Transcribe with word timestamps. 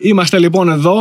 Είμαστε 0.00 0.38
λοιπόν 0.38 0.68
εδώ. 0.68 0.96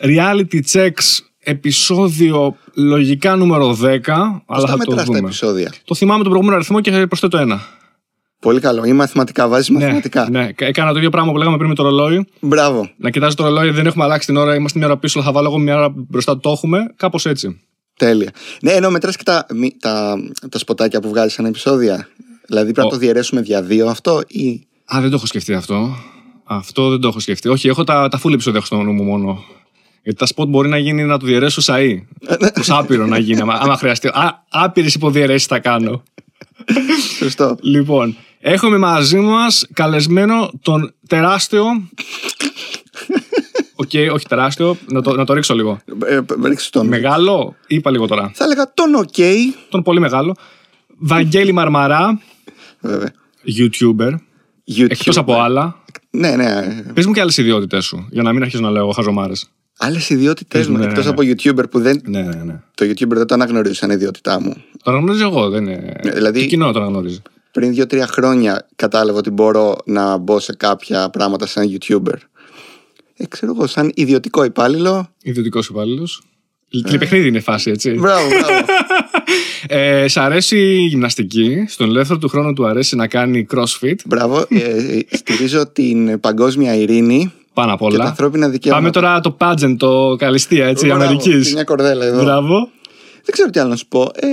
Reality 0.00 0.60
Checks 0.72 1.18
επεισόδιο 1.38 2.56
λογικά 2.74 3.36
νούμερο 3.36 3.78
10. 3.82 3.86
αλλά 4.46 4.66
θα 4.66 4.66
το 4.66 4.76
μετράς 4.76 4.94
τα 4.96 5.02
δούμε. 5.04 5.18
επεισόδια; 5.18 5.72
Το 5.84 5.94
θυμάμαι 5.94 6.18
τον 6.18 6.28
προηγούμενο 6.28 6.56
αριθμό 6.56 6.80
και 6.80 7.06
προσθέτω 7.06 7.38
ένα. 7.38 7.60
Πολύ 8.40 8.60
καλό. 8.60 8.84
Ή 8.84 8.92
μαθηματικά. 8.92 9.48
Βάζεις 9.48 9.70
μαθηματικά. 9.70 10.28
Ναι, 10.30 10.40
ναι, 10.40 10.48
έκανα 10.56 10.90
το 10.92 10.96
ίδιο 10.98 11.10
πράγμα 11.10 11.32
που 11.32 11.38
λέγαμε 11.38 11.56
πριν 11.56 11.68
με 11.68 11.74
το 11.74 11.82
ρολόι. 11.82 12.26
Μπράβο. 12.40 12.90
Να 12.96 13.10
κοιτάζει 13.10 13.34
το 13.34 13.44
ρολόι, 13.44 13.70
δεν 13.70 13.86
έχουμε 13.86 14.04
αλλάξει 14.04 14.26
την 14.26 14.36
ώρα, 14.36 14.54
είμαστε 14.54 14.78
μια 14.78 14.86
ώρα 14.88 14.96
πίσω, 14.98 15.18
αλλά 15.18 15.28
θα 15.28 15.34
βάλω 15.34 15.48
εγώ 15.48 15.58
μια 15.58 15.76
ώρα 15.76 15.92
μπροστά, 15.96 16.38
το 16.38 16.50
έχουμε. 16.50 16.86
Κάπως 16.96 17.26
έτσι. 17.26 17.60
Τέλεια. 17.96 18.30
Ναι, 18.62 18.70
ενώ 18.72 18.90
μετράς 18.90 19.16
και 19.16 19.22
τα, 19.22 19.46
μη- 19.54 19.76
τα, 19.80 20.16
τα 20.48 20.58
σποτάκια 20.58 21.00
που 21.00 21.08
βγάζεις 21.08 21.32
σαν 21.32 21.44
επεισόδια. 21.44 22.08
Δηλαδή 22.46 22.72
πρέπει 22.72 22.80
Ο- 22.80 22.90
να 22.90 22.96
το 22.96 22.96
διαιρέσουμε 22.96 23.40
δια 23.40 23.62
δύο 23.62 23.86
αυτό 23.88 24.20
ή. 24.26 24.66
Α, 24.94 24.98
δεν 25.00 25.10
το 25.10 25.16
έχω 25.16 25.26
σκεφτεί 25.26 25.54
αυτό. 25.54 25.96
Αυτό 26.50 26.88
δεν 26.88 27.00
το 27.00 27.08
έχω 27.08 27.20
σκεφτεί. 27.20 27.48
Όχι, 27.48 27.68
έχω 27.68 27.84
τα, 27.84 28.08
τα 28.08 28.20
full 28.22 28.32
επεισόδια 28.32 28.58
έχω 28.58 28.66
στο 28.66 28.82
νου 28.82 28.92
μου 28.92 29.02
μόνο. 29.02 29.44
Γιατί 30.02 30.18
τα 30.18 30.26
spot 30.34 30.48
μπορεί 30.48 30.68
να 30.68 30.78
γίνει 30.78 31.04
να 31.04 31.18
το 31.18 31.26
διαιρέσω 31.26 31.62
σαΐ. 31.64 31.96
Τους 32.54 32.70
άπειρο 32.70 33.06
να 33.06 33.18
γίνει, 33.18 33.40
άμα, 33.40 33.54
άμα 33.60 33.76
χρειαστεί. 33.76 34.08
Α, 34.08 34.44
άπειρες 34.48 34.94
υποδιαιρέσεις 34.94 35.46
θα 35.46 35.58
κάνω. 35.58 36.02
Σωστό. 37.18 37.56
Λοιπόν, 37.60 38.16
έχουμε 38.40 38.78
μαζί 38.78 39.18
μας 39.18 39.66
καλεσμένο 39.72 40.50
τον 40.62 40.94
τεράστιο... 41.06 41.64
Οκ, 43.80 43.90
όχι 44.12 44.26
τεράστιο, 44.28 44.76
να 44.86 45.02
το, 45.02 45.16
να 45.16 45.24
το 45.24 45.32
ρίξω 45.32 45.54
λίγο. 45.54 45.78
Ε, 46.06 46.14
ε, 46.14 46.24
ρίξε 46.44 46.70
τον. 46.70 46.86
Μεγάλο, 46.86 47.54
είπα 47.66 47.90
λίγο 47.90 48.06
τώρα. 48.06 48.30
Θα 48.34 48.44
έλεγα 48.44 48.72
τον 48.74 48.94
οκ. 48.94 49.14
Τον 49.68 49.82
πολύ 49.82 50.00
μεγάλο. 50.00 50.34
Βαγγέλη 50.98 51.52
Μαρμαρά, 51.52 52.20
Βέβαια. 52.80 53.12
YouTuber, 53.58 54.12
YouTube. 54.76 54.90
εκτός 54.90 55.16
από 55.16 55.40
άλλα. 55.40 55.82
Ναι, 56.10 56.36
ναι. 56.36 56.82
Πες 56.94 57.06
μου 57.06 57.12
και 57.12 57.20
άλλες 57.20 57.36
ιδιότητες 57.36 57.84
σου, 57.84 58.06
για 58.10 58.22
να 58.22 58.32
μην 58.32 58.42
αρχίσω 58.42 58.62
να 58.62 58.70
λέω 58.70 58.90
χαζομάρες. 58.90 59.48
Άλλες 59.78 60.10
ιδιότητες 60.10 60.68
μου. 60.68 60.76
ναι, 60.78 60.84
Εκτός 60.84 61.04
ναι. 61.04 61.10
από 61.10 61.22
YouTuber 61.22 61.70
που 61.70 61.80
δεν. 61.80 62.00
Ναι, 62.04 62.22
ναι, 62.22 62.42
ναι. 62.44 62.60
Το 62.74 62.84
YouTuber 62.84 63.08
δεν 63.16 63.26
το 63.26 63.34
αναγνωρίζω 63.34 63.74
σαν 63.74 63.90
ιδιότητά 63.90 64.40
μου. 64.40 64.54
Το 64.82 64.90
αναγνωρίζω 64.90 65.24
εγώ, 65.26 65.48
δεν 65.50 65.66
είναι. 65.66 65.94
Ναι, 66.04 66.10
δηλαδή- 66.10 66.40
Το 66.40 66.46
κοινό 66.46 66.72
το 66.72 66.78
αναγνωρίζει. 66.80 67.22
Πριν 67.52 67.74
δύο-τρία 67.74 68.06
χρόνια 68.06 68.68
κατάλαβα 68.76 69.18
ότι 69.18 69.30
μπορώ 69.30 69.76
να 69.84 70.16
μπω 70.16 70.38
σε 70.40 70.54
κάποια 70.56 71.10
πράγματα 71.10 71.46
σαν 71.46 71.78
YouTuber. 71.78 72.14
Ε, 73.16 73.26
ξέρω 73.26 73.52
εγώ, 73.56 73.66
σαν 73.66 73.90
ιδιωτικό 73.94 74.44
υπάλληλο. 74.44 75.08
Ιδιωτικός 75.22 75.68
υπάλληλος. 75.68 76.22
Τηλεπαιχνίδι 76.70 77.28
είναι 77.28 77.38
η 77.38 77.40
φάση, 77.40 77.70
έτσι. 77.70 77.90
Μπράβο, 77.90 78.28
μπράβο. 78.28 78.64
Ε, 79.70 80.08
σ' 80.08 80.16
αρέσει 80.16 80.56
η 80.58 80.86
γυμναστική. 80.86 81.64
Στον 81.68 81.88
ελεύθερο 81.88 82.18
του 82.18 82.28
χρόνου 82.28 82.52
του 82.52 82.66
αρέσει 82.66 82.96
να 82.96 83.06
κάνει 83.06 83.46
crossfit. 83.54 83.94
μπράβο. 84.06 84.38
Ε, 84.48 85.16
στηρίζω 85.16 85.66
την 85.66 86.20
παγκόσμια 86.20 86.74
ειρήνη 86.74 87.32
Πάνω 87.54 87.72
απ' 87.72 87.78
και 87.78 87.84
τα 87.88 87.94
όλα. 87.94 88.04
ανθρώπινα 88.04 88.48
δικαιώματα. 88.48 88.82
Πάμε 88.90 89.06
τώρα 89.06 89.20
το 89.20 89.36
pageant, 89.40 89.74
το 89.78 90.16
καλυστία, 90.18 90.66
έτσι, 90.66 90.86
Μπράβο, 90.86 91.02
Αμερικής. 91.02 91.46
και 91.46 91.52
Μια 91.54 91.64
κορδέλα 91.64 92.04
εδώ. 92.04 92.22
Μπράβο. 92.22 92.68
Δεν 93.30 93.36
ξέρω 93.36 93.50
τι 93.50 93.60
άλλο 93.60 93.68
να 93.68 93.76
σου 93.76 93.88
πω. 93.88 94.02
Ε, 94.14 94.26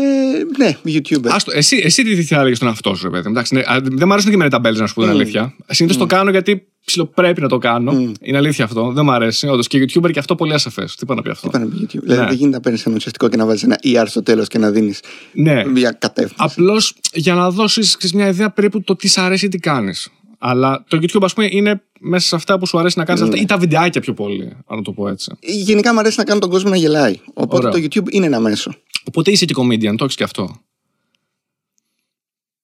ναι, 0.57 0.77
YouTuber. 0.85 1.27
Άστο, 1.27 1.51
εσύ, 1.55 1.81
εσύ 1.83 2.03
τι 2.03 2.23
θα 2.23 2.39
έλεγε 2.39 2.55
στον 2.55 2.67
αυτό 2.67 2.95
σου, 2.95 3.03
ρε 3.03 3.09
παιδί. 3.09 3.23
μου. 3.27 3.31
Εντάξει, 3.31 3.53
ναι, 3.53 3.59
α, 3.59 3.79
δεν 3.83 4.03
μου 4.07 4.13
αρέσουν 4.13 4.31
και 4.31 4.37
με 4.37 4.49
τα 4.49 4.59
μπέλε, 4.59 4.79
να 4.79 4.87
σου 4.87 4.93
πω 4.93 5.01
την 5.01 5.09
αλήθεια. 5.09 5.55
Συνήθως 5.67 5.97
το 5.97 6.05
κάνω 6.05 6.29
γιατί 6.29 6.67
ψιλο 6.85 7.05
πρέπει 7.05 7.41
να 7.41 7.47
το 7.47 7.57
κάνω. 7.57 8.11
Είναι 8.21 8.37
αλήθεια 8.37 8.65
αυτό. 8.65 8.91
Δεν 8.91 9.05
μου 9.05 9.11
αρέσει. 9.11 9.47
Όντως 9.47 9.67
και 9.67 9.81
YouTuber 9.83 10.11
και 10.11 10.19
αυτό 10.19 10.35
πολύ 10.35 10.53
ασαφέ. 10.53 10.85
Τι 10.99 11.05
πάει 11.05 11.17
να 11.17 11.23
πει 11.23 11.29
αυτό; 11.29 11.47
Είπα 11.47 11.59
να 11.59 11.65
πει 11.65 11.75
YouTube; 11.81 11.99
Δηλαδή 12.01 12.21
Ναι. 12.21 12.27
δεν 12.27 12.35
γίνεται 12.35 12.55
να 12.55 12.59
παίρνεις 12.61 12.85
ένα 12.85 12.95
ουσιαστικό 12.95 13.29
και 13.29 13.37
να 13.37 13.45
βάζεις 13.45 13.63
ένα 13.63 13.79
ER 13.83 14.03
στο 14.07 14.23
τέλος 14.23 14.47
και 14.47 14.57
να 14.57 14.71
δίνεις 14.71 14.99
Ναι. 15.33 15.65
μια 15.65 15.91
κατεύθυνση. 15.91 16.35
Απλώς 16.37 16.95
για 17.13 17.33
να 17.33 17.49
δώσεις 17.51 17.97
μια 18.13 18.27
ιδέα 18.27 18.49
περίπου 18.51 18.81
το 18.83 18.95
τι 18.95 19.07
σ' 19.07 19.17
αρέσει 19.17 19.45
ή 19.45 19.49
τι 19.49 19.57
κάνεις. 19.57 20.09
Αλλά 20.39 20.83
το 20.87 20.97
YouTube, 21.01 21.21
ας 21.23 21.33
πούμε, 21.33 21.47
είναι 21.51 21.81
μέσα 21.99 22.27
σε 22.27 22.35
αυτά 22.35 22.59
που 22.59 22.65
σου 22.67 22.79
αρέσει 22.79 22.97
να 22.99 23.05
κάνεις 23.05 23.21
αυτά 23.21 23.37
ή 23.37 23.45
τα 23.45 23.57
βιντεάκια 23.57 24.01
πιο 24.01 24.13
πολύ, 24.13 24.57
αν 24.67 24.83
το 24.83 24.91
πω 24.91 25.07
έτσι. 25.07 25.31
Γενικά 25.41 25.93
μου 25.93 25.99
αρέσει 25.99 26.15
να 26.17 26.23
κάνω 26.23 26.39
τον 26.39 26.49
κόσμο 26.49 26.69
να 26.69 26.75
γελάει. 26.75 27.19
Οπότε 27.33 27.67
Ωραίο. 27.67 27.71
το 27.81 27.87
YouTube 27.91 28.11
είναι 28.13 28.25
ένα 28.25 28.39
μέσο. 28.39 28.71
Οπότε 29.07 29.31
είσαι 29.31 29.45
και 29.45 29.53
comedian, 29.57 29.95
το 29.97 30.03
έχεις 30.03 30.15
και 30.15 30.23
αυτό. 30.23 30.55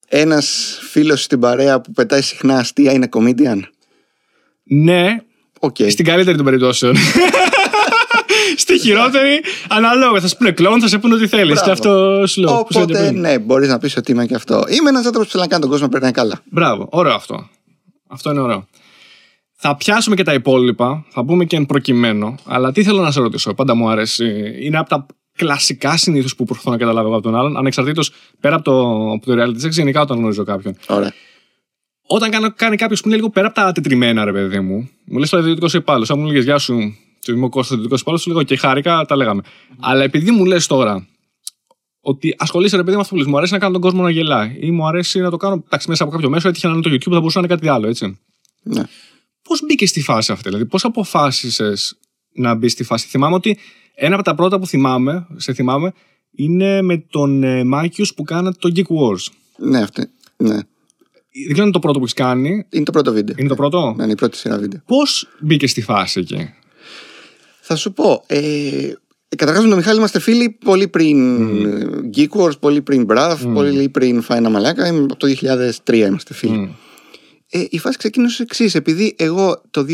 Ένας 0.08 0.78
φίλος 0.90 1.24
στην 1.24 1.40
παρέα 1.40 1.82
που 1.82 1.92
πετάει 1.92 2.22
συχνά 2.22 2.58
αστεία 2.58 2.92
είναι 2.92 3.10
comedian; 3.12 3.60
Ναι, 4.64 5.18
Οκ. 5.60 5.76
στην 5.90 6.06
καλύτερη 6.06 6.36
των 6.38 6.46
περιπτώσεων. 6.46 6.96
Στη 8.58 8.80
χειρότερη, 8.80 9.42
αναλόγως. 9.70 10.22
Θα 10.22 10.28
σου 10.28 10.38
πούνε 10.38 10.52
κλόουν, 10.52 10.82
θα 10.82 10.88
σε 10.88 10.98
πούνε 10.98 11.14
ό,τι 11.14 11.28
θέλεις. 11.28 11.54
Μπράβο. 11.54 11.66
Και 11.66 11.72
αυτό 11.72 12.24
σου 12.28 12.42
λέω. 12.42 12.64
που 12.64 12.74
σου 12.74 12.80
Οπότε, 12.82 12.94
έλεγα 12.98 13.10
πριν. 13.10 13.22
ναι, 13.22 13.40
μπορείς 13.40 13.68
να 13.70 13.78
πεις 13.80 13.98
ότι 13.98 14.12
είμαι 14.12 14.26
και 14.26 14.36
αυτό. 14.36 14.64
Είμαι 14.70 14.90
ένας 14.90 15.06
άνθρωπος 15.06 15.26
που 15.26 15.32
θέλει 15.32 15.44
να 15.44 15.50
κάνει 15.50 15.62
τον 15.62 15.70
κόσμο 15.72 15.86
να 15.86 15.92
περνάει 15.92 16.12
καλά. 16.12 16.42
Μπράβο, 16.52 16.88
ωραίο 16.92 17.14
αυτό. 17.14 17.50
Αυτό 18.08 18.32
είναι 18.32 18.40
ωραίο. 18.40 18.68
Θα 19.56 19.76
πιάσουμε 19.76 20.16
και 20.16 20.24
τα 20.24 20.34
υπόλοιπα, 20.34 21.06
θα 21.10 21.26
πούμε 21.26 21.46
και 21.46 21.56
επί 21.56 21.61
του 21.61 21.66
προκειμένου. 21.66 22.36
Αλλά 22.46 22.72
τι 22.72 22.84
θέλω 22.84 23.02
να 23.02 23.12
σε 23.12 23.20
ρωτήσω, 23.20 23.54
πάντα 23.54 23.76
μου 23.76 23.90
αρέσει. 23.90 24.56
Είναι 24.60 24.78
από 24.78 24.90
τα 24.90 25.06
κλασικά 25.42 25.98
συνήθως 25.98 26.36
που 26.36 26.44
προσπαθώ 26.46 26.72
να 26.72 26.78
καταλάβω 26.78 27.08
εγώ 27.08 27.16
από 27.16 27.24
τον 27.24 27.36
άλλον, 27.36 27.58
ανεξαρτήτως 27.58 28.12
πέρα 28.40 28.56
από 28.56 28.64
το, 28.64 29.12
από 29.12 29.26
το 29.26 29.34
reality 29.34 29.66
check, 29.66 29.70
γενικά 29.70 30.02
όταν 30.02 30.18
γνωρίζω 30.18 30.44
κάποιον. 30.44 30.78
Ωραία. 30.88 31.14
Όταν 32.08 32.30
κάνω, 32.30 32.54
κάνει 32.54 32.76
κάποιος 32.76 33.02
που 33.02 33.08
είναι 33.08 33.18
λίγο 33.18 33.30
πέρα 33.30 33.48
από 33.48 33.56
τα 33.56 33.72
τετριμένα, 33.72 34.26
ρε 34.26 34.32
παιδί 34.32 34.60
μου, 34.60 34.90
μου 35.06 35.18
λες 35.18 35.30
το 35.30 35.38
ιδιωτικό 35.38 35.78
υπάλληλο. 35.78 36.06
Αν 36.10 36.20
μου 36.20 36.26
λέγες 36.26 36.44
Γεια 36.44 36.58
σου, 36.58 36.96
του 37.26 37.32
είμαι 37.32 37.46
ο 37.46 37.50
Κώστας 37.50 37.78
ιδιωτικό 37.78 38.00
υπάλληλο, 38.00 38.24
σου 38.24 38.30
λέγω 38.30 38.44
και 38.44 38.56
χάρηκα, 38.56 39.06
τα 39.06 39.16
λέγαμε. 39.16 39.42
Αλλά 39.80 40.04
επειδή 40.04 40.32
μου 40.32 40.46
λες 40.46 40.68
τώρα 40.68 41.08
ότι 42.02 42.36
ασχολείσαι 42.38 42.76
ρε 42.76 42.84
παιδί 42.84 42.96
με 42.96 43.02
αυτό 43.02 43.14
που 43.14 43.20
λες, 43.20 43.30
μου 43.30 43.38
αρέσει 43.38 43.54
να 43.54 43.60
κάνω 43.60 43.72
τον 43.72 43.82
κόσμο 43.82 44.04
να 44.04 44.10
γελάει 44.10 44.58
ή 44.60 44.72
μου 44.72 44.88
αρέσει 44.88 45.20
να 45.20 45.30
το 45.30 45.38
κάνω 45.38 45.64
εντάξει, 45.66 45.90
μέσα 45.90 46.04
από 46.04 46.12
κάποιο 46.12 46.30
μέσο, 46.30 46.48
έτυχε 46.48 46.68
να 46.68 46.74
είναι 46.74 46.82
το 46.82 46.90
YouTube, 46.90 47.12
θα 47.12 47.20
μπορούσε 47.20 47.40
να 47.40 47.46
είναι 47.46 47.56
κάτι 47.56 47.68
άλλο, 47.68 47.88
έτσι. 47.88 48.20
Ναι. 48.64 48.84
Πώς 49.42 49.62
μπήκες 49.66 49.90
στη 49.90 50.02
φάση 50.02 50.32
αυτή, 50.32 50.50
δηλαδή, 50.50 50.66
πώς 50.66 50.86
αποφάσισες 50.86 51.98
να 52.34 52.56
μπει 52.56 52.68
στη 52.70 52.84
φάση. 52.84 53.08
Θυμάμαι 53.08 53.36
ότι 53.36 53.58
ένα 53.96 54.16
από 54.16 54.24
τα 54.24 54.36
πρώτα 54.36 54.60
που 54.60 54.68
θυμάμαι, 54.68 55.28
σε 55.36 55.54
θυμάμαι, 55.54 55.94
είναι 56.36 56.82
με 56.82 56.98
τον 57.10 57.44
ε, 57.44 57.64
Μάκιους 57.64 58.14
που 58.14 58.24
κάνατε 58.24 58.58
το 58.60 58.72
Geek 58.76 58.80
Wars. 58.96 59.26
Ναι, 59.58 59.82
αυτή. 59.82 60.10
Ναι. 60.38 60.54
Δεν 60.54 60.64
ξέρω 61.44 61.58
αν 61.58 61.64
είναι 61.64 61.72
το 61.72 61.80
πρώτο 61.80 61.98
που 61.98 62.04
έχεις 62.04 62.14
κάνει. 62.16 62.66
Είναι 62.70 62.84
το 62.84 62.92
πρώτο 62.92 63.12
βίντεο. 63.14 63.36
Είναι 63.40 63.48
το 63.48 63.56
πρώτο; 63.56 63.94
Ναι, 63.98 64.04
είναι 64.04 64.12
η 64.12 64.16
πρώτη 64.16 64.38
σειρά 64.38 64.58
βίντεο. 64.58 64.82
Πώς 64.86 65.28
μπήκε 65.40 65.68
στη 65.68 65.82
φάση 65.82 66.20
εκεί; 66.20 66.50
Θα 67.62 67.76
σου 67.76 67.94
πω. 67.94 68.24
Ε, 68.28 68.92
Καταρχάς 69.36 69.64
με 69.64 69.70
τον 69.70 69.78
Μιχάλη 69.78 69.98
είμαστε 69.98 70.20
φίλοι 70.20 70.50
πολύ 70.66 70.88
πριν 70.88 71.18
Geek 72.16 72.28
Wars, 72.42 72.60
πολύ 72.60 72.82
πριν 72.82 73.06
Brav, 73.10 73.36
πολύ 73.54 73.90
πριν 73.90 74.22
Φάινα 74.22 74.50
Μαλάκα. 74.50 74.88
Είμαι- 74.88 75.04
Από 75.04 75.16
το 75.16 75.28
2003 75.28 75.94
είμαστε 76.08 76.34
φίλοι. 76.34 76.58
Μμ. 76.58 76.70
Ε, 77.54 77.66
η 77.70 77.80
φάση 77.80 77.98
ξεκίνησε 77.98 78.44
εξής. 78.44 78.76
Επειδή 78.76 79.16
εγώ 79.18 79.62
το 79.72 79.86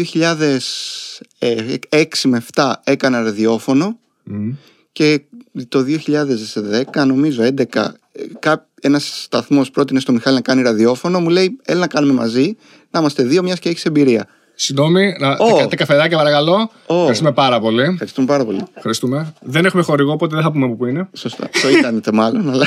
2006 1.39 2.27
με 2.29 2.43
7 2.53 2.73
έκανα 2.83 3.21
ραδιόφωνο 3.23 3.99
Μμ. 4.23 4.49
και 4.91 5.21
το 5.67 5.83
2010, 5.83 7.05
νομίζω 7.05 7.43
11, 7.43 7.93
ε, 8.11 8.23
κά- 8.39 8.67
ένας 8.81 9.21
σταθμός 9.23 9.71
πρότεινε 9.71 9.99
στο 9.99 10.11
Μιχάλη 10.11 10.35
να 10.35 10.41
κάνει 10.41 10.61
ραδιόφωνο. 10.61 11.19
Μου 11.19 11.29
λέει, 11.29 11.57
έλα 11.65 11.79
να 11.79 11.87
κάνουμε 11.87 12.13
μαζί, 12.13 12.55
να 12.91 12.99
είμαστε 12.99 13.23
δύο, 13.23 13.43
μιας 13.43 13.59
και 13.59 13.69
έχεις 13.69 13.85
εμπειρία. 13.85 14.27
Συγγνώμη, 14.59 15.15
να, 15.19 15.29
Ω. 15.31 15.57
τα, 15.57 15.67
τα 15.67 15.75
καφεδάκια 15.75 16.17
παρακαλώ. 16.17 16.71
Ευχαριστούμε 16.87 17.31
πάρα 17.31 17.59
πολύ. 17.59 17.83
Ευχαριστούμε 17.83 18.27
πάρα 18.27 18.45
πολύ. 18.45 18.63
Ευχαριστούμε. 18.73 19.33
Δεν 19.41 19.65
έχουμε 19.65 19.83
χορηγό, 19.83 20.11
οπότε 20.11 20.35
δεν 20.35 20.43
θα 20.43 20.51
πούμε 20.51 20.65
από 20.65 20.75
πού 20.75 20.85
είναι. 20.85 21.09
Σωστά. 21.13 21.49
το 21.61 21.69
είδατε 21.69 22.11
μάλλον, 22.11 22.49
αλλά. 22.49 22.65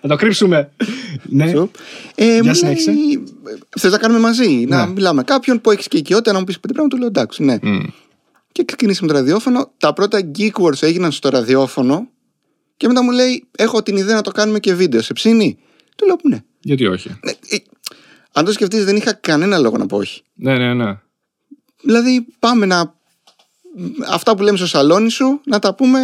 Θα 0.00 0.08
το 0.08 0.16
κρύψουμε. 0.16 0.70
ναι. 1.22 1.48
Σουπ. 1.50 1.74
Ε, 2.14 2.24
μου 2.36 2.40
Για 2.42 2.54
συνέχισε. 2.54 2.90
λέει, 2.92 3.22
θες 3.78 3.90
να 3.92 3.98
κάνουμε 3.98 4.20
μαζί, 4.20 4.48
να 4.68 4.86
Ναι. 4.86 4.92
μιλάμε. 4.92 5.22
Κάποιον 5.22 5.60
που 5.60 5.70
έχεις 5.70 5.88
και 5.88 5.96
οικειότητα 5.96 6.32
να 6.32 6.38
μου 6.38 6.44
πεις 6.44 6.60
πέντε 6.60 6.72
πράγματα, 6.72 6.94
του 6.96 7.00
λέω 7.02 7.10
εντάξει, 7.10 7.42
ναι. 7.42 7.58
Μμ. 7.62 7.80
Και 8.52 8.64
ξεκινήσαμε 8.64 9.12
το 9.12 9.18
ραδιόφωνο. 9.18 9.70
Τα 9.78 9.92
πρώτα 9.92 10.20
Geek 10.38 10.62
Wars 10.64 10.82
έγιναν 10.82 11.12
στο 11.12 11.28
ραδιόφωνο. 11.28 12.08
Και 12.76 12.86
μετά 12.88 13.02
μου 13.02 13.10
λέει: 13.10 13.44
Έχω 13.56 13.82
την 13.82 13.96
ιδέα 13.96 14.14
να 14.14 14.22
το 14.22 14.30
κάνουμε 14.30 14.58
και 14.58 14.74
βίντεο. 14.74 15.02
Σε 15.02 15.12
ψήνει; 15.12 15.58
Του 15.96 16.06
λέω: 16.06 16.16
Ναι. 16.22 16.38
Γιατί 16.60 16.86
όχι; 16.86 17.08
ναι 17.24 17.30
ε, 17.30 17.56
αν 18.32 18.44
το 18.44 18.52
σκεφτείς, 18.52 18.84
δεν 18.84 18.96
είχα 18.96 19.12
κανένα 19.12 19.58
λόγο 19.58 19.76
να 19.76 19.86
πω 19.86 19.96
όχι. 19.96 20.22
Ναι, 20.34 20.56
ναι, 20.58 20.74
ναι. 20.74 20.98
Δηλαδή, 21.82 22.26
πάμε 22.38 22.66
να. 22.66 22.94
Αυτά 24.08 24.36
που 24.36 24.42
λέμε 24.42 24.56
στο 24.56 24.66
σαλόνι 24.66 25.10
σου, 25.10 25.40
να 25.44 25.58
τα 25.58 25.74
πούμε 25.74 25.98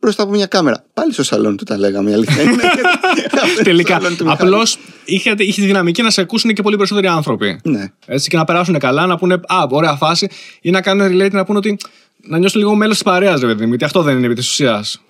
μπροστά 0.00 0.22
από 0.22 0.32
μια 0.32 0.46
κάμερα. 0.46 0.84
Πάλι 0.94 1.12
στο 1.12 1.22
σαλόνι 1.24 1.56
του 1.56 1.64
τα 1.64 1.78
λέγαμε, 1.78 2.10
η 2.10 2.12
αλήθεια 2.12 2.42
είναι. 2.42 2.62
Στο 3.54 3.62
Τελικά. 3.62 3.94
σαλόνι 3.94 4.16
του 4.16 4.24
Μιχάλη. 4.24 4.42
Απλώς 4.42 4.78
είχε, 5.04 5.34
είχε 5.38 5.60
τη 5.60 5.66
δυναμική 5.66 6.02
να 6.02 6.10
σε 6.10 6.20
ακούσουν 6.20 6.52
και 6.52 6.62
πολύ 6.62 6.76
περισσότεροι 6.76 7.06
άνθρωποι. 7.06 7.60
Ναι. 7.64 7.92
Έτσι 8.06 8.28
και 8.28 8.36
να 8.36 8.44
περάσουν 8.44 8.78
καλά, 8.78 9.06
να 9.06 9.18
πούνε 9.18 9.34
Α, 9.34 9.66
ωραία 9.70 9.94
φάση, 9.94 10.28
ή 10.60 10.70
να 10.70 10.80
κάνουν 10.80 11.06
relate 11.06 11.32
να 11.32 11.44
πούνε 11.44 11.58
ότι. 11.58 11.76
Να 12.22 12.38
νιώσουν 12.38 12.60
λίγο 12.60 12.74
μέλος 12.74 12.94
της 12.94 13.02
παρέας, 13.02 13.40
ρε 13.40 13.46
παιδί 13.46 13.62
μου. 13.62 13.68
Γιατί 13.68 13.84
αυτό 13.84 14.02
δεν 14.02 14.16
είναι 14.16 14.26
επί 14.26 14.34
της 14.34 14.48
ουσίας. 14.48 15.00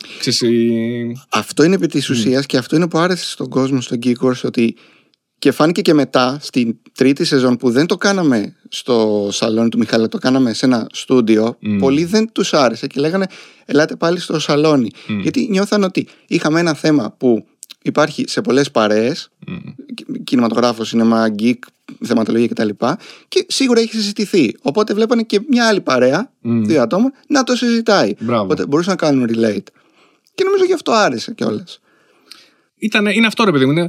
Αυτό 1.28 1.62
είναι 1.62 1.74
επί 1.74 1.86
της 1.86 2.08
ουσίας 2.10 2.46
και 2.46 2.56
αυτό 2.56 2.76
είναι 2.76 2.88
που 2.88 2.98
άρεσε 2.98 3.30
στον 3.30 3.48
κόσμο 3.48 3.80
στο 3.80 3.96
Geek 4.02 4.26
Wars 4.26 4.40
ότι 4.42 4.76
και 5.40 5.50
φάνηκε 5.52 5.80
και 5.82 5.94
μετά 5.94 6.38
στην 6.40 6.76
τρίτη 6.94 7.24
σεζόν 7.24 7.56
που 7.56 7.70
δεν 7.70 7.86
το 7.86 7.96
κάναμε 7.96 8.56
στο 8.68 9.28
σαλόνι 9.32 9.68
του 9.68 9.78
Μιχάλη, 9.78 10.08
το 10.08 10.18
κάναμε 10.18 10.52
σε 10.52 10.66
ένα 10.66 10.86
στούντιο. 10.92 11.56
Πολλοί 11.78 12.04
δεν 12.04 12.32
τους 12.32 12.54
άρεσε 12.54 12.86
και 12.86 13.00
λέγανε 13.00 13.26
Ελάτε 13.64 13.96
πάλι 13.96 14.18
στο 14.20 14.38
σαλόνι. 14.38 14.90
Γιατί 15.20 15.46
νιώθαν 15.50 15.82
ότι 15.82 16.06
είχαμε 16.26 16.60
ένα 16.60 16.74
θέμα 16.74 17.14
που 17.18 17.46
υπάρχει 17.82 18.24
σε 18.28 18.40
πολλές 18.40 18.70
παρέες, 18.70 19.30
Mm. 19.46 19.58
κινηματογράφο, 20.24 20.84
σινεμά, 20.84 21.34
geek, 21.38 21.58
θεματολογία 22.04 22.48
κτλ. 22.48 22.68
Και 23.28 23.46
σίγουρα 23.48 23.80
έχει 23.80 23.94
συζητηθεί. 23.94 24.54
Οπότε 24.62 24.94
βλέπανε 24.94 25.22
και 25.22 25.40
μια 25.48 25.66
άλλη 25.68 25.80
παρέα, 25.80 26.32
Mm. 26.44 26.48
δύο 26.64 26.82
ατόμων, 26.82 27.12
να 27.26 27.42
το 27.44 27.56
συζητάει. 27.56 28.14
Μπράβο. 28.20 28.42
Οπότε 28.42 28.66
μπορούσαν 28.66 28.96
να 29.00 29.06
κάνουν 29.06 29.28
relate. 29.28 29.66
Και 30.34 30.44
νομίζω 30.44 30.64
γι' 30.66 30.72
αυτό 30.72 30.92
άρεσε 30.92 31.32
κιόλας. 31.34 31.80
Ήταν, 32.78 33.06
είναι 33.06 33.26
αυτό 33.26 33.44
ρε 33.44 33.52
παιδί 33.52 33.66
μου. 33.66 33.88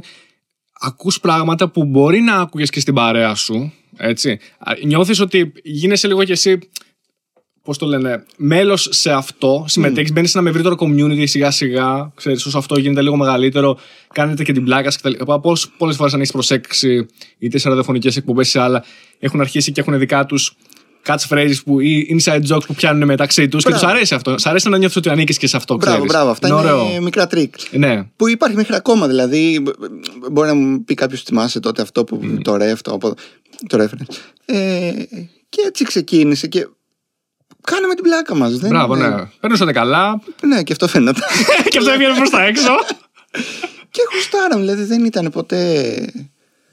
Είναι, 0.82 0.92
ακούς 0.92 1.20
πράγματα 1.20 1.68
που 1.68 1.84
μπορεί 1.84 2.20
να 2.20 2.34
άκουγες 2.34 2.70
και 2.70 2.80
στην 2.80 2.94
παρέα 2.94 3.34
σου. 3.34 3.72
Έτσι. 3.96 4.38
Α, 4.58 4.72
Νιώθεις 4.84 5.20
ότι 5.20 5.52
γίνεσαι 5.62 6.06
λίγο 6.06 6.24
κι 6.24 6.32
εσύ. 6.32 6.58
Πώς 7.64 7.78
το 7.78 7.86
λένε, 7.86 8.24
μέλος 8.36 8.88
σε 8.90 9.12
αυτό, 9.12 9.64
συμμετέχεις, 9.68 10.10
mm. 10.10 10.14
μπαίνεις 10.14 10.30
σε 10.30 10.38
ένα 10.38 10.48
ευρύτερο 10.48 10.76
community 10.78 11.28
σιγά 11.28 11.50
σιγά. 11.50 12.12
Ξέρεις, 12.14 12.46
όσο 12.46 12.58
αυτό 12.58 12.78
γίνεται 12.78 13.02
λίγο 13.02 13.16
μεγαλύτερο, 13.16 13.78
κάνετε 14.12 14.44
και 14.44 14.52
την 14.52 14.64
πλάκα 14.64 14.90
σας 14.90 15.00
κτλ. 15.00 15.32
Πολλές 15.78 15.96
φορές, 15.96 16.12
αν 16.12 16.20
έχεις 16.20 16.32
προσέξει, 16.32 17.06
είτε 17.38 17.58
σε 17.58 17.68
ραδιοφωνικές 17.68 18.16
εκπομπές 18.16 18.54
ή 18.54 18.58
άλλα, 18.58 18.84
έχουν 19.18 19.40
αρχίσει 19.40 19.72
και 19.72 19.80
έχουν 19.80 19.98
δικά 19.98 20.26
τους 20.26 20.56
catchphrases 21.06 21.54
που, 21.64 21.80
ή 21.80 22.16
inside 22.24 22.42
jokes 22.54 22.66
που 22.66 22.74
πιάνουν 22.74 23.04
μεταξύ 23.04 23.48
τους 23.48 23.62
και 23.64 23.68
Μπράβο. 23.70 23.84
τους 23.86 23.94
αρέσει 23.94 24.14
αυτό. 24.14 24.38
Σ' 24.38 24.46
αρέσει 24.46 24.68
να 24.68 24.76
νιώθεις 24.78 24.96
ότι 24.96 25.08
ανήκεις 25.08 25.38
και 25.38 25.46
σε 25.46 25.56
αυτό, 25.56 25.74
Μπράβο, 25.76 25.94
ξέρεις. 25.96 26.12
μπράβο. 26.12 26.30
Αυτά 26.30 26.48
είναι 26.48 26.60
είναι, 26.60 26.70
ωραίο. 26.72 27.00
μικρά 27.02 27.26
τρικ. 27.26 27.54
Ναι. 27.70 28.02
Που 28.16 28.28
υπάρχει 28.28 28.56
μέχρι 28.56 28.74
ακόμα. 28.74 29.06
Δηλαδή, 29.06 29.60
μπ- 29.62 29.78
μπ- 29.78 30.30
μπορεί 30.32 30.48
να 30.48 30.54
μου 30.54 30.84
πει 30.84 30.94
κάποιος 30.94 31.22
θυμάσαι 31.22 31.60
τότε 31.60 31.82
αυτό 31.82 32.04
που 32.04 32.20
Mm. 32.22 32.38
το 32.42 32.56
ref, 32.56 32.80
το, 32.82 32.92
από- 32.92 33.14
το 33.66 33.82
reference. 33.82 34.14
Ε, 34.44 34.92
και 35.48 35.62
έτσι 35.66 35.84
ξεκίνησε 35.84 36.46
και 36.46 36.68
κάναμε 37.62 37.94
την 37.94 38.02
πλάκα 38.04 38.34
μας. 38.34 38.58
Μπράβο, 38.58 38.96
ναι. 38.96 39.08
Παίρνουσατε 39.40 39.72
καλά. 39.72 40.22
Ναι, 40.46 40.62
και 40.62 40.72
αυτό 40.72 40.88
φαίνεται. 40.88 41.20
και 41.70 41.78
αυτό 41.78 41.90
έβγαινε 41.90 42.14
προς 42.14 42.30
τα 42.30 42.42
έξω. 42.44 42.70
και 43.94 44.00
γουστάραμε, 44.14 44.60
δηλαδή 44.60 44.82
δεν 44.84 45.04
ήταν 45.04 45.30
ποτέ. 45.30 45.94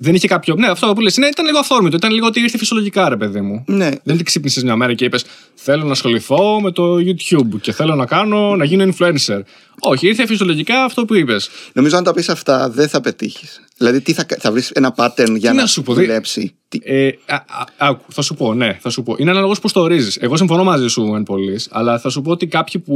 Δεν 0.01 0.15
είχε 0.15 0.27
κάποιο. 0.27 0.55
Ναι, 0.55 0.67
αυτό 0.67 0.93
που 0.93 1.01
λες 1.01 1.17
είναι, 1.17 1.27
ήταν 1.27 1.45
λίγο 1.45 1.59
αυθόρμητο. 1.59 1.95
Ήταν 1.95 2.11
λίγο 2.11 2.25
ότι 2.27 2.39
ήρθε 2.39 2.57
φυσιολογικά, 2.57 3.09
ρε 3.09 3.17
παιδί 3.17 3.41
μου. 3.41 3.63
Ναι, 3.67 3.77
Δεν 3.89 3.99
είναι 4.03 4.13
ότι 4.13 4.23
ξύπνησες 4.23 4.63
μια 4.63 4.75
μέρα 4.75 4.93
και 4.93 5.05
είπες 5.05 5.25
Θέλω 5.53 5.83
να 5.85 5.91
ασχοληθώ 5.91 6.61
με 6.61 6.71
το 6.71 6.95
YouTube 6.95 7.59
και 7.61 7.71
θέλω 7.71 7.95
να 7.95 8.05
κάνω 8.05 8.55
να 8.55 8.63
γίνω 8.65 8.83
influencer. 8.93 9.39
Όχι, 9.79 10.07
ήρθε 10.07 10.25
φυσιολογικά 10.27 10.83
αυτό 10.83 11.05
που 11.05 11.15
είπες. 11.15 11.49
νομίζω 11.73 11.97
αν 11.97 12.03
τα 12.03 12.13
πεις 12.13 12.29
αυτά 12.29 12.69
δεν 12.69 12.87
θα 12.89 13.01
πετύχεις. 13.01 13.61
Δηλαδή, 13.77 14.01
τι 14.01 14.13
θα, 14.13 14.25
θα 14.39 14.51
βρεις 14.51 14.69
ένα 14.69 14.93
pattern 14.97 15.35
για 15.37 15.49
Τι 15.49 15.55
να, 15.55 15.61
να 15.61 15.65
σου 15.67 15.83
πω, 15.83 15.93
δι- 15.93 16.05
δουλέψει; 16.05 16.55
Τι- 16.67 16.79
Ε, 16.83 17.07
α, 17.25 17.35
α, 17.35 17.63
άκου, 17.77 18.05
θα 18.11 18.21
σου 18.21 18.35
πω, 18.35 18.53
ναι, 18.53 18.77
θα 18.81 18.89
σου 18.89 19.03
πω. 19.03 19.15
Είναι 19.17 19.31
αναλόγως 19.31 19.59
πώς 19.59 19.71
το 19.73 19.81
ορίζεις. 19.81 20.17
Εγώ 20.17 20.37
συμφωνώ 20.37 20.63
μαζί 20.63 20.87
σου 20.87 21.13
εν 21.15 21.23
πωλής, 21.23 21.67
αλλά 21.71 21.99
θα 21.99 22.09
σου 22.09 22.21
πω 22.21 22.31
ότι 22.31 22.47
κάποιοι 22.47 22.81
που 22.81 22.95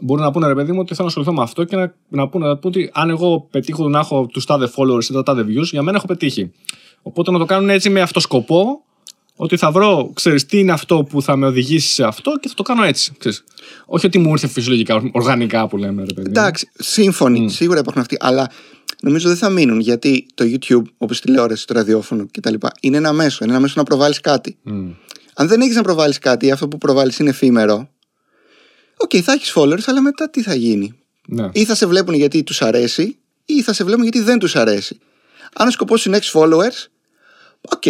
μπορούν 0.00 0.24
να 0.24 0.30
πούνε 0.30 0.46
ρε 0.46 0.54
παιδί 0.54 0.72
μου 0.72 0.78
ότι 0.80 0.94
θέλω 0.94 1.00
να 1.02 1.06
ασχοληθώ 1.06 1.32
με 1.32 1.42
αυτό 1.42 1.64
και 1.64 1.76
να, 1.76 1.94
να 2.08 2.28
πούνε 2.28 2.46
να 2.46 2.56
πούνε 2.56 2.76
ότι 2.76 2.90
αν 2.94 3.10
εγώ 3.10 3.46
πετύχω 3.50 3.88
να 3.88 3.98
έχω 3.98 4.26
τους 4.26 4.44
τάδε 4.44 4.70
followers 4.76 5.04
ή 5.04 5.12
τα 5.12 5.22
τάδε 5.22 5.42
views, 5.42 5.62
για 5.70 5.82
μένα 5.82 5.96
έχω 5.96 6.06
πετύχει. 6.06 6.52
Οπότε 7.02 7.30
να 7.30 7.38
το 7.38 7.44
κάνουν 7.44 7.68
έτσι 7.70 7.90
με 7.90 8.00
αυτό 8.00 8.20
σκοπό, 8.20 8.82
ότι 9.36 9.56
θα 9.56 9.70
βρω, 9.70 10.10
ξέρεις, 10.14 10.46
τι 10.46 10.58
είναι 10.58 10.72
αυτό 10.72 11.04
που 11.04 11.22
θα 11.22 11.36
με 11.36 11.46
οδηγήσει 11.46 11.92
σε 11.94 12.04
αυτό 12.04 12.32
και 12.40 12.48
θα 12.48 12.54
το 12.54 12.62
κάνω 12.62 12.82
έτσι. 12.84 13.12
Ξέρεις. 13.18 13.44
Όχι 13.86 14.06
ότι 14.06 14.18
μου 14.18 14.30
ήρθε 14.30 14.46
φυσιολογικά, 14.46 15.02
οργανικά 15.12 15.68
που 15.68 15.76
λέμε, 15.76 16.04
ρε 16.04 16.12
παιδί. 16.14 16.28
μου. 16.28 16.32
Εντάξει, 16.36 16.70
σύμφωνοι, 16.74 17.44
Mm. 17.48 17.52
σίγουρα 17.52 17.78
υπάρχουν 17.78 18.02
αυτοί, 18.02 18.16
αλλά 18.20 18.50
νομίζω 19.02 19.28
δεν 19.28 19.36
θα 19.36 19.48
μείνουν 19.48 19.80
γιατί 19.80 20.26
το 20.34 20.44
YouTube, 20.46 20.82
όπως 20.98 21.20
τηλεόραση, 21.20 21.66
το 21.66 21.74
ραδιόφωνο 21.74 22.26
κτλ. 22.30 22.54
είναι 22.80 22.96
ένα 22.96 23.12
μέσο. 23.12 23.38
Είναι 23.44 23.52
ένα 23.52 23.60
μέσο 23.62 23.74
να 23.76 23.82
προβάλλεις 23.82 24.20
κάτι. 24.20 24.56
Μμ. 24.62 24.90
Αν 25.34 25.48
δεν 25.48 25.60
έχεις 25.60 25.76
να 25.76 25.82
προβάλλεις 25.82 26.18
κάτι, 26.18 26.50
αυτό 26.50 26.68
που 26.68 26.78
προβάλλεις 26.78 27.18
είναι 27.18 27.30
εφήμερο. 27.30 27.88
Οκ, 28.96 29.10
θα 29.22 29.32
έχεις 29.32 29.52
followers, 29.56 29.82
αλλά 29.86 30.00
μετά 30.00 30.30
τι 30.30 30.42
θα 30.42 30.54
γίνει; 30.54 30.94
Ναι. 31.26 31.48
Ή 31.52 31.64
θα 31.64 31.74
σε 31.74 31.86
βλέπουν 31.86 32.14
γιατί 32.14 32.42
τους 32.42 32.62
αρέσει, 32.62 33.16
ή 33.44 33.62
θα 33.62 33.72
σε 33.72 33.84
βλέπουν 33.84 34.02
γιατί 34.02 34.20
δεν 34.20 34.38
τους 34.38 34.56
αρέσει. 34.56 34.98
Αν 35.54 35.66
ο 35.66 35.70
σκοπός 35.70 36.04
είναι 36.04 36.16
να 36.16 36.22
έχεις 36.22 36.32
followers, 36.34 36.88
OK, 37.60 37.82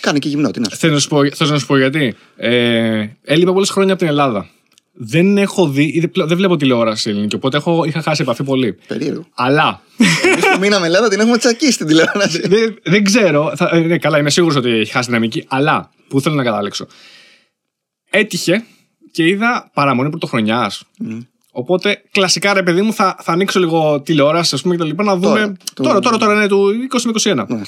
κάνε 0.00 0.18
και 0.18 0.28
γυμνό. 0.28 0.50
Τι 0.50 0.60
να 0.60 0.68
σου 0.70 0.76
Θέλω 0.76 0.92
να 0.92 0.98
σου 0.98 1.08
πω, 1.08 1.30
θες 1.30 1.50
να 1.50 1.58
σου 1.58 1.66
πω 1.66 1.76
γιατί. 1.78 2.14
Ε, 2.36 3.06
έλειπα 3.22 3.52
πολλές 3.52 3.70
χρόνια 3.70 3.92
από 3.92 4.00
την 4.02 4.10
Ελλάδα. 4.10 4.48
Δεν 4.98 5.38
έχω 5.38 5.68
δει, 5.68 5.84
ή 5.94 6.00
δεν- 6.00 6.26
δεν 6.28 6.36
βλέπω 6.36 6.56
τηλεόραση 6.56 7.10
ελληνική, 7.10 7.34
οπότε 7.34 7.56
έχω, 7.56 7.84
είχα 7.84 8.02
χάσει 8.02 8.22
επαφή 8.22 8.42
πολύ. 8.44 8.72
πω. 8.72 8.82
Περίεργο. 8.86 9.26
Αλλά 9.34 9.82
Εμείς 10.24 10.44
που 10.52 10.58
μείναμε 10.60 10.86
Ελλάδα 10.86 11.08
την 11.08 11.20
έχουμε 11.20 11.38
τσακίσει 11.38 11.72
στην 11.72 11.86
τηλεόραση. 11.86 12.48
δεν, 12.48 12.78
δεν 12.82 13.04
ξέρω. 13.04 13.52
Θα, 13.56 13.70
ε, 13.72 13.78
ναι, 13.78 13.98
καλά, 13.98 14.18
είμαι 14.18 14.30
σίγουρος 14.30 14.56
ότι 14.56 14.70
έχει 14.70 14.92
χάσει 14.92 15.06
δυναμική. 15.08 15.44
Αλλά 15.48 15.90
που 16.08 16.20
θέλω 16.20 16.34
να 16.34 16.42
καταλήξω. 16.42 16.86
Έτυχε 18.10 18.64
και 19.16 19.26
είδα 19.28 19.70
παραμονή 19.74 20.10
πρωτοχρονιάς. 20.10 20.82
Οπότε 21.50 22.02
κλασικά 22.10 22.52
ρε 22.52 22.62
παιδί 22.62 22.82
μου 22.82 22.92
θα, 22.92 23.16
θα 23.22 23.32
ανοίξω 23.32 23.58
λίγο 23.60 24.00
τηλεόραση 24.00 24.54
ας 24.54 24.62
πούμε 24.62 24.74
και 24.74 24.80
τα 24.80 24.86
λοιπά 24.86 25.02
να 25.04 25.16
δούμε. 25.16 25.38
Τώρα, 25.40 25.52
το- 25.74 25.82
Τώρα, 25.82 25.98
τώρα, 26.00 26.16
τώρα, 26.16 26.32
είναι 26.34 26.46
του 26.46 26.72
2021. 27.22 27.44
Ναι. 27.48 27.60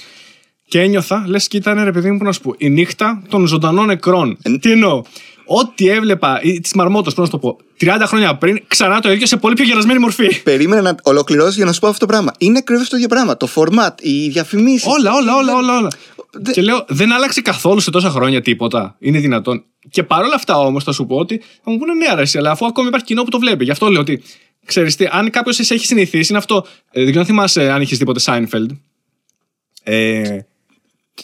Και 0.68 0.80
ένιωθα, 0.80 1.24
λες 1.26 1.48
και 1.48 1.56
ήταν 1.56 1.84
ρε 1.84 1.92
παιδί 1.92 2.10
μου, 2.10 2.18
που 2.18 2.24
να 2.24 2.32
σου 2.32 2.40
πω, 2.40 2.54
η 2.58 2.70
νύχτα 2.70 3.22
των 3.28 3.46
ζωντανών 3.46 3.86
νεκρών. 3.86 4.38
Ε, 4.42 4.58
Τι 4.58 4.70
εννοώ; 4.70 5.02
Ό,τι 5.50 5.88
έβλεπα, 5.88 6.40
της 6.62 6.72
μαρμότας, 6.74 7.14
πώς 7.14 7.18
να 7.18 7.24
σου 7.24 7.30
το 7.30 7.38
πω, 7.38 7.58
30 7.80 8.02
χρόνια 8.06 8.36
πριν, 8.36 8.62
ξανά 8.66 9.00
το 9.00 9.12
ίδιο 9.12 9.26
σε 9.26 9.36
πολύ 9.36 9.54
πιο 9.54 9.64
γερασμένη 9.64 9.98
μορφή. 9.98 10.42
Περίμενα 10.42 10.82
να 10.82 10.94
ολοκληρώσει 11.02 11.56
για 11.56 11.64
να 11.64 11.72
σου 11.72 11.80
πω 11.80 11.86
αυτό 11.86 11.98
το 11.98 12.06
πράγμα. 12.12 12.32
Είναι 12.38 12.58
ακριβώς 12.58 12.88
το 12.88 12.96
ίδιο 12.96 13.08
πράγμα. 13.08 13.36
Το 13.36 13.48
format, 13.54 13.90
οι 14.00 14.28
διαφημίσεις. 14.28 14.86
Όλα, 14.86 15.12
όλα, 15.14 15.36
όλα, 15.36 15.54
όλα. 15.56 15.76
όλα. 15.78 15.88
Δεν- 16.32 16.54
Και 16.54 16.62
λέω, 16.62 16.84
δεν 16.88 17.12
άλλαξε 17.12 17.40
καθόλου 17.40 17.80
σε 17.80 17.90
τόσα 17.90 18.10
χρόνια 18.10 18.40
τίποτα. 18.42 18.96
Είναι 18.98 19.18
δυνατόν. 19.18 19.64
Και 19.90 20.02
παρόλα 20.02 20.34
αυτά 20.34 20.58
όμως 20.58 20.84
θα 20.84 20.92
σου 20.92 21.06
πω 21.06 21.16
ότι 21.16 21.42
θα 21.64 21.70
μου 21.70 21.78
πούνε 21.78 21.94
ναι, 21.94 22.06
αρέσει, 22.10 22.38
αλλά 22.38 22.50
αφού 22.50 22.66
ακόμη 22.66 22.88
υπάρχει 22.88 23.06
κοινό 23.06 23.22
που 23.22 23.30
το 23.30 23.38
βλέπει. 23.38 23.64
Γι' 23.64 23.70
αυτό 23.70 23.86
λέω 23.88 24.00
ότι, 24.00 24.22
ξέρεις 24.64 24.96
τι, 24.96 25.06
αν 25.10 25.30
κάποιος 25.30 25.56
σε 25.56 25.74
έχει 25.74 25.86
συνηθίσει, 25.86 26.26
είναι 26.28 26.38
αυτό. 26.38 26.56
Ε, 26.90 26.98
δεν 27.00 27.04
ξέρω 27.04 27.20
αν 27.20 27.26
θυμάσαι 27.26 27.70
αν 27.70 27.82
είχες 27.82 27.98
τίποτε 27.98 28.20
Seinfeld. 28.24 28.66
Ε, 29.82 30.38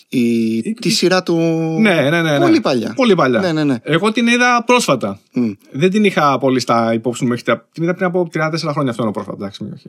Η... 0.09 0.61
Τη 0.73 0.91
σειρά 0.91 1.23
του. 1.23 1.37
ναι, 1.81 1.95
ναι, 1.95 2.23
ναι, 2.23 2.39
ναι. 2.39 2.39
Πολύ 2.39 2.61
παλιά. 2.61 2.93
Πολύ 2.97 3.15
παλιά. 3.15 3.41
Ναι, 3.41 3.53
ναι, 3.53 3.65
ναι. 3.65 3.77
Εγώ 3.83 4.13
την 4.13 4.27
είδα 4.27 4.63
πρόσφατα. 4.67 5.21
Μμ. 5.33 5.51
Δεν 5.71 5.91
την 5.91 6.05
είχα 6.05 6.39
πολύ 6.39 6.61
στα 6.61 6.95
υπόψη 6.95 7.23
μου 7.23 7.29
μέχρι 7.29 7.45
τα. 7.45 7.69
Την 7.73 7.83
είδα 7.83 7.95
πριν 7.95 8.07
από 8.07 8.29
34 8.35 8.51
χρόνια 8.71 8.91
αυτό 8.91 9.03
είναι 9.03 9.13
πρόσφατα. 9.13 9.37
Εντάξει, 9.41 9.71
όχι. 9.75 9.89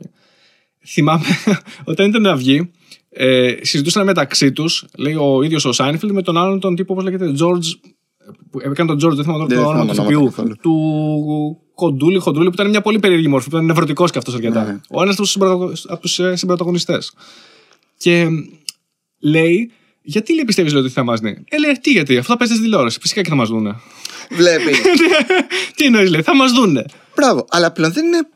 Θυμάμαι 0.86 1.24
όταν 1.84 2.08
ήταν 2.08 2.22
να 2.22 2.36
βγει, 2.36 2.70
ε, 3.08 3.54
συζητούσαν 3.60 4.04
μεταξύ 4.04 4.52
τους, 4.52 4.84
λέει 4.96 5.14
ο 5.14 5.42
ίδιος 5.42 5.64
ο 5.64 5.72
Σάινφιλντ 5.72 6.12
με 6.12 6.22
τον 6.22 6.36
άλλον 6.36 6.60
τον 6.60 6.74
τύπο, 6.74 6.92
όπως 6.92 7.04
λέγεται, 7.04 7.32
George. 7.40 7.90
Που 8.50 8.60
έκανε 8.60 8.96
τον 8.96 9.10
George, 9.10 9.14
δεν 9.14 9.24
θυμάμαι 9.24 9.46
Δεν 9.46 9.58
το 9.58 9.68
όνομα 9.68 9.86
του 9.86 9.92
θυμάμαι 9.94 10.14
ονόματα 10.16 10.22
ηθοποιού. 10.22 10.24
καθόλου. 10.24 10.56
Του 10.62 11.60
Κοντούλη, 11.74 12.18
Χοντούλη, 12.18 12.46
που 12.46 12.54
ήταν 12.54 12.68
μια 12.68 12.80
πολύ 12.80 12.98
περίεργη 12.98 13.28
μορφή, 13.28 13.50
που 13.50 13.54
ήταν 13.56 13.66
νευρωτικός 13.66 14.10
και 14.10 14.18
αυτός 14.18 14.34
αρκετά. 14.34 14.64
Ναι. 14.64 14.80
Ο 14.90 15.02
ένας 15.02 15.36
από 15.86 16.00
τους 16.00 16.20
συμπροταγωνιστές. 16.32 17.12
Και 17.96 18.26
λέει, 19.20 19.70
γιατί 20.06 20.34
λέει 20.34 20.44
πιστεύεις 20.44 20.74
ότι 20.74 20.88
θα 20.88 21.04
μας 21.04 21.20
δει; 21.20 21.44
Ε, 21.48 21.58
λέει, 21.58 21.78
τι 21.80 21.90
γιατί, 21.90 22.16
αυτό 22.16 22.32
θα 22.32 22.38
παίζεις 22.38 22.56
στη 22.56 22.64
τηλεόραση. 22.64 22.98
Φυσικά 23.00 23.22
και 23.22 23.28
θα 23.28 23.34
μας 23.34 23.48
δούνε. 23.48 23.74
Βλέπει. 24.30 24.72
τι 25.76 25.84
εννοείς, 25.84 26.10
λέει, 26.10 26.22
θα 26.22 26.36
μας 26.36 26.52
δούνε. 26.52 26.84
Μπράβο. 27.16 27.46
Αλλά 27.50 27.72
πλέον 27.72 27.92
δεν 27.92 28.04
είναι. 28.04 28.28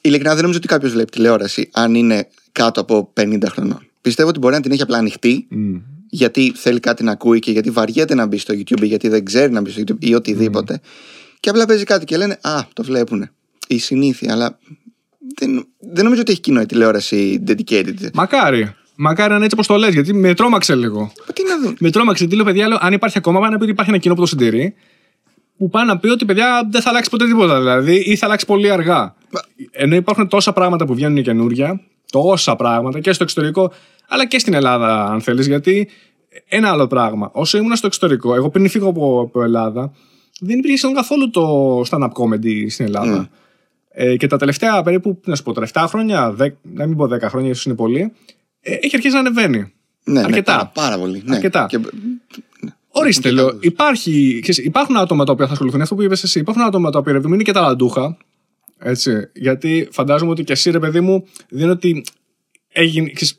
Ειλικρινά 0.00 0.32
δεν 0.32 0.40
νομίζω 0.40 0.58
ότι 0.58 0.68
κάποιος 0.68 0.92
βλέπει 0.92 1.10
τηλεόραση 1.10 1.68
αν 1.72 1.94
είναι 1.94 2.28
κάτω 2.52 2.80
από 2.80 3.12
50 3.20 3.42
χρονών. 3.46 3.86
Πιστεύω 4.00 4.28
ότι 4.28 4.38
μπορεί 4.38 4.54
να 4.54 4.60
την 4.60 4.72
έχει 4.72 4.82
απλά 4.82 4.98
ανοιχτή 4.98 5.46
γιατί 6.08 6.52
θέλει 6.56 6.80
κάτι 6.80 7.04
να 7.04 7.12
ακούει 7.12 7.38
και 7.38 7.50
γιατί 7.50 7.70
βαριέται 7.70 8.14
να 8.14 8.26
μπει 8.26 8.38
στο 8.38 8.54
YouTube 8.54 8.82
ή 8.82 8.86
γιατί 8.86 9.08
δεν 9.08 9.24
ξέρει 9.24 9.52
να 9.52 9.60
μπει 9.60 9.70
στο 9.70 9.82
YouTube 9.86 9.98
ή 9.98 10.14
οτιδήποτε. 10.14 10.80
Και 11.40 11.50
απλά 11.50 11.66
παίζει 11.66 11.84
κάτι 11.84 12.04
και 12.04 12.16
λένε 12.16 12.38
Α, 12.40 12.60
το 12.72 12.82
βλέπουν. 12.82 13.30
Η 13.66 13.78
συνήθεια, 13.78 14.32
αλλά 14.32 14.58
δεν, 15.38 15.66
δεν 15.78 16.04
νομίζω 16.04 16.20
ότι 16.20 16.32
έχει 16.32 16.40
κοινό 16.40 16.60
η 16.60 16.66
τηλεόραση 16.66 17.42
dedicated. 17.46 18.10
Μακάρι. 18.12 18.74
Μακάρι 18.96 19.28
να 19.28 19.34
είναι 19.34 19.44
έτσι 19.44 19.54
όπως 19.54 19.66
το 19.66 19.76
λες, 19.76 19.94
γιατί 19.94 20.14
με 20.14 20.34
τρόμαξε 20.34 20.74
λίγο. 20.74 21.00
Μα 21.00 21.32
τι 21.32 21.42
να 21.48 21.60
δουν. 21.62 21.76
Με 21.80 21.90
τρόμαξε. 21.90 22.26
Τι 22.26 22.36
λέω, 22.36 22.44
παιδιά, 22.44 22.68
λέω, 22.68 22.78
αν 22.80 22.92
υπάρχει 22.92 23.18
ακόμα, 23.18 23.40
πάει 23.40 23.50
να 23.50 23.56
πει 23.56 23.62
ότι 23.62 23.72
υπάρχει 23.72 23.90
ένα 23.90 24.00
κοινό 24.00 24.14
που 24.14 24.20
το 24.20 24.26
συντηρεί. 24.26 24.74
Που 25.56 25.68
πάει 25.68 25.86
να 25.86 25.98
πει 25.98 26.08
ότι 26.08 26.24
παιδιά 26.24 26.68
δεν 26.70 26.80
θα 26.80 26.90
αλλάξει 26.90 27.10
ποτέ 27.10 27.26
τίποτα. 27.26 27.58
Δηλαδή, 27.58 27.94
ή 27.94 28.16
θα 28.16 28.26
αλλάξει 28.26 28.46
πολύ 28.46 28.70
αργά. 28.70 29.14
Ενώ 29.70 29.94
υπάρχουν 29.94 30.28
τόσα 30.28 30.52
πράγματα 30.52 30.84
που 30.84 30.94
βγαίνουν 30.94 31.22
καινούρια, 31.22 31.80
τόσα 32.10 32.56
πράγματα 32.56 33.00
και 33.00 33.12
στο 33.12 33.22
εξωτερικό, 33.22 33.72
αλλά 34.08 34.26
και 34.26 34.38
στην 34.38 34.54
Ελλάδα, 34.54 35.06
αν 35.06 35.20
θέλεις. 35.20 35.46
Γιατί 35.46 35.88
ένα 36.48 36.70
άλλο 36.70 36.86
πράγμα. 36.86 37.30
Όσο 37.32 37.58
ήμουν 37.58 37.76
στο 37.76 37.86
εξωτερικό, 37.86 38.34
εγώ 38.34 38.50
πριν 38.50 38.68
φύγω 38.68 38.88
από, 38.88 39.20
από 39.20 39.42
Ελλάδα, 39.42 39.92
δεν 40.40 40.58
υπήρχε 40.58 40.76
σχεδόν 40.76 40.96
καθόλου 40.96 41.30
το 41.30 41.80
stand-up 41.90 42.10
comedy 42.12 42.66
στην 42.68 42.84
Ελλάδα. 42.84 43.24
Mm. 43.24 43.28
Ε, 43.88 44.16
και 44.16 44.26
τα 44.26 44.36
τελευταία 44.36 44.82
περίπου, 44.82 45.18
τι 45.22 45.30
να 45.30 45.36
σου 45.36 45.42
πω, 45.42 45.52
τα 45.52 45.68
7 45.72 45.84
χρόνια, 45.88 46.36
10, 46.40 46.48
να 46.62 46.86
μην 46.86 46.96
πω 46.96 47.04
10 47.04 47.20
χρόνια, 47.20 47.50
ίσως 47.50 47.64
είναι 47.64 47.74
πολύ, 47.74 48.00
ε, 48.00 48.12
έχει 48.62 48.96
αρχίσει 48.96 49.14
να 49.14 49.18
ανεβαίνει. 49.18 49.72
Ναι, 50.04 50.20
ναι, 50.20 50.24
Αρκετά. 50.26 50.52
πάρα, 50.52 50.70
πάρα 50.74 50.98
πολύ. 50.98 51.22
Ναι. 51.24 51.34
Αρκετά. 51.34 51.66
Και, 51.68 51.78
Ορίστε, 52.88 53.28
και 53.28 53.34
λέω. 53.34 53.46
καλούς. 53.46 53.64
Υπάρχει, 53.64 54.38
ξέρεις, 54.42 54.64
υπάρχουν 54.64 54.96
άτομα 54.96 55.24
τα 55.24 55.32
οποία 55.32 55.46
θα 55.46 55.52
ασχοληθούν. 55.52 55.80
Αυτό 55.80 55.94
που 55.94 56.02
είπες 56.02 56.22
εσύ. 56.22 56.38
Υπάρχουν 56.38 56.62
άτομα 56.62 56.90
τα 56.90 56.98
οποία 56.98 57.12
ρε 57.12 57.18
παιδί 57.18 57.28
μου, 57.28 57.34
είναι 57.34 57.42
και 57.42 57.52
ταλαντούχα. 57.52 58.16
Έτσι. 58.78 59.28
Γιατί 59.34 59.88
φαντάζομαι 59.92 60.30
ότι 60.30 60.44
και 60.44 60.52
εσύ, 60.52 60.70
ρε 60.70 60.78
παιδί 60.78 61.00
μου, 61.00 61.26
δεν 61.48 61.62
είναι 61.62 61.70
ότι 61.70 62.04
έγινε. 62.72 63.10
ξέρεις, 63.10 63.36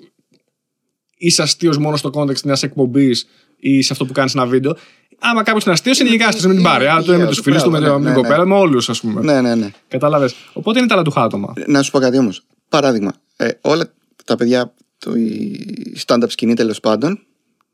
είσαι 1.18 1.42
αστείος 1.42 1.78
μόνος 1.78 2.00
στο 2.00 2.10
context 2.14 2.42
μιας 2.42 2.64
εκπομπής 2.64 3.28
ή 3.60 3.82
σε 3.82 3.94
αυτό 3.94 4.06
που 4.06 4.14
κάνεις 4.14 4.34
ένα 4.36 4.46
βίντεο. 4.46 4.76
Άμα 5.20 5.44
κάποιος 5.44 5.64
είναι 5.64 5.74
αστείος, 5.74 6.00
είναι 6.00 6.10
γενικά 6.10 6.28
αστείος 6.28 6.46
με 6.48 6.54
την 6.54 6.64
παρέα 6.64 7.02
του, 7.04 7.18
με 7.18 7.26
τους 7.28 7.40
φίλους 7.40 7.64
του, 7.64 7.72
με 7.72 7.80
Μπράβο, 7.80 7.96
την 7.96 8.04
ναι, 8.04 8.10
ναι, 8.10 8.16
κοπέλα, 8.16 8.46
με 8.46 8.54
όλους, 8.56 8.90
ας 8.90 9.00
πούμε. 9.02 9.22
ναι, 9.22 9.42
ναι, 9.42 9.56
ναι. 9.56 9.72
Κατάλαβες. 9.88 10.36
Οπότε 10.54 10.80
είναι 10.80 10.88
ταλαντούχα 10.88 11.22
άτομα. 11.24 11.54
Να 11.68 11.82
σου 11.82 11.92
πω 11.92 12.00
κάτι 12.00 12.18
όμως. 12.18 12.44
Παράδειγμα, 12.70 13.14
ε, 13.36 13.50
όλα 13.62 13.94
τα 14.26 14.36
παιδιά, 14.36 14.74
το, 15.04 15.16
η 15.16 15.98
stand-up 16.06 16.30
σκηνή 16.30 16.54
τέλος 16.54 16.80
πάντων, 16.80 17.20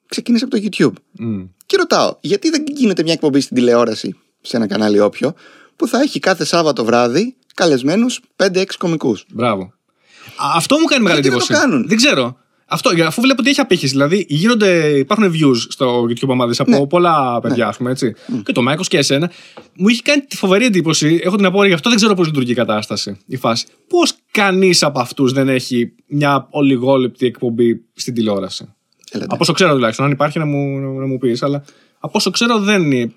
ξεκίνησε 0.08 0.46
από 0.46 0.60
το 0.60 0.68
YouTube. 0.72 0.94
Μμ. 1.12 1.44
Και 1.66 1.78
ρωτάω, 1.78 2.16
γιατί 2.22 2.50
δεν 2.50 2.64
γίνεται 2.68 3.04
μια 3.04 3.14
εκπομπή 3.14 3.40
στην 3.42 3.56
τηλεόραση, 3.56 4.16
σε 4.42 4.58
ένα 4.58 4.68
κανάλι 4.68 5.00
όποιο, 5.00 5.34
που 5.76 5.88
θα 5.88 6.02
έχει 6.02 6.20
κάθε 6.20 6.46
Σάββατο 6.46 6.86
βράδυ 6.86 7.36
καλεσμένους 7.54 8.20
5-6 8.36 8.64
κομικούς; 8.78 9.26
Μπράβο. 9.34 9.64
Α, 9.64 10.46
Αυτό 10.56 10.80
μου 10.80 10.86
κάνει 10.86 11.04
μεγάλη 11.04 11.22
Γιατί 11.22 11.36
δεν 11.38 11.46
εντύπωση. 11.48 11.62
το 11.62 11.68
κάνουν; 11.70 11.88
Δεν 11.88 11.98
ξέρω. 11.98 12.38
Αυτό, 12.72 12.92
για- 12.92 13.08
αφού 13.08 13.22
βλέπω 13.22 13.42
ότι 13.42 13.50
έχει 13.50 13.60
απήχηση. 13.60 13.92
Δηλαδή, 13.92 14.26
γίνονται, 14.30 14.98
υπάρχουν 14.98 15.32
views 15.34 15.56
στο 15.70 16.04
YouTube 16.04 16.28
ομάδες 16.28 16.60
από 16.60 16.72
Ναι. 16.72 16.88
πολλά 16.88 17.40
παιδιά, 17.40 17.68
ας 17.68 17.78
πούμε 17.78 17.92
έτσι. 17.92 18.14
Και 18.44 18.52
το 18.52 18.62
Μάικος 18.62 18.88
και 18.88 18.98
εσένα. 18.98 19.32
Μου 19.76 19.88
είχε 19.88 20.02
κάνει 20.02 20.22
τη 20.22 20.36
φοβερή 20.38 20.66
εντύπωση. 20.66 21.20
Έχω 21.24 21.36
την 21.36 21.46
απορία, 21.46 21.68
γι' 21.68 21.74
αυτό 21.74 21.90
δεν 21.90 21.98
ξέρω 21.98 22.14
πώς 22.14 22.26
λειτουργεί 22.28 22.52
η 22.52 22.56
κατάσταση, 22.56 23.18
η 23.26 23.36
φάση. 23.38 23.66
Πώς 23.88 24.14
κανείς 24.32 24.84
από 24.84 25.00
αυτούς 25.00 25.34
δεν 25.34 25.50
έχει 25.50 25.92
μια 26.08 26.48
ολιγόλεπτη 26.50 27.26
εκπομπή 27.26 27.82
στην 27.94 28.14
τηλεόραση; 28.14 28.74
Έλατε. 29.12 29.30
Από 29.34 29.42
όσο 29.44 29.54
ξέρω 29.54 29.74
τουλάχιστον. 29.74 30.06
Αν 30.06 30.12
υπάρχει 30.12 30.40
να 30.40 30.46
μου, 30.46 30.80
να 31.00 31.06
μου 31.06 31.18
πεις. 31.18 31.44
Αλλά 31.44 31.64
από 32.00 32.12
όσο 32.16 32.32
ξέρω 32.32 32.60
δεν 32.60 32.92
είναι. 32.92 33.12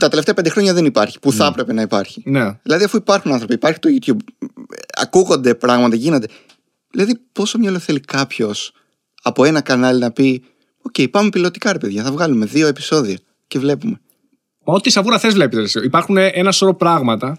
Τα 0.00 0.08
τελευταία 0.08 0.34
πέντε 0.34 0.48
χρόνια 0.48 0.74
δεν 0.74 0.84
υπάρχει, 0.84 1.18
που 1.18 1.32
θα 1.32 1.46
έπρεπε 1.46 1.72
να 1.72 1.82
υπάρχει. 1.82 2.22
Ναι. 2.24 2.58
Δηλαδή, 2.62 2.84
αφού 2.84 2.96
υπάρχουν 2.96 3.32
άνθρωποι, 3.32 3.54
υπάρχει 3.54 3.78
το 3.78 3.88
YouTube, 4.00 4.16
ακούγονται 5.00 5.54
πράγματα, 5.54 5.96
γίνονται. 5.96 6.26
Δηλαδή, 6.90 7.20
πόσο 7.32 7.58
μυαλό 7.58 7.78
θέλει 7.78 8.00
κάποιος 8.00 8.72
από 9.22 9.44
ένα 9.44 9.60
κανάλι 9.60 9.98
να 9.98 10.10
πει: 10.10 10.42
Οκ, 10.82 11.08
πάμε 11.10 11.28
πιλωτικά, 11.28 11.72
ρε 11.72 11.78
παιδιά, 11.78 12.02
θα 12.02 12.12
βγάλουμε 12.12 12.46
δύο 12.46 12.66
επεισόδια 12.66 13.18
και 13.46 13.58
βλέπουμε. 13.58 14.00
Μα 14.64 14.74
Ό,τι 14.74 14.90
σαβούρα 14.90 15.18
θες, 15.18 15.34
βλέπεις. 15.34 15.74
Υπάρχουν 15.74 16.16
ένα 16.16 16.52
σωρό 16.52 16.74
πράγματα. 16.74 17.38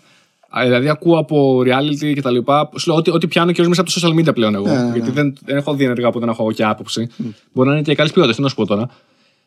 Α, 0.57 0.61
Δηλαδή, 0.63 0.89
ακούω 0.89 1.17
από 1.17 1.59
reality 1.59 2.13
και 2.13 2.21
τα 2.21 2.31
λοιπά. 2.31 2.69
Σου 2.77 2.89
λέω 2.89 2.97
ότι, 2.97 3.09
ότι 3.09 3.27
πιάνω 3.27 3.51
και 3.51 3.67
μέσα 3.67 3.81
από 3.81 3.91
το 3.91 3.99
social 4.03 4.19
media 4.19 4.33
πλέον 4.33 4.55
εγώ. 4.55 4.67
Ναι, 4.67 4.83
ναι, 4.83 4.91
Γιατί 4.93 5.11
δεν, 5.11 5.37
δεν 5.45 5.57
έχω 5.57 5.73
δει 5.73 5.83
ενεργά 5.83 6.09
που 6.09 6.19
δεν 6.19 6.29
έχω 6.29 6.51
και 6.51 6.63
άποψη. 6.63 7.09
Μπορεί 7.53 7.69
να 7.69 7.75
είναι 7.75 7.83
και 7.83 7.95
καλής 7.95 8.11
ποιότητας, 8.11 8.35
τι 8.35 8.41
να 8.41 8.49
σου 8.49 8.55
πω 8.55 8.65
τώρα. 8.65 8.89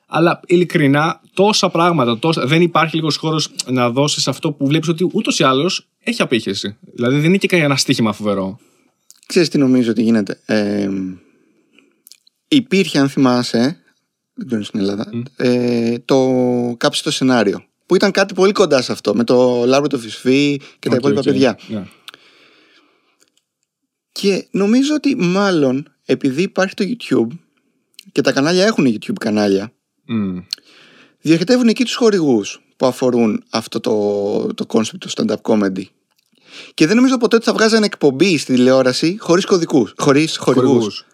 Αλλά 0.07 0.41
ειλικρινά, 0.47 1.21
τόσα 1.35 1.69
πράγματα, 1.69 2.19
τόσα, 2.19 2.47
δεν 2.47 2.63
υπάρχει 2.63 2.97
λίγος 2.97 3.17
χώρος 3.17 3.51
να 3.67 3.91
δώσεις 3.91 4.29
αυτό 4.29 4.53
που 4.53 4.67
βλέπεις 4.67 4.89
ότι 4.89 5.11
ούτως 5.13 5.39
ή 5.39 5.45
άλλως 5.45 5.89
έχει 6.05 6.23
απήχηση. 6.23 6.77
Δηλαδή, 6.95 7.17
δεν 7.17 7.25
είναι 7.25 7.37
και 7.37 7.47
κανένα 7.47 7.77
στοίχημα 7.77 8.13
φοβερό. 8.13 8.59
Ξέρεις 9.27 9.49
τι 9.49 9.59
νομίζω 9.59 9.91
ότι 9.91 10.03
γίνεται. 10.03 10.41
Ε, 10.47 10.89
υπήρχε, 12.49 12.99
αν 12.99 13.09
θυμάσαι, 13.09 13.83
δεν 14.35 14.47
ξέρω 14.47 14.63
στην 14.63 14.81
Ελλάδα, 14.81 15.11
ε, 15.37 15.99
το 15.99 16.75
Κάψε 16.77 17.01
το 17.01 17.11
Σενάριο. 17.11 17.65
Που 17.87 17.95
ήταν 17.95 18.11
κάτι 18.11 18.35
πολύ 18.35 18.53
κοντά 18.53 18.83
σε 18.83 18.93
αυτό, 18.93 19.15
με 19.15 19.25
το 19.25 19.65
Λάμπρο 19.67 19.87
το 19.87 19.99
Φισφή 19.99 20.61
και 20.79 20.89
τα 20.89 20.95
Οκ, 20.95 21.01
υπόλοιπα 21.01 21.21
οκ. 21.21 21.27
παιδιά. 21.27 21.59
Ναι. 21.69 21.87
Και 24.13 24.47
νομίζω 24.51 24.95
ότι 24.95 25.17
μάλλον 25.17 25.93
επειδή 26.05 26.43
υπάρχει 26.43 26.75
το 26.75 26.85
YouTube 26.89 27.39
και 28.13 28.21
τα 28.21 28.33
κανάλια 28.33 28.65
έχουν 28.65 28.87
YouTube 28.87 29.19
κανάλια, 29.21 29.73
Μμ. 30.05 30.39
διοχετεύουν 31.21 31.69
εκεί 31.69 31.85
τους 31.85 31.95
χορηγούς 31.95 32.61
που 32.77 32.87
αφορούν 32.87 33.45
αυτό 33.51 33.81
το, 33.81 34.55
το 34.55 34.65
concept 34.69 34.99
του 34.99 35.11
stand-up 35.11 35.41
comedy. 35.43 35.85
Και 36.75 36.87
δεν 36.87 36.97
νομίζω 36.97 37.17
ποτέ 37.17 37.37
ότι 37.37 37.45
θα 37.45 37.53
βγάζανε 37.53 37.87
εκπομπή 37.87 38.39
στη 38.39 38.55
τηλεόραση 38.55 39.17
χωρίς 39.21 39.45
κωδικούς, 39.45 39.95
χωρίς 39.97 40.37
χορηγούς. 40.37 40.73
Χορηγούς. 40.73 41.05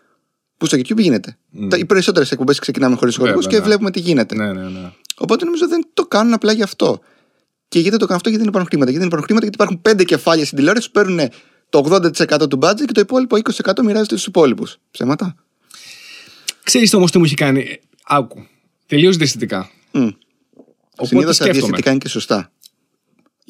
Που 0.56 0.66
στο 0.66 0.76
YouTube 0.78 0.98
γίνεται. 0.98 1.36
Τα, 1.68 1.76
οι 1.76 1.84
περισσότερες 1.84 2.30
εκπομπές 2.30 2.58
ξεκινάμε 2.58 2.96
χωρίς 2.96 3.16
Βέβαια, 3.16 3.32
χορηγούς 3.32 3.52
και 3.52 3.58
ναι. 3.58 3.64
βλέπουμε 3.66 3.90
τι 3.90 4.00
γίνεται. 4.00 4.34
Ναι, 4.34 4.52
ναι, 4.52 4.68
ναι. 4.68 4.92
Οπότε 5.16 5.44
νομίζω 5.44 5.68
δεν 5.68 5.88
το 5.94 6.06
κάνουν 6.06 6.32
απλά 6.32 6.52
γι' 6.52 6.62
αυτό. 6.62 7.00
Και 7.68 7.78
γιατί 7.78 7.96
το 7.96 8.04
κάνουν 8.04 8.16
αυτό, 8.16 8.28
γιατί 8.28 8.44
δεν 8.44 8.48
υπάρχουν 8.48 8.68
χρήματα. 8.70 8.90
Γιατί 8.90 8.98
δεν 8.98 9.06
υπάρχουν 9.06 9.26
χρήματα, 9.26 9.44
γιατί 9.46 9.56
υπάρχουν 9.56 9.82
πέντε 9.82 10.04
κεφάλια 10.04 10.44
στην 10.44 10.56
τηλεόραση 10.56 10.86
που 10.86 10.92
παίρνουν 10.92 11.28
το 11.68 12.00
80% 12.38 12.48
του 12.48 12.58
budget 12.62 12.84
και 12.86 12.92
το 12.92 13.00
υπόλοιπο 13.00 13.36
20% 13.36 13.72
μοιράζεται 13.82 14.14
στους 14.14 14.26
υπόλοιπους. 14.26 14.76
Ψέματα. 14.90 15.34
Ξέρεις 16.62 16.94
όμως 16.94 17.10
τι 17.10 17.18
μου 17.18 17.24
έχει 17.24 17.34
κάνει. 17.34 17.60
Ε, 17.60 17.74
Άκου. 18.06 18.46
Τελείως 18.86 19.16
διαισθητικά. 19.16 19.70
Mm. 19.92 20.14
Οπότε 20.92 21.08
Συνήθως 21.08 21.36
τα 21.36 21.44
σκέφτομαι. 21.44 21.52
διαστητικά 21.52 21.90
είναι 21.90 21.98
και 21.98 22.08
σωστά. 22.08 22.50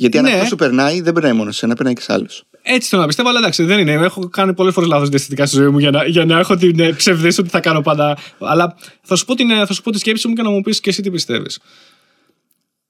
Γιατί 0.00 0.19
αν 0.19 0.25
Ναι. 0.25 0.30
αυτό 0.30 0.45
σου 0.45 0.57
περνάει, 0.57 1.00
δεν 1.00 1.12
περνάει 1.12 1.33
μόνο 1.33 1.50
σε 1.50 1.64
ένα, 1.66 1.75
περνάει 1.75 1.95
και 1.95 2.00
σε 2.00 2.12
άλλους. 2.12 2.42
Έτσι 2.62 2.88
θέλω 2.88 3.00
να 3.00 3.07
πιστεύω, 3.07 3.28
αλλά 3.28 3.38
εντάξει, 3.38 3.62
δεν 3.64 3.78
είναι. 3.78 3.92
Έχω 3.92 4.28
κάνει 4.28 4.54
πολλές 4.54 4.75
φορές 4.75 4.88
λάθος 4.88 5.09
διαστητικά 5.09 5.47
στη 5.47 5.57
ζωή 5.57 5.69
μου 5.69 5.78
για 5.78 5.90
να, 5.90 6.04
για 6.07 6.25
να 6.25 6.38
έχω 6.38 6.57
την 6.57 6.80
ε, 6.80 6.92
ψευδέστηση 6.92 7.40
ότι 7.40 7.49
θα 7.49 7.61
κάνω 7.61 7.80
πάντα. 7.80 8.19
Αλλά 8.38 8.76
θα 9.02 9.16
σου, 9.16 9.25
πω 9.25 9.35
την, 9.35 9.50
ε, 9.50 9.66
θα 9.66 9.73
σου 9.73 9.83
πω 9.83 9.90
τη 9.90 9.99
σκέψη 9.99 10.28
μου 10.28 10.35
και 10.35 10.42
να 10.42 10.50
μου 10.50 10.61
πεις 10.61 10.80
και 10.80 10.90
εσύ 10.90 11.02
τι 11.02 11.11
πιστεύεις. 11.11 11.59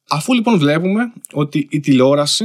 Αφού 0.08 0.32
λοιπόν 0.32 0.58
βλέπουμε 0.58 1.12
ότι 1.32 1.66
η 1.70 1.80
τηλεόραση 1.80 2.44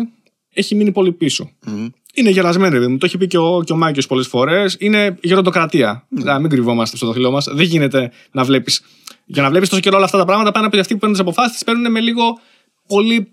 έχει 0.54 0.76
μείνει 0.76 0.92
πολύ 0.92 1.12
πίσω. 1.12 1.52
Μμμ. 1.66 1.88
Είναι 2.14 2.30
γερασμένη, 2.30 2.74
παιδί 2.74 2.88
μου. 2.88 2.98
Το 2.98 3.06
έχει 3.06 3.18
πει 3.18 3.28
και 3.28 3.38
ο, 3.38 3.62
και 3.66 3.74
ο 3.74 3.76
Mikeius 3.76 4.04
πολλές 4.08 4.28
φορές. 4.28 4.76
Είναι 4.80 5.18
γεροντοκρατία. 5.22 6.06
Να 6.10 6.40
μην 6.40 6.50
κρυβόμαστε 6.50 6.98
στο 6.98 7.06
δαχτυλό 7.06 7.32
μας. 7.32 7.48
Δεν 7.52 7.66
γίνεται 7.66 8.12
να 8.32 8.44
βλέπεις. 8.44 8.82
Για 9.26 9.42
να 9.42 9.50
βλέπεις 9.50 9.70
τόσο 9.70 9.82
καιρό 9.82 9.96
όλα 9.96 10.06
αυτά 10.06 10.18
τα 10.18 10.26
πράγματα, 10.26 10.52
πάνε 10.52 10.66
από 10.66 10.80
αυτοί 10.80 10.94
που 10.94 11.00
παίρνουν 11.00 11.18
τις 11.18 11.28
αποφάσεις, 11.28 11.54
τις 11.54 11.64
παίρνουν 11.64 11.92
με 11.92 12.00
λίγο 12.00 12.40
πολύ. 12.88 13.30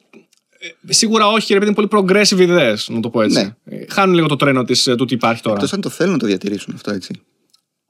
Ε, 0.63 0.93
Σίγουρα 0.93 1.27
όχι, 1.27 1.53
ρε 1.53 1.59
παιδί 1.59 1.71
μου, 1.71 1.89
πολύ 1.89 1.89
progressive 1.91 2.39
ιδέες, 2.39 2.89
να 2.89 3.01
το 3.01 3.11
πω 3.11 3.23
έτσι. 3.23 3.43
Ναι. 3.65 3.77
Ε, 3.77 3.85
Χάνουν 3.89 4.15
λίγο 4.15 4.27
το 4.27 4.37
τρένο 4.37 4.65
της, 4.65 4.87
ε, 4.87 4.95
του 4.95 5.05
τι 5.05 5.15
υπάρχει 5.15 5.43
τώρα. 5.43 5.55
Εκτός 5.55 5.73
αν 5.73 5.81
το 5.81 5.89
θέλουν 5.89 6.13
να 6.13 6.19
το 6.19 6.27
διατηρήσουν 6.27 6.75
αυτό 6.75 6.93
έτσι. 6.93 7.23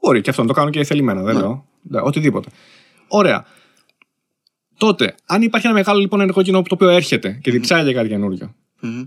Μπορεί 0.00 0.20
και 0.20 0.30
αυτό 0.30 0.42
να 0.42 0.48
το 0.48 0.54
κάνουν 0.54 0.70
και 0.70 0.84
θελημένα, 0.84 1.22
δεν 1.22 1.36
λέω. 1.36 1.66
Ναι, 1.82 2.00
οτιδήποτε. 2.00 2.48
Ωραία. 3.08 3.44
Τότε, 4.76 5.14
αν 5.26 5.42
υπάρχει 5.42 5.66
ένα 5.66 5.76
μεγάλο 5.76 5.98
λοιπόν 5.98 6.20
ενεργό 6.20 6.42
κοινό 6.42 6.62
το 6.62 6.74
οποίο 6.74 6.88
έρχεται 6.88 7.38
και 7.42 7.50
διψάει 7.50 7.94
κάτι 7.94 8.08
καινούριο. 8.08 8.54
Μμμ. 8.80 9.02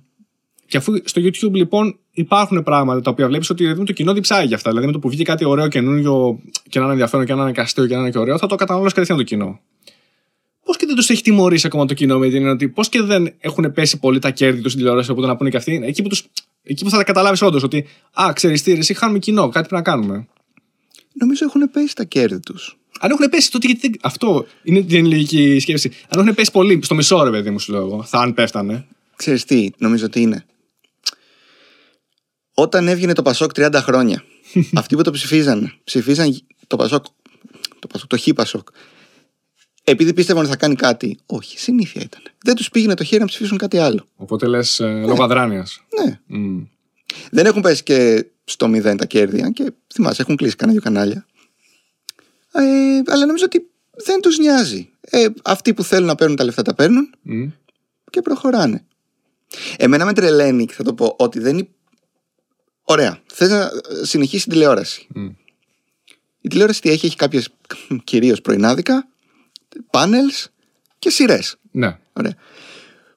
Και 0.68 0.78
αφού 0.78 0.98
στο 1.04 1.22
YouTube 1.22 1.54
λοιπόν 1.54 2.00
υπάρχουν 2.12 2.64
πράγματα 2.64 3.02
τα 3.02 3.10
οποία 3.10 3.28
βλέπεις 3.28 3.50
ότι 3.50 3.62
ρε 3.62 3.68
παιδί 3.68 3.80
μου, 3.80 3.86
το 3.86 3.94
κοινό 3.94 4.14
διψάει 4.14 4.46
για 4.46 4.56
αυτά. 4.56 4.70
Δηλαδή 4.70 4.88
με 4.88 4.94
το 4.94 5.00
που 5.00 5.10
βγει 5.10 5.24
κάτι 5.24 5.46
ωραίο 5.46 5.68
καινούριο 5.68 6.40
και 6.70 6.78
να 6.80 6.84
είναι 6.84 6.94
ενδιαφέρον 6.94 7.26
και 7.26 7.34
να 7.34 7.42
είναι 7.42 7.52
καστείο 7.52 7.88
και 7.88 7.94
να 7.94 8.00
είναι 8.00 8.10
και 8.10 8.18
ωραίο, 8.18 8.38
θα 8.38 8.48
το 8.48 8.56
καταναλώσεις 8.56 8.94
κατευθείαν 8.94 9.18
το 9.18 9.24
κοινό. 9.24 9.60
Πώς 10.66 10.78
και 10.78 10.86
δεν 10.86 10.96
τους 10.96 11.10
έχει 11.10 11.22
τιμωρήσει 11.22 11.68
ακόμα 11.68 11.86
το 11.86 11.94
κοινό 11.94 12.18
με 12.20 12.28
την 12.28 12.36
έννοια 12.36 12.52
ότι 12.52 12.68
πώς 12.70 12.90
και 12.90 13.02
δεν 13.02 13.34
έχουν 13.40 13.72
πέσει 13.74 14.00
πολύ 14.00 14.20
τα 14.20 14.30
κέρδη 14.32 14.62
τους 14.62 14.72
στην 14.72 14.84
τηλεόραση 14.84 15.12
οπότε 15.12 15.28
να 15.28 15.36
πούνε 15.36 15.50
και 15.50 15.58
αυτοί, 15.58 15.82
εκεί 15.84 16.02
που, 16.02 16.08
τους, 16.10 16.24
εκεί 16.64 16.84
που 16.84 16.90
θα 16.90 16.98
τα 16.98 17.04
καταλάβεις 17.04 17.42
όντως 17.42 17.64
ότι 17.64 17.86
Α, 18.14 18.32
ξέρεις 18.34 18.64
τι, 18.64 18.74
ρε, 18.74 18.80
εσύ 18.80 18.94
χάνουμε 18.94 19.20
κοινό, 19.20 19.42
κάτι 19.50 19.68
πρέπει 19.68 19.74
να 19.74 19.82
κάνουμε. 19.82 20.28
Νομίζω 21.14 21.46
έχουν 21.46 21.72
πέσει 21.72 21.96
τα 21.96 22.04
κέρδη 22.04 22.40
τους. 22.40 22.78
Αν 23.00 23.12
έχουν 23.12 23.30
πέσει, 23.30 23.52
τότε 23.52 23.68
γιατί. 23.68 23.88
δεν- 23.88 24.00
Αυτό 24.02 24.46
είναι 24.64 24.82
την 24.82 25.06
λογική 25.08 25.60
σκέψη. 25.60 25.92
Αν 26.10 26.20
έχουν 26.20 26.36
πέσει 26.36 26.52
πολύ, 26.52 26.80
στο 26.84 26.96
μισό 26.96 27.24
ρε 27.24 27.30
παιδί 27.30 27.50
μου, 27.50 27.60
σου 27.60 27.72
λέω 27.72 27.82
εγώ, 27.82 28.04
θα 28.04 28.20
αν 28.20 28.34
πέφτανε. 28.34 28.88
Ξέρεις 29.16 29.46
τι, 29.46 29.70
νομίζω 29.78 30.06
ότι 30.06 30.22
είναι. 30.22 30.46
Όταν 32.54 32.88
έβγαινε 32.88 33.14
το 33.14 33.22
Πασόκ 33.22 33.52
30 33.56 33.70
χρόνια, 33.74 34.24
αυτοί 34.74 34.96
που 34.96 35.02
το 35.02 35.12
ψηφίζαν, 35.12 35.74
ψηφίζαν 35.84 36.42
το 36.68 36.76
Πασόκ, 36.76 37.06
το, 37.80 37.88
Πασόκ, 37.88 38.08
το 38.10 38.18
Χ 38.18 38.28
Πασόκ, 38.36 38.68
επειδή 39.88 40.14
πίστευαν 40.14 40.42
ότι 40.42 40.52
θα 40.52 40.58
κάνει 40.58 40.76
κάτι. 40.76 41.18
Όχι, 41.26 41.60
συνήθεια 41.60 42.02
ήταν. 42.02 42.22
Δεν 42.44 42.56
τους 42.56 42.70
πήγαινε 42.70 42.94
το 42.94 43.04
χέρι 43.04 43.22
να 43.22 43.28
ψηφίσουν 43.28 43.58
κάτι 43.58 43.78
άλλο. 43.78 44.08
Οπότε 44.16 44.48
λες 44.48 44.80
λόγω 44.80 45.24
αδράνειας. 45.24 45.84
Ναι. 46.02 46.20
Δεν 47.32 47.46
έχουν 47.46 47.62
πέσει 47.62 47.84
και 47.84 48.26
στο 48.44 48.68
μηδέν 48.68 48.98
τα 48.98 49.06
κέρδη, 49.06 49.42
αν 49.42 49.54
και 49.54 49.72
θυμάσαι, 49.94 50.22
έχουν 50.22 50.36
κλείσει 50.36 50.56
κανένα 50.56 50.80
δύο 50.80 50.92
κανάλια. 50.92 51.26
Ε, 52.52 53.02
αλλά 53.06 53.26
νομίζω 53.26 53.46
ότι 53.46 53.70
δεν 54.06 54.22
τους 54.22 54.38
νοιάζει. 54.38 54.90
Ε, 55.02 55.26
αυτοί 55.44 55.74
που 55.74 55.84
θέλουν 55.84 56.08
να 56.08 56.16
παίρνουν 56.16 56.36
τα 56.36 56.44
λεφτά 56.44 56.62
τα 56.62 56.74
παίρνουν 56.74 57.10
και 58.10 58.22
προχωράνε. 58.22 58.86
Εμένα 59.78 60.06
με 60.06 60.14
τρελαίνει 60.14 60.66
και 60.66 60.74
θα 60.74 60.84
το 60.84 60.94
πω 60.94 61.16
ότι 61.20 61.40
δεν. 61.40 61.58
υ- 61.58 61.70
Ωραία. 62.84 63.22
Θες 63.34 63.50
να 63.50 63.70
συνεχίσεις 64.02 64.44
την 64.44 64.52
τηλεόραση. 64.52 65.08
Η 66.42 66.48
τηλεόραση 66.48 66.82
τι 66.82 66.90
έχει, 66.90 67.06
έχει 67.06 67.16
κάποιες 67.16 67.50
κυρίως 68.04 68.42
πρωινάδικα, 68.42 69.08
πάνελς 69.90 70.48
και 71.00 71.10
σειρές. 71.10 71.56
Ναι. 71.72 71.98
Ωραία. 72.14 72.34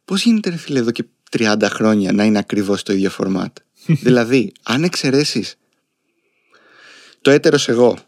Πώς 0.05 0.23
γίνεται, 0.23 0.51
ρε 0.51 0.57
φίλε, 0.57 0.79
εδώ 0.79 0.91
και 0.91 1.05
30 1.39 1.57
χρόνια 1.63 2.13
να 2.13 2.25
είναι 2.25 2.39
ακριβώς 2.39 2.83
το 2.83 2.93
ίδιο 2.93 3.11
φορμάτ. 3.11 3.57
δηλαδή, 4.07 4.53
αν 4.63 4.85
εξαιρέσεις 4.85 5.57
το 7.21 7.31
έτερος 7.31 7.69
εγώ 7.69 7.99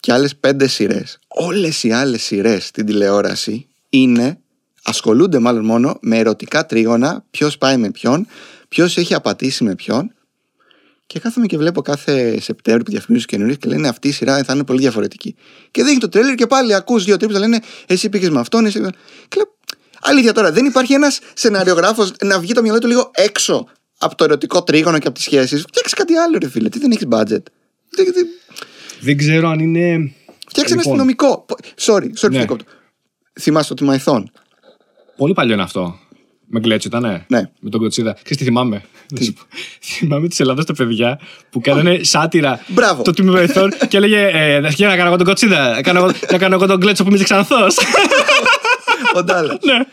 και 0.00 0.12
άλλες 0.12 0.36
πέντε 0.36 0.66
σειρές, 0.66 1.18
όλες 1.28 1.82
οι 1.82 1.90
άλλες 1.92 2.22
σειρές 2.22 2.66
στην 2.66 2.86
τηλεόραση 2.86 3.66
είναι, 3.88 4.40
ασχολούνται 4.82 5.38
μάλλον 5.38 5.64
μόνο 5.64 5.98
με 6.00 6.18
ερωτικά 6.18 6.66
τρίγωνα, 6.66 7.24
ποιος 7.30 7.58
πάει 7.58 7.76
με 7.76 7.90
ποιον, 7.90 8.26
ποιος 8.68 8.96
έχει 8.96 9.14
απατήσει 9.14 9.64
με 9.64 9.74
ποιον. 9.74 10.12
Και 11.08 11.18
κάθομαι 11.18 11.46
και 11.46 11.56
βλέπω 11.56 11.82
κάθε 11.82 12.40
Σεπτέμβριο 12.40 12.84
που 12.84 12.90
διαφημίζουν 12.90 13.26
καινούριες 13.26 13.56
και 13.56 13.68
λένε 13.68 13.88
αυτή 13.88 14.08
η 14.08 14.12
σειρά 14.12 14.44
θα 14.44 14.52
είναι 14.54 14.64
πολύ 14.64 14.80
διαφορετική. 14.80 15.34
Και 15.70 15.82
δείχνει 15.82 15.98
το 15.98 16.08
τρέλερ 16.08 16.34
και 16.34 16.46
πάλι 16.46 16.74
ακούς 16.74 17.04
δύο 17.04 17.16
τρύπε 17.16 17.38
λένε 17.38 17.60
Εσύ 17.86 18.08
πήγες 18.08 18.30
με 18.30 18.40
αυτόν, 18.40 18.64
εσύ. 18.66 18.80
Και 19.28 19.36
λέω, 19.36 19.56
Αλήθεια 20.00 20.32
τώρα, 20.32 20.52
δεν 20.52 20.64
υπάρχει 20.64 20.92
ένας 20.92 21.18
σεναριογράφος 21.34 22.12
να 22.24 22.40
βγει 22.40 22.52
το 22.52 22.62
μυαλό 22.62 22.78
του 22.78 22.86
λίγο 22.86 23.10
έξω 23.14 23.68
από 23.98 24.14
το 24.14 24.24
ερωτικό 24.24 24.62
τρίγωνο 24.62 24.98
και 24.98 25.06
από 25.06 25.14
τις 25.16 25.24
σχέσεις. 25.24 25.60
Φτιάξε 25.60 25.94
κάτι 25.96 26.14
άλλο, 26.16 26.38
ρε 26.40 26.48
φίλε. 26.48 26.68
Τι 26.68 26.78
δεν 26.78 26.90
έχεις 26.90 27.06
budget. 27.10 27.42
Δεν- 27.90 28.12
δεν- 28.12 28.26
Δεν 29.00 29.16
ξέρω 29.16 29.48
αν 29.48 29.58
είναι. 29.58 30.12
Φτιάξε 30.48 30.74
ένα 30.74 30.82
Λοιπόν, 30.82 31.00
αστυνομικό. 31.00 31.44
Πο- 31.46 31.56
Sorry, 31.78 32.10
sorry, 32.20 32.30
Ναι. 32.30 32.38
ναι. 32.38 32.46
Θυμάσαι 33.40 33.68
το 33.68 33.74
Τιμαϊθόν; 33.74 34.30
Πολύ 35.16 35.32
παλιό 35.34 35.52
είναι 35.54 35.62
αυτό. 35.62 35.98
Με 36.50 36.60
γκλέτσο 36.60 36.88
ήταν, 36.88 37.24
Ναι. 37.28 37.42
Με 37.60 37.70
τον 37.70 37.80
Κοτσίδα. 37.80 38.12
Ξέρεις 38.12 38.36
τι 38.36 38.44
θυμάμαι; 38.44 38.82
Να 39.12 39.22
σου 39.22 39.32
πω. 39.32 39.40
θυμάμαι 39.82 40.28
τη 40.28 40.36
Ελλάδα 40.38 40.64
τα 40.64 40.72
παιδιά 40.74 41.18
που 41.50 41.60
κάνανε 41.60 41.98
σάτυρα 42.02 42.60
Μπράβο. 42.68 43.02
το 43.02 43.10
τίμημα 43.10 43.42
ηθών 43.42 43.72
και 43.88 43.96
έλεγε 43.96 44.30
ε, 44.32 44.60
«Να 44.60 44.70
να 44.78 44.96
κάνω 44.96 45.06
εγώ 45.08 45.16
τον 45.16 45.26
Κοτσίδα. 45.26 45.70
Να 45.70 45.82
κάνω, 45.82 45.98
εγώ- 45.98 46.12
να 46.30 46.38
κάνω 46.38 46.54
εγώ 46.54 46.66
τον 46.66 46.78
Γκλέτσο 46.78 47.04
που 47.04 47.10
είμαι 47.14 47.22
ξανθός. 47.24 47.76
Ο 49.14 49.22
Ντάλλας. 49.24 49.56
ναι. 49.62 49.84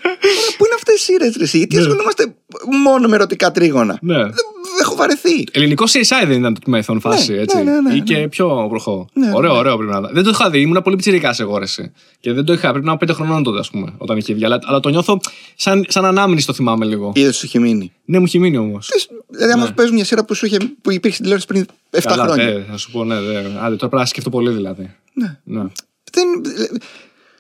Πού 0.58 0.66
είναι 0.66 0.76
αυτές 0.76 0.96
οι 0.96 1.04
σειρέ, 1.04 1.26
ρε, 1.38 1.44
εσύ, 1.44 1.58
γιατί 1.58 1.78
ασχολούμαστε 1.78 2.36
μόνο 2.84 3.08
με 3.08 3.16
ερωτικά 3.16 3.52
τρίγωνα; 3.52 3.98
ναι. 4.02 4.16
Δεν 4.24 4.34
δεν 4.78 4.84
έχω 4.86 4.96
βαρεθεί. 4.96 5.44
Ελληνικό 5.52 5.86
CSI 5.86 6.28
δεν 6.28 6.40
ήταν 6.40 6.54
το 6.54 6.60
τμήμα 6.60 6.78
ηθών 6.80 7.00
φάση, 7.00 7.32
Ναι, 7.34 7.40
έτσι. 7.42 7.58
ναι, 7.58 7.64
ναι, 7.64 7.80
ναι, 7.82 7.94
Ή 7.96 8.02
και 8.02 8.18
ναι. 8.18 8.28
πιο 8.28 8.66
προχώ. 8.70 9.08
Ναι, 9.14 9.32
ωραίο, 9.34 9.52
ναι. 9.52 9.58
ωραίο 9.58 9.78
πρέπει 9.78 9.92
να 9.92 9.98
ήταν. 9.98 10.10
Δεν 10.14 10.24
το 10.24 10.30
είχα 10.30 10.50
δει, 10.50 10.60
ήμουν 10.62 10.82
πολύ 10.84 10.96
πιτσιρικά 10.96 11.36
εγώ 11.38 11.58
ρε, 11.58 11.64
εσύ. 11.64 11.92
Και 12.20 12.34
δεν 12.34 12.46
το 12.46 12.54
είχα, 12.54 12.70
πρέπει 12.70 12.86
να 12.86 12.92
είμαι 12.92 13.00
πέντε 13.00 13.14
χρονών 13.14 13.44
τότε, 13.44 13.60
ας 13.60 13.70
πούμε, 13.70 13.94
όταν 13.98 14.18
είχε 14.18 14.34
βγει. 14.34 14.46
Αλλά, 14.46 14.60
αλλά 14.64 14.80
το 14.80 14.90
νιώθω 14.90 15.20
σαν, 15.56 15.86
σαν 15.88 16.06
ανάμνηση 16.06 16.46
το 16.46 16.54
θυμάμαι 16.54 16.86
λίγο. 16.86 17.12
Είδες 17.16 17.38
σου 17.38 17.46
έχει 17.46 17.60
μείνει. 17.60 17.92
Ναι, 18.06 18.18
μου 18.20 18.24
έχει 18.26 18.40
μείνει 18.40 18.58
όμως. 18.58 18.88
Θες, 18.92 19.08
Δηλαδή, 19.30 19.52
άμα 19.52 19.66
σου 19.66 19.74
παίζουν 19.74 19.96
μια 19.96 20.06
σειρά 20.06 20.26
που, 20.26 20.34
σου 20.34 20.46
είχε, 20.46 20.58
που 20.82 20.92
υπήρχε 20.92 21.16
στην 21.16 21.22
τηλεόραση 21.22 21.48
πριν 21.48 21.66
7 21.92 22.00
Καλά, 22.04 22.24
χρόνια. 22.24 22.46
ναι, 22.46 22.66
θα 22.72 22.78
σου 22.78 22.92
πω, 22.92 23.04
ναι, 23.04 23.20
ναι. 23.20 23.38
Άντε, 23.38 23.50
τώρα 23.52 23.78
πρέπει 23.78 23.96
να 23.96 24.06
σκεφτώ 24.06 24.30
πολύ 24.30 24.50
δηλαδή. 24.52 24.96
Ναι. 25.14 25.40
Ναι. 25.44 25.64
Δεν, 26.12 26.26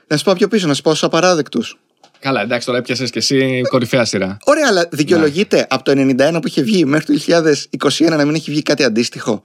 να 0.08 0.18
σου 0.18 0.24
πω 0.24 0.34
πιο 0.34 0.48
πίσω, 0.48 0.68
να 0.68 0.74
σου 0.74 0.82
πω 0.82 0.90
στους 0.90 1.04
απαράδεκτους. 1.04 1.78
Καλά, 2.20 2.42
εντάξει, 2.42 2.66
τώρα 2.66 2.78
έπιασες 2.78 3.10
και 3.10 3.20
εσύ 3.20 3.62
κορυφαία 3.70 4.06
σειρά. 4.06 4.38
Ωραία, 4.44 4.68
αλλά 4.70 4.88
δικαιολογείται 4.92 5.56
Ναι. 5.58 5.66
από 5.70 5.84
το 5.84 5.92
91 5.92 6.40
που 6.42 6.48
είχε 6.48 6.62
βγει 6.62 6.86
μέχρι 6.86 7.06
το 7.06 7.14
2021 7.14 8.10
να 8.10 8.26
μην 8.26 8.36
έχει 8.36 8.52
βγει 8.52 8.62
κάτι 8.62 8.84
αντίστοιχο; 8.84 9.42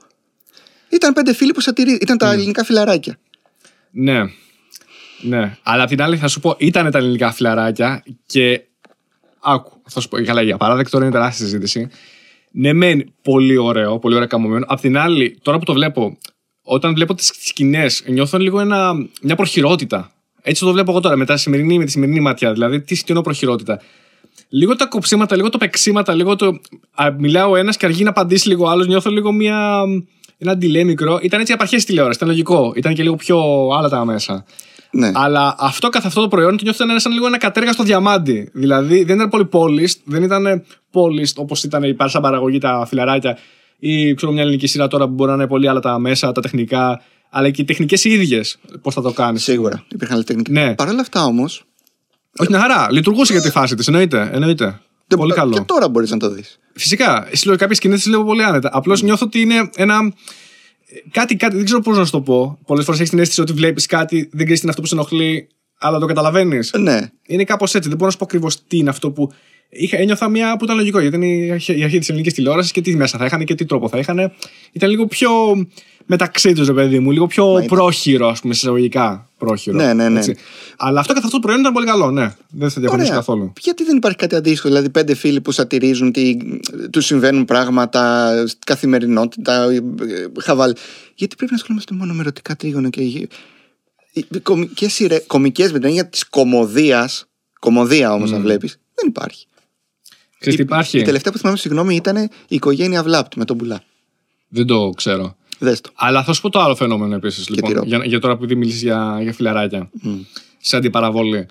Ήταν 0.89 1.13
πέντε 1.13 1.33
φίλοι 1.33 1.51
που 1.51 1.61
σατυρί... 1.61 1.97
Ήταν 2.01 2.17
τα 2.17 2.31
ελληνικά 2.31 2.63
φιλαράκια. 2.63 3.17
Ναι. 3.91 4.21
Ναι. 5.21 5.57
Αλλά 5.63 5.83
απ' 5.83 5.89
την 5.89 6.01
άλλη 6.01 6.17
θα 6.17 6.27
σου 6.27 6.39
πω, 6.39 6.55
ήταν 6.57 6.91
τα 6.91 6.97
ελληνικά 6.97 7.31
φιλαράκια 7.31 8.03
και. 8.25 8.61
Άκου, 9.43 9.81
θα 9.87 9.99
σου 9.99 10.07
πω. 10.07 10.23
Καλά, 10.23 10.41
για 10.41 10.57
παράδειγμα, 10.57 10.89
τώρα 10.89 11.05
είναι 11.05 11.13
τεράστια 11.13 11.45
συζήτηση. 11.45 11.87
Ναι, 12.51 12.73
μεν 12.73 13.13
πολύ 13.21 13.57
ωραίο, 13.57 13.99
πολύ 13.99 14.15
ωραία 14.15 14.27
καμωμένο. 14.27 14.65
Απ' 14.67 14.79
την 14.79 14.97
άλλη, 14.97 15.39
τώρα 15.41 15.57
που 15.57 15.65
το 15.65 15.73
βλέπω, 15.73 16.17
όταν 16.61 16.93
βλέπω 16.93 17.13
τις 17.13 17.31
σκηνές, 17.39 18.03
νιώθω 18.07 18.37
λίγο 18.37 18.59
ένα, 18.59 18.93
μια 19.21 19.35
προχειρότητα. 19.35 20.11
Έτσι 20.41 20.63
το 20.65 20.71
βλέπω 20.71 20.91
εγώ 20.91 20.99
τώρα, 20.99 21.15
με, 21.15 21.25
τα 21.25 21.37
σημερινή, 21.37 21.77
με 21.77 21.85
τη 21.85 21.91
σημερινή 21.91 22.19
ματιά. 22.19 22.51
Δηλαδή, 22.53 22.81
τι 22.81 22.95
σκηνό 22.95 23.21
προχειρότητα. 23.21 23.81
Λίγο 24.49 24.75
τα 24.75 24.85
κοψίματα, 24.85 25.35
λίγο 25.35 25.49
τα 25.49 25.57
πεξίματα, 25.57 26.13
λίγο 26.13 26.35
το. 26.35 26.59
Α, 26.93 27.11
μιλάω 27.17 27.51
ο 27.51 27.55
ένας 27.55 27.77
και 27.77 27.85
αργεί 27.85 28.03
να 28.03 28.09
απαντήσει 28.09 28.47
λίγο 28.47 28.65
ο 28.65 28.69
άλλος. 28.69 28.87
Νιώθω 28.87 29.09
λίγο 29.09 29.31
μια, 29.31 29.81
ένα 30.37 30.53
delay 30.53 30.83
μικρό. 30.83 31.19
Ήταν 31.21 31.39
έτσι 31.39 31.53
απαρχές 31.53 31.85
τηλεόραση, 31.85 32.17
ήταν 32.17 32.27
λογικό. 32.27 32.73
Ήταν 32.75 32.93
και 32.93 33.03
λίγο 33.03 33.15
πιο 33.15 33.39
άλλα 33.77 33.89
τα 33.89 34.05
μέσα. 34.05 34.45
Ναι. 34.91 35.11
Αλλά 35.13 35.55
αυτό 35.59 35.89
καθ' 35.89 36.05
αυτό 36.05 36.21
το 36.21 36.27
προϊόν 36.27 36.57
το 36.57 36.63
νιώθω 36.63 36.83
ήταν 36.85 36.99
σαν 36.99 37.11
λίγο 37.11 37.25
ένα 37.25 37.37
κατέργαστο 37.37 37.83
διαμάντι. 37.83 38.49
Δηλαδή 38.53 39.03
δεν 39.03 39.15
ήταν 39.15 39.29
πολύ 39.29 39.49
polished, 39.51 39.99
δεν 40.03 40.23
ήταν 40.23 40.63
polished 40.93 41.35
όπως 41.35 41.63
ήταν 41.63 41.83
η 41.83 41.95
σαν 42.05 42.21
παραγωγή 42.21 42.57
τα 42.57 42.85
φιλαράκια 42.87 43.37
ή 43.79 44.13
ξέρω 44.13 44.31
μια 44.31 44.41
ελληνική 44.41 44.67
σειρά 44.67 44.87
τώρα 44.87 45.07
που 45.07 45.13
μπορεί 45.13 45.29
να 45.29 45.35
είναι 45.35 45.47
πολύ 45.47 45.67
άλλα 45.67 45.79
τα 45.79 45.99
μέσα, 45.99 46.31
τα 46.31 46.41
τεχνικά, 46.41 47.01
αλλά 47.31 47.49
και 47.49 47.61
οι 47.61 47.65
τεχνικές 47.65 48.03
οι 48.03 48.09
ίδιες. 48.09 48.57
Πώς 48.81 48.93
θα 48.93 49.01
το 49.01 49.11
κάνεις. 49.11 49.43
Σίγουρα. 49.43 49.85
Υπήρχαν 49.91 50.15
άλλες 50.15 50.27
τεχνικές. 50.27 50.53
Ναι. 50.53 50.75
Παρ' 50.75 50.89
όλα 50.89 51.01
αυτά 51.01 51.25
όμως. 51.25 51.63
Όχι, 52.37 52.49
μια 52.49 52.59
χαρά. 52.59 52.91
Λειτουργούσε 52.91 53.33
για 53.33 53.41
τη 53.41 53.49
φάση 53.49 53.75
της. 53.75 53.87
Εννοείται. 53.87 54.29
εννοείται. 54.33 54.79
Πολύ 55.17 55.33
καλό. 55.33 55.53
Και 55.53 55.61
τώρα 55.61 55.89
μπορείς 55.89 56.11
να 56.11 56.17
το 56.17 56.29
δεις. 56.29 56.59
Φυσικά. 56.73 57.27
Κάποιες 57.57 57.77
σκηνές 57.77 58.01
τις 58.01 58.07
λέω 58.07 58.23
πολύ 58.23 58.43
άνετα. 58.43 58.69
Απλώς 58.73 59.01
νιώθω 59.01 59.25
ότι 59.25 59.41
είναι 59.41 59.69
ένα. 59.75 60.13
Κάτι, 61.11 61.35
κάτι, 61.35 61.55
δεν 61.55 61.65
ξέρω 61.65 61.81
πώς 61.81 61.97
να 61.97 62.05
σου 62.05 62.11
το 62.11 62.21
πω. 62.21 62.57
Πολλές 62.65 62.85
φορές 62.85 62.99
έχεις 62.99 63.11
την 63.11 63.19
αίσθηση 63.19 63.41
ότι 63.41 63.53
βλέπεις 63.53 63.85
κάτι, 63.85 64.29
δεν 64.31 64.45
ξέρεις 64.45 64.59
τι 64.59 64.61
είναι 64.61 64.69
αυτό 64.69 64.81
που 64.81 64.87
σε 64.87 64.95
ενοχλεί, 64.95 65.47
αλλά 65.79 65.99
το 65.99 66.05
καταλαβαίνεις. 66.05 66.73
Ναι. 66.77 66.99
Είναι 67.27 67.43
κάπως 67.43 67.75
έτσι. 67.75 67.89
Δεν 67.89 67.97
μπορώ 67.97 68.05
να 68.05 68.11
σου 68.11 68.17
πω 68.17 68.25
ακριβώς 68.25 68.67
τι 68.67 68.77
είναι 68.77 68.89
αυτό 68.89 69.11
που. 69.11 69.31
Είχα, 69.73 69.97
ένιωθα 69.97 70.29
μια 70.29 70.57
που 70.57 70.63
ήταν 70.63 70.75
λογικό, 70.75 70.99
γιατί 70.99 71.15
είναι 71.15 71.27
η 71.27 71.51
αρχή, 71.51 71.77
η 71.79 71.83
αρχή 71.83 71.99
της 71.99 72.09
ελληνικής 72.09 72.33
τηλεόρασης 72.33 72.71
και 72.71 72.81
τι 72.81 72.95
μέσα 72.95 73.17
θα 73.17 73.25
είχαν 73.25 73.43
και 73.43 73.55
τι 73.55 73.65
τρόπο 73.65 73.89
θα 73.89 73.97
είχαν. 73.97 74.31
Ήταν 74.71 74.89
λίγο 74.89 75.07
πιο 75.07 75.29
μεταξύ 76.05 76.53
τους, 76.53 76.67
ρε 76.67 76.73
παιδί 76.73 76.99
μου, 76.99 77.11
λίγο 77.11 77.27
πιο 77.27 77.51
Μα, 77.51 77.61
πρόχειρο, 77.61 78.27
ας 78.27 78.39
πούμε, 78.41 78.53
εισαγωγικά 78.53 79.29
πρόχειρο. 79.37 79.75
Ναι, 79.77 79.93
ναι, 79.93 80.09
ναι. 80.09 80.17
έτσι. 80.19 80.35
Αλλά 80.77 80.99
αυτό 80.99 81.13
καθ' 81.13 81.23
αυτό 81.23 81.35
το 81.35 81.41
προϊόν 81.41 81.59
ήταν 81.61 81.73
πολύ 81.73 81.85
καλό, 81.85 82.11
ναι. 82.11 82.35
Δεν 82.49 82.69
θα 82.69 82.79
διαφωνήσω 82.79 83.07
Ωραία. 83.07 83.19
καθόλου. 83.19 83.53
Γιατί 83.61 83.83
δεν 83.83 83.97
υπάρχει 83.97 84.17
κάτι 84.17 84.35
αντίστοιχο, 84.35 84.67
δηλαδή 84.67 84.89
πέντε 84.89 85.13
φίλοι 85.13 85.41
που 85.41 85.51
σατυρίζουν, 85.51 86.11
τι, 86.11 86.37
τους 86.91 87.05
συμβαίνουν 87.05 87.45
πράγματα, 87.45 88.33
στην 88.47 88.59
καθημερινότητα, 88.65 89.63
ε, 89.63 89.81
χαβάλ. 90.41 90.73
Γιατί 91.15 91.35
πρέπει 91.35 91.51
να 91.51 91.57
ασχολούμαστε 91.57 91.95
μόνο 91.95 92.13
με 92.13 92.19
ερωτικά 92.21 92.55
τρίγωνα 92.55 92.89
και. 92.89 93.01
οι 93.01 93.27
Κομικές, 94.43 94.93
σειρέ, 94.93 95.19
κομικές 95.27 95.71
με 95.71 95.77
την 95.79 95.87
έννοια 95.87 96.07
της 96.07 96.29
κομμωδίας, 96.29 97.25
κομμωδία 97.59 98.13
όμως 98.13 98.31
να 98.31 98.39
βλέπεις, 98.39 98.77
δεν 98.95 99.07
υπάρχει. 99.07 99.45
Ξέρεις 100.39 100.57
τι 100.59 100.63
Η- 100.63 100.65
υπάρχει; 100.65 100.97
Η 100.99 101.01
τελευταία 101.01 101.31
που 101.31 101.37
θυμάμαι, 101.37 101.57
συγγνώμη, 101.57 101.95
ήταν 101.95 102.17
η 102.17 102.29
οικογένεια 102.47 103.03
Βλάπτ 103.03 103.35
με 103.35 103.45
τον 103.45 103.57
Πουλά. 103.57 103.83
Δεν 104.47 104.65
το 104.65 104.89
ξέρω. 104.95 105.35
Δες 105.61 105.81
το. 105.81 105.89
Αλλά 105.95 106.23
θα 106.23 106.33
σου 106.33 106.41
πω 106.41 106.49
το 106.49 106.59
άλλο 106.59 106.75
φαινόμενο 106.75 107.15
επίσης. 107.15 107.45
τι 107.45 107.53
Λοιπόν, 107.53 107.73
ρω- 107.73 107.83
για, 107.85 108.01
για 108.05 108.19
τώρα 108.19 108.37
που 108.37 108.43
ήδη 108.43 108.55
μιλήσεις 108.55 108.81
για, 108.81 109.17
για 109.21 109.33
φιλαράκια. 109.33 109.89
Μμ. 110.01 110.13
Σε 110.59 110.75
αντιπαραβολή. 110.77 111.45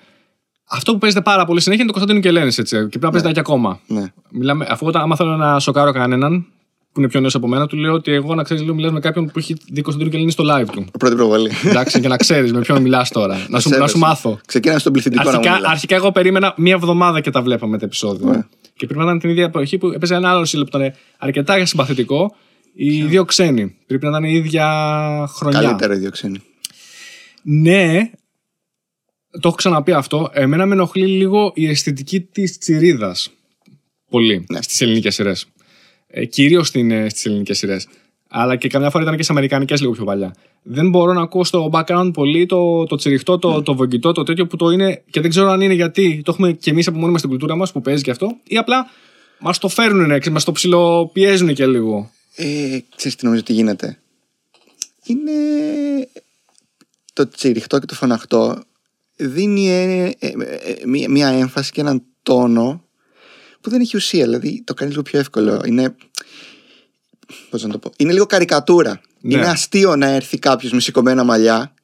Αυτό 0.72 0.92
που 0.92 0.98
παίζεται 0.98 1.22
πάρα 1.22 1.44
πολύ 1.44 1.60
συνέχεια 1.60 1.84
είναι 1.84 1.92
το 1.92 1.98
Κωνσταντίνο 1.98 2.26
Κελένη, 2.34 2.54
έτσι. 2.58 2.76
Και 2.76 2.98
πρέπει 2.98 3.04
να 3.04 3.10
παίζεται 3.10 3.32
και 3.32 3.40
ακόμα. 3.40 3.80
Ναι. 3.86 4.12
Μιλάμε, 4.30 4.66
αφού 4.68 4.86
όταν, 4.86 5.02
άμα 5.02 5.16
θέλω 5.16 5.36
να 5.36 5.58
σοκάρω 5.58 5.92
κανέναν 5.92 6.46
που 6.92 7.00
είναι 7.00 7.08
πιο 7.08 7.20
νέος 7.20 7.34
από 7.34 7.48
μένα, 7.48 7.66
του 7.66 7.76
λέω 7.76 7.92
ότι 7.92 8.12
εγώ 8.12 8.34
να 8.34 8.42
ξέρεις, 8.42 8.62
λέω, 8.62 8.74
μιλάς 8.74 8.92
με 8.92 9.00
κάποιον 9.00 9.26
που 9.26 9.38
έχει 9.38 9.56
δει 9.72 9.80
Κωνσταντίνο 9.82 10.10
Κελένη 10.14 10.30
στο 10.30 10.44
live 10.46 10.66
του. 10.72 10.84
Πρώτη 10.98 11.14
προβολή. 11.14 11.50
Εντάξει, 11.64 12.00
και 12.00 12.08
να 12.08 12.16
ξέρεις 12.16 12.52
με 12.52 12.60
ποιον 12.60 12.82
μιλάς 12.82 13.10
τώρα. 13.10 13.34
να, 13.34 13.60
σου, 13.60 13.68
να 13.68 13.74
Σέβεσαι. 13.74 13.88
σου 13.92 13.98
μάθω. 13.98 14.38
Ξεκίναμε 14.46 14.80
στον 14.80 14.92
πληθυντικό 14.92 15.22
να 15.22 15.30
μου 15.30 15.36
Αρχικά, 15.36 15.54
μιλάς. 15.56 15.70
αρχικά 15.70 15.94
εγώ 15.94 16.12
περίμενα 16.12 16.54
μία 16.56 16.74
εβδομάδα 16.74 17.20
και 17.20 17.30
τα 17.30 17.42
βλέπαμε 17.42 17.78
τα 17.78 17.84
επεισόδια. 17.84 18.28
Ωραία. 18.28 18.48
Και 18.76 18.86
πρέπει 18.86 18.98
να 18.98 19.04
ήταν 19.04 19.18
την 19.18 19.30
ίδια 19.30 19.44
εποχή 19.44 19.78
που 19.78 19.86
έπαιζε 19.86 20.14
ένα 20.14 20.30
άλλο 20.30 20.44
σύλλογο 20.44 20.68
που 20.70 20.76
ήταν 20.78 20.92
αρκετά 21.18 21.66
συμπαθητικό. 21.66 22.34
Οι 22.82 23.02
δύο 23.02 23.24
ξένοι. 23.24 23.76
Πρέπει 23.86 24.04
να 24.04 24.10
ήταν 24.10 24.24
η 24.24 24.32
ίδια 24.34 24.66
χρονιά. 25.28 25.60
Καλύτερο 25.60 25.92
ίδιο 25.92 26.10
ξένοι. 26.10 26.42
Ναι, 27.42 28.10
το 29.30 29.40
έχω 29.44 29.54
ξαναπεί 29.56 29.92
αυτό. 29.92 30.30
Εμένα 30.32 30.66
με 30.66 30.74
ενοχλεί 30.74 31.06
λίγο 31.06 31.52
η 31.54 31.68
αισθητική 31.68 32.20
της 32.20 32.58
τσιρίδας. 32.58 33.30
Πολύ 34.10 34.44
Ναι. 34.48 34.62
στις 34.62 34.80
ελληνικές 34.80 35.14
σειρές. 35.14 35.46
Ε, 36.06 36.24
Κυρίως 36.24 36.66
στις 36.68 37.24
ελληνικές 37.26 37.58
σειρές. 37.58 37.88
Αλλά 38.28 38.56
και 38.56 38.68
καμιά 38.68 38.90
φορά 38.90 39.02
ήταν 39.04 39.16
και 39.16 39.22
στι 39.22 39.32
αμερικανικές 39.32 39.80
λίγο 39.80 39.92
πιο 39.92 40.04
παλιά. 40.04 40.34
Δεν 40.62 40.88
μπορώ 40.90 41.12
να 41.12 41.20
ακούω 41.22 41.44
στο 41.44 41.70
background 41.72 42.10
πολύ 42.12 42.46
το, 42.46 42.84
το 42.84 42.96
τσιριχτό, 42.96 43.38
το, 43.38 43.56
Ναι. 43.56 43.62
το 43.62 43.74
βογγητό, 43.74 44.12
το 44.12 44.22
τέτοιο 44.22 44.46
που 44.46 44.56
το 44.56 44.70
είναι. 44.70 45.02
Και 45.10 45.20
δεν 45.20 45.30
ξέρω 45.30 45.48
αν 45.50 45.60
είναι 45.60 45.74
γιατί 45.74 46.20
το 46.24 46.30
έχουμε 46.32 46.52
και 46.52 46.70
εμείς 46.70 46.86
από 46.86 46.98
μόνοι 46.98 47.12
μα 47.12 47.18
στην 47.18 47.30
κουλτούρα 47.30 47.56
μας 47.56 47.72
που 47.72 47.80
παίζει 47.80 48.02
και 48.02 48.10
αυτό. 48.10 48.36
Ή 48.44 48.56
απλά 48.56 48.86
μας 49.40 49.58
το 49.58 49.68
φέρνουν, 49.68 50.06
ναι, 50.06 50.18
μας 50.30 50.44
το 50.44 50.52
ψιλοπιέζουν 50.52 51.54
και 51.54 51.66
λίγο. 51.66 52.10
Ε, 52.42 52.78
ξέρεις 52.96 53.16
τι 53.16 53.24
νομίζω 53.24 53.42
ότι 53.42 53.52
γίνεται; 53.52 53.98
Είναι 55.04 55.32
το 57.12 57.28
τσιριχτό 57.28 57.78
και 57.78 57.86
το 57.86 57.94
φωναχτό 57.94 58.62
δίνει 59.16 59.68
ε, 59.70 60.12
ε, 60.18 60.28
ε, 60.60 60.86
μία, 60.86 61.10
μία 61.10 61.28
έμφαση 61.28 61.72
και 61.72 61.80
έναν 61.80 62.02
τόνο 62.22 62.84
που 63.60 63.70
δεν 63.70 63.80
έχει 63.80 63.96
ουσία. 63.96 64.24
Δηλαδή 64.24 64.62
το 64.64 64.74
κάνεις 64.74 64.92
λίγο 64.92 65.04
πιο 65.04 65.18
εύκολο. 65.18 65.62
Είναι. 65.66 65.94
Πώς 67.50 67.62
να 67.62 67.68
το 67.68 67.78
πω. 67.78 67.92
Είναι 67.96 68.12
λίγο 68.12 68.26
καρικατούρα. 68.26 69.00
Ναι. 69.20 69.34
Είναι 69.34 69.46
αστείο 69.46 69.96
να 69.96 70.06
έρθει 70.06 70.38
κάποιος 70.38 70.72
με 70.72 70.80
σηκωμένα 70.80 71.24
μαλλιά 71.24 71.74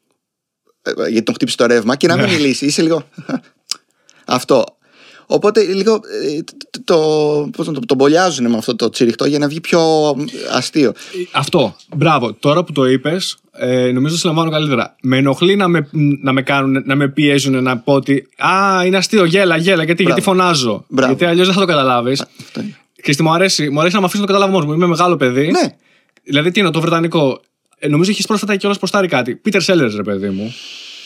ε, 0.83 0.91
γιατί 1.09 1.23
τον 1.23 1.35
χτύπησε 1.35 1.57
το 1.57 1.67
ρεύμα 1.67 1.97
και 1.97 2.07
να 2.07 2.17
μην 2.17 2.25
Ναι. 2.27 2.33
μιλήσει. 2.33 2.67
Είσαι 2.67 2.83
λίγο. 2.83 3.09
Αυτό. 4.25 4.76
Οπότε 5.27 5.63
λίγο 5.63 5.95
ε, 5.95 6.43
το, 6.71 6.81
το, 6.85 7.51
πώς 7.57 7.67
να 7.67 7.73
το, 7.73 7.81
τον 7.81 7.97
μπολιάζουν 7.97 8.51
με 8.51 8.57
αυτό 8.57 8.77
το 8.77 8.91
τσιριχτό 8.91 9.25
για 9.25 9.39
να 9.39 9.49
βγει 9.49 9.61
πιο 9.61 9.81
αστείο. 10.53 10.93
Αυτό. 11.33 11.77
Μπράβο. 11.97 12.33
Τώρα 12.33 12.65
που 12.65 12.73
το 12.73 12.85
είπες, 12.85 13.37
ε, 13.53 13.91
νομίζω 13.93 14.15
το 14.15 14.21
συλλαμβάνω 14.21 14.51
καλύτερα. 14.51 14.97
Με 15.03 15.17
ενοχλεί 15.17 15.57
να 15.57 15.69
με, 15.69 15.89
να 16.23 16.33
με, 16.33 16.43
κάνουν, 16.43 16.83
να 16.87 16.95
με 16.95 17.09
πιέζουν 17.09 17.63
να 17.63 17.79
πω 17.79 17.93
ότι 17.93 18.29
Α, 18.37 18.85
είναι 18.85 18.97
αστείο, 18.97 19.25
γέλα, 19.25 19.57
γέλα. 19.57 19.85
Γιατί, 19.85 20.03
Μπράβο. 20.03 20.19
γιατί 20.19 20.21
φωνάζω. 20.21 20.85
Μπράβο. 20.89 21.11
Γιατί 21.11 21.25
αλλιώς 21.25 21.47
δεν 21.47 21.55
θα 21.55 21.61
το 21.61 21.67
καταλάβεις. 21.67 22.21
Αυτό 22.21 22.61
είναι. 22.61 22.77
Και 23.03 23.13
στη 23.13 23.23
μου 23.23 23.33
αρέσει, 23.33 23.71
μου 23.71 23.81
αρέσει 23.81 23.95
να 23.95 24.01
με 24.01 24.07
αφήσει 24.07 24.21
να 24.21 24.27
το 24.27 24.33
καταλάβω 24.33 24.57
μόνος 24.59 24.69
μου. 24.69 24.75
Είμαι 24.83 24.87
μεγάλο 24.87 25.17
παιδί. 25.17 25.51
Ναι. 25.51 25.75
Δηλαδή, 26.23 26.51
τι 26.51 26.61
είναι 26.61 26.71
το 26.71 26.81
βρετανικό. 26.81 27.41
Ε, 27.79 27.89
νομίζω 27.89 28.11
έχεις 28.11 28.27
πρόσφατα 28.27 28.57
κιόλα 28.57 28.75
προστάρει 28.75 29.09
κάτι. 29.09 29.35
Πίτερ 29.35 29.63
Sellers, 29.67 29.93
ρε 29.97 30.03
παιδί 30.03 30.29
μου. 30.29 30.55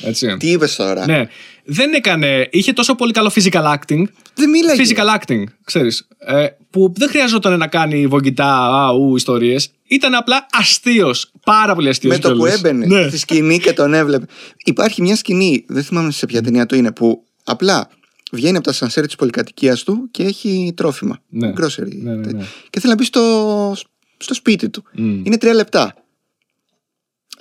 Έτσι. 0.03 0.37
Τι 0.37 0.51
είπες 0.51 0.77
τώρα; 0.77 1.07
Ναι. 1.07 1.29
Δεν 1.65 1.93
έκανε. 1.93 2.49
Είχε 2.51 2.73
τόσο 2.73 2.95
πολύ 2.95 3.13
καλό 3.13 3.31
physical 3.35 3.75
acting. 3.75 4.03
Δεν 4.35 4.51
μίλαγε. 4.51 4.83
Physical 4.85 5.19
acting, 5.21 5.45
ξέρεις, 5.65 6.09
ε, 6.19 6.47
που 6.71 6.93
δεν 6.97 7.09
χρειαζόταν 7.09 7.59
να 7.59 7.67
κάνει 7.67 8.07
βογγητά, 8.07 8.67
αου, 8.87 9.17
ιστορίες. 9.17 9.71
Ήταν 9.87 10.15
απλά 10.15 10.47
αστείος, 10.53 11.33
πάρα 11.45 11.75
πολύ 11.75 11.89
αστείος 11.89 12.15
με 12.15 12.21
το 12.21 12.29
που 12.31 12.37
κιόλας. 12.37 12.55
έμπαινε 12.57 12.87
Ναι. 12.87 13.09
στη 13.09 13.19
σκηνή 13.19 13.59
και 13.59 13.73
τον 13.73 13.95
έβλεπε. 13.95 14.27
Υπάρχει 14.65 15.03
μια 15.03 15.17
σκηνή, 15.17 15.65
δεν 15.69 15.83
θυμάμαι 15.83 16.11
σε 16.11 16.27
ποια 16.27 16.43
ταινία 16.43 16.67
το 16.67 16.77
είναι, 16.77 16.93
που 16.93 17.25
απλά 17.45 17.89
βγαίνει 18.33 18.57
από 18.57 18.65
τα 18.67 18.73
σανσέρ 18.73 19.05
της 19.07 19.15
πολυκατοικίας 19.15 19.83
του 19.83 20.09
και 20.11 20.23
έχει 20.23 20.73
τρόφιμα. 20.77 21.19
Ναι. 21.29 21.53
Grocery. 21.57 21.95
Ναι, 22.03 22.15
ναι, 22.15 22.33
ναι. 22.33 22.45
Και 22.71 22.81
θέλει 22.81 22.93
να 22.93 22.95
μπει 22.99 23.05
στο, 23.05 23.77
στο 24.17 24.35
σπίτι 24.35 24.69
του. 24.69 24.83
Μμ. 24.93 25.25
Είναι 25.25 25.37
τρία 25.39 25.55
λεπτά. 25.55 25.95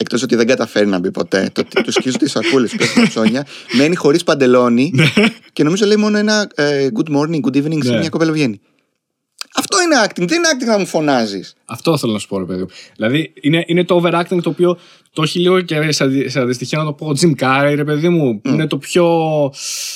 Εκτός 0.02 0.24
ότι 0.24 0.36
δεν 0.36 0.48
καταφέρει 0.48 0.88
να 0.88 1.00
μπει 1.00 1.12
ποτέ, 1.12 1.50
το 1.54 1.62
ότι 1.62 1.84
του 1.84 1.92
σκίζουν 1.92 2.20
τις 2.20 2.32
σακούλες 2.32 2.72
που 2.72 2.84
έχουν 2.84 3.08
ψώνια, 3.08 3.46
μένει 3.78 3.96
χωρίς 3.96 4.24
παντελόνι 4.24 4.92
και 5.54 5.64
νομίζω 5.64 5.86
λέει 5.86 5.96
μόνο 5.98 6.18
ένα 6.18 6.48
ε, 6.56 6.88
good 6.98 7.16
morning, 7.16 7.40
good 7.42 7.56
evening 7.58 7.84
σε 7.84 7.92
Ναι. 7.92 7.98
μια 8.00 8.10
κοπέλα 8.10 8.30
που 8.32 8.36
βγαίνει. 8.38 8.60
Αυτό 9.56 9.78
είναι 9.82 9.96
acting, 10.06 10.28
δεν 10.28 10.38
είναι 10.38 10.48
acting 10.54 10.68
να 10.68 10.78
μου 10.78 10.86
φωνάζεις; 10.86 11.54
Αυτό 11.66 11.98
θέλω 11.98 12.12
να 12.14 12.20
σου 12.20 12.28
πω, 12.28 12.40
ρε 12.40 12.46
παιδί 12.46 12.62
μου. 12.62 12.68
Δηλαδή, 12.96 13.34
είναι, 13.42 13.64
είναι 13.68 13.84
το 13.86 14.02
overacting 14.04 14.40
το 14.42 14.50
οποίο 14.50 14.78
το 15.14 15.22
έχει 15.22 15.40
λίγο 15.40 15.62
και 15.62 15.92
σε, 15.92 16.04
αδι- 16.04 16.30
σε 16.30 16.40
αντιστοιχεία 16.40 16.78
να 16.78 16.84
το 16.86 16.94
πω 16.94 17.06
ο 17.06 17.12
Jim 17.22 17.32
Carrey, 17.40 17.74
ρε 17.76 17.84
παιδί 17.84 18.10
μου. 18.10 18.42
Είναι 18.46 18.68
το 18.68 18.78
πιο, 18.78 19.06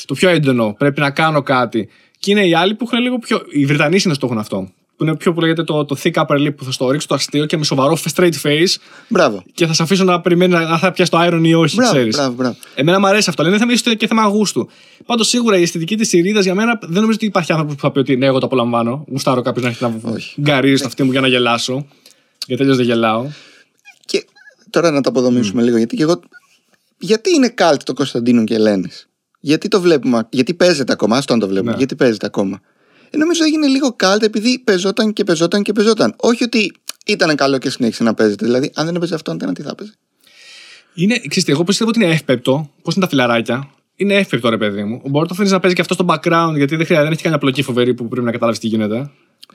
το 0.05 0.13
πιο 0.13 0.29
έντονο. 0.29 0.75
Πρέπει 0.77 0.99
να 0.99 1.09
κάνω 1.11 1.41
κάτι. 1.41 1.89
Και 2.19 2.31
είναι 2.31 2.45
οι 2.47 2.53
άλλοι 2.55 2.75
που 2.75 2.85
έχουν 2.91 2.99
λίγο 3.03 3.19
πιο. 3.19 3.41
Οι 3.51 3.65
Βρετανοί 3.65 3.99
είναι 4.05 4.13
το 4.15 4.25
έχουν 4.25 4.37
αυτό. 4.37 4.71
Που 4.95 5.03
είναι 5.03 5.15
πιο 5.15 5.33
που 5.33 5.39
λέγεται 5.41 5.63
το, 5.63 5.85
το 5.85 5.95
thick 6.03 6.11
upper 6.13 6.37
lip 6.47 6.55
που 6.55 6.63
θα 6.63 6.71
στο 6.71 6.89
ρίξω 6.91 7.07
το 7.07 7.15
αστείο 7.15 7.45
και 7.45 7.57
με 7.57 7.63
σοβαρό 7.63 7.97
straight 8.15 8.33
face 8.43 8.75
Μπράβο. 9.07 9.43
και 9.53 9.67
θα 9.67 9.73
σε 9.73 9.83
αφήσω 9.83 10.03
να 10.03 10.21
περιμένει 10.21 10.55
αν 10.55 10.77
θα 10.79 10.91
πιάσει 10.91 11.11
το 11.11 11.17
iron 11.21 11.39
ή 11.43 11.53
όχι, 11.53 11.75
Μπράβο, 11.75 11.93
ξέρεις. 11.93 12.15
μπράβο, 12.15 12.33
μπράβο. 12.33 12.55
Εμένα 12.75 12.99
μου 12.99 13.07
αρέσει 13.07 13.29
αυτό, 13.29 13.41
αλλά 13.41 13.51
είναι 13.51 13.59
θέμα 13.59 13.71
ίσως 13.73 13.95
και 13.95 14.07
θέμα 14.07 14.23
γούστου. 14.23 14.69
Πάντως 15.05 15.27
σίγουρα 15.27 15.57
η 15.57 15.61
αισθητική 15.61 15.95
της 15.97 16.07
Σιρίδας 16.07 16.43
για 16.43 16.55
μένα 16.55 16.79
δεν 16.81 16.93
νομίζω 16.93 17.11
ότι 17.15 17.25
υπάρχει 17.25 17.51
άνθρωπο 17.51 17.73
που 17.73 17.79
θα 17.79 17.91
πει 17.91 17.99
ότι 17.99 18.15
ναι, 18.15 18.25
εγώ 18.25 18.39
το 18.39 18.45
απολαμβάνω. 18.45 19.05
Γουστάρω 19.09 19.41
κάποιος 19.41 19.63
να 19.63 19.69
έχει 19.69 19.83
να 19.83 20.11
Όχι. 20.13 20.41
γκαρίζει 20.41 20.75
στο 20.75 20.87
αυτή 20.87 21.03
μου 21.03 21.11
για 21.11 21.21
να 21.21 21.27
γελάσω. 21.27 21.85
Γιατί 22.47 22.61
τελείω 22.61 22.75
δεν 22.77 22.85
γελάω. 22.85 23.25
Και 24.05 24.25
τώρα 24.69 24.91
να 24.91 25.01
το 25.01 25.09
αποδομήσουμε 25.09 25.61
λίγο, 25.61 25.77
γιατί 25.77 25.95
και 25.95 26.03
εγώ. 26.03 26.19
Γιατί 26.97 27.33
είναι 27.33 27.49
καλτ 27.49 27.83
το 27.83 27.93
Κωνσταντίνου 27.93 28.43
και 28.43 28.53
Ελένης; 28.55 29.09
Γιατί 29.39 29.67
το 29.67 29.81
βλέπουμε, 29.81 30.27
γιατί 30.29 30.53
παίζεται 30.53 30.91
ακόμα, 30.91 31.17
άστο 31.17 31.33
αν 31.33 31.39
το 31.39 31.47
βλέπουμε, 31.47 31.71
Ναι. 31.71 31.77
γιατί 31.77 31.95
παίζεται 31.95 32.25
ακόμα; 32.25 32.61
Ε, 33.13 33.17
νομίζω 33.17 33.43
έγινε 33.43 33.67
λίγο 33.67 33.93
καλτ 33.93 34.23
επειδή 34.23 34.59
παίζονταν 34.59 35.13
και 35.13 35.23
παίζονταν 35.23 35.63
και 35.63 35.73
παίζονταν. 35.73 36.13
Όχι 36.17 36.43
ότι 36.43 36.73
ήταν 37.05 37.35
καλό 37.35 37.57
και 37.57 37.69
συνέχισε 37.69 38.03
να 38.03 38.13
παίζεται. 38.13 38.45
Δηλαδή, 38.45 38.71
αν 38.75 38.85
δεν 38.85 38.95
έπαιζε 38.95 39.15
αυτό, 39.15 39.31
αν 39.31 39.53
τι 39.53 39.61
θα 39.61 39.75
παίζει. 39.75 39.93
Είναι, 40.93 41.21
ξέρετε, 41.27 41.51
εγώ 41.51 41.63
πιστεύω 41.63 41.89
ότι 41.89 42.03
είναι 42.03 42.13
εύπεπτο. 42.13 42.69
Πώς 42.81 42.95
είναι 42.95 43.03
τα 43.03 43.09
φιλαράκια. 43.09 43.69
Είναι 43.95 44.15
εύπεπτο, 44.15 44.49
ρε 44.49 44.57
παιδί 44.57 44.83
μου. 44.83 45.01
Μπορεί 45.05 45.19
να 45.19 45.25
το 45.25 45.29
αφήνει 45.31 45.49
να 45.49 45.59
παίζει 45.59 45.75
και 45.75 45.81
αυτό 45.81 45.93
στο 45.93 46.05
background, 46.07 46.53
γιατί 46.55 46.75
δεν, 46.75 46.85
χρειάζεται, 46.85 47.03
δεν 47.03 47.11
έχει 47.11 47.21
καμιά 47.21 47.37
πλοκή 47.37 47.61
φοβερή 47.61 47.93
που 47.93 48.07
πρέπει 48.07 48.25
να 48.25 48.31
καταλάβεις 48.31 48.59
τι 48.59 48.67
γίνεται. 48.67 49.09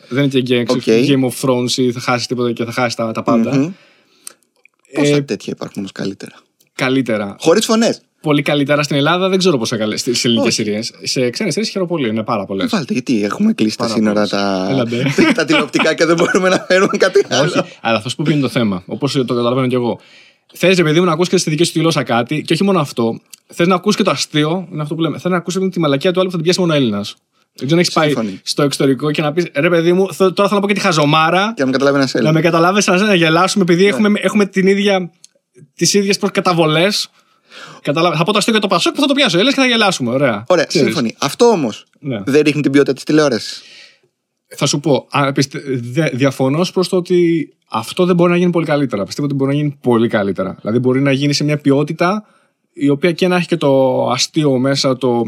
Δεν 0.08 0.24
είναι 0.24 0.40
και 0.40 0.62
Game, 0.62 0.74
OK. 0.74 0.82
Game 0.86 1.30
of 1.30 1.48
Thrones 1.48 1.70
ή 1.70 1.92
θα 1.92 2.00
χάσεις 2.00 2.26
τίποτα 2.26 2.52
και 2.52 2.64
θα 2.64 2.72
χάσεις 2.72 2.94
τα, 2.94 3.12
τα 3.12 3.22
πάντα. 3.22 3.54
Μμμ. 3.54 3.72
Πόσα 4.94 5.14
Ε, 5.14 5.20
τέτοια 5.20 5.52
υπάρχουν 5.52 5.74
όμως 5.78 5.92
καλύτερα; 5.92 6.32
Καλύτερα. 6.74 7.36
Χωρίς 7.40 7.64
φωνές. 7.64 8.00
Πολύ 8.20 8.42
καλύτερα 8.42 8.82
στην 8.82 8.96
Ελλάδα, 8.96 9.28
δεν 9.28 9.38
ξέρω 9.38 9.58
πόσα 9.58 9.76
καλέ. 9.76 9.96
Στι 9.96 10.12
ελληνικές 10.22 10.58
Όχι. 10.58 10.62
σειρές. 10.62 10.92
Σε 11.02 11.30
ξένες 11.30 11.52
σειρές 11.52 11.68
χαίρομαι 11.68 11.90
πολύ, 11.90 12.08
είναι 12.08 12.22
πάρα 12.22 12.44
πολλές. 12.44 12.70
Βάλτε, 12.70 12.92
γιατί 12.92 13.24
έχουμε 13.24 13.52
κλείσει 13.52 13.76
τα 13.76 13.82
Πάρα 13.84 13.94
σύνορα 13.96 14.12
πολλές. 14.14 14.28
τα, 14.30 14.66
Έλα, 14.70 14.84
ντε. 14.84 15.02
τα 15.34 15.44
τηλεοπτικά 15.44 15.94
και 15.94 16.04
δεν 16.04 16.16
μπορούμε 16.16 16.48
να 16.48 16.58
φέρουμε 16.68 16.96
κάτι 16.96 17.24
άλλο. 17.28 17.42
Όχι, 17.42 17.60
αλλά 17.80 18.00
θα 18.00 18.08
σου 18.08 18.16
πω 18.16 18.24
ποιο 18.26 18.32
είναι 18.36 18.42
το 18.42 18.48
θέμα. 18.48 18.82
Όπως 18.86 19.12
το 19.12 19.24
καταλαβαίνω 19.24 19.66
κι 19.66 19.74
εγώ. 19.74 20.00
Θες, 20.54 20.76
ρε 20.76 20.82
παιδί 20.82 20.98
μου, 21.00 21.06
να 21.06 21.12
ακούσει 21.12 21.30
και 21.30 21.36
στη 21.36 21.50
δική 21.50 21.64
σου 21.64 21.72
τη 21.72 21.78
γλώσσα 21.78 22.02
κάτι, 22.02 22.42
και 22.42 22.52
όχι 22.52 22.64
μόνο 22.64 22.80
αυτό. 22.80 23.20
Θες 23.46 23.66
να 23.66 23.74
ακούσει 23.74 23.96
και 23.96 24.02
το 24.02 24.10
αστείο, 24.10 24.68
είναι 24.72 24.82
αυτό 24.82 24.94
που 24.94 25.00
λέμε. 25.00 25.18
Θες 25.18 25.30
να 25.30 25.36
ακούσει 25.36 25.68
τη 25.68 25.80
μαλακία 25.80 26.12
του 26.12 26.20
άλλου 26.20 26.28
που 26.28 26.36
θα 26.36 26.42
την 26.42 26.44
πιάσει 26.52 26.60
μόνο 26.60 26.74
Έλληνας. 26.74 27.14
Δεν 27.54 27.66
ξέρω 27.66 27.72
αν 27.72 27.78
έχεις 27.78 27.92
πάει 27.92 28.06
Σύμφωνοι. 28.06 28.40
στο 28.42 28.62
εξωτερικό 28.62 29.10
και 29.10 29.22
να 29.22 29.32
πεις 29.32 29.46
ρε 29.54 29.68
παιδί 29.68 29.92
μου, 29.92 30.06
θ- 30.12 30.16
τώρα 30.18 30.32
θέλω 30.48 30.48
να 30.54 30.60
πω 30.60 30.66
και 30.66 30.74
τη 30.74 30.80
χαζομάρα. 30.80 31.52
Και 31.56 31.60
να 31.62 31.66
με 31.66 31.72
καταλάβει 31.72 31.96
ένας 31.96 32.12
Να 32.12 32.18
Έλληνα. 32.20 32.34
με 32.34 32.40
καταλάβεις 32.40 32.86
να, 32.86 32.96
να 33.06 33.14
γελάσουμε, 33.14 33.64
επειδή 33.64 33.82
Ναι. 33.82 33.88
έχουμε, 33.88 34.18
έχουμε 34.22 34.46
την 34.46 34.66
ίδια. 34.66 35.10
Τις 35.74 35.94
ίδιες 35.94 36.18
προκαταβολέ. 36.18 36.86
Θα 38.16 38.24
πω 38.24 38.32
το 38.32 38.38
αστείο 38.38 38.52
και 38.54 38.58
το 38.60 38.66
πασόκ 38.66 38.94
που 38.94 39.00
θα 39.00 39.06
το 39.06 39.14
πιάσω. 39.14 39.38
Έλληνα 39.38 39.54
και 39.54 39.60
θα 39.60 39.66
γελάσουμε. 39.66 40.10
Ωραία. 40.10 40.44
Ωραία, 40.48 40.64
Ξέρεις. 40.64 40.86
σύμφωνοι. 40.86 41.14
Αυτό 41.18 41.44
όμως 41.44 41.84
Ναι. 42.00 42.22
δεν 42.26 42.42
ρίχνει 42.42 42.62
την 42.62 42.70
ποιότητα 42.72 42.92
της 42.92 43.04
τηλεόρασης. 43.04 43.62
Θα 44.56 44.66
σου 44.66 44.80
πω, 44.80 45.06
α, 45.10 45.32
πιστε- 45.32 45.62
δε- 45.66 46.08
διαφωνώ 46.12 46.66
προς 46.72 46.88
το 46.88 46.96
ότι 46.96 47.48
αυτό 47.70 48.04
δεν 48.04 48.14
μπορεί 48.16 48.30
να 48.30 48.36
γίνει 48.36 48.50
πολύ 48.50 48.66
καλύτερα. 48.66 49.04
Πιστεύω 49.04 49.26
ότι 49.26 49.36
μπορεί 49.36 49.50
να 49.50 49.56
γίνει 49.56 49.78
πολύ 49.80 50.08
καλύτερα. 50.08 50.56
Δηλαδή, 50.60 50.78
μπορεί 50.78 51.00
να 51.00 51.12
γίνει 51.12 51.32
σε 51.32 51.44
μια 51.44 51.58
ποιότητα 51.58 52.24
η 52.72 52.88
οποία 52.88 53.12
και 53.12 53.28
να 53.28 53.36
έχει 53.36 53.46
και 53.46 53.56
το 53.56 54.02
αστείο 54.10 54.58
μέσα, 54.58 54.96
το, 54.96 55.22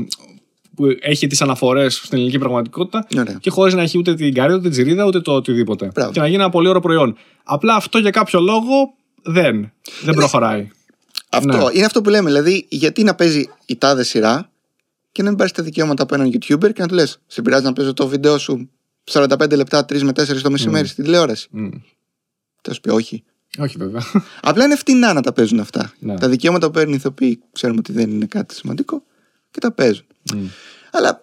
που 0.77 0.85
έχει 1.01 1.27
τις 1.27 1.43
αναφορές 1.43 1.95
στην 1.95 2.17
ελληνική 2.19 2.39
πραγματικότητα 2.39 3.07
Ωραία. 3.19 3.37
και 3.41 3.51
χωρίς 3.51 3.75
να 3.75 3.83
έχει 3.83 3.99
ούτε 3.99 4.15
την 4.15 4.35
καρύδα, 4.35 4.55
ούτε 4.55 4.63
την 4.63 4.71
τζιρίδα, 4.71 5.05
ούτε 5.05 5.21
το 5.21 5.33
οτιδήποτε. 5.33 5.91
Μπράβο. 5.95 6.13
Και 6.13 6.21
να 6.21 6.27
γίνει 6.27 6.43
ένα 6.43 6.51
πολύ 6.51 6.69
ωραίο 6.69 6.81
προϊόν. 6.81 7.17
Απλά 7.45 7.75
αυτό 7.75 7.99
για 7.99 8.11
κάποιο 8.11 8.41
λόγο 8.41 8.95
δεν, 9.23 9.73
δεν 10.03 10.15
προχωράει. 10.15 10.69
Αυτό 11.33 11.57
Ναι. 11.57 11.65
είναι 11.73 11.85
αυτό 11.85 12.01
που 12.03 12.11
λέμε. 12.11 12.31
Δηλαδή, 12.31 12.67
γιατί 12.71 13.03
να 13.03 13.15
παίζει 13.15 13.49
η 13.67 13.77
τάδε 13.77 14.03
σειρά 14.03 14.51
και 15.13 15.23
να 15.23 15.29
μην 15.29 15.39
πάρεις 15.39 15.53
τα 15.53 15.63
δικαιώματα 15.63 16.03
από 16.03 16.15
έναν 16.15 16.29
YouTuber 16.33 16.73
και 16.73 16.81
να 16.83 16.89
του 16.89 16.95
λες: 16.95 17.19
Σε 17.27 17.43
πειράζει 17.43 17.65
να 17.65 17.73
παίζω 17.73 17.93
το 17.95 18.07
βίντεο 18.09 18.39
σου 18.39 18.71
45 19.11 19.57
λεπτά, 19.57 19.85
3 19.85 20.03
με 20.03 20.13
4 20.13 20.41
το 20.43 20.51
μεσημέρι 20.51 20.87
στην 20.87 21.05
τηλεόραση. 21.05 21.49
Μμ. 21.51 21.69
Θα 22.63 22.75
σου 22.75 22.81
πει 22.81 22.91
όχι. 22.91 23.25
Όχι 23.59 23.77
βέβαια. 23.79 24.03
Απλά 24.43 24.65
είναι 24.65 24.77
φτηνά 24.77 25.13
να 25.13 25.21
τα 25.21 25.33
παίζουν 25.33 25.61
αυτά. 25.61 25.93
Ναι. 25.99 26.15
Τα 26.19 26.29
δικαιώματα 26.29 26.67
που 26.67 26.73
παίρνουν 26.73 26.93
οι 26.93 26.97
ηθοποιοί 26.99 27.41
ξέρουμε 27.53 27.79
ότι 27.79 27.93
δεν 27.93 28.11
είναι 28.11 28.27
κάτι 28.27 28.55
σημαντικό 28.55 29.03
και 29.51 29.61
τα 29.61 29.73
παίζουν. 29.73 30.05
Μμ. 30.35 30.47
Αλλά 30.91 31.21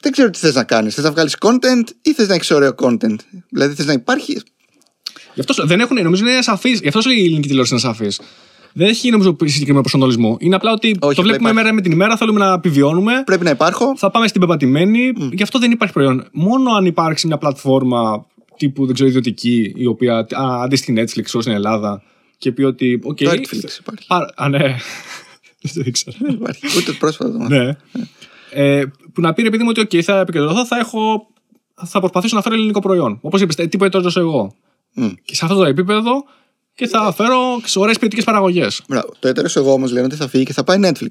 δεν 0.00 0.12
ξέρω 0.12 0.30
τι 0.30 0.38
θες 0.38 0.54
να 0.54 0.64
κάνεις. 0.64 0.94
Θες 0.94 1.04
να 1.04 1.10
βγάλεις 1.10 1.36
content 1.40 1.82
ή 2.02 2.12
θες 2.14 2.28
να 2.28 2.34
έχεις 2.34 2.50
ωραίο 2.50 2.74
content. 2.78 3.16
Δηλαδή 3.50 3.74
θες 3.74 3.86
να 3.86 3.92
υπάρχεις. 3.92 4.42
Γι' 5.34 5.40
αυτό 5.40 5.52
σου- 5.52 5.66
δεν 5.66 5.80
έχουν, 5.80 6.02
νομίζω 6.02 6.26
είναι 6.26 6.42
ασαφής. 6.42 6.80
Γι' 6.80 6.88
αυτό 6.88 7.00
σου 7.00 7.08
λέει 7.08 7.18
η 7.18 7.24
ελληνική 7.24 7.46
τηλεόραση 7.48 7.72
είναι 7.72 7.82
ασαφής. 7.82 8.20
Δεν 8.72 8.88
έχει 8.88 9.10
νομίζω 9.10 9.36
συγκεκριμένο 9.44 9.80
προσανατολισμό. 9.80 10.36
Είναι 10.40 10.54
απλά 10.54 10.72
ότι 10.72 10.92
το 10.98 11.08
απλά 11.08 11.22
βλέπουμε 11.22 11.34
υπάρχει. 11.36 11.54
μέρα 11.54 11.72
με 11.72 11.80
την 11.80 11.92
ημέρα, 11.92 12.16
θέλουμε 12.16 12.38
να 12.38 12.52
επιβιώνουμε. 12.52 13.22
Πρέπει 13.26 13.44
να 13.44 13.50
υπάρχω. 13.50 13.96
Θα 13.96 14.10
πάμε 14.10 14.26
στην 14.28 14.40
πεπατημένη. 14.40 15.12
Γι' 15.32 15.42
αυτό 15.42 15.58
δεν 15.58 15.70
υπάρχει 15.70 15.94
προϊόν. 15.94 16.26
Μόνο 16.32 16.72
αν 16.72 16.86
υπάρξει 16.86 17.26
μια 17.26 17.38
πλατφόρμα 17.38 18.26
τύπου 18.56 18.84
δεν 18.86 18.94
ξέρω, 18.94 19.08
ιδιωτική, 19.08 19.72
η 19.76 19.86
οποία 19.86 20.14
α, 20.18 20.62
αντίστοιχη 20.62 20.92
Netflix 20.96 21.22
όσο 21.24 21.40
στην 21.40 21.52
Ελλάδα 21.52 22.02
και 22.38 22.52
πει 22.52 22.62
ότι. 22.62 23.00
οκ, 23.04 23.16
Το 23.16 23.30
Netflix 23.30 23.78
υπάρχει. 23.80 24.06
Άρα- 24.08 24.32
Α, 24.36 24.48
ναι. 24.48 24.58
Δεν 25.62 25.72
το 25.74 25.82
ήξερα. 25.84 26.16
Δεν 26.20 26.34
υπάρχει. 26.34 26.66
Ούτε 26.78 26.92
πρόσφατα 26.92 27.32
το 27.32 27.38
μάθαμε. 27.38 27.64
ναι. 27.64 27.76
Ε, 28.50 28.84
που 29.12 29.20
να 29.20 29.32
πει 29.32 29.42
ρε 29.42 29.50
παιδί 29.50 29.62
μου 29.62 29.68
ότι 29.76 29.80
οκ, 29.80 30.04
θα 30.04 30.18
επικεντρωθώ, 30.18 30.66
θα 30.66 30.78
έχω. 30.78 31.26
Θα 31.86 31.98
προσπαθήσω 31.98 32.36
να 32.36 32.42
φέρω 32.42 32.54
ελληνικό 32.54 32.80
προϊόν. 32.80 33.18
Όπως 33.20 33.40
είπες, 33.40 33.54
τι 33.54 33.76
που 33.78 33.88
εγώ. 34.16 34.54
Μμ. 34.94 35.08
Και 35.24 35.34
σε 35.34 35.44
αυτό 35.44 35.56
το 35.56 35.64
επίπεδο 35.64 36.24
και 36.78 36.86
θα 36.86 37.12
φέρω 37.12 37.60
ωραίες 37.76 37.98
ποιοτικές 37.98 38.24
παραγωγές. 38.24 38.82
Μπράβο. 38.88 39.12
Το 39.18 39.28
έτερος 39.28 39.56
εγώ 39.56 39.72
όμως 39.72 39.92
λένε 39.92 40.04
ότι 40.06 40.16
θα 40.16 40.28
φύγει 40.28 40.44
και 40.44 40.52
θα 40.52 40.64
πάει 40.64 40.78
Netflix. 40.82 41.10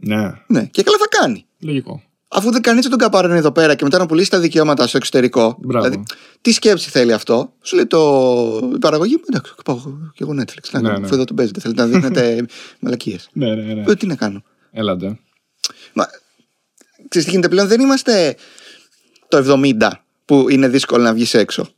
Ναι, 0.00 0.32
Ναι, 0.46 0.64
και 0.64 0.82
καλά 0.82 0.96
θα 0.98 1.06
κάνει. 1.20 1.46
λογικό. 1.60 2.02
Αφού 2.28 2.50
δεν 2.52 2.62
κανείς 2.62 2.80
δεν 2.82 2.90
τον 2.90 2.98
καπάρωνε 2.98 3.36
εδώ 3.36 3.52
πέρα 3.52 3.74
και 3.74 3.84
μετά 3.84 3.98
να 3.98 4.06
πουλήσει 4.06 4.30
τα 4.30 4.38
δικαιώματα 4.40 4.86
στο 4.86 4.96
εξωτερικό. 4.96 5.56
Μπράβο. 5.60 5.88
Δηλαδή, 5.88 6.04
τι 6.40 6.52
σκέψη 6.52 6.90
θέλει 6.90 7.12
αυτό; 7.12 7.52
Σου 7.62 7.76
λέει 7.76 7.86
το... 7.86 8.70
η 8.74 8.78
παραγωγή. 8.78 9.20
Εντάξει, 9.28 9.54
πάω 9.64 9.76
και 10.14 10.22
εγώ 10.22 10.32
Netflix. 10.32 10.70
Να 10.70 10.80
Ναι, 10.80 10.86
κάνω, 10.88 10.98
ναι. 10.98 11.04
αφού 11.06 11.14
εδώ 11.14 11.24
τον 11.24 11.36
παίζετε. 11.36 11.60
Θέλετε 11.60 11.80
να 11.82 11.88
δείχνετε 11.88 12.46
μαλακίες. 12.80 13.28
Ναι, 13.32 13.54
ναι, 13.54 13.74
ναι. 13.74 13.84
Ε, 13.88 13.94
τι 13.94 14.06
να 14.06 14.14
κάνω; 14.14 14.42
Έλαντε. 14.72 15.18
Μα, 15.92 16.06
ξέρεις 17.08 17.26
τι 17.26 17.30
γίνεται 17.30 17.48
πλέον, 17.48 17.68
δεν 17.68 17.80
είμαστε 17.80 18.36
το 19.28 19.60
70 19.62 19.72
που 20.24 20.48
είναι 20.50 20.68
δύσκολο 20.68 21.02
να 21.02 21.12
βγεις 21.14 21.34
έξω. 21.34 21.68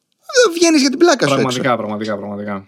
Βγαίνεις 0.55 0.81
για 0.81 0.91
την 0.91 0.99
πλάκα 0.99 1.27
σου 1.27 1.33
έξω. 1.35 1.43
Πραγματικά, 1.47 1.77
πραγματικά, 1.77 2.17
πραγματικά. 2.19 2.67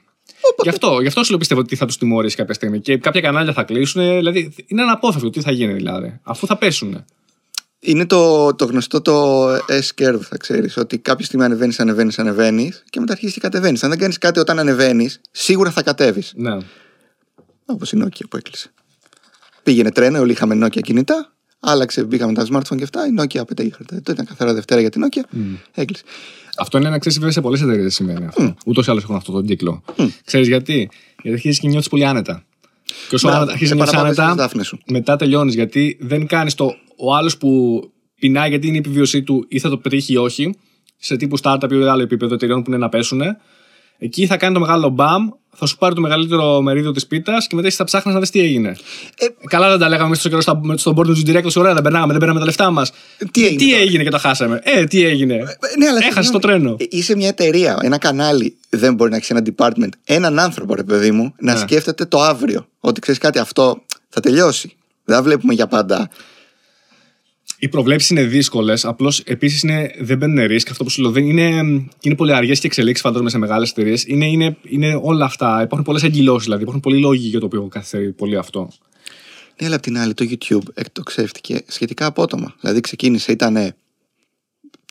Γι' 0.62 0.68
αυτό, 0.68 1.00
γι' 1.00 1.06
αυτό 1.06 1.22
σου 1.22 1.30
λέω 1.30 1.38
πιστεύω 1.38 1.60
ότι 1.60 1.76
θα 1.76 1.86
τους 1.86 1.98
τιμωρήσει 1.98 2.36
κάποια 2.36 2.54
στιγμή. 2.54 2.80
Και 2.80 2.98
κάποια 2.98 3.20
κανάλια 3.20 3.52
θα 3.52 3.62
κλείσουν. 3.62 4.02
Δηλαδή 4.02 4.54
είναι 4.66 4.82
αναπόφευκτο. 4.82 5.30
Τι 5.30 5.40
θα 5.40 5.50
γίνει 5.50 5.72
δηλαδή. 5.72 6.20
Αφού 6.22 6.46
θα 6.46 6.56
πέσουν. 6.56 7.04
Είναι 7.80 8.06
το, 8.06 8.54
το 8.54 8.64
γνωστό 8.64 9.00
το 9.00 9.46
S-curve, 9.54 10.20
θα 10.20 10.36
ξέρεις. 10.36 10.76
Ότι 10.76 10.98
κάποια 10.98 11.24
στιγμή 11.24 11.44
ανεβαίνεις, 11.44 11.80
ανεβαίνεις, 11.80 12.18
ανεβαίνεις 12.18 12.82
και 12.90 13.00
μετά 13.00 13.12
αρχίζεις 13.12 13.34
και 13.34 13.40
κατεβαίνεις. 13.40 13.82
Αν 13.82 13.90
δεν 13.90 13.98
κάνεις 13.98 14.18
κάτι 14.18 14.38
όταν 14.38 14.58
ανεβαίνεις, 14.58 15.20
σίγουρα 15.30 15.70
θα 15.70 15.82
κατέβεις. 15.82 16.32
Ναι. 16.36 16.56
Όπως 17.66 17.92
η 17.92 17.98
Nokia 18.04 18.24
που 18.30 18.36
έκλεισε. 18.36 18.72
Πήγαινε 19.62 19.90
τρένο, 19.90 20.20
όλοι 20.20 20.32
είχαμε 20.32 20.66
Nokia 20.66 20.80
κινητά. 20.80 21.32
Άλλαξε, 21.60 22.04
μπήκαμε 22.04 22.32
τα 22.32 22.46
smartphone 22.52 22.76
και 22.76 22.82
αυτά. 22.82 23.06
Η 23.06 23.10
Nokia 23.18 23.38
απετύχατε. 23.38 24.00
Το 24.00 24.12
ήταν 24.12 24.26
καθαρά 24.26 24.54
Δευτέρα 24.54 24.80
για 24.80 24.90
την 24.90 25.04
Nokia. 25.04 25.22
Έκλεισε. 25.74 26.04
Αυτό 26.58 26.78
είναι 26.78 26.86
ένα 26.86 26.98
ξέρεις 26.98 27.18
βέβαια 27.18 27.32
σε 27.34 27.40
πολλές 27.40 27.60
εταιρείες 27.62 27.94
σημαίνει 27.94 28.24
αυτό. 28.26 28.54
Ούτως 28.66 28.86
ή 28.86 28.90
άλλως 28.90 29.02
έχουν 29.02 29.14
αυτό 29.16 29.32
τον 29.32 29.46
κύκλο. 29.46 29.82
Ξέρεις 30.24 30.48
γιατί; 30.48 30.72
Γιατί 31.22 31.32
αρχίζεις 31.32 31.60
και 31.60 31.68
νιώθεις 31.68 31.88
πολύ 31.88 32.04
άνετα. 32.06 32.44
Και 33.08 33.14
όσο 33.14 33.26
Μπράβο, 33.26 33.36
άνετα- 33.36 33.52
αρχίζεις 33.52 33.70
να 33.70 33.74
νιώθεις 33.76 33.92
επαναπάβεσαι 33.94 34.20
στις 34.20 34.24
άνετα, 34.32 34.42
δάφνες 34.42 34.66
σου. 34.66 34.78
μετά 34.86 35.16
τελειώνεις. 35.16 35.54
Γιατί 35.54 35.96
δεν 36.00 36.26
κάνεις 36.26 36.54
το. 36.54 36.74
Ο 36.96 37.14
άλλος 37.14 37.36
που 37.36 37.80
πεινάει 38.20 38.48
γιατί 38.48 38.66
είναι 38.66 38.76
η 38.76 38.78
επιβίωσή 38.78 39.22
του 39.22 39.44
ή 39.48 39.58
θα 39.58 39.68
το 39.68 39.78
πετύχει 39.78 40.12
ή 40.12 40.16
όχι, 40.16 40.54
σε 40.96 41.16
τύπου 41.16 41.38
startup 41.42 41.70
ή 41.72 41.74
άλλο 41.74 42.02
επίπεδο 42.02 42.34
εταιρεών 42.34 42.62
που 42.62 42.70
είναι 42.70 42.78
να 42.78 42.88
πέσουν, 42.88 43.20
εκεί 43.98 44.26
θα 44.26 44.36
κάνει 44.36 44.54
το 44.54 44.60
μεγάλο 44.60 44.88
μπαμ, 44.88 45.28
θα 45.56 45.66
σου 45.66 45.76
πάρει 45.76 45.94
το 45.94 46.00
μεγαλύτερο 46.00 46.60
μερίδιο 46.62 46.92
της 46.92 47.06
πίτας 47.06 47.46
και 47.46 47.54
μετά 47.54 47.66
εσύ 47.68 47.76
θα 47.76 47.84
ψάχνεις 47.84 48.14
να 48.14 48.20
δεις 48.20 48.30
τι 48.30 48.40
έγινε. 48.40 48.76
Ε, 49.18 49.26
Καλά 49.48 49.68
δεν 49.70 49.78
τα 49.78 49.88
λέγαμε 49.88 50.08
μέσα 50.08 50.20
στο 50.20 50.28
καιρό 50.28 50.40
στα- 50.40 50.60
με- 50.62 50.76
στον 50.76 50.94
board 50.96 51.04
του 51.04 51.22
directors, 51.26 51.54
ωραία, 51.56 51.74
δεν 51.74 51.82
περνάγαμε, 51.82 52.10
δεν 52.12 52.20
πέραμε 52.20 52.38
τα 52.38 52.44
λεφτά 52.44 52.70
μας. 52.70 52.92
τι 53.30 53.44
έγινε 53.46 53.58
Τι 53.58 53.70
τώρα; 53.70 53.82
έγινε 53.82 54.02
και 54.02 54.10
το 54.10 54.18
χάσαμε. 54.18 54.60
Ε, 54.62 54.84
τι 54.84 55.04
έγινε. 55.04 55.34
Ε, 55.34 55.38
ναι, 55.78 55.88
αλλά 55.88 55.98
Έχασες 55.98 56.30
το 56.30 56.38
συγγνώμη. 56.40 56.62
τρένο. 56.62 56.76
Ε, 56.78 56.84
Είσαι 56.90 57.16
μια 57.16 57.28
εταιρεία, 57.28 57.78
ένα 57.82 57.98
κανάλι. 57.98 58.56
Δεν 58.68 58.94
μπορεί 58.94 59.10
να 59.10 59.16
έχεις 59.16 59.30
ένα 59.30 59.42
department. 59.56 59.88
Έναν 60.04 60.38
άνθρωπο, 60.38 60.74
ρε 60.74 60.82
παιδί 60.84 61.10
μου, 61.10 61.34
να 61.38 61.52
Ναι. 61.52 61.58
σκέφτεται 61.58 62.04
το 62.04 62.20
αύριο. 62.22 62.66
Ότι 62.80 63.00
ξέρεις 63.00 63.20
κάτι, 63.20 63.38
αυτό 63.38 63.82
θα 64.08 64.20
τελειώσει. 64.20 64.76
Δεν 65.04 65.16
θα 65.16 65.22
βλέπουμε 65.22 65.54
για 65.54 65.66
πάντα. 65.66 66.08
Οι 67.64 67.68
προβλέψεις 67.68 68.10
είναι 68.10 68.22
δύσκολες. 68.22 68.84
Απλώς 68.84 69.20
επίσης 69.20 69.64
δεν 70.00 70.18
μπαίνουν 70.18 70.46
ρίσκ. 70.46 70.70
Αυτό 70.70 70.84
που 70.84 70.90
σου 70.90 71.02
λέω 71.02 71.10
δεν 71.10 71.28
είναι, 71.28 71.48
είναι 72.00 72.14
πολύ 72.16 72.34
αργές 72.34 72.60
και 72.60 72.66
εξελίξεις, 72.66 73.04
φαντάζομαι, 73.04 73.30
σε 73.30 73.38
μεγάλες 73.38 73.70
εταιρείες. 73.70 74.04
Είναι, 74.06 74.26
είναι, 74.26 74.56
είναι 74.62 75.00
όλα 75.02 75.24
αυτά. 75.24 75.62
Υπάρχουν 75.62 75.82
πολλές 75.82 76.02
αγκυλώσει, 76.02 76.44
δηλαδή. 76.44 76.62
Υπάρχουν 76.62 76.82
πολλοί 76.82 76.98
λόγοι 76.98 77.28
για 77.28 77.40
το 77.40 77.46
οποίο 77.46 77.62
καθυστερεί 77.62 78.12
πολύ 78.12 78.36
αυτό. 78.36 78.70
Ναι, 79.60 79.66
αλλά 79.66 79.76
απ' 79.76 79.82
την 79.82 79.98
άλλη 79.98 80.14
το 80.14 80.26
YouTube 80.30 80.68
εκτοξεύτηκε 80.74 81.62
σχετικά 81.66 82.06
απότομα. 82.06 82.54
Δηλαδή 82.60 82.80
ξεκίνησε, 82.80 83.32
ήταν 83.32 83.74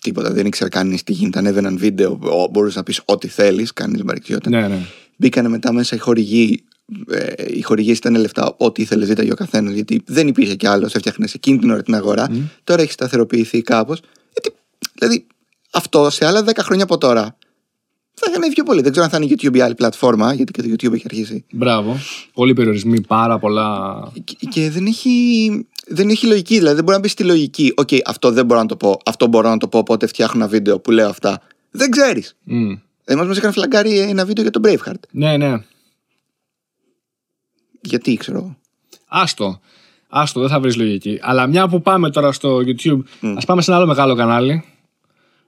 τίποτα, 0.02 0.32
δεν 0.32 0.46
ήξερε 0.46 0.70
κανείς 0.70 1.04
τι 1.04 1.14
γίνεται. 1.14 1.40
Ανέβαιναν 1.40 1.78
βίντεο, 1.78 2.20
μπορούσες 2.52 2.76
να 2.76 2.84
πεις 2.84 3.02
ό,τι 3.06 3.28
θέλεις, 3.28 3.74
κανείς 3.74 3.98
δεν 3.98 4.06
παρεξιόταν. 4.06 4.52
Ναι, 4.52 4.68
ναι. 4.68 4.80
Μπήκανε 5.16 5.50
μετά 5.50 5.74
μέσα 5.74 5.96
οι 5.96 6.00
χορηγοί. 6.00 6.64
Ε, 7.10 7.34
οι 7.48 7.62
χορηγοί 7.62 7.92
ήταν 7.92 8.16
λεφτά, 8.16 8.56
ό,τι 8.58 8.82
ήθελες, 8.82 9.08
ζήταγε 9.08 9.32
ο 9.32 9.36
καθένας, 9.36 9.74
γιατί 9.74 10.02
δεν 10.06 10.28
υπήρχε 10.28 10.56
κι 10.56 10.68
άλλος. 10.68 10.96
Έφτιαχνες 10.96 11.34
εκείνη 11.34 11.58
την 11.58 11.72
ώρα 11.72 11.84
την 11.84 11.96
αγορά. 11.96 12.30
Mm. 12.30 12.42
Τώρα 12.64 12.82
έχει 12.82 12.92
σταθεροποιηθεί 12.92 13.62
κάπως. 13.62 14.02
Δηλαδή, 14.94 15.28
αυτό 15.72 16.10
σε 16.10 16.26
άλλα 16.26 16.44
10 16.44 16.52
χρόνια 16.60 16.84
από 16.84 16.98
τώρα 16.98 17.38
θα 18.14 18.28
είχαν 18.30 18.52
πιο 18.54 18.64
πολύ. 18.64 18.82
Δεν 18.82 18.92
ξέρω 18.92 19.06
αν 19.06 19.12
θα 19.12 19.18
είναι 19.22 19.36
YouTube 19.36 19.56
ή 19.56 19.62
άλλη 19.62 19.76
πλατφόρμα, 19.76 20.34
γιατί 20.34 20.52
και 20.52 20.62
το 20.62 20.68
YouTube 20.68 20.94
έχει 20.94 21.04
αρχίσει. 21.06 21.46
Μπράβο. 21.52 21.98
Πολλοί 22.34 22.54
περιορισμοί, 22.54 23.02
πάρα 23.02 23.40
πολλά. 23.40 24.12
Και, 24.24 24.36
και 24.50 24.70
δεν 24.70 24.86
έχει 24.86 25.68
δεν 25.88 26.10
έχει 26.10 26.28
λογική. 26.28 26.58
Δηλαδή 26.58 26.76
δεν 26.76 26.84
μπορεί 26.84 26.96
να 26.96 27.04
μπει 27.04 27.10
στη 27.10 27.24
λογική. 27.24 27.74
OK, 27.76 27.88
okay, 27.92 28.00
αυτό 28.06 28.32
δεν 28.32 28.46
μπορώ 28.46 28.60
να 28.60 28.66
το 28.66 28.76
πω. 28.76 29.00
Αυτό 29.06 29.28
μπορώ 29.28 29.50
να 29.50 29.58
το 29.58 29.68
πω. 29.68 29.78
Οπότε 29.78 30.08
φτιάχνω 30.08 30.42
ένα 30.42 30.50
βίντεο 30.50 30.80
που 30.80 30.92
λέω 30.92 31.10
αυτά. 31.10 31.42
Δεν 31.72 31.90
ξέρεις. 31.90 32.36
Mm. 32.48 32.80
Εμάς 33.06 33.28
μας 33.28 33.38
είχαν 33.38 33.52
φλαγκάρει 33.52 34.00
ένα 34.00 34.26
βίντεο 34.26 34.44
για 34.44 34.52
τον 34.52 34.62
Braveheart. 34.66 35.00
Ναι, 35.12 35.38
ναι. 35.38 35.64
Γιατί 37.84 38.16
ξέρω. 38.16 38.58
Άστο. 39.08 39.60
Άστο, 40.10 40.40
δεν 40.40 40.50
θα 40.50 40.60
βρεις 40.60 40.76
λογική. 40.76 41.20
Αλλά 41.22 41.48
μια 41.48 41.68
που 41.68 41.82
πάμε 41.82 42.10
τώρα 42.10 42.32
στο 42.32 42.58
YouTube, 42.58 43.02
mm. 43.22 43.34
ας 43.38 43.46
πάμε 43.46 43.62
σε 43.62 43.70
ένα 43.72 43.80
άλλο 43.80 43.88
μεγάλο 43.88 44.16
κανάλι. 44.16 44.64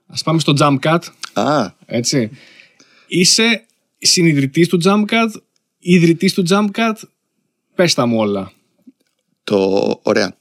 Α 0.06 0.22
πάμε 0.24 0.38
στο 0.38 0.52
Jumpcat. 0.58 0.98
Α. 1.32 1.70
Έτσι. 1.86 2.30
Είσαι 3.06 3.66
συνειδητής 3.98 4.68
του 4.68 4.78
Jumpcat, 4.84 5.28
ιδρυτής 5.78 6.34
του 6.34 6.42
Jumpcat. 6.48 6.94
Πες 7.74 7.94
τα 7.94 8.06
μου 8.06 8.18
όλα. 8.18 8.52
Το 9.44 10.00
ωραία. 10.02 10.36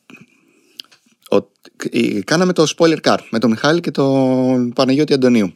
Ο, 1.30 1.38
κάναμε 2.24 2.54
το 2.54 2.74
spoiler 2.78 2.98
car 3.02 3.18
με 3.30 3.40
τον 3.40 3.50
Μιχάλη 3.50 3.80
και 3.80 3.92
τον 3.92 4.74
Παναγιώτη 4.74 5.14
Αντωνίου. 5.14 5.54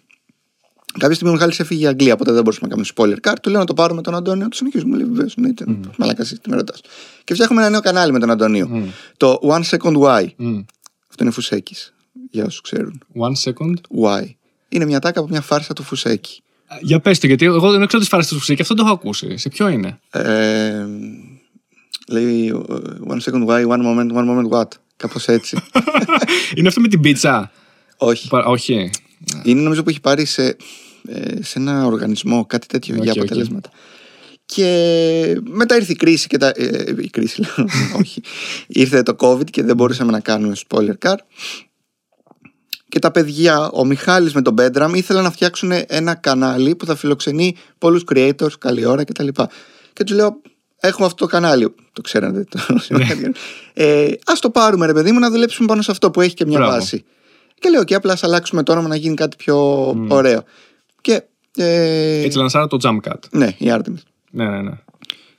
Κάποια 0.98 1.16
στιγμή 1.16 1.32
ο 1.32 1.36
Μιχάλης 1.36 1.60
έφυγε 1.60 1.80
για 1.80 1.90
Αγγλία, 1.90 2.14
οπότε 2.14 2.32
δεν 2.32 2.44
μπορούσαμε 2.44 2.68
να 2.68 2.76
κάνουμε 2.76 3.18
spoiler 3.22 3.30
car. 3.30 3.36
Του 3.42 3.50
λέω 3.50 3.60
να 3.60 3.66
το 3.66 3.74
πάρουμε 3.74 4.02
τον 4.02 4.16
Αντώνιο, 4.16 4.48
του 4.48 4.56
συνεχίζουμε. 4.56 4.98
Λέει 4.98 5.06
βεβαίως, 5.06 5.36
ναι, 5.38 5.50
mm. 5.66 5.76
μαλάκα, 5.98 6.24
τι 6.24 6.50
με 6.50 6.56
ρωτάς. 6.56 6.82
Και 7.24 7.34
φτιάχνουμε 7.34 7.62
ένα 7.62 7.70
νέο 7.70 7.80
κανάλι 7.80 8.12
με 8.12 8.20
τον 8.20 8.30
Αντωνίο. 8.30 8.70
Mm. 8.74 8.84
Το 9.18 9.40
One 9.44 9.64
Second 9.64 9.98
Why. 9.98 10.24
Mm. 10.24 10.66
Αυτό 11.10 11.24
είναι 11.24 11.32
Φουσέκης. 11.32 11.94
Για 12.32 12.46
όσους 12.46 12.62
ξέρουν. 12.62 13.02
One 13.16 13.50
Second 13.50 14.04
Why. 14.04 14.24
Είναι 14.70 14.86
μια 14.86 15.00
τάκα 15.00 15.20
από 15.20 15.30
μια 15.30 15.42
φάρσα 15.42 15.74
του 15.74 15.84
Φουσέκη. 15.84 16.42
Για 16.82 17.00
πες 17.00 17.20
το, 17.20 17.28
γιατί 17.28 17.46
εγώ 17.46 17.72
δεν 17.72 17.88
ξέρω 17.88 18.00
τις 18.00 18.08
φάρσες 18.08 18.32
του 18.32 18.38
Φουσέκη, 18.38 18.62
αυτό 18.62 18.74
το 18.74 18.84
έχω 18.86 18.94
ακούσει. 18.94 19.38
Σε 19.38 19.50
ποιο 19.50 19.68
είναι; 19.68 20.00
Ε, 20.10 20.86
Λέει 22.08 22.54
one 23.08 23.20
second 23.20 23.46
why, 23.48 23.68
one 23.68 23.82
moment, 23.82 24.12
one 24.12 24.28
moment 24.30 24.50
what. 24.50 24.68
Κάπως 24.98 25.28
έτσι. 25.28 25.58
είναι 26.56 26.68
αυτό 26.68 26.82
με 26.82 26.88
την 26.88 27.02
πίτσα; 27.02 27.52
Όχι. 27.98 28.30
όχι. 28.32 28.90
Είναι 29.44 29.62
νομίζω 29.62 29.84
που 29.84 29.90
έχει 29.90 30.02
πάρει 30.02 30.26
σε, 30.26 30.56
ε, 31.08 31.44
σε 31.44 31.60
ένα 31.60 31.86
οργανισμό 31.86 32.46
κάτι 32.46 32.68
τέτοιο 32.68 32.96
okay, 32.96 33.02
για 33.02 33.12
αποτελέσματα. 33.12 33.70
Και 34.46 35.42
μετά 35.44 35.76
ήρθε 35.76 35.92
η 35.92 35.96
κρίση 35.96 36.28
και 36.28 36.38
τα. 36.38 36.52
Ε, 36.56 36.96
η 36.98 37.10
κρίση, 37.10 37.42
λέω. 37.42 37.68
όχι. 38.02 38.22
Ήρθε 38.68 39.04
το 39.04 39.16
COVID 39.20 39.50
και 39.50 39.64
δεν 39.64 39.76
μπορούσαμε 39.76 40.12
να 40.12 40.20
κάνουμε 40.20 40.56
spoiler 40.68 40.94
car. 41.06 41.16
Και 42.90 43.00
τα 43.00 43.12
παιδιά, 43.12 43.70
ο 43.70 43.86
Μιχάλης 43.86 44.34
με 44.34 44.42
τον 44.42 44.56
Bedram 44.58 44.92
ήθελαν 44.94 45.24
να 45.24 45.32
φτιάξουν 45.32 45.72
ένα 45.88 46.16
κανάλι 46.16 46.76
που 46.76 46.86
θα 46.86 46.96
φιλοξενεί 46.96 47.56
πολλούς 47.78 48.04
creators, 48.14 48.52
καλή 48.60 48.86
ώρα 48.86 49.04
κτλ. 49.04 49.28
Και, 49.28 49.44
και 49.94 50.04
τους 50.04 50.16
λέω, 50.16 50.42
έχουμε 50.80 51.06
αυτό 51.06 51.26
το 51.26 51.32
κανάλι. 51.32 51.76
Το 51.94 52.02
ξέρατε. 52.02 52.44
Το 52.50 52.60
ναι. 52.90 53.08
ε, 53.74 54.06
Α 54.06 54.34
το 54.40 54.50
πάρουμε, 54.50 54.86
ρε 54.86 54.94
παιδί 54.94 55.12
μου, 55.12 55.20
να 55.20 55.30
δουλέψουμε 55.30 55.68
πάνω 55.68 55.82
σε 55.82 55.92
αυτό 55.92 56.12
που 56.12 56.22
έχει 56.22 56.34
και 56.34 56.46
μια 56.46 56.58
Μπράβο. 56.58 56.74
βάση. 56.74 57.04
Και 57.60 57.70
λέω, 57.70 57.84
και 57.84 57.96
απλά 57.96 58.14
ας 58.14 58.24
αλλάξουμε 58.24 58.64
το 58.64 58.72
όνομα 58.72 58.88
να 58.88 58.96
γίνει 58.96 59.16
κάτι 59.16 59.36
πιο 59.36 59.90
mm. 59.90 60.08
ωραίο. 60.08 60.44
Και, 61.02 61.24
ε, 61.56 62.22
Έτσι 62.22 62.38
λανσάρα 62.38 62.68
το 62.68 62.78
Jumpcat. 62.84 63.20
Ναι, 63.32 63.56
η 63.58 63.66
Artemis. 63.68 64.04
Ναι, 64.32 64.50
ναι, 64.50 64.62
ναι. 64.62 64.72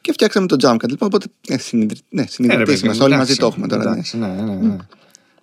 Και 0.00 0.12
φτιάξαμε 0.12 0.46
το 0.46 0.56
Jumpcat. 0.60 0.88
Λοιπόν, 0.88 1.08
οπότε 1.08 1.26
ε, 1.48 1.52
ναι, 1.52 1.58
συνειδητή 1.58 2.02
ναι, 2.86 2.94
Όλοι 3.00 3.16
μαζί 3.16 3.36
το 3.36 3.46
έχουμε 3.46 3.66
τώρα. 3.66 3.90
Ναι. 3.90 4.26
ναι, 4.26 4.42
ναι, 4.42 4.54
ναι. 4.54 4.76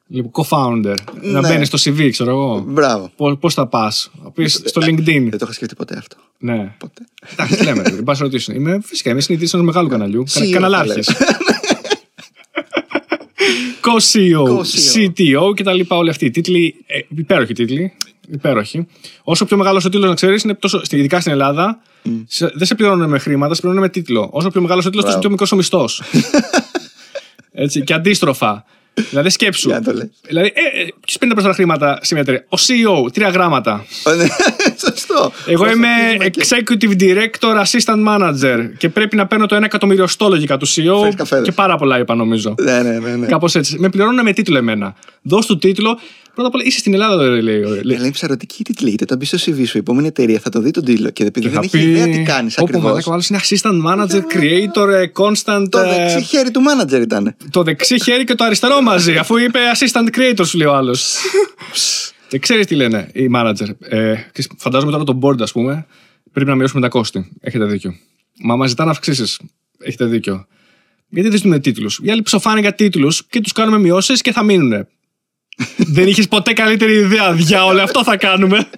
Λοιπόν, 0.07 0.45
co-founder. 0.45 0.95
Ναι. 1.21 1.31
Να 1.31 1.41
μπαίνεις 1.41 1.67
στο 1.67 1.77
CV, 1.91 2.09
ξέρω 2.11 2.29
εγώ. 2.29 2.63
Μπράβο. 2.67 3.11
Πώς 3.39 3.53
θα 3.53 3.67
πας. 3.67 4.11
Πεις 4.33 4.61
στο 4.65 4.81
LinkedIn. 4.81 5.27
Δεν 5.29 5.29
το 5.29 5.37
είχα 5.41 5.53
σκεφτεί 5.53 5.75
ποτέ 5.75 5.97
αυτό. 5.97 6.15
Ναι. 6.37 6.75
Ποτέ. 6.77 7.05
Εντάξει, 7.31 7.63
λέμε. 7.63 7.81
Δεν 7.81 8.03
πας 8.03 8.19
ρωτήσω. 8.19 8.53
Είμαι 8.53 8.79
φυσικά 8.83 9.09
είμαι 9.09 9.21
συνηθισμένο 9.21 9.63
ενός 9.63 9.75
μεγάλου 9.75 9.97
καναλιού. 9.97 10.23
Καναλάρχε. 10.51 10.99
Co-CEO, 13.87 14.61
CTO 14.93 15.53
και 15.55 15.63
τα 15.63 15.73
λοιπά. 15.73 15.95
Όλοι 15.97 16.09
αυτοί 16.09 16.25
οι 16.25 16.29
τίτλοι. 16.29 16.75
Ε, 16.85 16.99
υπέροχοι 17.15 17.53
τίτλοι. 17.53 17.93
Υπέροχοι. 18.31 18.87
Όσο 19.23 19.45
πιο 19.45 19.57
μεγάλο 19.57 19.81
ο 19.85 19.89
τίτλος 19.89 20.09
να 20.09 20.15
ξέρεις, 20.15 20.43
είναι 20.43 20.53
τόσο, 20.53 20.81
ειδικά 20.89 21.19
στην 21.19 21.31
Ελλάδα, 21.31 21.79
mm. 22.05 22.09
σε, 22.27 22.51
δεν 22.53 22.67
σε 22.67 22.75
πληρώνουν 22.75 23.09
με 23.09 23.19
χρήματα, 23.19 23.53
σε 23.53 23.61
πληρώνουν 23.61 23.83
με 23.83 23.89
τίτλο. 23.89 24.29
Όσο 24.31 24.49
πιο 24.49 24.61
μεγάλος 24.61 24.85
ο 24.85 24.89
τίτλος, 24.89 25.05
τόσο 25.05 25.19
πιο 25.19 25.29
μικρός 25.29 25.51
ο 25.51 25.55
μισθός. 25.55 26.01
και 27.83 27.93
αντίστροφα. 27.93 28.65
Δηλαδή 29.09 29.29
σκέψου. 29.29 29.69
δηλαδή, 30.27 30.51
ε, 30.53 30.81
ε, 30.81 30.87
ποιο 31.05 31.15
παίρνει 31.19 31.33
τα 31.33 31.41
περισσότερα 31.41 31.53
χρήματα 31.53 31.99
σε 32.01 32.13
μια 32.13 32.23
εταιρεία. 32.23 32.45
Ο 32.49 32.57
CEO, 32.57 33.13
τρία 33.13 33.29
γράμματα. 33.29 33.85
Ναι, 34.17 34.25
σωστό. 34.89 35.31
Εγώ 35.45 35.71
είμαι 35.71 35.87
executive 36.19 37.01
director, 37.01 37.63
assistant 37.63 38.07
manager 38.07 38.69
και 38.77 38.89
πρέπει 38.89 39.15
να 39.15 39.27
παίρνω 39.27 39.45
το 39.45 39.55
ένα 39.55 39.65
εκατομμυριοστό 39.65 40.29
λογικά 40.29 40.57
του 40.57 40.67
CEO 40.67 41.25
και 41.43 41.51
πάρα 41.51 41.77
πολλά 41.77 41.99
είπα 41.99 42.15
νομίζω. 42.15 42.55
Ναι, 42.61 42.81
ναι, 42.81 42.99
ναι. 42.99 43.15
ναι. 43.15 43.25
Κάπως 43.25 43.55
έτσι. 43.55 43.79
Με 43.79 43.89
πληρώνουν 43.89 44.23
με 44.23 44.33
τίτλο 44.33 44.57
εμένα. 44.57 44.95
Δώσ' 45.21 45.45
του 45.45 45.57
τίτλο, 45.57 45.99
Πρώτα 46.37 46.51
απ' 46.51 46.55
όλα 46.55 46.67
είσαι 46.67 46.79
στην 46.79 46.93
Ελλάδα, 46.93 47.23
λέει. 47.23 47.41
λέει. 47.41 47.63
Αλλά 47.63 47.93
είναι 47.95 48.11
ψαρωτική 48.11 48.63
τίτλη. 48.63 48.87
Γιατί 48.87 49.03
όταν 49.03 49.17
μπεις 49.17 49.27
στο 49.27 49.37
CV 49.37 49.67
σου, 49.67 49.77
η 49.77 49.79
επόμενη 49.79 50.07
εταιρεία 50.07 50.39
θα 50.39 50.49
το 50.49 50.59
δει 50.59 50.71
τον 50.71 50.85
τίτλο 50.85 51.09
και 51.09 51.23
επειδή 51.23 51.47
δεν 51.47 51.61
έχει 51.63 51.79
ιδέα 51.79 52.09
τι 52.09 52.23
κάνεις 52.23 52.57
ακριβώς. 52.57 53.07
Ο 53.07 53.11
άλλος 53.11 53.29
είναι 53.29 53.39
assistant 53.43 53.85
manager, 53.85 54.21
creator, 54.35 54.87
ε, 54.87 55.11
constant. 55.13 55.65
Το 55.69 55.79
ε, 55.79 55.89
δεξί 55.89 56.21
χέρι 56.21 56.51
του 56.51 56.61
manager 56.67 57.01
ήταν. 57.01 57.35
Το 57.51 57.63
δεξί 57.63 58.03
χέρι 58.03 58.23
και 58.23 58.35
το 58.35 58.43
αριστερό 58.43 58.81
μαζί, 58.81 59.17
αφού 59.17 59.37
είπε 59.37 59.59
assistant 59.75 60.07
creator, 60.17 60.45
σου 60.45 60.57
λέει 60.57 60.67
ο 60.67 60.75
άλλος. 60.75 61.15
Και 62.27 62.39
ξέρεις 62.39 62.65
τι 62.65 62.75
λένε 62.75 63.09
οι 63.13 63.29
manager. 63.35 63.67
Ε, 63.79 64.13
φαντάζομαι 64.57 64.91
τώρα 64.91 65.03
το 65.03 65.19
board, 65.21 65.41
ας 65.41 65.51
πούμε, 65.51 65.85
πρέπει 66.31 66.49
να 66.49 66.55
μειώσουμε 66.55 66.81
τα 66.81 66.87
κόστη. 66.87 67.31
Έχετε 67.41 67.65
δίκιο. 67.65 67.93
Μα 68.43 68.55
μας 68.55 68.69
ζητάνε 68.69 68.91
αυξήσεις. 68.91 69.39
Έχετε 69.79 70.05
δίκιο. 70.05 70.45
Γιατί 71.09 71.29
δεν 71.29 71.37
ζητούν 71.37 71.61
τίτλους. 71.61 71.99
Οι 72.03 72.11
άλλοι 72.11 72.21
ψοφάνε 72.21 72.59
για 72.59 72.73
τίτλους 72.73 73.25
και 73.29 73.41
τους 73.41 73.51
κάνουμε 73.51 73.79
μειώσεις 73.79 74.21
και 74.21 74.31
θα 74.31 74.43
μείνουν. 74.43 74.87
Δεν 75.77 76.07
είχες 76.07 76.27
ποτέ 76.27 76.53
καλύτερη 76.53 76.93
ιδέα. 76.93 77.33
Διάολε, 77.33 77.81
αυτό 77.81 78.03
θα 78.03 78.17
κάνουμε. 78.17 78.69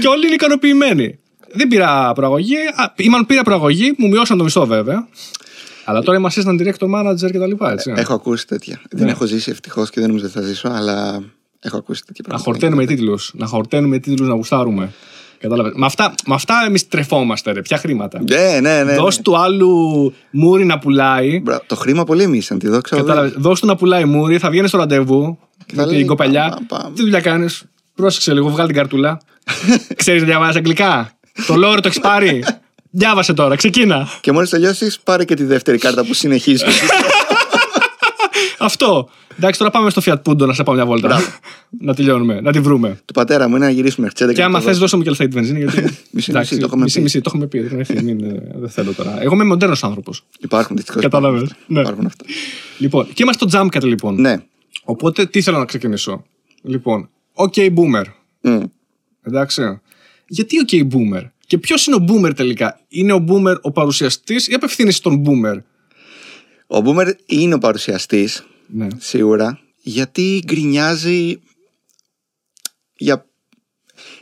και 0.00 0.08
όλοι 0.08 0.26
είναι 0.26 0.34
ικανοποιημένοι. 0.34 1.18
Δεν 1.52 1.68
πήρα 1.68 2.12
προαγωγή. 2.12 2.56
Ή 2.96 3.08
μάλλον 3.08 3.26
πήρα 3.26 3.42
προαγωγή, 3.42 3.94
μου 3.98 4.08
μειώσαν 4.08 4.38
το 4.38 4.44
μισθό 4.44 4.66
βέβαια. 4.66 5.08
Αλλά 5.84 6.02
τώρα 6.02 6.18
είμαστε 6.18 6.40
σαν 6.40 6.60
director 6.60 6.88
manager 6.94 7.30
και 7.30 7.38
τα 7.38 7.46
λοιπά, 7.46 7.72
έτσι. 7.72 7.92
Έχω 7.96 8.14
ακούσει 8.14 8.46
τέτοια. 8.46 8.80
Δεν 8.90 9.04
ναι. 9.04 9.10
έχω 9.10 9.24
ζήσει 9.24 9.50
ευτυχώς 9.50 9.90
και 9.90 10.00
δεν 10.00 10.08
νομίζω 10.08 10.26
ότι 10.26 10.34
θα 10.34 10.42
ζήσω, 10.42 10.68
αλλά 10.68 11.22
έχω 11.60 11.76
ακούσει 11.76 12.02
τέτοια 12.06 12.24
πράγματα. 12.24 12.48
Να 12.48 12.52
χορταίνουμε 12.52 12.86
τίτλους. 12.86 13.32
Να 13.34 13.46
χορταίνουμε 13.46 13.98
τίτλους 13.98 14.28
να 14.28 14.34
γουστάρουμε. 14.34 14.92
Κατάλαβες. 15.38 15.72
Με 15.76 15.86
αυτά, 15.86 16.14
με 16.26 16.34
αυτά 16.34 16.64
εμείς 16.66 16.88
τρεφόμαστε, 16.88 17.52
ρε. 17.52 17.62
Ποια 17.62 17.76
χρήματα. 17.76 18.22
Ναι, 18.28 18.60
ναι, 18.60 18.82
ναι. 18.82 18.94
Δώσ' 18.94 19.20
του 19.20 19.38
άλλου 19.38 20.12
μούρι 20.30 20.64
να 20.64 20.78
πουλάει. 20.78 21.42
Το 21.66 21.76
χρήμα 21.76 22.04
πολύ 22.04 22.26
μίσαν, 22.26 22.58
τη 22.58 22.68
δόξα. 22.68 22.96
Κατάλαβες. 22.96 23.32
Δώσ' 23.36 23.60
του 23.60 23.66
να 23.66 23.76
πουλάει 23.76 24.04
μούρι, 24.04 24.38
θα 24.38 24.50
βγαίνεις 24.50 24.68
στο 24.68 24.78
ραντεβού. 24.78 25.38
Με 25.72 25.86
την 25.86 26.06
κοπελιά. 26.06 26.58
Τι 26.94 27.02
δουλειά 27.02 27.20
κάνεις; 27.20 27.64
Πρόσεξε 27.94 28.32
λίγο, 28.32 28.48
βγάλει 28.48 28.68
την 28.68 28.76
καρτούλα. 28.76 29.20
Ξέρεις 29.96 30.20
να 30.20 30.26
διαβάζεις 30.26 30.56
αγγλικά; 30.56 31.12
Το 31.46 31.54
λόρο 31.54 31.80
το 31.80 31.88
έχεις 31.88 32.00
πάρει; 32.00 32.44
Διάβασε 32.90 33.32
τώρα, 33.32 33.56
ξεκίνα. 33.56 34.08
Και 34.20 34.32
μόλις 34.32 34.50
τελειώσει, 34.50 34.92
πάρε 35.04 35.24
και 35.24 35.34
τη 35.34 35.44
δεύτερη 35.44 35.78
κάρτα 35.78 36.04
που 36.04 36.14
συνεχίζεις. 36.14 36.64
Αυτό. 38.58 39.08
Εντάξει, 39.38 39.58
τώρα 39.58 39.70
πάμε 39.70 39.90
στο 39.90 40.02
Fiat 40.04 40.22
Punto 40.22 40.46
να 40.46 40.52
σε 40.52 40.62
πάω 40.62 40.74
μια 40.74 40.86
βόλτα. 40.86 41.20
να 41.80 41.94
τελειώνουμε, 41.94 42.40
να 42.40 42.52
τη 42.52 42.60
βρούμε. 42.60 42.98
Του 43.04 43.12
πατέρα 43.12 43.48
μου 43.48 43.56
είναι 43.56 43.64
να 43.64 43.70
γυρίσουμε 43.70 44.08
μέχρι 44.16 44.34
Και 44.34 44.42
άμα 44.42 44.60
θες, 44.60 44.78
δώσω 44.78 44.96
μου 44.96 45.02
και 45.02 45.08
λεφτά 45.08 45.24
τη 45.24 45.30
βενζίνη. 45.30 45.58
Γιατί... 45.58 45.80
μισή, 46.10 46.32
μισή, 46.32 46.58
το 46.58 46.64
έχουμε 46.64 46.82
μισή, 46.82 47.00
μισή, 47.00 47.20
το 47.20 47.30
έχουμε 47.32 47.46
πει. 47.46 47.60
Δεν 48.54 48.68
θέλω 48.68 48.92
τώρα. 48.92 49.22
Εγώ 49.22 49.34
είμαι 49.34 49.44
μοντέρνος 49.44 49.84
άνθρωπος. 49.84 50.24
Υπάρχουν 50.40 50.76
δυστυχώς. 50.76 51.02
Κατάλαβες. 51.02 51.54
Ναι. 51.66 51.80
Υπάρχουν 51.80 52.06
αυτά. 52.06 52.24
Λοιπόν, 52.78 53.06
και 53.14 53.22
είμαστε 53.22 53.48
στο 53.48 53.60
Jumpcat 53.60 53.82
λοιπόν. 53.82 54.20
Ναι. 54.20 54.36
Οπότε 54.84 55.26
τι 55.26 55.42
θέλω 55.42 55.58
να 55.58 55.64
ξεκινήσω; 55.64 56.24
Λοιπόν, 56.62 57.10
OK 57.34 57.74
Boomer. 57.74 58.04
Mm. 58.42 58.62
Εντάξει. 59.22 59.80
Γιατί 60.28 60.56
OK 60.66 60.92
Boomer; 60.92 61.22
Και 61.46 61.58
ποιος 61.58 61.86
είναι 61.86 61.96
ο 61.96 62.04
Boomer 62.08 62.34
τελικά; 62.36 62.80
Είναι 62.88 63.12
ο 63.12 63.24
Boomer 63.28 63.60
ο 63.60 63.70
παρουσιαστής 63.70 64.48
ή 64.48 64.54
απευθύνεσαι 64.54 64.96
στον 64.96 65.24
Boomer; 65.26 65.62
Ο 66.66 66.82
Boomer 66.84 67.12
είναι 67.26 67.54
ο 67.54 67.58
παρουσιαστής. 67.58 68.46
Ναι. 68.66 68.86
Σίγουρα. 68.98 69.60
γιατί 69.82 70.42
γκρινιάζει 70.46 71.40
για, 72.96 73.26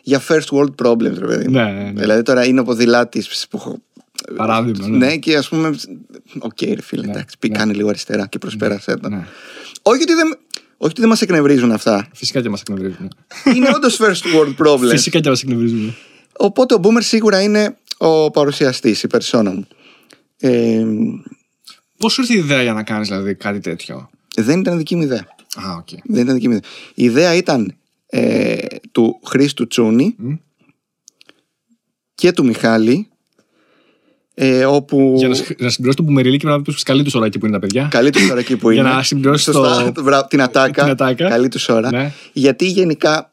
για 0.03 0.23
first 0.29 0.47
world 0.51 0.75
problems, 0.83 1.19
ρε 1.19 1.27
παιδί. 1.27 1.49
Ναι, 1.49 1.65
ναι, 1.65 1.83
ναι. 1.83 2.01
Δηλαδή 2.01 2.23
τώρα 2.23 2.45
είναι 2.45 2.61
ο 2.61 2.65
ποδηλάτης 2.65 3.49
που 3.49 3.57
έχω. 3.57 3.83
Παράδειγμα, 4.37 4.89
ναι. 4.89 4.97
Ναι, 4.97 5.17
και 5.17 5.37
ας 5.37 5.49
πούμε. 5.49 5.75
Οκ, 6.39 6.63
ρε 6.63 6.83
φίλε, 6.83 7.11
εντάξει, 7.11 7.39
πει, 7.39 7.49
ναι. 7.49 7.59
κάνει 7.59 7.75
λίγο 7.75 7.89
αριστερά 7.89 8.27
και 8.27 8.39
προσπέρασε 8.39 8.97
τα. 8.97 9.09
Ναι. 9.09 9.27
Όχι 9.83 10.03
ότι 10.03 10.15
δεν, 10.15 10.39
όχι 10.77 10.91
ότι 10.91 11.01
δεν 11.01 11.09
μας 11.09 11.21
εκνευρίζουν 11.23 11.73
αυτά. 11.73 12.09
Φυσικά 12.15 12.41
και 12.43 12.49
μας 12.49 12.61
εκνευρίζουν. 12.61 13.13
είναι 13.55 13.69
όντως 13.75 14.01
first 14.01 14.23
world 14.35 14.67
problems. 14.67 14.89
Φυσικά 14.89 15.21
και 15.21 15.29
μας 15.29 15.43
εκνευρίζουν. 15.43 15.95
Οπότε 16.37 16.75
ο 16.75 16.81
Boomer 16.83 17.03
σίγουρα 17.03 17.43
είναι 17.43 17.77
ο 17.99 18.31
παρουσιαστής, 18.31 19.03
η 19.03 19.07
περσόνα 19.07 19.51
μου. 19.51 19.67
Ε, 20.39 20.85
Πώς 21.99 22.13
σου 22.13 22.21
ήρθε 22.21 22.35
η 22.35 22.39
ιδέα 22.39 22.63
για 22.63 22.73
να 22.73 22.83
κάνεις 22.83 23.09
δηλαδή 23.09 23.35
κάτι 23.35 23.61
τέτοιο; 23.61 24.11
δεν 24.37 24.61
ήταν 24.61 24.77
δική 24.77 24.97
μου 24.97 25.03
ιδέα. 25.03 25.27
Α, 25.67 25.77
οκ. 25.77 25.89
Δεν 26.05 26.23
ήταν 26.23 26.35
δική 26.35 26.49
μου 26.49 26.55
ιδέα. 26.55 26.71
Η 26.95 27.05
ιδέα 27.05 27.35
ήταν 27.35 27.75
ε, 28.07 28.57
του 28.93 29.21
Χρήστου 29.25 29.67
Τσούνη 29.67 30.15
Μμ. 30.19 30.35
και 32.15 32.33
του 32.33 32.45
Μιχάλη. 32.45 33.09
Ε, 34.37 34.65
όπου. 34.65 35.15
Για 35.17 35.29
να, 35.29 35.35
συ- 35.35 35.61
να 35.61 35.69
συμπληρώσει 35.69 35.97
τον 35.97 36.07
Μπουμεριλί 36.07 36.37
και 36.37 36.47
να 36.47 36.63
πει 36.63 36.75
καλή 36.83 37.03
του 37.03 37.11
ώρα 37.15 37.27
εκεί 37.27 37.39
που 37.39 37.47
είναι 37.47 37.55
τα 37.55 37.61
παιδιά. 37.61 37.89
Καλή 37.91 38.11
του 38.11 38.21
ώρα 38.31 38.41
εκεί 38.41 38.57
που 38.57 38.71
Για 38.71 38.83
είναι. 38.83 38.91
να 38.91 39.03
συμπληρώσει 39.03 39.45
Σωστά, 39.45 39.93
το- 39.93 40.03
μπράβο, 40.05 40.27
την 40.27 40.43
ατάκα. 40.43 40.83
την 40.83 40.91
ατάκα. 40.91 41.29
Καλή 41.29 41.49
τους 41.49 41.69
ώρα. 41.69 41.91
Ναι. 41.91 42.13
Γιατί 42.33 42.67
γενικά 42.67 43.31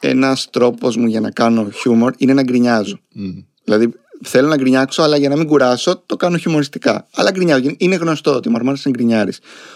ένας 0.00 0.48
τρόπος 0.50 0.96
μου 0.96 1.06
για 1.06 1.20
να 1.20 1.30
κάνω 1.30 1.70
χιούμορ 1.70 2.12
είναι 2.16 2.32
να 2.34 2.42
γκρινιάζω. 2.42 2.98
Μμ. 3.14 3.28
Δηλαδή 3.64 3.92
θέλω 4.24 4.48
να 4.48 4.56
γκρινιάξω, 4.56 5.02
αλλά 5.02 5.16
για 5.16 5.28
να 5.28 5.36
μην 5.36 5.46
κουράσω 5.46 6.02
το 6.06 6.16
κάνω 6.16 6.36
χιουμοριστικά. 6.36 7.06
Αλλά 7.14 7.30
γκρινιάζω. 7.30 7.70
Είναι 7.76 7.94
γνωστό 7.94 8.34
ότι 8.34 8.48
ο 8.48 8.50
Μαρμάρα 8.50 8.78
είναι 8.84 8.94
γκρινιάρη. 8.98 9.32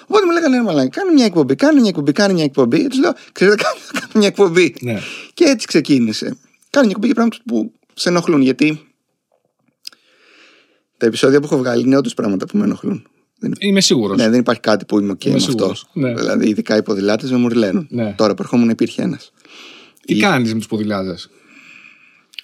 Οπότε 0.07 0.25
μου 0.27 0.33
λέγανε, 0.33 0.57
«Ρε 0.57 0.63
μαλάκα, 0.63 0.89
κάνε 0.89 1.13
μια 1.13 1.25
εκπομπή, 1.25 1.55
κάνε 1.55 1.81
μια 1.81 1.89
εκπομπή, 1.89 2.13
κάνε 2.13 2.33
μια 2.33 2.45
εκπομπή. 2.45 2.87
Τους 2.89 2.99
λέω, 2.99 3.13
ξέρετε, 3.33 3.63
κάνε, 3.63 3.79
κάνε 3.93 4.13
μια 4.15 4.27
εκπομπή. 4.27 4.75
Ναι. 4.81 4.99
Και 5.35 5.45
έτσι 5.45 5.67
ξεκίνησε. 5.67 6.25
Κάνει 6.71 6.87
μια 6.87 6.97
εκπομπή 6.97 7.07
για 7.07 7.15
πράγματα 7.15 7.37
που 7.47 7.73
σε 7.95 8.09
ενοχλούν. 8.09 8.41
Γιατί 8.41 8.81
τα 10.99 11.07
επεισόδια 11.07 11.41
που 11.41 11.47
έχω 11.47 11.57
βγάλει 11.57 11.83
είναι 11.83 11.97
όντως 11.97 12.15
πράγματα 12.15 12.47
που 12.47 12.57
με 12.59 12.65
ενοχλούν. 12.65 13.07
Δεν, 13.39 13.53
Είμαι 13.59 13.81
σίγουρος. 13.81 14.17
ναι, 14.17 14.29
δεν 14.29 14.41
υπάρχει 14.41 14.61
κάτι 14.61 14.85
που 14.85 14.99
είμαι 15.01 15.13
OK 15.13 15.25
Είμαι 15.25 15.35
με 15.35 15.41
αυτό. 15.41 15.51
σίγουρος, 15.53 15.87
ναι. 15.93 16.15
Δηλαδή, 16.15 16.49
ειδικά 16.49 16.77
οι 16.77 16.83
ποδηλάτες 16.83 17.31
με 17.31 17.37
μουρλαίνουν. 17.37 17.87
Ναι. 17.91 18.15
Τώρα 18.17 18.35
που 18.35 18.43
ερχόμουν 18.43 18.69
υπήρχε 18.69 19.03
ένας. 19.03 19.33
Τι 20.07 20.17
κάνεις 20.17 20.53
με 20.53 20.59
τους 20.59 20.67
ποδηλάτες; 20.69 21.31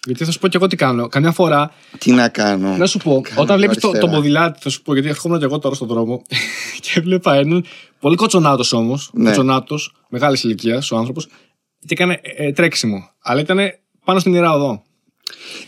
Γιατί 0.06 0.24
θα 0.24 0.30
σου 0.30 0.38
πω 0.38 0.48
και 0.48 0.56
εγώ 0.56 0.66
τι 0.66 0.76
κάνω. 0.76 1.08
Καμιά 1.08 1.32
φορά, 1.32 1.72
Τι 1.98 2.12
να 2.12 2.28
κάνω; 2.28 2.76
να 2.76 2.86
σου 2.86 2.98
πω, 2.98 3.20
Κάνω 3.20 3.40
όταν 3.42 3.56
βλέπεις 3.56 3.78
το, 3.78 3.88
αριστερά. 3.88 4.10
το 4.12 4.16
ποδηλάτι, 4.18 4.58
θα 4.62 4.68
σου 4.68 4.82
πω, 4.82 4.92
γιατί 4.92 5.08
ερχόμουν 5.08 5.38
και 5.38 5.44
εγώ 5.44 5.58
τώρα 5.58 5.74
στον 5.74 5.88
δρόμο 5.88 6.22
και 6.80 6.90
έβλεπα 6.94 7.34
έναν 7.34 7.64
πολύ 8.00 8.16
κοτσονάτος 8.16 8.72
όμως. 8.72 9.10
Ναι. 9.12 9.24
Κοτσονάτος, 9.24 9.94
μεγάλης 10.08 10.42
ηλικίας 10.44 10.90
ο 10.90 10.96
άνθρωπος, 10.96 11.26
και 11.78 11.86
έκανε 11.88 12.20
ε, 12.22 12.52
τρέξιμο. 12.52 13.10
Αλλά 13.22 13.40
ήταν 13.40 13.58
πάνω 14.04 14.18
στην 14.18 14.34
ιερά 14.34 14.52
οδό. 14.52 14.82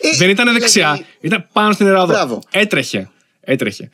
Ε, 0.00 0.16
Δεν 0.16 0.30
ήταν 0.30 0.52
δεξιά, 0.52 0.90
δηλαδή, 0.92 1.04
ήταν 1.20 1.46
πάνω 1.52 1.72
στην 1.72 1.86
ιερά 1.86 2.02
οδό. 2.02 2.12
Μπράβο. 2.12 2.42
Έτρεχε. 2.50 3.10
Έτρεχε. 3.40 3.90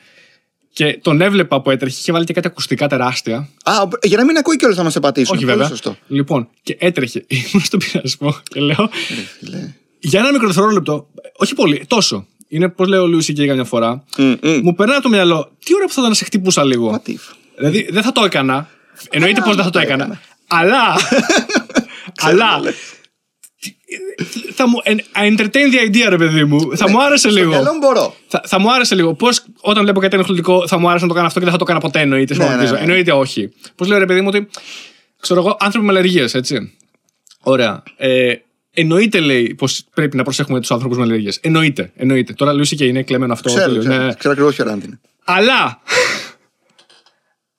Και 0.72 0.98
τον 1.02 1.20
έβλεπα 1.20 1.60
που 1.60 1.70
έτρεχε, 1.70 1.96
είχε 2.00 2.12
βάλει 2.12 2.24
και 2.24 2.32
κάτι 2.32 2.46
ακουστικά 2.46 2.88
τεράστια. 2.88 3.48
Α, 3.62 3.72
για 4.02 4.16
να 4.18 4.24
μην 4.24 4.36
ακούει 4.36 4.56
κιόλας 4.56 4.76
να 4.76 4.82
μας 4.82 4.96
επατήσουν. 4.96 5.36
Όχι 5.36 5.44
Πολύ 5.44 5.56
βέβαια. 5.56 5.68
Σωστό. 5.70 5.96
Λοιπόν, 6.08 6.48
και 6.62 6.76
έτρεχε. 6.80 7.24
Ήμουν 7.28 7.64
στον 7.64 7.78
πειρασμό 7.78 8.36
και 8.42 8.60
λέω. 8.60 8.90
Ρε 9.08 9.22
φίλε. 9.38 9.74
Για 9.98 10.20
ένα 10.20 10.32
μικρό 10.32 10.46
δευτερόλεπτο, 10.46 11.08
όχι 11.36 11.54
πολύ, 11.54 11.84
τόσο. 11.86 12.26
Είναι 12.48 12.68
πώς 12.68 12.88
λέει 12.88 13.00
ο 13.00 13.06
Λούισι 13.06 13.32
και 13.32 13.46
καμιά 13.46 13.64
φορά. 13.64 14.04
Μμ, 14.16 14.24
μμ. 14.42 14.58
Μου 14.62 14.74
περνάει 14.74 14.94
από 14.96 15.04
το 15.04 15.10
μυαλό, 15.10 15.50
τι 15.64 15.74
ώρα 15.74 15.84
που 15.84 15.92
θα 15.92 15.96
ήταν 15.98 16.08
να 16.08 16.14
σε 16.14 16.24
χτυπούσα 16.24 16.64
λίγο. 16.64 17.00
What 17.04 17.10
if; 17.10 17.34
Δηλαδή 17.56 17.88
δεν 17.90 18.02
θα 18.02 18.12
το 18.12 18.24
έκανα. 18.24 18.68
Εννοείται 19.10 19.40
πως 19.40 19.54
δεν 19.56 19.64
θα 19.64 19.70
το 19.70 19.78
έκανα. 19.84 20.04
έκανα. 20.04 20.20
Αλλά. 20.46 20.94
αλλά. 22.28 22.60
Θα 24.54 24.68
μου. 24.68 24.80
I 25.14 25.36
entertain 25.36 25.46
the 25.72 25.90
idea, 25.94 26.06
ρε 26.08 26.16
παιδί 26.16 26.44
μου. 26.44 26.76
Θα 26.76 26.90
μου 26.90 27.02
άρεσε 27.02 27.28
Στο 27.30 27.38
λίγο. 27.38 27.48
μυαλό 27.50 27.72
μου 27.72 27.78
μπορώ. 27.78 28.14
Θα, 28.26 28.42
θα 28.46 28.58
μου 28.60 28.72
άρεσε 28.72 28.94
λίγο. 28.94 29.14
Πώς 29.14 29.44
όταν 29.60 29.82
βλέπω 29.82 30.00
κάτι 30.00 30.14
ενοχλητικό 30.14 30.66
θα 30.66 30.78
μου 30.78 30.88
άρεσε 30.88 31.02
να 31.04 31.08
το 31.10 31.14
κάνω 31.14 31.26
αυτό 31.26 31.38
και 31.38 31.44
δεν 31.44 31.52
θα 31.54 31.58
το 31.60 31.64
κάνω 31.64 31.80
ποτέ, 31.80 32.00
εννοείται. 32.00 32.34
Ναι, 32.34 32.42
σχηματίζω. 32.44 32.72
ναι, 32.72 32.78
ναι. 32.78 32.84
Εννοείται 32.84 33.12
όχι. 33.12 33.52
Πώς 33.74 33.88
λέω 33.88 33.98
ρε 33.98 34.06
παιδί 34.06 34.20
μου 34.20 34.26
ότι. 34.28 34.48
Ξέρω 35.20 35.40
εγώ, 35.40 35.56
άνθρωποι 35.60 35.86
με 35.86 35.92
αλλεργίες, 35.92 36.34
έτσι. 36.34 36.72
Ωραία. 37.40 37.82
Ε, 37.96 38.34
εννοείται 38.74 39.20
λέει 39.20 39.54
πως 39.54 39.84
πρέπει 39.94 40.16
να 40.16 40.22
προσέχουμε 40.22 40.60
τους 40.60 40.70
άνθρωπους 40.70 40.96
με 40.96 41.02
αλλεργίες. 41.02 41.38
Εννοείται. 41.42 41.92
εννοείται. 41.96 42.32
Τώρα 42.32 42.52
Λούση 42.52 42.76
και 42.76 42.84
είναι 42.84 43.02
κλεμμένο 43.02 43.32
αυτό. 43.32 43.48
Ξέρω, 43.48 43.64
τελείως. 43.64 43.84
ξέρω, 43.84 44.04
Ναι. 44.04 44.14
ξέρω 44.14 44.32
ακριβώς 44.32 44.54
ποιο 44.54 44.64
ράντι 44.64 44.86
είναι. 44.86 45.00
Αλλά. 45.24 45.80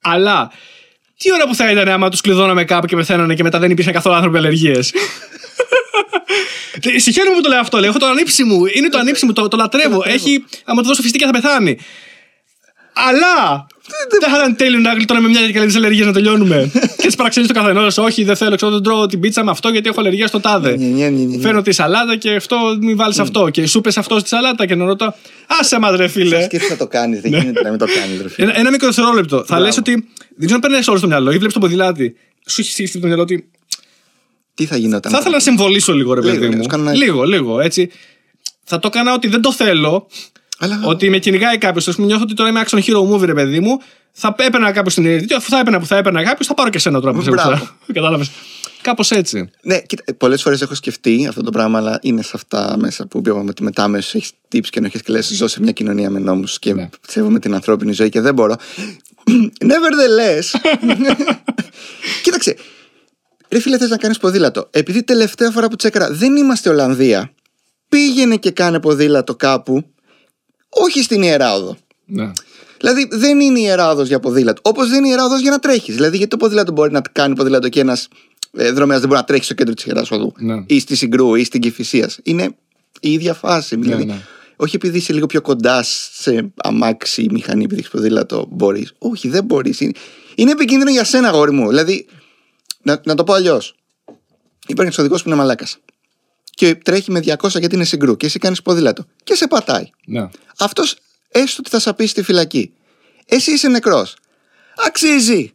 αλλά. 0.02 0.52
Τι 1.18 1.34
ώρα 1.34 1.48
που 1.48 1.56
θα 1.56 1.72
ήταν 1.72 1.90
άμα 1.90 2.10
τους 2.10 2.22
κλειδώναμε 2.22 2.64
κάπου 2.64 2.86
και 2.88 2.96
πεθαίνανε 2.96 3.34
και 3.34 3.44
μετά 3.44 3.60
δεν 3.60 3.72
υπήρχαν 3.72 3.94
καθόλου 3.94 4.16
άνθρωποι 4.16 4.38
με 4.40 4.46
αλλεργίες; 4.48 4.94
Συγχαίρομαι 6.96 7.36
που 7.36 7.42
το 7.42 7.50
λέω 7.50 7.60
αυτό. 7.60 7.78
Λέω, 7.78 7.90
έχω 7.90 8.00
το 8.00 8.06
ανήψι 8.06 8.44
μου. 8.44 8.66
Είναι 8.74 8.90
το 8.90 8.98
ανήψι 8.98 9.26
μου, 9.26 9.34
το, 9.34 9.48
το 9.48 9.58
λατρεύω. 9.58 10.04
Έχει. 10.06 10.46
Άμα 10.66 10.82
του 10.82 10.88
δώσω 10.88 11.02
φυσική 11.02 11.24
θα 11.26 11.32
πεθάνει. 11.32 11.78
Αλλά. 12.94 13.68
Δεν 14.10 14.30
θα 14.30 14.38
ήταν 14.38 14.56
τέλειο 14.56 14.80
να 14.80 14.94
γλιτώναμε 14.94 15.28
μια 15.28 15.46
και 15.46 15.52
καλή 15.54 15.72
τι 15.72 15.76
αλλεργίες 15.78 16.06
να 16.06 16.14
τελειώνουμε. 16.14 16.72
και 17.02 17.08
τι 17.08 17.16
παραξενεί 17.16 17.48
το 17.48 17.54
καθενός. 17.54 17.98
Όχι, 17.98 18.24
δεν 18.24 18.36
θέλω. 18.36 18.56
Ξέρω, 18.56 18.72
δεν 18.72 18.84
τρώω 18.84 19.06
την 19.06 19.20
πίτσα 19.20 19.44
με 19.44 19.52
αυτό 19.52 19.70
γιατί 19.70 19.90
έχω 19.90 20.00
αλλεργία 20.00 20.28
στο 20.28 20.40
τάδε. 20.40 20.76
Νι, 20.78 20.86
νι, 20.86 21.10
νι, 21.10 21.26
νι. 21.26 21.40
Φέρνω 21.42 21.62
τη 21.62 21.72
σαλάτα 21.72 22.16
και 22.16 22.36
αυτό 22.36 22.58
μην 22.82 22.96
βάλεις 22.98 23.20
αυτό. 23.20 23.50
Και 23.50 23.68
σου 23.68 23.82
πες 23.82 23.98
αυτό 23.98 24.20
στη 24.20 24.28
σαλάτα 24.28 24.66
και 24.66 24.76
να 24.76 24.86
ρωτώ. 24.86 25.14
Άσε 25.60 25.80
μα, 25.80 25.96
ρε 25.96 26.08
φίλε. 26.08 26.44
Σκέφτεσαι 26.44 26.72
να 26.72 26.78
το 26.78 26.88
κάνεις. 26.88 27.22
Δεν 27.22 27.32
γίνεται 27.34 27.62
να 27.62 27.70
μην 27.70 27.80
το 27.80 27.86
κάνεις. 27.86 28.22
ρε 28.22 28.30
φίλε. 28.30 28.48
Ένα, 28.48 28.60
ένα 28.60 28.72
μικρό 28.72 28.88
δευτερόλεπτο. 28.88 29.38
Θα 29.38 29.44
Μπράβο. 29.48 29.64
λες 29.64 29.78
ότι. 29.78 29.92
Δεν 30.38 30.48
ξέρω 30.48 30.54
αν 30.56 30.60
παίρνει 30.60 30.86
όλο 30.88 30.98
στο 30.98 31.08
μυαλό 31.08 31.32
ή 31.32 31.36
βλέπεις 31.36 31.54
το 31.54 31.60
ποδηλάτι. 31.60 32.16
Σου 32.48 32.62
έχει 32.62 32.72
στήσει 32.72 33.00
το 33.00 33.08
μυαλό 33.08 33.22
ότι. 33.22 33.50
Τι 34.60 34.66
θα 34.66 34.78
γινόταν. 34.78 35.12
Θα 35.12 35.18
ήθελα 35.18 35.36
να 35.36 35.42
συμβολήσω 35.42 35.94
λίγο, 35.94 36.14
ρε 36.14 36.20
Λίγο, 36.22 36.32
παιδί 36.34 36.44
λίγο, 36.46 36.56
μου. 36.58 36.62
σου 36.64 36.70
κάνω 36.70 36.84
ένα- 36.90 36.94
Λίγο, 36.98 37.24
λίγο, 37.24 37.60
έτσι. 37.60 37.92
Θα 38.64 38.80
το 38.80 38.88
έκανα 38.94 39.14
ότι 39.14 39.28
δεν 39.28 39.42
το 39.42 39.54
θέλω. 39.54 40.08
Αλλά 40.60 40.80
Ότι 40.84 41.10
με 41.10 41.18
κυνηγάει 41.18 41.58
κάποιος. 41.58 41.88
Α 41.88 41.92
πούμε, 41.92 42.06
νιώθω 42.08 42.24
ότι 42.24 42.34
τώρα 42.34 42.50
είμαι 42.50 42.64
action 42.68 42.78
hero 42.80 43.10
movie, 43.12 43.26
ρε 43.26 43.34
παιδί 43.34 43.60
μου. 43.60 43.78
Θα 44.12 44.36
έπαιρνα 44.38 44.72
κάποιος 44.72 44.92
στην 44.94 45.06
ειρήνη. 45.06 45.34
Αφού 45.34 45.50
θα 45.50 45.60
έπαιρνα 45.60 45.80
που 45.80 45.86
θα 45.86 45.98
έπαιρνα 45.98 46.24
κάποιος, 46.24 46.48
θα 46.48 46.54
πάρω 46.54 46.70
και 46.70 46.80
σένα 46.80 47.00
τώρα 47.02 47.14
που 47.20 47.24
Μπράβο. 47.30 47.68
Κατάλαβες. 47.94 48.32
Κάπως 48.82 49.12
έτσι. 49.12 49.50
Ναι, 49.62 49.80
κοίτα, 49.82 50.04
πολλές 50.18 50.42
φορές 50.42 50.62
έχω 50.62 50.76
σκεφτεί 50.76 51.26
αυτό 51.30 51.42
το 51.44 51.52
πράγμα, 51.52 51.78
αλλά 51.78 52.00
είναι 52.02 52.22
σε 52.22 52.32
αυτά 52.34 52.76
μέσα 52.80 53.08
που 53.08 53.18
είπαμε 53.26 53.50
ότι 53.50 53.64
μετά 53.64 53.84
αμέσως 53.84 54.14
έχεις 54.16 54.32
τύψει 54.48 54.72
και 54.72 54.80
ενοχές 54.80 55.02
και 55.02 55.12
λες: 55.12 55.28
Ζω 55.36 55.48
σε 55.48 55.62
μια 55.62 55.72
κοινωνία 55.72 56.10
με 56.10 56.20
νόμους 56.20 56.60
και 56.60 56.74
Ναι. 56.74 56.90
σέβομαι 57.08 57.40
την 57.40 57.54
ανθρώπινη 57.54 57.92
ζωή 57.92 58.10
και 58.10 58.22
δεν 58.22 58.34
μπορώ. 58.34 58.56
Nevertheless. 59.70 60.60
Κοίταξε. 62.24 62.56
Ρε 63.52 63.60
φίλε, 63.60 63.78
θες 63.78 63.90
να 63.90 63.98
κάνεις 63.98 64.18
ποδήλατο. 64.18 64.68
Επειδή 64.72 65.04
τελευταία 65.04 65.52
φορά 65.52 65.68
που 65.68 65.76
τσέκαρα 65.76 66.12
δεν 66.12 66.36
είμαστε 66.36 66.70
Ολλανδία, 66.70 67.34
πήγαινε 67.90 68.36
και 68.36 68.52
κάνε 68.52 68.80
ποδήλατο 68.80 69.36
κάπου, 69.36 69.86
όχι 70.70 71.04
στην 71.04 71.22
ιερά 71.22 71.54
οδό. 71.54 71.78
Ναι. 72.06 72.32
Δηλαδή 72.80 73.08
δεν 73.12 73.40
είναι 73.40 73.60
ιερά 73.60 73.92
οδός 73.92 74.08
για 74.08 74.20
ποδήλατο. 74.20 74.62
Όπως 74.64 74.90
δεν 74.90 74.98
είναι 74.98 75.08
ιερά 75.08 75.26
οδός 75.26 75.42
για 75.42 75.52
να 75.52 75.60
τρέχεις. 75.60 75.96
Δηλαδή 75.96 76.18
γιατί 76.18 76.32
το 76.32 76.38
ποδήλατο 76.38 76.72
μπορεί 76.72 76.92
να 76.92 77.02
κάνει 77.12 77.36
ποδήλατο 77.36 77.70
και 77.70 77.80
ένας 77.80 78.08
ε, 78.58 78.72
δρομέας 78.72 79.00
δεν 79.00 79.10
μπορεί 79.10 79.22
να 79.22 79.28
τρέχει 79.28 79.44
στο 79.44 79.54
κέντρο 79.54 79.74
της 79.74 79.86
ιεράς 79.86 80.12
οδού. 80.12 80.34
Ναι. 80.38 80.64
Ή 80.66 80.80
στη 80.80 80.96
Συγκρού 80.96 81.36
ή 81.36 81.44
στην 81.44 81.62
Κυφυσία. 81.62 82.10
Είναι 82.24 82.56
η 83.00 83.12
ίδια 83.12 83.34
φάση. 83.34 83.76
δηλαδή, 83.76 84.06
ναι. 84.06 84.22
Όχι 84.56 84.76
επειδή 84.76 84.98
είσαι 84.98 85.14
λίγο 85.14 85.26
πιο 85.26 85.42
κοντά 85.42 85.84
σε 86.14 86.52
αμάξι 86.56 87.22
ή 87.22 87.30
μηχανή 87.32 87.64
επειδή 87.64 87.80
έχεις 87.80 87.92
ποδήλατο, 87.92 88.48
μπορείς. 88.50 88.94
Όχι, 88.98 89.30
δεν 89.30 89.44
μπορείς. 89.44 89.80
Είναι, 89.80 89.92
είναι 90.36 90.52
επικίνδυνο 90.52 90.92
για 90.92 91.04
σένα, 91.04 91.28
αγόρι 91.28 91.52
μου. 91.52 91.68
Δηλαδή, 91.68 92.08
να, 92.84 93.02
να 93.06 93.16
το 93.16 93.24
πω 93.24 93.34
αλλιώς. 93.34 93.76
Υπάρχει 94.68 94.82
ένας 94.82 94.98
οδηγός 94.98 95.24
που 95.24 95.30
είναι 95.30 95.38
μαλάκας. 95.38 95.78
Και 96.44 96.76
τρέχει 96.76 97.12
με 97.12 97.20
200 97.26 97.36
γιατί 97.60 97.76
είναι 97.76 97.84
συγκρού. 97.84 98.18
Και 98.18 98.26
εσύ 98.26 98.40
κάνεις 98.40 98.62
ποδήλατο. 98.62 99.06
Και 99.24 99.36
σε 99.36 99.48
πατάει. 99.48 99.90
ναι. 100.06 100.30
Αυτός 100.60 100.96
έστω 101.30 101.56
ότι 101.60 101.70
θα 101.70 101.80
σαπίσει 101.80 102.10
στη 102.10 102.22
φυλακή. 102.24 102.74
Εσύ 103.26 103.52
είσαι 103.52 103.68
νεκρός. 103.68 104.16
Αξίζει. 104.86 105.54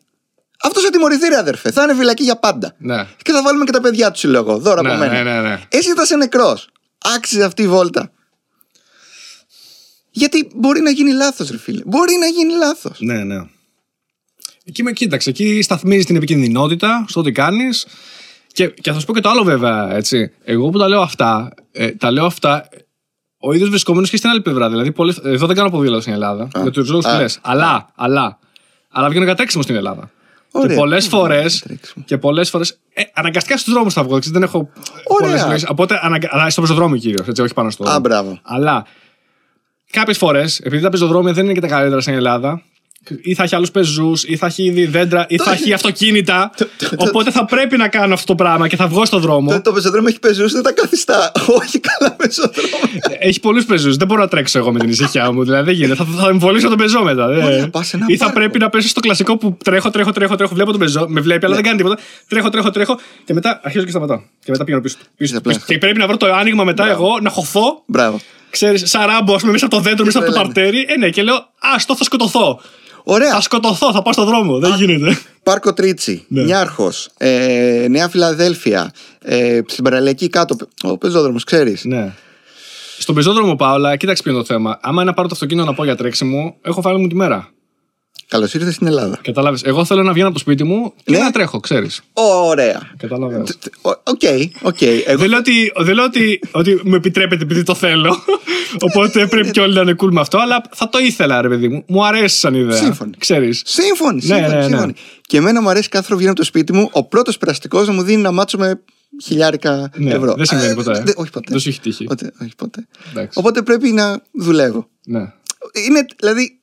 Αυτός 0.62 0.82
θα 0.82 0.90
τιμωρηθεί, 0.90 1.28
ρε 1.28 1.36
αδερφέ. 1.36 1.70
Θα 1.70 1.82
είναι 1.82 1.94
φυλακή 1.94 2.22
για 2.22 2.36
πάντα. 2.36 2.74
Ναι. 2.78 3.06
Και 3.22 3.32
θα 3.32 3.42
βάλουμε 3.42 3.64
και 3.64 3.72
τα 3.72 3.80
παιδιά 3.80 4.10
τους 4.10 4.20
συλλογό. 4.20 4.58
Δώρα 4.58 4.82
Ναι, 4.82 4.88
από 4.90 4.98
μένα. 4.98 5.12
ναι, 5.12 5.22
ναι, 5.22 5.40
ναι. 5.40 5.60
Εσύ 5.68 5.92
θα 5.94 6.02
είσαι 6.02 6.16
νεκρός. 6.16 6.68
Άξιζε 7.16 7.44
αυτή 7.44 7.62
η 7.62 7.68
βόλτα. 7.68 8.12
Γιατί 10.10 10.50
μπορεί 10.54 10.80
να 10.80 10.90
γίνει 10.90 11.12
λάθος, 11.12 11.50
ρε 11.50 11.58
φίλε. 11.58 11.82
Μπορεί 11.86 12.16
να 12.16 12.26
γίνει 12.26 12.52
λάθος. 12.52 12.96
Ναι, 13.00 13.24
ναι. 13.24 13.36
Εκεί 14.64 14.82
με 14.82 14.92
κοίταξε. 14.92 15.30
Εκεί 15.30 15.62
σταθμίζεις 15.62 16.04
την 16.06 16.16
επικινδυνότητα 16.16 17.04
στο 17.08 17.22
τι 17.22 17.32
κάνεις. 17.32 17.86
Και, 18.52 18.68
και 18.68 18.92
θα 18.92 18.98
σου 18.98 19.06
πω 19.06 19.12
και 19.14 19.20
το 19.20 19.28
άλλο 19.28 19.42
βέβαια. 19.42 19.94
Έτσι. 19.94 20.32
Εγώ 20.44 20.70
που 20.70 20.78
τα 20.78 20.88
λέω 20.88 21.00
αυτά, 21.00 21.48
ε, 21.72 21.90
τα 21.90 22.10
λέω 22.10 22.24
αυτά 22.24 22.68
ο 23.38 23.52
ίδιος 23.52 23.68
βρισκόμενος 23.68 24.10
και 24.10 24.16
στην 24.16 24.30
άλλη 24.30 24.40
πλευρά. 24.40 24.68
Δηλαδή, 24.70 24.92
πολλές, 24.92 25.16
εδώ 25.24 25.46
δεν 25.46 25.56
κάνω 25.56 25.70
ποδήλατο 25.70 26.00
στην 26.00 26.12
Ελλάδα. 26.12 26.48
για 26.62 26.70
τους 26.70 26.88
λόγου 26.88 27.02
που 27.02 27.08
Α. 27.08 27.18
λες. 27.18 27.38
Αλλά, 27.42 27.88
αλλά, 27.94 28.38
αλλά 28.90 29.08
βγαίνω 29.08 29.24
για 29.24 29.34
τρέξιμο 29.34 29.62
στην 29.62 29.74
Ελλάδα. 29.74 30.10
Ωραία. 30.50 30.68
Και 30.68 30.74
πολλές 30.74 31.12
Ωραία, 31.12 31.20
φορέ. 31.40 31.48
τρέξιμο. 31.64 32.04
Και 32.04 32.18
πολλές 32.18 32.50
φορέ. 32.50 32.64
Ε, 32.92 33.02
αναγκαστικά 33.14 33.56
στους 33.58 33.72
δρόμους 33.72 33.92
θα 33.92 34.02
βγω. 34.02 34.18
ξέρεις, 34.18 34.30
Δεν 34.38 34.42
έχω 34.42 34.70
Ωραία. 35.04 35.28
πολλέ 35.30 35.40
επιλογέ. 35.40 35.64
Οπότε, 35.70 35.98
αναγκα... 36.02 36.28
αλλά 36.30 36.50
στο 36.50 36.60
πεζοδρόμιο 36.60 36.96
κυρίως. 36.98 37.26
Όχι 37.38 37.54
πάνω 37.54 37.70
στο. 37.70 37.88
Α, 37.90 38.00
μπράβο. 38.00 38.38
Αλλά 38.42 38.86
κάποιες 39.90 40.16
φορές, 40.18 40.58
επειδή 40.60 40.82
τα 40.82 40.88
πεζοδρόμια 40.90 41.32
δεν 41.32 41.44
είναι 41.44 41.52
και 41.52 41.60
τα 41.60 41.66
καλύτερα 41.66 42.00
στην 42.00 42.14
Ελλάδα, 42.14 42.62
ή 43.22 43.34
θα 43.34 43.42
έχει 43.42 43.54
άλλους 43.54 43.70
πεζούς, 43.70 44.24
ή 44.24 44.36
θα 44.36 44.46
έχει 44.46 44.62
ήδη 44.62 44.86
δέντρα, 44.86 45.26
ή 45.28 45.36
θα 45.38 45.52
έχει 45.52 45.72
αυτοκίνητα. 45.72 46.50
Οπότε 47.06 47.30
θα 47.30 47.44
πρέπει 47.44 47.76
να 47.76 47.88
κάνω 47.88 48.14
αυτό 48.14 48.26
το 48.26 48.34
πράγμα 48.34 48.68
και 48.68 48.76
θα 48.76 48.86
βγω 48.86 49.04
στον 49.04 49.20
δρόμο. 49.20 49.50
Το, 49.50 49.60
το 49.60 49.72
πεζοδρόμιο 49.72 50.08
έχει 50.08 50.18
πεζούς, 50.18 50.52
δεν 50.52 50.62
τα 50.62 50.72
καθιστά. 50.72 51.32
Όχι 51.60 51.80
καλά 51.80 52.12
πεζοδρόμιο. 52.12 53.00
Έχει 53.18 53.40
πολλούς 53.40 53.64
πεζούς. 53.64 53.96
Δεν 53.96 54.06
μπορώ 54.06 54.20
να 54.20 54.28
τρέξω 54.28 54.58
εγώ 54.58 54.72
με 54.72 54.78
την 54.78 54.88
ησυχία 54.88 55.32
μου. 55.32 55.44
Δηλαδή 55.44 55.64
δεν 55.64 55.74
γίνεται. 55.74 55.94
Θα, 55.94 56.04
θα 56.04 56.28
εμβολήσω 56.28 56.68
τον 56.68 56.78
πεζό 56.78 57.02
μετά. 57.02 57.26
δε. 57.26 57.44
Ωραία, 57.44 57.70
πας 57.70 57.86
σε 57.86 57.96
ένα 57.96 58.06
Ή 58.08 58.16
θα 58.16 58.24
πάρκο. 58.24 58.40
πρέπει 58.40 58.58
να 58.58 58.68
πέσω 58.68 58.88
στο 58.88 59.00
κλασικό 59.00 59.36
που 59.36 59.56
τρέχω, 59.64 59.90
τρέχω, 59.90 60.12
τρέχω, 60.12 60.34
τρέχω. 60.36 60.54
Βλέπω 60.54 60.70
τον 60.70 60.80
πεζό, 60.80 61.06
με 61.08 61.20
βλέπει, 61.20 61.44
αλλά 61.44 61.54
δεν 61.54 61.64
κάνει 61.64 61.76
τίποτα. 61.76 61.98
Τρέχω, 62.28 62.48
τρέχω, 62.48 62.70
τρέχω. 62.70 62.98
Και 63.24 63.34
μετά 63.34 63.60
αρχίζω 63.62 63.84
και 63.84 63.90
σταματάω. 63.90 64.20
Και 64.44 64.50
μετά 64.50 64.64
πηγαίνω 64.64 64.82
πίσω. 64.82 64.96
πίσω, 65.16 65.38
απλά. 65.38 65.52
πίσω. 65.52 65.64
Και 65.66 65.78
πρέπει 65.78 65.98
να 65.98 66.06
βρω 66.06 66.16
το 66.16 66.34
άνοιγμα 66.34 66.64
μετά 66.64 66.90
εγώ, 66.90 67.18
να 67.22 67.30
χωθώ. 67.30 67.82
Μπράβο. 67.86 68.20
Ξέρεις, 68.54 68.82
σαν 68.90 69.06
ράμπο, 69.06 69.34
ας 69.34 69.40
πούμε, 69.40 69.52
μέσα 69.52 69.66
από 69.66 69.74
το 69.74 69.80
δέντρο, 69.80 70.04
μέσα 70.04 70.18
από 70.18 70.26
το 70.26 70.32
τρελαίνε. 70.32 70.52
παρτέρι. 70.54 70.84
Ε, 70.88 70.96
ναι, 70.98 71.10
και 71.10 71.22
λέω, 71.22 71.46
Άστο, 71.58 71.96
θα 71.96 72.04
σκοτωθώ. 72.04 72.60
Ωραία. 73.02 73.30
Θα 73.32 73.40
σκοτωθώ, 73.40 73.92
θα 73.92 74.02
πάω 74.02 74.12
στον 74.12 74.24
δρόμο. 74.26 74.58
Δεν 74.58 74.74
γίνεται. 74.74 75.18
Πάρκο 75.42 75.72
Τρίτσι, 75.72 76.24
Ναι. 76.28 76.42
Νιάρχος, 76.42 77.08
ε, 77.18 77.86
Νέα 77.90 78.08
Φιλαδέλφια, 78.08 78.92
ε, 79.22 79.60
στην 79.66 79.84
παραλιακή 79.84 80.28
κάτω. 80.28 80.56
Ο 80.82 80.98
πεζόδρομος, 80.98 81.44
ξέρεις. 81.44 81.84
Ναι. 81.84 82.12
Στον 82.98 83.14
πεζόδρομο 83.14 83.56
πάω, 83.56 83.72
αλλά 83.72 83.96
κοίταξε 83.96 84.22
ποιο 84.22 84.32
είναι 84.32 84.40
το 84.40 84.46
θέμα. 84.46 84.78
Άμα 84.82 85.00
είναι 85.00 85.10
να 85.10 85.14
πάρω 85.16 85.28
το 85.28 85.34
αυτοκίνητο 85.34 85.66
να 85.66 85.74
πάω 85.74 85.84
για 85.86 85.96
τρέξιμο, 85.96 86.56
έχω 86.62 86.80
φάει 86.80 86.96
μου 86.96 87.06
τη 87.06 87.14
μέρα. 87.14 87.48
Καλώς 88.34 88.54
ήρθες 88.54 88.74
στην 88.74 88.86
Ελλάδα. 88.86 89.18
Κατάλαβες. 89.22 89.62
Εγώ 89.62 89.84
θέλω 89.84 90.02
να 90.02 90.12
βγαίνω 90.12 90.26
από 90.26 90.34
το 90.36 90.40
σπίτι 90.40 90.64
μου 90.64 90.92
και 91.04 91.12
Ναι. 91.12 91.18
να 91.18 91.30
τρέχω, 91.30 91.60
ξέρεις. 91.60 92.00
Ωραία. 92.12 92.90
Κατάλαβες. 92.96 93.50
Τ- 93.50 93.58
τ- 93.64 93.86
ο- 93.86 93.90
OK, 94.04 94.20
OK. 94.62 94.82
Εγώ 94.82 95.18
Δεν 95.18 95.28
λέω, 95.28 95.38
ότι, 95.38 95.72
δεν 95.76 95.94
λέω 95.94 96.04
ότι, 96.04 96.40
ότι 96.50 96.80
μου 96.84 96.94
επιτρέπεται 96.94 97.42
επειδή 97.42 97.62
το 97.62 97.74
θέλω. 97.74 98.16
Οπότε 98.80 99.26
πρέπει 99.26 99.50
και 99.50 99.60
όλοι 99.60 99.74
να 99.74 99.80
είναι 99.80 99.94
cool 100.02 100.10
με 100.10 100.20
αυτό. 100.20 100.38
Αλλά 100.38 100.62
θα 100.72 100.88
το 100.88 100.98
ήθελα, 100.98 101.40
ρε 101.40 101.48
παιδί 101.48 101.68
μου. 101.68 101.84
Μου 101.86 102.06
αρέσει 102.06 102.38
σαν 102.38 102.54
ιδέα. 102.54 102.76
Σύμφωνοι. 102.76 103.12
Ξέρεις. 103.18 103.62
Σύμφωνοι, 103.64 104.14
Ναι, 104.14 104.20
σύμφωνοι, 104.34 104.48
ναι, 104.48 104.56
ναι. 104.56 104.62
σύμφωνοι. 104.66 104.94
Και 105.26 105.36
εμένα 105.36 105.62
μου 105.62 105.68
αρέσει 105.68 105.88
κάθε 105.88 106.02
φορά 106.04 106.14
που 106.14 106.18
βγαίνω 106.18 106.30
από 106.32 106.40
το 106.40 106.46
σπίτι 106.46 106.72
μου, 106.72 106.88
ο 106.92 107.04
πρώτος 107.04 107.38
περαστικός 107.38 107.86
να 107.86 107.92
μου 107.92 108.02
δίνει 108.02 108.22
'να 108.22 108.30
μάτσο 108.32 108.58
με 108.58 108.80
χιλιάρικα 109.24 109.90
Ναι, 109.96 110.12
ευρώ. 110.14 110.34
δεν 110.34 110.44
συμβαίνει 110.46 110.70
Ε, 110.70 110.74
ποτέ. 110.74 111.02
δε- 111.04 111.12
όχι 111.16 111.30
ποτέ. 111.30 111.46
Δεν 111.50 111.58
σου 111.60 111.68
έχει 111.68 111.80
τύχει. 111.80 112.04
Ποτέ, 112.04 112.32
όχι 112.42 112.52
ποτέ. 112.56 112.86
Εντάξει. 113.10 113.38
Οπότε 113.38 113.62
πρέπει 113.62 113.88
να 113.92 114.22
δουλεύω. 114.32 114.88
Ναι. 115.06 115.20
Είναι, 115.86 116.04
δηλαδή, 116.20 116.58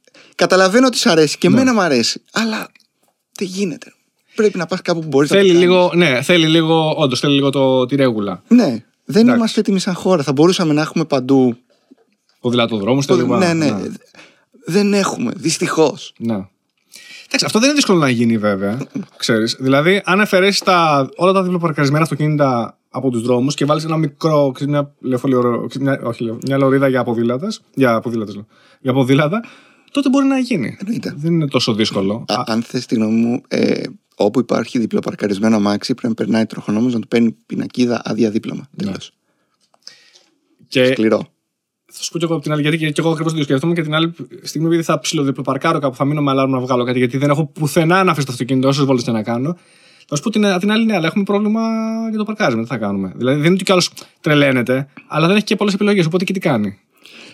καταλαβαίνω 0.46 0.88
ότι 0.88 0.98
σ' 0.98 1.06
αρέσει 1.06 1.38
και 1.38 1.50
Ναι. 1.50 1.56
εμένα 1.56 1.74
μου 1.74 1.82
αρέσει, 1.82 2.22
αλλά 2.32 2.68
δεν 3.38 3.48
γίνεται. 3.48 3.94
Πρέπει 4.36 4.58
να 4.58 4.66
πας 4.66 4.82
κάπου 4.82 5.00
που 5.00 5.08
μπορείς 5.08 5.30
να 5.30 5.36
Θέλει 5.38 5.48
το 5.48 5.54
κάνεις. 5.54 5.70
λίγο, 5.70 5.92
ναι, 5.96 6.22
θέλει 6.22 6.48
λίγο, 6.48 6.94
όντως 6.98 7.20
θέλει 7.20 7.34
λίγο 7.34 7.50
το, 7.50 7.86
τη 7.86 7.96
ρέγουλα. 7.96 8.44
Ναι, 8.48 8.66
δεν 9.06 9.22
Εντάξει. 9.22 9.36
είμαστε 9.38 9.60
έτοιμοι 9.60 9.80
σαν 9.80 9.94
χώρα. 9.94 10.24
Θα 10.24 10.32
μπορούσαμε 10.32 10.74
να 10.74 10.82
έχουμε 10.82 11.06
παντού. 11.06 11.58
Ποδηλατοδρόμους, 12.40 13.06
τα 13.06 13.16
λοιπά. 13.16 13.38
ναι, 13.38 13.54
ναι, 13.54 13.82
Δεν 14.66 14.94
έχουμε, 14.94 15.32
δυστυχώς. 15.36 16.14
Ναι. 16.18 16.34
Εντάξει, 17.26 17.46
αυτό 17.46 17.60
δεν 17.60 17.68
είναι 17.68 17.76
δύσκολο 17.78 18.00
να 18.00 18.10
γίνει 18.10 18.38
βέβαια. 18.38 18.78
Ξέρεις. 19.18 19.58
Δηλαδή, 19.60 20.02
αν 20.06 20.22
αφαιρέσεις 20.22 20.62
όλα 21.16 21.32
τα 21.34 21.44
διπλοπαρκαρισμένα 21.44 22.04
αυτοκίνητα 22.04 22.78
από 22.90 23.10
τους 23.10 23.22
δρόμους 23.22 23.54
και 23.56 23.66
βάλεις 23.66 23.84
ένα 23.84 23.98
μικρό, 23.98 24.52
ξέρεις, 24.54 24.74
μια, 24.74 24.92
λεωφορείο- 25.00 25.68
μια, 25.80 26.00
όχι, 26.04 26.24
λεω- 26.24 26.38
μια 26.48 26.58
λωρίδα 26.58 26.88
για 26.88 27.04
ποδήλατες, 27.04 27.62
για 27.74 28.00
ποδήλατες, 28.00 28.36
λέω, 28.36 28.46
για 28.82 28.94
ποδήλατα, 28.94 29.42
τότε 29.92 30.10
μπορεί 30.10 30.26
να 30.26 30.38
γίνει. 30.38 30.78
Εννοείται. 30.80 31.14
Δεν 31.18 31.34
είναι 31.34 31.48
τόσο 31.48 31.74
δύσκολο. 31.74 32.26
Α, 32.28 32.44
αν 32.46 32.62
θες 32.62 32.86
τη 32.86 32.96
γνώμη 32.96 33.16
μου, 33.20 33.42
ε, 33.48 33.84
όπου 34.16 34.40
υπάρχει 34.40 34.80
διπλοπαρκαρισμένο 34.80 35.56
αμάξι, 35.56 35.94
πρέπει 35.94 36.08
να 36.08 36.14
περνάει 36.14 36.46
τροχονόμος 36.46 36.94
να 36.94 37.00
του 37.00 37.08
παίρνει 37.08 37.36
πινακίδα 37.46 38.02
άδεια 38.04 38.30
δίπλωμα. 38.30 38.68
Ναι. 38.72 38.86
Τέλος. 38.86 39.12
και 40.68 40.86
Σκληρό. 40.86 41.22
θα 41.92 42.04
σου 42.04 42.12
πω 42.12 42.18
και 42.18 42.26
εγώ 42.26 42.34
από 42.34 42.44
την 42.44 42.52
άλλη, 42.52 42.62
γιατί 42.62 42.78
και, 42.78 42.90
και 42.92 43.02
εγώ 43.02 43.10
ακριβώς 43.10 43.32
το 43.34 43.38
ίδιο 43.40 43.50
σκέφτομαι 43.50 43.74
και 43.74 43.82
την 43.82 43.94
άλλη 43.94 44.14
στιγμή, 44.42 44.68
επειδή 44.68 44.84
θα 44.84 45.00
ψιλοδιπλοπαρκάρω 45.00 45.80
κάπου, 45.80 45.96
θα 45.96 46.06
μείνω 46.06 46.22
με 46.22 46.32
αλάρμ 46.32 46.52
να 46.52 46.60
βγάλω 46.60 46.84
κάτι, 46.84 46.98
γιατί 46.98 47.18
δεν 47.18 47.30
έχω 47.30 47.46
πουθενά 47.46 48.04
να 48.04 48.12
αφήσω 48.12 48.26
το 48.26 48.32
αυτοκίνητο 48.32 48.68
όσες 48.68 48.86
βόλτες 48.86 49.06
και 49.06 49.12
να 49.12 49.24
κάνω. 49.24 49.58
Θα 50.08 50.16
σου 50.16 50.24
πω 50.24 50.30
την, 50.30 50.46
απ' 50.46 50.60
την 50.60 50.72
άλλη, 50.72 50.86
ναι, 50.86 50.96
αλλά 50.96 51.08
έχουμε 51.08 51.24
πρόβλημα 51.24 51.62
για 52.10 52.18
το 52.18 52.24
παρκάρισμα. 52.24 52.62
Τι 52.62 52.68
θα 52.68 52.78
κάνουμε. 52.78 53.12
Δηλαδή 53.16 53.36
δεν 53.38 53.46
είναι 53.46 53.54
ότι 53.54 53.64
κι 53.64 53.72
άλλος 53.72 53.92
τρελαίνεται, 54.22 54.88
αλλά 55.08 55.28
δεν 55.28 55.36
έχει 55.36 55.46
και 55.46 55.56
πολλές 55.56 55.74
επιλογές. 55.74 56.06
Οπότε 56.06 56.24
και 56.24 56.34
τι 56.34 56.40
κάνει. 56.40 56.80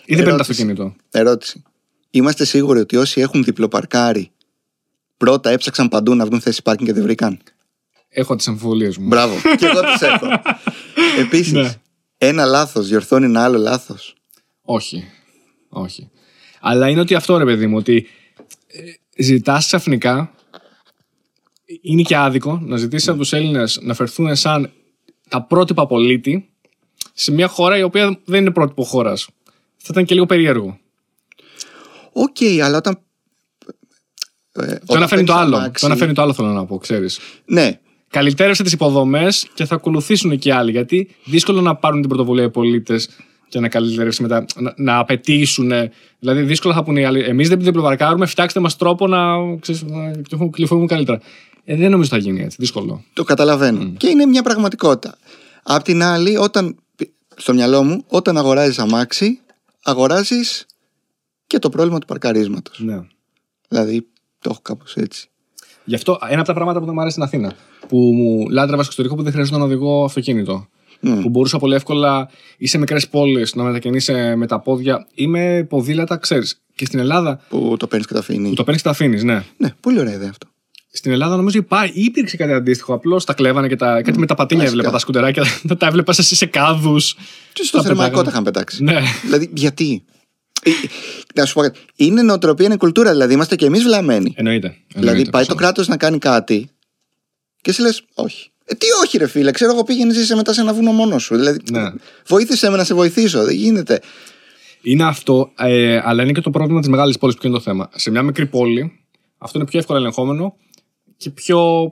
Ή 0.06 0.16
δεν 0.16 0.24
παίρνει 0.24 0.24
το 0.24 0.30
Ερώτηση. 0.30 0.52
αυτοκίνητο. 0.52 0.96
Ερώτηση. 1.12 1.64
Είμαστε 2.10 2.46
σίγουροι 2.46 2.80
ότι 2.80 2.96
όσοι 2.96 3.22
έχουν 3.22 3.44
διπλοπαρκάρει 3.44 4.32
πρώτα 5.18 5.50
έψαξαν 5.50 5.90
παντού 5.90 6.16
να 6.16 6.26
βγουν 6.26 6.42
θέση 6.42 6.62
πάρκινγκ 6.62 6.88
και 6.88 6.94
δεν 6.94 7.04
βρήκαν. 7.04 7.40
Έχω 8.10 8.36
τις 8.36 8.48
αμφιβολίε 8.48 8.92
μου. 9.00 9.08
Μπράβο. 9.08 9.36
και 9.58 9.66
εγώ 9.66 9.82
τις 9.82 10.02
έχω. 10.02 10.26
Επίσης, 11.24 11.52
Ναι. 11.54 11.74
ένα 12.18 12.46
λάθος 12.46 12.88
διορθώνει 12.88 13.26
ένα 13.26 13.44
άλλο 13.44 13.58
λάθος. 13.58 14.16
Όχι. 14.62 15.04
Όχι. 15.70 16.10
Αλλά 16.60 16.90
είναι 16.90 17.00
ότι 17.00 17.16
αυτό 17.16 17.38
ρε 17.38 17.46
παιδί 17.46 17.68
μου, 17.68 17.78
ότι 17.78 18.08
ε, 18.68 19.24
ζητάς 19.24 19.66
ξαφνικά. 19.66 20.32
Είναι 21.82 22.02
και 22.02 22.18
άδικο 22.18 22.60
να 22.64 22.78
ζητήσεις 22.78 23.08
από 23.08 23.18
τους 23.18 23.34
Έλληνες 23.34 23.80
να 23.82 23.94
φερθούν 23.94 24.36
σαν 24.36 24.72
τα 25.30 25.42
πρότυπα 25.44 25.88
πολίτη 25.88 26.50
σε 27.14 27.32
μια 27.32 27.48
χώρα 27.48 27.78
η 27.78 27.84
οποία 27.84 28.20
δεν 28.26 28.42
είναι 28.42 28.52
πρότυπο 28.52 28.84
χώρας. 28.84 29.28
Θα 29.78 29.88
ήταν 29.90 30.06
και 30.06 30.14
λίγο 30.14 30.26
περίεργο. 30.26 30.80
Οκ, 32.22 32.62
αλλά 32.64 32.78
όταν. 32.78 33.00
ε, 34.52 34.66
Το 34.66 34.74
όταν 34.84 34.98
ένα 34.98 35.08
φέρνει 35.08 35.26
το 35.26 35.34
παίρνεις 35.34 35.48
άλλο. 35.48 35.56
αμάξι- 35.56 35.80
Το 35.80 35.86
ένα 35.86 35.96
φέρνει 35.96 36.14
το 36.14 36.22
άλλο, 36.22 36.34
θέλω 36.34 36.48
να 36.48 36.66
πω, 36.66 36.78
ξέρεις. 36.78 37.20
Ναι, 37.46 37.80
Καλυτέρευσε 38.10 38.64
τις 38.64 38.72
υποδομές 38.72 39.48
και 39.54 39.66
θα 39.66 39.76
ακολουθήσουν 39.76 40.38
και 40.38 40.54
άλλοι. 40.54 40.72
Γιατί 40.72 41.16
δύσκολο 41.26 41.62
να 41.62 41.76
πάρουν 41.76 42.00
την 42.00 42.10
πρωτοβουλία 42.10 42.44
οι 42.44 42.50
πολίτες 42.50 43.10
και 43.50 43.60
να 43.60 43.68
καλυτερεύσει 43.70 44.22
μετά, 44.22 44.46
να, 44.60 44.74
να 44.78 44.98
απαιτήσουν. 44.98 45.72
Δηλαδή, 46.20 46.42
δύσκολα 46.42 46.74
θα 46.74 46.84
πούνε 46.84 47.00
οι 47.00 47.04
άλλοι. 47.04 47.20
Εμείς 47.24 47.50
δεν 47.50 47.60
διπλοπαρκάρουμε, 47.62 48.26
φτιάξτε 48.26 48.60
μας 48.60 48.76
τρόπο 48.78 49.08
να, 49.08 49.20
ξέρεις, 49.60 49.84
να 49.84 50.12
κυκλοφορούμε 50.12 50.86
καλύτερα. 50.88 51.20
Ε, 51.66 51.76
δεν 51.76 51.92
νομίζω 51.92 52.10
θα 52.10 52.18
γίνει 52.18 52.42
έτσι. 52.42 52.58
Δύσκολο. 52.60 53.04
το 53.14 53.24
καταλαβαίνω. 53.24 53.92
Και 53.98 54.08
είναι 54.08 54.26
μια 54.26 54.44
πραγματικότητα. 54.44 55.18
Απ' 55.64 55.84
την 55.84 56.04
άλλη, 56.04 56.38
όταν. 56.38 56.76
Στο 57.36 57.54
μυαλό 57.54 57.84
μου, 57.84 58.04
όταν 58.08 58.38
αγοράζεις 58.38 58.80
αμάξι, 58.80 59.40
αγοράζεις 59.84 60.66
και 61.48 61.60
το 61.60 61.70
πρόβλημα 61.70 62.00
του 62.00 62.06
παρκαρίσματος. 62.08 62.80
Ναι. 62.80 63.00
Δηλαδή, 63.70 64.08
το 64.40 64.50
έχω 64.52 64.60
κάπως 64.62 64.96
έτσι. 64.96 65.30
Γι' 65.86 65.96
αυτό 65.96 66.18
ένα 66.30 66.38
από 66.40 66.48
τα 66.48 66.54
πράγματα 66.54 66.80
που 66.80 66.86
δεν 66.86 66.94
μου 66.94 67.02
αρέσει 67.02 67.16
στην 67.22 67.28
Αθήνα. 67.28 67.54
Που 67.88 67.98
μου 67.98 68.50
λάτρευα 68.50 68.82
στο 68.84 68.92
εξωτερικό 68.92 69.16
που 69.16 69.24
δεν 69.24 69.32
χρειαζόταν 69.32 69.60
να 69.60 69.66
οδηγώ 69.66 70.04
αυτοκίνητο. 70.04 70.68
Μμ. 71.00 71.22
Που 71.22 71.30
μπορούσα 71.30 71.58
πολύ 71.58 71.76
εύκολα 71.76 72.30
ή 72.58 72.68
σε 72.68 72.78
μικρές 72.78 73.08
πόλεις 73.08 73.56
να 73.56 73.64
μετακινήσει 73.64 74.14
με 74.36 74.48
τα 74.48 74.60
πόδια 74.60 75.08
ή 75.14 75.28
με 75.28 75.64
ποδήλατα, 75.70 76.18
ξέρεις. 76.18 76.62
Και 76.76 76.86
στην 76.86 77.00
Ελλάδα. 77.00 77.42
Που 77.50 77.76
το 77.80 77.88
παίρνεις 77.88 78.08
και 78.08 78.14
το 78.14 78.20
αφήνεις. 78.20 78.50
Που 78.50 78.56
το 78.56 78.64
παίρνεις 78.64 78.82
και 78.82 78.88
τα 78.88 78.94
αφήνεις, 78.94 79.24
ναι. 79.24 79.44
Ναι, 79.58 79.74
πολύ 79.80 80.00
ωραία 80.00 80.14
ιδέα 80.14 80.30
αυτό. 80.30 80.48
Στην 80.92 81.12
Ελλάδα 81.12 81.36
νομίζω 81.36 81.58
υπά- 81.58 81.96
υπήρξε 81.96 82.38
κάτι 82.38 82.54
αντίστοιχο. 82.54 82.94
Απλώς 82.94 83.26
τα 83.26 83.34
κλέβανε 83.34 83.68
και 83.68 83.76
τα, 83.76 84.02
κάτι 84.02 84.20
με 84.20 84.26
τα 84.26 84.36
πατίνια 84.36 84.64
Κλασικά. 84.64 84.80
έβλεπα 84.80 84.92
τα 84.92 85.00
σκουτεράκια. 85.00 85.44
τα 85.78 85.88
έβλεπα 85.88 86.14
σε, 86.14 86.24
σε 86.36 86.46
κάδους. 86.46 87.16
Και 87.54 87.64
στο 87.64 87.84
θερμαϊκό 87.84 88.22
τα 88.22 88.30
είχαν 88.30 88.44
πετάξει. 88.44 88.84
Ναι. 88.84 89.00
Δηλαδή, 89.24 89.50
γιατί; 89.54 90.04
Ε, 90.64 90.70
ε, 90.70 90.74
Να 91.36 91.46
σου 91.46 91.54
πω 91.54 91.62
κάτι. 91.62 91.80
Είναι 91.96 92.22
νοοτροπία, 92.22 92.66
είναι 92.66 92.78
κουλτούρα. 92.78 93.12
Δηλαδή, 93.12 93.34
είμαστε 93.34 93.56
και 93.56 93.66
εμείς 93.66 93.84
βλαμμένοι. 93.84 94.34
Εννοείται. 94.36 94.68
δηλαδή, 94.88 95.08
εννοείται, 95.08 95.30
πάει 95.30 95.46
το 95.46 95.48
προφανώς. 95.56 95.58
κράτος 95.74 95.88
να 95.88 95.98
κάνει 95.98 96.18
κάτι 96.18 96.70
και 97.62 97.70
εσύ 97.70 97.82
λες, 97.82 98.04
όχι. 98.14 98.50
Ε, 98.66 98.74
τι 98.76 98.86
όχι, 99.04 99.18
ρε 99.18 99.28
φίλε, 99.28 99.52
ξέρω 99.52 99.72
εγώ 99.72 99.84
πήγαινες 99.84 100.16
ζήσε 100.16 100.36
μετά 100.36 100.54
σε 100.54 100.62
ένα 100.62 100.74
βουνό 100.74 100.92
μόνος 100.92 101.24
σου. 101.24 101.36
Δηλαδή, 101.36 101.60
Ναι. 101.72 101.92
βοήθησε 102.28 102.70
με 102.70 102.78
να 102.78 102.84
σε 102.84 102.94
βοηθήσω. 102.94 103.44
Δεν 103.44 103.56
γίνεται. 103.56 104.02
Είναι 104.82 105.04
αυτό, 105.04 105.52
ε, 105.58 106.00
αλλά 106.04 106.24
είναι 106.24 106.32
και 106.32 106.42
το 106.42 106.50
πρόβλημα 106.50 106.80
της 106.80 106.90
μεγάλης 106.90 107.18
πόλης 107.18 107.36
που 107.36 107.48
είναι 107.48 107.56
το 107.56 107.62
θέμα. 107.62 107.90
Σε 107.96 108.12
μια 108.12 108.24
μικρή 108.24 108.46
πόλη, 108.48 109.00
αυτό 109.38 109.58
είναι 109.60 109.68
πιο 109.68 109.80
εύκολα 109.80 110.00
ελεγχόμενο 110.00 110.56
και 111.18 111.30
πιο. 111.30 111.92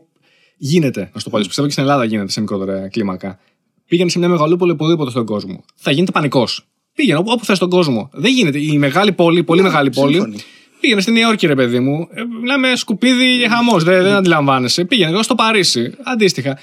Γίνεται, 0.57 0.99
να 1.13 1.20
σου 1.20 1.24
το 1.24 1.30
πω. 1.30 1.36
έτσι. 1.36 1.47
Πιστεύω 1.47 1.68
και 1.68 1.74
στην 1.74 1.84
Ελλάδα 1.86 2.03
γίνεται 2.05 2.32
σε 2.32 2.39
μικρότερα 2.41 2.88
κλίμακα. 2.89 3.39
Πήγαινες 3.88 4.11
σε 4.11 4.20
μια 4.20 4.28
μεγαλούπολη 4.30 4.72
οπουδήποτε 4.72 5.09
στον 5.09 5.26
κόσμο. 5.26 5.63
Θα 5.76 5.91
γίνεται 5.91 6.11
πανικός. 6.11 6.68
Πήγαινε 6.96 7.18
όπου, 7.20 7.32
όπου 7.32 7.46
θες 7.46 7.58
στον 7.58 7.70
κόσμο. 7.70 8.10
Δεν 8.14 8.32
γίνεται. 8.32 8.60
Η 8.60 8.78
μεγάλη 8.78 9.12
πόλη, 9.12 9.43
πολύ 9.43 9.62
μεγάλη 9.62 9.89
πόλη. 9.89 10.14
σύμφωνοι. 10.14 10.38
Πήγαινε 10.80 11.02
στη 11.02 11.12
Νέα 11.12 11.22
Υόρκη, 11.28 11.48
ρε 11.48 11.56
παιδί 11.56 11.80
μου. 11.80 12.08
Ε, 12.14 12.22
μιλάμε 12.41 12.76
σκουπίδι 12.76 13.38
και 13.41 13.48
χαμός. 13.48 13.84
Δεν, 13.84 14.04
δεν 14.04 14.14
αντιλαμβάνεσαι. 14.14 14.86
Πήγαινε 14.86 15.12
εγώ 15.12 15.24
στο 15.24 15.36
Παρίσι. 15.36 15.93
Αντίστοιχα. 16.04 16.50
Ε, 16.50 16.56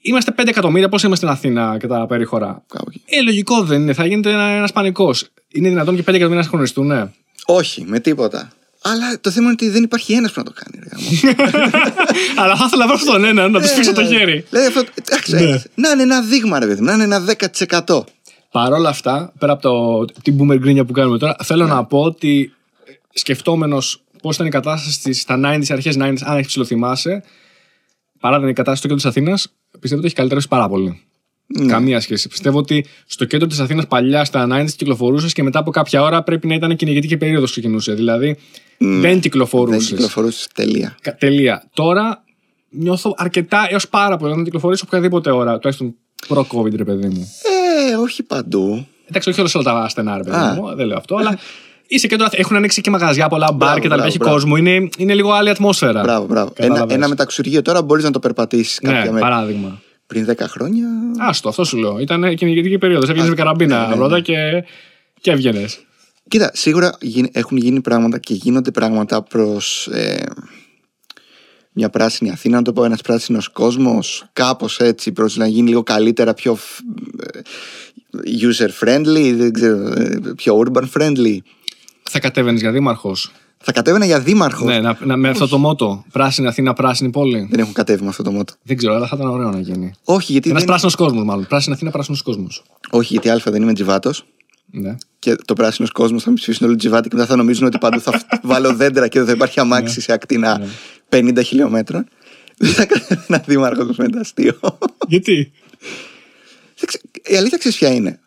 Είμαστε 0.00 0.34
5 0.40 0.46
εκατομμύρια, 0.46 0.88
πώς 0.88 1.02
είμαστε 1.02 1.26
στην 1.26 1.36
Αθήνα 1.38 1.76
και 1.80 1.86
τα 1.86 2.06
περίχωρα. 2.06 2.62
Κάπου 2.68 2.84
εκεί. 2.88 3.00
Ε, 3.06 3.22
λογικό 3.22 3.62
δεν 3.62 3.80
είναι. 3.80 3.92
Θα 3.92 4.06
γίνεται 4.06 4.30
ένα 4.30 4.68
πανικός. 4.74 5.28
Είναι 5.52 5.68
δυνατόν 5.68 5.94
και 5.94 6.00
5 6.00 6.04
εκατομμύρια 6.06 6.36
να 6.36 6.42
συγχρονιστούν, 6.42 6.86
ναι. 6.86 7.04
Όχι, 7.46 7.84
με 7.86 8.00
τίποτα. 8.00 8.50
Αλλά 8.82 9.20
το 9.20 9.30
θέμα 9.30 9.44
είναι 9.44 9.52
ότι 9.60 9.68
δεν 9.68 9.82
υπάρχει 9.82 10.12
ένας 10.12 10.32
που 10.32 10.40
να 10.40 10.44
το 10.44 10.52
κάνει. 10.54 10.84
Ρε, 10.84 10.88
γάμο. 10.92 11.36
Αλλά 12.42 12.56
θα 12.56 12.64
ήθελα 12.66 12.86
να 12.86 12.94
βρω 12.96 13.04
τον 13.12 13.24
έναν, 13.24 13.50
να 13.50 13.60
τους 13.60 13.72
πείσω 13.72 13.92
το 13.92 14.00
Ε, 14.00 14.06
χέρι. 14.06 14.44
Δηλαδή, 14.50 14.66
αυτό, 14.68 14.82
εντάξει, 15.04 15.32
Ναι. 15.34 15.40
ε, 15.40 15.62
να 15.74 15.90
είναι 15.90 16.02
ένα 16.02 16.20
δείγμα, 16.22 16.58
ρε 16.58 16.66
παιδί 16.66 16.80
μου, 16.80 16.86
να 16.86 16.92
είναι 16.92 17.02
ένα 17.02 17.24
10%. 17.86 18.00
Παρ' 18.52 18.72
όλα 18.72 18.88
αυτά, 18.88 19.32
πέρα 19.38 19.52
από 19.52 19.62
το, 19.62 20.04
την 20.22 20.38
boomer 20.40 20.58
γκρίνια 20.58 20.84
που 20.84 20.92
κάνουμε 20.92 21.18
τώρα, 21.18 21.36
θέλω 21.42 21.64
Ναι. 21.66 21.72
να 21.72 21.84
πω 21.84 22.00
ότι 22.02 22.52
σκεφτόμενος 23.14 24.02
πώς 24.22 24.34
ήταν 24.34 24.46
η 24.46 24.50
κατάσταση 24.50 24.92
στις- 24.92 25.20
στα 25.20 25.36
90s, 25.36 25.70
αρχές 25.72 25.96
90s, 25.98 26.22
αν 26.24 26.34
έχεις 26.36 26.46
ψηλοθυμάσαι, 26.46 27.22
παρά 28.20 28.36
την 28.38 28.46
κατάσταση 28.54 28.78
στο 28.78 28.88
κέντρο 28.88 28.96
της 29.02 29.06
Αθήνας, 29.06 29.48
πιστεύω 29.70 29.96
ότι 29.96 30.06
έχει 30.06 30.14
καλυτερεύσει 30.16 30.48
πάρα 30.48 30.68
πολύ. 30.68 31.00
Ναι. 31.46 31.66
Καμία 31.72 32.00
σχέση. 32.00 32.28
Πιστεύω 32.28 32.58
ότι 32.58 32.84
στο 33.06 33.24
κέντρο 33.24 33.46
της 33.46 33.58
Αθήνας 33.60 33.86
παλιά 33.86 34.24
στα 34.24 34.46
90 34.46 34.76
κυκλοφορούσες 34.76 35.32
και 35.32 35.42
μετά 35.42 35.58
από 35.58 35.70
κάποια 35.70 36.02
ώρα 36.02 36.22
πρέπει 36.22 36.46
να 36.46 36.54
ήταν 36.54 36.76
κυνηγητική 36.76 37.16
περίοδος 37.16 37.50
ξεκινούσε. 37.50 37.92
Δηλαδή 37.94 38.36
δεν 38.78 39.00
Δεν 39.00 39.20
κυκλοφορούσες. 39.20 39.86
κυκλοφορούσες 39.88 40.48
τελεία. 40.54 40.96
Τελεία. 41.18 41.68
Τώρα 41.72 42.24
νιώθω 42.70 43.14
αρκετά 43.16 43.66
έως 43.70 43.88
πάρα 43.88 44.16
πολύ 44.16 44.36
να 44.36 44.42
κυκλοφορήσω 44.42 44.84
οποιαδήποτε 44.86 45.30
ώρα. 45.30 45.58
Τουλάχιστον 45.58 45.94
προ-COVID, 46.28 46.74
ρε 46.76 46.84
παιδί 46.84 47.06
μου. 47.08 47.20
Ε, 47.42 47.59
όχι 48.02 48.22
παντού. 48.22 48.86
Εντάξει, 49.08 49.28
όχι 49.28 49.40
όλα 49.40 49.62
τα 49.62 49.88
στενά, 49.88 50.16
ρε 50.16 50.22
παιδί 50.22 50.36
Α. 50.36 50.54
μου. 50.54 50.74
Δεν 50.74 50.86
λέω 50.86 50.96
αυτό, 50.96 51.16
αλλά. 51.16 51.38
Είσαι 51.92 52.06
κέντρο, 52.06 52.26
Αθ- 52.26 52.38
έχουν 52.38 52.56
ανοίξει 52.56 52.80
και 52.80 52.90
μαγαζιά, 52.90 53.28
πολλά 53.28 53.52
μπαρ 53.52 53.68
και 53.68 53.74
τα 53.74 53.78
λοιπά. 53.80 53.94
μπράβο, 53.94 54.08
Έχει 54.08 54.16
μπράβο. 54.18 54.34
κόσμο. 54.34 54.56
Είναι, 54.56 54.88
είναι 54.98 55.14
λίγο 55.14 55.32
άλλη 55.32 55.50
ατμόσφαιρα. 55.50 56.02
Μπράβο, 56.02 56.26
μπράβο. 56.26 56.52
Ένα, 56.54 56.68
Κατάλαβες. 56.68 56.96
ένα 56.96 57.08
μεταξουργείο 57.08 57.62
τώρα 57.62 57.82
μπορείς 57.82 58.04
να 58.04 58.10
το 58.10 58.18
περπατήσεις 58.18 58.78
κάποια 58.78 59.04
Ναι, 59.04 59.10
μέρα. 59.10 59.28
παράδειγμα. 59.28 59.80
Πριν 60.06 60.24
10 60.30 60.34
χρόνια. 60.48 60.86
Άστο, 61.18 61.48
αυτό 61.48 61.64
σου 61.64 61.76
λέω. 61.78 61.98
Ήταν 61.98 62.34
κυνηγητική 62.34 62.78
περίοδος. 62.78 63.08
Έβγαινε 63.08 63.28
με 63.28 63.34
καραμπίνα 63.34 63.80
ναι, 63.82 63.86
ναι, 63.88 63.94
πρώτα 63.94 64.14
ναι. 64.14 64.20
και, 64.20 64.34
και 65.20 65.30
έβγαινες. 65.30 65.78
Κοίτα, 66.28 66.50
σίγουρα 66.54 66.96
γι- 67.00 67.28
έχουν 67.32 67.56
γίνει 67.56 67.80
πράγματα 67.80 68.18
και 68.18 68.34
γίνονται 68.34 68.70
πράγματα 68.70 69.22
προς 69.22 69.88
μια 71.72 71.90
πράσινη 71.90 72.30
Αθήνα, 72.30 72.56
να 72.56 72.62
το 72.62 72.72
πω, 72.72 72.84
ένας 72.84 73.00
πράσινος 73.00 73.48
κόσμος, 73.48 74.24
κάπως 74.32 74.78
έτσι, 74.80 75.12
προς 75.12 75.36
να 75.36 75.46
γίνει 75.46 75.68
λίγο 75.68 75.82
καλύτερα, 75.82 76.34
πιο 76.34 76.58
user 78.24 78.68
friendly, 78.80 79.34
δεν 79.36 79.52
ξέρω, 79.52 79.86
ε, 79.86 80.20
πιο 80.36 80.62
urban 80.64 80.84
friendly. 80.94 81.38
Θα 82.10 82.18
κατέβαινες 82.20 82.60
για 82.60 82.70
δήμαρχος; 82.72 83.30
Θα 83.58 83.72
κατέβαινα 83.72 84.04
για 84.04 84.20
δήμαρχο. 84.20 84.64
Ναι, 84.64 84.80
να, 84.80 84.98
να, 85.04 85.16
με 85.16 85.28
αυτό 85.28 85.48
το 85.48 85.58
μότο. 85.58 86.04
Πράσινη 86.12 86.46
Αθήνα, 86.46 86.72
πράσινη 86.72 87.10
πόλη. 87.10 87.48
Δεν 87.50 87.60
έχουν 87.60 87.72
κατέβει 87.72 88.02
με 88.02 88.08
αυτό 88.08 88.22
το 88.22 88.30
μότο. 88.30 88.52
Δεν 88.62 88.76
ξέρω, 88.76 88.94
αλλά 88.94 89.06
θα 89.06 89.16
ήταν 89.16 89.30
ωραίο 89.30 89.50
να 89.50 89.60
γίνει. 89.60 89.92
Όχι, 90.04 90.32
γιατί, 90.32 90.48
Ένας 90.48 90.60
δεν... 90.60 90.70
πράσινος 90.70 90.94
κόσμος, 90.94 91.24
μάλλον. 91.24 91.46
Πράσινη 91.46 91.74
Αθήνα, 91.74 91.90
πράσινος 91.90 92.22
κόσμος. 92.22 92.62
Όχι, 92.90 93.12
γιατί 93.12 93.30
Α 93.30 93.40
δεν 93.44 93.62
είμαι 93.62 93.72
τζιβάτος. 93.72 94.24
Ναι. 94.70 94.96
Και 95.20 95.34
το 95.44 95.54
πράσινος 95.54 95.90
κόσμος 95.90 96.22
θα 96.22 96.28
με 96.30 96.34
ψηφίσουν 96.36 96.66
όλοι 96.66 96.76
τζιβάτι 96.76 97.08
και 97.08 97.14
μετά 97.14 97.26
θα 97.28 97.36
νομίζουν 97.36 97.66
ότι 97.66 97.78
παντού 97.78 98.00
θα 98.00 98.22
βάλω 98.42 98.74
δέντρα 98.74 99.08
και 99.08 99.18
δεν 99.18 99.28
θα 99.28 99.32
υπάρχει 99.34 99.60
αμάξι 99.60 100.00
σε 100.00 100.12
ακτίνα 100.12 100.62
50 101.08 101.38
χιλιόμετρων. 101.44 102.06
Δεν 102.56 102.70
θα 102.78 102.84
κάνει 102.86 103.22
ένα 103.28 103.42
δήμαρχο 103.46 103.84
με 103.96 104.08
το 104.08 104.18
αστείο. 104.18 104.58
Γιατί; 105.08 105.52
Δεν 106.76 106.86
ξε- 106.86 107.02
Η 107.28 107.36
αλήθεια 107.36 107.58
ξέρεις 107.58 107.78
ποια 107.78 107.88
είναι; 107.94 108.20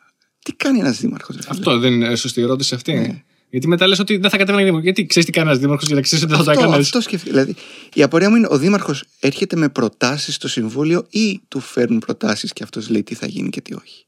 Τι 0.43 0.53
κάνει 0.53 0.79
ένας 0.79 0.99
δήμαρχος. 0.99 1.35
Αυτό 1.47 1.77
δεν 1.79 1.93
είναι 1.93 2.15
σωστή 2.15 2.39
η 2.39 2.43
ερώτηση 2.43 2.75
αυτή. 2.75 2.93
Ναι. 2.93 3.23
Γιατί 3.49 3.67
μετά 3.67 3.87
λες 3.87 3.99
ότι 3.99 4.17
δεν 4.17 4.29
θα 4.29 4.37
κατέβαινε 4.37 4.55
για 4.57 4.65
δήμαρχο. 4.65 4.85
Γιατί 4.85 5.05
ξέρεις 5.05 5.25
τι 5.29 5.31
κάνει 5.37 5.47
ένας 5.47 5.59
δήμαρχος 5.59 5.85
για 5.87 5.95
να 5.95 6.01
ξέρεις 6.01 6.23
ότι 6.23 6.33
δεν 6.33 6.43
θα 6.43 6.45
το 6.45 6.51
Αυτό, 6.51 6.63
έκανες. 6.65 6.85
αυτό 6.85 7.01
σκεφτεί. 7.01 7.29
Δηλαδή, 7.29 7.55
η 7.93 8.03
απορία 8.03 8.29
μου 8.29 8.35
είναι 8.35 8.47
ο 8.49 8.57
δήμαρχος 8.57 9.03
έρχεται 9.19 9.55
με 9.55 9.69
προτάσεις 9.69 10.35
στο 10.35 10.47
συμβούλιο 10.47 11.05
ή 11.09 11.39
του 11.47 11.59
φέρνουν 11.59 11.99
προτάσεις 11.99 12.53
και 12.53 12.63
αυτός 12.63 12.89
λέει 12.89 13.03
τι 13.03 13.15
θα 13.15 13.27
γίνει 13.27 13.49
και 13.49 13.61
τι 13.61 13.73
όχι; 13.73 14.05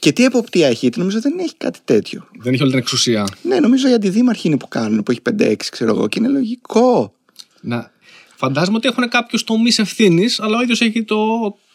Και 0.00 0.12
τι 0.12 0.24
εποπτεία 0.24 0.66
έχει, 0.66 0.78
γιατί 0.80 0.98
νομίζω 0.98 1.20
δεν 1.20 1.38
έχει 1.38 1.54
κάτι 1.56 1.78
τέτοιο. 1.84 2.26
Δεν 2.38 2.52
έχει 2.52 2.62
όλη 2.62 2.70
την 2.70 2.80
εξουσία. 2.80 3.26
Ναι, 3.42 3.60
νομίζω 3.60 3.88
οι 3.88 3.92
αντιδήμαρχοι 3.92 4.48
είναι 4.48 4.56
που 4.56 4.68
κάνουν, 4.68 5.02
που 5.02 5.10
έχει 5.10 5.20
5-6, 5.40 5.54
ξέρω 5.70 5.90
εγώ, 5.90 6.08
και 6.08 6.18
είναι 6.18 6.28
λογικό. 6.28 7.14
Να. 7.60 7.90
Φαντάζομαι 8.36 8.76
ότι 8.76 8.88
έχουν 8.88 9.08
κάποιους 9.08 9.44
τομείς 9.44 9.78
ευθύνης, 9.78 10.40
αλλά 10.40 10.58
ο 10.58 10.62
ίδιος 10.62 10.80
έχει 10.80 11.04
το, 11.04 11.16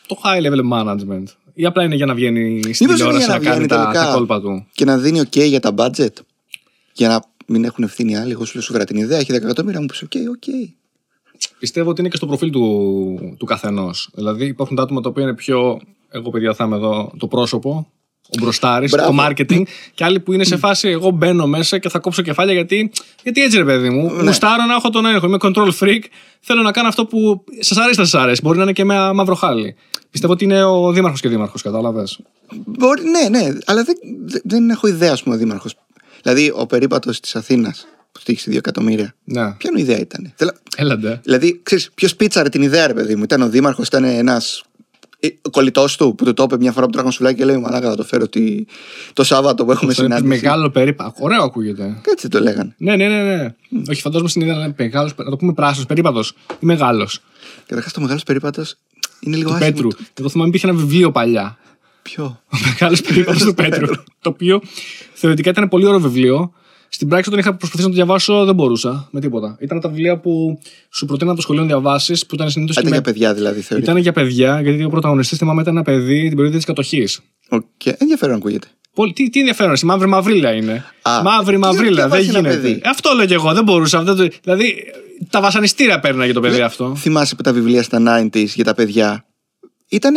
το 0.07 0.19
high 0.23 0.41
level 0.41 0.61
management. 0.73 1.23
Ή 1.53 1.65
απλά 1.65 1.83
είναι 1.83 1.95
για 1.95 2.05
να 2.05 2.13
βγαίνει 2.13 2.61
στην 2.73 2.85
Μήπως 2.85 2.85
είναι 2.85 2.95
τηλεόραση 2.95 3.25
για 3.25 3.27
να, 3.27 3.33
να 3.33 3.43
κάνει 3.43 3.55
βγαίνει 3.55 3.67
τα, 3.67 3.81
τελικά 3.81 4.05
τα 4.05 4.13
κόλπα 4.13 4.41
του. 4.41 4.67
και 4.73 4.85
να 4.85 4.97
δίνει 4.97 5.19
OK 5.19 5.47
για 5.47 5.59
τα 5.59 5.73
budget. 5.77 6.13
Για 6.93 7.07
να 7.07 7.23
μην 7.45 7.63
έχουν 7.63 7.83
ευθύνη 7.83 8.17
άλλοι. 8.17 8.31
Εγώ 8.31 8.45
σου 8.45 8.53
λέω 8.53 8.63
σου 8.63 8.73
βρά 8.73 8.83
την 8.83 8.97
ιδέα, 8.97 9.17
έχει 9.17 9.31
10 9.31 9.35
εκατομμύρια, 9.35 9.79
μου 9.79 9.85
πεις 9.85 10.03
OK, 10.03 10.15
OK. 10.15 10.69
Πιστεύω 11.59 11.89
ότι 11.89 11.99
είναι 11.99 12.09
και 12.09 12.17
στο 12.17 12.25
προφίλ 12.25 12.49
του, 12.49 13.35
του 13.37 13.45
καθενός. 13.45 14.09
Δηλαδή 14.13 14.45
υπάρχουν 14.45 14.75
τα 14.75 14.83
άτομα 14.83 15.01
τα 15.01 15.09
οποία 15.09 15.23
είναι 15.23 15.33
πιο. 15.33 15.81
Εγώ, 16.09 16.29
παιδιά, 16.29 16.53
θα 16.53 16.65
είμαι 16.65 16.75
εδώ 16.75 17.13
το 17.17 17.27
πρόσωπο, 17.27 17.91
ο 18.39 18.43
μπροστάρη, 18.43 18.87
Μπράβο. 18.87 19.15
το 19.15 19.23
marketing. 19.25 19.61
και 19.93 20.03
άλλοι 20.03 20.19
που 20.19 20.33
είναι 20.33 20.43
σε 20.43 20.57
φάση, 20.57 20.87
εγώ 20.87 21.09
μπαίνω 21.09 21.47
μέσα 21.47 21.77
και 21.77 21.89
θα 21.89 21.99
κόψω 21.99 22.21
κεφάλια 22.21 22.53
γιατί, 22.53 22.91
γιατί 23.23 23.41
έτσι, 23.43 23.57
ρε 23.57 23.65
παιδί 23.65 23.89
μου. 23.89 24.13
Ναι. 24.13 24.23
Γουστάρω 24.23 24.65
να 24.65 24.73
έχω 24.73 24.89
τον 24.89 25.05
έλεγχο. 25.05 25.27
Είμαι 25.27 25.37
control 25.41 25.69
freak. 25.79 26.01
Θέλω 26.39 26.61
να 26.61 26.71
κάνω 26.71 26.87
αυτό 26.87 27.05
που 27.05 27.43
σας 27.59 27.77
αρέσει, 27.77 27.95
θα 27.95 28.05
σας 28.05 28.21
αρέσει. 28.21 28.41
Μπορεί 28.43 28.57
να 28.57 28.63
είναι 28.63 28.73
και 28.73 28.83
με 28.83 29.13
μαύρο 29.13 29.35
χάλι. 29.35 29.75
Πιστεύω 30.11 30.33
ότι 30.33 30.43
είναι 30.43 30.63
ο 30.63 30.91
δήμαρχος 30.91 31.21
και 31.21 31.29
δήμαρχος, 31.29 31.61
κατάλαβες. 31.61 32.19
Μπορεί, 32.65 33.01
ναι, 33.03 33.39
ναι, 33.39 33.57
αλλά 33.65 33.83
δεν, 33.83 33.95
δεν, 34.25 34.41
δεν 34.43 34.69
έχω 34.69 34.87
ιδέα, 34.87 35.11
ας 35.11 35.23
πούμε, 35.23 35.35
ο 35.35 35.37
δήμαρχος. 35.37 35.75
Δηλαδή, 36.21 36.51
ο 36.55 36.65
περίπατος 36.65 37.19
της 37.19 37.35
Αθήνας 37.35 37.87
που 38.11 38.19
στήχησε 38.19 38.49
2 38.51 38.55
εκατομμύρια. 38.55 39.15
Ναι. 39.23 39.51
Ποια 39.51 39.71
ιδέα 39.75 39.99
ήταν. 39.99 40.33
Θέλω... 40.35 40.51
Έλαντε. 40.75 41.19
Δηλαδή, 41.23 41.59
ξέρεις, 41.63 41.91
ποιος 41.95 42.15
πίτσαρε 42.15 42.49
την 42.49 42.61
ιδέα, 42.61 42.87
ρε 42.87 42.93
παιδί 42.93 43.15
μου; 43.15 43.23
Ήταν 43.23 43.41
ο 43.41 43.49
δήμαρχος, 43.49 43.87
ήταν 43.87 44.03
ένας 44.03 44.63
κολλητός 45.51 45.97
του 45.97 46.15
που 46.15 46.25
του 46.25 46.33
το 46.33 46.43
είπε 46.43 46.57
μια 46.57 46.71
φορά 46.71 46.85
που 46.85 46.91
τράγαμε 46.91 47.11
σουλάκι 47.13 47.37
και 47.37 47.45
λέει 47.45 47.57
Μαλάκα, 47.57 47.89
θα 47.89 47.95
το 47.95 48.03
φέρω 48.03 48.23
ότι... 48.23 48.67
το 49.13 49.23
Σάββατο 49.23 49.65
που 49.65 49.71
έχουμε 49.71 49.91
Αυτό 49.91 50.03
είναι 50.03 50.15
συνάντηση. 50.15 50.41
μεγάλο 50.41 50.69
περίπατο. 50.69 51.13
Ωραίο 51.19 51.43
ακούγεται. 51.43 52.01
Έτσι 52.11 52.27
το 52.27 52.39
λέγανε. 52.39 52.75
Ναι, 52.77 52.95
ναι, 52.95 53.07
ναι. 53.07 53.23
ναι. 53.35 53.53
Όχι, 53.89 54.01
φαντάζομαι 54.01 54.29
στην 54.29 54.41
ιδέα 54.41 54.55
να 54.55 54.63
είναι 54.63 54.75
μεγάλος. 54.77 55.13
Να 55.17 55.29
το 55.29 55.35
πούμε 55.35 55.53
πράσινος 55.53 55.85
περίπατος 55.85 56.33
ή 56.59 56.65
μεγάλος. 56.65 57.19
Καταρχάς, 57.65 57.93
το 57.93 58.01
μεγάλος 58.01 58.23
περίπατος 58.23 58.75
είναι 59.19 59.35
λίγο 59.35 59.49
Του 59.49 59.55
άσχημο. 59.55 59.73
Πέτρου. 59.73 59.89
Εγώ 60.19 60.29
θυμάμαι 60.29 60.49
υπήρχε 60.49 60.67
ένα 60.67 60.77
βιβλίο 60.77 61.11
παλιά. 61.11 61.57
Ποιο; 62.01 62.41
Ο 62.53 62.57
μεγάλος 62.65 63.01
περίπατος 63.01 63.43
του 63.43 63.53
Πέτρου. 63.63 63.87
το 64.21 64.29
οποίο 64.29 64.61
θεωρητικά 65.13 65.49
ήταν 65.49 65.67
πολύ 65.69 65.85
ωραίο 65.85 65.99
βιβλίο. 65.99 66.53
Στην 66.95 67.07
πράξη, 67.07 67.29
όταν 67.29 67.39
είχα 67.41 67.55
προσπαθήσει 67.55 67.87
να 67.87 67.89
το 67.89 67.95
διαβάσω, 67.95 68.45
δεν 68.45 68.55
μπορούσα 68.55 69.07
με 69.11 69.19
τίποτα. 69.19 69.57
Ήταν 69.59 69.77
από 69.77 69.87
τα 69.87 69.93
βιβλία 69.93 70.17
που 70.19 70.59
σου 70.89 71.05
προτείναν 71.05 71.27
από 71.29 71.35
το 71.37 71.41
σχολείο 71.41 71.61
να 71.61 71.67
διαβάσεις, 71.67 72.25
που 72.25 72.35
ήταν 72.35 72.49
συνήθως 72.49 72.75
Ήταν 72.77 72.91
για 72.91 73.01
παιδιά 73.01 73.33
δηλαδή, 73.33 73.61
θεωρείται. 73.61 73.89
Ήταν 73.89 74.01
για 74.01 74.11
παιδιά, 74.11 74.61
γιατί 74.61 74.83
ο 74.83 74.89
πρωταγωνιστής 74.89 75.37
θυμάμαι 75.37 75.61
ήταν 75.61 75.73
ένα 75.75 75.83
παιδί 75.83 76.27
την 76.27 76.35
περίοδο 76.35 76.55
της 76.55 76.65
κατοχής. 76.65 77.19
Οκ. 77.49 77.85
Ενδιαφέρον 77.97 78.35
ακούγεται. 78.35 78.67
Πολύ, 78.93 79.13
τι, 79.13 79.29
τι 79.29 79.39
ενδιαφέρον, 79.39 79.71
εσύ, 79.73 79.85
μαύρη 79.85 80.07
μαυρίλα 80.07 80.51
είναι. 80.53 80.85
Α, 81.01 81.21
μαύρη 81.23 81.53
τι 81.53 81.59
μαυρίλα, 81.61 81.83
δεν 81.85 81.93
διαβάζει 81.95 82.29
ένα 82.29 82.39
γίνεται. 82.39 82.55
παιδί; 82.55 82.79
Ε, 82.83 82.89
Αυτό 82.89 83.13
λέω 83.15 83.25
και 83.25 83.33
εγώ, 83.33 83.53
δεν 83.53 83.63
μπορούσα. 83.63 84.03
Δεν 84.03 84.15
το- 84.15 84.27
δηλαδή, 84.43 84.75
τα 85.29 85.41
βασανιστήρια 85.41 85.99
παίρνει 85.99 86.33
το 86.33 86.39
παιδί 86.39 86.61
αυτό. 86.61 86.95
Θυμάσαι 86.95 87.35
που 87.35 87.41
τα 87.41 87.53
βιβλία 87.53 87.83
στα 87.83 87.99
90s 88.07 88.45
για 88.45 88.63
τα 88.63 88.73
παιδιά 88.73 89.25
ήταν 89.89 90.15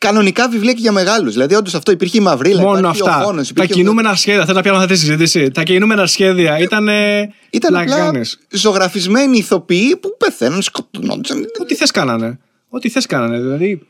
κανονικά 0.00 0.48
βιβλία 0.48 0.72
και 0.72 0.80
για 0.80 0.92
μεγάλους. 0.92 1.32
Δηλαδή, 1.32 1.54
όντως 1.54 1.74
αυτό 1.74 1.92
υπήρχε 1.92 2.18
η 2.18 2.20
μαυρίλα. 2.20 2.60
Μόνο 2.62 2.78
υπάρχει 2.78 3.00
αυτά. 3.02 3.20
Ο 3.20 3.24
φόνος, 3.24 3.46
τα 3.46 3.52
υπήρχε 3.56 3.72
ο- 3.72 3.76
κινούμενα 3.76 4.14
σχέδια, 4.14 4.44
θέλω 4.44 4.56
να 4.56 4.62
πιάνω 4.62 4.78
αυτή 4.78 4.92
τη 4.92 4.98
συζήτηση. 4.98 5.50
Τα 5.50 5.62
κινούμενα 5.62 6.06
σχέδια 6.06 6.58
ήταν. 6.58 6.88
Ήταν 7.50 7.76
απλά 7.76 7.96
λαγκάνες. 7.96 8.38
ζωγραφισμένοι 8.50 9.36
ηθοποιοί 9.38 9.96
που 9.96 10.16
πεθαίνουν, 10.18 10.62
σκοτωνόντουσαν. 10.62 11.44
Ό,τι 11.60 11.74
θες 11.74 11.90
κάνανε. 11.90 12.38
Ό,τι 12.68 12.88
θες 12.88 13.06
κάνανε. 13.06 13.38
Δηλαδή. 13.40 13.86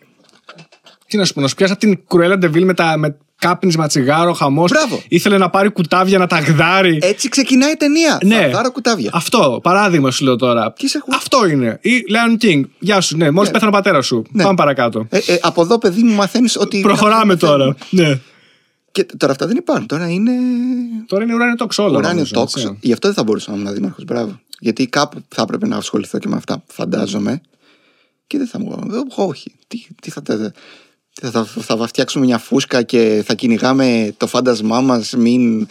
Τι 1.06 1.16
να 1.16 1.24
σου 1.24 1.32
πω, 1.32 1.40
να 1.40 1.48
σου 1.48 1.54
πιάσει 1.54 1.72
από 1.72 1.80
την 1.80 2.00
Κρουέλα 2.08 2.38
Ντεβίλ 2.38 2.64
με, 2.64 2.74
τα, 2.74 2.96
με 2.98 3.16
κάπνισμα, 3.40 3.86
τσιγάρο, 3.86 4.32
χαμός. 4.32 4.70
Μπράβο. 4.70 5.02
Ήθελε 5.08 5.38
να 5.38 5.50
πάρει 5.50 5.70
κουτάβια 5.70 6.18
να 6.18 6.26
τα 6.26 6.38
γδάρει. 6.38 6.98
Έτσι 7.02 7.28
ξεκινάει 7.28 7.72
η 7.72 7.76
ταινία. 7.76 8.18
ναι. 8.24 8.36
Θα 8.40 8.48
δάρω 8.48 8.70
κουτάβια. 8.72 9.10
Αυτό, 9.12 9.60
παράδειγμα 9.62 10.10
σου 10.10 10.24
λέω 10.24 10.36
τώρα. 10.36 10.72
Και 10.76 10.86
είσαι 10.86 10.96
εγώ. 11.06 11.16
Αυτό 11.16 11.46
είναι. 11.46 11.78
Ή 11.82 11.90
Leon 12.08 12.44
King. 12.44 12.62
Γεια 12.78 13.00
σου, 13.00 13.16
ναι, 13.16 13.30
μόλις 13.30 13.48
Ναι. 13.48 13.54
πέθανε 13.54 13.70
ο 13.70 13.74
πατέρας 13.74 14.06
σου. 14.06 14.24
Ναι. 14.30 14.42
Πάμε 14.42 14.54
παρακάτω. 14.54 15.06
Ε, 15.10 15.18
ε, 15.26 15.38
από 15.42 15.62
εδώ, 15.62 15.78
παιδί 15.78 16.02
μου, 16.02 16.14
μαθαίνεις 16.14 16.56
ότι. 16.56 16.80
Προχωράμε 16.80 17.36
τώρα. 17.36 17.76
Ναι. 17.90 18.18
Και 18.92 19.04
τώρα 19.16 19.32
αυτά 19.32 19.46
δεν 19.46 19.56
υπάρχουν. 19.56 19.86
Τώρα 19.86 20.08
είναι. 20.08 20.32
Τώρα 21.06 21.22
είναι 21.24 21.34
ουράνιο 21.34 21.54
τόξο 21.54 21.82
όλα. 21.82 21.92
Ουράνιο 21.98 22.12
νομίζω, 22.14 22.34
τόξο. 22.34 22.58
έτσι. 22.60 22.76
Γι' 22.80 22.92
αυτό 22.92 23.06
δεν 23.06 23.16
θα 23.16 23.22
μπορούσα 23.22 23.50
να 23.50 23.56
ήμουν 23.60 23.74
δήμαρχο. 23.74 24.02
Μπράβο. 24.06 24.40
Γιατί 24.58 24.86
κάπου 24.86 25.22
θα 25.28 25.42
έπρεπε 25.42 25.66
να 25.66 25.76
ασχοληθώ 25.76 26.18
και 26.18 26.28
με 26.28 26.36
αυτά, 26.36 26.62
φαντάζομαι. 26.66 27.40
Και 28.26 28.38
δεν 28.38 28.46
θα 28.46 28.58
μου. 28.58 28.88
ε, 28.92 29.22
Όχι. 29.22 29.52
Τι, 29.66 29.86
τι 30.02 30.10
θα, 30.10 30.22
τα- 30.22 30.36
τι 30.36 30.50
θα, 31.20 31.44
θα, 31.44 31.76
θα 31.76 31.86
φτιάξουμε 31.86 32.24
μια 32.24 32.38
φούσκα 32.38 32.82
και 32.82 33.22
θα 33.26 33.34
κυνηγάμε 33.34 34.14
το 34.16 34.26
φάντασμά 34.26 34.80
μας. 34.80 35.14
Μην... 35.16 35.68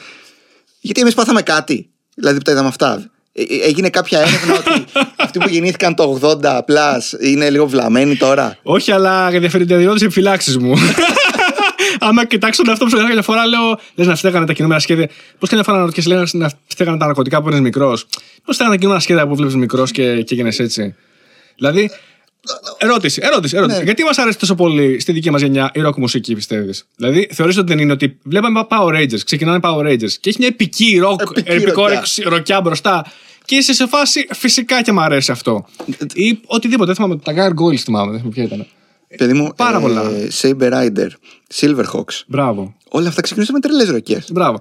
Γιατί 0.80 1.02
εμείς 1.02 1.14
πάθαμε 1.14 1.42
κάτι. 1.42 1.90
Δηλαδή 2.16 2.38
που 2.38 2.44
τα 2.44 2.52
είδαμε 2.52 2.68
αυτά. 2.68 3.12
Ε, 3.32 3.42
ε, 3.42 3.68
Έγινε 3.68 3.90
κάποια 3.90 4.20
έρευνα 4.20 4.54
ότι 4.54 4.86
αυτοί 5.26 5.40
που 5.40 5.50
γεννήθηκαν 5.50 5.96
το 5.96 6.20
80 6.22 6.58
plus 6.58 7.24
είναι 7.24 7.50
λίγο 7.50 7.68
βλαμμένοι 7.68 8.16
τώρα. 8.16 8.58
Όχι, 8.64 8.92
αλλά 8.92 9.26
ενδιαφέρει 9.32 9.58
την 9.58 9.68
διαδηλώτηση 9.68 10.06
επιφυλάξεις 10.06 10.58
μου. 10.58 10.74
Άμα 12.00 12.26
κοιτάξω 12.26 12.62
τον 12.62 12.70
εαυτό 12.70 12.86
μου 12.86 13.08
κάποια 13.08 13.22
φορά, 13.22 13.46
λέω 13.46 13.80
λες 13.96 14.08
να 14.08 14.16
φταίγανε 14.16 14.46
τα 14.46 14.54
κινούμενα 14.54 14.80
σχέδια. 14.80 15.10
Πώς 15.40 15.50
και 15.50 15.56
μια 15.56 15.64
φορά 15.64 15.78
να 15.78 15.84
ρωτήσεις, 15.84 16.10
λες 16.10 16.26
να 16.32 16.52
φταίγανε 16.68 16.98
τα 16.98 17.06
ναρκωτικά 17.06 17.42
που 17.42 17.50
είναι 17.50 17.60
μικρός. 17.60 18.06
Πώς 18.44 18.56
φταίγανε 18.56 18.76
τα 18.76 18.80
κινούμενα 18.80 19.02
σχέδια 19.02 19.28
που 19.28 19.36
βλέπεις 19.36 19.56
μικρός 19.56 19.92
και, 19.92 20.22
και 20.22 20.34
έγινε 20.34 20.52
έτσι. 20.58 20.96
Δηλαδή. 21.56 21.92
Ερώτηση, 22.78 23.22
ερώτηση, 23.24 23.58
ερώτηση. 23.58 23.78
Ναι. 23.78 23.84
Γιατί 23.84 24.04
μας 24.04 24.18
αρέσει 24.18 24.38
τόσο 24.40 24.56
πολύ 24.56 25.00
στη 25.00 25.12
δική 25.12 25.32
μας 25.32 25.42
γενιά 25.42 25.72
η 25.74 25.80
ροκ 25.82 25.98
μουσική, 25.98 26.36
πιστεύεις; 26.36 26.86
Δηλαδή, 26.96 27.30
θεωρείς 27.32 27.58
ότι 27.58 27.68
δεν 27.68 27.80
είναι 27.80 27.92
ότι 27.92 28.20
βλέπαμε 28.24 28.68
Power 28.70 28.96
Rangers, 28.96 29.20
ξεκινάνε 29.26 29.60
Power 29.62 29.86
Rangers 29.86 30.12
και 30.12 30.30
έχει 30.30 30.36
μια 30.40 30.48
επική 30.48 30.98
ροκ, 30.98 31.22
Επική 31.22 31.52
επικό 31.52 31.82
ροκιά. 31.88 32.04
ροκ- 32.24 32.34
ροκιά 32.34 32.62
μπροστά 32.62 33.06
και 33.46 33.56
είσαι 33.56 33.74
σε 33.74 33.88
φάση 33.88 34.28
φυσικά 34.32 34.82
και 34.82 34.92
μου 34.92 35.02
αρέσει 35.02 35.32
αυτό. 35.32 35.66
Ή 36.14 36.40
οτιδήποτε, 36.46 36.86
δεν 36.86 36.96
θυμάμαι. 36.96 37.16
Τα 37.18 37.32
Gargoyles 37.34 37.76
θυμάμαι, 37.78 38.12
δεν 38.12 38.20
θυμάμαι 38.20 38.34
ποια 38.34 38.44
ήταν. 38.44 38.66
Παιδί 39.18 39.34
μου, 39.34 39.54
Πάρα 39.56 39.80
πολλά. 39.80 40.04
Saber 40.42 40.72
Rider, 40.74 41.08
Silverhawks. 41.54 42.24
Μπράβο. 42.28 42.76
Όλα 42.90 43.08
αυτά 43.08 43.22
ξεκινούσαν 43.22 43.56
με 43.56 43.60
τρελές 43.62 43.90
ροκέ. 43.90 44.24
Μπράβο. 44.32 44.60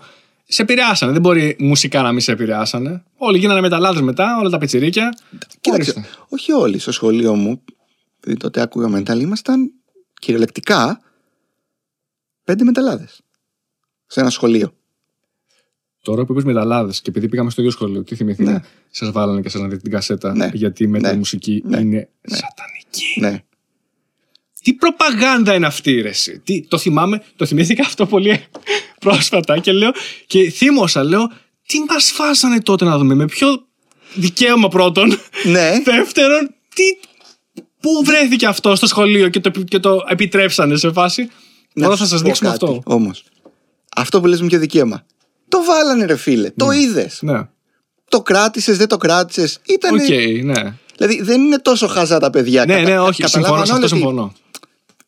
Σε 0.50 0.62
επηρεάσανε. 0.62 1.12
Δεν 1.12 1.20
μπορεί 1.20 1.56
μουσικά 1.58 2.02
να 2.02 2.12
μην 2.12 2.20
σε 2.20 2.32
επηρεάσανε. 2.32 3.02
Όλοι 3.16 3.38
γίνανε 3.38 3.60
μεταλλάδε 3.60 4.00
μετά, 4.02 4.36
όλα 4.40 4.48
τα 4.50 4.58
πιτσιρίκια. 4.58 5.18
Κοίταξε, 5.60 5.90
Ορίστε. 5.90 6.08
όχι 6.28 6.52
όλοι 6.52 6.78
στο 6.78 6.92
σχολείο 6.92 7.34
μου, 7.34 7.62
επειδή 8.20 8.36
τότε 8.36 8.60
άκουγα 8.60 8.98
metal, 8.98 9.20
ήμασταν 9.20 9.72
κυριολεκτικά 10.20 11.00
πέντε 12.44 12.64
μεταλλάδες. 12.64 13.20
Σε 14.06 14.20
ένα 14.20 14.30
σχολείο. 14.30 14.72
Τώρα 16.02 16.24
που 16.24 16.32
είπες 16.32 16.44
μεταλλάδες 16.44 17.00
και 17.00 17.10
επειδή 17.10 17.28
πήγαμε 17.28 17.50
στο 17.50 17.60
ίδιο 17.60 17.72
σχολείο, 17.72 18.02
τι 18.04 18.14
θυμηθείτε; 18.14 18.50
Ναι. 18.52 18.60
Σας 18.90 19.10
βάλανε 19.10 19.40
και 19.40 19.48
σας 19.48 19.60
να 19.60 19.68
δείτε 19.68 19.80
την 19.80 19.90
κασέτα. 19.90 20.34
Ναι. 20.34 20.50
Γιατί 20.52 20.86
με 20.88 20.98
Ναι. 20.98 21.10
τη 21.10 21.16
μουσική 21.16 21.62
Ναι. 21.64 21.78
είναι 21.80 22.08
Ναι. 22.20 22.36
σατανική. 22.36 23.20
Ναι. 23.20 23.42
Τι 24.62 24.74
προπαγάνδα 24.74 25.54
είναι 25.54 25.66
αυτή, 25.66 26.00
ρε, 26.00 26.08
εσύ. 26.08 26.38
Τι, 26.38 26.66
το 26.68 26.78
θυμάμαι, 26.78 27.22
το 27.36 27.46
θυμήθηκα 27.46 27.82
αυτό 27.82 28.06
πολύ 28.06 28.44
πρόσφατα 29.00 29.58
και 29.58 29.72
λέω, 29.72 29.90
και 30.26 30.50
θύμωσα, 30.50 31.04
λέω, 31.04 31.30
τι 31.66 31.78
μας 31.88 32.10
φάσανε 32.10 32.60
τότε 32.60 32.84
να 32.84 32.98
δούμε, 32.98 33.14
με 33.14 33.24
ποιο 33.24 33.66
δικαίωμα 34.14 34.68
πρώτον, 34.68 35.18
ναι. 35.44 35.70
δεύτερον, 35.84 36.54
τι, 36.74 36.82
πού 37.80 37.90
βρέθηκε 38.04 38.46
αυτό 38.46 38.74
στο 38.76 38.86
σχολείο 38.86 39.28
και 39.28 39.40
το, 39.40 39.50
και 39.50 39.78
το 39.78 40.04
επιτρέψανε 40.08 40.76
σε 40.76 40.92
φάση. 40.92 41.30
Τώρα 41.74 41.96
θα 41.96 42.06
σας 42.06 42.22
δείξουμε 42.22 42.50
αυτό. 42.50 42.82
Όμως. 42.84 43.24
Αυτό 43.96 44.20
που 44.20 44.26
λες 44.26 44.40
με 44.40 44.46
ποιο 44.46 44.58
δικαίωμα. 44.58 45.04
Το 45.48 45.64
βάλανε, 45.64 46.04
ρε 46.04 46.16
φίλε. 46.16 46.50
Το 46.50 46.70
είδες. 46.70 47.18
Ναι. 47.22 47.40
Το 48.08 48.22
κράτησες, 48.22 48.76
δεν 48.76 48.88
το 48.88 48.96
κράτησες. 48.96 49.60
Ήταν. 49.66 49.94
Οκ, 49.94 50.08
ναι. 50.44 50.74
Δηλαδή 50.96 51.22
δεν 51.22 51.40
είναι 51.40 51.58
τόσο 51.58 51.86
χαζά 51.86 52.18
τα 52.18 52.30
παιδιά. 52.30 52.64
Ναι, 52.64 52.74
Κατα- 52.74 52.88
ναι, 52.88 53.00
όχι, 53.00 53.22
καταλάβαν 53.22 53.66
συμφωνώ, 53.66 53.66
σε 53.66 53.72
όλοι 53.72 53.84
αυτό 53.84 53.96
ότι- 53.96 54.04
συμφωνώ. 54.04 54.32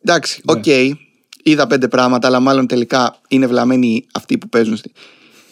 Εντάξει, 0.04 0.42
Ναι. 0.44 0.52
οκ. 0.52 0.98
Είδα 1.42 1.66
πέντε 1.66 1.88
πράγματα, 1.88 2.26
αλλά 2.28 2.40
μάλλον 2.40 2.66
τελικά 2.66 3.16
είναι 3.28 3.46
βλαμμένοι 3.46 4.06
αυτοί 4.14 4.38
που 4.38 4.48
παίζουν 4.48 4.76
στη, 4.76 4.92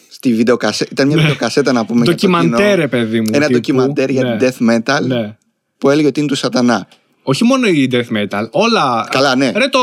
στη 0.09 0.33
βιντεοκασέτα. 0.33 0.89
Ήταν 0.91 1.07
μια 1.07 1.17
βιντεοκασέτα 1.17 1.71
να 1.71 1.85
πούμε. 1.85 2.03
για 2.03 2.05
το 2.05 2.11
Ντοκιμαντέρ, 2.11 2.59
κοινό. 2.69 2.75
ρε 2.75 2.87
παιδί 2.87 3.19
μου. 3.21 3.27
Ένα 3.31 3.39
τύπου. 3.45 3.53
ντοκιμαντέρ 3.59 4.09
για 4.09 4.23
Ναι. 4.23 4.37
την 4.37 4.49
death 4.49 4.69
metal 4.97 5.01
Ναι. 5.07 5.37
που 5.77 5.89
έλεγε 5.89 6.07
ότι 6.07 6.19
είναι 6.19 6.29
του 6.29 6.35
σατανά. 6.35 6.87
Όχι 7.23 7.43
μόνο 7.43 7.67
η 7.67 7.89
death 7.91 8.17
metal, 8.17 8.47
όλα. 8.51 9.07
Καλά, 9.11 9.35
ναι. 9.35 9.51
Ρε 9.55 9.67
το. 9.67 9.79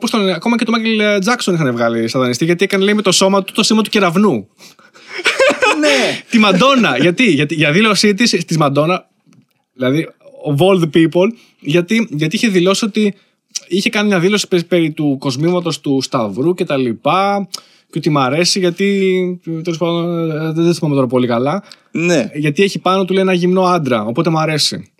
Πώς 0.00 0.10
τον 0.10 0.20
λένε, 0.20 0.32
ακόμα 0.32 0.56
και 0.56 0.64
το 0.64 0.72
Michael 0.76 1.18
Jackson 1.18 1.52
είχαν 1.54 1.72
βγάλει 1.72 2.08
σατανιστή 2.08 2.44
γιατί 2.44 2.64
έκανε 2.64 2.84
λέει 2.84 2.94
με 2.94 3.02
το 3.02 3.12
σώμα 3.12 3.44
του 3.44 3.52
το 3.52 3.62
σήμα 3.62 3.82
του 3.82 3.90
κεραυνού. 3.90 4.48
ναι. 5.80 6.20
τη 6.30 6.38
Μαντόνα. 6.38 6.98
γιατί, 6.98 7.24
γιατί, 7.24 7.54
για 7.54 7.72
δήλωσή 7.72 8.14
της 8.14 8.30
της 8.44 8.56
Μαντόνα, 8.56 9.06
δηλαδή 9.74 10.08
of 10.50 10.56
all 10.66 10.80
the 10.82 10.90
people, 10.96 11.28
γιατί, 11.60 12.08
γιατί 12.10 12.36
είχε 12.36 12.48
δηλώσει 12.48 12.84
ότι 12.84 13.14
είχε 13.70 13.90
κάνει 13.90 14.08
μια 14.08 14.20
δήλωση 14.20 14.48
περί, 14.48 14.64
περί 14.64 14.92
του 14.92 15.16
κοσμήματος 15.18 15.80
του 15.80 16.00
Σταυρού 16.02 16.54
και 16.54 16.64
τα 16.64 16.76
λοιπά 16.76 17.48
και 17.90 17.98
ότι 17.98 18.10
μ' 18.10 18.18
αρέσει 18.18 18.58
γιατί, 18.58 19.40
τέλος 19.44 19.78
πάντων, 19.78 20.30
ε, 20.30 20.52
δεν 20.52 20.74
θυμάμαι 20.74 20.94
τώρα 20.94 21.06
πολύ 21.06 21.26
καλά, 21.26 21.62
ναι. 21.90 22.30
γιατί 22.34 22.62
έχει 22.62 22.78
πάνω 22.78 23.04
του 23.04 23.12
λέει 23.12 23.22
ένα 23.22 23.32
γυμνό 23.32 23.62
άντρα, 23.62 24.04
οπότε 24.04 24.30
μ' 24.30 24.38
αρέσει. 24.38 24.92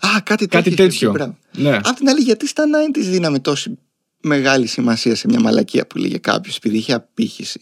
Α, 0.00 0.20
κάτι, 0.22 0.46
Κάτι 0.46 0.68
είχε 0.68 0.76
τέτοιο. 0.82 1.10
πει, 1.10 1.16
μπράβο. 1.16 1.36
Ναι. 1.56 1.78
Απ' 1.82 1.96
την 1.96 2.08
άλλη, 2.08 2.20
γιατί 2.20 2.46
στα 2.46 2.64
90s 2.64 3.00
δίναμε 3.00 3.38
τόση 3.38 3.78
μεγάλη 4.22 4.66
σημασία 4.66 5.14
σε 5.14 5.28
μια 5.28 5.40
μαλακία 5.40 5.86
που 5.86 5.98
λέγε 5.98 6.18
κάποιος 6.18 6.56
επειδή 6.56 6.76
είχε 6.76 6.92
απήχηση. 6.92 7.60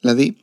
Δηλαδή, 0.00 0.36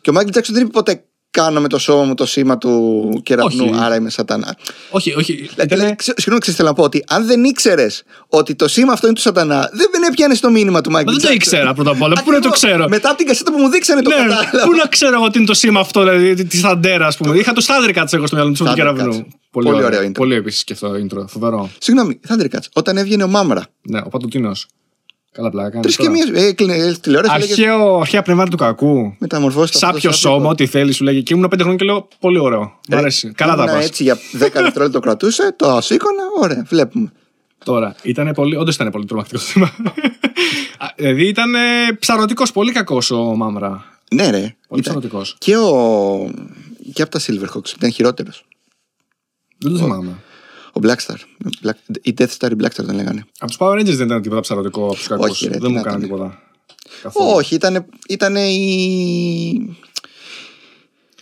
και 0.00 0.10
ο 0.10 0.12
Μάικλ 0.12 0.30
Τζάξον 0.30 0.54
δεν 0.54 0.64
είπε 0.64 0.72
ποτέ 0.72 1.04
κάνω 1.42 1.60
με 1.60 1.68
το 1.68 1.78
σώμα 1.78 2.04
μου 2.04 2.14
το 2.14 2.26
σήμα 2.26 2.58
του 2.58 3.20
κεραυνού, 3.24 3.64
Όχι. 3.64 3.74
άρα 3.82 3.94
είμαι 3.96 4.10
σατανά. 4.10 4.56
Όχι, 4.90 5.14
όχι. 5.14 5.32
Δηλαδή, 5.34 5.74
ήτανε- 5.74 5.96
ξε- 5.96 6.14
Συγγνώμη, 6.16 6.40
ξέρεις, 6.40 6.58
θέλω 6.58 6.68
να 6.68 6.74
πω 6.74 6.82
ότι 6.82 7.04
αν 7.08 7.26
δεν 7.26 7.44
ήξερες 7.44 8.02
ότι 8.28 8.54
το 8.54 8.68
σήμα 8.68 8.92
αυτό 8.92 9.06
είναι 9.06 9.14
του 9.16 9.20
σατανά, 9.20 9.68
δεν 9.72 9.88
δεν 9.92 10.02
έπιανες 10.02 10.40
το 10.40 10.50
μήνυμα 10.50 10.80
του 10.80 10.90
Μάικλ 10.90 11.10
Μα 11.10 11.16
δεν 11.16 11.22
το 11.22 11.28
Τζάξον. 11.28 11.52
ήξερα 11.58 11.74
πρώτα 11.74 11.90
απ' 11.90 12.02
όλα. 12.02 12.14
Πού 12.14 12.30
να 12.30 12.40
το 12.40 12.48
Ακριβώς. 12.48 12.58
ξέρω; 12.58 12.88
Μετά 12.88 13.08
από 13.08 13.18
την 13.18 13.26
κασέτα 13.26 13.52
που 13.52 13.58
μου 13.58 13.68
δείξανε 13.68 14.02
το 14.02 14.10
Ναι, 14.10 14.16
κατάλαβα. 14.16 14.64
πού 14.66 14.72
να 14.72 14.86
ξέρω 14.86 15.14
εγώ 15.14 15.30
τι 15.30 15.38
είναι 15.38 15.46
το 15.46 15.54
σήμα 15.54 15.80
αυτό, 15.80 16.00
δηλαδή 16.04 16.44
τη 16.44 16.56
Thundera, 16.56 17.06
ας 17.06 17.16
πούμε. 17.16 17.38
Είχα 17.38 17.52
το 17.52 17.64
Thundercats 17.68 18.12
εγώ 18.12 18.26
στο 18.26 18.36
μυαλό 18.36 18.52
του 18.52 18.64
του 18.64 18.70
Thundercats. 18.70 18.74
κεραυνού. 18.74 19.26
Πολύ 19.50 19.68
ωραίο 19.84 20.02
intro. 20.08 20.12
Πολύ 20.14 20.34
επίσης 20.34 20.64
και 20.64 20.72
αυτό 20.72 20.90
intro. 20.92 21.24
Φοβερό. 21.28 21.70
Συγγνώμη, 21.78 22.20
Thundercats, 22.28 22.66
όταν 22.72 22.96
έβγαινε 22.96 23.22
ο 23.22 23.28
Μάμρα. 23.28 23.66
Ναι, 23.82 24.00
ο 24.04 24.08
Παντοτίνος. 24.08 24.66
Καλά 25.38 25.50
πλάκα. 25.50 25.80
Τρεις 25.80 25.96
και 25.96 26.08
μία. 26.08 26.24
Ε, 26.34 26.44
έκλεινε 26.46 26.74
ε, 26.74 26.92
τηλεόραση. 26.92 27.34
έλεγε, 27.34 27.52
Αρχαίο, 27.52 27.98
αρχαία 27.98 28.22
πνεύματα 28.22 28.50
του 28.50 28.56
κακού. 28.56 29.14
Μεταμορφώστε 29.18 29.76
αυτό 29.76 29.86
Σάπιο 29.96 30.10
το 30.10 30.16
σώμα, 30.16 30.48
ό,τι 30.48 30.66
θέλεις, 30.66 30.96
σου 30.96 31.04
λέγει. 31.04 31.22
Και 31.22 31.34
ήμουν 31.34 31.48
πέντε 31.48 31.62
χρόνια 31.62 31.78
και 31.78 31.84
λέω 31.84 32.08
Πολύ 32.20 32.38
ωραίο. 32.38 32.78
Μ' 32.88 32.94
αρέσει. 32.94 33.32
Καλά 33.32 33.54
τα 33.56 33.62
Ήμουνα 33.62 33.76
πας. 33.76 33.86
έτσι 33.86 34.02
για 34.02 34.14
10 34.16 34.20
δευτερόλεπτα 34.38 34.90
το 34.90 35.00
κρατούσε, 35.00 35.54
το 35.56 35.78
σήκωνα, 35.80 36.22
ωραία, 36.40 36.64
βλέπουμε. 36.68 37.12
Τώρα, 37.64 37.94
ήταν 38.02 38.32
πολύ, 38.34 38.56
όντως 38.56 38.74
ήταν 38.74 38.90
πολύ 38.90 39.04
τρομακτικό 39.04 39.40
το 39.40 39.46
θέμα. 39.46 39.66
Α, 40.78 40.86
δηλαδή 40.96 41.26
ήταν 41.28 41.50
ψαρωτικός, 41.98 42.52
πολύ 42.52 42.72
κακός 42.72 43.10
ο 43.10 43.22
Μάμρα. 43.22 43.84
Ναι, 44.14 44.30
ρε. 44.30 44.38
Πολύ 44.40 44.46
Ήταν- 44.68 44.80
ψαρωτικός. 44.80 45.36
Και, 45.38 45.56
ο... 45.56 46.30
και 46.92 47.02
από 47.02 47.10
τα 47.10 47.20
Silverhawks 47.20 47.74
ήταν 47.76 47.92
χειρότερος. 47.92 48.44
Δεν 49.58 49.72
το 49.72 49.78
θυμάμαι. 49.78 50.10
Ο 50.78 50.80
Blackstar. 50.82 51.16
Black... 51.64 51.96
Η 52.02 52.14
Death 52.18 52.28
Star, 52.38 52.50
η 52.50 52.54
Blackstar 52.62 52.84
τον 52.86 52.94
λέγανε. 52.94 53.24
Από 53.38 53.46
τους 53.50 53.56
Power 53.60 53.72
Rangers 53.78 53.94
δεν 53.96 54.06
ήταν 54.06 54.22
τίποτα 54.22 54.40
ψαρωτικό 54.40 54.84
από 54.84 54.94
τους 54.94 55.06
κακούς. 55.06 55.30
Όχι, 55.30 55.44
ρε, 55.46 55.50
τι 55.52 55.58
Δεν 55.58 55.68
μου 55.70 55.74
να 55.74 55.80
έκαναν 55.80 55.98
ήταν. 56.02 56.10
τίποτα. 56.10 56.42
Καθόλου. 57.02 57.30
Όχι, 57.30 57.54
ήταν, 57.54 57.86
ήταν 58.08 58.36
η. 58.36 59.76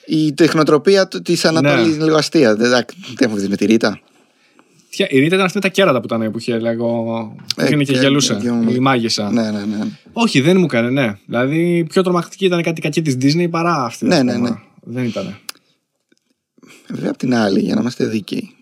Η 0.06 0.32
τεχνοτροπία 0.32 1.08
της 1.08 1.44
Ανατολής 1.44 1.96
Ναι. 1.96 2.04
λίγο 2.04 2.16
αστεία. 2.16 2.56
Δεν 2.56 2.70
δεν 2.70 2.84
έχω 3.28 3.36
δει 3.36 3.48
με 3.48 3.56
τη 3.56 3.64
Ρίτα. 3.64 4.00
Ποια- 4.90 5.10
Η 5.10 5.18
Ρίτα 5.18 5.34
ήταν 5.34 5.40
αυτή 5.46 5.56
με 5.56 5.62
τα 5.62 5.68
κέρατα 5.68 6.00
που 6.00 6.04
ήταν 6.14 6.30
που 6.30 6.38
είχε 6.38 6.58
λέγω. 6.58 6.86
Που 7.54 7.60
Ε, 7.60 7.64
έγινε 7.64 7.84
και 7.84 7.92
και- 7.92 7.98
γελούσε. 7.98 8.34
και- 8.42 8.72
Η 8.74 8.78
μάγισσα. 8.78 9.30
Ναι, 9.32 9.50
ναι, 9.50 9.64
ναι. 9.64 9.78
Όχι, 10.12 10.40
δεν 10.40 10.56
μου 10.58 10.64
έκανε, 10.64 10.90
ναι. 10.90 11.18
Δηλαδή 11.26 11.86
πιο 11.88 12.02
τρομακτική 12.02 12.44
ήταν 12.44 12.62
κάτι 12.62 12.80
κακή 12.80 13.02
της 13.02 13.16
Disney 13.20 13.50
παρά 13.50 13.84
αυτή. 13.84 14.04
Ναι, 14.06 14.14
ας 14.16 14.22
ναι, 14.22 14.32
πούμε. 14.34 14.48
ναι. 14.48 14.56
Δεν 14.80 15.04
ήταν. 15.04 15.38
Βέβαια 16.88 17.10
απ' 17.10 17.16
την 17.16 17.34
άλλη, 17.34 17.60
για 17.60 17.74
να 17.74 17.80
είμαστε 17.80 18.04
δίκαιοι. 18.06 18.55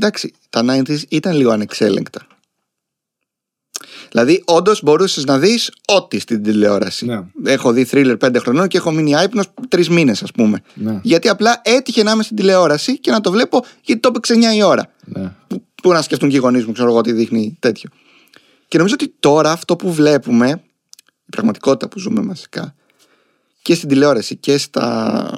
Εντάξει, 0.00 0.34
τα 0.50 0.64
90s 0.66 1.00
ήταν 1.08 1.36
λίγο 1.36 1.50
ανεξέλεγκτα. 1.50 2.26
Δηλαδή, 4.10 4.42
όντως 4.46 4.82
μπορούσες 4.82 5.24
να 5.24 5.38
δεις 5.38 5.70
ό,τι 5.86 6.18
στην 6.18 6.42
τηλεόραση. 6.42 7.06
Ναι. 7.06 7.24
Έχω 7.44 7.72
δει 7.72 7.84
θρίλερ 7.84 8.16
5 8.16 8.36
χρονών 8.38 8.68
και 8.68 8.76
έχω 8.76 8.90
μείνει 8.90 9.16
άϊπνος 9.16 9.46
τρεις 9.68 9.88
μήνες, 9.88 10.22
ας 10.22 10.30
πούμε. 10.30 10.62
Ναι. 10.74 11.00
Γιατί 11.02 11.28
απλά 11.28 11.60
έτυχε 11.64 12.02
να 12.02 12.10
είμαι 12.10 12.22
στην 12.22 12.36
τηλεόραση 12.36 12.98
και 12.98 13.10
να 13.10 13.20
το 13.20 13.30
βλέπω 13.30 13.64
γιατί 13.82 14.00
το 14.00 14.08
έπαιξε 14.08 14.34
9 14.34 14.56
η 14.56 14.62
ώρα. 14.62 14.92
ναι. 15.04 15.32
Που, 15.46 15.64
που 15.82 15.92
να 15.92 16.02
σκεφτούν 16.02 16.28
και 16.28 16.36
οι 16.36 16.38
γονείς 16.38 16.66
μου, 16.66 16.72
ξέρω 16.72 16.88
εγώ 16.88 17.00
τι 17.00 17.12
δείχνει 17.12 17.56
τέτοιο. 17.58 17.90
Και 18.68 18.76
νομίζω 18.76 18.94
ότι 18.94 19.14
τώρα 19.20 19.52
αυτό 19.52 19.76
που 19.76 19.92
βλέπουμε, 19.92 20.62
η 21.24 21.30
πραγματικότητα 21.30 21.88
που 21.88 21.98
ζούμε 21.98 22.20
βασικά, 22.20 22.74
και 23.62 23.74
στην 23.74 23.88
τηλεόραση 23.88 24.36
και 24.36 24.58
στα. 24.58 25.30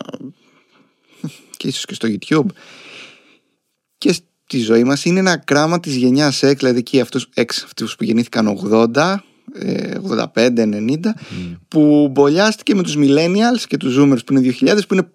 και 1.57 1.69
ίσως 1.69 1.85
και 1.85 1.95
στο 1.95 2.09
YouTube 2.09 2.47
και 3.99 4.13
στη 4.51 4.59
ζωή 4.59 4.85
μας 4.85 5.05
είναι 5.05 5.19
ένα 5.19 5.37
κράμα 5.37 5.81
της 5.81 5.97
γενιάς 5.97 6.41
X, 6.45 6.57
δηλαδή 6.57 6.79
εκεί 6.79 7.01
αυτούς, 7.01 7.29
X, 7.35 7.45
αυτούς 7.65 7.97
που 7.97 8.05
γεννήθηκαν 8.05 8.47
80, 8.49 9.25
ε, 9.53 9.99
85, 9.99 10.67
90, 10.67 11.15
που 11.69 12.09
μπολιάστηκε 12.11 12.75
με 12.75 12.83
τους 12.83 12.95
millennials 12.97 13.61
και 13.67 13.77
τους 13.77 13.97
zoomers 13.99 14.25
που 14.27 14.33
είναι 14.33 14.41
2000, 14.41 14.87
που 14.89 14.95
είναι 14.95 15.11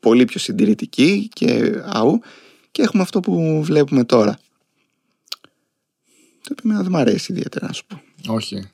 πολύ 0.00 0.24
πιο 0.24 0.40
συντηρητικοί 0.40 1.28
και 1.32 1.72
αού, 1.84 2.20
και 2.70 2.82
έχουμε 2.82 3.02
αυτό 3.02 3.20
που 3.20 3.62
βλέπουμε 3.62 4.04
τώρα. 4.04 4.38
Το 6.42 6.48
οποίο 6.52 6.62
εμένα 6.64 6.82
δεν 6.82 6.90
μου 6.92 6.98
αρέσει 6.98 7.32
ιδιαίτερα 7.32 7.66
να 7.66 7.72
σου 7.72 7.84
πω. 7.86 8.02
Όχι. 8.26 8.70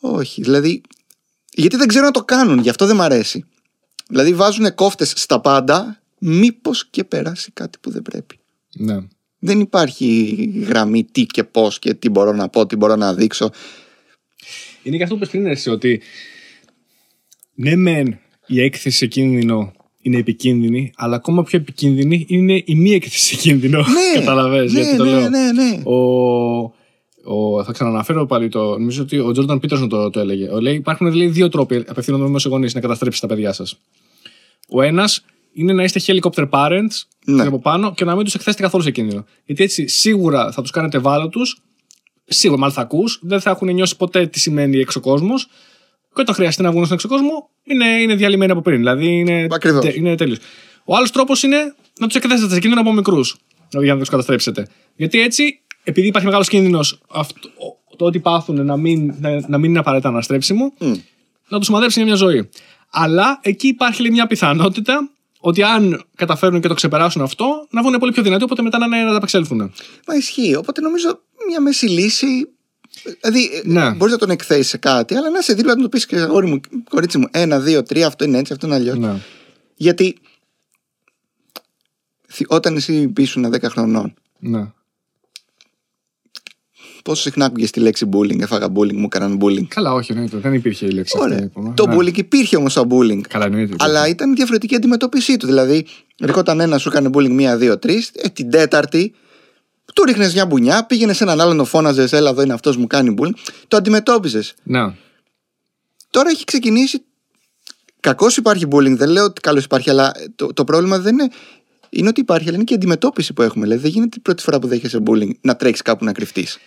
Όχι, 0.00 0.42
δηλαδή. 0.42 0.80
Γιατί 1.52 1.76
δεν 1.76 1.88
ξέρουν 1.88 2.06
να 2.06 2.12
το 2.12 2.24
κάνουν, 2.24 2.58
γι' 2.58 2.68
αυτό 2.68 2.86
δεν 2.86 2.96
μ' 2.96 3.02
αρέσει. 3.02 3.44
Δηλαδή 4.08 4.34
βάζουν 4.34 4.74
κόφτες 4.74 5.12
στα 5.16 5.40
πάντα, 5.40 6.00
μήπως 6.18 6.88
και 6.90 7.04
περάσει 7.04 7.50
κάτι 7.52 7.78
που 7.80 7.90
δεν 7.90 8.02
πρέπει. 8.02 8.38
Ναι. 8.78 8.98
Δεν 9.38 9.60
υπάρχει 9.60 10.34
γραμμή 10.66 11.04
τι 11.04 11.24
και 11.24 11.44
πώς 11.44 11.78
και 11.78 11.94
τι 11.94 12.08
μπορώ 12.08 12.32
να 12.32 12.48
πω, 12.48 12.66
τι 12.66 12.76
μπορώ 12.76 12.96
να 12.96 13.14
δείξω. 13.14 13.50
Είναι 14.82 14.96
και 14.96 15.02
αυτό 15.02 15.14
που 15.14 15.20
είπες 15.20 15.30
πριν 15.32 15.46
εσύ 15.46 15.70
ότι 15.70 16.00
ναι 17.54 17.76
μεν 17.76 18.18
η 18.46 18.60
έκθεση 18.60 18.96
σε 18.96 19.06
κίνδυνο 19.06 19.72
είναι 20.02 20.16
επικίνδυνη, 20.16 20.92
αλλά 20.96 21.16
ακόμα 21.16 21.42
πιο 21.42 21.58
επικίνδυνη 21.58 22.26
είναι 22.28 22.62
η 22.64 22.74
μη 22.74 22.90
έκθεση 22.90 23.18
σε 23.18 23.36
κίνδυνο. 23.36 23.78
Ναι, 23.78 24.18
Καταλαβες 24.20 24.72
ναι, 24.72 24.80
γιατί 24.80 24.96
το 24.96 25.04
ναι, 25.04 25.10
λέω. 25.10 25.28
ναι, 25.28 25.52
ναι. 25.52 25.82
Ο, 25.84 25.94
ο, 27.24 27.64
θα 27.64 27.72
ξαναναφέρω 27.72 28.26
πάλι 28.26 28.48
το. 28.48 28.70
Νομίζω 28.70 29.02
ότι 29.02 29.18
ο 29.18 29.32
Τζόρνταν 29.32 29.60
Πίτερσον 29.60 29.88
το, 29.88 30.10
το 30.10 30.20
έλεγε. 30.20 30.48
Ο, 30.48 30.60
λέει, 30.60 30.74
υπάρχουν 30.74 31.12
λέει, 31.14 31.28
δύο 31.28 31.48
τρόποι 31.48 31.84
απευθύνονται 31.86 32.28
με 32.28 32.40
γονείς 32.44 32.74
να 32.74 32.80
καταστρέψεις 32.80 33.20
τα 33.20 33.26
παιδιά 33.26 33.52
σας. 33.52 33.78
Ο 34.68 34.82
ένας 34.82 35.24
είναι 35.60 35.72
να 35.72 35.82
είστε 35.82 36.00
helicopter 36.06 36.48
parents 36.50 36.94
Ναι. 37.24 37.42
από 37.46 37.58
πάνω 37.60 37.94
και 37.94 38.04
να 38.04 38.14
μην 38.14 38.24
τους 38.24 38.34
εκθέσετε 38.34 38.62
καθόλου 38.62 38.82
σε 38.82 38.90
κίνδυνο. 38.90 39.24
Γιατί 39.44 39.62
έτσι 39.62 39.86
σίγουρα 39.88 40.52
θα 40.52 40.62
τους 40.62 40.70
κάνετε 40.70 40.96
ευάλωτου, 40.96 41.40
σίγουρα 42.24 42.60
μάλλον 42.60 42.74
θα 42.74 42.80
ακούς, 42.80 43.18
δεν 43.22 43.40
θα 43.40 43.50
έχουν 43.50 43.72
νιώσει 43.74 43.96
ποτέ 43.96 44.26
τι 44.26 44.40
σημαίνει 44.40 44.78
έξω 44.78 45.00
κόσμο. 45.00 45.34
Και 46.14 46.20
όταν 46.24 46.34
χρειαστεί 46.34 46.62
να 46.62 46.70
βγουν 46.70 46.84
στον 46.84 46.96
έξω 46.96 47.08
κόσμο, 47.08 47.48
είναι, 47.64 47.86
είναι 47.86 48.14
διαλυμένοι 48.14 48.50
από 48.52 48.60
πριν. 48.60 48.76
Δηλαδή 48.78 49.06
είναι, 49.18 49.46
Ακριβώς. 49.50 49.84
τε- 49.84 49.96
είναι 49.96 50.14
τέλειος. 50.14 50.38
Ο 50.84 50.96
άλλος 50.96 51.10
τρόπος 51.10 51.42
είναι 51.42 51.74
να 52.00 52.06
τους 52.06 52.16
εκθέσετε 52.16 52.54
σε 52.54 52.60
κίνδυνο 52.60 52.80
από 52.80 52.92
μικρούς. 52.92 53.36
Για 53.80 53.92
να 53.92 53.98
τους 53.98 54.08
καταστρέψετε. 54.08 54.66
Γιατί 54.96 55.20
έτσι, 55.20 55.60
επειδή 55.84 56.06
υπάρχει 56.06 56.26
μεγάλος 56.26 56.48
κίνδυνος 56.48 57.00
το 57.96 58.04
ότι 58.04 58.20
πάθουν 58.20 58.64
να 58.64 58.76
μην, 58.76 59.14
να, 59.20 59.48
να 59.48 59.58
μην 59.58 59.70
είναι 59.70 59.78
απαραίτητα 59.78 60.08
αναστρέψιμο, 60.08 60.72
Μμ. 60.78 60.92
να 61.48 61.56
τους 61.58 61.66
σημαδέψει 61.66 61.98
για 61.98 62.08
μια 62.08 62.16
ζωή. 62.16 62.48
Αλλά 62.90 63.38
εκεί 63.42 63.66
υπάρχει 63.66 64.02
λέει, 64.02 64.10
μια 64.10 64.26
πιθανότητα 64.26 65.10
ότι 65.40 65.62
αν 65.62 66.04
καταφέρουν 66.14 66.60
και 66.60 66.68
το 66.68 66.74
ξεπεράσουν 66.74 67.22
αυτό, 67.22 67.66
να 67.70 67.82
βγουν 67.82 67.98
πολύ 67.98 68.12
πιο 68.12 68.22
δυνατοί, 68.22 68.44
οπότε 68.44 68.62
μετά 68.62 68.78
να, 68.78 68.86
είναι- 68.86 69.04
να 69.04 69.10
τα 69.10 69.16
απεξέλθουν. 69.16 69.72
Μα 70.06 70.14
ισχύει. 70.14 70.54
Οπότε 70.56 70.80
νομίζω 70.80 71.20
μια 71.48 71.60
μέση 71.60 71.86
λύση 71.86 72.48
Δηλαδή, 73.20 73.44
ε, 73.54 73.60
Ναι. 73.64 73.90
μπορείς 73.90 74.12
να 74.12 74.18
τον 74.18 74.30
εκθέσεις 74.30 74.68
σε 74.68 74.76
κάτι, 74.76 75.14
αλλά 75.14 75.30
να 75.30 75.40
σε 75.40 75.54
δίπλα 75.54 75.74
να 75.76 75.82
του 75.82 75.88
πεις 75.88 76.06
και 76.06 76.16
αγόρι 76.16 76.46
μου, 76.46 76.60
κορίτσι 76.90 77.18
μου, 77.18 77.26
ένα, 77.30 77.60
δύο, 77.60 77.82
τρία, 77.82 78.06
αυτό 78.06 78.24
είναι 78.24 78.38
έτσι, 78.38 78.52
αυτό 78.52 78.66
είναι 78.66 78.74
αλλιώς. 78.76 78.98
Ναι. 78.98 79.14
Γιατί 79.74 80.16
θυ- 82.28 82.52
όταν 82.52 82.76
εσύ 82.76 83.12
ήσουν 83.16 83.50
10 83.50 83.68
χρονών, 83.70 84.14
ναι. 84.38 84.72
Πόσο 87.02 87.22
συχνά 87.22 87.44
άκουγε 87.44 87.68
τη 87.68 87.80
λέξη 87.80 88.08
bullying, 88.12 88.40
έφαγα 88.40 88.66
bullying, 88.74 88.92
μου 88.92 89.04
έκαναν 89.04 89.38
bullying; 89.42 89.66
Καλά, 89.68 89.92
όχι, 89.92 90.12
εννοείται. 90.12 90.36
Δεν 90.36 90.54
υπήρχε 90.54 90.86
η 90.86 90.90
λέξη 90.90 91.16
αυτή. 91.16 91.28
Ωραία. 91.30 91.40
λοιπόν. 91.42 91.74
Το 91.74 91.86
Ναι. 91.86 91.96
bullying 91.96 92.16
υπήρχε 92.16 92.56
όμως 92.56 92.74
το 92.74 92.86
bullying. 92.90 93.20
Καλά, 93.28 93.44
εννοείται. 93.44 93.74
Αλλά 93.78 94.08
ήταν 94.08 94.34
διαφορετική 94.34 94.74
αντιμετώπιση 94.74 95.36
του. 95.36 95.46
Δηλαδή, 95.46 95.86
ερχόταν 96.18 96.60
ένας, 96.60 96.82
σου 96.82 96.88
έκανε 96.88 97.10
bullying 97.12 97.30
μία, 97.30 97.56
δύο, 97.56 97.78
τρεις, 97.78 98.10
ε, 98.14 98.28
την 98.28 98.50
τέταρτη, 98.50 99.14
του 99.94 100.04
ρίχνες 100.04 100.32
μια 100.34 100.46
μπουνιά, 100.46 100.84
πήγαινες 100.86 101.16
σε 101.16 101.22
έναν 101.24 101.40
άλλον, 101.40 101.56
το 101.56 101.64
φώναζες, 101.64 102.12
Έλα, 102.12 102.30
εδώ 102.30 102.42
είναι 102.42 102.52
αυτός 102.52 102.76
μου 102.76 102.86
κάνει 102.86 103.14
bullying. 103.18 103.34
Το 103.68 103.76
αντιμετώπιζες. 103.76 104.54
Ναι. 104.62 104.80
Τώρα 106.10 106.30
έχει 106.30 106.44
ξεκινήσει. 106.44 107.02
Κακώς 108.00 108.36
υπάρχει 108.36 108.66
bullying, 108.70 108.96
δεν 108.96 109.08
λέω 109.08 109.24
ότι 109.24 109.40
καλώς 109.40 109.64
υπάρχει, 109.64 109.90
αλλά 109.90 110.12
το, 110.36 110.52
το 110.52 110.64
πρόβλημα 110.64 110.98
δεν 110.98 111.12
είναι. 111.18 111.28
Είναι 111.90 112.08
ότι 112.08 112.20
υπάρχει, 112.20 112.46
αλλά 112.46 112.56
είναι 112.56 112.64
και 112.64 112.72
η 112.72 112.76
αντιμετώπιση 112.76 113.32
που 113.32 113.42
έχουμε. 113.42 113.64
Δηλαδή, 113.64 113.82
δεν 113.82 113.90
γίνεται 113.90 114.16
η 114.18 114.20
πρώτη 114.20 114.42
φορά 114.42 114.58
που 114.58 114.66
δέχεσαι 114.66 115.02
bullying 115.06 115.30
να 115.40 115.56
τρέξει 115.56 115.82
κάπου 115.82 116.04
να 116.04 116.12
κρυφτείς. 116.12 116.58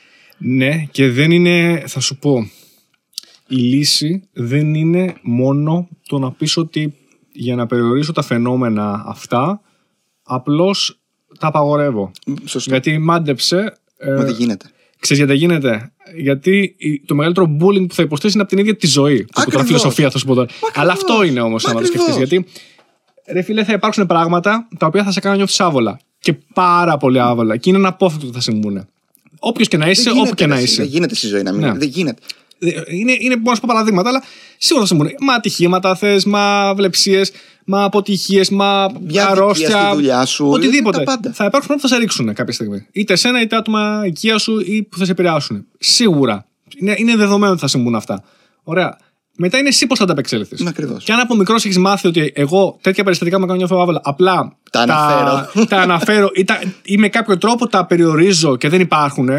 Ναι, 0.44 0.86
και 0.92 1.10
δεν 1.10 1.32
είναι, 1.32 1.84
θα 1.88 2.00
σου 2.00 2.18
πω, 2.18 2.50
η 3.48 3.56
λύση 3.56 4.24
δεν 4.34 4.74
είναι 4.74 5.14
μόνο 5.22 5.88
το 6.08 6.20
να 6.20 6.32
πεις 6.32 6.58
ότι 6.58 6.94
για 7.32 7.56
να 7.56 7.66
περιορίσω 7.66 8.12
τα 8.12 8.22
φαινόμενα 8.22 9.04
αυτά, 9.08 9.62
απλώς 10.24 11.00
τα 11.40 11.48
απαγορεύω. 11.48 12.12
Σωστό. 12.46 12.70
Γιατί 12.70 12.98
μάντεψε, 12.98 13.74
ε, 13.98 14.12
Μα 14.12 14.24
δεν 14.24 14.36
γίνεται. 14.36 14.66
ξέρεις 15.00 15.24
γιατί 15.24 15.40
δεν 15.40 15.50
γίνεται; 15.50 15.92
Γιατί 16.18 16.76
η- 16.78 17.02
το 17.06 17.16
μεγαλύτερο 17.16 17.58
bullying 17.60 17.88
που 17.88 17.94
θα 17.94 18.04
υποστείς 18.04 18.34
είναι 18.34 18.42
από 18.42 18.52
την 18.52 18.60
ίδια 18.60 18.76
τη 18.76 18.88
ζωή. 18.88 19.18
Που 19.24 19.26
τώρα 19.34 19.42
Ακριβώς. 19.48 19.66
φιλοσοφία 19.68 20.10
θα 20.10 20.18
σου 20.18 20.26
πω 20.26 20.34
τώρα. 20.34 20.48
Αλλά 20.74 20.92
αυτό 20.92 21.24
είναι 21.24 21.42
όμως, 21.42 21.64
Μα 21.64 21.70
άμα 21.72 21.80
το 21.80 21.86
σκεφτείς. 21.86 22.14
ακριβώς. 22.14 22.30
Γιατί, 22.30 22.52
ρε 23.34 23.42
φίλε, 23.42 23.64
θα 23.64 23.74
υπάρξουν 23.74 24.06
πράγματα 24.06 24.68
τα 24.78 24.86
οποία 24.86 25.04
θα 25.04 25.12
σε 25.12 25.20
κάνουν 25.20 25.38
να 25.38 25.44
νιώθεις 25.44 25.60
άβολα. 25.60 26.00
Και 26.20 26.34
πάρα 26.54 26.98
πολύ 26.98 27.20
άβολα. 27.20 27.58
Και 27.58 27.70
είναι 27.70 27.78
αναπόφευκτο 27.80 28.26
ότι 28.28 28.36
θα 28.36 28.42
συμβούν. 28.42 28.88
Όποιος 29.44 29.68
και 29.68 29.78
να 29.78 29.90
είσαι, 29.90 30.02
Δεν 30.04 30.12
όπου 30.12 30.22
γίνεται, 30.24 30.36
και 30.44 30.48
να 30.50 30.56
ρε, 30.56 30.62
είσαι. 30.62 30.82
Δεν 30.82 30.92
γίνεται 30.92 31.16
στη 31.16 31.28
ζωή 31.28 31.44
να 31.44 31.52
μην 31.52 31.62
Ναι. 31.62 31.68
είναι. 31.68 31.78
Δεν 31.78 31.88
γίνεται. 31.88 32.22
Είναι, 32.88 33.12
είναι 33.20 33.36
μπορώ 33.36 33.50
να 33.50 33.56
σου 33.56 33.62
πω 33.62 33.68
παραδείγματα, 33.68 34.10
αλλά 34.10 34.24
σίγουρα 34.58 34.86
θα 34.86 34.94
συμβούν. 34.96 35.12
Μα 35.22 35.34
ατυχήματα 35.34 35.96
θες, 35.96 36.26
μα 36.26 36.74
βλεψίες, 36.76 37.32
μα 37.66 37.84
αποτυχίες, 37.84 38.50
μα 38.50 38.88
Μια 39.08 39.28
αρρώστια. 39.28 39.68
αδικία 39.68 39.88
στη 39.88 39.96
δουλειά 39.96 40.26
σου, 40.26 40.48
Οτιδήποτε. 40.50 40.98
τα 40.98 41.04
πάντα. 41.04 41.32
Θα 41.34 41.46
υπάρξουν 41.46 41.50
πράγματα 41.68 41.76
που 41.76 41.88
θα 41.88 41.88
σε 41.88 41.98
ρίξουν 41.98 42.34
κάποια 42.34 42.54
στιγμή. 42.54 42.88
Είτε 42.92 43.14
εσένα, 43.14 43.42
είτε 43.42 43.56
άτομα 43.56 44.04
οικία 44.06 44.38
σου 44.38 44.60
ή 44.60 44.84
που 44.84 44.98
θα 44.98 45.06
σε 45.06 45.12
επηρεάσουν. 45.12 45.66
Σίγουρα. 45.80 46.46
Είναι, 46.80 46.96
είναι 46.98 47.16
δεδομένο 47.16 47.52
ότι 47.52 47.62
θα 47.62 47.68
συμβούν 47.68 47.96
αυτά. 47.96 48.24
Ωραία. 48.64 48.98
Μετά 49.44 49.58
είναι 49.58 49.68
εσύ 49.68 49.88
πώς 49.88 50.00
θα 50.00 50.06
τα 50.06 50.12
απεξέλθει. 50.12 50.64
Ναι, 50.64 50.70
ακριβώς. 50.70 51.04
Και 51.04 51.12
αν 51.14 51.20
από 51.20 51.36
μικρός 51.36 51.66
έχεις 51.66 51.78
μάθει 51.78 52.08
ότι 52.08 52.32
εγώ 52.36 52.78
τέτοια 52.82 53.04
περιστατικά 53.04 53.40
με 53.40 53.46
κάνουν 53.46 53.58
νιώθω 53.58 53.82
άβολα, 53.82 54.02
απλά 54.04 54.58
Τα 54.72 54.80
αναφέρω. 54.80 55.48
τα 55.70 55.78
αναφέρω 55.78 56.30
ή, 56.34 56.44
τα, 56.44 56.60
ή 56.84 56.98
με 56.98 57.08
κάποιο 57.10 57.38
τρόπο 57.38 57.68
τα 57.68 57.86
περιορίζω 57.86 58.56
και 58.58 58.70
δεν 58.70 58.82
υπάρχουν, 58.82 59.30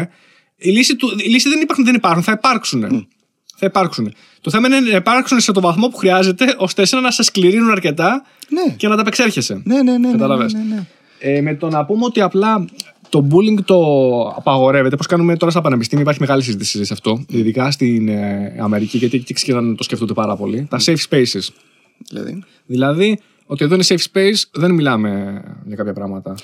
η 0.57 0.69
λύση, 0.69 0.95
του, 0.95 1.13
η 1.17 1.29
λύση 1.29 1.49
δεν 1.49 1.61
υπάρχουν, 1.61 1.85
δεν 1.85 1.95
υπάρχουν, 1.95 2.23
θα 2.23 2.31
υπάρξουν. 2.31 3.07
Θα 3.55 3.65
υπάρξουν. 3.65 4.13
Το 4.41 4.49
θέμα 4.49 4.67
είναι 4.67 4.79
να 4.79 4.95
υπάρξουν 4.95 5.39
σε 5.39 5.51
το 5.51 5.61
βαθμό 5.61 5.87
που 5.87 5.97
χρειάζεται, 5.97 6.55
ώστε 6.57 6.81
εσένα 6.81 7.01
να 7.01 7.11
σε 7.11 7.23
σκληρύνουν 7.23 7.71
αρκετά 7.71 8.25
Ναι. 8.49 8.73
και 8.77 8.87
να 8.87 8.95
τα 8.95 9.01
απεξέρχεσαι. 9.01 9.61
Ναι, 9.63 9.75
ναι, 9.75 9.81
ναι. 9.81 9.91
ναι, 9.97 10.07
ναι, 10.07 10.11
Κατάλαβες. 10.11 10.53
ναι, 10.53 10.59
ναι. 10.75 10.85
Ε, 11.19 11.41
με 11.41 11.55
το 11.55 11.69
να 11.69 11.85
πούμε 11.85 12.05
ότι 12.05 12.21
απλά 12.21 12.65
το 13.13 13.27
bullying 13.31 13.63
το 13.65 13.77
απαγορεύεται, 14.35 14.95
όπω 14.95 15.03
κάνουμε 15.03 15.37
τώρα 15.37 15.51
στα 15.51 15.61
πανεπιστήμια, 15.61 16.03
υπάρχει 16.03 16.21
μεγάλη 16.21 16.43
συζήτηση 16.43 16.85
σε 16.85 16.93
αυτό, 16.93 17.25
ειδικά 17.29 17.71
στην 17.71 18.07
ε, 18.07 18.55
Αμερική, 18.59 18.97
γιατί 18.97 19.17
εκεί 19.17 19.33
ξεκινάνε 19.33 19.69
να 19.69 19.75
το 19.75 19.83
σκεφτούνται 19.83 20.13
πάρα 20.13 20.35
πολύ. 20.35 20.67
Τα 20.69 20.79
safe 20.85 20.97
spaces. 21.09 21.47
Δηλαδή; 22.09 22.43
Δηλαδή, 22.65 23.19
ότι 23.45 23.63
εδώ 23.63 23.73
είναι 23.73 23.83
safe 23.87 24.03
space, 24.13 24.41
δεν 24.51 24.71
μιλάμε 24.71 25.41
για 25.65 25.75
κάποια 25.75 25.93
πράγματα. 25.93 26.35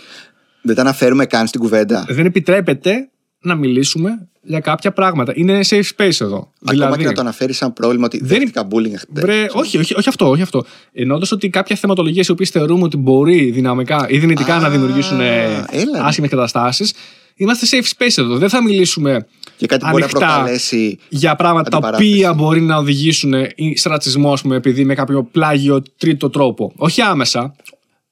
Δεν 0.61 0.75
τα 0.75 0.81
αναφέρουμε 0.81 1.25
καν 1.25 1.47
στην 1.47 1.59
κουβέντα. 1.59 2.05
Δεν 2.09 2.25
επιτρέπεται 2.25 3.09
να 3.41 3.55
μιλήσουμε 3.55 4.27
για 4.41 4.59
κάποια 4.59 4.91
πράγματα. 4.91 5.31
Είναι 5.35 5.59
safe 5.69 5.83
space 5.97 6.21
εδώ. 6.21 6.51
Ακόμα 6.65 6.97
και 6.97 7.05
να 7.05 7.11
το 7.13 7.21
αναφέρεις 7.21 7.57
σαν 7.57 7.73
πρόβλημα 7.73 8.05
ότι 8.05 8.17
Δεν- 8.17 8.27
δέχτηκα 8.27 8.67
bullying 8.71 8.93
χτες. 8.97 9.23
Βρε, 9.23 9.45
όχι, 9.53 9.77
όχι, 9.77 9.95
όχι 9.97 10.09
αυτό, 10.09 10.29
όχι 10.29 10.41
αυτό. 10.41 10.63
Εννοώντας 10.93 11.31
ότι 11.31 11.49
κάποια 11.49 11.75
θεματολογίε 11.75 12.23
οι 12.27 12.31
οποίες 12.31 12.49
θεωρούμε 12.49 12.83
ότι 12.83 12.97
μπορεί 12.97 13.51
δυναμικά 13.51 14.05
ή 14.09 14.17
δυνητικά 14.17 14.55
Α, 14.55 14.59
να 14.59 14.69
δημιουργήσουν 14.69 15.19
έλα, 15.19 15.61
ναι. 15.91 15.99
άσχημες 16.01 16.29
καταστάσεις, 16.29 16.93
είμαστε 17.35 17.65
safe 17.71 17.85
space 18.03 18.13
εδώ. 18.17 18.37
Δεν 18.37 18.49
θα 18.49 18.63
μιλήσουμε 18.63 19.27
Και 19.57 19.65
κάτι 19.65 19.83
που 19.85 19.89
μπορεί 19.91 20.01
να 20.03 20.09
ανοιχτά 20.09 20.33
προκαλέσει. 20.35 20.97
για 21.09 21.35
πράγματα 21.35 21.69
τα 21.69 21.77
αντιπαράθεση. 21.77 22.13
οποία 22.13 22.33
μπορεί 22.33 22.61
να 22.61 22.77
οδηγήσουν 22.77 23.33
ή 23.55 23.77
σε 23.77 23.89
ρατσισμό, 23.89 24.31
ας 24.33 24.41
πούμε, 24.41 24.55
επειδή 24.55 24.85
με 24.85 24.93
κάποιο 24.93 25.23
πλάγιο 25.23 25.83
τρίτο 25.97 26.29
τρόπο. 26.29 26.73
Όχι 26.75 27.01
άμεσα. 27.01 27.55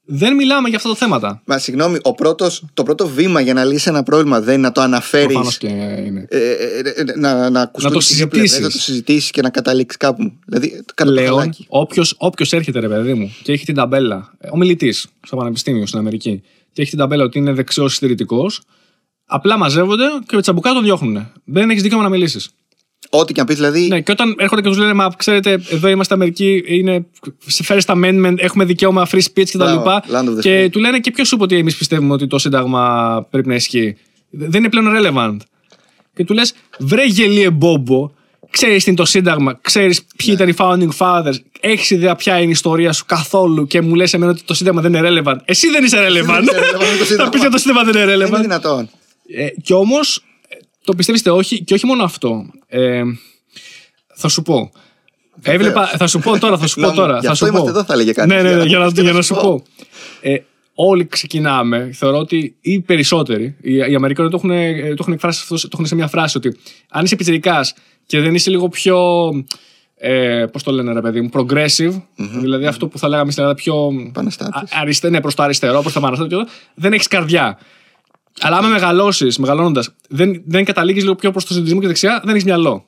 Δεν 0.09 0.35
μιλάμε 0.35 0.67
για 0.67 0.77
αυτά 0.77 0.89
τα 0.89 0.95
θέματα. 0.95 1.41
Μα 1.45 1.57
συγγνώμη, 1.57 1.97
ο 2.01 2.13
πρώτος, 2.13 2.63
το 2.73 2.83
πρώτο 2.83 3.07
βήμα 3.07 3.41
για 3.41 3.53
να 3.53 3.63
λύσει 3.65 3.89
ένα 3.89 4.03
πρόβλημα 4.03 4.41
δεν 4.41 4.53
είναι 4.53 4.67
να 4.67 4.71
το 4.71 4.81
αναφέρεις. 4.81 5.25
Προφανώς 5.25 5.57
και 5.57 5.67
είναι. 5.67 6.27
Ε, 6.29 6.37
ε, 6.37 6.79
ε, 6.79 6.89
ε, 6.95 7.03
να, 7.15 7.49
να 7.49 7.61
ακουστούν 7.61 7.91
το 7.91 7.99
και 7.99 8.05
οι 8.11 8.15
δύο 8.15 8.27
πλευρές, 8.27 8.51
συζητήσεις. 8.51 8.75
να 8.75 8.79
το 8.79 8.83
συζητήσεις 8.83 9.31
και 9.31 9.41
να 9.41 9.49
καταλήξεις 9.49 9.97
κάπου. 9.97 10.33
Δηλαδή, 10.45 10.69
το 10.69 10.93
κατά 10.95 11.09
το 11.09 11.15
Πλέον, 11.15 11.37
χαλάκι. 11.37 11.65
όποιος, 11.69 12.15
όποιος 12.17 12.53
έρχεται, 12.53 12.79
ρε 12.79 12.87
παιδί 12.87 13.13
μου, 13.13 13.35
και 13.43 13.51
έχει 13.51 13.65
την 13.65 13.75
ταμπέλα, 13.75 14.33
ο 14.51 14.57
μιλητής 14.57 15.07
στο 15.21 15.35
Πανεπιστήμιο 15.35 15.85
στην 15.85 15.99
Αμερική, 15.99 16.41
και 16.73 16.81
έχει 16.81 16.89
την 16.89 16.99
ταμπέλα 16.99 17.23
ότι 17.23 17.37
είναι 17.37 17.53
δεξιός 17.53 17.93
συντηρητικός, 17.93 18.61
απλά 19.25 19.57
μαζεύονται 19.57 20.05
και 20.27 20.35
με 20.35 20.41
τσαμπουκά 20.41 20.73
τον 20.73 20.83
διώχνουν. 20.83 21.31
Δεν 21.43 21.69
έχεις 21.69 21.81
δικαίωμα 21.81 22.03
να 22.03 22.09
μιλήσεις. 22.09 22.49
Ό,τι 23.09 23.33
και 23.33 23.39
αν 23.39 23.45
πεις, 23.45 23.55
δηλαδή. 23.55 23.87
Ναι, 23.87 24.01
και 24.01 24.11
όταν 24.11 24.35
έρχονται 24.37 24.61
και 24.61 24.67
τους 24.67 24.77
λένε, 24.77 24.93
Μα 24.93 25.11
ξέρετε, 25.17 25.61
εδώ 25.69 25.87
είμαστε 25.87 26.13
Αμερική, 26.13 26.63
είναι 26.67 27.05
σε 27.45 27.63
First 27.67 27.93
Amendment, 27.95 28.33
έχουμε 28.37 28.65
δικαίωμα 28.65 29.07
free 29.11 29.21
speech 29.21 29.43
κτλ. 29.49 29.57
Μπράβο, 29.57 29.83
land 30.11 30.25
of 30.29 30.37
the 30.37 30.39
Και 30.41 30.63
free. 30.65 30.69
του 30.71 30.79
λένε 30.79 30.99
και 30.99 31.11
ποιος 31.11 31.27
σου 31.27 31.35
είπε 31.35 31.43
ότι 31.43 31.55
εμείς 31.57 31.75
πιστεύουμε 31.77 32.13
ότι 32.13 32.27
το 32.27 32.37
Σύνταγμα 32.37 33.23
πρέπει 33.29 33.47
να 33.47 33.55
ισχύει; 33.55 33.97
Δεν 34.29 34.53
είναι 34.63 34.69
πλέον 34.69 34.87
relevant. 34.97 35.37
Και 36.15 36.23
του 36.23 36.33
λες, 36.33 36.53
βρε 36.79 37.03
γελίε 37.05 37.49
μπόμπο, 37.49 38.09
ξέρεις 38.49 38.83
τι 38.83 38.89
είναι 38.89 38.99
το 38.99 39.05
Σύνταγμα, 39.05 39.59
ξέρεις 39.61 40.01
ποιοι 40.17 40.29
ήταν 40.33 40.47
οι 40.49 40.53
founding 40.57 40.89
fathers, 40.97 41.35
έχεις 41.59 41.89
ιδέα 41.89 42.15
ποια 42.15 42.37
είναι 42.37 42.47
η 42.47 42.49
ιστορία 42.51 42.93
σου 42.93 43.05
καθόλου 43.05 43.67
και 43.67 43.81
μου 43.81 43.95
λες 43.95 44.13
εμένα 44.13 44.31
ότι 44.31 44.41
το 44.43 44.53
Σύνταγμα 44.53 44.81
δεν 44.81 44.93
είναι 44.93 45.09
relevant. 45.21 45.37
Εσύ 45.45 45.69
δεν 45.69 45.83
είσαι 45.83 45.97
relevant. 45.97 46.41
είσαι 46.41 46.51
relevant, 46.73 46.97
το 46.97 47.03
Θα 47.03 47.05
Σύνταγμα. 47.05 47.29
πει 47.31 47.39
ότι 47.39 47.49
το 47.51 47.57
Σύνταγμα 47.57 47.83
δεν 47.83 47.95
είναι 47.95 48.05
δεν 48.05 48.15
είναι 48.27 48.37
relevant. 48.37 48.41
δυνατόν. 48.41 48.89
Ε, 49.35 49.47
και 49.63 49.73
όμως, 49.73 50.23
το 50.87 50.95
πιστεύετε 50.95 51.29
όχι, 51.31 51.63
και 51.63 51.73
όχι 51.73 51.85
μόνο 51.85 52.03
αυτό. 52.03 52.45
Ε, 52.67 53.01
θα 54.15 54.27
σου 54.27 54.41
πω. 54.41 54.71
Έβλεπα, 55.41 55.87
θα 55.87 56.07
σου 56.07 56.19
πω 56.19 56.39
τώρα, 56.39 56.57
θα 56.57 56.67
σου 56.67 56.75
πω 56.75 56.81
Να 56.81 56.87
μου, 56.87 56.93
τώρα. 56.95 57.17
γι' 57.19 57.25
θα 57.25 57.31
αυτό 57.31 57.45
σου 57.45 57.51
πω. 57.51 57.57
είμαστε 57.57 57.77
εδώ, 57.77 57.87
θα 57.87 57.93
έλεγε 57.93 58.11
κανείς, 58.11 58.35
Ναι, 58.35 58.41
ναι, 58.41 58.49
για 58.49 58.57
ναι, 58.57 58.63
να 58.63 58.67
για, 58.67 58.77
να, 58.79 58.91
τι 58.91 59.01
για 59.01 59.11
να 59.11 59.17
να 59.17 59.21
σου 59.23 59.33
σου 59.35 59.41
πω. 59.41 59.47
πω. 59.55 59.63
Ε, 60.21 60.37
όλοι 60.73 61.05
ξεκινάμε. 61.07 61.89
Θεωρώ 61.93 62.17
ότι 62.17 62.55
οι 62.61 62.79
περισσότεροι, 62.79 63.55
οι, 63.61 63.75
οι 63.75 63.95
Αμερικάνοι 63.95 64.29
το 64.29 64.35
έχουν, 64.37 64.49
ε, 64.51 64.87
το 64.87 64.95
έχουν 64.99 65.13
εκφράσει 65.13 65.39
αυτός, 65.41 65.61
το 65.61 65.69
έχουν 65.73 65.85
σε 65.85 65.95
μια 65.95 66.07
φράση 66.07 66.37
ότι 66.37 66.57
αν 66.89 67.05
είσαι 67.05 67.15
πιτσιρικάς 67.15 67.73
και 68.05 68.19
δεν 68.19 68.35
είσαι 68.35 68.49
λίγο 68.49 68.69
πιο. 68.69 68.97
Ε, 69.99 70.45
Πώς 70.51 70.63
το 70.63 70.71
λένε, 70.71 70.93
ρε 70.93 71.01
παιδί 71.01 71.21
μου, 71.21 71.29
progressive, 71.33 72.01
δηλαδή 72.15 72.65
αυτό 72.65 72.87
που 72.87 72.97
θα 72.99 73.07
λέγαμε 73.07 73.31
στην 73.31 73.43
Ελλάδα 73.43 73.61
πιο. 73.61 73.89
Επαναστάτης. 74.07 74.55
α- 74.73 74.79
αριστε, 74.81 75.09
ναι, 75.09 75.21
προς 75.21 75.35
το 75.35 75.43
αριστερό, 75.43 75.81
προς 75.81 75.93
το 75.93 75.99
επαναστάτη, 75.99 76.35
δεν 76.75 76.93
έχεις 76.93 77.07
καρδιά. 77.07 77.57
Αλλά 78.41 78.57
άμα 78.57 78.67
μεγαλώσεις, 78.67 79.37
μεγαλώνοντας, 79.37 79.89
δεν, 80.09 80.41
δεν 80.45 80.65
καταλήγεις 80.65 81.03
λίγο 81.03 81.15
πιο 81.15 81.31
προς 81.31 81.43
το 81.43 81.47
συντηρητισμό 81.49 81.81
και 81.81 81.87
δεξιά, 81.87 82.21
δεν 82.23 82.33
έχεις 82.33 82.43
μυαλό. 82.43 82.85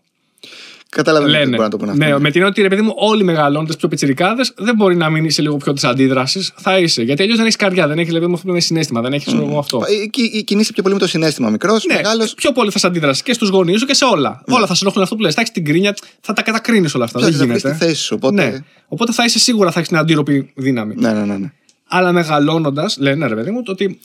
Καταλαβαίνω 0.92 1.32
ότι 1.32 1.40
Λένε. 1.40 1.50
μπορεί 1.50 1.62
να 1.62 1.70
το 1.70 1.78
πούνε 1.78 1.92
αυτό. 1.92 2.04
Ναι, 2.04 2.12
με 2.12 2.18
την 2.18 2.28
έννοια 2.34 2.48
ότι 2.48 2.62
ρε 2.62 2.68
παιδί 2.68 2.82
μου, 2.82 2.94
όλοι 2.96 3.24
μεγαλώνοντα 3.24 3.76
πιο 3.76 3.88
πιτσιρικάδες, 3.88 4.54
δεν 4.58 4.76
μπορεί 4.76 4.96
να 4.96 5.10
μην 5.10 5.26
είσαι 5.26 5.42
λίγο 5.42 5.58
πιο 5.58 5.74
της 5.74 5.84
αντίδρασης. 5.84 6.54
Θα 6.56 6.80
είσαι. 6.80 7.02
Γιατί 7.04 7.22
αλλιώς 7.22 7.38
δεν 7.38 7.46
έχεις 7.46 7.58
καρδιά, 7.58 7.88
δεν 7.88 7.98
έχεις 7.98 8.14
δηλαδή, 8.14 8.34
αυτό 8.34 8.46
που 8.46 8.52
είναι 8.52 8.60
συνέστημα, 8.60 9.02
δεν 9.02 9.14
έχεις 9.14 9.34
mm. 9.36 9.56
αυτό. 9.58 9.82
Ε, 10.04 10.06
κι- 10.06 10.44
Κινείσαι 10.44 10.74
πιο 10.74 10.84
πολύ 10.84 10.94
με 10.96 11.00
το 11.00 11.08
συνέστημα. 11.08 11.50
Μικρός, 11.50 11.86
Ναι, 11.86 11.96
μεγάλος. 11.96 12.34
πιο 12.34 12.52
πολύ 12.52 12.72
θα 12.72 12.80
σε 12.80 12.88
αντίδραση 12.88 13.24
και 13.24 13.34
στους 13.34 13.50
γονείς 13.50 13.80
σου 13.80 13.86
και 13.86 13.94
σε 13.94 14.06
όλα. 14.06 14.44
Όλα 14.48 14.66
θα 14.66 14.74
σε 14.74 14.80
ενοχλούν 14.84 15.04
αυτό 15.04 15.16
που 15.16 15.22
λες. 15.22 15.34
Θα 15.34 15.42
έχεις 15.42 15.54
την 15.54 15.66
κρίνια, 15.66 15.96
θα 16.22 16.34
τα 16.34 16.42
κατακρίνεις 16.42 16.96
όλα 16.96 17.04
αυτά. 17.04 17.20
Θα 17.20 17.26
δεν 17.26 17.36
βρει 17.38 17.48
τη 17.48 17.54
γίνεται. 17.60 17.86
θέση 17.86 18.02
σου. 18.02 18.16
Οπότε. 18.16 18.44
Ναι. 18.50 18.58
Οπότε 18.88 19.12
θα 19.12 19.24
είσαι 19.24 19.40
σίγουρα 19.40 19.72
θα 19.72 19.78
έχεις 19.80 19.90
την 19.90 19.98
αντίρροπη 19.98 20.52
δύναμη. 20.56 20.96
Ναι, 20.98 21.12
ναι, 21.14 21.26
ναι. 21.26 21.38
ναι. 21.38 21.52
Αλλά 21.88 22.12
μεγαλώνοντας, 22.12 22.98
λένε 23.00 23.28
ρε 23.28 23.36
παιδί 23.36 23.52
μου, 23.52 23.64
το 23.64 23.72
ότι 23.72 24.00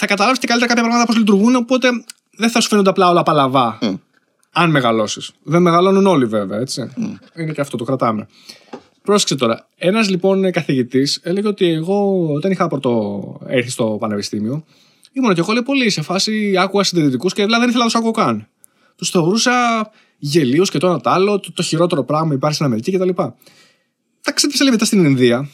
θα 0.00 0.06
καταλάβεις 0.06 0.38
και 0.38 0.46
καλύτερα 0.46 0.72
κάποια 0.72 0.88
πράγματα 0.88 1.06
πώς 1.06 1.18
λειτουργούν, 1.20 1.56
οπότε 1.56 1.88
δεν 2.36 2.50
θα 2.50 2.60
σου 2.60 2.68
φαίνονται 2.68 2.90
απλά 2.90 3.08
όλα 3.08 3.22
παλαβά. 3.22 3.78
Μμ. 3.80 3.94
Αν 4.52 4.70
μεγαλώσεις. 4.70 5.30
Δεν 5.42 5.62
μεγαλώνουν 5.62 6.06
όλοι 6.06 6.24
βέβαια, 6.24 6.58
έτσι. 6.58 6.92
Είναι 7.36 7.52
και 7.52 7.60
αυτό, 7.60 7.76
το 7.76 7.84
κρατάμε. 7.84 8.28
Πρόσεξε 9.02 9.34
τώρα. 9.34 9.66
Ένας 9.76 10.08
λοιπόν 10.08 10.50
καθηγητής 10.50 11.20
έλεγε 11.22 11.48
ότι 11.48 11.66
εγώ 11.66 12.28
όταν 12.32 12.50
είχα 12.50 12.68
πρώτο 12.68 13.22
έρθει 13.46 13.70
στο 13.70 13.96
πανεπιστήμιο, 14.00 14.64
ήμουν 15.12 15.34
και 15.34 15.40
εγώ 15.40 15.52
λέει, 15.52 15.62
πολύ 15.62 15.90
σε 15.90 16.02
φάση 16.02 16.54
άκουγα 16.58 16.84
συντηρητικούς 16.84 17.32
και 17.32 17.44
δηλαδή 17.44 17.60
δεν 17.60 17.68
ήθελα 17.68 17.84
να 17.84 17.90
τους 17.90 18.00
ακούω 18.00 18.10
καν. 18.10 18.48
Τους 18.96 19.10
θεωρούσα 19.10 19.52
γελίους 20.18 20.70
και 20.70 20.78
το 20.78 20.86
ένα 20.86 21.00
το 21.00 21.10
άλλο, 21.10 21.40
το, 21.40 21.52
το 21.52 21.62
χειρότερο 21.62 22.04
πράγμα 22.04 22.34
υπάρχει 22.34 22.54
στην 22.54 22.66
Αμερική 22.66 22.92
κτλ. 22.92 23.10
Τα 24.22 24.32
ξέπεσα 24.32 24.62
λίγο 24.64 24.72
μετά 24.74 24.84
στην 24.84 25.04
Ινδία 25.04 25.48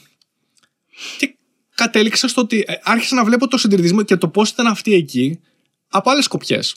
και 1.18 1.36
κατέληξα 1.76 2.28
στο 2.28 2.40
ότι 2.40 2.64
ε, 2.66 2.74
άρχισα 2.82 3.14
να 3.14 3.24
βλέπω 3.24 3.48
το 3.48 3.58
συντηρητισμό 3.58 4.02
και 4.02 4.16
το 4.16 4.28
πώς 4.28 4.50
ήταν 4.50 4.66
αυτοί 4.66 4.94
εκεί 4.94 5.40
από 5.88 6.10
άλλες 6.10 6.24
σκοπιές. 6.24 6.76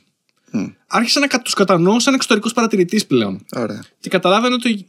Μμ. 0.52 0.66
άρχισα 0.88 1.20
να 1.20 1.42
τους 1.42 1.54
κατανοώ 1.54 2.00
σαν 2.00 2.14
εξωτερικός 2.14 2.54
παρατηρητής 2.54 3.06
πλέον. 3.06 3.46
Ωραία. 3.56 3.84
Και 4.00 4.10
καταλάβαινε 4.10 4.54
ότι 4.54 4.88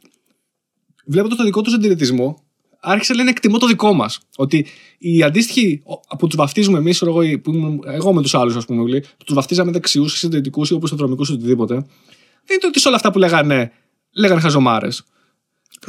βλέποντας 1.07 1.39
το 1.39 1.45
δικό 1.45 1.63
του 1.63 1.71
συντηρητισμό, 1.71 2.43
άρχισε 2.81 3.15
λέει, 3.15 3.25
να 3.25 3.31
εκτιμώ 3.31 3.59
το 3.59 3.67
δικό 3.67 3.93
μας. 3.93 4.21
Ότι 4.37 4.67
οι 4.99 5.23
αντίστοιχοι 5.23 5.83
που 6.19 6.27
τους 6.27 6.37
βαφτίζουμε 6.37 6.79
εμείς, 6.79 7.03
εγώ, 7.03 7.21
εγώ 7.85 8.13
με 8.13 8.23
τους 8.23 8.35
άλλους, 8.35 8.57
ας 8.57 8.65
πούμε, 8.65 9.01
που 9.01 9.25
τους 9.25 9.35
βαφτίζαμε 9.35 9.73
δεξιούς, 9.73 10.19
συντηρητικούς 10.19 10.71
ή 10.71 10.75
οπισθοδρομικού 10.75 11.25
ή 11.29 11.33
οτιδήποτε, 11.33 11.75
δεν 11.75 12.57
είναι 12.57 12.67
ότι 12.67 12.81
σε 12.81 12.89
όλα 12.89 12.97
αυτά 12.97 13.11
που 13.13 13.19
λέγανε, 13.19 13.73
λέγανε 14.13 14.41
χαζομάρες. 14.41 15.05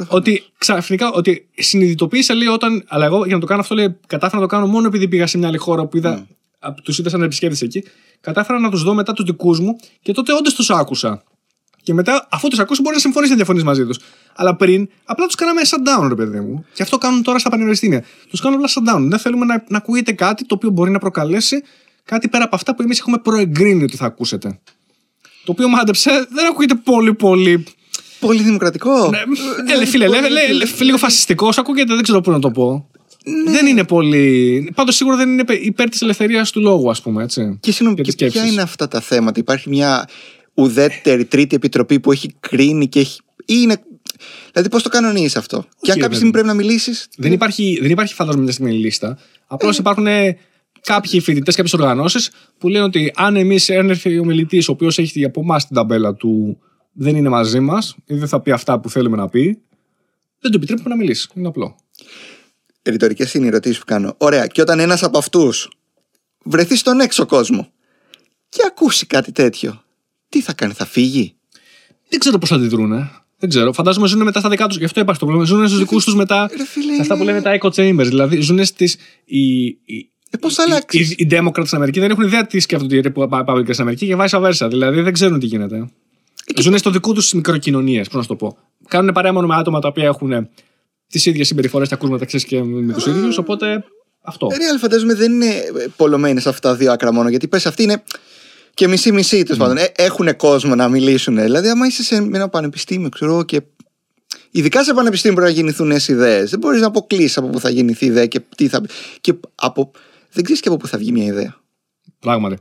Ότι 0.08 0.44
ξαφνικά, 0.58 1.12
ότι 1.12 1.48
συνειδητοποίησε 1.54 2.34
λέει 2.34 2.48
όταν. 2.48 2.84
Αλλά 2.88 3.04
εγώ 3.04 3.24
για 3.24 3.34
να 3.34 3.40
το 3.40 3.46
κάνω 3.46 3.60
αυτό, 3.60 3.74
λέει, 3.74 3.96
κατάφερα 4.06 4.40
να 4.40 4.48
το 4.48 4.54
κάνω 4.54 4.66
μόνο 4.66 4.86
επειδή 4.86 5.08
πήγα 5.08 5.26
σε 5.26 5.38
μια 5.38 5.48
άλλη 5.48 5.56
χώρα 5.56 5.86
που 5.86 5.96
είδα. 5.96 6.26
Mm. 6.60 6.74
Τους 6.82 6.98
είδα 6.98 7.08
σαν 7.08 7.22
επισκέπτη 7.22 7.58
εκεί. 7.64 7.84
Κατάφερα 8.20 8.58
να 8.58 8.70
τους 8.70 8.82
δω 8.82 8.94
μετά 8.94 9.12
τους 9.12 9.24
δικούς 9.24 9.60
μου 9.60 9.76
και 10.02 10.12
τότε 10.12 10.32
όντως 10.32 10.54
τους 10.54 10.70
άκουσα. 10.70 11.22
Και 11.82 11.94
μετά, 11.94 12.28
αφού 12.30 12.48
τους 12.48 12.58
ακούσει, 12.58 12.80
μπορεί 12.80 12.94
να 12.94 13.00
συμφωνήσει 13.00 13.30
να 13.30 13.36
διαφωνείς 13.36 13.62
μαζί 13.62 13.86
τους. 13.86 13.98
Αλλά 14.34 14.56
πριν, 14.56 14.88
απλά 15.04 15.26
τους 15.26 15.34
κάναμε 15.34 15.60
shutdown, 15.64 16.08
ρε 16.08 16.14
παιδί 16.14 16.40
μου. 16.40 16.64
Και 16.74 16.82
αυτό 16.82 16.98
κάνουν 16.98 17.22
τώρα 17.22 17.38
στα 17.38 17.50
πανεπιστήμια. 17.50 18.04
Τους 18.28 18.40
κάνουμε 18.40 18.62
απλά 18.64 18.94
shutdown. 18.94 19.08
Δεν 19.08 19.18
θέλουμε 19.18 19.44
να, 19.44 19.64
να 19.68 19.76
ακούγεται 19.76 20.12
κάτι 20.12 20.46
το 20.46 20.54
οποίο 20.54 20.70
μπορεί 20.70 20.90
να 20.90 20.98
προκαλέσει 20.98 21.62
κάτι 22.04 22.28
πέρα 22.28 22.44
από 22.44 22.56
αυτά 22.56 22.74
που 22.74 22.82
εμείς 22.82 22.98
έχουμε 22.98 23.18
προεγκρίνει 23.18 23.82
ότι 23.82 23.96
θα 23.96 24.06
ακούσετε. 24.06 24.60
Το 25.44 25.52
οποίο 25.52 25.68
μάντεψε 25.68 26.26
δεν 26.30 26.46
ακούγεται 26.46 26.74
πολύ 26.74 27.14
πολύ. 27.14 27.64
Πολύ 28.26 28.42
δημοκρατικό. 28.42 29.08
Ναι, 29.08 29.18
ε, 29.82 29.86
φίλε, 29.86 30.08
λέ, 30.08 30.20
λέ, 30.20 30.42
λίγο 30.80 30.96
φασιστικός, 30.96 31.58
ακούγεται, 31.58 31.94
δεν 31.94 32.02
ξέρω 32.02 32.20
πού 32.20 32.30
να 32.30 32.38
το 32.38 32.50
πω. 32.50 32.90
Ναι. 33.24 33.50
Δεν 33.50 33.66
είναι 33.66 33.84
πολύ. 33.84 34.72
Πάντως 34.74 34.96
σίγουρα 34.96 35.16
δεν 35.16 35.28
είναι 35.28 35.44
υπέρ 35.62 35.88
της 35.88 36.02
ελευθερίας 36.02 36.50
του 36.50 36.60
λόγου, 36.60 36.90
ας 36.90 37.02
πούμε. 37.02 37.22
Έτσι, 37.22 37.58
και 37.60 37.72
συγγνώμη, 37.72 38.02
και 38.02 38.26
ποια 38.26 38.46
είναι 38.46 38.62
αυτά 38.62 38.88
τα 38.88 39.00
θέματα; 39.00 39.40
Υπάρχει 39.40 39.68
μια 39.68 40.08
ουδέτερη 40.54 41.24
τρίτη 41.24 41.56
επιτροπή 41.56 42.00
που 42.00 42.12
έχει 42.12 42.34
κρίνει 42.40 42.88
και 42.88 43.00
έχει. 43.00 43.20
Ή 43.46 43.54
είναι 43.62 43.76
Δηλαδή, 44.52 44.70
πώς 44.70 44.82
το 44.82 44.88
κανονίζεις 44.88 45.36
αυτό; 45.36 45.58
Okay, 45.58 45.78
και 45.80 45.92
αν 45.92 45.98
κάποια 45.98 46.14
στιγμή 46.14 46.32
πρέπει 46.32 46.46
να 46.46 46.54
μιλήσεις; 46.54 47.08
Δεν 47.16 47.32
υπάρχει, 47.32 47.78
δεν 47.80 47.90
υπάρχει 47.90 48.14
φαντάζομαι 48.14 48.42
μια 48.42 48.52
στιγμή 48.52 48.72
λίστα. 48.72 49.18
Απλώς 49.46 49.76
ε. 49.76 49.80
υπάρχουν 49.80 50.06
κάποιοι 50.80 51.20
φοιτητές, 51.20 51.54
κάποιες 51.54 51.74
οργανώσεις 51.74 52.30
που 52.58 52.68
λένε 52.68 52.84
ότι 52.84 53.12
αν 53.16 53.36
εμείς 53.36 53.68
έρθει 53.68 54.18
ο 54.18 54.24
μιλητής, 54.24 54.68
ο 54.68 54.72
οποίος 54.72 54.98
έχει 54.98 55.24
από 55.24 55.40
εμάς 55.40 55.66
την 55.66 55.76
ταμπέλα 55.76 56.14
του, 56.14 56.58
δεν 56.92 57.16
είναι 57.16 57.28
μαζί 57.28 57.60
μας 57.60 57.96
ή 58.06 58.14
δεν 58.14 58.28
θα 58.28 58.40
πει 58.40 58.50
αυτά 58.50 58.80
που 58.80 58.90
θέλουμε 58.90 59.16
να 59.16 59.28
πει, 59.28 59.62
δεν 60.38 60.50
το 60.50 60.56
επιτρέπουμε 60.56 60.88
να 60.88 60.96
μιλήσει. 60.96 61.28
Είναι 61.34 61.48
απλό. 61.48 61.76
Ρητορικές 62.82 63.34
είναι 63.34 63.44
οι 63.44 63.48
ερωτήσει 63.48 63.78
που 63.78 63.84
κάνω. 63.84 64.14
Ωραία. 64.18 64.46
Και 64.46 64.60
όταν 64.60 64.78
ένας 64.78 65.02
από 65.02 65.18
αυτούς 65.18 65.70
βρεθεί 66.44 66.76
στον 66.76 67.00
έξω 67.00 67.26
κόσμο 67.26 67.72
και 68.48 68.62
ακούσει 68.66 69.06
κάτι 69.06 69.32
τέτοιο, 69.32 69.82
τι 70.28 70.40
θα 70.40 70.52
κάνει, 70.52 70.72
θα 70.72 70.86
φύγει; 70.86 71.34
Δεν 72.08 72.18
ξέρω 72.18 72.38
πώς 72.38 72.48
θα 72.48 72.54
αντιδρούν. 72.54 73.10
Δεν 73.38 73.50
ξέρω. 73.50 73.72
Φαντάζομαι 73.72 74.06
ζουν 74.06 74.22
μετά 74.22 74.40
στα 74.40 74.48
δικά 74.48 74.66
τους. 74.66 74.78
Γι' 74.78 74.84
αυτό 74.84 75.00
υπάρχει 75.00 75.20
το 75.20 75.26
πρόβλημα. 75.26 75.50
Ζουν 75.50 75.66
στους 75.66 75.78
δικούς 75.78 76.04
τους 76.04 76.14
μετά. 76.14 76.50
Σε 76.94 77.00
αυτά 77.00 77.16
που 77.16 77.22
λένε 77.22 77.42
τα 77.42 77.58
echo 77.60 77.68
chambers. 77.68 78.06
Δηλαδή 78.08 78.40
ζουν 78.40 78.64
στι. 78.64 78.90
Οι, 79.24 79.66
ε, 80.30 80.36
πώς 80.40 80.54
θα 80.54 80.62
αλλάξει; 80.62 80.98
Οι, 80.98 81.16
οι 81.18 81.28
Democrats 81.30 81.62
στην 81.64 81.76
Αμερική 81.76 82.00
δεν 82.00 82.10
έχουν 82.10 82.24
ιδέα 82.24 82.46
τι 82.46 82.60
σκέφτονται 82.60 82.96
οι 82.96 83.02
Republicans 83.14 83.68
στην 83.68 83.80
Αμερική 83.80 84.06
και 84.06 84.16
vice 84.18 84.42
versa. 84.42 84.66
Δηλαδή 84.68 85.00
δεν 85.00 85.12
ξέρουν 85.12 85.38
τι 85.38 85.46
γίνεται. 85.46 85.90
Ε, 86.46 86.52
και... 86.52 86.62
Ζουν 86.62 86.78
στο 86.78 86.90
δικό 86.90 87.12
τους 87.12 87.32
μικροκοινωνίες, 87.32 88.08
πώς 88.08 88.20
να 88.20 88.26
το 88.26 88.36
πω. 88.36 88.58
Κάνουν 88.88 89.12
παρέα 89.12 89.32
μόνο 89.32 89.46
με 89.46 89.54
άτομα 89.54 89.80
τα 89.80 89.88
οποία 89.88 90.04
έχουν 90.04 90.48
τις 91.08 91.26
ίδιες 91.26 91.46
συμπεριφορές 91.46 91.88
και 91.88 91.94
ακούσματα 91.94 92.24
μεταξύ 92.24 92.46
και 92.46 92.62
με 92.62 92.92
τους 92.92 93.06
ίδιους. 93.06 93.38
Οπότε 93.38 93.84
αυτό. 94.22 94.46
Real 94.50 94.78
φαντάζομαι 94.80 95.14
δεν 95.14 95.32
είναι 95.32 95.54
πολλωμένες 95.96 96.46
αυτά 96.46 96.68
τα 96.68 96.74
δύο 96.76 96.92
άκρα 96.92 97.12
μόνο. 97.12 97.28
Γιατί 97.28 97.48
πες 97.48 97.66
αυτή 97.66 97.82
είναι 97.82 98.02
και 98.74 98.88
μισή-μισή 98.88 99.42
τέλος 99.42 99.56
mm. 99.56 99.60
πάντων. 99.60 99.76
Ε, 99.76 99.92
έχουν 99.96 100.36
κόσμο 100.36 100.74
να 100.74 100.88
μιλήσουν. 100.88 101.36
Δηλαδή, 101.36 101.68
άμα 101.68 101.86
είσαι 101.86 102.02
σε 102.02 102.14
ένα 102.14 102.48
πανεπιστήμιο, 102.48 103.08
ξέρω 103.08 103.42
και. 103.42 103.62
Ειδικά 104.50 104.84
σε 104.84 104.94
πανεπιστήμιο 104.94 105.36
πρέπει 105.36 105.52
να 105.52 105.56
γεννηθούν 105.56 105.86
νέες 105.86 106.08
ιδέες. 106.08 106.50
Δεν 106.50 106.58
μπορείς 106.58 106.80
να 106.80 106.86
αποκλείσεις 106.86 107.36
από 107.36 107.48
πού 107.48 107.60
θα 107.60 107.70
γεννηθεί 107.70 108.04
η 108.04 108.08
ιδέα 108.08 108.26
και 108.26 108.40
τι 108.56 108.68
θα. 108.68 108.82
Και 109.20 109.34
από... 109.54 109.90
Δεν 110.32 110.44
ξέρεις 110.44 110.62
και 110.62 110.68
από 110.68 110.76
πού 110.76 110.86
θα 110.86 110.98
βγει 110.98 111.12
μια 111.12 111.24
ιδέα. 111.24 111.56
Πράγματι. 112.18 112.58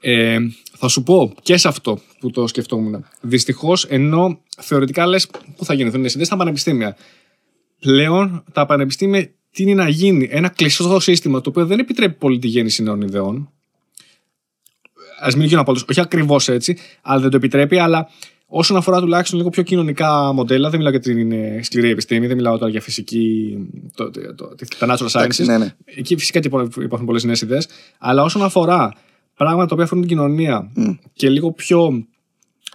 Ε, 0.00 0.38
θα 0.76 0.88
σου 0.88 1.02
πω 1.02 1.34
και 1.42 1.56
σε 1.56 1.68
αυτό 1.68 2.00
που 2.18 2.30
το 2.30 2.46
σκεφτόμουν. 2.46 3.04
Δυστυχώς, 3.20 3.84
ενώ 3.84 4.40
θεωρητικά 4.60 5.06
λες 5.06 5.28
πού 5.56 5.64
θα 5.64 5.74
γεννηθούν 5.74 6.00
νέε 6.00 6.10
ιδέε 6.10 6.24
στα 6.24 6.36
πανεπιστήμια. 6.36 6.96
Πλέον 7.80 8.44
τα 8.52 8.66
πανεπιστήμια 8.66 9.30
τι 9.50 9.62
είναι 9.62 9.74
να 9.74 9.88
γίνει; 9.88 10.28
Ένα 10.30 10.48
κλειστό 10.48 11.00
σύστημα 11.00 11.40
το 11.40 11.50
οποίο 11.50 11.66
δεν 11.66 11.78
επιτρέπει 11.78 12.14
πολύ 12.14 12.38
τη 12.38 12.48
γέννηση 12.48 12.82
νέων 12.82 13.00
ιδεών 13.00 13.52
ας 15.18 15.36
μην 15.36 15.46
γίνω 15.46 15.60
απόλυτος, 15.60 15.88
όχι 15.88 16.00
ακριβώς 16.00 16.48
έτσι, 16.48 16.76
αλλά 17.02 17.20
δεν 17.20 17.30
το 17.30 17.36
επιτρέπει, 17.36 17.78
αλλά 17.78 18.08
όσον 18.46 18.76
αφορά 18.76 19.00
τουλάχιστον 19.00 19.38
λίγο 19.38 19.50
πιο 19.50 19.62
κοινωνικά 19.62 20.32
μοντέλα, 20.32 20.70
δεν 20.70 20.78
μιλάω 20.78 20.92
για 20.92 21.00
την 21.00 21.32
ε, 21.32 21.60
σκληρή 21.62 21.90
επιστήμη, 21.90 22.26
δεν 22.26 22.36
μιλάω 22.36 22.58
τώρα 22.58 22.70
για 22.70 22.80
φυσική, 22.80 23.56
το, 23.94 24.10
το, 24.10 24.34
το, 24.34 24.54
τα 24.78 24.96
natural 24.96 25.10
sciences. 25.10 25.44
Ναι, 25.44 25.58
ναι. 25.58 25.74
Εκεί 25.84 26.16
φυσικά 26.16 26.40
και 26.40 26.48
υπάρχουν 26.82 27.06
πολλές 27.06 27.24
νέες 27.24 27.40
ιδέες, 27.40 27.68
αλλά 27.98 28.22
όσον 28.22 28.42
αφορά 28.42 28.92
πράγματα 29.38 29.74
που 29.74 29.82
αφορούν 29.82 30.06
την 30.06 30.16
κοινωνία 30.16 30.72
mm. 30.76 30.98
και 31.12 31.28
λίγο 31.28 31.52
πιο 31.52 32.06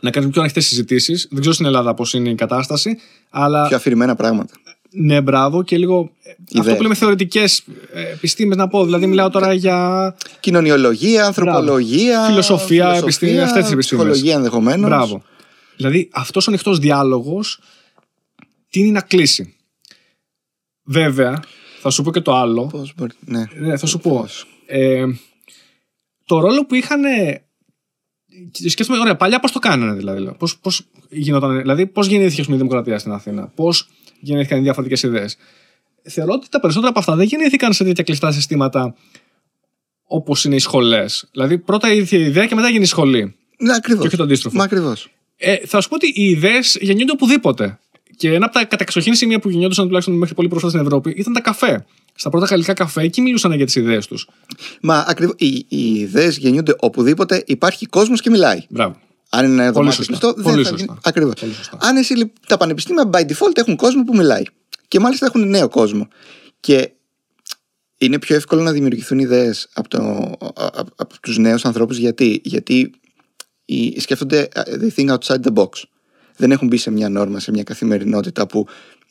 να 0.02 0.10
κάνεις 0.10 0.30
πιο 0.30 0.42
ανοιχτές 0.42 0.66
συζητήσεις. 0.66 1.28
Δεν 1.32 1.40
ξέρω 1.40 1.54
στην 1.54 1.66
Ελλάδα 1.66 1.94
πώς 1.94 2.14
είναι 2.14 2.30
η 2.30 2.36
κατάσταση. 2.36 2.98
Αλλά... 3.30 3.68
Πιο 3.68 3.78
αφηρημένα 3.78 4.16
πράγματα. 4.16 4.54
Ναι, 4.96 5.22
μπράβο 5.22 5.64
και 5.64 5.78
λίγο. 5.78 6.12
Ιδέα. 6.50 6.62
Αυτό 6.62 6.76
που 6.76 6.82
λέμε 6.82 6.96
θεωρητικές 6.96 7.64
ε, 7.94 8.12
επιστήμες 8.12 8.58
να 8.58 8.68
πω. 8.68 8.84
Δηλαδή, 8.86 9.06
μιλάω 9.08 9.30
τώρα 9.30 9.54
για. 9.54 10.16
Κοινωνιολογία, 10.40 11.26
ανθρωπολογία. 11.26 12.26
Φιλοσοφία, 12.26 12.94
επιστήμη, 12.94 13.40
αυτές 13.40 13.64
τις 13.64 13.72
επιστήμες. 13.72 14.06
Ψυχολογία 14.06 14.36
ενδεχομένως. 14.36 14.90
Μπράβο. 14.90 15.24
Δηλαδή, 15.76 16.10
αυτός 16.14 16.48
ο 16.48 16.50
ανοιχτός 16.50 16.80
διάλογος 16.80 17.60
τίνει 18.70 18.92
να 18.92 19.02
κλείσει; 19.02 19.56
Βέβαια, 20.84 21.40
θα 21.82 21.90
σου 21.90 22.04
πω 22.04 22.12
και 22.12 22.22
το 22.22 22.36
άλλο. 22.36 22.66
Πώς 22.66 22.94
μπορεί. 22.96 23.12
Ναι. 23.20 23.44
ναι, 23.60 23.78
θα 23.78 23.86
σου 23.86 24.00
πω. 24.00 24.28
Ε, 24.66 25.06
το 26.26 26.40
ρόλο 26.40 26.66
που 26.66 26.76
είχαν. 26.76 27.02
Σκέφτομαι, 28.68 29.00
ωραία, 29.00 29.16
παλιά 29.16 29.40
πώς 29.40 29.52
το 29.52 29.60
κάνανε 29.60 29.94
δηλαδή. 29.94 30.36
Πώς 30.38 30.58
πώς 30.58 30.88
γινόταν, 31.10 31.62
δηλαδή, 31.62 31.88
πώς 31.88 32.08
γεννήθηκε 32.08 32.52
η 32.54 32.56
δημοκρατία 32.56 33.00
στην 33.00 33.12
Αθήνα. 33.12 33.48
Πώς 33.48 33.90
γεννήθηκαν 34.20 34.64
διαφορετικέ 34.64 35.08
ιδέες. 35.08 35.38
Θεωρώ 36.04 36.34
ότι 36.34 36.50
τα 36.50 36.60
περισσότερα 36.60 36.90
από 36.90 37.00
αυτά 37.00 37.16
δεν 37.16 37.26
γεννήθηκαν 37.26 37.74
σε 37.74 37.84
τέτοια 37.84 38.04
κλειστά 38.04 38.32
συστήματα 38.32 38.96
όπως 40.04 40.46
είναι 40.46 40.56
οι 40.56 40.60
σχολές. 40.60 41.28
Δηλαδή, 41.32 41.58
πρώτα 41.58 41.94
ήρθε 41.94 42.18
η 42.18 42.22
ιδέα 42.22 42.46
και 42.46 42.56
μετά 42.56 42.70
γίνει 42.70 42.84
η 42.84 42.86
σχολή. 42.86 43.36
Ναι, 43.58 43.74
ακριβώς. 43.74 44.02
Και 44.02 44.08
όχι 44.08 44.18
το 44.18 44.24
αντίστροφο. 44.24 44.58
Μα 44.58 44.64
ακριβώς. 44.64 45.10
Ε, 45.36 45.58
θα 45.66 45.82
σου 45.82 45.90
πω 45.90 45.96
ότι 45.96 46.08
οι 46.08 46.24
ιδέες 46.24 46.78
γεννιούνται 46.82 47.12
οπουδήποτε. 47.12 47.80
Και 48.24 48.34
ένα 48.34 48.46
από 48.46 48.54
τα 48.54 48.66
καταξοχήν 48.66 49.16
σημεία 49.16 49.40
που 49.40 49.50
γεννιόντουσαν 49.50 49.86
τουλάχιστον 49.86 50.18
μέχρι 50.18 50.36
πολύ 50.36 50.48
πρόσφατα 50.48 50.74
στην 50.74 50.86
Ευρώπη 50.86 51.14
ήταν 51.18 51.34
τα 51.34 51.42
καφέ. 51.42 51.86
Στα 52.16 52.30
πρώτα 52.30 52.46
γαλλικά 52.46 52.74
καφέ, 52.74 53.02
εκεί 53.02 53.22
μιλούσαν 53.22 53.52
για 53.54 53.66
τις 53.66 53.76
ιδέες 53.76 54.08
τους. 54.08 54.30
Μα 54.82 55.06
ακριβώς. 55.08 55.36
Οι, 55.38 55.66
οι 55.68 55.94
ιδέες 55.94 56.38
γεννιούνται 56.38 56.76
οπουδήποτε 56.80 57.44
υπάρχει 57.46 57.86
κόσμος 57.86 58.22
και 58.22 58.30
μιλάει. 58.30 58.62
Μπράβο. 58.70 59.00
Αν 59.30 59.46
είναι 59.46 59.64
ένα 59.64 59.72
δωμάτιο 59.72 60.06
κλειστό, 60.06 60.34
δεν 60.34 60.66
θα 60.66 60.76
γίνει. 60.76 60.96
Ακριβώς. 61.04 61.34
Αν 61.78 61.98
εσύ 61.98 62.32
τα 62.48 62.58
πανεπιστήμια 62.58 63.10
by 63.14 63.20
default 63.20 63.54
έχουν 63.54 63.76
κόσμο 63.76 64.04
που 64.04 64.16
μιλάει. 64.16 64.44
Και 64.88 65.00
μάλιστα 65.00 65.26
έχουν 65.26 65.50
νέο 65.50 65.70
κόσμο. 65.70 66.08
Και 66.60 66.92
είναι 67.98 68.20
πιο 68.20 68.36
εύκολο 68.36 68.62
να 68.62 68.72
δημιουργηθούν 68.72 69.20
ιδέες 69.20 69.68
από, 69.74 69.90
το, 69.90 70.32
από, 70.54 70.90
από 70.96 71.20
τους 71.22 71.38
νέους 71.38 71.66
ανθρώπους. 71.66 71.98
Γιατί, 71.98 72.42
γιατί 72.44 72.92
οι, 73.66 74.00
σκέφτονται 74.00 74.48
they 74.56 75.00
think 75.00 75.18
outside 75.18 75.42
the 75.42 75.54
box. 75.54 75.70
Δεν 76.38 76.52
έχουν 76.52 76.68
μπει 76.68 76.78
σε 76.78 76.92
μια 76.92 77.10
νόρμα, 77.10 77.40
σε 77.40 77.52
μια 77.52 77.64
καθημερινότητα 77.64 78.48
που 78.48 78.68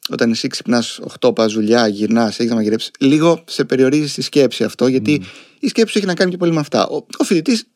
όταν 0.08 0.30
εσύ 0.30 0.48
ξυπνάς 0.48 1.00
8 1.20 1.34
πας 1.34 1.52
δουλειά, 1.52 1.86
γυρνάς, 1.86 2.38
έχεις 2.38 2.50
να 2.50 2.56
μαγειρέψεις. 2.56 2.90
Λίγο 2.98 3.44
σε 3.46 3.64
περιορίζει 3.64 4.08
στη 4.08 4.22
σκέψη 4.22 4.64
αυτό, 4.64 4.86
γιατί 4.86 5.22
η 5.60 5.68
σκέψη 5.68 5.98
έχει 5.98 6.06
να 6.06 6.14
κάνει 6.14 6.30
και 6.30 6.36
πολύ 6.36 6.52
με 6.52 6.60
αυτά. 6.60 6.86
Ο, 6.86 7.06
ο 7.16 7.24
φοιτητής 7.24 7.66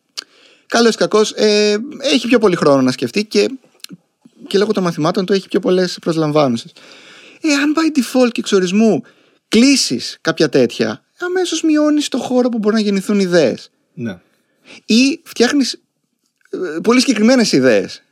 καλός 0.66 0.94
ή 0.94 0.96
κακός, 0.96 1.32
ε, 1.32 1.76
έχει 1.98 2.26
πιο 2.28 2.38
πολύ 2.38 2.56
χρόνο 2.56 2.82
να 2.82 2.90
σκεφτεί 2.90 3.24
και, 3.24 3.48
και 4.46 4.58
λόγω 4.58 4.72
των 4.72 4.82
μαθημάτων 4.82 5.26
του 5.26 5.32
έχει 5.32 5.48
πιο 5.48 5.60
πολλές 5.60 5.98
προσλαμβάνουσες. 6.00 6.72
Ε, 7.40 7.52
αν 7.52 7.74
by 7.76 7.98
default 7.98 8.30
και 8.32 8.40
εξορισμού 8.40 9.02
κλείσεις 9.48 10.18
κάποια 10.20 10.48
τέτοια, 10.48 11.04
αμέσως 11.20 11.62
μειώνεις 11.62 12.08
το 12.08 12.18
χώρο 12.18 12.48
που 12.48 12.58
μπορεί 12.58 12.74
να 12.74 12.80
γεννηθούν 12.80 13.20
ιδέες. 13.20 13.70
Ναι. 13.94 14.18
Ή 14.86 15.20
φτιάχνεις 15.24 15.72
ε, 16.50 16.78
πολύ 16.82 17.00
συγκεκριμένες 17.00 17.52
ιδέες. 17.52 18.02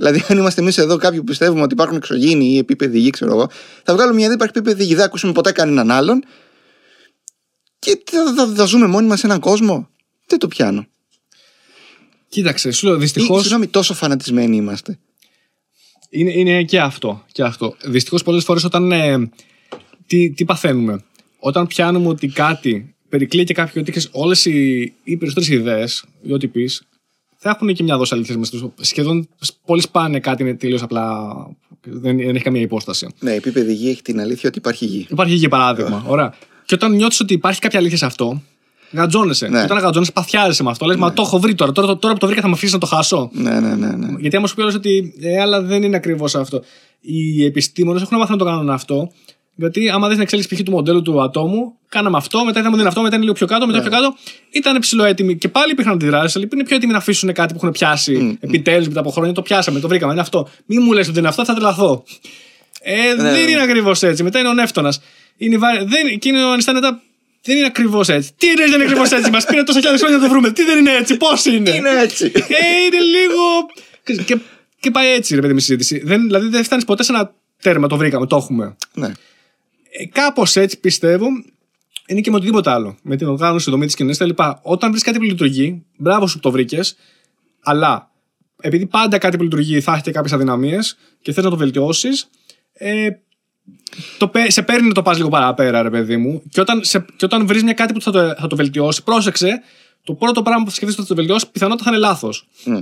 Δηλαδή, 0.00 0.24
αν 0.28 0.38
είμαστε 0.38 0.60
εμείς 0.60 0.78
εδώ 0.78 0.96
κάποιοι 0.96 1.18
που 1.18 1.24
πιστεύουμε 1.24 1.62
ότι 1.62 1.72
υπάρχουν 1.72 1.96
εξωγήινοι 1.96 2.44
ή 2.44 2.58
επίπεδοι 2.58 2.98
γη, 2.98 3.10
ξέρω 3.10 3.30
εγώ, 3.30 3.50
θα 3.82 3.94
βγάλουμε 3.94 4.14
μια 4.14 4.24
ιδέα, 4.24 4.34
υπάρχει 4.34 4.58
επίπεδη 4.58 4.84
γη, 4.84 4.94
δεν 4.94 5.04
ακούσουμε 5.04 5.32
ποτέ 5.32 5.52
κανέναν 5.52 5.90
άλλον. 5.90 6.24
Και 7.78 8.02
θα, 8.04 8.34
θα, 8.36 8.52
θα 8.54 8.64
ζούμε 8.64 8.86
μόνοι 8.86 9.06
μας 9.06 9.18
σε 9.20 9.26
έναν 9.26 9.40
κόσμο. 9.40 9.88
Δεν 10.26 10.38
το 10.38 10.48
πιάνω. 10.48 10.86
Κοίταξε, 12.28 12.70
σου 12.70 12.86
λέω 12.86 12.96
δυστυχώ. 12.96 13.40
Συγγνώμη, 13.40 13.66
τόσο 13.66 13.94
φανατισμένοι 13.94 14.56
είμαστε. 14.56 14.98
Είναι, 16.10 16.32
είναι 16.32 16.64
και 16.64 16.80
αυτό. 16.80 17.24
Και 17.32 17.42
αυτό. 17.42 17.76
Δυστυχώς 17.84 18.22
πολλές 18.22 18.44
φορές 18.44 18.64
όταν. 18.64 18.92
Ε, 18.92 19.30
τι, 20.06 20.30
τι 20.30 20.44
παθαίνουμε. 20.44 21.04
Όταν 21.38 21.66
πιάνουμε 21.66 22.08
ότι 22.08 22.28
κάτι 22.28 22.94
περικλεί 23.08 23.44
και 23.44 23.54
κάποιο 23.54 23.80
ότι 23.80 24.08
όλες 24.10 24.44
οι, 24.44 24.80
οι 25.04 25.16
περισσότερες 25.16 25.48
ιδέες 25.48 26.04
ή 26.22 26.32
ό,τι 26.32 26.48
πεις 26.48 26.82
θα 27.42 27.50
έχουν 27.50 27.74
και 27.74 27.82
μια 27.82 27.96
δόση 27.96 28.14
αλήθεια 28.14 28.38
μέσα 28.38 28.58
του. 28.58 28.74
Σχεδόν 28.80 29.28
πολύ 29.66 29.80
σπάνε 29.80 30.20
κάτι 30.20 30.42
είναι 30.42 30.54
τελείως 30.54 30.82
απλά. 30.82 31.34
Δεν, 31.80 32.16
δεν 32.16 32.34
έχει 32.34 32.44
καμία 32.44 32.60
υπόσταση. 32.60 33.06
Ναι, 33.20 33.30
η 33.30 33.34
επίπεδη 33.34 33.72
γη 33.72 33.90
έχει 33.90 34.02
την 34.02 34.20
αλήθεια 34.20 34.48
ότι 34.48 34.58
υπάρχει 34.58 34.84
γη. 34.84 35.06
Υπάρχει 35.10 35.34
γη, 35.34 35.48
παράδειγμα. 35.48 36.04
Ωραία. 36.06 36.34
Και 36.64 36.74
όταν 36.74 36.92
νιώθεις 36.92 37.20
ότι 37.20 37.34
υπάρχει 37.34 37.60
κάποια 37.60 37.78
αλήθεια 37.78 37.96
σε 37.96 38.06
αυτό, 38.06 38.42
γατζώνεσαι. 38.92 39.48
Ναι. 39.48 39.58
Και 39.58 39.64
όταν 39.64 39.78
γατζώνεσαι, 39.78 40.12
παθιάζεσαι 40.12 40.62
με 40.62 40.70
αυτό. 40.70 40.86
Λες, 40.86 40.96
μα 40.96 41.12
το 41.12 41.22
έχω 41.22 41.38
βρει 41.38 41.54
τώρα. 41.54 41.72
Τώρα, 41.72 41.98
τώρα 41.98 42.14
που 42.14 42.20
το 42.20 42.26
βρήκα 42.26 42.40
θα 42.40 42.48
με 42.48 42.52
αφήσεις 42.52 42.72
να 42.72 42.78
το 42.78 42.86
χάσω. 42.86 43.30
Ναι, 43.32 43.60
ναι, 43.60 43.74
ναι. 43.74 43.86
ναι. 43.86 44.16
Γιατί 44.18 44.36
άμα 44.36 44.46
σου 44.46 44.54
πει 44.54 44.60
όλος 44.60 44.74
ότι 44.74 45.14
ε, 45.20 45.40
αλλά 45.40 45.62
δεν 45.62 45.82
είναι 45.82 45.96
ακριβώς 45.96 46.34
αυτό. 46.34 46.62
Οι 47.00 47.44
επιστήμονες 47.44 48.02
έχουν 48.02 48.18
μάθει 48.18 48.30
να 48.30 48.38
το 48.38 48.44
κάνουν 48.44 48.70
αυτό. 48.70 49.12
Γιατί 49.60 49.88
άμα 49.90 50.06
δεις 50.06 50.14
την 50.14 50.22
εξέλιξη 50.22 50.54
π.χ. 50.54 50.62
του 50.62 50.70
μοντέλου 50.70 51.02
του 51.02 51.22
ατόμου, 51.22 51.74
κάναμε 51.88 52.16
αυτό, 52.16 52.44
μετά 52.44 52.50
είδαμε 52.58 52.68
ότι 52.68 52.78
είναι 52.80 52.88
αυτό, 52.88 53.02
μετά 53.02 53.14
είναι 53.14 53.24
λίγο 53.24 53.34
πιο 53.36 53.46
κάτω, 53.46 53.66
μετά 53.66 53.78
Ναι. 53.78 53.88
πιο 53.88 53.92
κάτω. 53.98 54.16
Ήταν 54.50 54.78
ψηλό 54.78 55.04
έτοιμοι 55.04 55.36
και 55.36 55.48
πάλι 55.48 55.72
υπήρχαν 55.72 55.92
αντιδράσεις, 55.94 56.36
αλλά 56.36 56.46
είναι 56.54 56.64
πιο 56.64 56.76
έτοιμοι 56.76 56.92
να 56.92 56.98
αφήσουν 56.98 57.32
κάτι 57.32 57.52
που 57.52 57.58
έχουν 57.62 57.72
πιάσει 57.72 58.38
επιτέλους 58.40 58.88
μετά 58.88 59.00
από 59.00 59.10
χρόνια. 59.10 59.32
Το 59.32 59.42
πιάσαμε, 59.42 59.80
το 59.80 59.88
βρήκαμε, 59.88 60.12
είναι 60.12 60.20
αυτό. 60.20 60.48
Μη 60.66 60.78
μου 60.78 60.92
λες 60.92 61.08
ότι 61.08 61.18
είναι 61.18 61.28
αυτό, 61.28 61.44
θα 61.44 61.54
τρελαθώ. 61.54 62.04
Ε, 62.82 63.14
Ναι. 63.14 63.30
δεν 63.32 63.48
είναι 63.48 63.62
ακριβώς 63.62 64.02
έτσι. 64.02 64.22
Μετά 64.22 64.38
είναι 64.38 64.48
ο 64.48 64.52
Νεύτωνας. 64.52 65.00
Είναι 65.36 65.54
η 65.54 65.58
βάρη- 65.58 65.88
δεν, 65.88 66.18
και 66.18 66.28
είναι 66.28 66.44
ο 66.44 66.52
Ανιστάνετα. 66.52 67.00
Δεν 67.42 67.56
είναι 67.56 67.66
ακριβώς 67.66 68.08
έτσι. 68.08 68.30
Τι 68.36 68.46
είναι, 68.46 68.64
δεν 68.64 68.72
είναι 68.74 68.82
ακριβώς 68.82 69.10
έτσι. 69.10 69.30
Μας 69.30 69.44
πήρε 69.44 69.62
τόσα 69.62 69.78
χιλιάδες 69.78 70.00
χρόνια 70.00 70.18
να 70.18 70.24
το 70.24 70.30
βρούμε. 70.30 70.50
Τι 70.50 70.64
δεν 70.64 70.78
είναι 70.78 70.92
έτσι, 70.96 71.16
πώς 71.16 71.44
είναι; 71.44 71.70
Είναι 71.70 71.90
έτσι; 72.02 72.24
Ε, 72.34 72.40
είναι 72.86 73.00
λίγο. 73.00 74.22
Και, 74.24 74.36
και 74.80 74.90
πάει 74.90 75.08
έτσι, 75.08 75.34
ρε 75.34 75.40
παιδί 75.40 75.52
με 75.52 75.60
συζήτηση. 75.60 76.00
Δεν, 76.04 76.22
δηλαδή 76.22 76.48
δεν 76.48 76.64
φτάνεις 76.64 76.84
ποτέ 76.84 77.02
σε 77.02 77.12
ένα 77.12 77.32
τέρμα, 77.62 77.88
το 77.88 77.96
βρήκαμε, 77.96 78.26
το 78.26 78.36
έχουμε. 78.36 78.76
ναι. 78.94 79.12
Ε, 79.90 80.06
Κάπως 80.06 80.56
έτσι 80.56 80.80
πιστεύω 80.80 81.26
είναι 82.06 82.20
και 82.20 82.30
με 82.30 82.36
οτιδήποτε 82.36 82.70
άλλο. 82.70 82.96
Με 83.02 83.16
την 83.16 83.26
οργάνωση, 83.26 83.64
τη 83.64 83.70
δομή 83.70 83.86
τη 83.86 83.94
κοινωνία 83.94 84.16
κτλ. 84.26 84.42
Όταν 84.62 84.90
βρεις 84.90 85.02
κάτι 85.02 85.18
που 85.18 85.24
λειτουργεί, 85.24 85.84
μπράβο 85.96 86.26
σου 86.26 86.34
που 86.34 86.40
το 86.40 86.50
βρήκες, 86.50 86.96
αλλά 87.60 88.10
επειδή 88.60 88.86
πάντα 88.86 89.18
κάτι 89.18 89.36
που 89.36 89.42
λειτουργεί 89.42 89.80
θα 89.80 89.92
έχει 89.92 90.02
και 90.02 90.10
κάποιες 90.10 90.32
αδυναμίες 90.32 90.96
και 91.22 91.32
θες 91.32 91.44
να 91.44 91.50
το 91.50 91.56
βελτιώσεις, 91.56 92.28
ε, 92.72 93.08
το, 94.18 94.28
πε- 94.28 94.50
σε 94.50 94.62
παίρνει 94.62 94.88
να 94.88 94.94
το 94.94 95.02
πας 95.02 95.16
λίγο 95.16 95.28
παραπέρα, 95.28 95.82
ρε 95.82 95.90
παιδί 95.90 96.16
μου. 96.16 96.42
Και 96.50 96.60
όταν, 96.60 96.84
σε, 96.84 97.04
και 97.16 97.24
όταν 97.24 97.46
βρεις 97.46 97.62
μια 97.62 97.72
κάτι 97.72 97.92
που 97.92 98.00
θα 98.00 98.10
το, 98.10 98.34
θα 98.38 98.46
το 98.46 98.56
βελτιώσει, 98.56 99.02
πρόσεξε, 99.02 99.62
το 100.04 100.14
πρώτο 100.14 100.42
πράγμα 100.42 100.64
που 100.64 100.70
θα 100.70 100.76
σκεφτείς 100.76 100.98
ότι 100.98 101.06
θα 101.08 101.14
το 101.14 101.20
βελτιώσει, 101.20 101.50
πιθανότατα 101.50 101.84
θα 101.84 101.90
είναι 101.96 102.06
λάθος. 102.06 102.48
Μμ. 102.64 102.80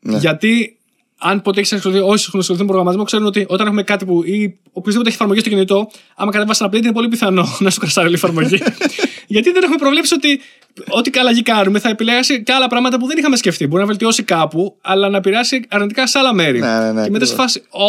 Ναι. 0.00 0.18
Γιατί 0.18 0.77
αν 1.18 1.42
ποτέ 1.42 1.60
έχεις 1.60 1.72
ασχοληθεί, 1.72 2.00
όσοι 2.00 2.24
έχουν 2.28 2.40
ασχοληθεί 2.40 2.64
με 2.64 2.68
προγραμματισμό, 2.68 3.04
ξέρουν 3.04 3.26
ότι 3.26 3.46
όταν 3.48 3.66
έχουμε 3.66 3.82
κάτι 3.82 4.04
που. 4.04 4.22
ή 4.24 4.58
οποιοδήποτε 4.72 5.08
έχει 5.08 5.16
εφαρμογή 5.16 5.40
στο 5.40 5.48
κινητό, 5.48 5.90
άμα 6.16 6.32
κατεβάσει 6.32 6.64
ένα 6.64 6.72
update, 6.72 6.82
είναι 6.82 6.92
πολύ 6.92 7.08
πιθανό 7.08 7.46
να 7.64 7.70
σου 7.70 7.80
κρασάρει 7.80 8.06
όλη 8.06 8.16
η 8.16 8.18
εφαρμογή. 8.22 8.62
Γιατί 9.34 9.50
δεν 9.50 9.62
έχουμε 9.62 9.78
προβλέψει 9.78 10.14
ότι 10.14 10.40
ό,τι 10.88 11.10
καλά 11.10 11.30
γη 11.30 11.42
κάνουμε 11.42 11.78
θα 11.78 11.88
επιλέξει 11.88 12.42
και 12.42 12.52
άλλα 12.52 12.66
πράγματα 12.68 12.98
που 12.98 13.06
δεν 13.06 13.18
είχαμε 13.18 13.36
σκεφτεί. 13.36 13.66
Μπορεί 13.66 13.80
να 13.80 13.86
βελτιώσει 13.88 14.22
κάπου, 14.22 14.76
αλλά 14.80 15.08
να 15.08 15.16
επηρεάσει 15.16 15.64
αρνητικά 15.68 16.06
σε 16.06 16.18
άλλα 16.18 16.34
μέρη. 16.34 16.58
Ναι, 16.58 16.78
ναι, 16.78 16.92
ναι, 16.92 17.04
και 17.04 17.10
μετά 17.10 17.24
σε 17.24 17.32
ακριβώς. 17.32 17.52
φάση. 17.52 17.62
Ω, 17.70 17.88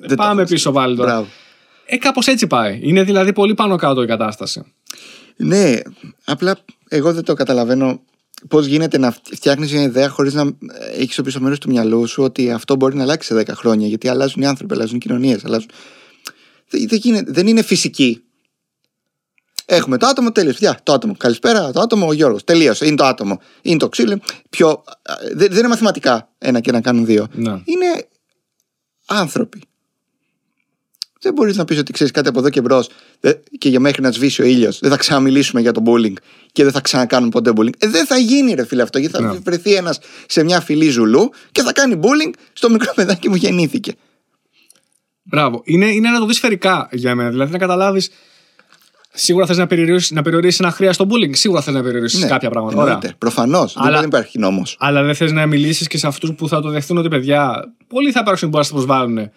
Δεν 0.00 0.08
το 0.08 0.14
πάμε 0.14 0.42
έχω 0.42 0.50
πίσω 0.50 0.72
πάλι 0.72 0.96
τώρα. 0.96 1.10
Μπράβο. 1.10 1.26
Ε, 1.86 1.96
κάπως 1.96 2.26
έτσι 2.26 2.46
πάει. 2.46 2.78
Είναι 2.82 3.02
δηλαδή 3.02 3.32
πολύ 3.32 3.54
πάνω 3.54 3.76
κάτω 3.76 4.02
η 4.02 4.06
κατάσταση. 4.06 4.62
Ναι, 5.36 5.74
απλά 6.24 6.58
εγώ 6.88 7.12
δεν 7.12 7.24
το 7.24 7.34
καταλαβαίνω 7.34 8.00
πώς 8.48 8.66
γίνεται 8.66 8.98
να 8.98 9.10
φτιάχνεις 9.10 9.72
μια 9.72 9.82
ιδέα 9.82 10.08
χωρίς 10.08 10.34
να 10.34 10.52
έχεις 10.92 11.12
στο 11.12 11.22
πίσω 11.22 11.40
μέρος 11.40 11.58
του 11.58 11.70
μυαλού 11.70 12.06
σου 12.06 12.22
ότι 12.22 12.50
αυτό 12.50 12.76
μπορεί 12.76 12.96
να 12.96 13.02
αλλάξει 13.02 13.26
σε 13.28 13.40
10 13.40 13.48
χρόνια. 13.48 13.86
Γιατί 13.86 14.08
αλλάζουν 14.08 14.42
οι 14.42 14.46
άνθρωποι, 14.46 14.74
αλλάζουν 14.74 14.96
οι 14.96 14.98
κοινωνίες. 14.98 15.44
Αλλάζουν... 15.44 15.68
Δεν, 16.68 16.88
δεν, 16.88 16.98
γίνεται- 16.98 17.32
δεν 17.32 17.46
είναι 17.46 17.62
φυσική. 17.62 18.22
Έχουμε 19.70 19.96
το 19.96 20.06
άτομο, 20.06 20.32
τέλειωσε. 20.32 20.58
Γεια, 20.60 20.80
το 20.82 20.92
άτομο. 20.92 21.16
Καλησπέρα, 21.16 21.72
το 21.72 21.80
άτομο, 21.80 22.06
ο 22.06 22.12
Γιώργος. 22.12 22.44
Τελείωσε. 22.44 22.86
Είναι 22.86 22.96
το 22.96 23.04
άτομο. 23.04 23.40
Είναι 23.62 23.78
το 23.78 23.88
ξύλο. 23.88 24.20
Πιο... 24.50 24.84
Δεν, 25.34 25.48
δεν 25.48 25.58
είναι 25.58 25.68
μαθηματικά 25.68 26.32
ένα 26.38 26.60
και 26.60 26.72
να 26.72 26.80
κάνουν 26.80 27.04
δύο. 27.04 27.28
Ναι. 27.32 27.50
Είναι 27.50 28.08
άνθρωποι. 29.06 29.62
Δεν 31.20 31.32
μπορείς 31.32 31.56
να 31.56 31.64
πεις 31.64 31.78
ότι 31.78 31.92
ξέρεις 31.92 32.12
κάτι 32.12 32.28
από 32.28 32.38
εδώ 32.38 32.50
και 32.50 32.60
μπρος 32.60 32.88
και 33.58 33.68
για 33.68 33.80
μέχρι 33.80 34.02
να 34.02 34.10
σβήσει 34.12 34.42
ο 34.42 34.44
ήλιος. 34.44 34.78
Δεν 34.78 34.90
θα 34.90 34.96
ξαναμιλήσουμε 34.96 35.60
για 35.60 35.72
το 35.72 35.82
bullying 35.86 36.12
και 36.52 36.62
δεν 36.62 36.72
θα 36.72 36.80
ξανακάνουμε 36.80 37.30
ποτέ 37.30 37.52
bullying. 37.56 37.72
Ε, 37.78 37.88
δεν 37.88 38.06
θα 38.06 38.16
γίνει, 38.18 38.52
ρε 38.54 38.64
φίλε 38.66 38.82
αυτό. 38.82 38.98
Γιατί 38.98 39.16
θα 39.16 39.22
Ναι. 39.22 39.38
βρεθεί 39.44 39.74
ένας 39.74 39.98
σε 40.26 40.44
μια 40.44 40.60
φυλή 40.60 40.88
ζουλού 40.90 41.30
και 41.52 41.62
θα 41.62 41.72
κάνει 41.72 42.00
bullying 42.02 42.32
στο 42.52 42.70
μικρό 42.70 42.92
παιδάκι 42.94 43.28
που 43.28 43.36
γεννήθηκε. 43.36 43.92
Μπράβο. 45.22 45.60
Είναι, 45.64 45.86
είναι 45.86 46.10
να 46.10 46.18
το 46.18 46.26
δει 46.26 46.32
σφαιρικά 46.34 46.88
για 46.92 47.14
μένα. 47.14 47.30
Δηλαδή 47.30 47.52
να 47.52 47.58
καταλάβεις. 47.58 48.10
Σίγουρα 49.12 49.46
θες 49.46 49.56
να 49.56 49.66
περιορίσει 49.66 50.14
να 50.14 50.22
περιορίσεις 50.22 50.60
ένα 50.60 50.70
χρέο 50.70 50.92
στο 50.92 51.06
bullying. 51.10 51.36
Σίγουρα 51.36 51.62
θες 51.62 51.74
να 51.74 51.82
περιορίσεις 51.82 52.24
κάποια 52.26 52.50
πράγματα. 52.50 52.82
Ωραία. 52.82 53.00
Προφανώς. 53.18 53.74
Αλλά- 53.76 53.98
Δεν 53.98 54.06
υπάρχει 54.08 54.38
νόμος. 54.38 54.76
Αλλά 54.78 55.02
δεν 55.02 55.14
θες 55.14 55.32
να 55.32 55.46
μιλήσεις 55.46 55.86
και 55.86 55.98
σε 55.98 56.06
αυτούς 56.06 56.32
που 56.34 56.48
θα 56.48 56.60
το 56.60 56.68
δεχτούν 56.70 56.96
ότι 56.98 57.08
παιδιά, 57.08 57.72
πολλοί 57.88 58.12
θα 58.12 58.20
υπάρξουν 58.20 58.50
που 58.50 58.56
μπορεί 58.56 58.68
να 58.72 58.78
σα 58.80 58.84
προσβάλλουν. 58.86 59.30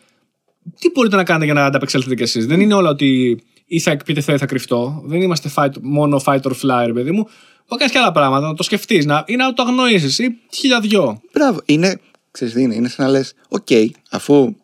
Τι 0.79 0.89
μπορείτε 0.93 1.15
να 1.15 1.23
κάνετε 1.23 1.45
για 1.45 1.53
να 1.53 1.65
ανταπεξέλθετε 1.65 2.15
κι 2.15 2.23
εσείς; 2.23 2.45
Δεν 2.45 2.59
είναι 2.61 2.73
όλα 2.73 2.89
ότι 2.89 3.39
ή 3.65 3.79
θα 3.79 3.91
επιτεθώ 3.91 4.33
ή 4.33 4.37
θα 4.37 4.45
κρυφτώ. 4.45 5.01
Δεν 5.05 5.21
είμαστε 5.21 5.51
fight, 5.55 5.71
μόνο 5.81 6.21
fight 6.25 6.41
or 6.41 6.51
fly, 6.61 6.83
ρε 6.85 6.93
παιδί 6.93 7.11
μου. 7.11 7.27
Θα 7.65 7.75
κάνεις 7.77 7.93
και 7.93 7.99
άλλα 7.99 8.11
πράγματα, 8.11 8.47
να 8.47 8.53
το 8.53 8.63
σκεφτείς 8.63 9.05
να, 9.05 9.23
ή 9.27 9.35
να 9.35 9.53
το 9.53 9.63
αγνοήσεις 9.63 10.19
ή 10.19 10.37
χίλια 10.53 10.94
δυο. 10.94 11.21
Μπράβο. 11.33 11.59
Είναι, 11.65 11.99
ξέρεις 12.31 12.53
τι 12.53 12.61
είναι, 12.61 12.75
είναι 12.75 12.87
σαν 12.89 13.05
να 13.05 13.11
λες: 13.11 13.33
Οκ, 13.47 13.67
αφού 14.09 14.55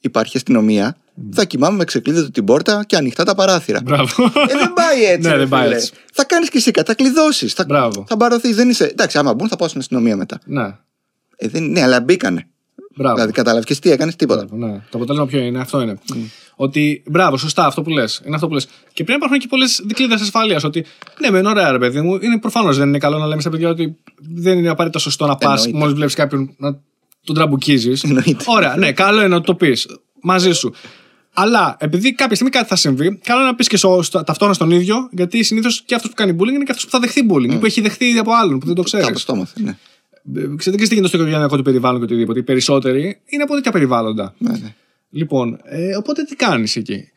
υπάρχει 0.00 0.36
αστυνομία, 0.36 0.96
θα 1.32 1.44
κοιμάμαι 1.44 1.76
με 1.76 1.84
ξεκλείδωτη 1.84 2.30
την 2.30 2.44
πόρτα 2.44 2.84
και 2.86 2.96
ανοιχτά 2.96 3.24
τα 3.24 3.34
παράθυρα. 3.34 3.80
Μπράβο. 3.84 4.24
Ε, 4.24 4.56
δεν 4.58 4.72
πάει 4.74 5.04
έτσι. 5.04 5.20
Ναι, 5.28 5.30
ρε 5.34 5.38
δεν 5.38 5.48
πάει 5.48 5.62
φίλε. 5.62 5.74
έτσι. 5.74 5.92
Θα 6.12 6.24
κάνεις 6.24 6.48
και 6.50 6.58
εσύ 6.58 6.70
κάτι, 6.70 6.86
θα 6.86 6.94
κλειδώσεις. 6.94 7.48
Θα, 7.48 7.64
Μπράβο. 7.64 8.04
θα 8.08 8.16
αμπαρωθείς. 8.16 8.56
Δεν 8.56 8.68
είσαι. 8.68 8.84
Εντάξει, 8.84 9.18
άμα 9.18 9.34
μπουν, 9.34 9.48
θα 9.48 9.56
πάω 9.56 9.68
στην 9.68 9.80
αστυνομία 9.80 10.16
μετά. 10.16 10.38
ναι. 10.44 10.76
Ε, 11.38 11.48
δεν, 11.48 11.70
ναι, 11.70 11.82
αλλά 11.82 12.00
μπήκανε. 12.00 12.48
Μπράβο. 12.96 13.14
Δηλαδή, 13.14 13.32
κατάλαβε 13.32 13.64
και 13.64 13.72
εσύ 13.72 13.80
τι 13.80 13.90
έκανες, 13.90 14.16
τίποτα. 14.16 14.44
Μπράβο, 14.50 14.66
ναι. 14.66 14.72
Το 14.72 14.96
αποτέλεσμα 14.98 15.26
ποιο 15.26 15.40
είναι, 15.40 15.60
αυτό 15.60 15.80
είναι. 15.80 15.98
Ότι 16.56 17.02
μπράβο, 17.06 17.36
σωστά 17.36 17.66
αυτό 17.66 17.82
που 17.82 17.90
λες. 17.90 18.22
Είναι 18.26 18.34
αυτό 18.34 18.46
που 18.46 18.54
λες. 18.54 18.64
Και 18.64 19.04
πρέπει 19.04 19.10
να 19.10 19.14
υπάρχουν 19.14 19.38
και 19.38 19.46
πολλές 19.48 19.82
δικλείδες 19.84 20.20
ασφαλεία. 20.20 20.60
Ότι 20.64 20.84
ναι, 21.20 21.30
μεν 21.30 21.46
ωραία, 21.46 21.70
ρε 21.70 21.78
παιδί 21.78 22.00
μου. 22.00 22.18
Είναι 22.20 22.38
προφανώς 22.38 22.76
δεν 22.76 22.88
είναι 22.88 22.98
καλό 22.98 23.18
να 23.18 23.26
λέμε 23.26 23.40
στα 23.40 23.50
παιδιά 23.50 23.68
ότι 23.68 23.96
δεν 24.18 24.58
είναι 24.58 24.68
απαραίτητα 24.68 24.98
σωστό 24.98 25.26
να 25.26 25.36
πας 25.36 25.58
Εννοείται. 25.58 25.78
μόλις 25.78 25.94
βλέπεις 25.94 26.14
κάποιον 26.14 26.54
να 26.56 26.78
τον 27.24 27.34
τραμπουκίζεις. 27.34 28.02
Εννοείται. 28.02 28.44
Ωραία, 28.46 28.76
ναι, 28.76 28.92
καλό 28.92 29.18
είναι 29.18 29.28
να 29.28 29.40
το 29.40 29.54
πεις 29.54 29.86
μαζί 30.22 30.52
σου. 30.52 30.72
Αλλά 31.38 31.76
επειδή 31.78 32.14
κάποια 32.14 32.34
στιγμή 32.34 32.52
κάτι 32.52 32.68
θα 32.68 32.76
συμβεί, 32.76 33.18
καλό 33.24 33.40
είναι 33.40 33.48
να 33.48 33.54
πεις 33.54 33.68
και 33.68 33.76
στο, 33.76 34.02
στο, 34.02 34.18
ταυτόχρονα 34.18 34.54
στον 34.54 34.70
ίδιο, 34.70 35.08
γιατί 35.12 35.42
συνήθως 35.42 35.82
και 35.82 35.94
αυτός 35.94 36.10
που 36.10 36.16
κάνει 36.16 36.36
bullying 36.40 36.48
είναι 36.54 36.64
και 36.64 36.70
αυτός 36.70 36.84
που 36.84 36.90
θα 36.90 36.98
δεχθεί 36.98 37.26
bullying, 37.30 37.52
ή 37.52 37.56
που 37.56 37.66
έχει 37.66 37.80
δεχθεί 37.80 38.04
ήδη 38.04 38.18
από 38.18 38.32
άλλον, 38.32 38.58
που 38.58 38.66
δεν 38.66 38.74
το 38.74 38.82
ξέρεις. 38.82 39.06
Κάπω 39.06 39.18
το 39.26 39.32
έμαθε, 39.34 39.62
ναι. 39.62 39.76
Ξέρετε 40.34 40.82
και 40.82 40.88
τι 40.88 40.94
γίνεται 40.94 41.08
στο 41.08 41.16
οικογενειακό 41.16 41.56
του 41.56 41.62
περιβάλλον 41.62 41.98
και 41.98 42.04
οτιδήποτε. 42.04 42.38
Οι 42.38 42.42
περισσότεροι 42.42 43.20
είναι 43.26 43.42
από 43.42 43.54
τέτοια 43.54 43.72
περιβάλλοντα. 43.72 44.34
ναι, 44.38 44.50
ναι. 44.50 44.74
Λοιπόν, 45.10 45.58
ε, 45.64 45.96
οπότε 45.96 46.22
τι 46.22 46.36
κάνεις 46.36 46.76
εκεί; 46.76 47.10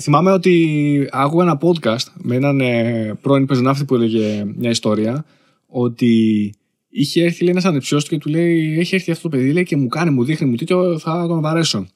Θυμάμαι 0.00 0.30
ότι 0.30 1.08
άκουγα 1.12 1.44
ένα 1.44 1.58
podcast 1.62 2.12
με 2.14 2.36
έναν 2.36 2.60
ε, 2.60 3.14
πρώην 3.20 3.46
πεζοναύτη 3.46 3.84
που 3.84 3.94
έλεγε 3.94 4.44
μια 4.56 4.70
ιστορία 4.70 5.24
ότι 5.66 6.54
είχε 6.88 7.24
έρθει 7.24 7.42
λέει, 7.42 7.52
ένας 7.52 7.64
ανεψιός 7.64 8.04
του 8.04 8.10
και 8.10 8.18
του 8.18 8.28
λέει 8.28 8.78
έχει 8.78 8.94
έρθει 8.94 9.10
αυτό 9.10 9.28
το 9.28 9.36
παιδί 9.36 9.52
λέει, 9.52 9.64
και 9.64 9.76
μου 9.76 9.88
κάνει, 9.88 10.10
μου 10.10 10.24
δείχνει, 10.24 10.48
μου 10.48 10.56
τέτοιο 10.56 10.98
θα 10.98 11.26
τον 11.26 11.40
βαρέσω. 11.40 11.86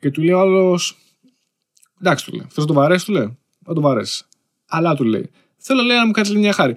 Και 0.00 0.10
του 0.10 0.22
λέει 0.22 0.34
ο 0.34 0.40
άλλος 0.40 0.96
εντάξει 2.00 2.24
του 2.24 2.36
λέει, 2.36 2.46
θες 2.48 2.56
να 2.56 2.64
τον 2.64 2.76
βαρέσεις 2.76 3.04
του 3.04 3.12
λέει, 3.12 3.38
θα 3.64 3.74
τον 3.74 3.82
βαρέσεις. 3.82 4.28
Αλλά 4.66 4.94
του 4.94 5.04
λέει, 5.04 5.30
θέλω 5.56 5.82
λέει 5.82 5.96
να 5.96 6.06
μου 6.06 6.12
κάνεις 6.12 6.30
λέει, 6.30 6.40
μια 6.40 6.52
χάρη. 6.52 6.76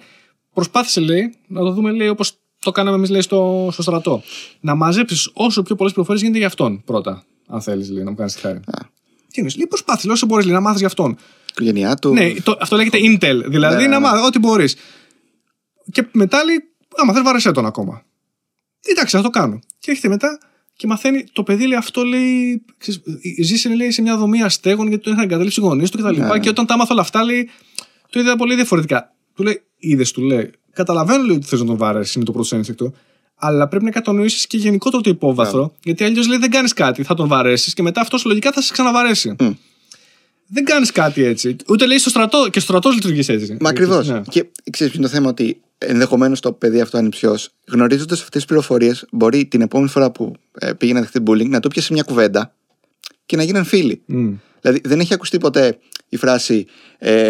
Προσπάθησε 0.54 1.02
λέει 1.02 1.34
να 1.48 1.60
το 1.60 1.72
δούμε 1.72 1.92
λέει 1.92 2.08
όπως 2.08 2.38
το 2.60 2.72
κάναμε 2.72 2.96
εμείς 2.98 3.10
λέει 3.10 3.22
στο, 3.22 3.70
στο 3.72 3.82
στρατό. 3.82 4.24
Να 4.60 4.76
μαζέψεις 4.76 5.30
όσο 5.34 5.64
πιο 5.64 5.76
πολλές 5.76 5.92
πληροφορίες 5.94 6.22
γίνεται 6.24 6.40
για 6.40 6.48
αυτόν 6.48 6.84
πρώτα. 6.86 7.24
Αν 7.48 7.62
θέλεις 7.62 7.90
λέει, 7.90 8.04
να 8.04 8.10
μου 8.10 8.16
κάνεις 8.16 8.34
τη 8.34 8.40
χάρη. 8.40 8.58
Α. 8.58 8.98
Τι 9.28 9.36
εννοείς, 9.36 9.56
λέει 9.56 9.68
προσπάθησε 9.68 10.10
όσο 10.12 10.26
μπορείς 10.26 10.46
να 10.46 10.60
μάθεις 10.60 10.80
για 10.80 10.88
αυτόν. 10.88 11.12
Η 11.12 11.52
οικογένειά 11.52 11.96
του. 11.96 12.14
Ναι, 12.14 12.34
το, 12.34 12.58
αυτό 12.60 12.76
λέγεται 12.76 12.98
Intel. 13.02 13.42
Δηλαδή 13.48 13.76
Ναι, 13.76 13.82
ναι, 13.82 13.88
να 13.88 14.00
ναι. 14.00 14.00
μάθεις 14.00 14.26
ό,τι 14.26 14.40
μπορείς. 14.40 14.76
Και 15.92 16.08
μετά 16.12 16.44
λέει, 16.44 16.64
άμα 16.96 17.14
θες, 17.14 17.22
βαρεσέ 17.22 17.52
τον 17.52 17.66
ακόμα. 17.66 18.04
Εντάξει, 18.82 19.16
θα 19.16 19.22
το 19.24 19.30
κάνω. 19.30 19.60
Και 19.80 19.92
έρχεται 19.92 20.08
μετά 20.08 20.40
και 20.76 20.88
μαθαίνει 20.88 21.24
το 21.34 21.44
παιδί 21.44 21.68
λέει 21.68 21.78
αυτό 21.78 22.04
λέει. 22.04 22.66
ξέρεις, 22.78 23.02
Ζήσε 23.42 23.70
λέει, 23.70 23.92
σε 23.92 24.02
μια 24.02 24.18
δομή 24.18 24.42
αστέγων 24.42 24.88
γιατί 24.88 25.04
τον 25.04 25.14
είχαν 25.14 25.24
εγκαταλείψει 25.26 25.60
οι 25.60 25.64
γονείς 25.64 25.90
του 25.90 25.98
κτλ. 25.98 26.20
Ναι. 26.20 26.40
Και 26.40 26.50
όταν 26.50 26.66
τα 26.66 26.74
άμαθα 26.74 26.94
όλα 26.94 27.02
αυτά 27.02 27.24
λέει, 27.24 27.50
το 28.10 28.20
είδα 28.20 28.36
πολύ 28.36 28.56
διαφορετικά. 28.56 29.14
Του 29.36 29.44
λέει, 29.44 29.62
είδες, 29.78 30.12
του 30.12 30.22
λέει, 30.22 30.52
καταλαβαίνω 30.80 31.24
λέει, 31.24 31.36
ότι 31.36 31.46
θες 31.46 31.60
να 31.60 31.66
τον 31.66 31.78
βαρέσει, 31.78 32.14
είναι 32.16 32.26
το 32.26 32.32
πρώτο 32.32 32.56
ένστικτο. 32.56 32.94
Αλλά 33.36 33.68
πρέπει 33.68 33.84
να 33.84 33.92
κατανοήσεις 33.92 34.48
και 34.48 34.58
γενικότερο 34.58 35.02
το 35.02 35.10
υπόβαθρο, 35.10 35.74
γιατί 35.84 36.04
αλλιώς 36.04 36.28
λέει 36.28 36.38
δεν 36.38 36.50
κάνεις 36.50 36.74
κάτι, 36.74 37.04
θα 37.04 37.14
τον 37.14 37.28
βαρέσεις 37.28 37.74
και 37.74 37.82
μετά 37.82 38.02
αυτός 38.02 38.26
λογικά 38.26 38.52
θα 38.52 38.62
σε 38.62 38.74
ξαναβαρέσει. 38.74 39.36
Μμ. 39.40 39.50
Δεν 40.48 40.64
κάνεις 40.64 40.92
κάτι 40.92 41.24
έτσι. 41.24 41.56
Ούτε 41.68 41.86
λέει 41.86 41.98
στο 41.98 42.10
στρατό 42.10 42.50
και 42.50 42.60
στο 42.60 42.68
στρατός 42.72 42.94
λειτουργείς 42.94 43.30
έτσι. 43.30 43.58
Μα 43.60 43.70
ακριβώς. 43.70 44.08
Ναι. 44.08 44.22
Και 44.30 44.46
ξέρεις 44.72 44.94
ποιο 44.94 45.02
είναι 45.02 45.10
το 45.10 45.16
θέμα, 45.16 45.30
ότι 45.30 45.62
ενδεχομένως 45.78 46.40
το 46.40 46.52
παιδί 46.52 46.82
αυτό 46.82 46.98
ανυψιός, 46.98 47.50
γνωρίζοντας 47.68 48.18
αυτές 48.22 48.36
τις 48.36 48.46
πληροφορίες, 48.46 49.06
μπορεί 49.12 49.46
την 49.46 49.62
επόμενη 49.62 49.90
φορά 49.90 50.12
που 50.12 50.34
ε, 50.60 50.74
πήγε 50.74 50.94
να 50.94 51.00
δεχτεί 51.00 51.24
bullying 51.28 51.50
να 51.50 51.60
του 51.60 51.70
πιάσει 51.70 51.94
μια 51.94 52.04
κουβέντα 52.04 52.54
και 53.26 53.36
να 53.36 53.44
γίνουν 53.44 53.66
φίλοι. 53.66 54.02
Μμ. 54.06 54.34
Δηλαδή 54.62 54.82
δεν 54.84 55.00
έχει 55.00 55.14
ακουστεί 55.14 55.38
ποτέ 55.38 55.78
η 56.10 56.18
φράση 56.18 56.66
ε, 56.98 57.30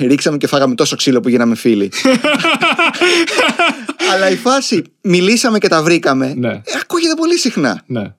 ρίξαμε 0.00 0.36
και 0.36 0.46
φάγαμε 0.46 0.74
τόσο 0.74 0.96
ξύλο 0.96 1.20
που 1.20 1.28
γίναμε 1.28 1.54
φίλοι. 1.54 1.92
Αλλά 4.12 4.30
η 4.30 4.36
φάση 4.36 4.82
μιλήσαμε 5.00 5.58
και 5.58 5.68
τα 5.68 5.82
βρήκαμε 5.82 6.34
Ναι. 6.36 6.48
ε, 6.52 6.62
ακούγεται 6.82 7.14
πολύ 7.14 7.38
συχνά. 7.38 7.82
Ναι. 7.86 8.14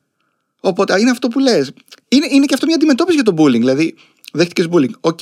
Οπότε 0.59 0.99
είναι 0.99 1.09
αυτό 1.09 1.27
που 1.27 1.39
λες. 1.39 1.71
Είναι, 2.07 2.27
είναι 2.31 2.45
και 2.45 2.53
αυτό 2.53 2.65
μια 2.65 2.75
αντιμετώπιση 2.75 3.15
για 3.15 3.33
το 3.33 3.43
bullying. 3.43 3.51
Δηλαδή, 3.59 3.95
δέχτηκες 4.33 4.67
bullying. 4.71 4.91
OK. 4.99 5.19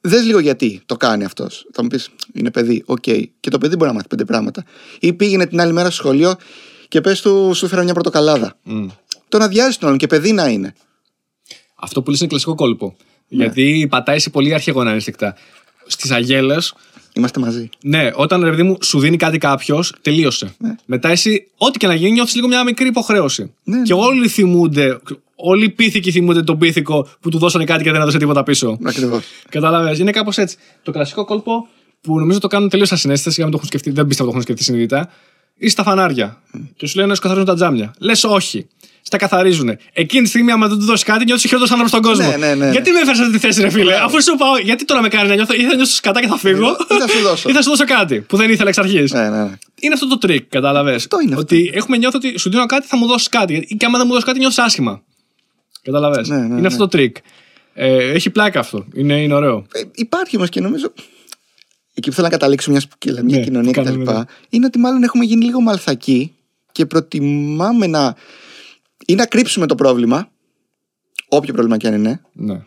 Δες 0.00 0.24
λίγο 0.24 0.38
γιατί 0.38 0.82
το 0.86 0.96
κάνει 0.96 1.24
αυτός. 1.24 1.66
Θα 1.72 1.82
μου 1.82 1.88
πεις, 1.88 2.08
είναι 2.32 2.50
παιδί. 2.50 2.82
Οκ. 2.86 3.02
Και 3.40 3.50
το 3.50 3.58
παιδί 3.58 3.76
μπορεί 3.76 3.88
να 3.88 3.92
μάθει 3.96 4.08
πέντε 4.08 4.24
πράγματα. 4.24 4.64
Ή 5.00 5.12
πήγαινε 5.12 5.46
την 5.46 5.60
άλλη 5.60 5.72
μέρα 5.72 5.90
στο 5.90 5.96
σχολείο 6.02 6.34
και 6.88 7.00
πες 7.00 7.20
του, 7.20 7.52
σου 7.54 7.64
έφερα 7.64 7.82
μια 7.82 7.92
πορτοκαλάδα. 7.94 8.58
Μμ. 8.62 8.86
Το 9.28 9.38
να 9.38 9.48
διάζει 9.48 9.76
τον 9.76 9.86
άλλον 9.86 9.98
και 9.98 10.06
παιδί 10.06 10.32
να 10.32 10.46
είναι. 10.48 10.74
Αυτό 11.86 12.02
που 12.02 12.10
λες 12.10 12.20
είναι 12.20 12.28
κλασικό 12.28 12.54
κόλπο. 12.54 12.96
Ναι. 13.28 13.42
Γιατί 13.42 13.86
πατάει 13.90 14.18
σε 14.18 14.30
πολύ 14.30 14.54
αρχαίγωνα 14.54 14.90
ένστικτα. 14.90 15.34
Στις 15.86 16.10
αγέλε, 16.10 16.56
Είμαστε 17.12 17.40
μαζί. 17.40 17.68
ναι, 17.82 18.10
όταν 18.14 18.42
ρε 18.44 18.50
παιδί 18.50 18.62
μου 18.62 18.76
σου 18.82 18.98
δίνει 18.98 19.16
κάτι 19.16 19.38
κάποιος, 19.38 19.94
τελείωσε. 20.02 20.54
Μετά 20.86 21.08
εσύ, 21.08 21.46
ό,τι 21.56 21.78
και 21.78 21.86
να 21.86 21.94
γίνει, 21.94 22.12
νιώθεις 22.12 22.34
λίγο 22.34 22.46
μια 22.48 22.64
μικρή 22.64 22.86
υποχρέωση. 22.86 23.52
Ναι, 23.64 23.82
και 23.82 23.94
ναι. 23.94 24.00
όλοι 24.00 24.28
θυμούνται, 24.28 24.98
όλοι 25.34 25.64
οι 25.64 25.70
πίθηκοι 25.70 26.10
θυμούνται 26.10 26.42
τον 26.42 26.58
πίθηκο 26.58 27.08
που 27.20 27.30
του 27.30 27.38
δώσανε 27.38 27.64
κάτι 27.64 27.82
και 27.82 27.90
δεν 27.90 28.00
έδωσε 28.00 28.18
τίποτα 28.18 28.42
πίσω. 28.42 28.78
Ακριβώς. 28.84 29.24
Κατάλαβε. 29.48 29.96
Είναι 29.98 30.10
κάπως 30.10 30.38
έτσι. 30.38 30.56
Το 30.82 30.90
κλασικό 30.90 31.24
κόλπο 31.24 31.68
που 32.00 32.18
νομίζω 32.18 32.38
το 32.38 32.46
κάνουν 32.46 32.68
τελείως 32.68 32.92
ασυνείδητα, 32.92 33.30
για 33.30 33.44
να 33.44 33.50
το 33.50 33.56
έχουν 33.56 33.68
σκεφτεί, 33.68 33.90
δεν 33.90 34.06
πιστεύω 34.06 34.28
το 34.28 34.36
έχουν 34.36 34.42
σκεφτεί 34.42 34.64
συνειδητά, 34.64 35.10
ή 35.58 35.68
στα 35.68 35.82
φανάρια. 35.82 36.42
Και 36.76 36.86
σου 36.86 36.96
λένε 36.96 37.08
να 37.08 37.14
σου 37.14 37.20
καθαρίζουν 37.20 37.48
τα 37.48 37.54
τζάμια. 37.54 37.94
Λες 37.98 38.24
όχι. 38.24 38.66
Στα 39.06 39.16
καθαρίζουν. 39.16 39.76
Εκείνη 39.92 40.22
τη 40.22 40.28
στιγμή, 40.28 40.50
άμα 40.52 40.68
δεν 40.68 40.78
του 40.78 40.84
δώσεις 40.84 41.04
κάτι, 41.04 41.24
νιώθεις 41.24 41.44
ο 41.44 41.48
χειρότερος 41.48 41.78
άνθρωπος 41.80 41.90
στον 41.90 42.02
κόσμο. 42.02 42.38
Ναι, 42.38 42.46
ναι, 42.46 42.64
ναι, 42.64 42.70
Γιατί 42.70 42.90
με 42.90 42.98
έφερες 42.98 43.16
σε 43.16 43.22
αυτή 43.22 43.34
τη 43.34 43.40
θέση, 43.46 43.60
ρε 43.60 43.70
φίλε, 43.70 43.94
αφού 44.02 44.22
σου 44.22 44.34
πάω, 44.36 44.58
γιατί 44.58 44.84
τώρα 44.84 45.02
με 45.02 45.08
κάνει 45.08 45.28
να 45.28 45.34
νιώθω, 45.34 45.54
ή 45.54 45.62
θα 45.64 45.74
νιώσω 45.74 45.92
σκατά 45.94 46.20
και 46.20 46.26
θα 46.26 46.36
φύγω, 46.36 46.76
Ή 46.90 46.94
θα 46.98 47.08
σου 47.08 47.20
δώσω. 47.22 47.48
ή 47.50 47.52
θα 47.52 47.62
σου 47.62 47.68
δώσω 47.70 47.84
κάτι 47.84 48.20
που 48.20 48.36
δεν 48.36 48.50
ήθελα 48.50 48.68
εξ 48.68 48.78
αρχής. 48.78 49.12
Ναι, 49.12 49.20
ναι, 49.28 49.42
ναι. 49.44 49.50
Είναι 49.80 49.94
αυτό 49.94 50.08
το 50.08 50.18
τρικ, 50.18 50.44
κατάλαβες; 50.48 50.94
Αυτό 50.96 51.20
είναι 51.20 51.30
αυτό. 51.30 51.40
Ότι 51.40 51.70
έχουμε 51.74 51.96
νιώθει 51.96 52.16
ότι 52.16 52.38
σου 52.38 52.50
δίνω 52.50 52.66
κάτι, 52.66 52.86
θα 52.86 52.96
μου 52.96 53.06
δώσεις 53.06 53.28
κάτι. 53.28 53.52
Γιατί- 53.52 53.76
Και 53.76 53.86
άμα 53.86 53.96
δεν 53.98 54.06
μου 54.06 54.12
δώσεις 54.12 54.26
κάτι, 54.28 54.38
νιώθεις 54.38 54.58
άσχημα. 54.58 55.02
Κατάλαβες; 55.82 56.28
Ναι, 56.28 56.36
ναι, 56.36 56.44
είναι 56.44 56.60
ναι. 56.60 56.66
αυτό 56.66 56.78
το 56.78 56.88
τρικ. 56.88 57.16
Ε, 57.74 57.96
έχει 58.12 58.30
πλάκα 58.30 58.60
αυτό. 58.60 58.86
Είναι, 58.94 59.22
είναι 59.22 59.34
ωραίο. 59.34 59.66
Ε, 59.72 59.80
υπάρχει 59.94 60.36
όμως 60.36 60.48
και 60.48 60.60
νομίζω. 60.60 60.92
Εκεί 61.94 62.08
που 62.08 62.14
θέλω 62.14 62.26
να 62.26 62.32
καταλήξω 62.32 62.70
μιας, 62.70 62.82
σκ- 62.82 63.10
μια 63.22 63.38
Ναι, 63.38 63.44
κοινωνία 63.44 63.72
το 63.72 63.80
κτλ. 63.80 63.90
κάνουμε, 63.90 64.12
ναι. 64.12 64.24
Είναι 64.48 64.66
ότι 64.66 64.78
μάλλον 64.78 65.02
έχουμε 65.02 65.24
γίνει 65.24 65.44
λίγο 65.44 65.60
μαλθακοί 65.60 66.32
και 66.72 66.86
προτιμάμε 66.86 67.86
να. 67.86 68.14
Ή 69.06 69.14
να 69.14 69.26
κρύψουμε 69.26 69.66
το 69.66 69.74
πρόβλημα, 69.74 70.30
όποιο 71.28 71.52
πρόβλημα 71.52 71.76
και 71.76 71.86
αν 71.86 71.94
είναι, 71.94 72.20
Ναι. 72.32 72.62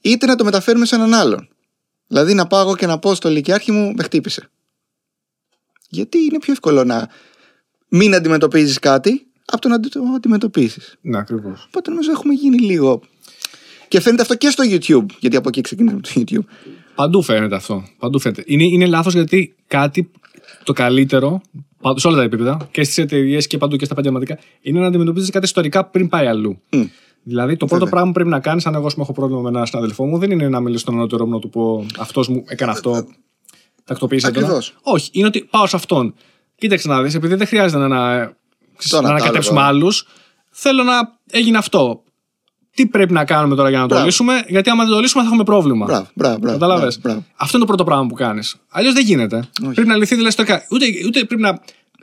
είτε 0.00 0.26
να 0.26 0.36
το 0.36 0.44
μεταφέρουμε 0.44 0.86
σε 0.86 0.94
έναν 0.94 1.14
άλλον. 1.14 1.48
Δηλαδή 2.06 2.34
να 2.34 2.46
πάω 2.46 2.60
εγώ 2.60 2.76
και 2.76 2.86
να 2.86 2.98
πω 2.98 3.14
στο 3.14 3.28
λυκειάρχη 3.28 3.72
μου, 3.72 3.92
με 3.96 4.02
χτύπησε. 4.02 4.50
Γιατί 5.88 6.18
είναι 6.18 6.38
πιο 6.38 6.52
εύκολο 6.52 6.84
να 6.84 7.08
μην 7.88 8.14
αντιμετωπίζεις 8.14 8.78
κάτι 8.78 9.26
από 9.44 9.60
το 9.60 9.68
να 9.68 9.80
το 9.80 10.00
αντιμετωπίσεις. 10.16 10.96
Ναι, 11.00 11.18
ακριβώς. 11.18 11.64
Οπότε 11.66 11.90
νομίζω 11.90 12.10
έχουμε 12.10 12.34
γίνει 12.34 12.58
λίγο. 12.58 13.02
Και 13.88 14.00
φαίνεται 14.00 14.22
αυτό 14.22 14.34
και 14.36 14.50
στο 14.50 14.64
YouTube. 14.66 15.06
Γιατί 15.18 15.36
από 15.36 15.48
εκεί 15.48 15.60
ξεκινήσαμε 15.60 16.00
το 16.00 16.10
YouTube. 16.14 16.44
Παντού 16.94 17.22
φαίνεται 17.22 17.54
αυτό. 17.54 17.84
Παντού 17.98 18.18
φαίνεται. 18.18 18.42
Είναι, 18.46 18.64
είναι 18.64 18.86
λάθος 18.86 19.12
γιατί 19.12 19.54
κάτι 19.66 20.10
το 20.64 20.72
καλύτερο 20.72 21.40
παντού- 21.52 21.65
σε 21.94 22.06
όλα 22.06 22.16
τα 22.16 22.22
επίπεδα 22.22 22.68
και 22.70 22.84
στις 22.84 22.98
εταιρείες 22.98 23.46
και 23.46 23.58
παντού 23.58 23.76
και 23.76 23.84
στα 23.84 23.94
επαγγελματικά 23.94 24.38
είναι 24.60 24.80
να 24.80 24.86
αντιμετωπίζεις 24.86 25.30
κάτι 25.30 25.44
ιστορικά 25.44 25.84
πριν 25.84 26.08
πάει 26.08 26.26
αλλού. 26.26 26.60
Μμ. 26.70 26.82
Δηλαδή, 27.22 27.56
το 27.56 27.66
πρώτο 27.66 27.74
Βέβαια. 27.74 27.90
πράγμα 27.90 28.06
που 28.08 28.14
πρέπει 28.14 28.30
να 28.30 28.40
κάνεις, 28.40 28.66
αν 28.66 28.74
εγώ 28.74 28.86
ας 28.86 28.92
πούμε, 28.92 29.04
έχω 29.04 29.14
πρόβλημα 29.14 29.40
με 29.42 29.48
έναν 29.48 29.66
συναδελφό 29.66 30.06
μου, 30.06 30.18
δεν 30.18 30.30
είναι 30.30 30.48
να 30.48 30.60
μιλήσω 30.60 30.80
στον 30.80 30.94
ανώτερό 30.94 31.26
μου 31.26 31.32
να 31.32 31.38
του 31.38 31.48
πω 31.48 31.86
αυτός 31.98 32.28
μου 32.28 32.44
έκανε 32.46 32.72
αυτό. 32.72 33.06
Τακτοποίησε 33.84 34.26
τώρα. 34.30 34.40
Ακριβώς. 34.40 34.74
Όχι, 34.82 35.10
είναι 35.12 35.26
ότι 35.26 35.48
πάω 35.50 35.66
σε 35.66 35.76
αυτόν. 35.76 36.14
Κοίταξε 36.56 36.88
να 36.88 37.02
δεις, 37.02 37.14
επειδή 37.14 37.34
δεν 37.34 37.46
χρειάζεται 37.46 37.86
να, 37.86 37.88
να, 37.88 38.36
Τώρα 38.88 39.02
να 39.02 39.08
τα 39.08 39.14
ανακατέψουμε 39.14 39.58
άλλα. 39.58 39.68
άλλους, 39.68 40.06
θέλω 40.50 40.82
να 40.82 40.92
έγινε 41.30 41.58
αυτό. 41.58 42.02
Τι 42.76 42.86
πρέπει 42.86 43.12
να 43.12 43.24
κάνουμε 43.24 43.54
τώρα 43.56 43.68
για 43.68 43.78
να 43.78 43.84
το 43.84 43.88
Μπράβο. 43.88 44.06
λύσουμε, 44.06 44.44
γιατί 44.48 44.70
άμα 44.70 44.84
δεν 44.84 44.92
το 44.92 45.00
λύσουμε 45.00 45.22
θα 45.22 45.28
έχουμε 45.28 45.44
πρόβλημα. 45.44 45.86
Μπράβο, 45.86 46.06
μπράβο. 46.14 46.38
μπράβο, 46.38 46.58
Κατάλαβε. 46.58 46.80
μπράβο, 46.80 46.98
μπράβο. 47.02 47.24
Αυτό 47.36 47.56
είναι 47.56 47.66
το 47.66 47.72
πρώτο 47.74 47.84
πράγμα 47.84 48.06
που 48.06 48.14
κάνεις. 48.14 48.56
Αλλιώς 48.70 48.94
δεν 48.94 49.04
γίνεται. 49.04 49.48
Πρέπει 49.74 49.88
να 49.88 49.96
λυθεί 49.96 50.14
δηλαδή 50.14 50.32
στο 50.32 50.44
κα- 50.44 50.66
ούτε, 50.70 50.86
ούτε 51.06 51.24
πρέπει 51.24 51.42
να 51.42 51.60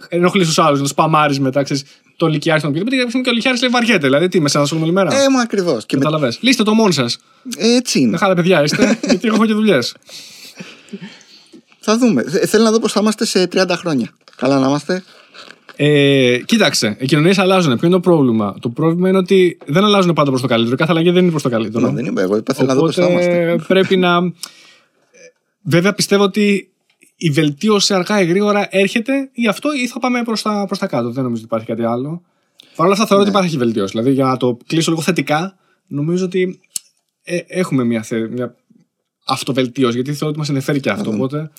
ενοχλείς 0.10 0.48
τους 0.48 0.60
άλλους, 0.60 0.78
να 0.78 0.84
τους 0.84 0.94
παμάρεις 0.94 1.40
μετά. 1.40 1.64
Ξέρεις, 1.64 1.84
το 2.18 2.28
λυκιάρι 2.28 2.60
στον 2.60 2.74
παιδί. 2.74 2.96
Γιατί 2.96 3.22
και 3.22 3.30
ο 3.30 3.34
λυκιάρι 3.34 3.60
λέει 3.60 3.70
βαριέται. 3.70 4.06
Δηλαδή, 4.08 4.28
τι 4.28 4.40
με 4.42 4.50
σε 4.50 4.58
όλη 4.58 4.92
μέρα. 4.92 5.16
Ε, 5.16 5.30
μα 5.30 5.42
ακριβώς. 5.42 5.86
Και 5.86 5.98
με... 5.98 6.04
Κατάλαβε. 6.04 6.34
Λύστε 6.40 6.64
το 6.64 6.74
μόνοι 6.74 6.94
σας. 6.94 7.18
Έτσι 7.58 8.00
είναι. 8.00 8.10
Μεγάλα 8.12 8.34
παιδιά 8.34 8.64
είστε, 8.64 8.98
γιατί 9.10 9.28
έχω 9.28 9.46
και 9.46 9.54
δουλειές. 9.54 9.94
Θα 11.80 11.98
δούμε. 11.98 12.24
Θε- 12.24 12.48
Θέλω 12.48 12.64
να 12.64 12.72
δω 12.72 12.80
πώς 12.80 12.92
θα 12.92 13.00
είμαστε 13.02 13.26
σε 13.26 13.48
30 13.54 13.66
χρόνια. 13.70 14.10
Καλά 14.36 14.60
να 14.60 14.68
είμαστε. 14.68 15.04
Ε, 15.76 16.38
κοίταξε, 16.46 16.98
οι 17.00 17.06
κοινωνίες 17.06 17.38
αλλάζουν. 17.38 17.78
Ποιο 17.78 17.88
είναι 17.88 17.96
το 17.96 18.02
πρόβλημα; 18.02 18.56
Το 18.60 18.70
πρόβλημα 18.70 19.10
είναι 19.10 19.18
ότι 19.18 19.58
δεν 19.66 19.84
αλλάζουν 19.84 20.14
πάντα 20.14 20.30
προς 20.30 20.42
το 20.42 20.48
καλύτερο. 20.48 20.76
Κάθε 20.76 20.92
αλλαγή 20.92 21.10
δεν 21.12 21.22
είναι 21.22 21.32
προς 21.32 21.44
το 21.44 21.50
καλύτερο. 21.50 21.86
Μα 21.86 21.92
δεν 21.92 22.06
είμαι 22.06 22.22
εγώ. 22.22 22.38
Είπα 22.38 22.54
θέλω 22.54 22.68
να 22.68 22.74
δω 22.76 22.82
πώς 22.82 22.96
θα 22.96 23.10
είμαστε. 23.10 23.52
Οπότε 23.52 23.64
πρέπει 23.68 23.98
να. 23.98 24.20
Βέβαια 25.62 25.94
πιστεύω 25.94 26.24
ότι 26.24 26.72
η 27.16 27.30
βελτίωση 27.30 27.94
αργά 27.94 28.22
ή 28.22 28.26
γρήγορα 28.26 28.68
έρχεται 28.70 29.30
ή 29.34 29.48
αυτό 29.48 29.74
ή 29.74 29.88
θα 29.88 30.00
πάμε 30.00 30.24
προς 30.24 30.42
τα, 30.42 30.64
προς 30.68 30.80
τα 30.80 30.88
κάτω. 30.88 31.12
Δεν 31.12 31.24
νομίζω 31.24 31.36
ότι 31.36 31.44
υπάρχει 31.44 31.68
κάτι 31.68 31.84
άλλο. 31.84 32.22
Παρ' 32.76 32.86
όλα 32.86 32.94
αυτά 32.94 33.06
θεωρώ 33.06 33.24
ότι 33.24 33.32
Ναι. 33.32 33.38
υπάρχει 33.38 33.58
βελτίωση. 33.58 33.92
Δηλαδή 33.92 34.12
για 34.12 34.26
να 34.26 34.38
το 34.38 34.58
κλείσω 34.68 34.92
λίγο 34.92 35.04
θετικά, 35.04 35.58
νομίζω 35.88 36.26
ότι 36.26 36.60
ε, 37.24 37.38
έχουμε 37.48 37.84
μια, 37.84 38.04
θε, 38.04 38.28
μια 38.28 38.56
αυτοβελτίωση 39.26 39.96
γιατί 39.96 40.12
θεωρώ 40.12 40.28
ότι 40.28 40.38
μας 40.38 40.48
ενδιαφέρει 40.48 40.80
και 40.80 40.90
αυτό. 40.90 41.10
Οπότε. 41.12 41.52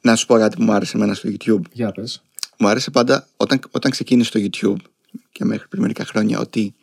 Να 0.00 0.16
σου 0.16 0.26
πω 0.26 0.34
κάτι 0.34 0.56
που 0.56 0.62
μου 0.62 0.72
άρεσε 0.72 0.96
εμένα 0.96 1.14
στο 1.14 1.28
YouTube. 1.32 1.60
Για 1.72 1.92
πες. 1.92 2.22
Μου 2.62 2.68
άρεσε 2.68 2.90
πάντα 2.90 3.28
όταν, 3.36 3.60
όταν 3.70 3.90
ξεκίνησε 3.90 4.30
το 4.30 4.40
YouTube 4.40 4.84
και 5.32 5.44
μέχρι 5.44 5.68
πριν 5.68 5.82
μερικά 5.82 6.04
χρόνια 6.04 6.38
ότι 6.38 6.74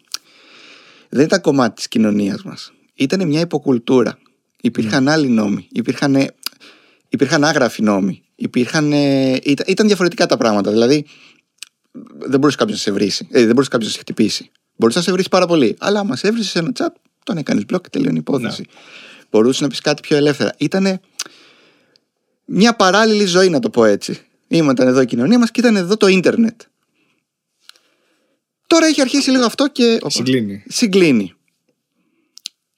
δεν 1.10 1.26
ήταν 1.26 1.42
κομμάτι 1.42 1.76
της 1.76 1.88
κοινωνίας 1.88 2.44
μας. 2.44 2.72
Ήταν 2.94 3.28
μια 3.28 3.40
υποκουλτούρα. 3.40 4.18
Υπήρχαν 4.62 5.08
άλλοι 5.08 5.28
νόμοι. 5.28 5.68
Υπήρχαν, 5.72 6.28
υπήρχαν 7.10 7.44
άγραφοι 7.44 7.82
νόμοι. 7.82 8.24
Υπήρχαν, 8.36 8.92
ήταν, 8.92 9.66
ήταν 9.68 9.88
διαφορετικά 9.88 10.26
τα 10.26 10.38
πράγματα. 10.38 10.72
Δηλαδή, 10.72 11.06
δεν 12.18 12.40
μπορούσε 12.40 12.58
κάποιος 12.58 12.78
να 12.78 12.84
σε 12.84 12.92
βρει. 12.92 13.12
Ε, 13.30 13.40
δεν 13.40 13.54
μπορούσε 13.54 13.70
κάποιος 13.70 13.90
να 13.90 13.96
σε 13.96 14.00
χτυπήσει. 14.00 14.52
Μπορούσε 14.76 14.98
να 14.98 15.04
σε 15.04 15.12
βρει 15.12 15.24
πάρα 15.30 15.46
πολύ. 15.46 15.76
Αλλά 15.80 16.00
άμα 16.00 16.16
σε 16.16 16.28
έβρισες 16.28 16.52
σε 16.52 16.60
ένα 16.60 16.72
chat, 16.80 16.94
τον 17.24 17.38
έκανες 17.38 17.66
μπλοκ 17.66 17.84
και 17.84 17.90
τελειώνει 17.90 18.16
η 18.16 18.20
υπόθεση. 18.20 18.66
Μπορούσε 19.32 19.64
να 19.64 19.70
πεις 19.70 19.82
κάτι 19.82 20.02
πιο 20.02 20.18
ελεύθερα. 20.18 20.54
Ήταν 20.58 21.00
μια 22.46 22.76
παράλληλη 22.76 23.26
ζωή, 23.26 23.50
να 23.50 23.60
το 23.60 23.70
πω 23.70 23.86
έτσι. 23.86 24.24
Ήμασταν 24.52 24.88
εδώ 24.88 25.02
η 25.02 25.06
κοινωνία 25.06 25.39
μας 25.39 25.52
και 25.52 25.60
ήταν 25.60 25.76
εδώ 25.76 25.97
το 25.97 26.08
ίντερνετ. 26.08 26.62
Τώρα 28.68 28.86
έχει 28.86 29.02
αρχίσει 29.02 29.30
λίγο 29.32 29.45
αυτό 29.45 29.68
και. 29.68 29.93
Οπα. 30.00 30.10
Συγκλίνει. 30.10 30.64
Συγκλίνει. 30.68 31.34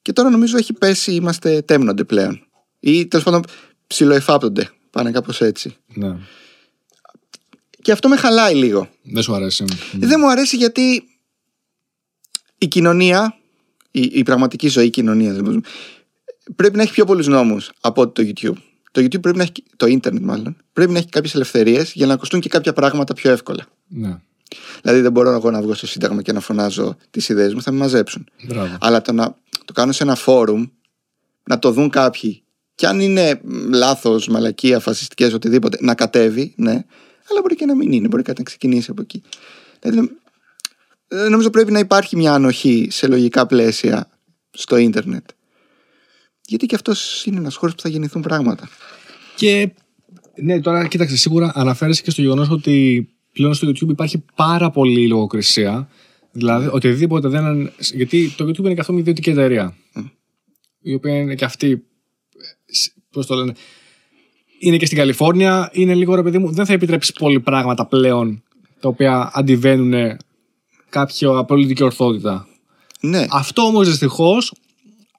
Και 0.02 0.14
τώρα 0.14 0.30
νομίζω 0.30 0.58
έχει 0.58 0.74
πέσει, 0.74 1.14
είμαστε 1.14 1.62
τέμνονται 1.62 2.04
πλέον. 2.04 2.48
Ή 2.80 3.08
τέλος 3.08 3.26
πάντων 3.26 3.44
ψιλοεφάπτονται. 3.88 4.70
Πάνε 4.90 5.12
κάπως 5.12 5.42
έτσι. 5.42 5.76
Ναι. 5.94 6.16
Και 7.82 7.92
αυτό 7.92 8.10
με 8.10 8.16
χαλάει 8.16 8.56
λίγο. 8.56 8.90
Δεν 9.04 9.24
σου 9.24 9.34
αρέσει. 9.36 9.66
Δεν 9.94 10.20
μου 10.20 10.30
αρέσει 10.30 10.56
γιατί 10.58 11.04
η 12.58 12.68
κοινωνία, 12.68 13.38
η, 13.92 14.02
η 14.02 14.24
πραγματική 14.24 14.68
ζωή 14.68 14.90
κοινωνία, 14.90 15.34
δεν 15.34 15.44
μπορούμε- 15.44 15.66
πρέπει 16.56 16.76
να 16.78 16.82
έχει 16.84 16.92
πιο 16.92 17.06
πολλούς 17.06 17.28
νόμους 17.28 17.72
από 17.82 18.02
ότι 18.02 18.24
το 18.26 18.32
YouTube. 18.36 18.62
Το 18.92 19.02
YouTube 19.02 19.22
πρέπει 19.22 19.38
να 19.38 19.44
έχει, 19.44 19.64
το 19.76 19.86
ίντερνετ 19.86 20.24
μάλλον, 20.24 20.58
πρέπει 20.74 20.92
να 20.92 20.98
έχει 20.98 21.10
κάποιες 21.10 21.36
ελευθερίες 21.36 21.92
για 21.94 22.06
να 22.06 22.14
ακουστούν 22.14 22.40
και 22.40 22.50
κάποια 22.50 22.74
πράγματα 22.74 23.14
πιο 23.14 23.32
εύκολα. 23.32 23.66
Ναι. 23.88 24.18
Δηλαδή 24.82 25.02
δεν 25.02 25.12
μπορώ 25.12 25.32
εγώ 25.32 25.52
να 25.52 25.62
βγω 25.62 25.74
στο 25.74 25.88
Σύνταγμα 25.88 26.22
και 26.22 26.32
να 26.32 26.40
φωνάζω 26.40 26.98
τις 27.12 27.30
ιδέες 27.30 27.54
μου, 27.54 27.62
θα 27.62 27.72
με 27.72 27.78
μαζέψουν. 27.78 28.28
Μπράβο. 28.48 28.78
Αλλά 28.80 29.02
το 29.02 29.12
να 29.12 29.36
το 29.66 29.74
κάνω 29.74 29.92
σε 29.92 30.04
ένα 30.04 30.16
φόρουμ, 30.16 30.66
να 31.44 31.60
το 31.60 31.72
δουν 31.72 31.90
κάποιοι, 31.90 32.44
και 32.76 32.88
αν 32.88 33.00
είναι 33.00 33.42
λάθος, 33.74 34.28
μαλακία, 34.28 34.80
φασιστικές, 34.80 35.34
οτιδήποτε, 35.34 35.78
να 35.82 35.96
κατέβει, 35.96 36.54
ναι, 36.56 36.84
αλλά 37.30 37.42
μπορεί 37.42 37.56
και 37.56 37.66
να 37.66 37.76
μην 37.76 37.92
είναι, 37.92 38.08
μπορεί 38.08 38.24
κάτι 38.24 38.38
να 38.38 38.46
ξεκινήσει 38.46 38.92
από 38.92 39.02
εκεί. 39.02 39.22
Δηλαδή, 39.80 40.12
ε, 41.08 41.30
νομίζω 41.30 41.50
πρέπει 41.50 41.72
να 41.72 41.80
υπάρχει 41.80 42.16
μια 42.16 42.34
ανοχή 42.34 42.88
σε 42.92 43.08
λογικά 43.08 43.46
πλαίσια 43.46 44.10
στο 44.52 44.78
ίντερνετ. 44.78 45.30
Γιατί 46.46 46.66
και 46.66 46.76
αυτός 46.76 47.26
είναι 47.26 47.38
ένας 47.38 47.56
χώρος 47.56 47.76
που 47.76 47.82
θα 47.82 47.90
γεννηθούν 47.90 48.22
πράγματα. 48.22 48.70
Και 49.36 49.72
ναι, 50.36 50.60
τώρα 50.60 50.88
κοίταξε, 50.88 51.18
σίγουρα 51.18 51.52
αναφέρεσαι 51.56 52.02
και 52.02 52.12
στο 52.12 52.22
γεγονός 52.22 52.50
ότι 52.50 53.08
πλέον 53.34 53.54
στο 53.54 53.68
YouTube 53.68 53.90
υπάρχει 53.90 54.24
πάρα 54.36 54.70
πολύ 54.70 55.08
λογοκρισία. 55.08 55.90
Δηλαδή, 56.32 56.70
οτιδήποτε 56.72 57.28
δεν. 57.28 57.72
Γιατί 57.94 58.34
το 58.38 58.46
YouTube 58.46 58.60
είναι 58.60 58.74
και 58.74 58.80
αυτό 58.80 58.92
μια 58.92 59.02
ιδιωτική 59.02 59.30
εταιρεία. 59.30 59.76
Η 60.82 60.94
οποία 60.94 61.18
είναι 61.18 61.36
και 61.36 61.46
αυτή. 61.46 61.84
Πώς 63.12 63.26
το 63.26 63.36
λένε. 63.36 63.54
Είναι 64.60 64.78
και 64.78 64.86
στην 64.86 64.98
Καλιφόρνια. 64.98 65.70
Είναι 65.74 65.96
λίγο 65.96 66.16
ρε 66.16 66.24
παιδί 66.24 66.38
μου. 66.38 66.52
Δεν 66.52 66.66
θα 66.66 66.74
επιτρέψεις 66.74 67.14
πολύ 67.14 67.40
πράγματα 67.40 67.86
πλέον 67.86 68.44
τα 68.80 68.88
οποία 68.88 69.32
αντιβαίνουν 69.34 70.18
κάποια 70.90 71.44
πολιτική 71.44 71.84
ορθότητα. 71.84 72.48
Ναι, 73.00 73.26
Αυτό 73.30 73.62
όμως 73.62 73.88
δυστυχώς 73.88 74.54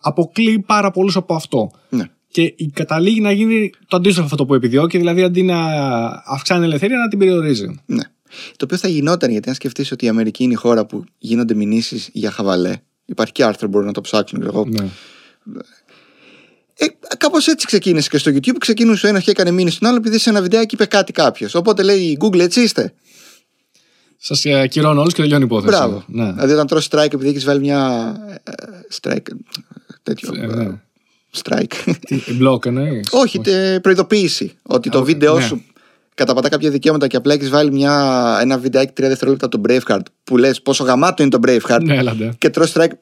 αποκλείει 0.02 0.58
πάρα 0.58 0.90
πολλούς 0.90 1.16
από 1.16 1.34
αυτό. 1.34 1.70
Ναι. 1.88 2.04
Και 2.28 2.54
καταλήγει 2.72 3.20
να 3.20 3.32
γίνει 3.32 3.70
το 3.88 3.96
αντίστροφο 3.96 4.28
αυτό 4.32 4.46
που 4.46 4.54
επιδιώκει, 4.54 4.98
δηλαδή 4.98 5.22
αντί 5.22 5.42
να 5.42 5.56
αυξάνει 6.24 6.64
ελευθερία, 6.64 6.96
να 6.96 7.08
την 7.08 7.18
περιορίζει. 7.18 7.80
Ναι. 7.86 8.02
Το 8.56 8.64
οποίο 8.64 8.76
θα 8.76 8.88
γινόταν 8.88 9.30
γιατί 9.30 9.48
αν 9.48 9.54
σκεφτείς 9.54 9.92
ότι 9.92 10.04
η 10.04 10.08
Αμερική 10.08 10.42
είναι 10.42 10.52
η 10.52 10.56
χώρα 10.56 10.86
που 10.86 11.04
γίνονται 11.18 11.54
μηνύσεις 11.54 12.08
για 12.12 12.30
χαβαλέ. 12.30 12.76
Υπάρχει 13.04 13.32
και 13.32 13.44
άρθρο, 13.44 13.68
μπορούν 13.68 13.86
να 13.86 13.92
το 13.92 14.00
ψάξουν. 14.00 14.42
Εγώ. 14.42 14.64
Ναι. 14.68 14.86
Ε, 16.74 16.86
Κάπως 17.18 17.46
έτσι 17.46 17.66
ξεκίνησε 17.66 18.08
και 18.08 18.18
στο 18.18 18.30
YouTube. 18.30 18.56
Ξεκίνησε 18.58 19.06
ο 19.06 19.08
ένας 19.08 19.22
και 19.24 19.30
έκανε 19.30 19.50
μήνυση 19.50 19.76
στον 19.76 19.88
άλλο 19.88 19.96
επειδή 19.96 20.18
σε 20.18 20.30
ένα 20.30 20.42
βιντεάκι 20.42 20.74
είπε 20.74 20.84
κάτι 20.86 21.12
κάποιος. 21.12 21.54
Οπότε 21.54 21.82
λέει 21.82 22.00
η 22.00 22.18
Google 22.20 22.38
έτσι 22.38 22.60
είστε. 22.62 22.94
Σας 24.16 24.46
ακυρώνω 24.46 25.00
όλους 25.00 25.12
και 25.14 25.22
τελειώνει 25.22 25.42
η 25.42 25.46
υπόθεση. 25.46 25.76
Μπράβο. 25.76 26.04
Ναι. 26.06 26.32
Δηλαδή 26.32 26.52
όταν 26.52 26.66
τρώσει 26.66 26.88
strike 26.92 27.12
επειδή 27.12 27.28
έχεις 27.28 27.44
βάλει 27.44 27.60
μια. 27.60 28.14
ε, 28.44 28.52
strike. 29.00 29.26
Τέτοιο. 30.02 30.34
Ε, 30.34 30.46
ναι. 30.46 30.62
ε, 30.62 30.80
strike. 31.42 31.94
Τι, 32.06 32.32
Μπλοκ 32.32 32.64
εννοείς; 32.66 33.08
Όχι, 33.12 33.38
τε, 33.38 33.80
προειδοποίηση. 33.80 34.54
Ότι 34.62 34.88
το 34.90 34.98
Α, 34.98 35.02
βίντεο 35.02 35.34
ναι. 35.38 35.42
σου 35.42 35.62
καταπατά 36.14 36.48
κάποια 36.48 36.70
δικαιώματα 36.70 37.06
και 37.06 37.16
απλά 37.16 37.34
έχεις 37.34 37.50
βάλει 37.50 37.72
μια, 37.72 38.38
ένα 38.40 38.58
βιντεάκι 38.58 38.92
3 38.92 38.94
δευτερόλεπτα 38.96 39.46
από 39.46 39.58
τον 39.60 39.62
Braveheart 39.68 40.02
που 40.24 40.36
λες 40.36 40.62
πόσο 40.62 40.84
γαμάτο 40.84 41.22
είναι 41.22 41.30
το 41.30 41.38
Braveheart 41.46 41.82
Ναι, 41.82 41.96
έλατε. 41.96 42.34
και 42.38 42.50
τρως 42.50 42.72
strike. 42.76 42.92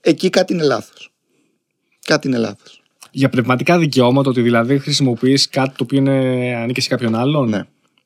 Εκεί 0.00 0.30
κάτι 0.30 0.52
είναι 0.52 0.62
λάθος. 0.62 1.12
Κάτι 2.04 2.28
είναι 2.28 2.38
λάθος. 2.38 2.82
Για 3.10 3.28
πνευματικά 3.28 3.78
δικαιώματα, 3.78 4.30
ότι 4.30 4.40
δηλαδή 4.40 4.78
χρησιμοποιείς 4.78 5.48
κάτι 5.48 5.68
το 5.68 5.84
οποίο 5.84 5.98
είναι, 5.98 6.54
ανήκει 6.62 6.80
σε 6.80 6.88
κάποιον 6.88 7.14
άλλον; 7.14 7.48
Ναι. 7.48 7.62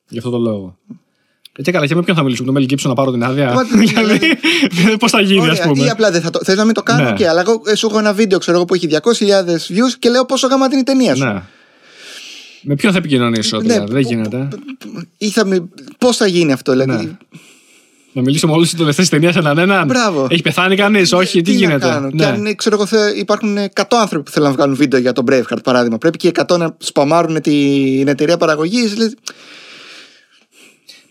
Γι' 0.07 0.17
αυτό 0.17 0.29
το 0.29 0.37
λόγο. 0.37 0.77
Ε, 1.57 1.61
και 1.61 1.71
καλά, 1.71 1.87
και 1.87 1.95
με 1.95 2.01
ποιον 2.03 2.15
θα 2.15 2.23
μιλήσουμε, 2.23 2.45
τον 2.45 2.55
Μέλ 2.55 2.65
Gibson 2.69 2.83
να 2.87 2.93
πάρω 2.93 3.11
την 3.11 3.23
άδεια; 3.23 3.53
Μα, 3.53 3.63
δηλαδή, 3.85 4.19
πώς 4.99 5.11
θα 5.11 5.21
γίνει, 5.21 5.47
ας 5.49 5.57
Ωραία, 5.59 5.67
πούμε. 5.67 5.85
ή 5.85 5.89
απλά 5.89 6.11
δεν 6.11 6.21
θα 6.21 6.29
το. 6.29 6.39
Θες 6.43 6.55
να 6.55 6.65
μην 6.65 6.73
το 6.73 6.83
κάνω, 6.83 7.03
Ναι. 7.09 7.13
και 7.15 7.27
αλλά 7.27 7.41
εγώ 7.41 7.61
ε, 7.65 7.75
σου 7.75 7.87
έχω 7.89 7.99
ένα 7.99 8.13
βίντεο 8.13 8.39
ξέρω 8.39 8.57
εγώ, 8.57 8.65
που 8.65 8.73
έχει 8.73 8.87
200.000 8.91 8.97
views 9.53 9.93
και 9.99 10.09
λέω 10.09 10.25
πόσο 10.25 10.47
γαμάτι 10.47 10.71
είναι 10.71 10.81
η 10.81 10.83
ταινία 10.83 11.15
σου. 11.15 11.23
Ναι. 11.23 11.41
Με 12.61 12.75
ποιον 12.75 12.91
θα 12.91 12.97
επικοινωνήσω, 12.97 13.57
Ναι, 13.57 13.63
δηλαδή. 13.63 13.91
Δεν 13.93 14.01
που- 14.01 14.07
γίνεται. 14.09 14.47
Ή 15.17 15.29
θα 15.29 15.45
με... 15.45 15.69
Πώς 15.97 16.17
θα 16.17 16.27
γίνει 16.27 16.51
αυτό, 16.51 16.71
δηλαδή; 16.71 17.05
Ναι. 17.05 17.11
Να 18.11 18.21
μιλήσω 18.21 18.47
με 18.47 18.53
όλου 18.53 18.61
του 18.61 18.67
συντονιστέ 18.69 19.01
τη 19.01 19.09
ταινία 19.09 19.33
έναν 19.35 19.57
έναν; 19.57 19.85
Μπράβο. 19.87 20.27
Έχει 20.29 20.41
πεθάνει 20.41 20.75
κανείς, 20.75 21.11
όχι, 21.13 21.41
τι, 21.41 21.51
να 21.51 21.57
γίνεται; 21.57 21.85
κάνω; 21.87 22.09
Ναι. 22.09 22.15
Και 22.15 22.25
αν 22.25 22.45
ε, 22.45 22.53
ξέρω 22.53 22.75
εγώ, 22.75 22.85
θε- 22.85 23.17
υπάρχουν 23.17 23.57
100 23.57 23.83
άνθρωποι 23.89 24.23
που 24.25 24.31
θέλουν 24.31 24.47
να 24.49 24.53
βγάλουν 24.55 24.75
βίντεο 24.75 24.99
για 24.99 25.13
τον 25.13 25.25
Braveheart, 25.31 25.63
παράδειγμα. 25.63 25.97
Πρέπει 25.97 26.17
και 26.17 26.27
οι 26.27 26.31
100 26.47 26.57
να 26.57 26.75
σπαμάρουν 26.77 27.41
την 27.41 28.07
εταιρεία 28.07 28.37
παραγωγής. 28.37 28.93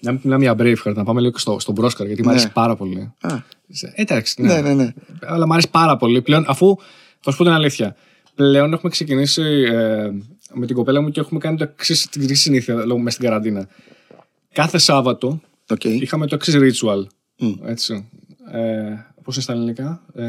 Να 0.05 0.13
μην 0.13 0.21
μιλάμε 0.25 0.43
για 0.45 0.55
Braveheart, 0.59 0.95
να 0.95 1.05
πάμε 1.05 1.21
λίγο 1.21 1.33
και 1.33 1.39
στο, 1.39 1.57
στον 1.61 1.75
Μπρόσκαρ, 1.75 2.07
γιατί 2.07 2.23
μου 2.23 2.31
αρέσει 2.31 2.45
Ναι. 2.47 2.53
πάρα 2.53 2.77
πολύ. 2.77 3.13
Α, 3.21 3.37
Σε- 3.69 3.93
Εντάξει, 3.97 4.43
ναι. 4.43 4.55
ναι, 4.55 4.61
ναι, 4.61 4.75
ναι. 4.75 4.93
Αλλά 5.27 5.47
μου 5.47 5.53
αρέσει 5.53 5.71
πάρα 5.71 5.97
πολύ. 5.97 6.23
Πλέον, 6.23 6.45
αφού 6.49 6.77
θα 7.21 7.31
σου 7.31 7.37
πω 7.37 7.45
την 7.45 7.53
αλήθεια, 7.53 7.97
πλέον 8.35 8.73
έχουμε 8.73 8.91
ξεκινήσει 8.91 9.43
ε, 9.73 10.11
με 10.53 10.67
την 10.67 10.77
κοπέλα 10.77 11.01
μου 11.01 11.11
και 11.11 11.21
έχουμε 11.21 11.41
κάνει 11.41 11.57
το 11.57 11.65
εξής, 11.65 12.07
την 12.09 12.23
εξής 12.23 12.41
συνήθεια 12.41 12.75
λόγω 12.75 12.99
μέσα 12.99 13.17
στην 13.17 13.29
καραντίνα. 13.29 13.69
Κάθε 14.53 14.79
Σάββατο 14.79 15.41
Οκ. 15.71 15.85
είχαμε 15.85 16.27
το 16.27 16.35
εξής 16.35 16.55
ritual. 16.57 17.07
Μμ. 17.39 17.53
Έτσι. 17.67 18.09
Ε, 18.53 18.59
Πώς 19.23 19.35
είναι 19.35 19.43
στα 19.45 19.53
ελληνικά; 19.53 20.03
Ε, 20.15 20.27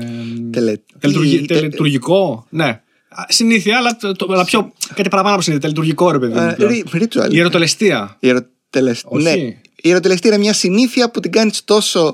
Τελε- 0.52 0.80
τελετουργι- 1.00 1.40
τι- 1.40 1.46
Τελετουργικό. 1.54 2.46
Ναι. 2.50 2.66
Α, 3.10 3.24
Συνήθεια, 3.28 3.78
αλλά, 3.78 3.96
το, 3.96 4.12
το- 4.12 4.28
αλλά 4.34 4.46
πιο, 4.46 4.74
κάτι 4.94 5.10
παραπάνω 5.10 5.34
από 5.34 5.44
συνήθεια. 5.44 5.64
Τελετουργικό, 5.70 6.12
ρε 6.12 6.20
παιδί. 6.20 6.34
μου, 6.34 6.40
Ε, 6.40 6.54
πλέον. 6.56 6.72
ρι- 6.72 6.88
Ritual. 7.14 7.34
Η 7.34 7.40
ερωτελεστία. 7.40 8.16
Ιεροτελεσ- 8.20 9.06
Όχι. 9.08 9.24
Ναι. 9.24 9.58
Ιεροτελεστία 9.86 10.30
είναι 10.34 10.40
μια 10.40 10.54
συνήθεια 10.54 11.12
που 11.12 11.20
την 11.20 11.32
κάνεις 11.32 11.64
τόσο 11.64 12.14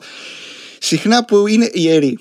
συχνά 0.80 1.26
που 1.26 1.48
είναι 1.48 1.70
ιερή. 1.74 2.20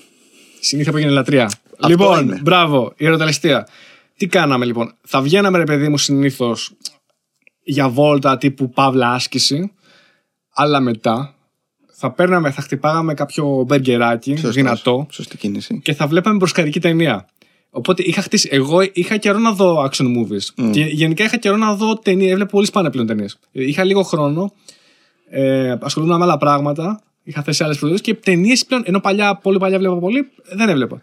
Συνήθεια 0.59 0.91
που 0.91 0.97
έγινε 0.97 1.13
λατρεία. 1.13 1.51
λοιπόν, 1.87 2.21
είναι. 2.23 2.39
μπράβο, 2.41 2.93
ιεροτελεστία. 2.97 3.67
Τι 4.17 4.27
κάναμε 4.27 4.65
λοιπόν; 4.65 4.93
Θα 5.01 5.21
βγαίναμε, 5.21 5.57
ρε 5.57 5.63
παιδί 5.63 5.87
μου, 5.87 5.97
συνήθως 5.97 6.71
για 7.63 7.89
βόλτα 7.89 8.37
τύπου 8.37 8.69
παύλα 8.69 9.13
άσκηση, 9.13 9.71
αλλά 10.53 10.79
μετά 10.79 11.35
θα 11.91 12.11
παίρναμε, 12.11 12.51
θα 12.51 12.61
χτυπάγαμε 12.61 13.13
κάποιο 13.13 13.63
μπεργκεράκι 13.67 14.31
Σωστός. 14.31 14.53
δυνατό 14.55 15.07
Σωστή 15.11 15.37
κίνηση. 15.37 15.79
και 15.83 15.93
θα 15.93 16.07
βλέπαμε 16.07 16.35
μπροσκαρική 16.35 16.79
ταινία. 16.79 17.27
Οπότε 17.69 18.03
είχα 18.05 18.21
χτίσει. 18.21 18.49
Εγώ 18.51 18.81
είχα 18.93 19.17
καιρό 19.17 19.37
να 19.37 19.51
δω 19.51 19.89
action 19.89 20.05
movies. 20.05 20.69
Και 20.71 20.81
γενικά 20.83 21.23
είχα 21.23 21.37
καιρό 21.37 21.57
να 21.57 21.75
δω 21.75 21.97
ταινίες. 21.97 22.31
Έβλεπα 22.31 22.49
πολύ 22.49 22.65
σπάνια 22.65 22.89
πλέον 22.89 23.07
ταινίες. 23.07 23.39
Είχα 23.51 23.83
λίγο 23.83 24.03
χρόνο. 24.03 24.53
Ε, 25.33 25.75
ασχολούμαι 25.81 26.17
με 26.17 26.23
άλλα 26.23 26.37
πράγματα. 26.37 27.01
Είχα 27.23 27.41
θέσει 27.41 27.63
άλλες 27.63 27.77
προτεραιότητε 27.77 28.13
και 28.13 28.31
ταινίες 28.31 28.65
πλέον. 28.65 28.83
Ενώ 28.85 28.99
παλιά, 28.99 29.35
πολύ 29.35 29.57
παλιά 29.57 29.77
βλέπα 29.77 29.97
πολύ, 29.97 30.31
δεν 30.51 30.69
έβλεπα. 30.69 31.01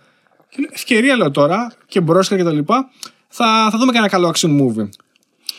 Και 0.48 0.56
λέω, 0.60 0.70
ευκαιρία 0.72 1.16
λέω 1.16 1.30
τώρα 1.30 1.72
και 1.86 2.00
μπρόσκα 2.00 2.36
και 2.36 2.44
τα 2.44 2.52
λοιπά. 2.52 2.90
Θα, 3.28 3.68
θα 3.70 3.78
δούμε 3.78 3.92
και 3.92 3.98
ένα 3.98 4.08
καλό 4.08 4.32
action 4.34 4.60
movie. 4.60 4.88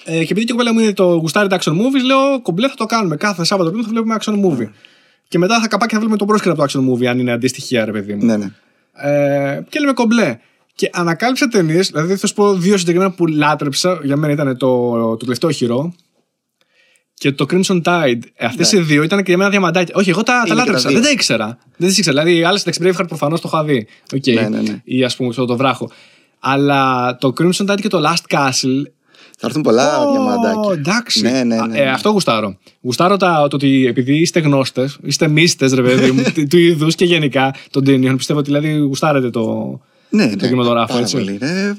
Ε, 0.05 0.11
και 0.11 0.31
επειδή 0.31 0.43
και 0.43 0.51
η 0.51 0.55
κοπέλα 0.55 0.73
μου 0.73 0.79
είναι 0.79 0.93
το 0.93 1.05
γουστάρι 1.05 1.47
τα 1.47 1.59
action 1.59 1.71
movies, 1.71 2.03
λέω 2.05 2.41
κομπλέ 2.41 2.67
θα 2.67 2.75
το 2.75 2.85
κάνουμε. 2.85 3.15
Κάθε 3.15 3.43
Σάββατο 3.43 3.71
πριν 3.71 3.83
θα 3.83 3.89
βλέπουμε 3.89 4.17
action 4.19 4.33
movie. 4.33 4.69
Και 5.27 5.37
μετά 5.37 5.59
θα 5.59 5.67
καπάκι 5.67 5.91
θα 5.91 5.97
βλέπουμε 5.97 6.17
το 6.17 6.25
μπρόσκερα 6.25 6.53
από 6.53 6.67
το 6.67 6.71
action 6.71 6.89
movie, 6.89 7.05
αν 7.05 7.19
είναι 7.19 7.31
αντίστοιχη, 7.31 7.77
ρε 7.77 7.91
παιδί 7.91 8.13
μου. 8.13 8.25
Ναι, 8.25 8.37
ναι. 8.37 8.51
Ε, 8.93 9.61
και 9.69 9.79
λέμε 9.79 9.93
κομπλέ. 9.93 10.39
Και 10.75 10.89
ανακάλυψα 10.93 11.47
ταινίες, 11.47 11.89
δηλαδή 11.89 12.15
θα 12.15 12.27
σου 12.27 12.33
πω 12.33 12.53
δύο 12.53 12.77
συγκεκριμένα 12.77 13.11
που 13.11 13.27
λάτρεψα. 13.27 13.99
Για 14.03 14.17
μένα 14.17 14.33
ήταν 14.33 14.57
το, 14.57 14.91
το 14.91 15.17
τελευταίο 15.17 15.51
χειρό 15.51 15.93
και 17.19 17.31
το 17.31 17.45
Crimson 17.49 17.81
Tide. 17.83 18.19
Αυτές 18.39 18.71
οι 18.71 18.79
δύο 18.79 19.03
ήταν 19.03 19.17
και 19.19 19.25
για 19.27 19.37
μένα 19.37 19.49
διαμαντάκια. 19.49 19.93
Όχι, 19.97 20.09
εγώ 20.09 20.23
τα, 20.23 20.33
τα 20.33 20.37
Ναι. 20.39 20.43
και 20.43 20.49
τα 20.49 20.55
λάτρεψα. 20.55 20.87
δύο. 20.89 20.97
Δεν 20.97 21.05
τα 21.07 21.11
ήξερα. 21.11 21.57
Δεν 21.77 21.87
τις 21.87 21.97
ήξερα. 21.97 22.21
Δηλαδή, 22.23 22.39
οι 22.39 22.43
άλλε 22.43 22.59
τα 22.59 22.71
Braveheart 22.81 23.07
προφανώς 23.07 23.41
το 23.41 23.49
είχα 23.53 23.63
δει. 23.63 23.87
Οκ. 24.15 24.27
Ναι, 24.27 24.41
ναι, 24.49 24.61
ναι. 24.61 24.81
Ή 24.83 25.03
ας 25.03 25.15
πούμε 25.15 25.29
αυτό 25.29 25.45
το 25.45 25.57
βράχο. 25.57 25.89
Αλλά 26.39 27.15
το 27.19 27.33
Crimson 27.39 27.65
Tide 27.71 27.79
και 27.81 27.87
το 27.87 28.01
Last 28.07 28.35
Castle. 28.35 28.83
Θα 29.41 29.47
έρθουν 29.47 29.61
πολλά 29.61 29.99
Ω, 29.99 30.11
διαμαντάκια. 30.11 30.71
Εντάξει. 30.73 31.21
Ναι, 31.21 31.43
ναι, 31.43 31.55
Α, 31.57 31.67
ναι, 31.67 31.79
ε, 31.79 31.83
ναι. 31.83 31.89
αυτό 31.91 32.09
γουστάρω. 32.09 32.57
Γουστάρω 32.81 33.17
τα, 33.17 33.47
το 33.49 33.55
ότι 33.55 33.85
επειδή 33.87 34.13
είστε 34.19 34.39
γνώστες, 34.39 34.97
είστε 35.03 35.27
μύστες, 35.27 35.69
ρε 35.73 35.81
παιδί 35.81 36.11
μου, 36.11 36.23
του- 36.33 36.47
του 36.49 36.57
είδους 36.57 36.95
και 36.95 37.05
γενικά 37.05 37.53
των 37.71 37.83
ταινιών. 37.83 38.17
Πιστεύω 38.17 38.39
ότι 38.39 38.49
δηλαδή 38.51 38.77
γουστάρετε 38.77 39.29
το, 39.29 39.79
Ναι, 40.09 40.23
το 40.23 40.29
ναι. 40.29 40.35
κινηματογράφο, 40.35 40.87
πάρα 40.87 40.99
έτσι. 40.99 41.15
πολύ. 41.17 41.37
Ρε, 41.41 41.73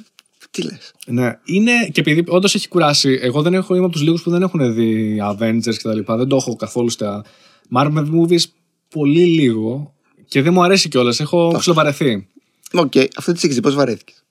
τι 0.50 0.62
λες; 0.62 0.92
Ναι, 1.06 1.38
είναι 1.44 1.72
και 1.92 2.00
επειδή 2.00 2.24
όντως 2.26 2.54
έχει 2.54 2.68
κουράσει. 2.68 3.18
Εγώ 3.22 3.42
δεν 3.42 3.54
έχω, 3.54 3.74
είμαι 3.74 3.84
από 3.84 3.92
τους 3.92 4.02
λίγους 4.02 4.22
που 4.22 4.30
δεν 4.30 4.42
έχουν 4.42 4.74
δει 4.74 5.18
Avengers 5.22 5.74
και 5.76 5.82
τα 5.82 5.94
λοιπά. 5.94 6.16
Δεν 6.16 6.28
το 6.28 6.36
έχω 6.36 6.56
καθόλου 6.56 6.88
στα 6.88 7.24
Marvel 7.76 8.06
movies 8.14 8.42
πολύ 8.88 9.24
λίγο 9.24 9.94
και 10.28 10.42
δεν 10.42 10.52
μου 10.52 10.62
αρέσει 10.62 10.88
κιόλας. 10.88 11.20
Έχω 11.20 11.54
ψιλοβαρεθεί. 11.58 12.26
Οκ, 12.72 12.92
αυτό 13.16 13.32
τι 13.32 13.48
έχει 13.48 13.60
πώς 13.60 13.74
βαρέθηκες; 13.74 14.24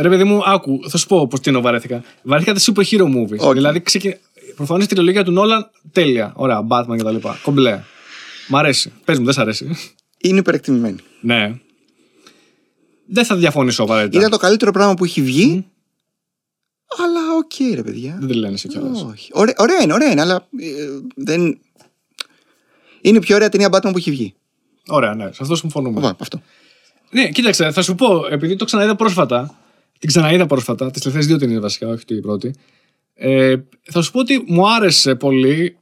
Ρε 0.00 0.08
παιδί 0.08 0.24
μου, 0.24 0.42
άκου, 0.44 0.80
θα 0.88 0.98
σου 0.98 1.06
πω 1.06 1.26
πώς 1.26 1.40
τι 1.40 1.48
εννοώ 1.48 1.62
βαρέθηκα. 1.62 2.02
Βαρέθηκα 2.22 2.54
τα 2.54 2.60
super 2.60 2.84
hero 2.84 3.04
movies. 3.04 3.38
OK. 3.38 3.52
Δηλαδή, 3.52 3.82
ξεκι... 3.82 4.16
προφανώς 4.56 4.84
η 4.84 4.88
τριλογία 4.88 5.24
του 5.24 5.32
Νόλαν 5.32 5.70
τέλεια. 5.92 6.32
Ωραία, 6.36 6.66
Batman 6.70 6.96
και 6.96 7.02
τα 7.02 7.10
λοιπά. 7.12 7.38
Κομπλέ. 7.42 7.80
Μ' 8.48 8.56
αρέσει. 8.56 8.92
Πες 9.04 9.18
μου, 9.18 9.24
δεν 9.24 9.34
σ' 9.34 9.38
αρέσει. 9.38 9.70
Είναι 10.18 10.38
υπερεκτιμημένη. 10.38 10.96
ναι. 11.20 11.54
Δεν 13.12 13.24
θα 13.24 13.36
διαφωνήσω 13.36 13.82
απαραίτητα. 13.82 14.18
Ήταν 14.18 14.30
το 14.30 14.36
καλύτερο 14.36 14.70
πράγμα 14.70 14.94
που 14.94 15.04
έχει 15.04 15.22
βγει. 15.22 15.66
Αλλά 16.98 17.20
οκ, 17.38 17.74
ρε 17.74 17.82
παιδιά. 17.82 18.16
Δεν 18.18 18.28
τρελαίνεσαι 18.28 18.68
κιόλας. 18.68 19.02
Όχι. 19.02 19.30
Ωραία, 19.34 19.54
ωραία 19.58 19.82
είναι, 19.82 19.92
ωραία 19.92 20.10
είναι, 20.10 20.20
αλλά 20.20 20.34
ε, 20.58 21.00
δεν. 21.14 21.60
Είναι 23.00 23.16
η 23.16 23.20
πιο 23.20 23.34
ωραία 23.34 23.48
ταινία 23.48 23.68
Batman 23.72 23.90
που 23.92 23.96
έχει 23.96 24.10
βγει. 24.10 24.34
Ωραία, 24.88 25.14
ναι, 25.14 25.24
σε 25.24 25.38
αυτό 25.40 25.56
συμφωνούμε. 25.56 25.98
Ωπα, 25.98 26.16
αυτό. 26.20 26.42
Ναι, 27.10 27.28
κοίταξε, 27.28 27.70
θα 27.70 27.82
σου 27.82 27.94
πω, 27.94 28.26
επειδή 28.30 28.56
το 28.56 28.64
ξαναείδα 28.64 28.96
πρόσφατα, 28.96 29.58
την 29.98 30.08
ξαναείδα 30.08 30.46
πρόσφατα, 30.46 30.90
τις 30.90 31.00
τελευταίες 31.00 31.26
δύο 31.26 31.38
ταινίες 31.38 31.60
βασικά, 31.60 31.88
όχι 31.88 32.04
την 32.04 32.22
πρώτη. 32.22 32.54
Ε, 33.14 33.56
θα 33.82 34.02
σου 34.02 34.12
πω 34.12 34.18
ότι 34.18 34.44
μου 34.46 34.70
άρεσε 34.70 35.14
πολύ. 35.14 35.78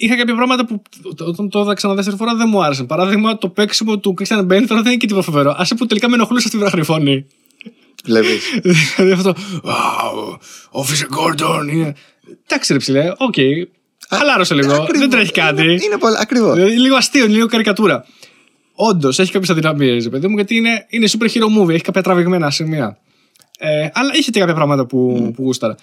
Είχα 0.00 0.16
κάποια 0.16 0.34
πράγματα 0.34 0.66
που 0.66 0.82
όταν 1.20 1.48
το 1.48 1.60
είδα 1.60 1.74
ξανά 1.74 1.94
δεύτερη 1.94 2.16
φορά 2.16 2.34
δεν 2.34 2.48
μου 2.48 2.64
άρεσαν. 2.64 2.86
Παράδειγμα, 2.86 3.38
το 3.38 3.48
παίξιμο 3.48 3.98
του 3.98 4.14
Christian 4.18 4.40
Bale 4.40 4.64
τώρα 4.66 4.82
δεν 4.82 4.86
είναι 4.86 4.96
και 4.96 5.06
τίποτα 5.06 5.22
φοβερό. 5.22 5.54
Άσε 5.58 5.74
που 5.74 5.86
τελικά 5.86 6.08
με 6.08 6.14
ενοχλούσε 6.14 6.48
στη 6.48 6.58
βραχρυφώνη. 6.58 7.26
Βλέπεις. 8.04 8.42
δηλαδή 8.96 9.12
αυτό. 9.12 9.34
Wow, 9.64 10.36
Officer 10.80 11.18
Gordon. 11.18 11.72
Είναι... 11.72 11.94
Εντάξει, 12.46 12.72
ρε 12.72 12.78
ψηλέ, 12.78 13.12
οκ. 13.16 13.34
Χαλάρωσε 14.08 14.54
λίγο. 14.54 14.86
δεν 14.92 15.10
τρέχει 15.10 15.32
κάτι. 15.32 15.62
Είναι, 15.62 15.72
είναι 15.72 15.98
πολύ 15.98 16.16
ακριβώς. 16.18 16.54
Δηλαδή, 16.54 16.78
λίγο 16.78 16.96
αστείο, 16.96 17.26
λίγο 17.26 17.46
καρικατούρα. 17.46 18.06
Όντως, 18.74 19.18
έχει 19.18 19.32
κάποιες 19.32 19.50
αδυναμίες, 19.50 20.08
παιδί 20.08 20.28
μου, 20.28 20.34
γιατί 20.34 20.56
είναι, 20.56 20.86
είναι 20.88 21.08
super 21.18 21.28
hero 21.28 21.60
movie, 21.60 21.72
έχει 21.72 21.82
κάποια 21.82 22.02
τραβηγμένα 22.02 22.50
σημεία. 22.50 22.98
Ε, 23.58 23.88
αλλά 23.92 24.10
είχε 24.14 24.30
και 24.30 24.38
κάποια 24.38 24.54
πράγματα 24.54 24.86
που, 24.86 25.30
που 25.36 25.42
γούσταρα. 25.42 25.74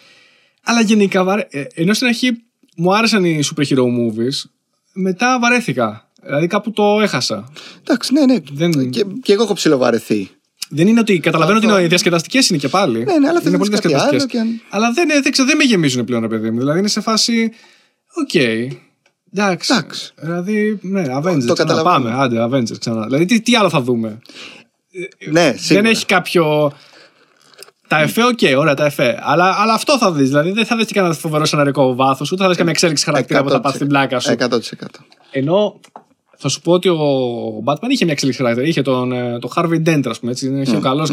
Αλλά 0.64 0.82
γενικά, 0.82 1.24
βαρε... 1.24 1.48
ε, 1.50 1.64
ενώ 1.74 1.94
στην 1.94 2.08
αρχή 2.08 2.44
μου 2.76 2.96
άρεσαν 2.96 3.26
οι 3.26 3.40
super 3.56 3.64
hero 3.68 3.84
movies, 3.84 4.50
μετά 4.94 5.40
βαρέθηκα. 5.42 6.10
Δηλαδή 6.24 6.48
κάπου 6.48 6.72
το 6.72 7.00
έχασα. 7.02 7.52
Εντάξει, 7.82 8.14
ναι, 8.14 8.26
ναι. 8.26 8.38
Δεν- 8.52 8.90
Και, 8.90 9.06
και 9.22 9.34
εγώ 9.34 9.44
έχω 9.44 9.54
ψιλοβαρεθεί. 9.54 10.30
Δεν 10.70 10.88
είναι 10.88 11.00
ότι 11.00 11.20
καταλαβαίνω 11.20 11.58
Αυτό. 11.58 11.70
ότι 11.70 11.80
είναι 11.80 11.88
διασκεδαστικές 11.90 12.50
είναι 12.50 12.60
και 12.60 12.68
πάλι. 12.68 12.98
Ναι, 13.04 13.18
ναι, 13.18 13.28
αλλά 13.28 13.40
θες 13.40 13.42
είναι 13.42 13.52
να 13.52 13.58
πολύ 13.58 13.70
δεις 13.70 13.80
κάτι 13.80 13.88
διασκεδαστικές. 13.94 14.42
άλλο 14.42 14.48
και 14.48 14.52
αν- 14.54 14.62
Αλλά 14.70 14.92
δεν, 14.92 15.08
δεν, 15.24 15.32
ξέρω, 15.32 15.48
δεν 15.48 15.58
με 15.58 15.64
γεμίζουν 15.64 16.06
πλέον, 16.06 16.22
ρε 16.22 16.28
παιδί 16.28 16.52
μου. 16.52 16.58
Δηλαδή 16.60 16.80
είναι 16.80 16.88
σε 16.88 17.02
φάση. 17.02 17.52
Οκ. 18.22 18.34
Εντάξει. 19.34 19.74
Εντάξει. 19.74 20.12
Δηλαδή, 20.22 20.80
ναι, 20.82 21.02
Avengers. 21.02 21.46
Το 21.48 21.54
ξανά, 21.54 21.56
καταλαβαίνω. 21.56 21.84
Πάμε, 21.84 22.12
άντε, 22.24 22.46
Avengers 22.46 22.80
ξανά. 22.80 23.04
Δηλαδή, 23.06 23.26
τι, 23.26 23.42
τι 23.42 23.56
άλλο 23.56 23.70
θα 23.70 23.82
δούμε; 23.82 24.20
Ναι, 25.32 25.54
σίγουρα. 25.58 25.82
δεν 25.82 25.86
έχει 25.92 26.06
κάποιο. 26.06 26.74
Τα 27.88 28.02
εφέ, 28.02 28.24
οκ, 28.24 28.40
ωραία, 28.58 28.74
τα 28.74 28.86
εφέ. 28.86 29.20
Αλλά, 29.24 29.56
αλλά 29.60 29.74
αυτό 29.74 29.98
θα 29.98 30.12
δεις. 30.12 30.28
Δηλαδή 30.28 30.52
δεν 30.52 30.66
θα 30.66 30.76
δεις 30.76 30.92
κανένα 30.92 31.14
φοβερό 31.14 31.46
σεναρικό 31.46 31.96
βάθος, 31.96 32.32
ούτε 32.32 32.42
θα 32.42 32.48
δεις 32.48 32.58
καμία 32.58 32.72
εξέλιξη 32.72 33.06
χαρακτήρα 33.06 33.44
που 33.44 33.50
θα 33.50 33.60
πάθεις 33.60 33.78
την 33.78 33.88
πλάκα 33.88 34.20
σου. 34.20 34.32
100%. 34.32 34.56
Ενώ 35.32 35.80
θα 36.38 36.50
σου 36.50 36.62
πω 36.62 36.72
ότι 36.72 36.90
ο 36.90 36.98
Batman 37.66 37.88
είχε 37.90 38.04
μια 38.04 38.14
εξέλιξη 38.14 38.42
χαρακτήρα. 38.42 38.68
Είχε 38.68 38.82
τον, 38.82 39.12
ε, 39.12 39.40
τον 39.40 39.50
Harvey 39.56 39.90
Dent, 39.90 40.02
ας 40.10 40.20
πούμε. 40.20 40.32
Έτσι, 40.32 40.60
είχε 40.62 40.76
ο 40.76 40.80
καλός. 40.80 41.10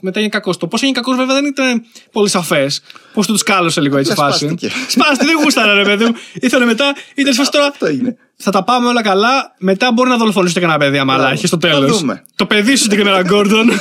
Μετά 0.00 0.20
είναι 0.20 0.28
κακός. 0.28 0.56
Το 0.56 0.66
πώς 0.66 0.82
είναι 0.82 0.92
κακός, 0.92 1.16
βέβαια, 1.16 1.34
δεν 1.34 1.44
ήταν 1.44 1.82
πολύ 2.12 2.28
σαφές. 2.28 2.82
Πώς 3.12 3.26
τους 3.26 3.42
κάλωσε 3.42 3.80
λίγο 3.80 3.96
έτσι 3.96 4.12
Απλά 4.12 4.24
φάση. 4.24 4.38
σπάστηκε. 4.46 4.72
Σπάστη, 4.88 5.24
δεν 5.24 5.34
γούσταρα, 5.42 5.74
ρε 5.74 5.84
παιδί 5.84 6.04
μου. 6.04 6.14
Ήθελε 6.34 6.64
μετά, 6.64 6.94
ήταν 7.14 7.32
σε 7.32 7.38
φάση 7.38 7.50
τώρα. 7.50 7.66
Αυτό 7.66 7.88
είναι. 7.88 8.16
Θα 8.36 8.50
τα 8.50 8.64
πάμε 8.64 8.88
όλα 8.88 9.02
καλά. 9.02 9.54
Μετά 9.58 9.92
μπορεί 9.92 10.08
να 10.10 10.16
δολοφονήσετε 10.16 10.60
κανένα 10.60 10.78
παιδί, 10.78 10.98
άμα 10.98 11.14
Μπράβο. 11.14 11.32
έχει 11.32 11.46
στο 11.46 11.58
Θα 11.60 11.68
τέλος. 11.68 11.98
δούμε. 11.98 12.24
Το 12.36 12.46
παιδί 12.46 12.70
σου 12.76 12.82
συγκεκριμένα, 12.82 13.22
Γκόρντον. 13.22 13.68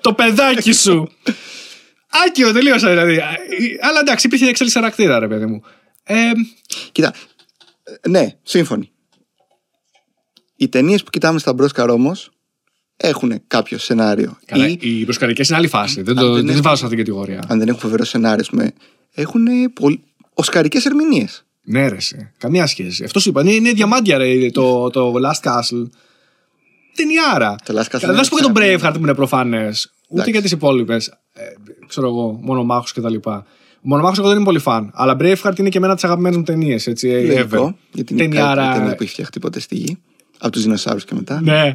το 0.00 0.12
παιδάκι 0.14 0.72
σου. 0.72 1.08
Άκυρο, 2.26 2.52
τελείωσα 2.52 2.88
δηλαδή. 2.88 3.20
Αλλά 3.80 4.00
εντάξει, 4.00 4.26
υπήρχε 4.26 4.46
εξέλιξη 4.48 4.78
χαρακτήρα, 4.78 5.18
ρε 5.18 5.28
παιδί 5.28 5.46
μου. 5.46 5.62
Ε, 6.02 6.30
Κοίτα. 6.92 7.14
ε, 8.00 8.08
Ναι, 8.08 8.36
σύμφωνοι. 8.42 8.90
Οι 10.56 10.68
ταινίες 10.68 11.02
που 11.02 11.10
κοιτάμε 11.10 11.38
στα 11.38 11.52
μπρόσκαρ 11.52 11.90
όμω 11.90 12.16
έχουν 12.96 13.42
κάποιο 13.46 13.78
σενάριο. 13.78 14.38
καλά, 14.46 14.66
Ή 14.68 14.76
οι 14.80 15.04
προσκαρικέ 15.04 15.42
είναι 15.48 15.56
άλλη 15.56 15.68
φάση. 15.68 16.02
Δεν, 16.02 16.18
Αν 16.18 16.24
το, 16.24 16.26
δεν 16.26 16.34
δεν 16.34 16.42
τις 16.44 16.50
έχουν- 16.50 16.62
βάζω 16.62 16.76
σε 16.76 16.84
αυτήν 16.84 17.04
την 17.04 17.06
κατηγορία. 17.14 17.44
αν 17.48 17.58
δεν 17.58 17.68
έχουν 17.68 17.80
φοβερό 17.80 18.04
σενάριο, 18.04 18.40
ας 18.40 18.48
πούμε, 18.50 18.72
έχουν 19.12 19.72
πολύ... 19.72 20.02
οσκαρικές 20.34 20.84
ερμηνείες. 20.86 21.44
Ναι, 21.62 21.88
ρε, 21.88 22.00
σε. 22.00 22.32
καμία 22.38 22.66
σχέση. 22.66 23.04
Αυτός 23.04 23.22
σου 23.22 23.28
είπα. 23.28 23.40
Είναι, 23.40 23.52
είναι 23.52 23.72
διαμάντια, 23.72 24.18
ρε, 24.18 24.50
το, 24.50 24.90
το 24.90 25.12
Last 25.24 25.50
Castle. 25.50 25.86
Ταινιάρα. 27.02 27.56
Το 27.64 27.74
Last 27.78 27.96
Castle 27.96 27.98
Καλά, 28.00 28.14
Δεν 28.14 28.24
σου 28.24 28.30
πω 28.30 28.36
για 28.38 28.52
τον 28.52 28.62
είναι 28.62 28.76
Braveheart 28.76 28.92
που 28.92 29.02
είναι 29.02 29.14
προφανέ. 29.14 29.66
Ούτε 29.66 29.78
Εντάξει. 30.12 30.30
για 30.30 30.42
τις 30.42 30.50
υπόλοιπες. 30.50 31.06
Ε, 31.32 31.42
ξέρω 31.86 32.06
εγώ, 32.06 32.38
μονομάχου 32.42 32.84
κτλ. 32.94 33.14
Μονομάχου 33.82 34.14
εγώ 34.18 34.26
δεν 34.28 34.36
είμαι 34.36 34.44
πολύ 34.44 34.58
φαν. 34.58 34.90
Αλλά 34.94 35.16
Braveheart 35.20 35.58
είναι 35.58 35.68
και 35.68 35.78
εμένα 35.78 35.94
τις 35.94 36.04
αγαπημένες 36.04 36.36
μου 36.36 36.42
ταινίες. 36.42 36.86
Έτσι, 36.86 37.08
ever. 37.08 37.26
Λογικό, 37.26 37.76
γιατί 37.92 38.12
είναι 38.12 38.22
η 38.22 38.28
Ταινιάρα. 38.28 38.54
καλύτερη 38.54 38.78
ταινία 38.78 38.94
που 38.96 39.02
έχει 39.02 39.12
φτιαχτεί 39.12 39.38
ποτέ 39.38 39.60
στη 39.60 39.74
γη. 39.74 39.98
Από 40.38 40.52
τους 40.52 40.62
δεινοσαύρου 40.62 40.98
και 41.04 41.14
μετά. 41.14 41.40
Ναι. 41.42 41.72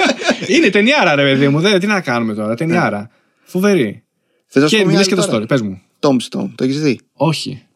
είναι 0.54 0.70
ταινιάρα, 0.70 1.14
ρε 1.14 1.22
παιδί 1.22 1.48
μου. 1.48 1.60
Δεν, 1.60 1.80
τι 1.80 1.86
να 1.86 2.00
κάνουμε 2.00 2.34
τώρα. 2.34 2.54
Ταινιάρα. 2.54 3.10
Φοβερή. 3.44 4.04
Θες 4.46 4.62
να 4.62 4.68
σου 4.68 4.76
Και 4.76 4.82
πω 4.82 4.88
μια 4.88 4.98
μιλάς 4.98 5.12
άλλη 5.12 5.16
και 5.16 5.26
το 5.26 5.30
τώρα; 5.30 5.44
story, 5.44 5.48
πες 5.48 5.62
μου. 5.62 5.80
Tombstone, 6.00 6.50
το 6.54 6.64
έχεις 6.64 6.80
δει; 6.80 7.00
Όχι. 7.12 7.66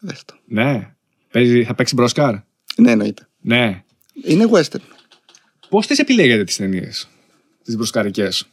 Δες 0.00 0.22
το. 0.24 0.34
Ναι. 0.46 0.90
Παίζει, 1.32 1.64
θα 1.64 1.74
παίξει 1.74 1.94
μπροσκάρ. 1.94 2.34
Ναι, 2.76 2.90
εννοείται. 2.90 3.28
Ναι. 3.40 3.82
Είναι 4.24 4.48
western. 4.52 4.95
Πώς 5.68 5.86
τις 5.86 5.98
επιλέγετε 5.98 6.44
τις 6.44 6.56
ταινίες, 6.56 7.08
τις 7.64 7.76
Μπόρσκαρικές; 7.76 8.46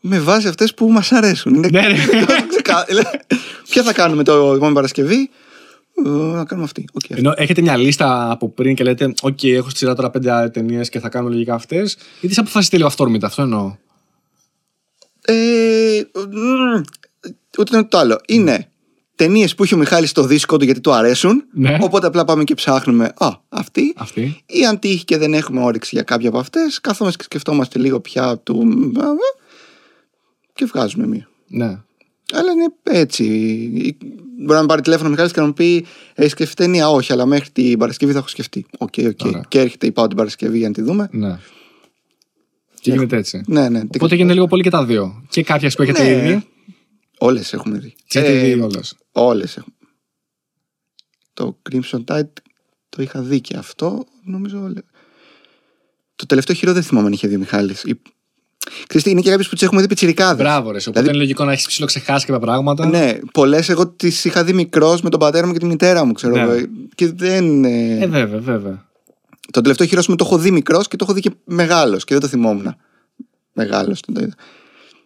Με 0.00 0.18
βάση 0.20 0.48
αυτές 0.48 0.74
που 0.74 0.90
μας 0.92 1.12
αρέσουν. 1.12 1.54
Είναι 1.54 1.68
Ναι, 1.68 1.80
ναι. 1.88 1.96
ξεκα- 2.48 2.86
Ποια 3.68 3.82
θα 3.82 3.92
κάνουμε 3.92 4.22
το 4.24 4.32
επόμενη 4.32 4.74
Παρασκευή; 4.74 5.30
Ε, 6.04 6.08
Να 6.08 6.44
κάνουμε 6.44 6.66
αυτή. 6.66 6.84
Οκ. 6.92 7.10
Ενώ 7.10 7.32
έχετε 7.36 7.60
μια 7.60 7.76
λίστα 7.76 8.30
από 8.30 8.48
πριν 8.48 8.74
και 8.74 8.84
λέτε, 8.84 9.12
OK, 9.22 9.44
έχω 9.48 9.68
στη 9.68 9.78
σειρά 9.78 9.94
τώρα 9.94 10.10
πέντε 10.10 10.48
ταινίες 10.52 10.88
και 10.88 10.98
θα 11.00 11.08
κάνουμε 11.08 11.32
λογικά 11.32 11.54
αυτές, 11.54 11.96
ή 12.20 12.28
τις 12.28 12.38
αποφασίσετε 12.38 12.76
λίγο 12.76 12.88
αυτόρμητα, 12.88 13.26
αυτό 13.26 13.42
εννοώ. 13.42 13.76
Ε, 15.24 16.00
μ, 16.14 16.80
ούτε 17.58 17.70
το 17.70 17.70
ένα 17.70 17.78
ούτε 17.78 17.88
το 17.88 17.98
άλλο. 17.98 18.20
Είναι 18.26 18.69
ταινίες 19.24 19.54
που 19.54 19.62
έχει 19.62 19.74
ο 19.74 19.78
Μιχάλης 19.78 20.10
στο 20.10 20.22
δίσκο 20.24 20.56
του 20.56 20.64
γιατί 20.64 20.80
του 20.80 20.92
αρέσουν. 20.92 21.44
Ναι. 21.52 21.78
Οπότε 21.80 22.06
απλά 22.06 22.24
πάμε 22.24 22.44
και 22.44 22.54
ψάχνουμε. 22.54 23.12
Α, 23.18 23.28
αυτή. 23.48 23.92
Αυτή. 23.96 24.42
Ή 24.46 24.64
αν 24.66 24.78
τύχει 24.78 25.04
και 25.04 25.18
δεν 25.18 25.34
έχουμε 25.34 25.62
όρεξη 25.62 25.90
για 25.94 26.02
κάποια 26.04 26.28
από 26.28 26.38
αυτές, 26.38 26.80
καθόμαστε 26.80 27.18
και 27.18 27.24
σκεφτόμαστε 27.24 27.78
λίγο 27.78 28.00
ποια 28.00 28.38
του. 28.38 28.60
α, 29.00 29.04
α, 29.06 29.12
Και 30.54 30.64
βγάζουμε 30.64 31.06
μία. 31.06 31.28
Ναι. 31.48 31.78
Αλλά 32.32 32.50
είναι 32.52 32.66
έτσι. 32.82 33.24
Μπορεί 34.38 34.54
να 34.54 34.60
με 34.60 34.66
πάρει 34.66 34.82
τηλέφωνο 34.82 35.08
ο 35.08 35.10
Μιχάλης 35.10 35.32
και 35.32 35.40
να 35.40 35.46
μου 35.46 35.52
πει: 35.52 35.86
Έχεις 36.14 36.32
σκεφτεί 36.32 36.54
ταινία, 36.54 36.88
όχι, 36.90 37.12
αλλά 37.12 37.26
μέχρι 37.26 37.50
την 37.50 37.78
Παρασκευή 37.78 38.12
θα 38.12 38.18
έχω 38.18 38.28
σκεφτεί. 38.28 38.66
Οκ, 38.78 38.94
οκ. 39.08 39.18
Ωραία. 39.24 39.42
Και 39.48 39.60
έρχεται 39.60 39.86
η 39.86 39.92
πάω 39.92 40.06
την 40.06 40.16
Παρασκευή 40.16 40.58
για 40.58 40.68
να 40.68 40.74
τη 40.74 40.82
δούμε. 40.82 41.08
ναι. 41.12 41.38
Και 42.80 42.90
γίνεται 42.90 43.16
έτσι. 43.16 43.42
Ναι, 43.46 43.68
ναι. 43.68 43.80
Οπότε 43.94 44.14
γίνεται 44.14 44.34
λίγο 44.34 44.46
πολύ 44.46 44.62
και 44.62 44.70
τα 44.70 44.84
δύο. 44.84 45.22
Και 45.28 45.42
κάποιε 45.42 45.68
που 45.76 45.82
έχετε 45.82 46.02
Ναι. 46.02 46.10
ήδη. 46.10 46.44
Όλες 47.22 47.52
έχουμε 47.52 47.78
δει. 47.78 47.94
Τι 48.08 48.18
έχετε 48.18 48.38
Ε, 48.50 48.54
δει 48.54 48.60
όλες; 48.60 48.94
Όλες 49.12 49.56
έχουμε. 49.56 49.74
Το 51.34 51.58
Crimson 51.70 52.04
Tide 52.04 52.32
το 52.88 53.02
είχα 53.02 53.20
δει 53.20 53.40
και 53.40 53.56
αυτό. 53.56 54.04
Νομίζω. 54.24 54.60
όλε- 54.62 54.82
Το 56.16 56.26
τελευταίο 56.26 56.56
χειρό 56.56 56.72
δεν 56.72 56.82
θυμάμαι 56.82 57.06
αν 57.06 57.12
είχε 57.12 57.28
δει 57.28 57.34
ο 57.34 57.38
Μιχάλης. 57.38 57.82
Η- 57.84 58.00
Ξέρεις 58.86 59.02
τι, 59.06 59.10
είναι 59.10 59.20
και 59.20 59.30
κάποιες 59.30 59.48
που 59.48 59.54
τις 59.54 59.62
έχουμε 59.62 59.80
δει 59.80 59.86
πιτσιρικάδες. 59.86 60.36
Μπράβο, 60.36 60.70
ρε. 60.70 60.76
Οπότε 60.78 60.90
Δηλαδή- 60.90 61.08
είναι 61.08 61.18
λογικό 61.18 61.44
να 61.44 61.52
έχεις 61.52 61.66
ψηλό 61.66 61.86
ξεχάσει 61.86 62.26
κάποια 62.26 62.40
πράγματα. 62.40 62.86
Ναι, 62.86 63.18
πολλές 63.32 63.68
εγώ 63.68 63.88
τις 63.88 64.24
είχα 64.24 64.44
δει 64.44 64.52
μικρός 64.52 65.02
με 65.02 65.10
τον 65.10 65.20
πατέρα 65.20 65.46
μου 65.46 65.52
και 65.52 65.58
τη 65.58 65.64
μητέρα 65.66 66.04
μου, 66.04 66.12
ξέρω 66.12 66.34
Ναι. 66.34 66.40
εγώ. 66.40 66.66
Και 66.94 67.12
δεν. 67.12 67.64
ε, 67.64 67.98
Ε, 68.02 68.06
βέβαια, 68.06 68.40
βέβαια. 68.40 68.88
Το 69.50 69.60
τελευταίο 69.60 69.86
χειρός 69.86 70.06
μου 70.08 70.14
το 70.16 70.24
έχω 70.24 70.38
δει 70.38 70.50
μικρός 70.50 70.88
και 70.88 70.96
το 70.96 71.04
έχω 71.04 71.14
δει 71.14 71.20
και 71.20 71.30
μεγάλος 71.44 72.04
και 72.04 72.12
δεν 72.14 72.22
το 72.22 72.28
θυμόμουν. 72.28 72.76
Μεγάλος 73.52 74.00
το 74.00 74.20
είδα. 74.20 74.34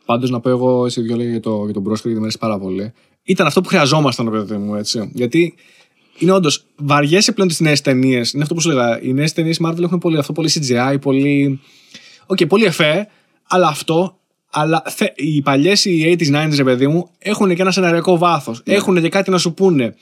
Πάντως 0.05 0.31
να 0.31 0.41
πω 0.41 0.49
εγώ 0.49 0.89
σε 0.89 1.01
δύο 1.01 1.17
λόγια 1.17 1.31
για, 1.31 1.41
το, 1.41 1.65
για 1.65 1.73
τον 1.73 1.83
Μπρόσκο, 1.83 2.09
γιατί 2.09 2.19
μου 2.21 2.27
αρέσει 2.27 2.39
πάρα 2.39 2.59
πολύ. 2.59 2.93
Ήταν 3.23 3.47
αυτό 3.47 3.61
που 3.61 3.69
χρειαζόμασταν, 3.69 4.31
ρε 4.31 4.39
παιδί 4.39 4.57
μου, 4.57 4.75
έτσι. 4.75 5.11
Γιατί 5.15 5.55
είναι 6.19 6.33
όντως 6.33 6.65
βαριέσαι 6.77 7.33
πλέον 7.33 7.49
τις 7.49 7.61
νέες 7.61 7.81
ταινίες. 7.81 8.33
Είναι 8.33 8.43
αυτό 8.43 8.55
που 8.55 8.61
σου 8.61 8.71
έλεγα. 8.71 9.03
Οι 9.03 9.13
νέες 9.13 9.33
ταινίες 9.33 9.61
Marvel 9.65 9.83
έχουν 9.83 9.99
πολύ, 9.99 10.19
αυτό, 10.19 10.33
πολύ 10.33 10.51
CGI, 10.55 10.97
πολύ. 11.01 11.61
Οκ, 12.27 12.47
πολύ 12.47 12.65
εφέ, 12.65 13.09
αλλά 13.49 13.67
αυτό. 13.67 14.19
Αλλά 14.51 14.83
θε, 14.87 15.13
οι 15.15 15.43
παλιές, 15.43 15.85
οι 15.85 16.17
80s, 16.19 16.35
90s, 16.35 16.57
ρε 16.57 16.65
παιδί 16.65 16.87
μου, 16.87 17.11
έχουν 17.19 17.55
και 17.55 17.63
ένα 17.63 17.71
σεναριακό 17.71 18.19
βάθος. 18.19 18.63
Έχουν 18.65 19.01
και 19.01 19.09
κάτι 19.09 19.31
να 19.31 19.39
σου 19.39 19.55
πούνε. 19.55 19.95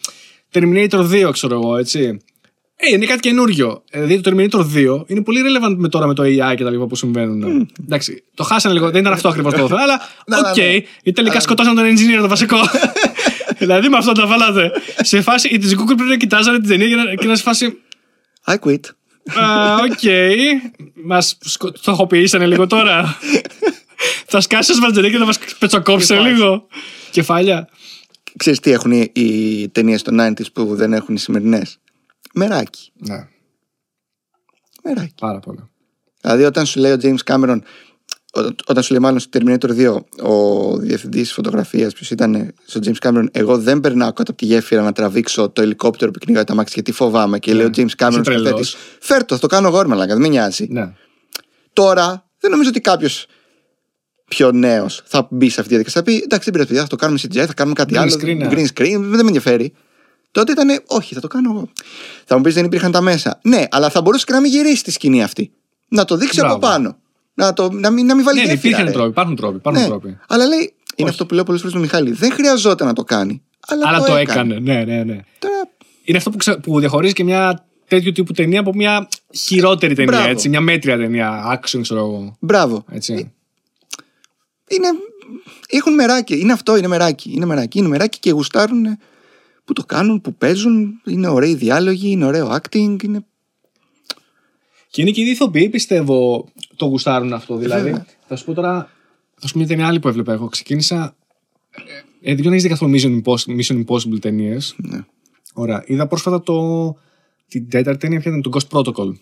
Terminator 0.52 1.26
2, 1.26 1.30
ξέρω 1.32 1.54
εγώ, 1.54 1.76
έτσι. 1.76 2.20
Ε, 2.84 2.94
είναι 2.94 3.06
κάτι 3.06 3.20
καινούριο. 3.20 3.82
Ε, 3.90 4.02
Δηλαδή 4.04 4.20
το 4.20 4.30
Terminator 4.30 4.76
2 5.00 5.02
είναι 5.06 5.22
πολύ 5.22 5.40
relevant 5.44 5.74
με 5.76 5.88
τώρα 5.88 6.06
με 6.06 6.14
το 6.14 6.22
AI 6.22 6.54
και 6.56 6.64
τα 6.64 6.70
λοιπά 6.70 6.86
που 6.86 6.94
συμβαίνουν. 6.96 7.70
Εντάξει, 7.84 8.24
το 8.34 8.42
χάσανε 8.42 8.74
λίγο. 8.74 8.90
Δεν 8.90 9.00
ήταν 9.00 9.12
αυτό 9.12 9.28
ακριβώς 9.28 9.54
το 9.54 9.66
θέμα. 9.68 9.80
Αλλά 9.80 10.00
Ναι, 10.26 10.36
οκ, 10.36 10.56
ναι, 10.56 10.64
ναι. 10.64 10.70
γιατί 10.70 11.12
τελικά 11.12 11.40
σκοτώσαν 11.40 11.74
τον 11.74 11.84
engineer 11.84 12.20
το 12.20 12.28
βασικό. 12.28 12.56
δηλαδή 13.59 13.88
με 13.88 13.96
αυτό 13.96 14.12
τα 14.12 14.26
βάλατε. 14.26 14.70
σε 15.00 15.20
φάση, 15.20 15.48
οι 15.48 15.59
της 15.59 15.74
Google 15.74 15.94
πρέπει 15.96 16.10
να 16.10 16.16
κοιτάζανε 16.16 16.59
την 16.59 16.68
ταινία 16.68 16.88
και 16.88 16.94
να, 16.94 17.14
και 17.14 17.26
να 17.26 17.36
σε 17.36 17.42
φάση. 17.42 17.78
I 18.46 18.54
quit. 18.54 18.80
Α, 19.40 19.74
Οκ. 19.74 20.00
Μας 21.04 21.38
στοχοποιήσανε 21.74 22.46
λίγο 22.46 22.66
τώρα. 22.66 23.18
Θα 24.26 24.40
σκάσει 24.40 24.78
το 24.78 25.00
και 25.02 25.16
θα 25.18 25.24
μας 25.24 25.38
πετσοκόψει 25.59 26.14
Υπάρχει. 26.14 26.32
λίγο. 26.32 26.66
Κεφάλια. 27.10 27.68
Ξέρεις 28.36 28.60
τι 28.60 28.70
έχουν 28.70 28.92
οι, 28.92 29.10
οι 29.12 29.68
ταινίες 29.68 30.02
των 30.02 30.18
90s 30.20 30.52
που 30.52 30.74
δεν 30.74 30.92
έχουν 30.92 31.14
οι 31.14 31.18
σημερινές; 31.18 31.78
Μεράκι. 32.34 32.92
Ναι, 32.94 33.28
Μεράκι. 34.84 35.14
πάρα 35.20 35.38
πολύ. 35.40 35.70
Δηλαδή 36.20 36.44
όταν 36.44 36.66
σου 36.66 36.80
λέει 36.80 36.92
ο 36.92 36.96
James 37.02 37.16
Cameron, 37.24 37.59
ό- 38.32 38.40
όταν 38.66 38.82
σου 38.82 38.92
λέει 38.92 39.02
μάλλον 39.02 39.18
στο 39.20 39.30
Terminator 39.38 39.70
2, 39.70 40.04
ο 40.22 40.76
διευθυντής 40.78 41.32
φωτογραφίας, 41.32 41.92
ποιος 41.92 42.10
ήταν 42.10 42.54
στο 42.66 42.80
James 42.84 43.09
Cameron, 43.09 43.26
εγώ 43.32 43.59
δεν 43.59 43.80
περνάω 43.80 44.12
κάτω 44.12 44.30
από 44.30 44.40
τη 44.40 44.46
γέφυρα 44.46 44.82
να 44.82 44.92
τραβήξω 44.92 45.48
το 45.48 45.62
ελικόπτερο 45.62 46.10
που 46.10 46.18
κυνηγάει 46.18 46.44
τα 46.44 46.54
μάξι 46.54 46.72
γιατί 46.74 46.92
φοβάμαι. 46.92 47.38
Και 47.38 47.54
λέει 47.54 47.66
ο 47.66 47.70
James 47.76 47.80
Cameron 47.80 47.86
Ναι. 47.98 48.06
Είσαι 48.09 48.12
στο 48.12 48.22
τρελός. 48.22 48.68
σκηνοθέτη, 48.68 48.76
Φέρ 49.00 49.24
το, 49.24 49.34
θα 49.34 49.40
το 49.40 49.46
κάνω 49.46 49.68
εγώ, 49.68 49.82
ρε 49.82 49.88
μαλάκα, 49.88 50.12
δεν 50.12 50.22
με 50.22 50.28
νοιάζει. 50.28 50.66
Ναι. 50.70 50.92
Τώρα 51.72 52.28
δεν 52.38 52.50
νομίζω 52.50 52.68
ότι 52.68 52.80
κάποιος 52.80 53.26
πιο 54.28 54.52
νέος 54.52 55.02
θα 55.04 55.28
μπει 55.30 55.48
σε 55.48 55.60
αυτή 55.60 55.62
τη 55.62 55.68
διαδικασία. 55.82 56.00
Θα 56.00 56.06
πει 56.06 56.14
εντάξει, 56.24 56.44
δεν 56.50 56.52
πειράζει, 56.52 56.68
παιδιά, 56.68 56.82
θα 56.82 56.88
το 56.88 56.96
κάνουμε 56.96 57.18
CGI, 57.22 57.46
θα 57.46 57.54
κάνουμε 57.54 57.74
κάτι 57.76 57.94
Green 57.96 57.98
άλλο. 58.00 58.12
screen, 58.20 58.36
ναι. 58.36 58.48
Green 58.50 58.66
screen, 58.74 58.98
δεν 59.00 59.10
με 59.10 59.26
ενδιαφέρει. 59.26 59.72
Τότε 60.32 60.52
ήταν, 60.52 60.82
όχι, 60.86 61.14
θα 61.14 61.20
το 61.20 61.26
κάνω 61.26 61.50
εγώ. 61.50 61.68
Θα 62.24 62.36
μου 62.36 62.42
πεις 62.42 62.54
δεν 62.54 62.64
υπήρχαν 62.64 62.92
τα 62.92 63.00
μέσα. 63.00 63.38
Ναι, 63.42 63.64
αλλά 63.70 63.90
θα 63.90 64.00
μπορούσε 64.00 64.24
και 64.24 64.32
να 64.32 64.40
μην 64.40 64.50
γυρίσει 64.50 64.82
τη 64.84 64.90
σκηνή 64.90 65.22
αυτή. 65.22 65.52
Να 65.88 66.04
το 66.04 66.16
δείξει 66.16 66.40
από 66.40 66.48
Μπράβο. 66.48 66.66
πάνω. 66.66 66.96
Να, 67.34 67.52
το, 67.52 67.70
να, 67.72 67.90
μην, 67.90 68.06
να 68.06 68.14
μην 68.14 68.24
βάλει 68.24 68.38
Ναι, 68.40 68.44
ναι, 68.46 68.52
γέφυρα, 68.52 68.68
υπήρχαν 68.68 68.86
ρε. 68.86 68.92
τρόποι. 68.92 69.09
Υπάρχουν 69.10 69.36
τρόποι. 69.36 69.56
Υπάρχουν 69.56 69.82
Ναι, 69.82 69.88
τρόποι. 69.88 70.18
αλλά 70.28 70.46
λέει, 70.46 70.74
είναι 70.96 71.09
αυτό 71.09 71.26
που 71.26 71.34
λέω 71.34 71.44
πολλές 71.44 71.60
φορές 71.60 71.76
στον 71.76 71.86
Μιχάλη. 71.86 72.12
Δεν 72.12 72.32
χρειαζόταν 72.32 72.86
να 72.86 72.92
το 72.92 73.04
κάνει. 73.04 73.42
Αλλά, 73.66 73.88
Αλλά 73.88 73.98
το, 73.98 74.04
το 74.04 74.16
έκανε. 74.16 74.54
έκανε. 74.54 74.72
Ναι, 74.74 74.84
ναι, 74.84 75.02
ναι. 75.04 75.20
Τώρα, 75.38 75.54
Είναι 76.04 76.18
αυτό 76.18 76.30
που, 76.30 76.36
ξε... 76.36 76.56
που 76.56 76.78
διαχωρίζει 76.80 77.12
και 77.12 77.24
μια 77.24 77.64
τέτοιου 77.88 78.12
τύπου 78.12 78.32
ταινία 78.32 78.60
από 78.60 78.74
μια 78.74 79.09
χειρότερη 79.34 79.94
ταινία. 79.94 80.12
Μπράβο. 80.12 80.28
Έτσι, 80.30 80.48
μια 80.48 80.60
μέτρια 80.60 80.96
ταινία. 80.96 81.60
Action, 81.60 81.78
ξέρω 81.82 82.00
εγώ. 82.00 82.36
μπράβο. 82.40 82.84
Έτσι. 82.90 83.32
Είναι, 84.68 84.88
έχουν 85.68 85.94
μεράκι. 85.94 86.38
Είναι 86.40 86.52
αυτό, 86.52 86.76
είναι 86.76 86.86
μεράκι. 86.86 87.32
Είναι 87.34 87.46
μεράκι, 87.46 87.78
είναι 87.78 87.88
μεράκι 87.88 88.18
και 88.18 88.30
γουστάρουν 88.30 88.98
που 89.64 89.72
το 89.72 89.84
κάνουν, 89.84 90.20
που 90.20 90.34
παίζουν. 90.34 91.01
Είναι 91.05 91.28
ωραίοι 91.28 91.55
διάλογοι, 91.55 92.10
είναι 92.10 92.24
ωραίο 92.24 92.56
acting. 92.56 93.02
Είναι... 93.02 93.24
Και 94.89 95.02
είναι 95.02 95.10
και 95.10 95.20
οι 95.20 95.30
ηθοποιοί, 95.30 95.68
πιστεύω, 95.68 96.48
το 96.76 96.84
γουστάρουν 96.84 97.32
αυτό. 97.32 97.56
Δηλαδή, 97.56 97.82
Βέβαια. 97.82 98.06
θα 98.26 98.36
σου 98.36 98.44
πω 98.44 98.52
τώρα. 98.52 98.90
Θα 99.34 99.47
σου 99.47 99.52
πω 99.52 99.59
μια 99.59 99.68
ταινία 99.68 99.86
άλλη 99.86 100.01
που 100.01 100.09
έβλεπα 100.09 100.32
εγώ. 100.32 100.48
Ξεκίνησα. 100.48 101.16
Ε, 102.20 102.30
ε, 102.30 102.34
δεν 102.34 102.51
έχεις 102.51 102.62
δει 102.62 102.68
καθόλου 102.68 102.98
Mission 102.98 103.22
Impossible, 103.22 103.60
Mission 103.60 103.84
Impossible 103.84 104.20
ταινίες. 104.20 104.74
Ναι. 104.76 105.05
Ωραία. 105.52 105.84
Είδα 105.86 106.06
πρόσφατα 106.06 106.43
το. 106.43 106.97
Την 107.48 107.68
τέταρτη 107.68 108.01
ταινία, 108.01 108.20
ποια 108.20 108.30
ήταν 108.30 108.43
το 108.43 108.51
Ghost 108.55 108.78
Protocol. 108.78 109.12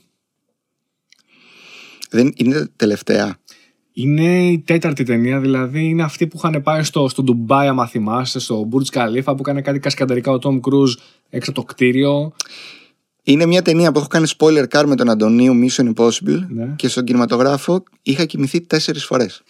Δεν 2.11 2.33
είναι 2.37 2.69
τελευταία. 2.77 3.39
Είναι 3.93 4.49
η 4.51 4.59
τέταρτη 4.59 5.05
ταινία, 5.05 5.41
δηλαδή 5.41 5.85
είναι 5.85 6.03
αυτή 6.03 6.27
που 6.27 6.37
είχαν 6.37 6.63
πάει 6.63 6.83
στο, 6.83 7.09
στο 7.09 7.23
Ντουμπάι, 7.23 7.69
άμα 7.69 7.87
θυμάστε, 7.87 8.39
στο 8.39 8.69
Burj 8.73 8.99
Khalifa 8.99 9.23
που 9.25 9.37
έκανε 9.39 9.61
κάτι 9.63 9.79
κασκαντερικά 9.79 10.33
ο 10.33 10.39
Tom 10.43 10.55
Cruise 10.61 10.95
έξω 11.31 11.51
από 11.51 11.61
το 11.61 11.67
κτίριο. 11.67 12.33
Είναι 13.23 13.47
μια 13.47 13.63
ταινία 13.63 13.93
που 13.93 13.99
έχω 13.99 14.09
κάνει 14.09 14.29
spoiler 14.39 14.65
car 14.71 14.85
με 14.87 14.95
τον 14.97 15.11
Αντωνίου 15.11 15.53
Mission 15.65 15.93
Impossible 15.95 16.45
Ναι. 16.49 16.73
και 16.77 16.89
στον 16.89 17.05
κινηματογράφο 17.05 17.83
είχα 18.03 18.25
κοιμηθεί 18.25 18.61
τέσσερις 18.61 19.05
φορές. 19.05 19.43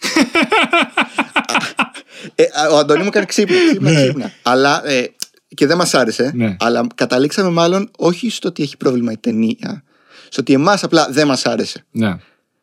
ε, 2.35 2.43
α, 2.43 2.67
ο 2.71 2.77
Αντωνίου 2.77 3.01
μου 3.03 3.09
έκανε 3.09 3.25
ξύπνα, 3.25 3.55
ξύπνα, 3.67 3.91
Ναι. 3.91 4.03
ξύπνα. 4.03 4.31
Αλλά, 4.43 4.87
ε, 4.89 5.03
και 5.47 5.65
δεν 5.67 5.77
μας 5.77 5.93
άρεσε, 5.93 6.31
Ναι. 6.35 6.55
αλλά 6.59 6.87
καταλήξαμε 6.95 7.49
μάλλον 7.49 7.91
όχι 7.97 8.29
στο 8.29 8.47
ότι 8.47 8.63
έχει 8.63 8.77
πρόβλημα 8.77 9.11
η 9.11 9.17
ταινία, 9.17 9.83
στο 10.29 10.41
ότι 10.41 10.53
εμάς 10.53 10.83
απλά 10.83 11.07
δεν 11.11 11.27
μας 11.27 11.45
άρεσε. 11.45 11.85
Ναι. 11.91 12.15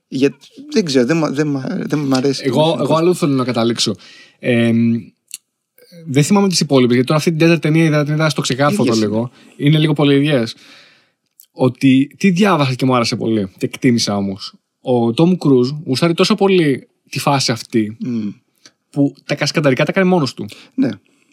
Γιατί 0.08 0.36
δεν 0.72 0.84
ξέρω, 0.84 1.06
δεν, 1.06 1.16
μα- 1.16 1.30
δεν, 1.30 1.48
μα- 1.48 1.78
δεν 1.86 1.98
μου 1.98 2.14
αρέσει. 2.14 2.42
Εγώ, 2.46 2.76
εγώ 2.80 2.94
αλλού 2.94 3.14
θέλω 3.14 3.34
να 3.34 3.44
καταλήξω. 3.44 3.94
Ε, 4.38 4.72
δεν 6.06 6.22
θυμάμαι 6.22 6.48
τις 6.48 6.60
υπόλοιπες, 6.60 6.92
γιατί 6.92 7.06
τώρα 7.06 7.18
αυτή 7.18 7.30
την 7.30 7.38
τέταρτη 7.38 7.60
ταινία 7.60 7.84
είδα, 7.84 8.04
την 8.04 8.14
είδα 8.14 8.28
στο 8.28 8.40
ξεκάθαρο 8.40 8.82
Ίδιες 8.82 8.98
λίγο. 8.98 9.30
Είναι 9.56 9.78
λίγο 9.78 9.92
πολύ 9.92 10.14
ιδιαίτερες. 10.14 10.44
Ότι 11.52 12.14
τι 12.18 12.30
διάβασα 12.30 12.74
και 12.74 12.84
μου 12.84 12.94
άρεσε 12.94 13.16
πολύ, 13.16 13.48
και 13.58 13.66
εκτίμησα 13.66 14.16
όμως. 14.16 14.54
Ο 14.80 15.12
Τόμ 15.12 15.36
Κρούζ 15.36 15.70
γουστάρει 15.84 16.14
τόσο 16.14 16.34
πολύ 16.34 16.88
τη 17.10 17.18
φάση 17.18 17.52
αυτή 17.52 17.96
Μμ. 18.00 18.28
που 18.90 19.14
τα 19.24 19.34
κασκανταρικά 19.34 19.84
τα 19.84 19.92
κάνει 19.92 20.08
μόνος 20.08 20.34
του. 20.34 20.46
Ναι, 20.74 20.88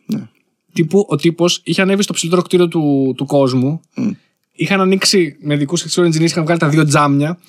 ναι. 0.05 0.27
Τύπου 0.73 1.05
ο 1.09 1.15
τύπος 1.15 1.61
είχε 1.63 1.81
ανέβει 1.81 2.03
στο 2.03 2.13
ψηλότερο 2.13 2.41
κτίριο 2.41 2.67
του, 2.67 3.13
του 3.17 3.25
κόσμου. 3.25 3.81
Μμ. 3.95 4.09
Είχαν 4.51 4.81
ανοίξει 4.81 5.35
με 5.39 5.55
ειδικούς 5.55 5.83
εξωτερικούς 5.83 6.15
engineers, 6.17 6.25
είχαν 6.29 6.43
βγάλει 6.43 6.59
τα 6.59 6.69
δύο 6.69 6.85
τζάμια. 6.85 7.39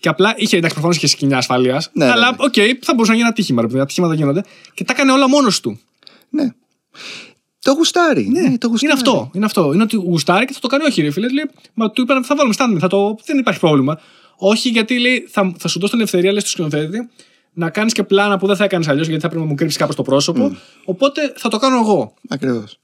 Και 0.00 0.08
απλά 0.08 0.34
είχε 0.36 0.56
εντάξει 0.56 0.74
προφανώς 0.74 0.98
και 0.98 1.06
σχοινιά 1.06 1.36
ασφαλείας. 1.36 1.82
Ναι, 1.92 2.04
ναι, 2.04 2.10
αλλά 2.10 2.30
ναι. 2.30 2.36
οκ, 2.38 2.54
θα 2.80 2.94
μπορούσε 2.94 3.10
να 3.10 3.16
γίνει 3.16 3.28
ατύχημα. 3.28 3.60
Ρε, 3.62 3.66
παιδί, 3.66 3.80
ατυχήματα 3.80 4.14
γίνονται. 4.14 4.42
Και 4.74 4.84
τα 4.84 4.92
έκανε 4.92 5.12
όλα 5.12 5.28
μόνος 5.28 5.60
του. 5.60 5.80
ναι. 6.30 6.44
Το 7.62 7.72
γουστάρει. 7.72 8.28
Ναι, 8.28 8.58
το 8.58 8.68
γουστάρει. 8.68 8.78
Είναι 8.80 8.92
αυτό. 8.92 9.30
Είναι 9.34 9.44
αυτό. 9.44 9.72
Είναι 9.72 9.82
ότι 9.82 9.96
γουστάρει 9.96 10.44
και 10.44 10.52
θα 10.52 10.58
το 10.60 10.66
κάνει. 10.66 10.84
Όχι, 10.84 11.02
ρε 11.02 11.10
φίλε. 11.10 11.28
Λέει, 11.28 11.50
μα 11.74 11.90
του 11.90 12.02
είπαν 12.02 12.24
θα 12.24 12.36
βάλουμε 12.36 12.54
stand 12.58 12.76
θα 12.80 12.88
το... 12.88 13.16
Δεν 13.24 13.38
υπάρχει 13.38 13.60
πρόβλημα. 13.60 14.00
Όχι, 14.36 14.68
γιατί 14.68 14.98
λέει, 14.98 15.26
θα, 15.30 15.52
θα 15.58 15.68
σου 15.68 15.78
δώσω 15.78 15.90
την 15.90 16.00
ελευθερία, 16.00 16.30
λέει 16.30 16.40
στο 16.40 16.48
σκηνοθέτη, 16.48 17.08
να 17.52 17.70
κάνεις 17.70 17.92
και 17.92 18.02
πλάνα 18.02 18.38
που 18.38 18.46
δεν 18.46 18.56
θα 18.56 18.64
έκανες 18.64 18.88
αλλιώς, 18.88 19.06
γιατί 19.06 19.22
θα 19.22 19.28
πρέπει 19.28 19.42
να 19.42 19.48
μου 19.48 19.54
κρύψεις 19.54 19.78
κάπως 19.78 19.96
το 19.96 20.02
πρόσωπο. 20.02 20.56
Οπότε 20.84 21.32
θα 21.36 21.48
το 21.48 21.56
κάνω 21.56 21.78
εγώ. 21.78 22.14
Ακριβώς. 22.28 22.78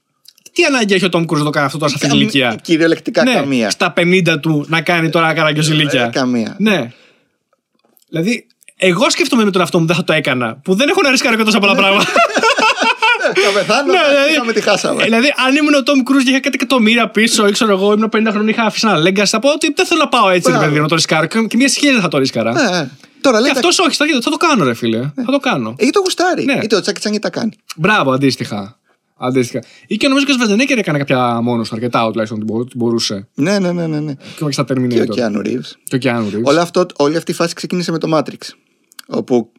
Τι 0.51 0.63
ανάγκη 0.63 0.93
έχει 0.93 1.05
ο 1.05 1.09
Τόμ 1.09 1.25
Κρούζ 1.25 1.39
να 1.39 1.45
το 1.45 1.51
κάνει 1.51 1.65
αυτό 1.65 1.77
τώρα 1.77 1.89
σε 1.89 1.95
αυτή 1.95 2.09
την 2.09 2.19
ηλικία; 2.19 2.55
Κυριολεκτικά 2.61 3.23
ναι, 3.23 3.33
καμία. 3.33 3.69
στα 3.69 3.93
50 3.97 4.37
του 4.41 4.65
να 4.67 4.81
κάνει 4.81 5.09
τώρα 5.09 5.33
καραγκιόζηλίκια. 5.33 6.05
Ε, 6.05 6.09
καμία. 6.09 6.55
Ναι. 6.59 6.91
Δηλαδή, 8.13 8.47
εγώ 8.77 9.09
σκέφτομαι 9.09 9.43
με 9.43 9.51
τον 9.51 9.61
αυτό 9.61 9.79
μου 9.79 9.85
δεν 9.85 9.95
θα 9.95 10.03
το 10.03 10.13
έκανα. 10.13 10.55
Που 10.63 10.75
δεν 10.75 10.89
έχω 10.89 11.01
να 11.01 11.09
ρισκάρω 11.09 11.35
και 11.35 11.43
τόσα 11.43 11.59
πολλά 11.59 11.75
πράγματα. 11.75 12.05
Θα 13.45 13.51
πεθάνω, 13.53 13.91
Ναι, 13.93 13.99
δηλαδή- 14.09 14.31
είχαμε 14.31 14.53
τη 14.53 14.61
χάσαμε. 14.61 15.03
δηλαδή, 15.03 15.33
αν 15.47 15.55
ήμουν 15.55 15.73
ο 15.73 15.83
Τόμ 15.83 16.03
Κρούζ 16.03 16.23
και 16.23 16.29
είχα 16.29 16.39
κάτι 16.39 16.55
εκατομμύρια 16.61 17.09
πίσω, 17.09 17.47
ή 17.47 17.51
ξέρω 17.51 17.71
εγώ, 17.71 17.93
ήμουν 17.93 18.09
50 18.15 18.27
χρόνια, 18.31 18.49
είχα 18.49 18.63
αφήσει 18.63 18.87
ένα 18.87 18.97
λέγκαση, 18.97 19.31
θα 19.31 19.39
πω 19.39 19.49
ότι 19.51 19.73
δεν 19.75 19.85
θέλω 19.85 19.99
να 19.99 20.07
πάω 20.07 20.29
έτσι, 20.29 20.49
ρε 20.51 20.55
Μπράβο. 20.57 20.69
παιδί, 20.69 20.81
να 20.81 20.87
το 20.87 20.95
ρισκάρω. 20.95 21.25
Και 21.25 21.39
και 21.47 21.57
μια 21.57 21.67
σχέση 21.69 21.91
δεν 21.91 22.01
θα 22.01 22.07
το 22.07 22.17
ρίσκαρα. 22.17 22.49
Ε, 22.73 22.77
ε. 22.77 22.89
Τώρα 23.21 23.39
λέει. 23.39 23.51
Και 23.51 23.57
αυτός 23.57 23.79
όχι, 23.79 23.95
θα, 23.95 24.05
θα 24.21 24.29
το 24.29 24.37
κάνω, 24.37 24.63
ρε 24.63 24.73
φίλε. 24.73 24.99
Θα 25.25 25.31
το 25.31 25.39
κάνω. 25.39 25.75
Ή 25.79 25.89
το 25.89 25.99
γουστάρει. 25.99 26.43
Ναι. 26.45 26.59
Είτε 26.63 26.75
ο 26.75 26.81
Τσάκη 26.81 26.99
Τσάνγκη 26.99 27.19
τα 27.19 27.29
κάνει. 27.29 27.51
Μπράβο, 27.75 28.11
αντίστοιχα. 28.11 28.77
Αντίστοιχα. 29.17 29.63
Ή 29.87 29.97
και 29.97 30.07
νομίζω 30.07 30.25
και 30.25 30.31
ο 30.31 30.35
Σβεντενέκερ 30.35 30.77
έκανε 30.77 30.97
κάποια 30.97 31.41
μόνος 31.41 31.69
του, 31.69 31.75
αρκετά 31.75 32.07
τουλάχιστον 32.09 32.41
ότι 32.41 32.51
μπο- 32.51 32.59
ότι 32.59 32.77
μπορούσε. 32.77 33.27
Ναι, 33.33 33.59
ναι, 33.59 33.71
ναι, 33.71 33.87
ναι. 33.87 33.99
ναι. 33.99 34.13
Και 34.13 34.43
όχι 34.43 34.53
στα 34.53 34.63
Και 34.63 34.73
ο 34.73 34.75
Terminator. 34.75 35.09
Κιάνου 35.09 35.41
Ρίβ. 35.41 35.65
Και 35.83 35.95
ο 35.95 35.99
Keanu 36.01 36.35
Reeves. 36.35 36.43
Όλο 36.43 36.59
αυτό, 36.59 36.85
όλη 36.95 37.17
αυτή 37.17 37.31
η 37.31 37.33
φάση 37.33 37.53
ξεκίνησε 37.53 37.91
με 37.91 37.97
το 37.97 38.17
Matrix. 38.17 38.49
Όπου 39.07 39.51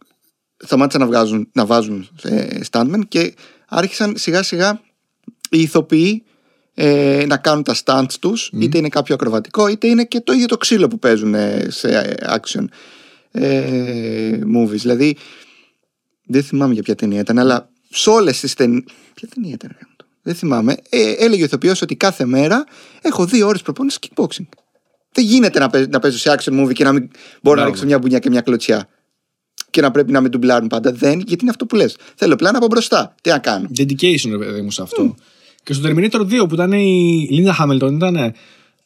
σταμάτησαν 0.57 1.01
να, 1.01 1.07
βγάζουν, 1.07 1.49
να 1.53 1.67
βάζουν 1.67 2.09
ε, 2.23 2.59
stuntmen 2.71 3.01
και 3.09 3.35
άρχισαν 3.69 4.15
σιγά 4.17 4.43
σιγά 4.43 4.81
οι 5.51 5.61
ηθοποιοί 5.61 6.25
ε, 6.75 7.25
να 7.27 7.37
κάνουν 7.37 7.63
τα 7.63 7.75
stunts 7.85 8.15
τους 8.21 8.51
είτε 8.59 8.79
είναι 8.79 8.89
κάποιο 8.89 9.15
ακροβατικό 9.15 9.69
είτε 9.69 9.87
είναι 9.87 10.05
και 10.05 10.21
το 10.21 10.33
ίδιο 10.33 10.47
το 10.47 10.57
ξύλο 10.57 10.89
που 10.89 10.99
παίζουν 10.99 11.35
ε, 11.35 11.67
σε 11.69 11.89
ε, 11.89 12.15
action 12.37 12.65
ε, 13.31 14.39
movies 14.57 14.69
δηλαδή 14.77 15.17
δεν 16.27 16.43
θυμάμαι 16.43 16.73
για 16.75 16.83
ποια 16.83 16.95
ταινία 16.95 17.21
ήταν 17.21 17.39
αλλά 17.39 17.71
σε 17.95 18.11
όλες 18.11 18.41
τις 18.41 18.55
ταινίες 18.55 18.83
ποια 19.15 19.29
ταινία 19.35 19.53
ήταν 19.53 19.71
ρε 19.73 19.79
γάμο 19.81 19.95
το; 19.97 20.05
δεν 20.23 20.35
θυμάμαι 20.35 20.77
ε, 20.89 21.13
έλεγε 21.13 21.43
ο 21.43 21.45
ηθοποιός 21.45 21.83
ότι 21.83 21.97
κάθε 21.97 22.25
μέρα 22.25 22.65
έχω 23.03 23.25
δύο 23.27 23.47
ώρες 23.47 23.63
προπόνησης 23.63 23.99
kickboxing 24.03 24.45
δεν 25.13 25.25
γίνεται 25.25 25.59
να, 25.59 25.69
παί- 25.71 25.93
να 25.93 25.99
παίζω 25.99 26.19
σε 26.19 26.35
action 26.39 26.63
movie 26.65 26.73
και 26.73 26.85
να 26.85 26.93
μην 26.93 27.03
μπορώ 27.03 27.11
να 27.43 27.53
Μπράβο. 27.53 27.69
ρίξω 27.69 27.85
μια 27.87 27.99
μπουνιά 27.99 28.19
και 28.19 28.31
μια 28.31 28.41
κλωτσιά. 28.41 28.89
Και 29.71 29.81
να 29.81 29.91
πρέπει 29.91 30.13
να 30.13 30.21
με 30.21 30.29
ντουμπλάρουν 30.29 30.69
πάντα. 30.69 30.93
Δεν, 30.93 31.19
γιατί 31.19 31.39
είναι 31.41 31.51
αυτό 31.51 31.67
που 31.67 31.77
λες. 31.77 31.97
Θέλω 32.15 32.37
πλάνα 32.37 32.57
από 32.59 32.67
μπροστά. 32.67 33.15
Τι 33.23 33.31
να 33.31 33.39
κάνω; 33.39 33.69
Dedication, 33.77 34.31
ρε 34.31 34.39
παιδί 34.39 34.61
μου, 34.61 34.71
σε 34.71 34.83
αυτό. 34.83 35.15
Και 35.63 35.73
στο 35.73 35.89
Terminator 35.89 36.21
2 36.21 36.49
που 36.49 36.55
ήταν 36.55 36.73
η 36.73 37.29
Λίντα 37.31 37.53
Χάμιλτον, 37.53 37.95
ήταν 37.97 38.35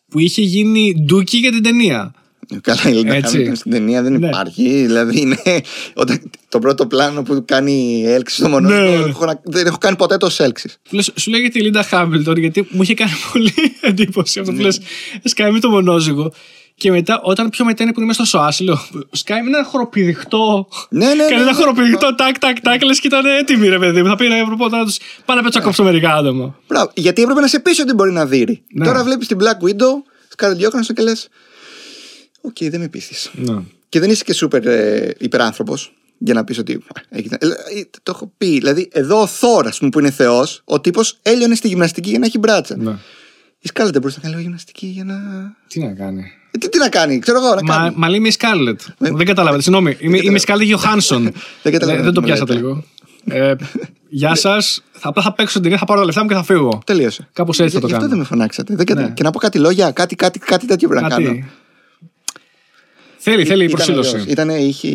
που 0.09 0.19
είχε 0.19 0.43
γίνει 0.43 0.95
ντούκι 1.05 1.37
για 1.37 1.51
την 1.51 1.63
ταινία. 1.63 2.15
Καλά, 2.61 2.81
η 2.89 2.93
Λίντα 2.93 3.15
Έτσι. 3.15 3.31
Χάμιλτον 3.31 3.57
στην 3.57 3.71
ταινία 3.71 4.03
δεν 4.03 4.13
Ναι. 4.13 4.27
υπάρχει. 4.27 4.63
Δηλαδή 4.87 5.21
είναι. 5.21 5.37
Όταν, 5.95 6.31
το 6.49 6.59
πρώτο 6.59 6.87
πλάνο 6.87 7.23
που 7.23 7.43
κάνει 7.47 8.03
έλξη 8.07 8.37
στο 8.37 8.49
μονό. 8.49 8.69
Ναι. 8.69 8.85
έχω 8.93 9.25
να- 9.25 9.41
δεν 9.45 9.67
έχω 9.67 9.79
κάνει 9.79 9.97
ποτέ 9.97 10.17
τόση 10.17 10.45
έλξη. 10.45 10.69
Που 10.89 10.95
λες, 10.95 11.11
σου 11.17 11.31
λέγεται 11.31 11.59
η 11.59 11.63
Λίντα 11.63 11.83
Χάμιλτον, 11.83 12.37
γιατί 12.37 12.67
μου 12.71 12.83
είχε 12.83 12.95
κάνει 12.95 13.11
πολύ 13.33 13.53
εντύπωση 13.81 14.39
αυτό 14.41 14.51
που 14.53 14.57
Ναι. 14.59 14.63
λες. 14.65 14.81
Σκάει 15.25 15.51
με 15.51 15.61
το 15.61 15.71
μονόζυγο. 15.71 16.33
Και 16.75 16.91
μετά, 16.91 17.21
όταν 17.23 17.51
πιο 17.51 17.65
μετά 17.65 17.83
είναι 17.83 17.93
που 17.93 17.99
είναι 18.01 18.09
μέσα 18.09 18.25
στο 18.27 18.39
σοάσι, 18.39 18.63
λέω 18.65 18.79
Σκάει 19.11 19.43
με 19.43 19.49
ένα 19.49 19.65
χοροπηδικτό. 19.65 20.69
Ναι, 20.91 21.07
ναι, 21.07 21.15
ναι, 21.15 21.23
Κάνει 21.23 21.35
ένα 21.35 21.45
ναι. 21.45 21.53
χοροπηδικτό 21.57 22.15
τάκ, 22.15 22.39
τάκ, 22.39 22.61
τάκ. 22.61 22.83
Λες 22.85 23.01
και 23.01 23.07
ήταν 23.07 23.25
έτοιμη, 23.27 23.69
ρε 23.69 23.79
παιδί 23.79 24.03
μου. 24.03 24.09
Θα 24.09 24.17
πει 24.17 24.29
να 24.29 24.37
Ευρωπαϊκό 24.39 24.77
να 24.77 24.85
του 24.85 24.93
πάνε 25.25 25.41
να 25.41 25.45
πέτσω 25.47 25.63
κόψω 25.63 25.83
μερικά 25.83 26.15
άτομα. 26.15 26.59
Μπράβο. 26.69 26.91
Γιατί 26.95 27.23
έπρεπε 27.23 27.41
να 27.41 27.47
σε 27.47 27.59
πείσει 27.61 27.81
ότι 27.83 27.93
μπορεί 27.93 28.13
να 28.13 28.27
δει. 28.27 28.63
Ναι. 28.73 28.85
Τώρα 28.85 29.05
βλέπεις 29.05 29.27
την 29.27 29.39
Black 29.41 29.67
Widow, 29.69 29.93
Scarlett 30.37 30.57
Johansson 30.65 30.93
και 30.95 31.03
λες. 31.03 31.29
Οκ, 32.41 32.57
δεν 32.61 32.81
με 32.81 32.89
πείθεις. 32.89 33.31
Ναι. 33.35 33.57
Και 33.89 34.01
δεν 34.01 34.11
είσαι 34.11 34.25
και 34.25 34.33
σούπερ 34.33 34.67
ε, 34.67 35.15
υπεράνθρωπος 35.19 35.93
για 36.19 36.35
να 36.35 36.45
πεις 36.45 36.59
ότι. 36.59 36.73
α, 36.73 37.01
έχει- 37.11 37.29
ε, 37.39 37.47
ε, 37.47 37.51
το 38.03 38.13
έχω 38.15 38.33
πει. 38.39 38.47
Δηλαδή, 38.47 38.89
εδώ 38.93 39.21
ο 39.21 39.27
Θόρ, 39.27 39.67
ας 39.67 39.79
πούμε, 39.79 39.91
που 39.91 39.99
είναι 39.99 40.11
Θεός, 40.11 40.63
ο 40.65 40.81
τύπος 40.81 41.19
έλειωνε 41.23 41.55
στη 41.55 41.69
γυμναστική 41.69 42.11
για 42.11 42.19
να 42.19 42.27
έχει 42.27 42.39
μπράτσα. 42.39 42.77
ναι. 42.77 42.97
Η 43.61 43.69
Σκάρλετ 43.69 43.93
δεν 43.93 44.01
μπορούσε 44.01 44.19
να 44.19 44.23
κάνει 44.29 44.35
λίγο 44.35 44.47
γυμναστική 44.49 44.87
για 44.87 45.05
να. 45.05 45.15
Τι 45.69 45.81
να 45.81 45.93
κάνει; 45.93 46.23
Ε, 46.51 46.59
τι, 46.59 46.69
τι 46.69 46.79
να 46.79 46.89
κάνει, 46.89 47.19
ξέρω 47.19 47.39
εγώ, 47.39 47.55
να 47.55 47.63
Μα, 47.63 47.75
κάνει. 47.77 47.95
μα 47.97 48.09
λέει 48.09 48.19
είμαι 48.19 48.29
η 48.29 48.31
Σκάρλετ. 48.31 48.81
Δεν 48.99 49.27
καταλάβατε. 49.27 49.63
Συγγνώμη. 49.63 49.97
Είμαι, 50.01 50.19
είμαι 50.23 50.37
η 50.37 50.41
Σκάρλετ 50.41 50.67
Γιωχάνσον. 50.67 51.33
Δεν 51.63 51.73
καταλαβαίνω 51.73 52.05
δεν 52.11 52.13
το 52.15 52.21
τι 52.21 52.27
μου 52.27 52.33
πιάσατε 52.35 52.53
λέτε. 52.53 52.65
λίγο. 52.67 52.85
Ε, 53.31 53.55
γεια 54.09 54.35
σας. 54.35 54.83
Απλά 55.01 55.23
θα 55.23 55.33
παίξω 55.33 55.53
την 55.53 55.63
ταινία, 55.63 55.79
θα 55.79 55.85
πάρω 55.85 56.01
τα 56.01 56.07
λεφτά 56.07 56.23
μου 56.23 56.29
και 56.29 56.35
θα 56.35 56.43
φύγω. 56.43 56.83
Τελείωσε. 56.87 57.29
Κάπως 57.33 57.59
έτσι 57.61 57.73
θα 57.73 57.79
Γι' 57.79 57.81
το 57.81 57.87
αυτό 57.87 57.99
κάνω. 57.99 58.09
δεν 58.09 58.19
με 58.19 58.25
φωνάξατε. 58.25 58.75
Δεν 58.77 58.87
κατα... 58.87 59.01
Ναι. 59.03 59.11
Και 59.11 59.23
να 59.23 59.31
πω 59.31 59.39
κάτι 59.39 59.59
λόγια, 59.59 59.91
κάτι, 59.91 60.15
κάτι, 60.15 60.39
κάτι 60.39 60.67
τέτοιο 60.67 60.89
πρέπει 60.89 61.03
να 61.03 61.09
κάνω. 61.09 61.39
Κάτι. 63.31 63.45
Θέλει, 63.45 63.45
θέλει 63.45 63.65
η 63.65 63.69
προσήλωση. 63.71 64.25
Ήταν, 64.29 64.49
είχε... 64.49 64.89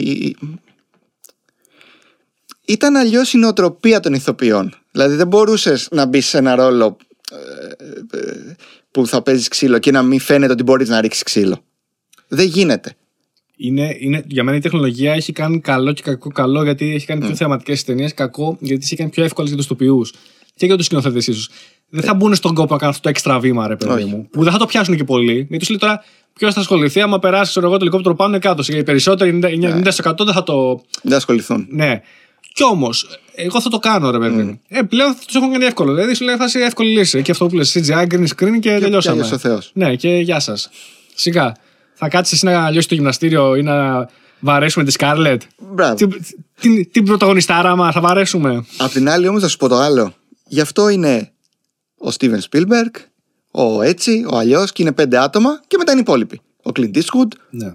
Ήταν 2.65 2.95
αλλιώς 2.95 3.33
η 3.33 3.37
νοοτροπία 3.37 3.99
των 3.99 4.13
ηθοποιών. 4.13 4.73
Δηλαδή 4.91 5.15
δεν 5.15 5.27
μπορούσες 5.27 5.87
να 5.91 6.05
μπεις 6.05 6.25
σε 6.25 6.37
ένα 6.37 6.55
ρόλο 6.55 6.97
ε, 7.31 8.17
ε, 8.17 8.55
που 8.91 9.07
θα 9.07 9.21
παίζεις 9.21 9.47
ξύλο 9.47 9.79
και 9.79 9.91
να 9.91 10.03
μην 10.03 10.19
φαίνεται 10.19 10.51
ότι 10.51 10.63
μπορείς 10.63 10.89
να 10.89 11.01
ρίξεις 11.01 11.23
ξύλο. 11.23 11.63
Δεν 12.27 12.47
γίνεται. 12.47 12.95
Είναι, 13.55 13.95
είναι, 13.99 14.23
για 14.27 14.43
μένα 14.43 14.57
η 14.57 14.59
τεχνολογία 14.59 15.13
έχει 15.13 15.31
κάνει 15.31 15.59
καλό 15.59 15.93
και 15.93 16.01
κακό. 16.01 16.29
Καλό 16.29 16.63
γιατί 16.63 16.93
έχει 16.93 17.05
κάνει 17.05 17.25
πιο 17.25 17.35
θεαματικές 17.35 17.83
ταινίες. 17.83 18.13
Κακό 18.13 18.57
γιατί 18.59 18.85
έχει 18.85 18.95
κάνει 18.95 19.09
πιο 19.09 19.23
εύκολες 19.23 19.49
για 19.49 19.57
τους 19.57 19.67
τοπιού 19.67 20.01
και 20.55 20.65
για 20.65 20.77
τους 20.77 20.85
σκηνοθέτες 20.85 21.27
ίσως. 21.27 21.49
Δεν 21.95 22.03
θα 22.03 22.13
μπουν 22.13 22.35
στον 22.35 22.53
κόπο 22.53 22.73
να 22.73 22.79
κάνουν 22.79 22.89
αυτό 22.89 23.01
το 23.01 23.09
έξτρα 23.09 23.39
βήμα, 23.39 23.67
ρε 23.67 23.75
παιδί 23.75 23.93
Όχι. 23.93 24.05
μου. 24.05 24.27
Που 24.31 24.43
δεν 24.43 24.51
θα 24.51 24.57
το 24.57 24.65
πιάσουν 24.65 24.95
και 24.95 25.03
πολύ. 25.03 25.33
Γιατί 25.33 25.57
τους 25.57 25.69
λέει 25.69 25.77
τώρα 25.77 26.03
ποιος 26.33 26.53
θα 26.53 26.59
ασχοληθεί. 26.59 27.01
Άμα 27.01 27.19
περάσει 27.19 27.49
ξέρω 27.49 27.65
εγώ, 27.65 27.77
το 27.77 27.83
ελικόπτερο 27.83 28.15
πάνω 28.15 28.35
ή 28.35 28.39
κάτω. 28.39 28.63
Και 28.63 28.77
οι 28.77 28.83
περισσότεροι, 28.83 29.39
90% 29.43 30.25
δεν 30.25 30.33
θα 30.33 30.43
το. 30.43 30.81
Δεν 31.01 31.17
ασχοληθούν. 31.17 31.67
Ναι. 31.69 32.01
Κι 32.53 32.63
όμως, 32.63 33.19
εγώ 33.35 33.61
θα 33.61 33.69
το 33.69 33.79
κάνω, 33.79 34.11
ρε 34.11 34.19
παιδί 34.19 34.43
μου. 34.43 34.59
Ε, 34.67 34.81
πλέον 34.81 35.15
τους 35.25 35.35
έχουν 35.35 35.51
κάνει 35.51 35.65
εύκολο. 35.65 35.93
Δηλαδή 35.93 36.13
σου 36.13 36.23
λέει 36.23 36.35
θα 36.35 36.45
είσαι 36.45 36.59
εύκολη 36.59 36.89
λύση. 36.89 37.21
Και 37.21 37.31
αυτό 37.31 37.45
που 37.45 37.55
λες, 37.55 37.77
CGI, 37.77 38.07
green 38.13 38.27
screen 38.35 38.59
και, 38.59 38.77
τελειώσαμε. 38.79 39.21
Άγιος 39.21 39.31
ο 39.31 39.37
Θεός. 39.37 39.71
Ναι, 39.73 39.95
και 39.95 40.09
γεια 40.09 40.39
σας. 40.39 40.69
Σιγά. 41.15 41.51
Θα 41.93 42.07
κάτσεις 42.07 42.43
εσύ 42.43 42.45
να 42.55 42.69
λιώσεις 42.69 42.87
το 42.87 42.95
γυμναστήριο 42.95 43.55
ή 43.55 43.61
να 43.61 44.07
βαρέσουμε 44.39 44.85
τη 44.85 44.91
Σκάρλετ. 44.91 45.41
Μπράβο. 45.57 45.95
Την, 45.95 46.21
την, 46.59 46.91
την 46.91 47.05
πρωταγωνιστάρα 47.05 47.75
μας, 47.75 47.93
θα 47.93 48.01
βαρέσουμε. 48.01 48.65
Απ' 48.77 48.91
την 48.91 49.09
άλλη 49.09 49.27
όμως 49.27 49.41
θα 49.41 49.47
σου 49.47 49.57
πω 49.57 49.67
το 49.67 49.75
άλλο. 49.75 50.13
Γι' 50.47 50.61
αυτό 50.61 50.89
είναι 50.89 51.32
ο 52.03 52.11
Στίβεν 52.11 52.41
Σπίλμπεργκ, 52.41 52.93
ο 53.51 53.81
έτσι, 53.81 54.25
ο 54.31 54.37
αλλιώς 54.37 54.71
και 54.71 54.81
είναι 54.81 54.91
πέντε 54.91 55.17
άτομα 55.17 55.61
και 55.67 55.77
μετά 55.77 55.91
είναι 55.91 55.99
οι 55.99 56.03
υπόλοιποι. 56.07 56.41
Ο 56.63 56.71
Clint 56.75 56.97
Eastwood. 56.97 57.27
Ναι. 57.49 57.73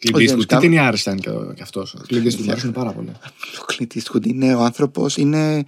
James 0.00 0.16
Clint 0.16 0.28
Eastwood. 0.28 0.38
Τι 0.38 0.44
Cameron. 0.48 0.60
ταινιάρης 0.60 1.00
ήταν 1.00 1.18
και, 1.18 1.30
και 1.54 1.62
αυτός. 1.62 1.94
Ο 1.94 2.00
Clint 2.10 2.24
Eastwood 2.24 2.44
μου 2.44 2.50
αρέσουν 2.50 2.72
πάρα 2.72 2.92
πολύ. 2.92 3.08
Ο 3.60 3.64
Clint 3.72 3.98
Eastwood 3.98 4.26
είναι 4.26 4.54
ο 4.54 4.62
άνθρωπος, 4.62 5.16
είναι, 5.16 5.64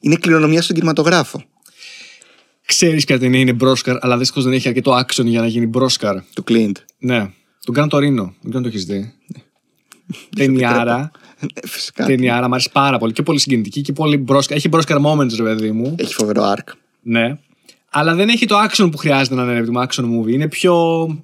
είναι 0.00 0.16
κληρονομιά 0.16 0.62
στον 0.62 0.74
κινηματογράφο 0.74 1.44
Ξέρεις 2.66 3.04
ποια 3.04 3.18
ταινία 3.18 3.40
είναι 3.40 3.52
μπρόσκαρ, 3.52 3.96
αλλά 4.00 4.18
δυστυχώς 4.18 4.44
δεν 4.44 4.52
έχει 4.52 4.68
αρκετό 4.68 4.98
action 4.98 5.24
για 5.24 5.40
να 5.40 5.46
γίνει 5.46 5.66
μπρόσκαρ. 5.66 6.16
του 6.34 6.44
Clint. 6.48 6.72
Ναι. 6.98 7.30
Τον 7.64 7.74
κάνω 7.74 7.86
το 7.86 7.98
Ρήνο. 7.98 8.22
Δεν 8.22 8.34
ξέρω 8.40 8.56
αν 8.56 8.62
το 8.62 8.68
έχεις 8.68 8.84
δει. 8.84 9.14
ταινιάρα. 10.36 11.10
Ναι, 11.40 11.68
φυσικά. 11.68 12.06
Ταινιάρα, 12.06 12.48
μου 12.48 12.54
αρέσει 12.54 12.70
πάρα 12.72 12.98
πολύ 12.98 13.12
και 13.12 13.22
πολύ 13.22 13.38
συγκινητική 13.38 13.80
και 13.80 13.92
πολύ 13.92 14.16
μπρόσκα. 14.16 14.54
Έχει 14.54 14.68
μπρόσκαρ 14.68 14.98
moments, 15.04 15.36
ρε 15.36 15.42
παιδί 15.42 15.72
μου. 15.72 15.94
Έχει 15.98 16.14
φοβερό 16.14 16.54
arc. 16.56 16.72
Ναι. 17.02 17.38
Αλλά 17.94 18.14
δεν 18.14 18.28
έχει 18.28 18.46
το 18.46 18.56
action 18.68 18.88
που 18.90 18.96
χρειάζεται 18.96 19.34
να 19.34 19.42
είναι 19.42 19.52
ρε 19.52 19.58
παιδί 19.58 19.70
μου, 19.70 19.82
action 19.88 20.04
movie. 20.04 20.28
Είναι 20.32 20.48
πιο. 20.48 20.74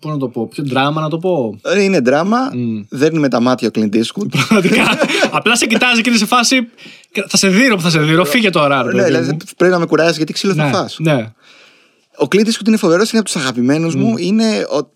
Πώς 0.01 0.13
να 0.13 0.19
το 0.19 0.29
πω, 0.29 0.47
πιο 0.49 0.65
drama 0.71 0.93
να 0.95 1.09
το 1.09 1.19
πω. 1.19 1.59
Ε, 1.63 1.83
Είναι 1.83 2.01
δράμα, 2.01 2.39
δεν 2.89 3.11
είναι 3.11 3.19
με 3.21 3.29
τα 3.29 3.41
μάτια 3.41 3.69
ο 3.69 3.71
Clint 3.79 3.95
Eastwood. 3.95 4.29
Πραγματικά. 4.31 4.85
Απλά 5.39 5.57
σε 5.57 5.67
κοιτάζει 5.67 6.01
και 6.01 6.09
είναι 6.09 6.19
σε 6.19 6.27
φάση. 6.27 6.69
Θα 7.29 7.37
σε 7.37 7.49
δίνω 7.49 7.75
που 7.75 7.81
θα 7.81 7.91
σε 7.91 8.01
δίνω, 8.01 8.25
φύγε 8.25 8.51
τώρα. 8.51 8.83
Ρε, 8.83 8.89
ναι, 8.89 8.95
παιδί 8.95 9.05
δηλαδή 9.05 9.31
μου. 9.33 9.37
πρέπει 9.57 9.73
να 9.73 9.79
με 9.79 9.87
κουράζεις 9.87 10.17
γιατί 10.17 10.33
ξύλο 10.33 10.55
θα 10.55 10.65
ναι, 10.65 10.71
φας. 10.73 10.97
ναι. 11.01 11.33
Ο 12.21 12.27
Clint 12.31 12.45
Eastwood 12.47 12.67
είναι 12.67 12.77
φοβερός, 12.77 13.11
είναι 13.11 13.21
από 13.21 13.31
τους 13.31 13.43
αγαπημένους 13.43 13.95
μου. 13.95 14.15
Είναι 14.19 14.67
ο, 14.71 14.91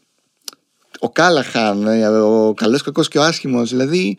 ο 0.98 1.10
Κάλαχαν, 1.10 1.86
ε, 1.86 2.06
ο 2.08 2.54
καλός, 2.56 2.82
κακός 2.82 3.08
και 3.08 3.18
ο 3.18 3.22
άσχημος. 3.22 3.70
Δηλαδή, 3.70 4.18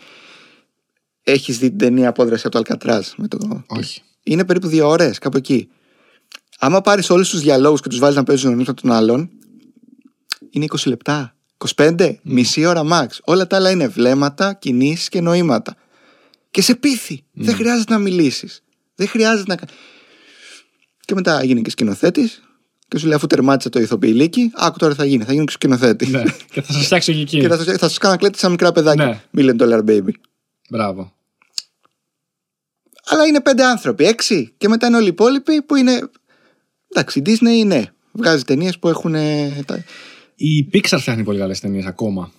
έχεις 1.23 1.57
δει 1.57 1.69
την 1.69 1.77
ταινία 1.77 2.09
απόδραση 2.09 2.41
από 2.45 2.51
το 2.51 2.57
Αλκατράζ. 2.57 3.07
Με 3.17 3.27
το... 3.27 3.63
Όχι. 3.67 4.01
Είναι 4.23 4.45
περίπου 4.45 4.67
δύο 4.67 4.87
ώρες, 4.87 5.17
κάπου 5.19 5.37
εκεί. 5.37 5.69
Άμα 6.59 6.81
πάρεις 6.81 7.09
όλους 7.09 7.29
τους 7.29 7.39
διαλόγους 7.41 7.81
και 7.81 7.89
τους 7.89 7.99
βάλεις 7.99 8.15
να 8.15 8.23
παίζουν 8.23 8.49
ο 8.49 8.61
ένα 8.61 8.73
τον 8.73 8.91
άλλον, 8.91 9.29
είναι 10.49 10.65
20 10.65 10.85
λεπτά. 10.85 11.35
25, 11.75 12.15
μισή 12.23 12.65
ώρα 12.65 12.81
max. 12.91 13.07
Όλα 13.23 13.47
τα 13.47 13.55
άλλα 13.55 13.69
είναι 13.71 13.87
βλέμματα, 13.87 14.53
κινήσεις 14.53 15.09
και 15.09 15.21
νοήματα. 15.21 15.75
Και 16.51 16.61
σε 16.61 16.75
πείθει. 16.75 17.23
Δεν 17.31 17.55
χρειάζεται 17.55 17.93
να 17.93 17.99
μιλήσεις. 17.99 18.63
Δεν 18.95 19.07
χρειάζεται 19.07 19.43
να. 19.47 19.55
κα- 19.55 19.67
Και 21.05 21.13
μετά 21.13 21.39
έγινε 21.41 21.61
και 21.61 21.69
σκηνοθέτης. 21.69 22.41
Και 22.87 22.97
σου 22.97 23.05
λέει, 23.07 23.15
αφού 23.15 23.27
τερμάτισε 23.27 23.69
το 23.69 23.79
ηθοποιηλίκι, 23.79 24.51
άκου 24.55 24.77
τώρα 24.77 24.91
τι 24.93 24.97
θα 24.99 25.05
γίνει. 25.05 25.23
Θα 25.23 25.33
γίνω 25.33 25.45
και 25.45 25.51
σκηνοθέτη. 25.51 26.07
ναι. 26.07 26.23
και 26.51 26.61
θα 26.61 26.73
σας 26.73 26.85
φτιάξω 26.85 27.11
και 27.13 27.19
εκεί. 27.21 27.39
και 27.39 27.47
θα, 27.47 27.55
σας- 27.57 27.65
θα 27.77 27.87
σας 27.87 27.97
κάνω 27.97 28.15
κλέτη 28.17 28.37
σαν 28.39 28.51
μικρά 28.51 28.71
παιδάκια. 28.71 29.05
Ναι. 29.05 29.21
Million 29.41 29.61
dollar 29.61 29.83
baby. 29.85 30.11
Μπράβο. 30.69 31.13
Αλλά 33.05 33.25
είναι 33.25 33.41
πέντε 33.41 33.63
άνθρωποι, 33.63 34.05
έξι. 34.05 34.53
Και 34.57 34.67
μετά 34.67 34.87
είναι 34.87 34.95
όλοι 34.95 35.05
οι 35.05 35.09
υπόλοιποι 35.09 35.61
που 35.61 35.75
είναι. 35.75 36.09
Εντάξει, 36.95 37.19
η 37.19 37.21
Disney 37.25 37.65
ναι. 37.65 37.83
Βγάζει 38.11 38.43
ταινίες 38.43 38.79
που 38.79 38.87
έχουν. 38.87 39.15
ε, 39.15 39.63
Τα... 39.65 39.83
Η 40.35 40.67
Pixar 40.73 40.97
φτιάχνει 40.99 41.23
πολύ 41.23 41.39
καλές 41.39 41.59
ταινίες 41.59 41.85
ακόμα. 41.85 42.31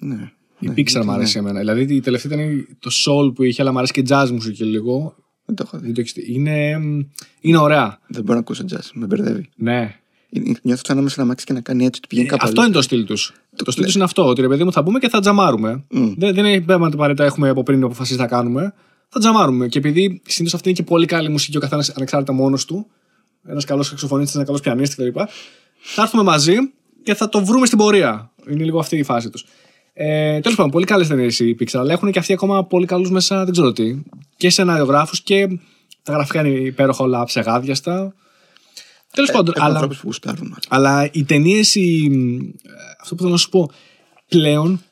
Ναι. 0.00 0.30
Η 0.58 0.70
Pixar 0.76 1.04
μου 1.04 1.10
αρέσει 1.10 1.38
εμένα. 1.38 1.58
Δηλαδή 1.58 1.94
η 1.94 2.00
τελευταία 2.00 2.32
ήταν 2.44 2.66
το 2.78 2.90
Soul 3.04 3.34
που 3.34 3.42
είχε, 3.42 3.62
αλλά 3.62 3.72
μου 3.72 3.78
αρέσει 3.78 3.92
και 3.92 4.02
jazz 4.08 4.26
music 4.26 4.56
λίγο. 4.58 5.14
Δεν 5.44 5.56
το 5.56 5.64
έχω 5.66 5.78
δει. 5.78 5.84
Δεν 5.84 5.94
το 5.94 6.00
έχεις 6.00 6.12
δει. 6.12 6.24
Είναι, 6.34 6.78
μ, 6.78 7.00
είναι 7.40 7.56
ωραία. 7.56 7.98
Δεν 8.08 8.20
μπορώ 8.22 8.34
να 8.34 8.40
ακούσω 8.40 8.64
jazz. 8.70 8.88
Με 8.92 9.06
μπερδεύει. 9.06 9.48
Ναι. 9.56 9.94
Είναι- 10.30 10.58
Νιώθω 10.62 10.82
σαν 10.84 10.94
να 10.96 11.00
είμαι 11.00 11.10
σε 11.10 11.20
ένα 11.20 11.28
μάξι 11.28 11.46
και 11.46 11.52
να 11.52 11.60
κάνει 11.60 11.84
έτσι. 11.84 11.98
Ότι 11.98 12.08
πηγαίνει 12.08 12.28
κάπου. 12.28 12.44
Ε, 12.44 12.48
Αυτό 12.48 12.60
αλλού. 12.60 12.68
είναι 12.70 12.78
το 12.78 12.84
στυλ 12.84 13.04
τους. 13.04 13.32
Το 13.64 13.70
στυλ 13.70 13.84
τους 13.84 13.94
είναι 13.94 14.04
αυτό. 14.04 14.26
Ότι 14.28 14.40
ρε 14.40 14.48
παιδί 14.48 14.64
μου 14.64 14.72
θα 14.72 14.82
μπούμε 14.82 14.98
και 14.98 15.08
θα 15.08 15.20
τζαμάρουμε. 15.20 15.84
Μμ. 15.90 16.12
Δεν, 16.16 16.34
δεν 16.34 16.44
έχει 16.44 16.60
πέμπτη 16.60 16.90
απαραίτητα 16.94 17.24
έχουμε 17.24 17.48
από 17.48 17.62
πριν 17.62 17.84
αποφασίσει 17.84 18.18
να 18.18 18.26
κάνουμε. 18.26 18.74
Θα 19.08 19.18
τζαμάρουμε. 19.18 19.68
Και 19.68 19.78
επειδή 19.78 20.22
συνήθως 20.26 20.54
αυτή 20.54 20.68
είναι 20.68 20.78
και 20.78 20.84
πολύ 20.84 21.06
καλή 21.06 21.28
μουσική, 21.28 21.56
ο 21.56 21.60
καθένας 21.60 21.90
ανεξάρτητα 21.90 22.32
μόνος 22.32 22.64
του. 22.64 22.86
Ένας 23.48 23.64
καλός 23.64 23.86
σαξοφωνίστη, 23.86 24.32
ένας 24.34 24.46
καλός 24.46 24.60
πιανίστη 24.60 25.10
κτλ. 25.10 25.20
Θα 25.80 26.02
έρθουμε 26.02 26.22
μαζί 26.22 26.54
και 27.02 27.14
θα 27.14 27.28
το 27.28 27.44
βρούμε 27.44 27.66
στην 27.66 27.78
πορεία. 27.78 28.32
Είναι 28.50 28.64
λίγο 28.64 28.78
αυτή 28.78 28.96
η 28.96 29.02
φάση 29.02 29.30
τους. 29.30 29.44
Ε, 29.92 30.40
Τέλος 30.40 30.56
πάντων, 30.56 30.70
πολύ 30.72 30.84
καλές 30.86 31.08
ταινίες 31.08 31.38
η 31.38 31.56
Pixar, 31.60 31.78
αλλά 31.78 31.92
έχουν 31.92 32.10
και 32.12 32.18
αυτοί 32.18 32.32
ακόμα 32.32 32.64
πολύ 32.64 32.86
καλούς 32.86 33.10
μέσα, 33.10 33.44
δεν 33.44 33.52
ξέρω 33.52 33.72
τι. 33.72 34.02
Και 34.36 34.50
σενάριογράφους 34.50 35.22
και 35.22 35.48
τα 36.02 36.12
γραφικά 36.12 36.46
είναι 36.46 36.58
υπέροχα 36.58 37.04
όλα 37.04 37.24
ψεγάδιαστα. 37.24 38.14
Τέλος 39.10 39.30
πάντων, 39.30 39.54
Έχω 39.56 39.64
αλλά. 39.64 39.74
ανθρώπους 39.74 39.96
που 39.98 40.06
γουστάρουν. 40.06 40.42
μάλλον. 40.42 40.58
Αλλά 40.68 41.08
οι 41.12 41.24
ταινίες, 41.24 41.76
αυτό 43.00 43.14
που 43.14 43.20
θέλω 43.20 43.32
να 43.32 43.38
σου 43.38 43.48
πω, 43.48 43.70
πλέον, 44.28 44.82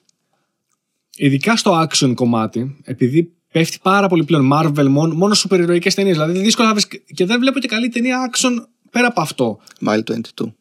ειδικά 1.17 1.57
στο 1.57 1.87
action 1.89 2.13
κομμάτι, 2.15 2.77
επειδή 2.85 3.33
πέφτει 3.53 3.79
πάρα 3.83 4.09
πολύ 4.09 4.25
πλέον 4.25 4.51
Marvel, 4.53 4.87
μόνο, 4.89 5.15
μόνο 5.15 5.35
σούπερ 5.35 5.61
ηρωικές 5.61 5.95
ταινίες, 5.95 6.17
δηλαδή 6.17 6.39
δύσκολα 6.39 6.69
να 6.69 6.75
βρεις, 6.75 6.87
και 7.15 7.27
δεν 7.27 7.39
βλέπω 7.39 7.59
και 7.59 7.69
καλή 7.69 7.89
ταινία 7.89 8.31
action 8.33 8.65
πέρα 8.91 9.07
από 9.07 9.21
αυτό. 9.21 9.61
Mile 9.87 10.03
22. 10.11 10.53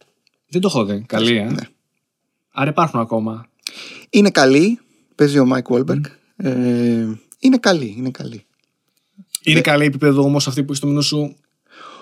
Δεν 0.47 0.61
το 0.61 0.67
έχω 0.67 0.85
δει. 0.85 1.03
Καλή, 1.07 1.37
ε. 1.37 1.43
Ναι. 1.43 1.61
Άρα 2.51 2.69
υπάρχουν 2.69 2.99
ακόμα. 2.99 3.47
Είναι 4.09 4.29
καλή. 4.29 4.79
Παίζει 5.15 5.39
ο 5.39 5.47
Mike 5.53 5.75
Wahlberg. 5.75 6.01
Ε, 6.35 7.07
είναι 7.39 7.57
καλή. 7.59 7.95
Είναι 7.97 8.11
καλή. 8.11 8.45
Είναι 9.43 9.61
καλή 9.61 9.85
επίπεδο 9.85 10.21
όμως 10.23 10.47
αυτή 10.47 10.61
που 10.63 10.67
έχει 10.71 10.77
στο 10.77 10.87
μήνο 10.87 11.01
σου; 11.01 11.35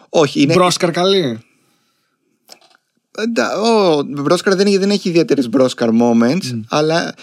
Όχι, 0.10 0.41
είναι. 0.41 0.53
Μπρόσκαρ 0.53 0.91
καλή; 0.91 1.40
Εντα- 3.18 3.60
Ο 3.61 4.03
Μπρόσκαρ 4.03 4.56
δεν, 4.56 4.80
δεν 4.80 4.90
έχει 4.90 5.10
ιδιαίτερες 5.10 5.49
Μπρόσκαρ 5.49 5.90
moments, 6.02 6.60
αλλά 6.70 7.14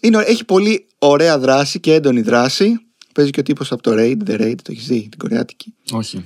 είναι, 0.00 0.22
έχει 0.26 0.44
πολύ 0.44 0.86
ωραία 0.98 1.38
δράση 1.38 1.80
και 1.80 1.94
έντονη 1.94 2.20
δράση. 2.20 2.85
Παίζει 3.16 3.30
και 3.30 3.40
ο 3.40 3.42
τύπος 3.42 3.72
από 3.72 3.82
το 3.82 3.90
Raid, 3.94 4.16
The 4.26 4.40
Raid, 4.40 4.54
το 4.62 4.72
έχεις 4.72 4.86
δει, 4.86 5.00
την 5.00 5.18
Κορεάτικη. 5.18 5.74
Όχι. 5.92 6.24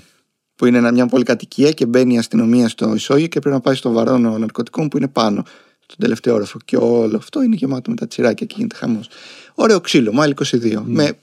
Που 0.57 0.67
είναι 0.67 0.79
ένα- 0.79 0.93
μια 0.93 1.07
πολυκατοικία 1.07 1.71
και 1.73 1.87
μπαίνει 1.87 2.15
η 2.15 2.19
αστυνομία 2.19 2.69
στο 2.69 2.95
ισόγειο 2.95 3.27
και 3.27 3.39
πρέπει 3.41 3.55
να 3.55 3.61
πάει 3.61 3.75
στο 3.75 3.93
βαρόνο 3.93 4.39
ναρκωτικών 4.39 4.89
που 4.89 4.97
είναι 4.97 5.09
πάνω, 5.09 5.45
στον 5.81 5.97
τελευταίο 5.99 6.35
όροφο. 6.35 6.59
Και 6.65 6.77
όλο 6.77 7.17
αυτό 7.17 7.43
είναι 7.43 7.55
γεμάτο 7.57 7.91
με 7.91 7.97
τα 7.97 8.07
τσιράκια 8.07 8.47
και 8.47 8.55
γίνεται 8.59 8.77
χαμός. 8.77 9.09
Ωραίο 9.55 9.81
ξύλο, 9.81 10.13
μάλλον 10.13 10.35
22. 10.53 10.83
Με 10.87 11.19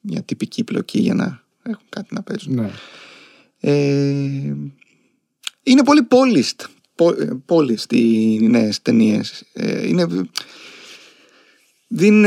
μια 0.00 0.22
τυπική 0.22 0.64
πλοκή 0.64 0.98
για 0.98 1.14
να 1.14 1.42
έχουν 1.62 1.84
κάτι 1.88 2.14
να 2.14 2.22
παίζουν. 2.22 2.54
Ναι. 2.54 2.70
Ε, 3.60 4.54
είναι 5.62 5.84
πολύ 5.84 6.06
polished. 6.10 6.64
πο- 6.94 7.20
ε, 7.20 7.42
Polished 7.46 7.92
οι 7.92 8.38
νέες 8.48 8.82
ταινίες. 8.82 9.44
Ε, 9.52 9.86
είναι, 9.88 10.06
δίνουν 11.94 12.24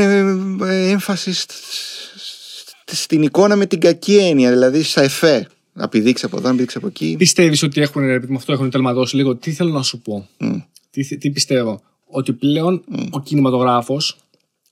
ε, 0.60 0.88
έμφαση 0.90 1.32
σ- 1.32 1.50
σ- 1.50 2.94
στην 2.94 3.22
εικόνα 3.22 3.56
με 3.56 3.66
την 3.66 3.80
κακή 3.80 4.16
έννοια, 4.16 4.50
δηλαδή 4.50 4.82
στα 4.82 5.02
εφέ. 5.02 5.48
Να 5.72 5.88
πηδήξει 5.88 6.24
από 6.24 6.36
εδώ, 6.36 6.48
να 6.48 6.54
πηδήξει 6.54 6.76
από 6.78 6.86
εκεί. 6.86 7.14
Πιστεύεις 7.18 7.62
ότι 7.62 7.80
έχουν, 7.80 8.02
ρε 8.06 8.20
παιδί 8.20 8.32
μου, 8.32 8.38
αυτό 8.38 8.52
έχουν 8.52 8.70
τελματώσει 8.70 9.16
λίγο; 9.16 9.36
Τι 9.36 9.52
θέλω 9.52 9.72
να 9.72 9.82
σου 9.82 10.00
πω; 10.00 10.28
Μμ. 10.38 10.56
Τι, 10.90 11.16
τι 11.16 11.30
πιστεύω; 11.30 11.82
Ότι 12.06 12.32
πλέον 12.32 12.84
ο 13.10 13.20
κινηματογράφος, 13.20 14.16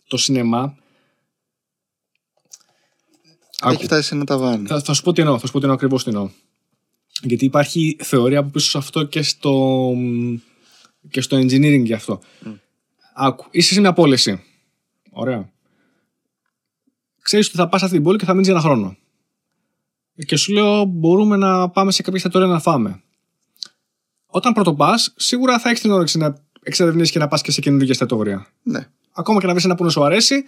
το 0.08 0.16
σινεμά. 0.16 0.76
Άκου. 3.60 3.72
Έχει 3.72 3.84
φτάσει 3.84 4.08
σε 4.08 4.14
ένα 4.14 4.24
ταβάνι. 4.24 4.66
Θα, 4.66 4.80
θα 4.80 4.92
σου 4.92 5.02
πω 5.02 5.12
τι 5.12 5.20
εννοώ. 5.20 5.38
Θα 5.38 5.46
σου 5.46 5.52
πω 5.52 5.58
τι 5.58 5.64
εννοώ 5.64 5.76
ακριβώς 5.76 6.04
τι 6.04 6.10
εννοώ. 6.10 6.30
Γιατί 7.22 7.44
υπάρχει 7.44 7.96
θεωρία 8.02 8.38
από 8.38 8.50
πίσω 8.50 8.70
σε 8.70 8.78
αυτό 8.78 9.04
και 9.04 9.22
στο, 9.22 9.92
και 11.10 11.20
στο 11.20 11.36
engineering 11.36 11.82
γι' 11.84 11.92
αυτό. 11.92 12.20
Άκου, 13.14 13.46
είσαι 13.50 13.74
σε 13.74 13.80
μια 13.80 13.92
πώληση. 13.92 14.42
Ωραία. 15.16 15.52
Ξέρεις 17.22 17.46
ότι 17.46 17.56
θα 17.56 17.68
πας 17.68 17.80
σε 17.80 17.84
αυτή 17.86 17.96
την 17.96 18.06
πόλη 18.06 18.18
και 18.18 18.24
θα 18.24 18.32
μείνεις 18.32 18.46
για 18.46 18.56
ένα 18.56 18.64
χρόνο. 18.64 18.96
Και 20.26 20.36
σου 20.36 20.52
λέω, 20.52 20.84
μπορούμε 20.84 21.36
να 21.36 21.68
πάμε 21.68 21.92
σε 21.92 22.02
κάποια 22.02 22.16
εστιατόρια 22.16 22.48
να 22.48 22.60
φάμε. 22.60 23.02
Όταν 24.26 24.52
πρώτο 24.52 24.74
πα, 24.74 24.94
σίγουρα 25.16 25.58
θα 25.58 25.68
έχεις 25.68 25.80
την 25.80 25.90
όρεξη 25.90 26.18
να 26.18 26.34
εξερευνήσεις 26.62 27.10
και 27.12 27.18
να 27.18 27.28
πας 27.28 27.42
και 27.42 27.50
σε 27.50 27.60
καινούργια 27.60 27.90
εστιατόρια. 27.90 28.46
Ναι. 28.62 28.88
Ακόμα 29.12 29.40
και 29.40 29.46
να 29.46 29.52
βρεις 29.52 29.64
ένα 29.64 29.74
που 29.74 29.84
να 29.84 29.90
σου 29.90 30.04
αρέσει, 30.04 30.44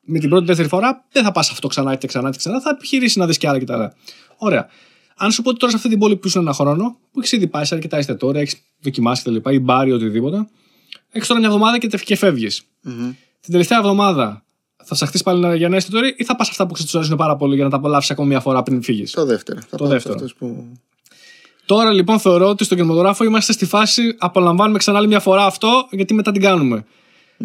με 0.00 0.18
την 0.18 0.28
πρώτη 0.28 0.44
δεύτερη 0.44 0.68
φορά 0.68 1.06
δεν 1.12 1.24
θα 1.24 1.32
πας 1.32 1.50
αυτό 1.50 1.68
ξανά 1.68 1.94
και 1.94 2.06
ξανά 2.06 2.30
και 2.30 2.36
ξανά. 2.36 2.60
Θα 2.60 2.70
επιχειρήσεις 2.70 3.16
να 3.16 3.26
δεις 3.26 3.38
και 3.38 3.48
άλλα 3.48 3.58
και 3.58 3.64
τα 3.64 3.74
άλλα. 3.74 3.94
Ωραία. 4.36 4.68
Αν 5.16 5.32
σου 5.32 5.42
πω 5.42 5.48
ότι 5.48 5.58
τώρα 5.58 5.72
σε 5.72 5.76
αυτή 5.76 5.88
την 5.88 5.98
πόλη 5.98 6.16
που 6.16 6.26
ήσουν 6.26 6.40
ένα 6.42 6.52
χρόνο, 6.52 6.98
που 7.12 7.18
έχεις 7.18 7.32
ήδη 7.32 7.48
πάει 7.48 7.64
σε 7.64 7.74
αρκετά 7.74 7.96
εστιατόρια, 7.96 8.40
έχεις 8.40 8.62
δοκιμάσει 8.80 9.22
κτλ. 9.22 9.50
ή 9.50 9.58
μπάρι 9.58 9.92
οτιδήποτε, 9.92 10.48
έχεις 11.10 11.28
τώρα 11.28 11.40
μια 11.40 11.48
εβδομάδα 11.48 11.78
και, 11.78 11.86
και 11.86 12.16
φεύγεις. 12.16 12.62
Μμμ. 12.80 13.12
Την 13.40 13.52
τελευταία 13.52 13.78
εβδομάδα 13.78 14.42
θα 14.84 14.94
ψαχτεί 14.94 15.18
πάλι 15.24 15.56
για 15.56 15.66
ένα 15.66 15.76
εστιατόριο 15.76 16.12
ή 16.16 16.24
θα 16.24 16.36
πας 16.36 16.48
αυτά 16.48 16.66
που 16.66 16.72
ξέρει 16.72 16.88
του 16.88 16.98
αρέσουν 16.98 17.16
πάρα 17.16 17.36
πολύ 17.36 17.54
για 17.54 17.64
να 17.64 17.70
τα 17.70 17.76
απολαύσεις 17.76 18.10
ακόμα 18.10 18.28
μια 18.28 18.40
φορά 18.40 18.62
πριν 18.62 18.82
φύγεις; 18.82 19.10
Το 19.10 19.24
δεύτερο. 19.24 19.60
Θα 19.68 19.76
πάω 19.76 19.86
σε 19.86 19.92
δεύτερο. 19.92 20.14
αυτούς 20.14 20.34
που... 20.34 20.72
Τώρα 21.66 21.92
λοιπόν 21.92 22.18
θεωρώ 22.18 22.48
ότι 22.48 22.64
στον 22.64 22.76
κινηματογράφο 22.76 23.24
είμαστε 23.24 23.52
στη 23.52 23.66
φάση 23.66 24.14
απολαμβάνουμε 24.18 24.78
ξανά 24.78 24.98
άλλη 24.98 25.06
μια 25.06 25.20
φορά 25.20 25.44
αυτό 25.44 25.88
γιατί 25.90 26.14
μετά 26.14 26.32
την 26.32 26.42
κάνουμε. 26.42 26.84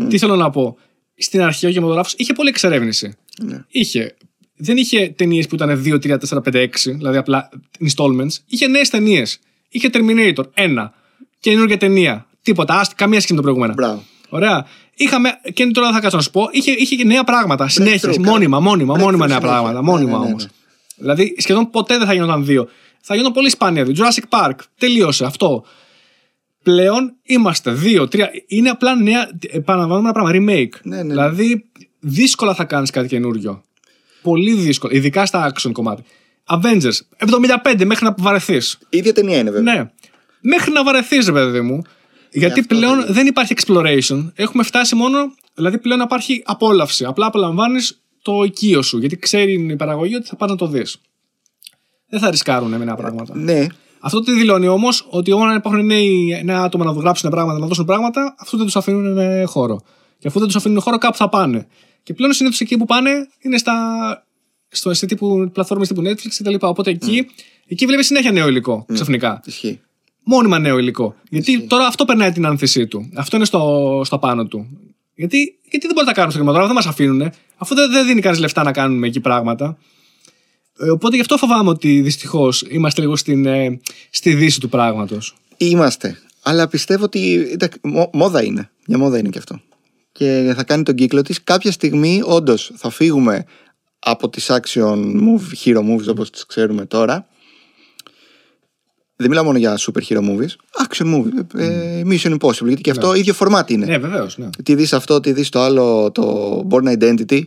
Τι 0.09 0.17
θέλω 0.17 0.35
να 0.35 0.49
πω; 0.49 0.77
Στην 1.17 1.41
αρχή 1.41 1.65
ο 1.65 1.69
κινηματογράφος 1.69 2.13
είχε 2.17 2.33
πολλή 2.33 2.49
εξερεύνηση. 2.49 3.15
Ναι. 3.41 3.63
Είχε. 3.67 4.15
Δεν 4.55 4.77
είχε 4.77 5.07
ταινίες 5.17 5.47
που 5.47 5.55
ήταν 5.55 5.83
2, 5.85 5.93
3, 5.99 6.17
4, 6.29 6.37
5, 6.43 6.53
6, 6.53 6.67
δηλαδή 6.85 7.17
απλά 7.17 7.49
installments. 7.79 8.35
Είχε 8.47 8.67
νέες 8.67 8.89
ταινίες. 8.89 9.39
Είχε 9.69 9.89
Terminator, 9.93 10.43
ένα. 10.53 10.93
Καινούργια 11.39 11.77
ταινία. 11.77 12.27
Τίποτα. 12.41 12.79
Άστι, 12.79 12.95
καμία 12.95 13.17
σχέση 13.19 13.33
με 13.33 13.37
το 13.37 13.43
προηγούμενο. 13.43 13.73
Μπράβο. 13.73 14.03
Ωραία. 14.29 14.65
Είχαμε, 14.95 15.29
και 15.53 15.65
τώρα 15.67 15.91
θα 15.91 15.99
κάτσω 15.99 16.17
να 16.17 16.23
σου 16.23 16.29
πω, 16.31 16.47
είχε, 16.51 16.71
είχε 16.71 16.95
και 16.95 17.03
νέα 17.03 17.23
πράγματα. 17.23 17.67
Συνέχεια. 17.67 18.09
Breakthrough, 18.09 18.17
Μόνιμα, 18.17 18.59
μόνιμα, 18.59 18.93
breakthrough 18.93 18.99
μόνιμα 18.99 19.27
νέα 19.27 19.35
συνέχεια. 19.37 19.39
πράγματα. 19.57 19.81
Ναι, 19.81 19.91
Μόνιμα 19.91 20.11
ναι, 20.11 20.17
ναι, 20.23 20.29
όμως. 20.29 20.43
ναι. 20.43 20.49
Δηλαδή 20.97 21.35
σχεδόν 21.37 21.69
ποτέ 21.69 21.97
δεν 21.97 22.07
θα 22.07 22.13
γινόταν 22.13 22.45
δύο. 22.45 22.67
Θα 23.01 23.13
γινόταν 23.13 23.33
πολύ 23.33 23.49
σπάνια 23.49 23.83
δύο. 23.83 23.93
Jurassic 23.97 24.39
Park. 24.39 24.55
Τελείωσε 24.77 25.25
αυτό. 25.25 25.63
Πλέον 26.63 27.13
είμαστε 27.23 27.71
δύο, 27.71 28.07
τρία. 28.07 28.29
Είναι 28.47 28.69
απλά 28.69 28.95
νέα. 28.95 29.29
Επαναλαμβάνουμε 29.49 30.09
ένα 30.09 30.23
πράγμα. 30.23 30.31
Remake. 30.51 30.79
Ναι, 30.83 30.95
ναι, 30.95 31.03
ναι. 31.03 31.09
Δηλαδή 31.09 31.65
δύσκολα 31.99 32.53
θα 32.53 32.63
κάνεις 32.63 32.89
κάτι 32.89 33.07
καινούριο. 33.07 33.63
Πολύ 34.21 34.53
δύσκολο. 34.53 34.95
Ειδικά 34.95 35.25
στα 35.25 35.53
action 35.53 35.71
κομμάτι. 35.71 36.03
Avengers. 36.49 37.25
75 37.73 37.85
μέχρι 37.85 38.05
να 38.05 38.15
βαρεθείς. 38.17 38.77
Η 38.89 38.97
ίδια 38.97 39.13
ταινία 39.13 39.37
είναι 39.37 39.51
βέβαια. 39.51 39.73
Ναι. 39.75 39.89
Μέχρι 40.41 40.71
να 40.71 40.83
βαρεθείς, 40.83 41.25
ρε 41.25 41.31
παιδί 41.31 41.61
μου. 41.61 41.81
Γιατί 42.33 42.59
αυτό 42.59 42.75
πλέον 42.75 43.03
δεν 43.03 43.13
δεν 43.13 43.27
υπάρχει 43.27 43.53
exploration. 43.57 44.31
Έχουμε 44.35 44.63
φτάσει 44.63 44.95
μόνο 44.95 45.17
Δηλαδή 45.53 45.77
πλέον 45.77 45.99
υπάρχει 45.99 46.41
απόλαυση. 46.45 47.05
Απλά 47.05 47.25
απολαμβάνεις 47.25 48.01
το 48.21 48.43
οικείο 48.43 48.81
σου. 48.81 48.97
Γιατί 48.97 49.17
ξέρει 49.17 49.53
η 49.53 49.75
παραγωγή 49.75 50.15
ότι 50.15 50.27
θα 50.27 50.35
πάνε 50.35 50.51
να 50.51 50.57
το 50.57 50.67
δεις. 50.67 50.97
Δεν 52.07 52.19
θα 52.19 52.29
ρισκάρουν 52.29 52.69
με 52.69 52.77
νέα 52.77 52.95
πράγματα. 52.95 53.37
Ναι, 53.37 53.67
Αυτό 53.99 54.19
τι 54.19 54.31
δηλώνει 54.31 54.67
όμως, 54.67 55.07
ότι 55.09 55.31
όταν 55.31 55.55
υπάρχουν 55.55 55.85
νέοι, 55.85 56.41
νέα 56.43 56.61
άτομα 56.61 56.85
να 56.85 56.91
γράψουν 56.91 57.29
πράγματα, 57.29 57.59
να 57.59 57.67
δώσουν 57.67 57.85
πράγματα, 57.85 58.35
αυτό 58.39 58.57
δεν 58.57 58.65
τους 58.65 58.75
αφήνουν 58.75 59.17
ε, 59.17 59.43
χώρο. 59.43 59.81
Και 60.19 60.27
αφού 60.27 60.37
δεν 60.39 60.47
τους 60.47 60.57
αφήνουν 60.57 60.81
χώρο, 60.81 60.97
κάπου 60.97 61.17
θα 61.17 61.29
πάνε. 61.29 61.67
Και 62.03 62.13
πλέον 62.13 62.33
συνήθως 62.33 62.59
εκεί 62.59 62.77
που 62.77 62.85
πάνε 62.85 63.11
είναι 63.39 63.57
στα, 63.57 63.73
στο, 64.67 64.93
σε 64.93 65.05
τύπου, 65.05 65.49
πλατφόρμες 65.53 65.87
τύπου 65.87 66.01
Netflix 66.01 66.27
κτλ. 66.37 66.55
Οπότε 66.59 66.89
εκεί, 66.89 67.27
εκεί 67.67 67.85
βλέπεις 67.85 68.05
συνέχεια 68.05 68.31
νέο 68.31 68.47
υλικό 68.47 68.85
ξαφνικά. 68.93 69.41
ισχύει. 69.45 69.81
Μόνιμα 70.23 70.59
νέο 70.59 70.77
υλικό. 70.77 71.15
Γιατί 71.29 71.61
τώρα 71.61 71.85
αυτό 71.87 72.05
περνάει 72.05 72.31
την 72.31 72.45
άνθησή 72.45 72.87
του. 72.87 73.09
Αυτό 73.15 73.35
είναι 73.35 73.45
στο, 73.45 74.01
στο 74.05 74.17
πάνω 74.17 74.45
του. 74.45 74.67
Γιατί, 75.15 75.37
γιατί 75.61 75.85
δεν 75.85 75.95
μπορεί 75.95 76.05
να 76.05 76.11
τα 76.11 76.13
κάνουν 76.13 76.31
στο 76.31 76.39
κινηματογράφο, 76.39 76.73
δεν 76.73 76.83
μας 76.83 76.93
αφήνουν. 76.93 77.31
Αφού 77.57 77.75
δεν, 77.75 77.91
δεν 77.91 78.07
δίνει 78.07 78.21
κανείς 78.21 78.39
λεφτά 78.39 78.63
να 78.63 78.71
κάνουμε 78.71 79.07
εκεί 79.07 79.19
πράγματα. 79.19 79.77
Ε, 80.79 80.89
οπότε 80.89 81.15
γι' 81.15 81.21
αυτό 81.21 81.37
φοβάμαι 81.37 81.69
ότι 81.69 82.01
δυστυχώς 82.01 82.65
είμαστε 82.69 83.01
λίγο 83.01 83.15
στην, 83.15 83.45
ε, 83.45 83.79
στη 84.09 84.33
δύση 84.33 84.59
του 84.59 84.69
πράγματος. 84.69 85.35
Είμαστε. 85.57 86.17
Αλλά 86.43 86.67
πιστεύω 86.67 87.03
ότι. 87.03 87.47
εντάξει, 87.51 87.79
μο- 87.83 88.09
μόδα 88.13 88.43
είναι. 88.43 88.69
Μια 88.87 88.97
μόδα 88.97 89.17
είναι 89.17 89.29
και 89.29 89.37
αυτό. 89.37 89.61
Και 90.11 90.53
θα 90.55 90.63
κάνει 90.63 90.83
τον 90.83 90.95
κύκλο 90.95 91.21
της. 91.21 91.43
Κάποια 91.43 91.71
στιγμή, 91.71 92.21
όντως, 92.25 92.71
θα 92.75 92.89
φύγουμε 92.89 93.45
από 93.99 94.29
τις 94.29 94.51
action 94.51 94.95
movie, 94.97 95.65
hero 95.65 95.79
movies 95.79 96.07
όπως 96.07 96.29
τις 96.29 96.45
ξέρουμε 96.45 96.85
τώρα. 96.85 97.27
Δεν 99.23 99.29
μιλάω 99.29 99.43
μόνο 99.43 99.57
για 99.57 99.77
super 99.77 100.01
hero 100.09 100.19
movies. 100.19 100.49
Action 100.87 101.05
movie. 101.15 101.59
ε, 101.59 102.01
Mission 102.05 102.37
Impossible. 102.37 102.65
Γιατί 102.65 102.81
και 102.81 102.91
αυτό 102.91 103.13
ίδιο 103.13 103.33
format 103.39 103.71
είναι. 103.71 103.85
Ναι, 103.85 103.97
βεβαίως. 103.97 104.37
Ναι. 104.37 104.49
Τι 104.63 104.75
δεις 104.75 104.93
αυτό, 104.93 105.19
τι 105.19 105.31
δεις 105.31 105.49
το 105.49 105.61
άλλο, 105.61 106.11
το 106.11 106.67
Born 106.69 106.97
Identity. 106.97 107.41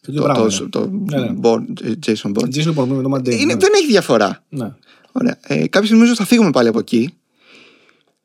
Το, 0.00 0.12
Το, 0.12 0.46
το, 0.48 0.68
το 0.68 0.90
Ναι, 1.10 1.18
ναι. 1.20 1.34
Born, 1.42 1.60
Jason 2.06 2.32
Bourne. 2.32 2.54
Jason 2.54 2.74
Bourne 2.74 2.86
με 2.86 3.02
το 3.02 3.10
Matt 3.14 3.18
Damon, 3.18 3.30
Είναι, 3.32 3.44
ναι. 3.44 3.58
δεν 3.58 3.70
έχει 3.74 3.86
διαφορά. 3.86 4.44
Ναι. 4.48 4.72
Ωραία. 5.12 5.38
Ε, 5.42 5.54
κάποια 5.54 5.68
στιγμή 5.82 5.96
νομίζω 5.96 6.14
θα 6.14 6.24
φύγουμε 6.24 6.50
πάλι 6.50 6.68
από 6.68 6.78
εκεί. 6.78 7.14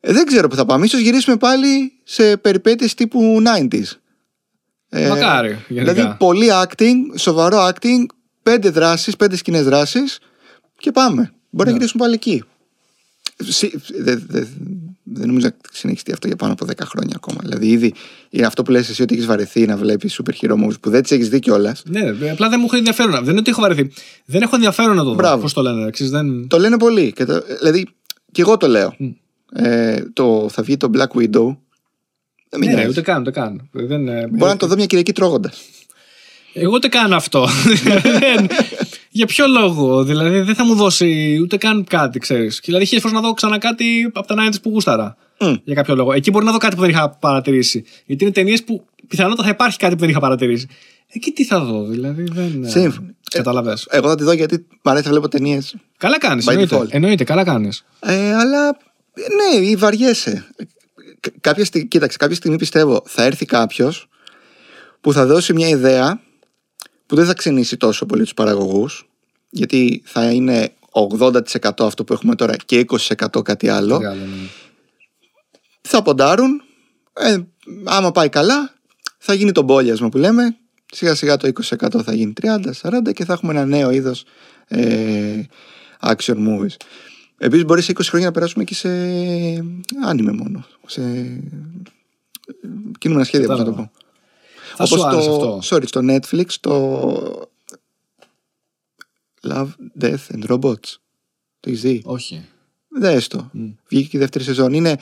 Ε, 0.00 0.12
δεν 0.12 0.24
ξέρω 0.26 0.48
που 0.48 0.56
θα 0.56 0.64
πάμε. 0.64 0.84
Ίσως 0.84 1.00
γυρίσουμε 1.00 1.36
πάλι 1.36 1.92
σε 2.04 2.36
περιπέτειες 2.36 2.94
τύπου 2.94 3.42
90s. 3.46 3.82
Ε, 4.88 5.08
Μακάρι, 5.08 5.58
γενικά. 5.68 5.92
Δηλαδή 5.92 6.14
πολύ 6.18 6.46
acting, 6.62 6.94
σοβαρό 7.14 7.68
acting, 7.68 8.04
πέντε 8.42 8.70
δράσεις, 8.70 9.16
πέντε 9.16 9.36
σκηνές 9.36 9.64
δράσεις 9.64 10.18
και 10.78 10.92
πάμε. 10.92 11.32
Μπορεί 11.50 11.70
να 11.70 11.76
γυρίσουμε 11.76 12.02
πάλι 12.02 12.14
εκεί. 12.14 12.44
Συ- 13.48 13.74
Δεν 14.00 14.24
δε, 14.28 14.44
δεν 15.02 15.26
νομίζω 15.26 15.46
να 15.46 15.54
συνεχιστεί 15.72 16.12
αυτό 16.12 16.26
για 16.26 16.36
πάνω 16.36 16.52
από 16.52 16.66
10 16.66 16.70
χρόνια 16.84 17.12
ακόμα. 17.16 17.38
Δηλαδή, 17.42 17.66
ήδη 17.68 17.94
είναι 18.30 18.46
αυτό 18.46 18.62
που 18.62 18.70
λες 18.70 18.88
εσύ 18.88 19.02
ότι 19.02 19.14
έχεις 19.14 19.26
βαρεθεί 19.26 19.66
να 19.66 19.76
βλέπεις 19.76 20.20
super 20.22 20.32
hero 20.44 20.52
movies 20.64 20.80
που 20.80 20.90
δεν 20.90 21.02
τις 21.02 21.10
έχεις 21.10 21.28
δει 21.28 21.38
κιόλας. 21.38 21.82
Ναι, 21.86 22.30
απλά 22.30 22.48
δεν 22.48 22.58
μου 22.60 22.66
έχει 22.66 22.76
ενδιαφέρον. 22.76 23.12
Δεν 23.12 23.30
είναι 23.30 23.38
ότι 23.38 23.50
έχω 23.50 23.60
βαρεθεί. 23.60 23.90
Δεν 24.24 24.42
έχω 24.42 24.54
ενδιαφέρον 24.54 24.96
να 24.96 25.02
το 25.02 25.08
δω. 25.08 25.14
Μπράβο. 25.14 25.42
Πώς 25.42 25.52
το 25.52 25.62
λένε, 25.62 25.90
ξέρεις, 25.90 26.12
δεν... 26.12 26.48
Το 26.48 26.58
λένε 26.58 26.76
πολύ. 26.78 27.12
Και 27.12 27.24
το, 27.24 27.42
δηλαδή, 27.58 27.88
και 28.32 28.40
εγώ 28.40 28.56
το 28.56 28.66
λέω. 28.68 28.96
Ε, 29.52 30.02
το, 30.12 30.48
θα 30.52 30.62
βγει 30.62 30.76
το 30.76 30.90
Black 30.94 31.18
Widow. 31.20 31.56
Δεν 32.48 32.60
με 32.60 32.66
Ναι, 32.66 32.72
νοιάζει. 32.72 32.88
ούτε 32.88 33.00
καν, 33.00 33.20
ούτε 33.20 33.30
καν. 33.30 33.68
Δεν, 33.72 34.08
ε, 34.08 34.26
Μπορεί 34.26 34.50
να 34.50 34.56
το 34.56 34.66
δω 34.66 34.74
μια 34.74 34.86
Κυριακή 34.86 35.12
τρώγοντας. 35.12 35.60
Εγώ 36.56 36.72
ούτε 36.74 36.88
καν 36.88 37.12
αυτό. 37.12 37.46
Δεν- 38.20 38.48
Για 39.16 39.26
ποιο 39.26 39.46
λόγο, 39.46 40.04
δηλαδή 40.04 40.40
δεν 40.40 40.54
θα 40.54 40.64
μου 40.64 40.74
δώσει 40.74 41.38
ούτε 41.42 41.56
καν 41.56 41.84
κάτι, 41.84 42.18
ξέρεις. 42.18 42.60
Δηλαδή, 42.64 42.84
χίλιες 42.84 43.02
φορές 43.02 43.20
να 43.20 43.26
δω 43.28 43.34
ξανά 43.34 43.58
κάτι 43.58 44.10
από 44.14 44.26
τα 44.26 44.34
90s 44.38 44.54
που 44.62 44.70
γούσταρα. 44.70 45.16
Μμ. 45.40 45.54
Για 45.64 45.74
κάποιο 45.74 45.94
λόγο. 45.94 46.12
Εκεί 46.12 46.30
μπορεί 46.30 46.44
να 46.44 46.52
δω 46.52 46.58
κάτι 46.58 46.74
που 46.74 46.80
δεν 46.80 46.90
είχα 46.90 47.10
παρατηρήσει. 47.10 47.84
Γιατί 48.06 48.24
είναι 48.24 48.32
ταινίες 48.32 48.64
που 48.64 48.84
πιθανότατα 49.08 49.42
θα 49.42 49.48
υπάρχει 49.48 49.78
κάτι 49.78 49.94
που 49.94 50.00
δεν 50.00 50.08
είχα 50.08 50.20
παρατηρήσει. 50.20 50.66
Εκεί 51.12 51.30
τι 51.30 51.44
θα 51.44 51.60
δω, 51.60 51.84
δηλαδή. 51.84 52.24
Δεν. 52.32 52.64
Σύμφωνα. 52.68 53.14
Κατάλαβε. 53.30 53.76
Εγώ 53.90 54.08
θα 54.08 54.14
τη 54.14 54.22
δω 54.24 54.32
γιατί 54.32 54.66
μ' 54.82 54.88
αρέσει 54.88 55.04
να 55.04 55.10
βλέπω 55.10 55.28
ταινίες. 55.28 55.74
Καλά 55.96 56.18
κάνεις. 56.18 56.44
by 56.48 56.50
Εννοείται. 56.50 56.76
default. 56.78 56.86
εννοείται, 56.90 57.24
καλά 57.24 57.44
κάνεις. 57.44 57.84
Ε, 58.00 58.34
αλλά 58.34 58.68
ε, 59.14 59.56
ναι, 59.60 59.66
ή 59.66 59.76
βαριέσαι. 59.76 60.46
Κα- 61.20 61.30
Κάποια 61.40 61.64
στιγμή, 61.64 61.88
κοίταξε, 61.88 62.16
κάποια 62.16 62.36
στιγμή 62.36 62.56
πιστεύω 62.56 63.02
θα 63.06 63.22
έρθει 63.22 63.44
κάποιος 63.44 64.08
που 65.00 65.12
θα 65.12 65.26
δώσει 65.26 65.52
μια 65.52 65.68
ιδέα 65.68 66.20
που 67.06 67.16
δεν 67.16 67.26
θα 67.26 67.34
ξενήσει 67.34 67.76
τόσο 67.76 68.06
πολύ 68.06 68.22
τους 68.22 68.34
παραγωγούς, 68.34 69.08
γιατί 69.50 70.02
θα 70.04 70.30
είναι 70.30 70.72
80% 70.90 71.40
αυτό 71.78 72.04
που 72.04 72.12
έχουμε 72.12 72.34
τώρα 72.34 72.56
και 72.56 72.84
20% 72.88 73.42
κάτι 73.44 73.68
άλλο. 73.68 74.00
θα 75.80 76.02
ποντάρουν. 76.02 76.62
Ε, 77.12 77.38
άμα 77.84 78.10
πάει 78.10 78.28
καλά, 78.28 78.74
θα 79.18 79.34
γίνει 79.34 79.52
το 79.52 79.62
μπόλιασμα 79.62 80.08
που 80.08 80.18
λέμε. 80.18 80.56
Σιγά 80.92 81.14
σιγά 81.14 81.36
το 81.36 81.50
20% 81.78 82.02
θα 82.04 82.14
γίνει 82.14 82.32
30-40 82.42 83.12
και 83.12 83.24
θα 83.24 83.32
έχουμε 83.32 83.52
ένα 83.52 83.64
νέο 83.66 83.90
είδος 83.90 84.24
ε, 84.66 85.42
action 86.00 86.36
movies. 86.36 86.76
Επίσης 87.38 87.64
μπορεί 87.64 87.82
σε 87.82 87.92
20 87.96 88.00
χρόνια 88.02 88.26
να 88.26 88.32
περάσουμε 88.32 88.64
και 88.64 88.74
σε 88.74 88.88
άνιμε 90.04 90.32
μόνο. 90.32 90.66
Σε 90.86 91.02
ε, 91.02 91.40
κινούμενα 92.98 93.24
σχέδια, 93.26 93.48
πώς 93.48 93.58
να 93.58 93.64
το 93.64 93.72
πω. 93.72 93.90
Θα 94.76 94.86
σου 94.86 95.06
άρεσε 95.06 95.30
αυτό. 95.30 95.60
sorry, 95.64 95.86
στο 95.86 96.00
Netflix 96.04 96.46
το 96.60 97.48
Love, 99.48 99.68
Death 100.00 100.26
and 100.34 100.46
Robots. 100.48 100.96
Το 101.60 101.70
έχεις 101.70 101.80
δει; 101.80 102.02
Όχι. 102.04 102.44
Δες 102.88 103.28
το. 103.28 103.50
Βγήκε 103.88 104.08
και 104.08 104.16
η 104.16 104.20
δεύτερη 104.20 104.44
σεζόν. 104.44 104.72
Είναι 104.72 104.98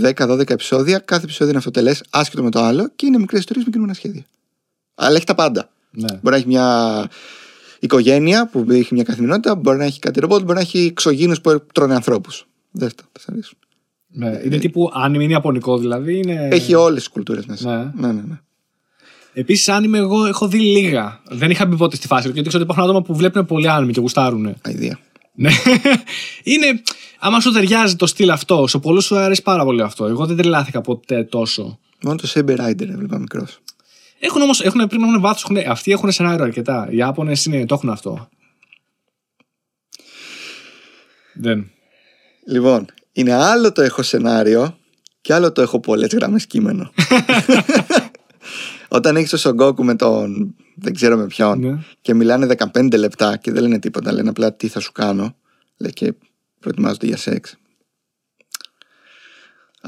10-12 0.00 0.50
επεισόδια. 0.50 0.98
Κάθε 0.98 1.22
επεισόδιο 1.22 1.48
είναι 1.48 1.58
αυτοτελέ, 1.58 1.94
άσχετο 2.10 2.42
με 2.42 2.50
το 2.50 2.60
άλλο 2.60 2.90
και 2.96 3.06
είναι 3.06 3.18
μικρές 3.18 3.40
ιστορίες 3.40 3.64
με 3.64 3.70
κινούμενα 3.70 3.94
σχέδια. 3.94 4.24
Αλλά 4.94 5.16
έχει 5.16 5.26
τα 5.26 5.34
πάντα. 5.34 5.70
Ναι. 5.90 6.06
Μπορεί 6.06 6.20
να 6.22 6.36
έχει 6.36 6.46
μια 6.46 7.08
οικογένεια 7.80 8.48
που 8.48 8.66
έχει 8.68 8.94
μια 8.94 9.02
καθημερινότητα, 9.02 9.54
μπορεί 9.54 9.78
να 9.78 9.84
έχει 9.84 9.98
κάτι 9.98 10.20
ρομπότ, 10.20 10.42
μπορεί 10.42 10.54
να 10.54 10.60
έχει 10.60 10.78
εξωγήνου 10.78 11.34
που 11.42 11.66
τρώνε 11.72 11.94
ανθρώπους. 11.94 12.46
Δες 12.70 12.94
το, 12.94 13.02
θα 13.12 13.20
σ' 13.20 13.28
αρέσουν. 13.28 13.58
Ναι. 14.06 14.40
Είναι 14.44 14.58
τύπου, 14.58 14.90
αν 14.92 15.14
είναι 15.14 15.32
ιαπωνικό 15.32 15.78
δηλαδή, 15.78 16.18
είναι. 16.18 16.48
Έχει 16.52 16.74
όλες 16.74 16.98
τις 16.98 17.08
κουλτούρες 17.08 17.46
μέσα. 17.46 17.92
Ναι. 17.96 18.06
ναι, 18.06 18.12
ναι. 18.12 18.22
ναι. 18.28 18.40
Επίσης, 19.38 19.68
άνιμε, 19.68 19.98
εγώ 19.98 20.26
έχω 20.26 20.48
δει 20.48 20.58
λίγα. 20.58 21.20
Δεν 21.28 21.50
είχα 21.50 21.66
μπει 21.66 21.76
ποτέ 21.76 21.96
στη 21.96 22.06
φάση. 22.06 22.30
Γιατί 22.30 22.48
ξέρω 22.48 22.62
ότι 22.62 22.72
υπάρχουν 22.72 22.84
άτομα 22.84 23.02
που 23.02 23.16
βλέπουν 23.16 23.46
πολύ 23.46 23.68
άνιμε 23.68 23.92
και 23.92 24.00
γουστάρουν. 24.00 24.56
Αιδία. 24.62 24.98
Ναι. 25.34 25.50
είναι. 26.52 26.82
Άμα 27.18 27.40
σου 27.40 27.52
ταιριάζει 27.52 27.96
το 27.96 28.06
στυλ 28.06 28.30
αυτό, 28.30 28.66
σε 28.66 28.78
πολλούς 28.78 29.04
σου 29.04 29.16
αρέσει 29.16 29.42
πάρα 29.42 29.64
πολύ 29.64 29.82
αυτό. 29.82 30.06
Εγώ 30.06 30.26
δεν 30.26 30.36
τρελάθηκα 30.36 30.80
ποτέ 30.80 31.24
τόσο. 31.24 31.78
Μόνο 32.02 32.16
το 32.16 32.32
Saber 32.34 32.56
Rider 32.56 32.88
έβλεπα 32.88 33.18
μικρός. 33.18 33.58
Έχουν 34.18 34.42
όμως, 34.42 34.60
έχουν, 34.60 34.86
πρέπει 34.86 35.02
να 35.02 35.08
έχουν 35.08 35.20
βάθος. 35.20 35.50
Αυτοί 35.68 35.92
έχουν 35.92 36.12
σενάριο 36.12 36.44
αρκετά. 36.44 36.88
Οι 36.90 36.96
Ιάπωνες 36.96 37.42
το 37.42 37.74
έχουν 37.74 37.90
αυτό. 37.90 38.28
Δεν. 41.34 41.70
Λοιπόν, 42.46 42.86
είναι 43.12 43.34
άλλο 43.34 43.72
το 43.72 43.82
έχω 43.82 44.02
σενάριο 44.02 44.78
και 45.20 45.34
άλλο 45.34 45.52
το 45.52 45.62
έχω 45.62 45.80
πολλές 45.80 46.14
γραμμές 46.14 46.46
κείμενο. 46.46 46.90
Όταν 48.88 49.16
έχεις 49.16 49.30
το 49.30 49.36
Σογκόκου 49.36 49.84
με 49.84 49.94
τον 49.96 50.54
δεν 50.74 50.94
ξέρω 50.94 51.16
με 51.16 51.26
ποιον 51.26 51.60
Ναι. 51.60 51.78
και 52.00 52.14
μιλάνε 52.14 52.46
15 52.74 52.96
λεπτά 52.98 53.36
και 53.36 53.52
δεν 53.52 53.62
λένε 53.62 53.78
τίποτα, 53.78 54.12
λένε 54.12 54.28
απλά 54.28 54.52
τι 54.52 54.68
θα 54.68 54.80
σου 54.80 54.92
κάνω, 54.92 55.36
λέει 55.76 55.92
και 55.92 56.14
προετοιμάζονται 56.60 57.06
για 57.06 57.16
σεξ. 57.16 57.56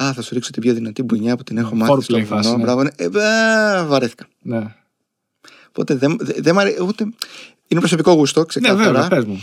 Α, 0.03 0.13
θα 0.13 0.23
σου 0.23 0.35
ρίξω 0.35 0.51
την 0.51 0.63
πιο 0.63 0.75
δυνατή 0.75 1.03
μπουνιά 1.03 1.37
που 1.37 1.43
την 1.43 1.59
έχω 1.59 1.75
μάθει 1.75 1.93
Foreplay 1.93 2.03
στο 2.03 2.19
φάση, 2.19 2.49
βουνό. 2.49 2.57
ναι. 2.57 2.63
Μπράβο, 2.63 2.83
ναι. 2.83 2.91
Ε, 2.97 3.23
α, 3.25 3.87
βαρέθηκα. 3.87 4.27
Ναι. 4.43 4.75
Οπότε 5.69 5.95
δεν 5.95 6.17
δε, 6.21 6.33
δεν 6.41 6.55
μ' 6.55 6.59
αρέ- 6.59 6.81
ούτε... 6.81 7.05
Είναι 7.69 7.81
προσωπικό 7.81 8.13
γούστο, 8.13 8.41
Ναι, 8.41 8.47
ξεκάθαρα. 8.47 8.85
βέβαια, 8.93 9.09
πες 9.09 9.25
μου. 9.25 9.41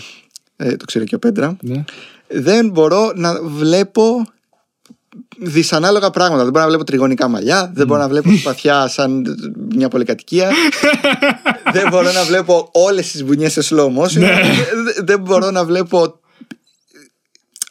ε, 0.56 0.76
το 0.76 0.86
ξέρει 0.86 1.06
και 1.06 1.16
ο 1.16 1.20
Πέντρα. 1.20 1.58
Ναι. 1.62 1.84
Δεν 2.28 2.70
μπορώ 2.70 3.12
να 3.16 3.42
βλέπω 3.44 4.26
δυσανάλογα 5.38 6.10
πράγματα. 6.10 6.44
Δεν 6.44 6.52
μπορώ 6.52 6.64
να 6.64 6.70
βλέπω 6.70 6.84
τριγωνικά 6.84 7.28
μαλλιά. 7.28 7.72
Δεν 7.74 7.88
μπορώ 7.88 8.02
να 8.02 8.08
βλέπω 8.08 8.38
σπαθιά 8.38 8.88
σαν 8.88 9.38
μια 9.76 9.88
πολυκατοικία. 9.88 10.50
δεν 11.74 11.88
μπορώ 11.90 12.12
να 12.12 12.24
βλέπω 12.24 12.70
όλες 12.72 13.12
τις 13.12 13.24
μπουνιές 13.24 13.52
σε 13.52 13.62
slow 13.70 13.86
motion. 13.86 14.20
δεν, 14.20 15.06
δεν 15.06 15.20
μπορώ 15.20 15.52
να 15.52 15.66
βλέπω 15.66 16.20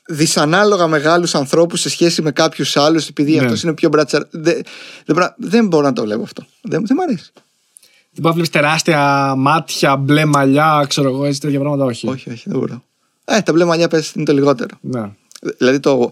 δυσανάλογα 0.09 0.87
μεγάλους 0.87 1.35
ανθρώπους 1.35 1.81
σε 1.81 1.89
σχέση 1.89 2.23
με 2.23 2.31
κάποιους 2.31 2.77
άλλους 2.77 3.09
επειδή 3.09 3.35
Ναι. 3.35 3.45
αυτός 3.45 3.63
είναι 3.63 3.75
πιο 3.75 3.89
μπρατσα... 3.89 4.29
Δεν, 4.31 4.63
δεν, 5.05 5.17
μπορώ, 5.17 5.35
δεν 5.37 5.67
μπορώ 5.67 5.87
να 5.87 5.93
το 5.93 6.03
βλέπω 6.03 6.23
αυτό. 6.23 6.47
Δεν, 6.63 6.87
δεν 6.87 6.97
μ' 6.97 7.01
αρέσει. 7.01 7.31
Δεν 7.35 8.23
μπορεί 8.23 8.27
να 8.27 8.33
βλέπεις 8.33 8.51
τεράστια 8.51 9.35
μάτια, 9.37 9.97
μπλε 9.97 10.25
μαλλιά, 10.25 10.85
ξέρω 10.89 11.09
εγώ, 11.09 11.25
έτσι 11.25 11.41
τέτοια 11.41 11.61
πράγματα. 11.61 11.85
Όχι. 11.85 12.09
Όχι, 12.09 12.31
όχι, 12.31 12.43
δεν 12.47 12.59
μπορώ. 12.59 12.85
Ε, 13.25 13.41
τα 13.41 13.53
μπλε 13.53 13.65
μαλλιά 13.65 13.89
πες 13.89 14.13
είναι 14.13 14.25
το 14.25 14.33
λιγότερο. 14.33 14.77
Ναι. 14.81 15.11
Δηλαδή 15.59 15.81
το, 15.81 16.11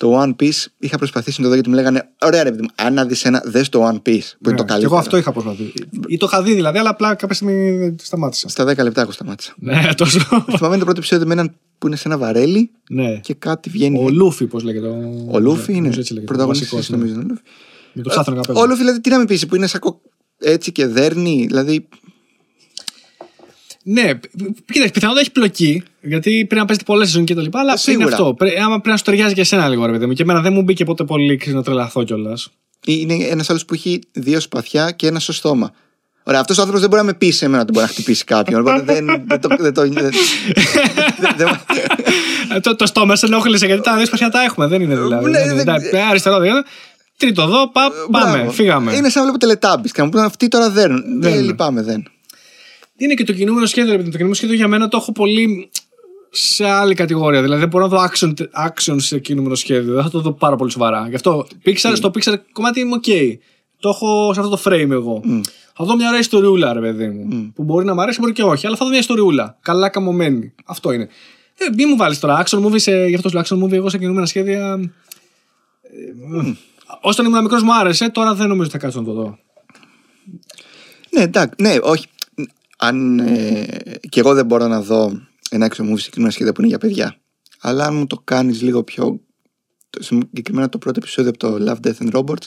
το 0.00 0.22
One 0.22 0.42
Piece 0.42 0.64
είχα 0.78 0.98
προσπαθήσει 0.98 1.36
να 1.36 1.42
το 1.42 1.48
δω 1.48 1.54
γιατί 1.54 1.68
μου 1.68 1.74
λέγανε 1.74 2.08
Ωραία, 2.20 2.42
ρε 2.42 2.50
παιδί 2.50 2.62
μου, 2.62 2.68
αν 2.74 2.94
να 2.94 3.04
δεις 3.04 3.24
ένα, 3.24 3.42
δες 3.44 3.68
το 3.68 3.88
One 3.88 3.94
Piece 3.94 4.00
που 4.02 4.08
είναι 4.08 4.18
το 4.42 4.48
Ναι. 4.48 4.54
Και 4.54 4.62
καλύτερο. 4.64 4.82
εγώ 4.82 4.96
αυτό 4.96 5.16
είχα 5.16 5.32
προσπαθήσει. 5.32 5.72
Ή 6.06 6.16
το 6.16 6.26
είχα 6.30 6.42
δει 6.42 6.54
δηλαδή, 6.54 6.78
αλλά 6.78 6.90
απλά 6.90 7.14
κάποια 7.14 7.34
στιγμή 7.34 7.94
σταμάτησα. 8.02 8.48
Στα 8.48 8.64
10 8.64 8.76
λεπτά 8.76 9.00
έχω 9.00 9.12
σταμάτησα. 9.12 9.54
Ναι, 9.58 9.88
τόσο. 9.96 10.18
Θυμάμαι 10.56 10.78
το 10.78 10.84
πρώτο 10.84 10.98
επεισόδιο 10.98 11.26
με 11.26 11.32
έναν 11.32 11.54
που 11.78 11.86
είναι 11.86 11.96
σε 11.96 12.08
ένα 12.08 12.18
βαρέλι 12.18 12.70
ναι. 12.90 13.16
και 13.16 13.34
κάτι 13.34 13.70
βγαίνει. 13.70 14.04
Ο 14.04 14.08
Λούφι, 14.08 14.46
πώς 14.46 14.62
λέγεται. 14.62 14.86
Ο 15.30 15.38
Λούφι 15.38 15.70
είναι 15.72 15.80
Νομίζω 15.80 16.00
έτσι 16.00 16.12
λέγεται, 16.12 16.32
πρωταγωνιστής 16.32 16.70
βασικός, 16.70 16.90
ναι. 16.90 16.96
νομίζω. 16.96 17.14
είναι 17.20 17.24
ο 17.24 17.26
Λούφι. 17.28 17.42
Με 17.92 18.02
το 18.02 18.08
ψάθρο 18.08 18.34
καπέλο. 18.34 18.60
Όλο 18.60 18.76
δηλαδή 18.76 19.00
τι 19.00 19.10
να 19.10 19.18
μην 19.18 19.26
πεις 19.26 19.46
που 19.46 19.56
είναι 19.56 19.66
σακο 19.66 20.00
έτσι 20.38 20.72
και 20.72 20.86
δέρνει. 20.86 21.46
Δηλαδή. 21.46 21.88
Ναι, 23.92 24.02
κοίταξε, 24.72 24.92
πιθανότατα 24.92 25.20
έχει 25.20 25.30
πλοκή. 25.32 25.82
Γιατί 26.00 26.30
πρέπει 26.30 26.54
να 26.54 26.64
παίζετε 26.64 26.84
πολλές 26.86 27.08
σεζόν 27.08 27.24
και 27.24 27.34
τα 27.34 27.42
λοιπά. 27.42 27.58
Αλλά 27.60 27.70
είναι 27.70 27.78
Σίγουρα. 27.80 28.06
αυτό. 28.06 28.34
Πρέ, 28.34 28.50
άμα 28.58 28.68
πρέπει 28.74 28.88
να 28.88 28.96
σου 28.96 29.04
ταιριάζει 29.04 29.32
για 29.34 29.44
σένα 29.44 29.68
λίγο, 29.68 29.86
ρε 29.86 29.92
παιδί 29.92 30.06
μου. 30.06 30.12
Και 30.12 30.22
εμένα 30.22 30.40
δεν 30.40 30.52
μου 30.52 30.62
μπήκε 30.62 30.84
ποτέ 30.84 31.04
πολύ 31.04 31.36
ξέρεις, 31.36 31.54
να 31.54 31.62
τρελαθώ 31.62 32.04
κιόλας. 32.04 32.48
Είναι 32.86 33.14
ένας 33.14 33.50
άλλος 33.50 33.64
που 33.64 33.74
έχει 33.74 34.00
δύο 34.12 34.40
σπαθιά 34.40 34.90
και 34.90 35.06
ένα 35.06 35.20
στο 35.20 35.32
στόμα. 35.32 35.72
Ωραία, 36.22 36.40
αυτός 36.40 36.56
ο 36.58 36.60
άνθρωπος 36.60 36.80
δεν 36.80 36.90
μπορεί 36.90 37.02
να 37.06 37.12
με 37.12 37.18
πείσει 37.18 37.44
εμένα 37.44 37.62
ότι 37.62 37.72
μπορεί 37.72 37.84
να 37.86 37.90
χτυπήσει 37.92 38.24
κάποιον. 38.24 38.60
Οπότε 38.60 38.82
δεν, 38.92 39.06
δεν 39.26 39.40
το. 39.40 39.48
Δεν 39.58 39.74
το 39.74 39.82
δεν- 39.82 39.92
δεν- 39.92 40.10
δεν- 41.36 41.60
Ε, 42.54 42.60
το, 42.60 42.76
το 42.76 42.86
στόμα 42.86 43.16
σε 43.16 43.26
ενόχλησε 43.26 43.66
γιατί 43.66 43.82
τα 43.82 43.96
δύο 43.96 44.06
σπαθιά 44.06 44.28
τα 44.30 44.42
έχουμε. 44.42 44.66
Δεν 44.66 44.82
είναι 44.82 44.94
δηλαδή. 44.96 45.24
Ναι, 45.24 45.30
δεν 45.30 45.42
είναι. 45.44 45.54
δεν- 45.54 45.68
Εντάξει, 45.74 45.96
αριστερό, 46.10 46.38
δεξιό. 46.38 46.62
Τρίτο 47.16 47.42
εδώ, 47.42 47.68
πα, 47.70 47.90
πάμε, 48.10 48.32
Μπράβο. 48.36 48.50
φύγαμε. 48.50 48.92
Είναι 48.96 49.08
σαν 49.08 49.12
να 49.14 49.22
βλέπω 49.22 49.38
τελετάμπι 49.38 49.88
και 49.88 49.94
να 49.96 50.04
μου 50.04 50.10
πούνε 50.10 50.24
αυτοί 50.24 50.48
τώρα 50.48 50.70
δέρνουν. 50.70 51.20
Δεν 51.20 51.32
είναι. 51.32 51.40
λυπάμαι, 51.42 51.82
δεν. 51.82 52.02
Είναι 53.00 53.14
και 53.14 53.24
το 53.24 53.32
κινούμενο 53.32 53.66
σχέδιο. 53.66 53.90
ρε 53.90 53.96
παιδί 53.96 54.04
μου. 54.04 54.10
Το 54.10 54.16
κινούμενο 54.16 54.34
σχέδιο 54.34 54.56
για 54.56 54.68
μένα 54.68 54.88
το 54.88 54.96
έχω 54.96 55.12
πολύ 55.12 55.70
σε 56.30 56.64
άλλη 56.68 56.94
κατηγορία. 56.94 57.42
Δηλαδή 57.42 57.60
δεν 57.60 57.68
μπορώ 57.68 57.86
να 57.86 57.90
δω 57.96 58.08
action, 58.10 58.32
action 58.66 58.96
σε 58.96 59.18
κινούμενο 59.18 59.54
σχέδιο. 59.54 59.94
Δεν 59.94 60.02
θα 60.02 60.10
το 60.10 60.20
δω 60.20 60.32
πάρα 60.32 60.56
πολύ 60.56 60.70
σοβαρά. 60.70 61.06
Γι' 61.08 61.14
αυτό 61.14 61.46
Pixar, 61.64 61.92
στο 61.94 62.10
Pixar 62.14 62.34
κομμάτι 62.52 62.80
είμαι 62.80 62.96
ok. 63.02 63.36
Το 63.80 63.88
έχω 63.88 64.30
σε 64.34 64.40
αυτό 64.40 64.56
το 64.56 64.62
frame 64.64 64.90
εγώ. 64.90 65.22
Θα 65.76 65.84
δω 65.84 65.96
μια 65.96 66.08
ωραία 66.08 66.20
ιστοριούλα, 66.20 66.72
ρε 66.72 66.80
παιδί 66.80 67.08
μου. 67.08 67.52
Που 67.54 67.62
μπορεί 67.62 67.84
να 67.84 67.94
μου 67.94 68.00
αρέσει, 68.00 68.20
μπορεί 68.20 68.32
και 68.32 68.42
όχι. 68.42 68.66
Αλλά 68.66 68.76
θα 68.76 68.84
δω 68.84 68.90
μια 68.90 69.00
ιστοριούλα. 69.00 69.58
Καλά 69.62 69.88
καμωμένη. 69.88 70.54
Αυτό 70.64 70.92
είναι. 70.92 71.08
Ε, 71.58 71.64
μην 71.76 71.86
μου 71.90 71.96
βάλεις 71.96 72.18
τώρα 72.18 72.42
action 72.46 72.64
movie 72.64 72.80
σε, 72.80 73.06
γι' 73.06 73.14
αυτό 73.14 73.28
σου 73.28 73.34
λέω 73.34 73.44
action 73.46 73.64
movie 73.64 73.72
εγώ 73.72 73.88
σε 73.88 73.98
κινούμενα 73.98 74.26
σχέδια. 74.26 74.80
Ε, 75.82 76.52
Όταν 77.00 77.26
ήμουν 77.26 77.42
μικρός 77.42 77.62
μου 77.62 77.74
άρεσε, 77.74 78.10
τώρα 78.10 78.34
δεν 78.34 78.48
νομίζω 78.48 78.62
ότι 78.62 78.72
θα 78.72 78.78
κάτσω 78.78 78.98
να 79.00 79.04
το 79.06 79.12
δω. 79.12 79.38
Ναι, 81.10 81.22
εντάξει. 81.22 81.54
Ναι, 81.58 81.76
όχι. 81.82 82.06
Αν 82.80 83.18
ε, 83.18 83.64
και 84.08 84.20
εγώ 84.20 84.34
δεν 84.34 84.46
μπορώ 84.46 84.66
να 84.66 84.80
δω 84.80 85.20
ένα 85.50 85.66
action 85.70 85.82
movie 85.90 85.98
συγκεκριμένα 85.98 86.32
σχέδια 86.32 86.52
που 86.52 86.60
είναι 86.60 86.68
για 86.70 86.78
παιδιά. 86.78 87.16
Αλλά 87.60 87.84
αν 87.84 87.94
μου 87.94 88.06
το 88.06 88.20
κάνεις 88.24 88.62
λίγο 88.62 88.82
πιο. 88.82 89.20
το- 89.90 90.02
Συγκεκριμένα 90.02 90.68
το 90.68 90.78
πρώτο 90.78 90.98
επεισόδιο 91.02 91.30
από 91.30 91.38
το 91.38 91.56
Love, 91.66 91.86
Death 91.88 92.06
and 92.08 92.12
Robots 92.18 92.44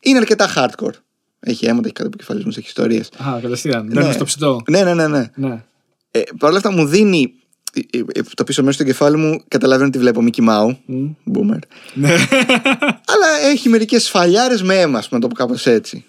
είναι 0.00 0.18
αρκετά 0.18 0.48
hardcore. 0.56 0.92
Έχει 1.40 1.66
αίματα, 1.66 1.82
έχει 1.84 1.92
κάτω 1.94 2.06
επικεφαλισμού, 2.08 2.50
έχει 2.56 2.66
ιστορίες. 2.66 3.08
Α, 3.28 3.38
κατευθείαν. 3.42 3.86
Μπαίνουμε 3.92 4.12
στο 4.12 4.24
ψητό. 4.24 4.60
Ναι, 4.70 4.82
ναι, 4.82 4.94
ναι. 4.94 5.06
ναι. 5.08 5.30
Ναι. 5.34 5.62
Ε, 6.10 6.20
Παρ' 6.38 6.48
όλα 6.48 6.56
αυτά 6.56 6.72
μου 6.72 6.86
δίνει. 6.86 7.32
ε, 7.74 7.98
ε, 8.18 8.22
Το 8.34 8.44
πίσω 8.44 8.60
μέρος 8.62 8.76
του 8.76 8.84
κεφάλι 8.84 9.16
μου 9.16 9.42
καταλαβαίνω 9.48 9.88
ότι 9.88 9.98
βλέπω 9.98 10.24
Mickey 10.26 10.48
Mouse. 10.48 10.76
Μμ. 10.86 11.08
Boomer. 11.32 11.58
Ναι. 11.94 12.14
Αλλά 13.12 13.26
έχει 13.50 13.68
μερικές 13.68 14.04
σφαλιάρες 14.04 14.62
με 14.62 14.74
αίμα, 14.80 14.98
ας 14.98 15.08
πούμε, 15.08 15.20
να 15.20 15.28
το 15.28 15.34
πω 15.34 15.34
κάπως 15.42 15.66
έτσι. 15.66 16.04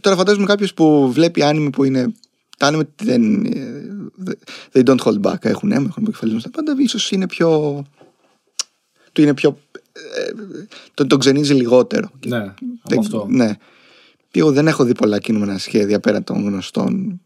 Τώρα 0.00 0.16
φαντάζομαι 0.16 0.46
κάποιος 0.46 0.74
που 0.74 1.12
βλέπει 1.12 1.42
άνιμη 1.42 1.70
που 1.70 1.84
είναι. 1.84 2.12
Τα 2.62 2.68
άνιμη 2.68 2.82
δεν. 3.02 3.44
ε, 3.44 3.84
They 4.72 4.82
don't 4.84 4.98
hold 4.98 5.20
back. 5.20 5.44
Έχουν 5.44 5.72
αίμα, 5.72 5.86
έχουν 5.88 6.02
επικεφαλισμό 6.02 6.40
στα 6.40 6.50
πάντα. 6.50 6.74
ίσως 6.78 7.10
είναι 7.10 7.26
πιο. 7.26 7.82
Του 9.12 9.22
είναι 9.22 9.34
πιο. 9.34 9.58
ε, 9.92 10.30
τον, 10.94 11.08
τον 11.08 11.18
ξενίζει 11.18 11.54
λιγότερο. 11.54 12.10
Ναι, 12.26 12.36
από 12.42 12.54
Δεν- 12.88 12.98
αυτό. 12.98 13.26
Ναι. 13.30 13.56
Και 14.30 14.40
Εγώ 14.40 14.52
δεν 14.52 14.66
έχω 14.66 14.84
δει 14.84 14.94
πολλά 14.94 15.18
κινούμενα 15.18 15.58
σχέδια 15.58 16.00
πέρα 16.00 16.22
των 16.22 16.44
γνωστών. 16.44 17.20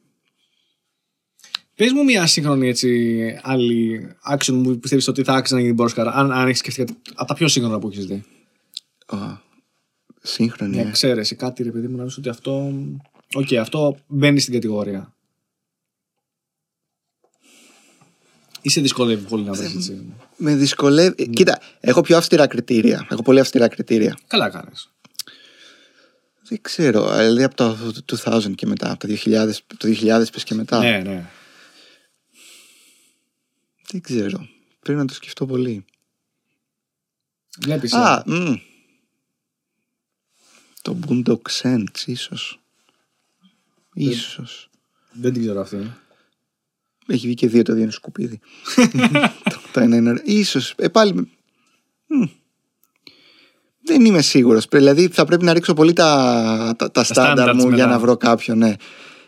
Πες 1.75 1.93
μου 1.93 2.05
μια 2.05 2.27
σύγχρονη 2.27 2.69
έτσι, 2.69 3.41
άλλη 3.43 4.09
action 4.33 4.61
που 4.63 4.79
πιστεύεις 4.79 5.09
ότι 5.09 5.23
θα 5.23 5.33
άξιζε 5.33 5.55
να 5.55 5.61
γίνει 5.61 5.73
Μπόρσκαρ, 5.75 6.09
αν, 6.09 6.33
αν 6.33 6.47
έχεις 6.47 6.59
σκεφτεί 6.59 6.85
κάτι 6.85 6.99
από 7.15 7.29
τα 7.29 7.35
πιο 7.35 7.49
σύγχρονα 7.49 7.79
που 7.79 7.89
έχεις 7.89 8.07
δει. 8.07 8.23
Α, 9.07 9.17
σύγχρονη. 10.23 10.75
Μια 10.77 10.85
ε. 10.85 10.89
εξαίρεση, 10.89 11.35
κάτι 11.37 11.63
ρε 11.63 11.71
παιδί 11.71 11.89
μου, 11.89 11.97
να 11.97 12.05
πεις 12.05 12.17
ότι 12.17 12.29
αυτό. 12.29 12.73
Οκ, 13.35 13.53
αυτό 13.61 13.97
μπαίνει 14.07 14.41
στην 14.41 14.53
κατηγορία. 14.55 15.16
Ή 18.67 18.71
σε 18.71 18.81
δυσκολεύει 18.81 19.29
πολύ 19.29 19.45
να 19.45 19.53
βρεις 19.53 19.75
έτσι. 19.75 20.15
Με 20.37 20.55
δυσκολεύει. 20.55 21.29
Κοίτα, 21.29 21.61
έχω 21.81 22.01
πιο 22.01 22.17
αυστηρά 22.17 22.47
κριτήρια. 22.47 23.07
Έχω 23.11 23.23
πολύ 23.23 23.41
αυστηρά 23.41 23.69
κριτήρια. 23.69 24.19
Καλά 24.27 24.51
κάνεις. 24.51 24.91
Δεν 26.43 26.61
ξέρω. 26.61 27.17
Δηλαδή 27.17 27.43
από 27.43 27.55
το 27.55 27.77
2000 28.25 28.55
και 28.55 28.67
μετά, 28.67 28.91
από 28.91 29.07
το 29.07 29.15
2000, 29.25 29.51
το 29.77 29.89
2000 29.89 30.25
πες 30.33 30.45
και 30.45 30.55
μετά. 30.55 30.79
Ναι, 30.79 30.99
ναι. 30.99 31.31
Δεν 33.91 34.01
ξέρω. 34.01 34.49
Πρέπει 34.81 34.99
να 34.99 35.05
το 35.05 35.15
σκεφτώ 35.15 35.47
πολύ. 35.47 35.85
Βλέπεις. 37.61 37.93
Α, 37.93 38.23
ε. 38.27 38.31
μ. 38.31 38.55
Το 40.83 40.99
Boondock 41.07 41.43
Saints, 41.63 42.07
ίσως. 42.07 42.61
Ίσως. 43.95 44.71
Δεν 45.13 45.33
την 45.33 45.43
ξέρω 45.43 45.61
αυτή. 45.61 45.93
Έχει 47.07 47.27
βγει 47.27 47.35
και 47.35 47.49
δύο, 47.49 47.63
το 47.63 47.73
δύο 47.73 47.83
είναι 47.83 47.91
σκουπίδι. 47.91 48.41
το, 49.51 49.61
το 49.73 49.81
ένα 49.81 49.97
είναι. 49.97 50.21
Ίσως. 50.25 50.75
Ε, 50.77 50.89
πάλι. 50.89 51.13
μ. 52.07 52.25
Δεν 53.83 54.05
είμαι 54.05 54.23
σίγουρος. 54.23 54.67
Δηλαδή 54.71 55.09
θα 55.09 55.25
πρέπει 55.25 55.45
να 55.45 55.53
ρίξω 55.53 55.75
πολύ 55.75 55.93
τα, 55.93 56.75
τα, 56.79 56.91
τα 56.91 57.05
στάνταρ 57.05 57.49
standards 57.49 57.55
μου 57.55 57.69
για 57.69 57.71
μετά. 57.71 57.87
να 57.87 57.99
βρω 57.99 58.17
κάποιον, 58.17 58.59
ναι. 58.59 58.75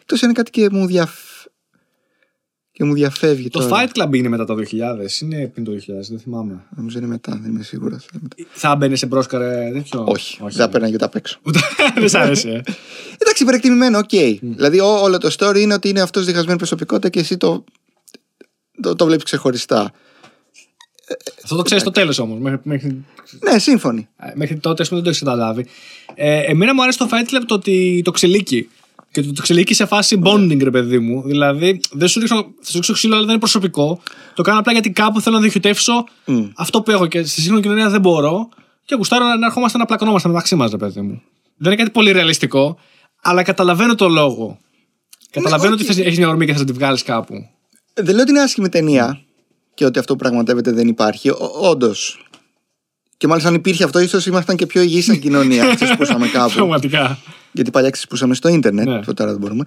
Εκτός 0.01 0.12
αν 0.12 0.16
είναι 0.22 0.32
κάτι 0.32 0.50
και 0.50 0.68
μου, 0.70 0.86
διαφ... 0.86 1.10
και 2.78 2.84
μου 2.84 2.94
διαφεύγει 2.94 3.48
Το 3.48 3.59
τώρα. 3.68 3.84
Fight 3.94 4.02
Club 4.02 4.14
είναι 4.14 4.28
μετά 4.28 4.44
το 4.44 4.55
2000, 4.55 5.20
είναι 5.22 5.46
πριν 5.46 5.64
το 5.64 5.72
2000, 5.72 5.78
δεν 6.09 6.18
θυμάμαι. 6.18 6.64
Νομίζω 6.76 6.98
είναι 6.98 7.06
μετά, 7.06 7.38
δεν 7.42 7.50
είμαι 7.50 7.62
σίγουρος. 7.62 8.06
Θα 8.52 8.76
μπαίνει 8.76 8.96
σε 8.96 9.06
Μπόρσκαρ 9.06 9.40
ε, 9.42 9.70
τέτοιο. 9.72 10.05
Όχι, 10.09 10.36
δεν 10.40 10.50
θα 10.50 10.68
παίρναγε 10.68 10.94
ούτε 10.94 11.05
απ' 11.05 11.14
έξω. 11.14 11.38
Ούτε- 11.42 11.59
Δεν 11.98 12.09
σ' 12.09 12.14
άρεσε. 12.14 12.48
ε. 12.50 12.60
Εντάξει, 13.18 13.42
υπερεκτιμημένο, 13.42 13.98
οκ. 13.98 14.09
Δηλαδή, 14.40 14.80
ό- 14.80 15.02
όλο 15.02 15.18
το 15.18 15.34
story 15.38 15.56
είναι 15.59 15.74
ότι 15.74 15.88
είναι 15.88 16.00
αυτός 16.00 16.24
διχασμένη 16.24 16.59
προσωπικότητα 16.59 17.09
και 17.09 17.18
εσύ 17.20 17.36
το, 17.36 17.64
το, 18.82 18.94
το 18.94 19.05
βλέπεις 19.06 19.24
ξεχωριστά. 19.24 19.92
Αυτό 21.42 21.56
το 21.56 21.62
ξέρεις 21.62 21.82
στο 21.82 21.92
τέλος 21.92 22.18
όμως. 22.18 22.38
Μέχρι, 22.40 22.60
μέχρι, 22.62 23.05
Ναι, 23.52 23.59
σύμφωνοι. 23.59 24.09
ε, 24.16 24.32
μέχρι 24.34 24.56
τότε 24.56 24.82
ας 24.82 24.88
πούμε, 24.88 25.00
δεν 25.00 25.12
το 25.12 25.16
έχεις 25.16 25.18
καταλάβει. 25.28 25.66
Ε, 26.14 26.38
εμένα 26.50 26.74
μου 26.74 26.82
αρέσει 26.82 26.98
το 26.98 27.09
Fight 27.10 27.34
Club 27.34 27.42
το 27.46 27.55
ότι 27.55 28.00
το 28.05 28.10
ξελίκει. 28.10 28.68
Και 29.10 29.22
το, 29.22 29.32
το 29.32 29.43
ξελίκει 29.43 29.74
σε 29.74 29.86
φάση 29.86 30.20
bonding, 30.24 30.62
ρε 30.62 30.70
παιδί 30.70 30.98
μου. 30.98 31.22
Δηλαδή, 31.26 31.80
δεν 31.90 32.09
σου 32.09 32.20
ρίξω, 32.20 32.35
θα 32.60 32.70
σου 32.70 32.74
ρίξω 32.74 32.93
ξύλο, 32.93 33.12
αλλά 33.12 33.22
δεν 33.22 33.30
είναι 33.30 33.40
προσωπικό. 33.40 34.02
Το 34.35 34.43
κάνω 34.43 34.59
απλά 34.59 34.72
γιατί 34.72 34.90
κάπου 34.90 35.20
θέλω 35.20 35.36
να 35.36 35.43
διοχετεύσω 35.43 36.05
αυτό 36.56 36.82
που 36.82 36.90
έχω 36.90 37.06
και 37.06 37.22
στη 37.22 37.40
σύγχρονη 37.40 37.62
κοινωνία 37.62 37.89
δεν 37.89 38.01
μπορώ. 38.01 38.48
Και 38.85 38.94
γουστάρω 38.94 39.24
να, 39.24 39.36
να 39.36 39.47
ερχόμαστε 39.47 39.78
να 39.78 39.85
πλακωνόμαστε 39.85 40.28
μεταξύ 40.28 40.55
μας, 40.55 40.70
ρε 40.70 40.76
παιδί 40.76 41.01
μου. 41.01 41.22
Δεν 41.56 41.72
είναι 41.72 41.80
κάτι 41.80 41.90
πολύ 41.90 42.12
ρεαλιστικό, 42.12 42.78
αλλά 43.22 43.43
καταλαβαίνω 43.43 43.94
το 43.94 44.09
λόγο. 44.09 44.59
Καταλαβαίνω 45.30 45.74
όχι. 45.74 45.90
ότι 45.90 46.02
έχεις 46.02 46.18
μια 46.18 46.28
ορμή 46.28 46.47
και 46.47 46.55
θα 46.55 46.64
τη 46.64 46.72
βγάλεις 46.72 47.02
κάπου. 47.02 47.35
Δεν 47.94 48.14
λέω 48.14 48.22
ότι 48.22 48.30
είναι 48.30 48.40
άσχημη 48.40 48.68
ταινία 48.68 49.20
και 49.74 49.85
ότι 49.85 49.98
αυτό 49.98 50.12
που 50.12 50.18
πραγματεύεται 50.18 50.72
δεν 50.72 50.89
υπάρχει. 50.89 51.30
Όντως. 51.60 52.28
Και 53.16 53.26
μάλιστα 53.26 53.48
αν 53.48 53.55
υπήρχε 53.55 53.85
αυτό, 53.85 53.98
ίσως 53.98 54.26
ήμασταν 54.26 54.56
και 54.56 54.66
πιο 54.66 54.80
υγιείς 54.80 55.05
σαν 55.05 55.18
κοινωνία. 55.18 55.64
Ξεσπούσαμε 55.74 56.28
κάπου. 56.28 56.55
Πραγματικά. 56.55 57.18
Γιατί 57.53 57.70
παλιά 57.70 57.91
ξεσπούσαμε 57.91 58.35
στο 58.35 58.49
ίντερνετ. 58.49 58.87
Ναι. 58.87 58.99
Αυτό 58.99 59.15
τώρα 59.15 59.31
δεν 59.31 59.41
μπορούμε. 59.41 59.65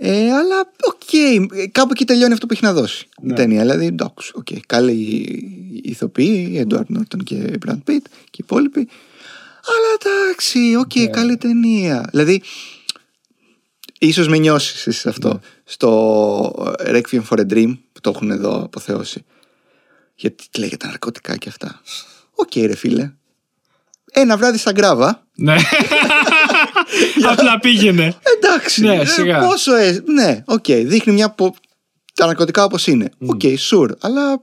Ε, 0.00 0.32
αλλά 0.32 0.70
οκ, 0.84 1.12
ε, 1.12 1.66
κάπου 1.66 1.88
εκεί 1.92 2.04
τελειώνει 2.04 2.32
αυτό 2.32 2.46
που 2.46 2.52
έχει 2.52 2.64
να 2.64 2.72
δώσει 2.72 3.08
Ναι. 3.22 3.32
η 3.32 3.36
ταινία. 3.36 3.60
Δηλαδή, 3.60 3.86
εντάξει, 3.86 4.32
οκ. 4.34 4.46
Καλοί 4.66 5.80
ηθοποιοί, 5.84 6.54
Έντουαρντ 6.56 6.90
Νόρτον 6.90 7.20
και 7.20 7.34
Μπραντ 7.60 7.80
Πιτ 7.84 8.04
και 8.06 8.12
οι 8.30 8.44
υπόλοιποι. 8.44 8.88
Αλλά 9.64 10.20
εντάξει, 10.24 10.74
οκ, 10.74 10.94
Ναι. 10.94 11.06
καλή 11.06 11.36
ταινία. 11.36 12.08
Δηλαδή, 12.10 12.42
ίσως 13.98 14.28
με 14.28 14.38
νιώσεις 14.38 14.86
εσύ 14.86 15.08
αυτό. 15.08 15.40
Στο 15.64 16.74
Requiem 16.86 17.22
for 17.30 17.38
a 17.38 17.52
Dream 17.52 17.78
που 17.92 18.00
το 18.00 18.10
έχουν 18.14 18.30
εδώ 18.30 18.62
αποθεώσει. 18.62 19.24
Γιατί 20.14 20.44
λέγεται 20.58 20.86
ναρκωτικά 20.86 21.36
και 21.36 21.48
αυτά. 21.48 21.80
Οκ, 22.34 22.54
ρε 22.56 22.74
φίλε. 22.76 23.10
Ένα 24.12 24.36
βράδυ 24.36 24.58
στα 24.58 24.72
Γκράβα. 24.72 25.26
Ναι. 25.34 25.56
Απλά 27.30 27.58
πήγαινε. 27.58 28.14
Εντάξει. 28.36 28.80
Ναι, 28.82 28.94
ε, 28.94 29.04
σιγά. 29.04 29.38
Πόσο 29.40 29.74
ε, 29.74 30.02
ναι, 30.06 30.42
οκ. 30.46 30.64
δείχνει 30.66 31.12
μια. 31.12 31.30
πο- 31.30 31.54
τα 32.14 32.26
ναρκωτικά 32.26 32.64
όπως 32.64 32.86
είναι. 32.86 33.10
Οκ, 33.26 33.40
sure. 33.70 33.90
Αλλά 34.00 34.42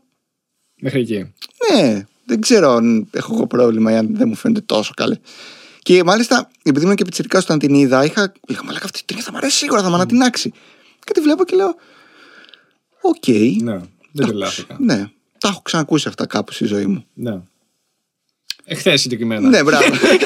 Μέχρι 0.81 0.99
εκεί. 0.99 1.33
ναι, 1.73 2.05
δεν 2.25 2.41
ξέρω 2.41 2.71
αν 2.71 3.07
έχω 3.11 3.33
εγώ 3.33 3.47
πρόβλημα 3.47 3.91
ή 3.91 3.95
αν 3.95 4.07
δεν 4.15 4.27
μου 4.27 4.35
φαίνεται 4.35 4.61
τόσο 4.61 4.93
καλή. 4.95 5.19
Και 5.81 6.03
μάλιστα, 6.03 6.49
επειδή 6.63 6.83
ήμουν 6.85 6.95
και 6.95 7.03
πιτσυρικά 7.05 7.39
όταν 7.39 7.59
την 7.59 7.73
είδα, 7.73 8.05
είχα. 8.05 8.31
Λέγα, 8.47 8.63
μα 8.63 8.71
λέγα 8.71 8.83
αυτή 8.85 8.99
η 8.99 9.03
ταινία 9.05 9.23
θα 9.23 9.31
μου 9.31 9.37
αρέσει 9.37 9.57
σίγουρα, 9.57 9.81
θα 9.81 9.89
με 9.89 9.95
ανατινάξει. 9.95 10.51
Και 11.03 11.11
τη 11.13 11.21
βλέπω 11.21 11.43
και 11.45 11.55
λέω. 11.55 11.75
Οκ. 13.01 13.27
Ναι. 13.61 13.79
Δεν 14.11 14.25
τρελάθηκα. 14.27 14.75
Ναι, 14.79 15.05
τα 15.39 15.47
έχω 15.47 15.61
ξανακούσει 15.61 16.07
αυτά 16.07 16.25
κάπου 16.25 16.51
στη 16.51 16.65
ζωή 16.65 16.85
μου. 16.85 17.05
Ναι. 17.13 17.39
Εχθές 18.65 19.01
συγκεκριμένα. 19.01 19.49
Ναι, 19.49 19.63
μπράβο. 19.63 19.85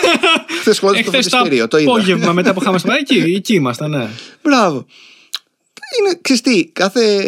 Χθες 0.60 0.76
σχολιάζω 0.76 1.04
στο 1.08 1.18
Εχθές 1.18 1.30
το 1.32 1.38
φροντιστήριο, 1.38 1.68
το 1.68 1.78
είδα. 1.78 1.92
απόγευμα 1.92 2.34
μετά 2.34 2.54
που 2.54 2.62
είχαμε 2.62 2.78
στο 2.78 2.92
εκεί, 2.92 3.18
εκεί 3.36 3.54
ήμασταν, 3.54 3.90
ναι. 3.90 4.08
Μπράβο. 4.44 4.86
Είναι, 6.00 6.20
ξέρεις 6.22 6.42
τι, 6.42 6.66
κάθε... 6.66 7.26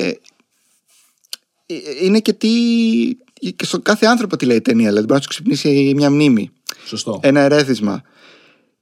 ε, 1.66 1.76
Είναι 2.02 2.20
και 2.20 2.34
τι... 2.34 2.50
Και 3.56 3.66
στον 3.66 3.82
κάθε 3.82 4.06
άνθρωπο 4.06 4.38
τι 4.38 4.46
λέει 4.46 4.58
η 4.58 4.62
ταινία. 4.62 4.88
Δηλαδή 4.88 5.06
μπορεί 5.06 5.14
να 5.20 5.22
σου 5.22 5.30
ξυπνήσει 5.30 5.94
μια 5.96 6.10
μνήμη, 6.12 6.52
Σωστό. 6.86 7.20
ένα 7.24 7.40
ερέθισμα. 7.40 8.02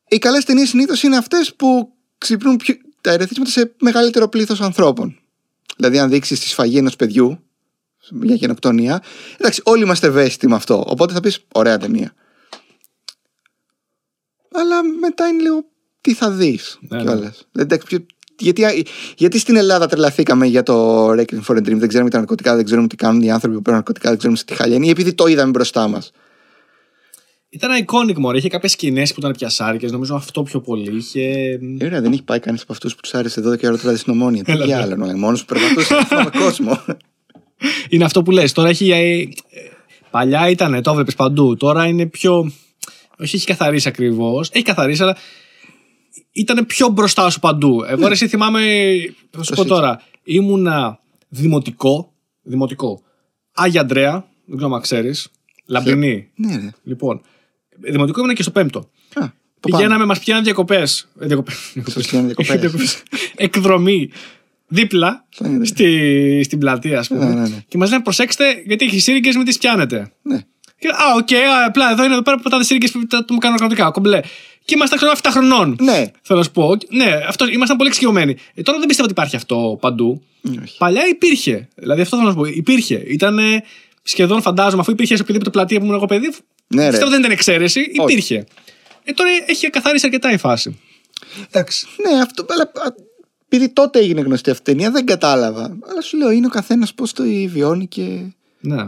οι 0.08 0.18
καλές 0.18 0.44
ταινίες 0.46 0.70
συνήθως 0.70 1.04
είναι 1.04 1.18
αυτές 1.18 1.54
που 1.56 1.94
ξυπνούν 2.18 2.58
πιο, 2.58 2.76
τα 3.02 3.12
ερεθίσματα 3.12 3.50
σε 3.50 3.72
μεγαλύτερο 3.80 4.28
πλήθος 4.30 4.62
ανθρώπων. 4.62 5.20
Δηλαδή, 5.78 6.00
αν 6.00 6.10
δείξεις 6.10 6.40
τη 6.40 6.48
σφαγή 6.48 6.78
ενός 6.78 6.96
παιδιού 6.96 7.44
μια 8.14 8.36
γενοκτονία. 8.36 9.04
Εντάξει, 9.38 9.62
όλοι 9.66 9.84
είμαστε 9.84 10.08
ευαίσθητοι 10.08 10.48
με 10.48 10.56
αυτό. 10.56 10.84
Οπότε 10.88 11.14
θα 11.14 11.20
πεις: 11.20 11.40
Ωραία 11.54 11.78
ταινία. 11.78 12.14
Αλλά 14.52 14.84
μετά 15.00 15.28
είναι 15.28 15.42
λίγο 15.42 15.66
τι 16.02 16.14
θα 16.14 16.32
δεις 16.32 16.78
Ναι, 16.82 17.02
κιόλας. 17.02 17.48
Γιατί, 18.42 18.86
γιατί 19.18 19.40
στην 19.40 19.56
Ελλάδα 19.56 19.88
τρελαθήκαμε 19.88 20.46
για 20.46 20.64
το 20.64 21.10
Requiem 21.12 21.42
for 21.48 21.56
a 21.56 21.58
Dream, 21.58 21.76
δεν 21.78 21.88
ξέρουμε 21.88 22.10
τα 22.10 22.18
ναρκωτικά, 22.18 22.56
δεν 22.56 22.66
ξέρουμε 22.66 22.88
τι 22.88 22.96
κάνουν 22.96 23.22
οι 23.22 23.32
άνθρωποι 23.32 23.56
που 23.56 23.62
παίρνουν 23.62 23.80
ναρκωτικά, 23.80 24.10
δεν 24.10 24.18
ξέρουμε 24.18 24.40
σε 24.40 24.46
τι 24.46 24.54
χαλιά 24.56 24.76
είναι, 24.76 24.86
ή 24.86 24.90
επειδή 24.90 25.14
το 25.14 25.28
είδαμε 25.28 25.50
μπροστά 25.52 25.88
μας. 25.88 26.12
Ήταν 27.50 27.86
iconic 27.86 28.18
μωρέ. 28.18 28.38
Είχε 28.38 28.48
κάποιες 28.48 28.72
σκηνές 28.72 29.14
που 29.14 29.20
ήταν 29.20 29.32
πιασάρικε. 29.32 29.88
Νομίζω 29.88 30.16
αυτό 30.16 30.44
πιο 30.44 30.62
πολύ. 30.62 30.98
Είχε. 30.98 31.22
Ε, 31.80 31.86
Ωραία, 31.86 32.02
δεν 32.02 32.12
έχει 32.12 32.24
πάει 32.24 32.40
κανείς 32.40 32.62
από 32.62 32.74
αυτούς 32.74 32.96
που 32.96 33.02
τους 33.02 33.14
άρεσε 33.14 33.42
12 33.42 33.44
ώρα 33.64 33.72
το 33.72 33.78
βράδυ 33.78 33.98
στην 33.98 34.14
ομόνια. 34.14 34.44
Τι 34.44 34.52
Έλα, 34.52 34.66
ναι. 34.66 34.76
άλλο, 34.76 35.18
μόνος 35.18 35.46
που 35.46 35.54
περπατούσε 35.54 36.00
στον 36.06 36.32
κόσμο. 36.44 36.80
Είναι 37.90 38.04
αυτό 38.04 38.24
που 38.24 38.32
λες. 38.32 38.52
Τώρα 38.52 38.70
έχει. 38.70 38.92
ε, 38.92 39.20
ε, 39.22 39.28
Παλιά 40.12 40.50
ήταν, 40.50 40.82
το 40.82 40.92
έβλεπες 40.92 41.16
παντού. 41.16 41.58
Τώρα 41.58 41.86
είναι 41.86 42.06
πιο. 42.06 42.52
Όχι, 43.20 43.36
έχει 43.36 43.46
καθαρίσει 43.46 43.88
ακριβώς. 43.88 44.50
Έχει 44.52 44.64
καθαρίσει, 44.64 45.02
αλλά 45.04 45.18
ήταν 46.32 46.66
πιο 46.66 46.88
μπροστά 46.88 47.30
σου 47.30 47.40
παντού. 47.40 47.84
Εγώ 47.88 48.08
ρε, 48.08 48.14
εσύ 48.14 48.28
θυμάμαι. 48.28 48.62
Θα 49.32 49.44
σου 49.44 49.54
πω 49.54 49.62
σύστημα. 49.62 49.66
τώρα. 49.66 50.02
Ήμουνα 50.24 51.00
δημοτικό. 51.30 52.14
Δημοτικό. 52.42 53.02
Άγιο 53.54 53.82
Αντρέα. 53.82 54.28
Δεν 54.46 54.58
ξέρω 54.58 54.74
αν 54.76 54.82
ξέρεις. 54.82 55.28
Λαμπρινή. 55.66 56.30
ναι, 56.36 56.56
ρε. 56.56 56.70
Λοιπόν. 56.84 57.22
Δημοτικό 57.80 58.20
ήμουνα 58.20 58.34
και 58.34 58.42
στο 58.42 58.52
πέμπτο. 58.52 58.80
Α, 58.80 58.84
πού 59.14 59.20
πάμε; 59.20 59.32
Πηγαίναμε, 59.60 60.06
μας 60.06 60.18
πηγαίνανε 60.20 60.44
διακοπές. 60.44 61.08
Διακοπές. 61.14 61.56
Σας 61.86 62.08
πηγαίνανε 62.08 62.34
διακοπές. 62.60 63.04
Εκδρομή. 63.36 64.10
Δίπλα 64.72 65.26
Σαν 65.30 65.52
είναι. 65.54 65.66
στη, 65.66 66.42
στην 66.44 66.60
πλατεία, 66.60 67.00
ας 67.00 67.08
πούμε. 67.08 67.26
Ναι, 67.26 67.34
ναι, 67.34 67.48
ναι. 67.48 67.64
Και 67.68 67.78
μας 67.78 67.90
λένε 67.90 68.02
προσέξτε, 68.04 68.64
γιατί 68.66 68.86
έχει 68.86 69.00
σύριγγες, 69.00 69.36
μην 69.36 69.46
τις 69.46 69.58
πιάνετε. 69.58 70.12
Ναι. 70.22 70.40
Και, 70.80 70.88
α, 70.88 71.14
οκ, 71.16 71.32
α, 71.34 71.66
απλά 71.66 71.92
εδώ 71.92 72.04
είναι 72.04 72.14
εδώ 72.14 72.22
πέρα 72.22 72.36
που 72.38 72.44
πατάτε 72.44 72.64
σύριγγες 72.64 72.92
που 72.92 73.08
τα- 73.08 73.26
το 73.26 73.34
μου 73.34 73.40
κάνουν 73.40 73.58
ναρκωτικά. 73.60 73.92
Κομπλέ. 73.92 74.20
Και 74.66 74.76
ήμασταν 74.76 74.98
ξέρω 74.98 75.12
7 75.12 75.30
χρονών. 75.32 75.78
Ναι. 75.82 76.06
Θέλω 76.22 76.40
να 76.40 76.44
σου 76.44 76.52
πω. 76.52 76.78
Ναι, 76.90 77.20
αυτό, 77.28 77.48
ήμασταν 77.48 77.78
πολύ 77.78 77.90
εξοικειωμένοι. 77.90 78.36
Ε, 78.54 78.62
τώρα 78.62 78.78
δεν 78.78 78.88
πιστεύω 78.88 79.10
ότι 79.10 79.18
υπάρχει 79.20 79.36
αυτό 79.36 79.78
παντού. 79.82 80.24
Όχι. 80.64 80.78
Παλιά 80.78 81.08
υπήρχε. 81.08 81.68
Δηλαδή 81.76 82.02
αυτό 82.02 82.16
θέλω 82.18 82.30
να 82.30 82.36
σου 82.36 82.42
πω. 82.42 82.46
Υπήρχε. 82.56 83.04
Ήταν 83.08 83.40
σχεδόν 84.04 84.42
φαντάζομαι, 84.42 84.82
αφού 84.82 84.92
υπήρχε 84.92 85.16
σε 85.16 85.22
οποιαδήποτε 85.22 85.50
πλατεία 85.52 85.78
που 85.80 85.84
ήμουν 85.86 85.96
εγώ 85.96 86.06
παιδί. 86.06 86.34
Ναι, 86.68 86.84
ρε. 86.84 86.90
πιστεύω 86.90 87.10
δεν 87.12 87.20
ήταν 87.20 87.32
εξαίρεση. 87.32 87.80
Υπήρχε. 87.94 88.46
Ε, 89.04 89.12
τώρα 89.12 89.30
έχει 89.46 89.70
καθαρίσει 89.70 90.06
αρκετά 90.06 90.32
η 90.32 90.38
φάση. 90.38 90.80
Εντάξει. 91.52 91.88
Ναι, 92.10 92.22
αυτό. 92.22 92.46
Αλλά 92.50 92.64
α, 92.64 92.94
επειδή 93.52 93.70
τότε 93.74 94.00
έγινε 94.00 94.22
γνωστή 94.22 94.50
αυτή 94.50 94.72
η 94.72 94.74
ταινία, 94.74 94.92
δεν 94.92 95.06
κατάλαβα. 95.06 95.64
Αλλά 95.64 96.02
σου 96.02 96.18
λέω, 96.18 96.32
είναι 96.32 96.46
ο 96.46 96.50
καθένας 96.50 96.94
πώς 96.94 97.14
το 97.14 97.24
βιώνει 97.48 97.88
και. 97.88 98.20
Ναι. 98.60 98.88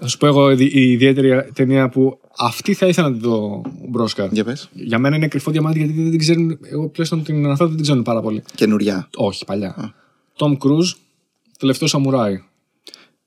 Θα 0.00 0.06
σου 0.06 0.18
πω 0.18 0.26
εγώ 0.26 0.50
η 0.50 0.56
η 0.72 0.90
ιδιαίτερη 0.90 1.50
ταινία 1.54 1.88
που 1.88 2.20
αυτή 2.38 2.74
θα 2.74 2.86
ήθελα 2.86 3.08
να 3.08 3.14
τη 3.14 3.20
δω 3.20 3.62
Μπρόσκα. 3.88 4.28
Για 4.32 4.44
πες. 4.44 4.68
Για 4.72 4.98
μένα 4.98 5.16
είναι 5.16 5.28
κρυφό 5.28 5.50
διαμάντι 5.50 5.78
γιατί 5.78 5.92
δεν 6.02 6.10
την 6.10 6.18
ξέρουν. 6.18 6.58
Εγώ 6.62 6.86
τουλάχιστον 6.88 7.22
την 7.24 7.44
αναφέρω 7.44 7.66
δεν 7.68 7.76
την 7.76 7.84
ξέρουν 7.84 8.02
πάρα 8.02 8.20
πολύ. 8.20 8.42
Καινούρια. 8.54 9.08
Όχι, 9.16 9.44
παλιά. 9.44 9.94
Tom 10.36 10.52
Cruise, 10.52 10.92
τελευταίο 11.58 11.88
σαμουράι. 11.88 12.42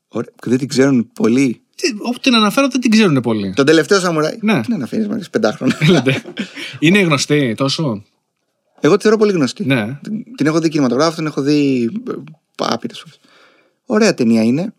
Ωραία. 0.08 0.32
που 0.42 0.50
Δεν 0.50 0.58
την 0.58 0.68
ξέρουν 0.68 1.10
πολύ. 1.14 1.62
Τι- 1.76 1.96
Όπου 2.02 2.20
την 2.20 2.36
αναφέρω 2.36 2.68
δεν 2.68 2.82
την 2.82 2.92
ξέρουν 2.92 3.20
πολύ. 3.22 3.54
Τον 3.56 3.66
τελευταίο 3.66 4.00
σαμουράι. 4.00 4.38
Ναι. 4.42 4.62
Τι 4.62 4.70
να 4.70 4.76
αναφέρει, 4.76 5.08
Μάρκο, 5.08 5.26
πεντάχρονα. 5.32 5.78
Έλατε. 5.80 6.24
είναι 6.80 7.00
γνωστή 7.00 7.54
τόσο. 7.58 8.04
Εγώ 8.80 8.96
τη 8.96 9.02
θεωρώ 9.02 9.18
πολύ 9.18 9.32
γνωστή. 9.32 9.66
Ναι. 9.66 10.00
Την, 10.04 10.36
την 10.36 10.46
έχω 10.46 10.60
δει 10.60 10.70
κινηματογράφο, 10.70 11.16
την 11.16 11.26
έχω 11.26 11.42
δει 11.42 11.90
άπειρες 12.58 13.00
φορές. 13.00 13.20
Ωραία 13.86 14.14
ταινία 14.14 14.44
είναι. 14.44 14.74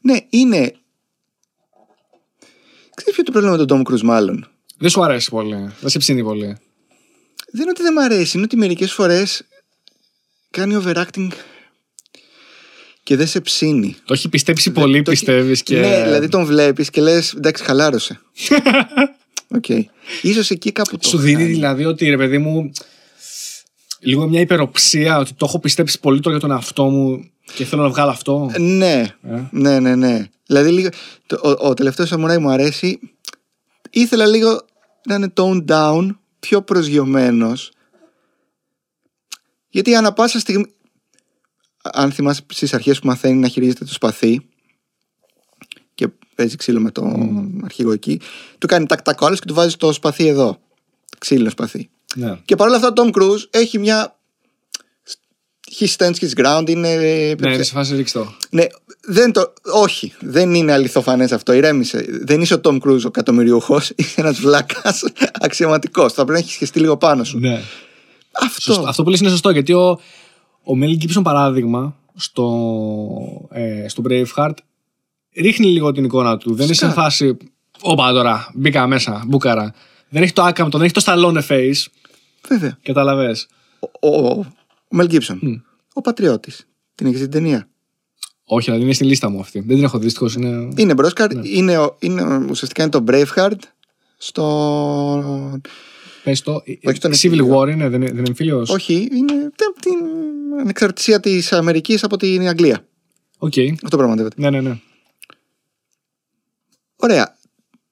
Ναι, 0.00 0.16
είναι. 0.30 0.74
Ξέρεις 2.94 3.12
ποιο 3.14 3.14
είναι 3.16 3.24
το 3.24 3.32
πρόβλημα 3.32 3.56
με 3.56 3.64
τον 3.64 3.84
Tom 3.86 3.92
Cruise, 3.92 4.00
μάλλον; 4.02 4.48
Δεν 4.78 4.90
σου 4.90 5.02
αρέσει 5.04 5.30
πολύ. 5.30 5.70
Δεν 5.80 5.90
σε 5.90 5.98
ψήνει 5.98 6.22
πολύ. 6.22 6.56
Δεν 7.50 7.62
είναι 7.62 7.70
ότι 7.70 7.82
δεν 7.82 7.92
μ' 7.92 7.98
αρέσει, 7.98 8.36
είναι 8.36 8.44
ότι 8.46 8.56
μερικές 8.56 8.92
φορές 8.92 9.42
κάνει 10.50 10.82
overacting 10.84 11.28
και 13.02 13.16
δεν 13.16 13.26
σε 13.26 13.40
ψήνει. 13.40 13.96
Το 14.04 14.12
έχει 14.14 14.28
πιστέψει 14.28 14.70
πολύ, 14.70 15.02
Το 15.02 15.10
έχει- 15.10 15.24
πιστεύεις. 15.24 15.62
Και... 15.62 15.78
Ναι, 15.80 16.02
δηλαδή 16.02 16.28
τον 16.28 16.44
βλέπεις 16.44 16.90
και 16.90 17.00
λες, 17.00 17.32
εντάξει, 17.32 17.64
χαλάρωσε. 17.64 18.20
Οκ. 19.56 19.64
Ίσως 20.22 20.50
εκεί 20.50 20.72
κάπου 20.72 20.96
το. 20.98 21.08
Σου 21.08 21.18
δίνει 21.18 21.40
χάνει. 21.42 21.52
δηλαδή 21.52 21.84
ότι 21.84 22.08
ρε 22.08 22.16
παιδί 22.16 22.38
μου. 22.38 22.70
Λίγο 24.04 24.28
μια 24.28 24.40
υπεροψία 24.40 25.18
ότι 25.18 25.34
το 25.34 25.44
έχω 25.48 25.58
πιστέψει 25.58 26.00
πολύ 26.00 26.20
τώρα 26.20 26.36
για 26.36 26.46
τον 26.48 26.56
εαυτό 26.56 26.84
μου 26.84 27.24
και 27.54 27.64
θέλω 27.64 27.82
να 27.82 27.88
βγάλω 27.88 28.10
αυτό. 28.10 28.50
Ναι, 28.58 29.14
Ε. 29.22 29.48
ναι, 29.50 29.80
ναι, 29.80 29.94
ναι. 29.94 30.26
Δηλαδή 30.46 30.70
λίγο. 30.70 30.88
Το, 31.26 31.40
ο, 31.42 31.68
ο 31.68 31.74
τελευταίος 31.74 32.08
σαμουράι 32.08 32.38
μου 32.38 32.50
αρέσει. 32.50 32.98
Ήθελα 33.90 34.26
λίγο 34.26 34.60
να 35.06 35.14
είναι 35.14 35.32
toned 35.36 35.64
down, 35.64 36.08
πιο 36.40 36.62
προσγειωμένος. 36.62 37.72
Γιατί 39.68 39.94
ανά 39.94 40.12
πάσα 40.12 40.38
στιγμή. 40.38 40.64
Αν 41.82 42.12
θυμάσαι 42.12 42.42
στις 42.52 42.74
αρχές 42.74 42.98
που 42.98 43.06
μαθαίνει 43.06 43.38
να 43.38 43.48
χειρίζεται 43.48 43.84
το 43.84 43.92
σπαθί 43.92 44.46
και 45.94 46.08
παίζει 46.34 46.56
ξύλο 46.56 46.80
με 46.80 46.90
τον 46.90 47.60
αρχηγό 47.64 47.92
εκεί, 47.92 48.20
του 48.58 48.66
κάνει 48.66 48.86
τακ 48.86 49.02
τακ 49.02 49.20
όλες 49.20 49.38
και 49.40 49.46
του 49.46 49.54
βάζει 49.54 49.76
το 49.76 49.92
σπαθί 49.92 50.26
εδώ. 50.26 50.58
Ξύλινο 51.18 51.50
σπαθί. 51.50 51.88
Ναι. 52.14 52.38
Και 52.44 52.56
παρόλα 52.56 52.76
αυτά 52.76 52.88
ο 52.88 52.92
Tom 52.96 53.18
Cruise 53.18 53.42
έχει 53.50 53.78
μια. 53.78 54.16
He 55.78 55.86
stands 55.96 56.14
his 56.20 56.44
ground, 56.44 56.68
είναι. 56.68 56.96
Ναι, 57.40 57.54
είναι 57.54 57.62
σε 57.62 57.72
φάση 57.72 57.96
ρίξτε 57.96 58.18
το. 58.18 58.34
Ναι, 58.50 58.64
δεν 59.00 59.32
το, 59.32 59.52
όχι, 59.72 60.12
δεν 60.20 60.54
είναι 60.54 60.72
αληθοφανές 60.72 61.32
αυτό. 61.32 61.52
Ηρέμησε. 61.52 62.06
Δεν 62.08 62.40
είσαι 62.40 62.54
ο 62.54 62.60
Τόμ 62.60 62.78
Κρούζ 62.78 63.04
ο 63.04 63.08
εκατομμυριούχος. 63.08 63.90
Είσαι 63.96 64.20
ένας 64.20 64.40
βλάκας 64.40 65.04
αξιωματικός. 65.40 66.12
Θα 66.12 66.24
πρέπει 66.24 66.32
να 66.32 66.38
έχεις 66.38 66.52
σχεστεί 66.52 66.80
λίγο 66.80 66.96
πάνω 66.96 67.24
σου. 67.24 67.38
Ναι. 67.38 67.60
Αυτό. 68.32 68.60
Σωστό. 68.60 68.82
Αυτό 68.88 69.02
που 69.02 69.10
λες 69.10 69.20
είναι 69.20 69.30
σωστό 69.30 69.50
γιατί 69.50 69.72
ο, 69.72 70.00
ο 70.62 70.76
Μέλ 70.76 70.98
Gibson 71.00 71.22
παράδειγμα 71.22 71.96
στο, 72.16 73.48
ε, 73.50 73.88
στο 73.88 74.02
Braveheart 74.08 74.54
ρίχνει 75.36 75.66
λίγο 75.66 75.92
την 75.92 76.04
εικόνα 76.04 76.36
του. 76.36 76.54
Δεν 76.54 76.64
είναι 76.64 76.74
σε 76.74 76.84
Φυσικά. 76.84 77.02
φάση. 77.02 77.36
Όπα 77.80 78.12
τώρα, 78.12 78.50
μπήκα 78.54 78.86
μέσα, 78.86 79.22
μπούκαρα. 79.26 79.74
Δεν 80.08 80.22
έχει 80.22 80.32
το 80.32 80.42
άκαμπτο, 80.42 80.78
δεν 80.78 80.86
έχει 80.86 80.94
το 80.94 81.02
Stallone 81.06 81.46
face. 81.48 81.84
Βέβαια. 82.48 82.78
Καταλαβέ. 82.82 83.36
Ο, 84.00 84.08
ο, 84.08 84.30
ο 84.38 84.44
Μελ 84.90 85.06
Γκίψον. 85.06 85.64
Ο 85.94 86.00
πατριώτης. 86.00 86.66
Την 86.94 87.06
έχεις 87.06 87.20
την 87.20 87.30
ταινία; 87.30 87.68
Όχι, 88.44 88.64
δηλαδή 88.64 88.84
είναι 88.84 88.92
στη 88.94 89.04
λίστα 89.04 89.28
μου 89.28 89.40
αυτή. 89.40 89.58
Δεν 89.60 89.74
την 89.76 89.84
έχω 89.84 89.98
δει, 89.98 90.04
δυστυχώς. 90.04 90.34
Είναι... 90.34 90.68
Είναι 90.76 90.94
με 90.94 91.04
Όσκαρ. 91.04 91.34
Ναι. 91.34 91.48
Είναι, 91.48 91.78
ο- 91.78 91.96
είναι, 92.00 92.22
ο- 92.22 92.46
ουσιαστικά 92.50 92.82
είναι 92.82 92.90
το 92.90 93.04
Braveheart 93.08 93.58
στο. 94.16 95.60
Πες 96.24 96.40
το. 96.42 96.52
Όχι, 96.84 96.98
τον 97.00 97.10
Civil 97.12 97.24
εμφύλιο. 97.24 97.60
War 97.60 97.68
είναι, 97.70 97.88
δεν 97.88 98.00
είναι, 98.02 98.06
δεν 98.10 98.18
είναι 98.18 98.28
εμφύλιος; 98.28 98.70
Όχι, 98.70 99.08
είναι 99.12 99.32
τε- 99.32 99.78
την 99.80 99.96
ανεξαρτησία 100.60 101.20
της 101.20 101.52
Αμερικής 101.52 102.04
από 102.04 102.16
την 102.16 102.48
Αγγλία. 102.48 102.86
Οκ. 103.38 103.52
Αυτό 103.84 103.96
πραγματεύεται. 103.96 104.34
Ναι, 104.38 104.50
ναι, 104.50 104.60
ναι. 104.60 104.78
Ωραία. 106.96 107.36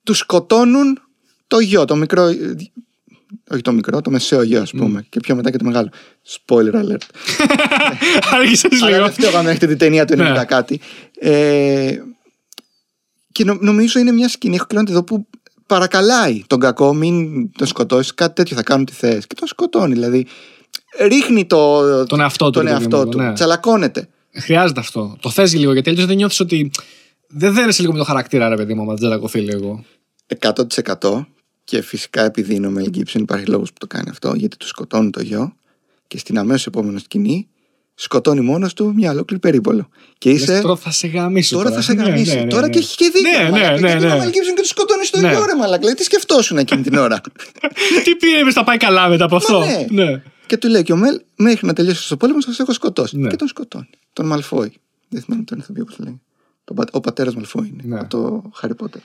Τους 0.02 0.18
σκοτώνουν 0.18 0.98
το 1.46 1.58
γιο, 1.58 1.84
το 1.84 1.96
μικρό. 1.96 2.28
Όχι 3.50 3.60
το 3.62 3.72
μικρό, 3.72 4.00
το 4.00 4.10
μεσαίο 4.10 4.42
γιο, 4.42 4.60
ας 4.60 4.70
πούμε. 4.70 5.06
Και 5.08 5.20
πιο 5.20 5.34
μετά 5.34 5.50
και 5.50 5.56
το 5.56 5.64
μεγάλο. 5.64 5.88
Spoiler 6.28 6.74
alert. 6.74 7.06
Άρχισες 8.34 8.82
Αλλά 8.82 8.90
λίγο. 8.90 9.02
δεν 9.02 9.12
φταίω 9.12 9.36
αν 9.38 9.46
έχετε 9.46 9.66
την 9.66 9.78
ταινία 9.78 10.04
του 10.04 10.12
90 10.14 10.16
Ναι. 10.16 10.44
κάτι. 10.44 10.80
Ε, 11.20 11.96
και 13.32 13.44
νο- 13.44 13.58
νομίζω 13.60 13.98
είναι 14.00 14.12
μια 14.12 14.28
σκηνή, 14.28 14.54
έχω 14.54 14.64
κλείνει 14.66 14.84
εδώ 14.90 15.04
που 15.04 15.26
παρακαλάει 15.66 16.42
τον 16.46 16.60
κακό, 16.60 16.94
μην 16.94 17.52
τον 17.52 17.66
σκοτώσεις, 17.66 18.14
κάτι 18.14 18.34
τέτοιο 18.34 18.56
θα 18.56 18.62
κάνουν 18.62 18.84
τι 18.84 18.92
θες. 18.92 19.26
Και 19.26 19.34
τον 19.34 19.48
σκοτώνει, 19.48 19.92
δηλαδή. 19.92 20.26
Ρίχνει 21.00 21.46
το, 21.46 22.04
Τον 22.06 22.20
εαυτό 22.20 22.44
του, 22.44 22.50
τον 22.50 22.62
ρε 22.62 22.68
παιδί 22.70 22.80
εαυτό 22.82 22.98
μου, 22.98 23.08
του. 23.08 23.18
ναι. 23.18 23.32
Τσαλακώνεται. 23.32 24.08
Χρειάζεται 24.34 24.80
αυτό. 24.80 25.16
Το 25.20 25.30
θες 25.30 25.54
λίγο 25.54 25.72
γιατί 25.72 25.90
αλλιώς 25.90 26.06
δεν 26.06 26.16
νιώθεις 26.16 26.40
ότι. 26.40 26.70
Δεν 27.28 27.52
δένεσαι 27.54 27.80
λίγο 27.80 27.92
με 27.92 27.98
το 27.98 28.04
χαρακτήρα, 28.04 28.48
ρε 28.48 28.56
παιδί 28.56 28.74
μου, 28.74 28.80
άμα 28.80 28.90
δεν 28.90 28.98
τζαλακωθεί 29.00 29.40
λίγο. 29.40 29.84
100% 30.38 31.26
και 31.64 31.82
φυσικά 31.82 32.24
επειδή 32.24 32.54
είναι 32.54 32.66
ο 32.66 32.70
Μέλ 32.70 32.88
Γκίψον 32.88 33.22
υπάρχει 33.22 33.46
λόγος 33.46 33.68
που 33.68 33.78
το 33.78 33.86
κάνει 33.86 34.08
αυτό 34.10 34.34
γιατί 34.34 34.56
του 34.56 34.66
σκοτώνει 34.66 35.10
το 35.10 35.22
γιο 35.22 35.54
και 36.06 36.18
στην 36.18 36.38
αμέσως 36.38 36.66
επόμενη 36.66 36.98
σκηνή 36.98 37.46
σκοτώνει 37.94 38.40
μόνος 38.40 38.74
του 38.74 38.92
μια 38.94 39.10
ολόκληρη 39.10 39.40
περίπολο. 39.42 39.88
Και 40.18 40.30
Λες, 40.30 40.40
είσαι. 40.40 40.60
τώρα 40.60 40.76
θα 40.76 40.90
σε 40.90 41.06
γαμίσω. 41.06 41.56
Τώρα 41.56 41.72
θα 41.72 41.80
σε 41.80 41.92
Ναι, 41.92 42.02
γαμίσει. 42.02 42.34
ναι, 42.34 42.40
ναι, 42.40 42.46
τώρα 42.48 42.62
ναι. 42.66 42.68
και 42.72 42.78
έχει 42.78 42.96
και 42.96 43.10
δίκιο. 43.14 43.30
Ναι, 43.30 43.38
ναι, 43.44 43.50
μαλάκα, 43.50 43.70
ναι, 43.70 43.78
γιατί 43.78 43.96
είναι 43.96 44.06
ναι. 44.06 44.14
ο 44.14 44.18
Μέλ 44.18 44.30
Γκίψον 44.30 44.54
και 44.54 44.60
του 44.62 44.66
σκοτώνει 44.68 45.04
στο 45.04 45.20
Ναι. 45.20 45.26
ίδιο 45.26 45.38
ώρα, 45.40 45.56
μαλάκα. 45.56 45.78
Δηλαδή, 45.78 45.96
τι 45.96 46.02
σκεφτόσουν 46.04 46.58
εκείνη 46.58 46.82
την 46.82 46.94
ώρα. 46.96 47.20
Τι 48.04 48.16
πήρε, 48.16 48.52
θα 48.52 48.64
πάει 48.64 48.76
καλά 48.76 49.08
μετά 49.08 49.24
από 49.24 49.36
αυτό; 49.36 49.58
ναι. 49.90 50.04
ναι. 50.04 50.22
και 50.46 50.56
του 50.56 50.68
λέει 50.68 50.82
και 50.82 50.92
ο 50.92 50.96
Μέλ, 50.96 51.20
μέχρι 51.36 51.66
να 51.66 51.72
τελειώσει 51.72 52.12
ο 52.12 52.16
πόλεμο, 52.16 52.40
σας 52.40 52.58
έχω 52.58 52.72
σκοτώσει. 52.72 53.18
Ναι. 53.18 53.28
Και 53.28 53.36
τον 53.36 53.48
σκοτώνει. 53.48 53.88
Τον 54.12 54.26
Μαλφόη. 54.26 54.72
Δεν 55.08 55.22
θυμάμαι 55.22 55.42
τον 55.44 55.58
ηθοποιό 55.58 55.84
πώ 55.84 55.90
το 55.96 56.02
λέει. 56.02 56.20
Τον 56.64 56.76
πα- 56.76 56.88
Ο 56.92 57.00
πατέρας 57.00 57.34
Μαλφόη 57.34 57.68
είναι. 57.72 57.94
Ναι. 57.94 58.00
Από 58.00 58.08
το 58.08 58.50
Harry 58.62 58.84
Potter. 58.84 59.00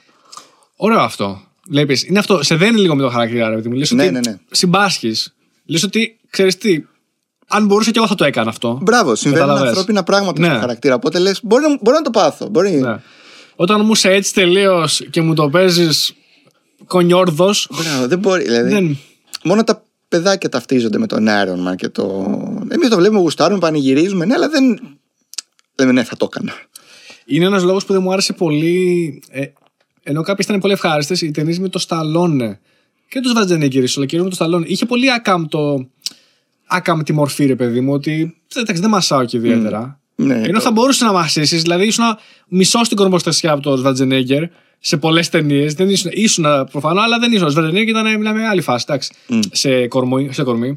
Ωραίο 0.76 1.00
αυτό. 1.00 1.42
Βλέπεις, 1.68 2.04
είναι 2.04 2.18
αυτό. 2.18 2.42
Σε 2.42 2.54
δένει 2.54 2.80
λίγο 2.80 2.94
με 2.94 3.02
το 3.02 3.08
χαρακτήρα, 3.08 3.48
ρε 3.48 3.54
παιδί 3.54 3.68
μου. 3.68 3.74
Λες 3.74 3.90
Ναι, 3.90 4.02
ότι 4.02 4.12
ναι, 4.12 4.20
ναι. 4.20 4.36
συμπάσχεις. 4.50 5.34
Λες 5.66 5.82
ότι 5.82 6.18
ξέρεις 6.30 6.58
τι. 6.58 6.84
Αν 7.48 7.66
μπορούσα 7.66 7.90
και 7.90 7.98
εγώ 7.98 8.06
θα 8.08 8.14
το 8.14 8.24
έκανα 8.24 8.48
αυτό. 8.50 8.78
Μπράβο, 8.82 9.14
συμβαίνουν 9.14 9.46
Καταλαβες. 9.46 9.68
ανθρώπινα 9.70 10.02
πράγματα 10.02 10.40
Ναι. 10.40 10.48
στο 10.48 10.58
χαρακτήρα. 10.58 10.94
Οπότε 10.94 11.18
λες, 11.18 11.40
μπορεί, 11.42 11.62
να- 11.62 11.78
μπορεί 11.80 11.96
να 11.96 12.02
το 12.02 12.10
πάθω. 12.10 12.48
Μπορεί. 12.48 12.70
Ναι. 12.70 12.96
Όταν 13.56 13.84
μου 13.84 13.92
είσαι 13.92 14.10
έτσι 14.10 14.34
τελείως 14.34 15.06
και 15.10 15.20
μου 15.20 15.34
το 15.34 15.48
παίζεις 15.48 16.14
κονιόρδος. 16.86 17.68
Μπράβο, 17.82 18.06
δεν 18.06 18.18
μπορεί. 18.18 18.42
Δηλαδή, 18.44 18.70
Δεν. 18.72 18.98
Μόνο 19.44 19.64
τα 19.64 19.82
παιδάκια 20.08 20.48
ταυτίζονται 20.48 20.98
με 20.98 21.06
τον 21.06 21.26
Iron 21.28 21.70
Man 21.72 21.74
και 21.76 21.88
το. 21.88 22.04
Εμείς 22.68 22.88
το 22.88 22.96
βλέπουμε, 22.96 23.20
γουστάρουμε, 23.20 23.58
πανηγυρίζουμε, 23.58 24.24
ναι, 24.24 24.34
αλλά 24.34 24.48
δεν. 24.48 24.78
Λέμε, 25.78 25.92
ναι, 25.92 26.04
θα 26.04 26.16
το 26.16 26.28
έκανα. 26.32 26.52
Είναι 27.26 27.44
ένας 27.44 27.62
λόγος 27.62 27.84
που 27.84 27.92
δεν 27.92 28.02
μου 28.02 28.12
άρεσε 28.12 28.32
πολύ. 28.32 29.22
Ε, 29.30 29.42
ενώ 30.08 30.22
κάποιε 30.22 30.44
ήταν 30.48 30.60
πολύ 30.60 30.72
ευχάριστες, 30.72 31.20
οι 31.20 31.30
ταινίες 31.30 31.58
με 31.58 31.68
το 31.68 31.78
Σταλόνε 31.78 32.60
και 33.08 33.20
τους 33.20 33.32
Βατζενέγκερ, 33.32 33.84
αλλά 33.96 34.06
κυρίω 34.06 34.24
με 34.24 34.28
το 34.30 34.34
Σταλόνε. 34.34 34.64
Είχε 34.68 34.86
πολύ 34.86 35.12
άκαμπτο. 35.12 35.88
Άκαμπτη 36.66 37.12
μορφή, 37.12 37.46
ρε 37.46 37.54
παιδί 37.56 37.80
μου, 37.80 37.92
ότι 37.92 38.36
εντάξει, 38.56 38.80
δεν 38.82 38.90
μασάω 38.90 39.24
και 39.24 39.36
ιδιαίτερα. 39.36 40.00
Ναι, 40.14 40.34
Ενώ 40.34 40.52
το- 40.52 40.60
θα 40.60 40.70
μπορούσε 40.70 41.04
να 41.04 41.12
μασίσει, 41.12 41.56
δηλαδή 41.56 41.86
ήσουν 41.86 42.04
μισός 42.48 42.86
στην 42.86 42.96
κορμοστασιά 42.98 43.52
από 43.52 43.62
τον 43.62 43.82
Βατζενέγκερ 43.82 44.42
σε 44.78 44.96
πολλές 44.96 45.28
ταινίες. 45.28 45.74
Δεν 45.74 45.88
ήσουν, 45.88 46.10
ήσουν 46.14 46.44
προφανώ, 46.70 47.00
αλλά 47.00 47.18
δεν 47.18 47.32
ήσουν. 47.32 47.46
Ο 47.46 47.50
Βατζενέγκερ 47.52 47.88
ήταν 47.88 48.18
μιλάμε 48.18 48.46
άλλη 48.46 48.60
φάση, 48.60 48.84
εντάξει, 48.88 49.10
σε, 49.52 49.86
κορμό, 49.86 50.32
σε 50.32 50.42
κορμί. 50.42 50.76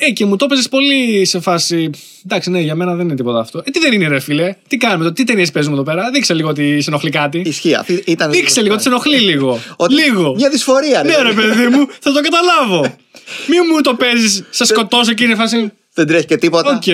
Ε, 0.00 0.10
και 0.10 0.24
μου 0.24 0.36
το 0.36 0.44
έπαιζες 0.44 0.68
πολύ 0.68 1.24
σε 1.24 1.40
φάση. 1.40 1.90
Εντάξει, 2.24 2.50
ναι, 2.50 2.60
για 2.60 2.74
μένα 2.74 2.94
δεν 2.94 3.06
είναι 3.06 3.14
τίποτα 3.14 3.38
αυτό. 3.38 3.62
Ε, 3.64 3.70
τι 3.70 3.78
δεν 3.78 3.92
είναι, 3.92 4.08
ρε 4.08 4.20
φίλε; 4.20 4.54
Τι 4.68 4.76
κάνουμε 4.76 5.04
εδώ, 5.04 5.12
τι 5.12 5.24
ταινίες 5.24 5.50
παίζουμε 5.50 5.74
εδώ 5.74 5.84
πέρα; 5.84 6.10
Δείξε 6.10 6.34
λίγο 6.34 6.48
ότι 6.48 6.80
σε 6.80 6.90
ενοχλεί 6.90 7.10
κάτι. 7.10 7.42
Ισχύει. 7.44 7.74
Αυτή 7.74 8.02
ήταν 8.06 8.30
Δείξε 8.30 8.62
λίγο 8.62 8.74
ότι 8.74 8.82
σε 8.82 8.88
ενοχλεί 8.88 9.18
λίγο. 9.18 9.60
Ότι- 9.76 9.94
λίγο. 9.94 10.34
Μια 10.34 10.48
δυσφορία, 10.48 11.02
ρε. 11.02 11.08
Ναι, 11.08 11.22
ρε 11.22 11.32
παιδί 11.32 11.66
μου, 11.66 11.86
θα 12.00 12.12
το 12.12 12.20
καταλάβω. 12.20 12.80
Μην 13.50 13.60
μου 13.72 13.80
το 13.80 13.94
παίζεις, 13.94 14.44
σε 14.50 14.64
σκοτώσαν 14.64 15.12
και 15.12 15.24
είναι 15.24 15.34
φάση. 15.34 15.72
Δεν 15.94 16.06
τρέχει 16.06 16.26
και 16.26 16.36
τίποτα. 16.36 16.70
Οκ. 16.74 16.86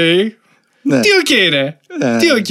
Ναι. 0.83 1.01
Τι 1.01 1.09
οκ, 1.21 1.51
ρε. 1.51 1.79
Ναι. 1.99 2.17
Τι 2.19 2.31
οκ. 2.31 2.51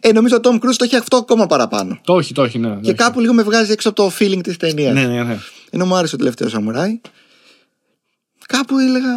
Ε, 0.00 0.12
νομίζω 0.12 0.36
ο 0.36 0.40
Tom 0.42 0.54
Cruise 0.54 0.74
το 0.76 0.84
έχει 0.84 0.96
αυτό 0.96 1.16
ακόμα 1.16 1.46
παραπάνω. 1.46 1.98
Το 2.04 2.12
όχι, 2.14 2.34
το 2.34 2.42
όχι, 2.42 2.58
ναι. 2.58 2.78
Και 2.82 2.92
κάπου 2.92 3.20
λίγο 3.20 3.32
με 3.32 3.42
βγάζει 3.42 3.72
έξω 3.72 3.88
από 3.88 4.02
το 4.02 4.12
feeling 4.18 4.40
της 4.42 4.56
ταινίας. 4.56 4.94
Ναι, 4.94 5.06
ναι, 5.06 5.22
ναι. 5.22 5.38
Ενώ 5.70 5.86
μου 5.86 5.94
άρεσε 5.94 6.14
ο 6.14 6.18
τελευταίος 6.18 6.50
Σαμουράι. 6.50 7.00
Κάπου 8.46 8.78
έλεγα. 8.78 9.14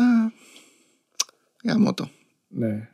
Γαμώτο. 1.68 2.10
ναι. 2.48 2.90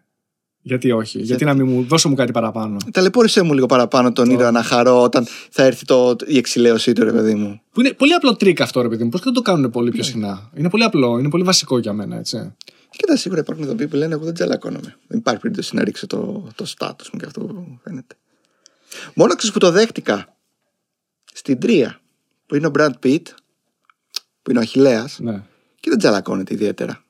Γιατί 0.66 0.92
όχι, 0.92 1.20
γιατί 1.22 1.46
να 1.46 1.54
μην 1.54 1.68
μου 1.68 1.84
δώσω 1.84 2.10
μου 2.10 2.16
κάτι 2.16 2.32
παραπάνω. 2.32 2.78
Ταλαιπώρησέ 2.92 3.42
μου 3.42 3.54
λίγο 3.54 3.66
παραπάνω 3.66 4.12
τον 4.12 4.30
ήρωα 4.30 4.52
να 4.52 4.64
χαρώ 4.64 5.02
όταν 5.02 5.26
θα 5.50 5.64
έρθει 5.64 5.86
το, 5.86 6.16
η 6.26 6.38
εξιλέωσή 6.38 6.94
του, 6.94 7.04
ρε 7.04 7.12
παιδί 7.12 7.36
μου. 7.36 7.62
Που 7.72 7.80
είναι 7.80 7.94
πολύ 7.94 8.14
απλό 8.14 8.36
τρίκ 8.36 8.62
αυτό, 8.62 8.82
ρε 8.82 8.88
παιδί 8.88 9.04
μου. 9.04 9.10
Πώς 9.10 9.20
και 9.20 9.26
δεν 9.26 9.34
το 9.34 9.42
κάνουν 9.42 9.72
πολύ 9.72 9.92
πιο 9.92 10.04
συχνά; 10.04 10.50
Είναι 10.56 10.70
πολύ 10.70 10.84
απλό, 10.84 11.18
είναι 11.20 11.30
πολύ 11.30 11.44
βασικό 11.44 11.78
για 11.78 11.94
μένα, 11.94 12.18
έτσι. 12.18 12.56
Κοίτα, 12.90 13.16
σίγουρα 13.18 13.42
υπάρχουν 13.42 13.66
ηθοποιοί 13.66 13.88
που 13.88 13.96
λένε: 13.96 14.14
Εγώ 14.14 14.24
δεν 14.24 14.34
τσαλακώνομαι. 14.34 14.96
Δεν 15.08 15.18
υπάρχει 15.18 15.40
περίπτωση 15.42 15.76
να 15.76 15.84
ρίξω 15.84 16.08
το, 16.08 16.48
το 16.56 16.66
στάτου 16.66 17.06
μου 17.14 17.20
και 17.20 17.26
αυτό 17.26 17.40
που 17.42 17.80
φαίνεται. 17.84 18.16
Μόνο 19.14 19.36
ξέρεις 19.36 19.54
που 19.54 19.60
το 19.60 19.72
δέχτηκα 19.72 20.36
στην 21.34 21.60
τρία 21.60 22.00
που 22.46 22.56
είναι 22.56 22.68
ο 22.68 22.72
Brad 22.78 22.92
Pitt, 23.04 23.22
που 24.42 24.50
είναι 24.50 24.60
ο 24.60 24.62
Αχηλέα, 24.62 25.08
Ναι. 25.18 25.44
και 25.80 25.90
δεν 25.90 25.98
τζαλακώνεται 25.98 26.54
ιδιαίτερα. 26.54 27.03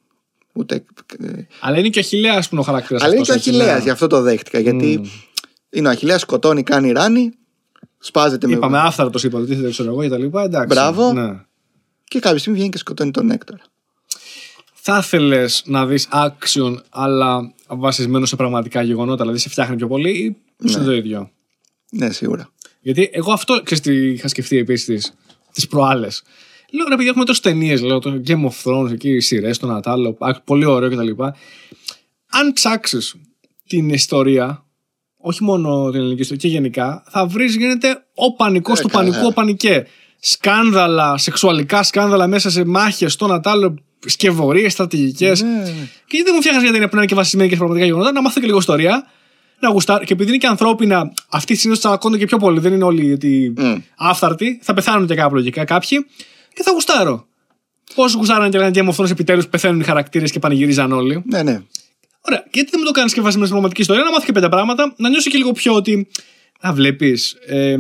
Ούτε. 0.54 0.84
ε, 1.20 1.32
Αλλά 1.60 1.78
είναι 1.78 1.90
και 1.90 2.00
ο 2.00 2.02
Αχηλέα 2.02 2.40
που 2.40 2.48
είναι 2.52 2.62
ο 2.62 2.64
χαρακτήρας. 2.64 3.04
Αλλά 3.04 3.14
είναι 3.14 3.24
και 3.24 3.32
ο 3.32 3.34
Αχηλέα, 3.34 3.78
γι' 3.78 3.90
αυτό 3.90 4.08
το 4.08 4.22
δέχτηκα. 4.22 4.60
Γιατί 4.60 5.02
είναι 5.70 5.88
ο 5.88 5.92
Αχηλέα, 5.92 6.18
σκοτώνει, 6.18 6.64
κάνει 6.64 6.92
ράνι, 6.92 7.32
σπάζεται 8.00 8.48
με. 8.48 8.54
Είπαμε 8.54 8.80
άφθαρα 8.80 9.10
το 9.10 9.20
είπα, 9.24 9.46
τι 9.46 9.70
ξέρω 9.70 9.90
εγώ 9.92 10.02
και 10.02 10.10
τα 10.10 10.18
λοιπά. 10.18 10.44
Εντάξει. 10.44 10.68
Μπράβο. 10.68 11.14
Ναι. 11.14 11.40
Και 12.04 12.20
κάποια 12.20 12.38
στιγμή 12.38 12.58
βγαίνει 12.58 12.72
και 12.72 12.78
σκοτώνει 12.78 13.12
τον 13.12 13.32
Έκτορ. 13.32 13.58
Θα 14.74 14.98
ήθελε 14.98 15.46
να 15.66 15.86
δεις 15.86 16.08
action, 16.12 16.76
αλλά 16.90 17.54
βασισμένο 17.68 18.26
σε 18.26 18.36
πραγματικά 18.36 18.82
γεγονότα, 18.82 19.22
δηλαδή 19.22 19.38
σε 19.40 19.50
φτιάχνει 19.50 19.76
πιο 19.76 19.88
πολύ, 19.88 20.10
ή 20.10 20.36
ναι. 20.58 20.72
είναι 20.72 20.84
το 20.84 20.94
ίδιο; 20.94 21.32
Ναι, 21.92 22.12
σίγουρα. 22.12 22.50
Γιατί 22.80 23.10
εγώ 23.14 23.32
αυτό 23.32 23.62
ξέρεις 23.64 23.84
τι 23.84 24.12
είχα 24.12 24.28
σκεφτεί 24.28 24.58
επίσης 24.58 25.14
τις 25.52 25.68
προάλλες. 25.68 26.24
Λέω 26.76 26.86
ρε 26.90 26.96
παιδιά, 26.96 27.10
έχουμε 27.10 27.26
τόσες 27.26 27.42
ταινίες, 27.42 27.82
λέω 27.82 28.00
το 28.00 28.22
Game 28.28 28.46
of 28.46 28.52
Thrones, 28.64 28.92
εκεί 28.92 29.10
οι 29.10 29.20
σειρές, 29.20 29.58
το 29.58 29.68
Νατάλο, 29.68 30.18
πολύ 30.44 30.66
ωραίο 30.66 30.90
κτλ. 30.90 31.24
Αν 32.32 32.54
ψάξεις 32.54 33.16
την 33.68 33.90
ιστορία, 33.90 34.66
όχι 35.18 35.44
μόνο 35.44 35.90
την 35.92 36.00
ελληνική 36.00 36.22
ιστορία, 36.22 36.42
και 36.42 36.48
γενικά, 36.48 37.04
θα 37.10 37.26
βρεις 37.26 37.56
γίνεται 37.56 38.04
ο 38.16 38.34
πανικός 38.36 38.80
Ε, 38.80 38.82
του 38.82 38.88
καλά. 38.88 39.04
πανικού, 39.04 39.26
ο 39.28 39.34
πανικέ. 39.34 39.86
Σκάνδαλα, 40.20 41.18
σεξουαλικά 41.18 41.84
σκάνδαλα 41.84 42.28
μέσα 42.28 42.50
σε 42.50 42.66
μάχες, 42.66 43.16
το 43.16 43.28
Νατάλο, 43.28 43.76
σκευωρίες, 44.06 44.72
στρατηγικές. 44.72 45.42
Ναι, 45.42 45.50
ναι. 45.50 45.64
Και 46.06 46.16
γιατί 46.16 46.24
δεν 46.24 46.32
μου 46.36 46.40
φτιάχνεις 46.40 46.64
μια 46.64 46.72
ταινία 46.72 46.88
που 46.88 46.96
να 46.96 47.02
είναι 47.02 47.10
και 47.10 47.16
βασισμένη 47.16 47.48
και 47.50 47.54
σε 47.54 47.60
πραγματικά 47.60 47.86
γεγονότα, 47.90 48.12
να 48.12 48.22
μάθω 48.22 48.40
και 48.40 48.46
λίγο 48.46 48.58
ιστορία. 48.58 49.08
Να 49.60 49.70
γουστάρω. 49.70 50.04
Και 50.06 50.14
επειδή 50.14 50.30
είναι 50.30 50.38
και 50.38 50.48
ανθρώπινα, 50.48 51.14
αυτοί 51.30 51.56
συνήθως 51.56 51.80
τσακώνονται 51.84 52.20
και 52.20 52.26
πιο 52.28 52.38
πολύ. 52.38 52.60
Δεν 52.60 52.74
είναι 52.74 52.84
όλοι 52.84 53.14
ότι 53.14 53.54
Μμ. 53.58 53.76
άφθαρτοι. 53.98 54.60
Θα 54.64 54.74
πεθάνουν 54.74 55.08
και 55.08 55.16
κάπου 55.16 55.36
λογικά 55.36 55.66
κάποιοι. 55.66 56.06
Και 56.54 56.64
θα 56.64 56.72
γουστάρω. 56.72 57.28
Πώ 57.96 58.04
γουστάρανε 58.18 58.50
και 58.50 58.58
λένε 58.58 58.72
Game 58.74 58.94
of 58.94 58.96
Thrones 58.96 59.10
επιτέλου 59.12 59.42
που 59.42 59.50
πεθαίνουν 59.50 59.80
οι 59.80 59.84
χαρακτήρε 59.84 60.26
και 60.26 60.40
πανηγυρίζαν 60.40 60.92
όλοι. 60.92 61.24
ναι, 61.26 61.44
ναι. 61.44 61.62
Ωραία. 62.26 62.40
Και 62.40 62.50
γιατί 62.52 62.70
δεν 62.70 62.80
μου 62.80 62.86
το 62.86 62.92
κάνει 62.92 63.10
και 63.10 63.22
βασισμένο 63.22 63.46
στην 63.46 63.50
πραγματική 63.50 63.82
ιστορία, 63.82 64.04
να 64.04 64.12
μάθει 64.12 64.26
και 64.26 64.32
πέντε 64.32 64.50
πράγματα, 64.50 64.94
να 64.98 65.10
νιώσω 65.10 65.30
και 65.30 65.38
λίγο 65.38 65.52
πιο 65.52 65.74
ότι. 65.74 66.08
Α, 66.68 66.74
βλέπει. 66.74 67.20
Ε, 67.48 67.72
ε, 67.72 67.78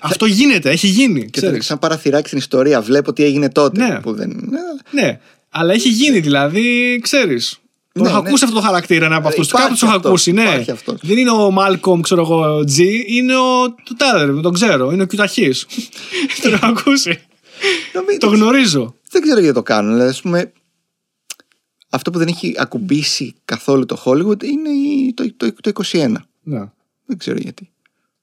αυτό 0.00 0.26
γίνεται, 0.26 0.70
έχει 0.70 0.86
γίνει. 0.86 1.20
Και 1.20 1.30
ξέρεις. 1.30 1.50
τώρα 1.50 1.62
σαν 1.62 1.78
παραθυράκι 1.78 2.26
στην 2.26 2.38
ιστορία, 2.38 2.80
βλέπω 2.80 3.12
τι 3.12 3.24
έγινε 3.24 3.48
τότε. 3.50 3.86
Ναι. 3.86 4.00
Που 4.00 4.14
δεν... 4.14 4.28
ναι, 4.28 5.02
Ναι, 5.02 5.20
αλλά 5.50 5.72
έχει 5.72 5.88
γίνει 5.88 6.18
δηλαδή, 6.20 6.98
ξέρει. 7.02 7.40
Το 7.92 8.02
Ναι, 8.02 8.08
έχω 8.08 8.20
ναι. 8.20 8.28
ακούσει 8.28 8.44
αυτό 8.44 8.56
το 8.56 8.62
χαρακτήρα 8.62 9.06
ένα 9.06 9.16
από 9.16 9.28
αυτού. 9.28 9.42
Υπάρχει 9.42 9.66
Κάπου 9.66 9.78
του 9.78 9.84
έχω 9.84 9.94
αυτό, 9.94 10.08
ακούσει, 10.08 10.32
ναι. 10.32 10.42
υπάρχει 10.42 10.70
αυτό. 10.70 10.96
Δεν 11.02 11.18
είναι 11.18 11.30
ο 11.30 11.50
Μάλκομ, 11.50 12.00
ξέρω 12.00 12.20
εγώ, 12.20 12.58
G, 12.58 12.78
είναι 13.06 13.36
ο. 13.36 13.74
του 13.84 13.94
Τάδερ, 13.96 14.32
δεν 14.32 14.42
τον 14.42 14.52
ξέρω. 14.52 14.90
Είναι 14.90 15.02
ο 15.02 15.06
Κιουταχή. 15.06 15.50
τον 16.42 16.52
έχω 16.52 16.66
ακούσει. 16.66 17.20
Νομίζω- 17.92 18.18
το 18.20 18.26
γνωρίζω. 18.26 18.94
Δεν 19.10 19.22
ξέρω 19.22 19.40
γιατί 19.40 19.54
το 19.54 19.62
κάνουν. 19.62 19.92
Δηλαδή, 19.92 20.10
ας 20.10 20.20
πούμε, 20.20 20.52
αυτό 21.90 22.10
που 22.10 22.18
δεν 22.18 22.28
έχει 22.28 22.54
ακουμπήσει 22.58 23.34
καθόλου 23.44 23.86
το 23.86 24.02
Hollywood 24.04 24.44
είναι 24.44 24.68
η- 24.68 25.12
το, 25.14 25.32
το, 25.36 25.52
το 25.60 25.70
21. 25.92 26.14
Ναι. 26.42 26.70
Δεν 27.06 27.18
ξέρω 27.18 27.38
γιατί. 27.40 27.70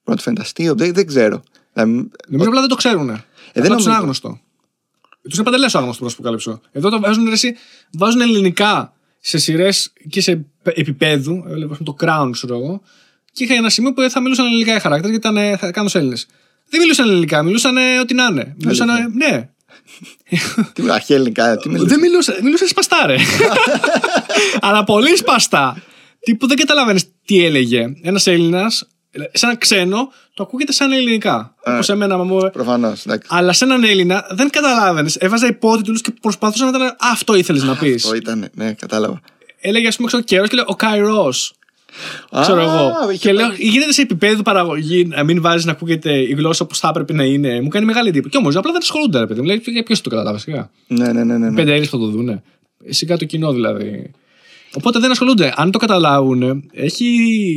Πρώτο 0.04 0.22
φαίνεται 0.22 0.42
αστείο, 0.42 0.76
δεν, 0.76 0.94
δεν 0.94 1.06
ξέρω. 1.08 1.44
Δηλαδή, 1.74 2.10
Νομίζω 2.28 2.50
απλά 2.50 2.60
δεν 2.60 2.70
το 2.70 2.76
ξέρουν. 2.76 3.10
Ε, 3.10 3.14
δεν 3.14 3.24
δεν 3.54 3.72
νομίζω. 3.72 3.90
είναι 3.90 3.98
άγνωστο. 3.98 4.40
Τους 5.22 5.34
είναι 5.36 5.44
παντελώ 5.44 5.70
άγνωστος, 5.74 6.00
να 6.02 6.10
σου 6.10 6.16
αποκαλύψω. 6.16 6.62
Εδώ 6.72 6.90
το 6.90 7.00
βάζουν, 7.00 7.26
ρε, 7.26 7.32
εσύ, 7.32 7.56
βάζουν 7.94 8.22
ελληνικά 8.22 8.94
σε 9.20 9.38
σειρές 9.38 9.94
και 10.10 10.22
σε 10.22 10.46
επίπεδου. 10.64 11.44
Έβλεπα 11.48 11.78
το 11.84 11.96
Crown, 12.00 12.30
ξέρω 12.32 12.56
εγώ. 12.58 12.82
Και 13.32 13.44
είχα 13.44 13.54
ένα 13.54 13.70
σημείο 13.70 13.94
που 13.94 14.10
θα 14.10 14.22
μιλούσαν 14.22 14.46
ελληνικά 14.46 14.76
οι 14.76 14.80
χαρακτήρε 14.80 15.12
γιατί 15.14 15.28
ήταν 15.28 15.44
ε, 15.44 15.58
θα 15.58 15.72
κάνω 15.72 15.90
Έλληνες. 15.94 16.28
Δεν 16.72 16.80
μιλούσαν 16.80 17.10
ελληνικά, 17.10 17.44
μιλούσαν 17.44 17.78
ε, 17.78 18.00
ό,τι 18.00 18.14
να 18.14 18.26
είναι. 18.26 18.56
Μιλούσαν, 18.58 18.90
ε, 18.90 19.08
ναι. 19.14 19.50
τι 20.74 20.90
αχι 20.90 21.14
ελληνικά, 21.14 21.58
τι 21.58 21.70
μιλάς. 21.70 21.88
Δεν 21.88 22.00
μιλούσε, 22.00 22.40
μιλούσε 22.42 22.68
σπαστά, 22.68 23.06
ρε. 23.06 23.16
Αλλά 24.62 24.84
πολύ 24.84 25.18
σπαστά. 25.18 25.84
Τι 26.20 26.36
που 26.36 26.48
δεν 26.48 26.58
καταλαβαίνεις 26.58 27.06
τι 27.26 27.46
έλεγε. 27.46 27.94
Ένας 28.02 28.28
Έλληνας, 28.28 28.88
σαν 29.32 29.58
ξένο, 29.58 30.12
το 30.34 30.44
ακούγεται 30.44 30.72
σαν 30.72 30.92
ελληνικά. 30.92 31.56
Ε. 31.64 31.72
Όπως 31.72 31.90
εμένα 31.90 32.18
μου. 32.18 32.50
Προφανώς, 32.52 33.06
εντάξει. 33.06 33.28
Αλλά 33.32 33.54
σε 33.54 33.64
έναν 33.64 33.84
Έλληνα 33.84 34.28
δεν 34.30 34.50
καταλάβαινες. 34.50 35.16
Έβαζα 35.16 35.48
υπότιτλους 35.48 36.02
και 36.02 36.14
προσπαθούσα 36.22 36.64
να 36.64 36.70
ήταν 36.70 36.96
αυτό 37.00 37.36
ήθελες 37.36 37.64
να 37.64 37.76
πεις. 37.76 38.04
Αυτό 38.04 38.16
ήταν, 38.16 38.50
ναι, 38.54 38.74
κατάλαβα. 38.74 39.22
Έλεγε, 39.62 39.88
ας 39.88 39.96
πούμε, 39.96 40.08
ξέρω 40.08 40.24
καιρό 40.24 40.48
και 40.48 40.56
λέω 40.56 40.66
Ο 40.68 40.76
Καϊρός. 40.76 41.54
Ξέρω 42.42 42.60
Α, 42.62 42.64
εγώ. 42.64 43.12
είχε 43.12 43.28
Και 43.28 43.34
λέω, 43.34 43.48
πάει- 43.48 43.58
γίνεται 43.60 43.92
σε 43.94 44.02
επίπεδο 44.02 44.42
παραγωγή 44.42 45.06
να 45.06 45.24
μην 45.24 45.42
βάζει 45.42 45.66
να 45.66 45.72
ακούγεται 45.72 46.12
η 46.18 46.34
γλώσσα 46.38 46.64
όπως 46.64 46.80
θα 46.80 46.88
έπρεπε 46.90 47.14
να 47.14 47.24
είναι. 47.24 47.62
Μου 47.62 47.68
κάνει 47.68 47.86
μεγάλη 47.86 48.10
εντύπωση. 48.10 48.30
Και 48.32 48.38
όμως 48.38 48.56
απλά 48.56 48.72
δεν 48.72 48.82
ασχολούνται, 48.82 49.20
ρε 49.20 49.26
παιδί 49.28 49.40
μου. 49.40 49.46
Λέει, 49.46 49.62
ποιος 49.86 50.02
το 50.02 50.10
καταλάβει 50.10 50.40
σιγά. 50.40 50.70
Ναι, 50.88 51.12
ναι, 51.12 51.24
ναι, 51.24 51.38
ναι. 51.38 51.50
ναι. 51.50 51.56
Πέντε 51.56 51.70
Έλληνες 51.70 51.90
θα 51.90 51.98
το 51.98 52.06
δούνε. 52.06 52.44
Σιγά 52.90 53.18
το 53.18 53.26
κοινό 53.26 53.52
δηλαδή. 53.54 54.12
Οπότε 54.74 55.00
δεν 55.00 55.12
ασχολούνται. 55.12 55.54
Αν 55.56 55.72
το 55.72 55.78
καταλάβουν, 55.78 56.70
έχει. 56.74 57.06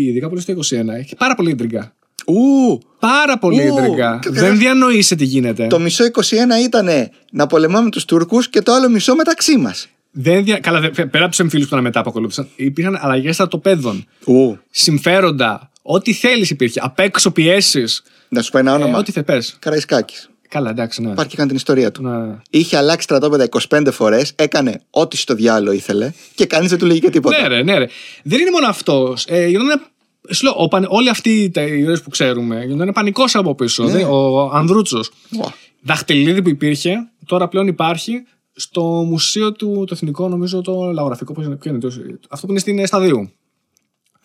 Ειδικά 0.08 0.28
πολύ 0.28 0.40
στο 0.40 0.52
21, 0.52 0.88
έχει 0.98 1.16
πάρα 1.16 1.34
πολύ 1.34 1.50
ίντριγκα. 1.50 1.94
Ου, 2.26 2.80
Πάρα 2.98 3.38
πολύ 3.38 3.68
Ου, 3.68 3.76
ίντριγκα. 3.76 4.18
και- 4.22 4.30
Δεν 4.30 4.58
διανοείσαι 4.58 5.14
τι 5.14 5.24
γίνεται. 5.24 5.66
το 5.66 5.78
μισό 5.78 6.04
21 6.04 6.58
ήταν 6.64 6.88
να 7.32 7.46
πολεμάμε 7.46 7.90
τους 7.90 8.04
Τούρκους 8.04 8.48
και 8.48 8.62
το 8.62 8.72
άλλο 8.72 8.88
μισό 8.88 9.14
μεταξύ 9.14 9.56
μας. 9.56 9.88
Δεν 10.16 10.44
δια... 10.44 10.58
Καλά, 10.58 10.80
δε- 10.80 10.88
πέρα 11.06 11.18
από 11.24 11.28
τους 11.28 11.38
εμφύλους 11.38 11.66
που 11.68 11.72
ήταν 11.72 11.84
μετά 11.84 12.02
που 12.02 12.08
ακολούθησαν, 12.10 12.48
υπήρχαν 12.56 12.98
αλλαγές 13.00 13.34
στρατοπέδων. 13.34 14.04
Ου, 14.24 14.58
Συμφέροντα. 14.70 15.70
Ό,τι 15.82 16.12
θέλεις 16.12 16.50
υπήρχε. 16.50 16.80
Απ' 16.82 16.98
έξω 16.98 17.30
πιέσεις. 17.30 18.02
να 18.28 18.42
σου 18.42 18.50
πω 18.50 18.58
ένα 18.58 18.74
όνομα. 18.74 18.98
ό,τι 18.98 19.12
θες 19.12 19.24
πες. 19.24 19.56
Καραϊσκάκης. 19.58 20.28
Καλά, 20.48 20.70
εντάξει, 20.70 21.02
ναι. 21.02 21.10
Υπάρχει 21.10 21.30
και 21.30 21.36
κάνει 21.36 21.48
την 21.48 21.56
ιστορία 21.56 21.90
του. 21.92 22.02
Ναι. 22.02 22.36
Είχε 22.50 22.76
αλλάξει 22.76 23.02
στρατόπεδα 23.02 23.48
25 23.68 23.88
φορές, 23.92 24.32
έκανε 24.36 24.80
ό,τι 24.90 25.16
στο 25.16 25.34
διάλογο 25.34 25.72
ήθελε 25.76 26.12
και 26.34 26.46
κανείς 26.46 26.70
δεν 26.70 26.78
του 26.78 26.86
λέγει 26.86 27.00
και 27.00 27.10
τίποτα. 27.10 27.40
Ναι, 27.40 27.48
ρε, 27.48 27.62
ναι, 27.62 27.78
ρε. 27.78 27.86
Δεν 28.22 28.40
είναι 28.40 28.50
μόνο 28.50 28.66
αυτός. 28.66 29.24
Ε, 29.28 29.46
γινόταν- 29.46 29.82
σου 30.30 30.44
λέω, 30.44 30.54
ο 30.56 30.68
παν- 30.68 30.86
όλοι 30.88 31.08
αυτοί 31.08 31.30
οι 31.30 31.52
ήρωε 31.78 31.96
που 31.96 32.10
ξέρουμε, 32.10 32.64
γινόταν 32.64 32.92
πανικός 32.92 33.34
από 33.34 33.54
πίσω. 33.54 33.84
Ναι. 33.84 33.90
Δεν- 33.92 34.06
Ο 34.08 34.50
Ανδρούτσος. 34.52 35.10
Ουα. 35.38 35.54
δαχτυλίδι 35.82 36.42
που 36.42 36.48
υπήρχε, 36.48 36.94
τώρα 37.26 37.48
πλέον 37.48 37.66
υπάρχει 37.66 38.22
στο 38.54 38.82
μουσείο 38.82 39.52
του 39.52 39.84
το 39.86 39.94
εθνικό, 39.94 40.28
νομίζω 40.28 40.60
το 40.60 40.92
λαογραφικό. 40.92 41.32
Πώς 41.32 41.44
είναι, 41.44 41.56
ποιο 41.56 41.70
είναι, 41.70 41.80
το, 41.80 41.88
αυτό 42.30 42.46
που 42.46 42.52
είναι 42.52 42.60
στην 42.60 42.86
Σταδίου. 42.86 43.30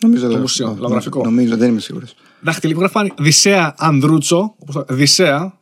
Νομίζω, 0.02 0.28
Το 0.28 0.34
λα- 0.34 0.40
μουσείο, 0.40 0.68
νο- 0.68 0.78
λαογραφικό. 0.80 1.24
Νομίζω, 1.24 1.58
δεν 1.58 1.70
είμαι 1.70 1.80
σίγουρος. 1.80 2.14
Δαχτυλίδι 2.42 2.80
που 2.80 2.86
γράφει 2.92 3.12
Δυσσέα 3.20 3.74
Ανδρούτσο. 3.78 4.56
όπως 4.60 4.76
το- 4.76 4.86
Δυσσέα. 4.96 5.58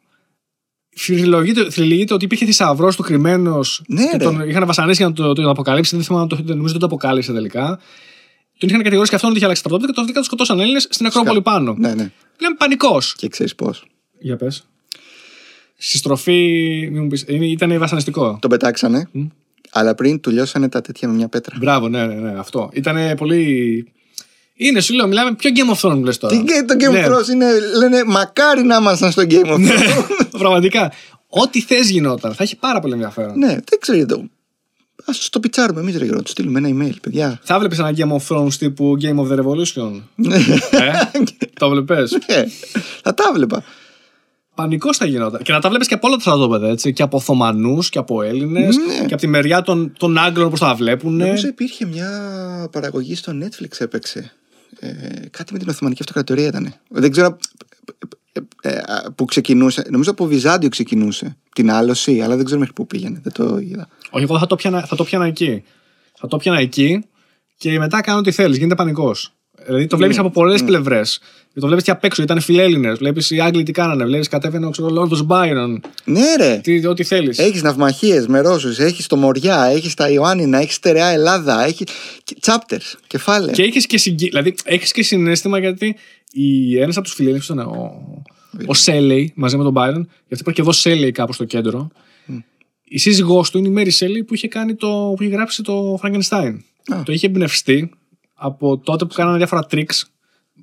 Θρυλογείται 0.99 1.69
θρυλογείται 1.69 2.13
ότι 2.13 2.25
υπήρχε 2.25 2.45
θησαυρός 2.45 2.95
του 2.95 3.03
κρυμμένο. 3.03 3.59
Ναι, 3.87 4.03
και 4.09 4.17
ρε. 4.17 4.23
τον 4.23 4.49
είχαν 4.49 4.65
βασανίσει 4.65 4.97
για 4.97 5.07
να 5.07 5.13
το, 5.13 5.33
το 5.33 5.49
αποκαλύψει. 5.49 5.95
Δεν 5.95 6.05
θυμάμαι, 6.05 6.23
αν 6.23 6.45
το, 6.45 6.53
νομίζω 6.53 6.71
δεν 6.71 6.79
το 6.79 6.85
αποκάλυψε 6.85 7.33
τελικά. 7.33 7.79
Τον 8.57 8.69
είχαν 8.69 8.81
κατηγορήσει 8.81 9.09
και 9.09 9.15
αυτόν 9.15 9.29
ότι 9.29 9.37
είχε 9.37 9.45
αλλάξει 9.45 9.63
τα 9.63 9.69
πρωτότητα 9.69 9.93
και 9.93 10.01
τελικά 10.01 10.19
το 10.19 10.25
σκοτώσαν 10.25 10.59
Έλληνες 10.59 10.87
στην 10.89 11.05
Ακρόπολη 11.05 11.41
πάνω. 11.41 11.73
Ναι, 11.77 11.87
ναι. 11.93 12.11
Λέμε 12.41 12.55
πανικός. 12.57 13.15
Και 13.15 13.27
ξέρεις 13.27 13.55
πώς. 13.55 13.85
Για 14.19 14.35
πες. 14.35 14.67
Στη 15.77 15.97
στροφή. 15.97 16.41
Μην 16.91 17.01
μου 17.01 17.07
πεις, 17.07 17.25
είναι- 17.27 17.45
ήταν 17.45 17.79
βασανιστικό. 17.79 18.37
Τον 18.41 18.49
πετάξανε, 18.49 19.09
αλλά 19.71 19.95
πριν 19.95 20.19
του 20.19 20.29
λιώσανε 20.31 20.69
τα 20.69 20.81
τέτοια 20.81 21.07
με 21.07 21.13
μια 21.13 21.27
πέτρα. 21.27 21.55
Μπράβο, 21.59 21.87
ναι, 21.89 22.05
ναι, 22.05 22.13
ναι, 22.13 22.39
αυτό. 22.39 22.69
Ήταν 22.73 23.15
πολύ. 23.17 23.85
Είναι, 24.59 24.79
σου 24.81 24.93
λέω, 24.93 25.07
μιλάμε 25.07 25.35
πιο 25.35 25.49
Game 25.55 25.75
of 25.75 25.89
Thrones 25.89 26.01
λες 26.03 26.17
τώρα. 26.17 26.37
Τι 26.37 26.43
και 26.43 26.63
το 26.67 26.73
Game 26.87 26.91
Ναι. 26.91 27.05
of 27.07 27.11
Thrones 27.11 27.27
είναι, 27.31 27.45
λένε 27.77 28.03
μακάρι 28.03 28.63
να 28.63 28.75
ήμασταν 28.75 29.11
στο 29.11 29.23
Game 29.29 29.45
of 29.45 29.55
Thrones. 29.55 30.05
Πραγματικά. 30.39 30.91
Ό,τι 31.29 31.61
θες 31.61 31.89
γινόταν. 31.89 32.33
Θα 32.33 32.43
έχει 32.43 32.55
πάρα 32.57 32.79
πολύ 32.79 32.93
ενδιαφέρον. 32.93 33.37
ναι, 33.37 33.47
δεν 33.47 33.79
ξέρω. 33.79 34.05
το- 34.05 34.23
Ας 35.05 35.29
το 35.29 35.39
πιτσάρουμε 35.39 35.79
εμείς, 35.79 35.97
ρε 35.97 36.03
Γιώργο, 36.03 36.21
τους 36.23 36.31
στείλουμε 36.31 36.59
ένα 36.59 36.69
email, 36.87 36.95
παιδιά. 37.01 37.39
Θα 37.43 37.59
βλέπεις 37.59 37.79
ένα 37.79 37.93
Game 37.97 38.17
of 38.21 38.35
Thrones 38.35 38.53
τύπου 38.53 38.97
Game 39.01 39.15
of 39.15 39.27
the 39.31 39.39
Revolution. 39.39 40.01
ε, 40.71 40.91
το 41.53 41.69
βλέπεις; 41.69 42.11
Ναι, 42.27 42.43
θα 43.03 43.13
τα 43.13 43.31
βλέπα. 43.33 43.63
Πανικός 44.57 44.97
θα 44.97 45.05
γινόταν. 45.05 45.41
Και 45.41 45.51
να 45.51 45.59
τα 45.59 45.69
βλέπεις 45.69 45.87
και 45.87 45.93
από 45.93 46.07
όλα 46.07 46.15
τα 46.15 46.21
στρατόπεδα, 46.21 46.67
έτσι. 46.67 46.93
Και 46.93 47.03
από 47.03 47.17
Οθωμανούς 47.17 47.89
και 47.89 47.97
από 47.97 48.21
Έλληνες. 48.21 48.77
Ναι. 48.77 49.05
Και 49.05 49.13
από 49.13 49.17
τη 49.17 49.27
μεριά 49.27 49.61
των, 49.61 49.93
των 49.97 50.17
Άγγλων 50.17 50.49
πώ 50.49 50.57
τα 50.57 50.75
βλέπουν. 50.75 51.15
Νομίζω 51.15 51.47
υπήρχε 51.47 51.85
μια 51.85 52.09
παραγωγή 52.71 53.15
στο 53.15 53.33
Netflix 53.41 53.79
έπαιξε. 53.79 54.31
Ε, 54.79 54.89
κάτι 55.31 55.53
με 55.53 55.59
την 55.59 55.69
Οθωμανική 55.69 56.01
Αυτοκρατορία 56.01 56.47
ήταν. 56.47 56.73
Δεν 56.89 57.11
ξέρω 57.11 57.37
ε, 58.61 58.69
ε, 58.69 58.81
που 59.15 59.25
ξεκινούσε. 59.25 59.85
Νομίζω 59.89 60.11
από 60.11 60.25
Βυζάντιο 60.25 60.69
ξεκινούσε 60.69 61.37
την 61.55 61.71
άλωση, 61.71 62.21
αλλά 62.21 62.35
δεν 62.35 62.45
ξέρω 62.45 62.59
μέχρι 62.59 62.75
πού 62.75 62.87
πήγαινε. 62.87 63.19
Δεν 63.23 63.33
το 63.33 63.57
είδα. 63.57 63.87
Όχι, 64.09 64.23
εγώ 64.23 64.39
θα 64.39 64.47
το 64.47 64.55
πιάνα, 64.55 64.81
θα 64.81 64.95
το 64.95 65.03
πιάνα 65.03 65.25
εκεί. 65.25 65.63
Θα 66.19 66.27
το 66.27 66.37
πιάνα 66.37 66.59
εκεί 66.59 67.05
και 67.57 67.79
μετά 67.79 68.01
κάνω 68.01 68.19
ό,τι 68.19 68.31
θέλεις. 68.31 68.57
Γίνεται 68.57 68.75
πανικός. 68.75 69.36
Δηλαδή 69.65 69.87
το 69.87 69.97
βλέπεις 69.97 70.17
από 70.17 70.29
πολλές 70.29 70.63
πλευρές. 70.63 71.19
Το 71.59 71.65
βλέπεις 71.65 71.83
και 71.83 71.91
απ' 71.91 72.03
έξω. 72.03 72.21
Ήταν 72.21 72.39
φιλέλληνες. 72.39 72.97
Βλέπεις 72.97 73.31
οι 73.31 73.39
Άγγλοι 73.39 73.63
τι 73.63 73.71
κάνανε. 73.71 74.05
Βλέπεις 74.05 74.27
κατέβαινε 74.27 74.65
ο 74.65 74.69
ξέρω, 74.69 74.89
Λόρδο 74.89 75.23
Μπάιρον. 75.23 75.81
Ναι, 76.03 76.35
ρε. 76.37 76.59
Τι, 76.63 76.85
ό,τι 76.85 77.03
θέλεις. 77.03 77.37
Έχεις 77.37 77.61
ναυμαχίες 77.61 78.27
με 78.27 78.39
Ρώσους, 78.39 78.79
έχεις 78.79 79.07
το 79.07 79.15
Μοριά, 79.15 79.63
έχεις 79.63 79.93
τα 79.93 80.09
Ιωάννινα, 80.09 80.59
έχεις 80.59 80.75
στερεά 80.75 81.07
Ελλάδα, 81.07 81.65
έχει 81.65 81.85
chapters, 82.41 82.93
κεφάλαια. 83.07 83.53
Και 83.53 83.61
έχεις 83.63 83.85
και, 83.85 83.97
συγκι... 83.97 84.27
δηλαδή, 84.27 84.55
έχεις 84.63 84.91
και 84.91 85.03
συνέστημα 85.03 85.59
γιατί 85.59 85.95
ένας 86.79 86.97
από 86.97 87.05
τους 87.05 87.15
φιλέλληνες 87.15 87.45
ήταν 87.45 87.59
ο, 87.59 88.01
ο 88.65 88.73
Σέλεϊ 88.73 89.33
μαζί 89.35 89.57
με 89.57 89.63
τον 89.63 89.71
Μπάιρον. 89.71 90.09
Γιατί 90.27 90.41
υπάρχει 90.41 90.53
και 90.53 90.61
εδώ 90.61 90.71
Σέλεϊ 90.71 91.11
κάπου 91.11 91.33
στο 91.33 91.43
κέντρο. 91.43 91.89
Η 92.83 92.97
σύζυγός 92.97 93.51
του 93.51 93.57
είναι 93.57 93.67
η 93.67 93.71
Μέρι 93.71 93.89
Σέλεϊ 93.89 94.23
που 94.23 94.33
είχε, 94.33 94.47
κάνει 94.47 94.75
το, 94.75 95.13
που 95.15 95.23
είχε 95.23 95.31
γράψει 95.31 95.63
το 95.63 95.99
Frankenstein. 96.03 96.57
Α. 96.93 97.03
Το 97.03 97.11
είχε 97.11 97.25
εμπνευστεί 97.25 97.89
από 98.37 98.77
τότε 98.77 99.05
που 99.05 99.13
κάνανε 99.13 99.37
διάφορα 99.37 99.65
tricks. 99.71 100.01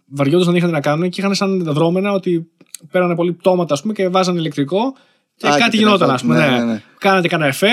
Βαριόντουσαν 0.06 0.52
να 0.52 0.58
είχαν 0.58 0.70
να 0.70 0.80
κάνουν 0.80 1.08
και 1.10 1.20
είχαν 1.20 1.34
σαν 1.34 1.62
δρόμενα 1.64 2.12
ότι 2.12 2.46
πέρανε 2.90 3.14
πολύ 3.14 3.32
πτώματα 3.32 3.74
ας 3.74 3.80
πούμε, 3.80 3.92
και 3.92 4.08
βάζανε 4.08 4.38
ηλεκτρικό 4.38 4.94
και 5.36 5.46
Α, 5.46 5.50
και 5.52 5.58
κάτι 5.58 5.70
την 5.70 5.78
γινόταν, 5.78 6.10
ας 6.10 6.22
ερχόταν. 6.22 6.40
πούμε. 6.44 6.50
Ναι, 6.50 6.58
Ναι, 6.58 6.64
ναι, 6.64 6.72
ναι. 6.72 6.82
Κάνατε 6.98 7.28
κανένα 7.28 7.48
εφέ 7.48 7.66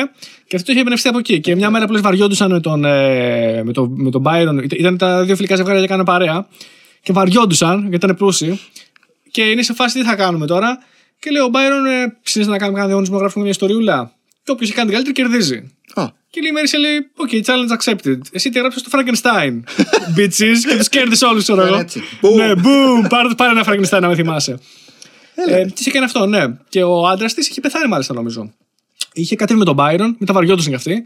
και 0.48 0.56
αυτό 0.56 0.65
το 0.65 0.72
είχε 0.72 0.82
εμπνευστεί 0.82 1.07
από 1.07 1.18
εκεί. 1.18 1.40
Και 1.40 1.56
μια 1.56 1.69
μέρα 1.69 1.86
που 1.86 1.91
λες 1.91 2.02
βαριόντουσαν 2.02 2.52
με 2.52 2.60
τον, 2.60 2.86
ε, 2.86 3.64
με 3.64 3.72
τον, 3.72 3.94
με 3.98 4.10
τον 4.10 4.23
Byron, 4.26 4.41
ήταν- 4.64 4.80
ήταν 4.80 4.98
τα 4.98 5.23
δύο 5.23 5.36
φιλικά 5.36 5.56
ζευγάρια 5.56 5.82
και 5.82 5.88
κάνανε 5.88 6.06
παρέα 6.07 6.48
και 7.02 7.14
βαριόντουσαν 7.14 7.80
γιατί 7.80 7.95
ήταν 7.95 8.15
πλούσιοι. 8.15 8.60
Και 9.32 9.41
είναι 9.41 9.61
σε 9.64 9.73
φάση 9.73 9.99
τι 9.99 10.06
θα 10.06 10.15
κάνουμε 10.15 10.45
τώρα; 10.45 10.78
Και 11.19 11.32
λέει 11.32 11.41
ο 11.41 11.49
Byron, 11.53 12.06
ε, 12.06 12.18
ψήνεστε 12.23 12.52
να 12.52 12.57
κάνουμε 12.57 12.78
κανένα 12.78 12.86
διαγωνισμό, 12.86 13.15
να 13.15 13.22
γράφουμε 13.22 13.44
μια 13.44 13.52
ιστοριούλα. 13.53 14.11
Και 14.43 14.51
όποιο 14.51 14.65
έχει 14.68 14.73
κάνει 14.76 14.89
την 14.91 14.97
καλύτερη 15.03 15.30
κερδίζει. 15.30 15.57
Α, 15.93 16.05
Και 16.30 16.41
λέει 16.41 16.49
η 16.49 16.53
Μέρη 16.53 16.69
λέει: 16.80 17.11
OK, 17.18 17.45
challenge 17.45 17.77
accepted. 17.77 18.18
Εσύ 18.31 18.49
τι 18.49 18.57
έγραψε 18.57 18.80
στο 18.80 18.89
Frankenstein. 18.93 19.53
Bitches 20.18 20.57
και 20.69 20.77
του 20.77 20.85
κέρδισες 20.89 21.22
όλου, 21.22 21.39
ξέρω 21.41 21.65
εγώ. 21.65 21.76
έτσι. 21.76 22.01
Boom. 22.22 22.35
Ναι, 22.35 22.51
boom. 22.55 23.09
Πάρε, 23.09 23.34
πάρε 23.38 23.51
ένα 23.51 23.65
Frankenstein 23.68 24.01
να 24.01 24.07
με 24.07 24.15
θυμάσαι. 24.15 24.59
Ε, 25.47 25.65
τι 25.65 25.73
είχε 25.77 25.91
κάνει 25.91 26.05
αυτό, 26.05 26.26
ναι. 26.26 26.45
Και 26.69 26.84
ο 26.84 27.07
άντρας 27.07 27.34
της 27.34 27.47
είχε 27.49 27.61
πεθάνει, 27.61 27.88
μάλιστα, 27.88 28.13
νομίζω. 28.13 28.53
Είχε 29.13 29.35
κατέβει 29.35 29.59
με 29.59 29.65
τον 29.65 29.76
Byron, 29.80 30.13
μετά 30.18 30.34
βαριόντουσαν 30.34 30.69
κι 30.72 30.77
αυτοί. 30.77 31.05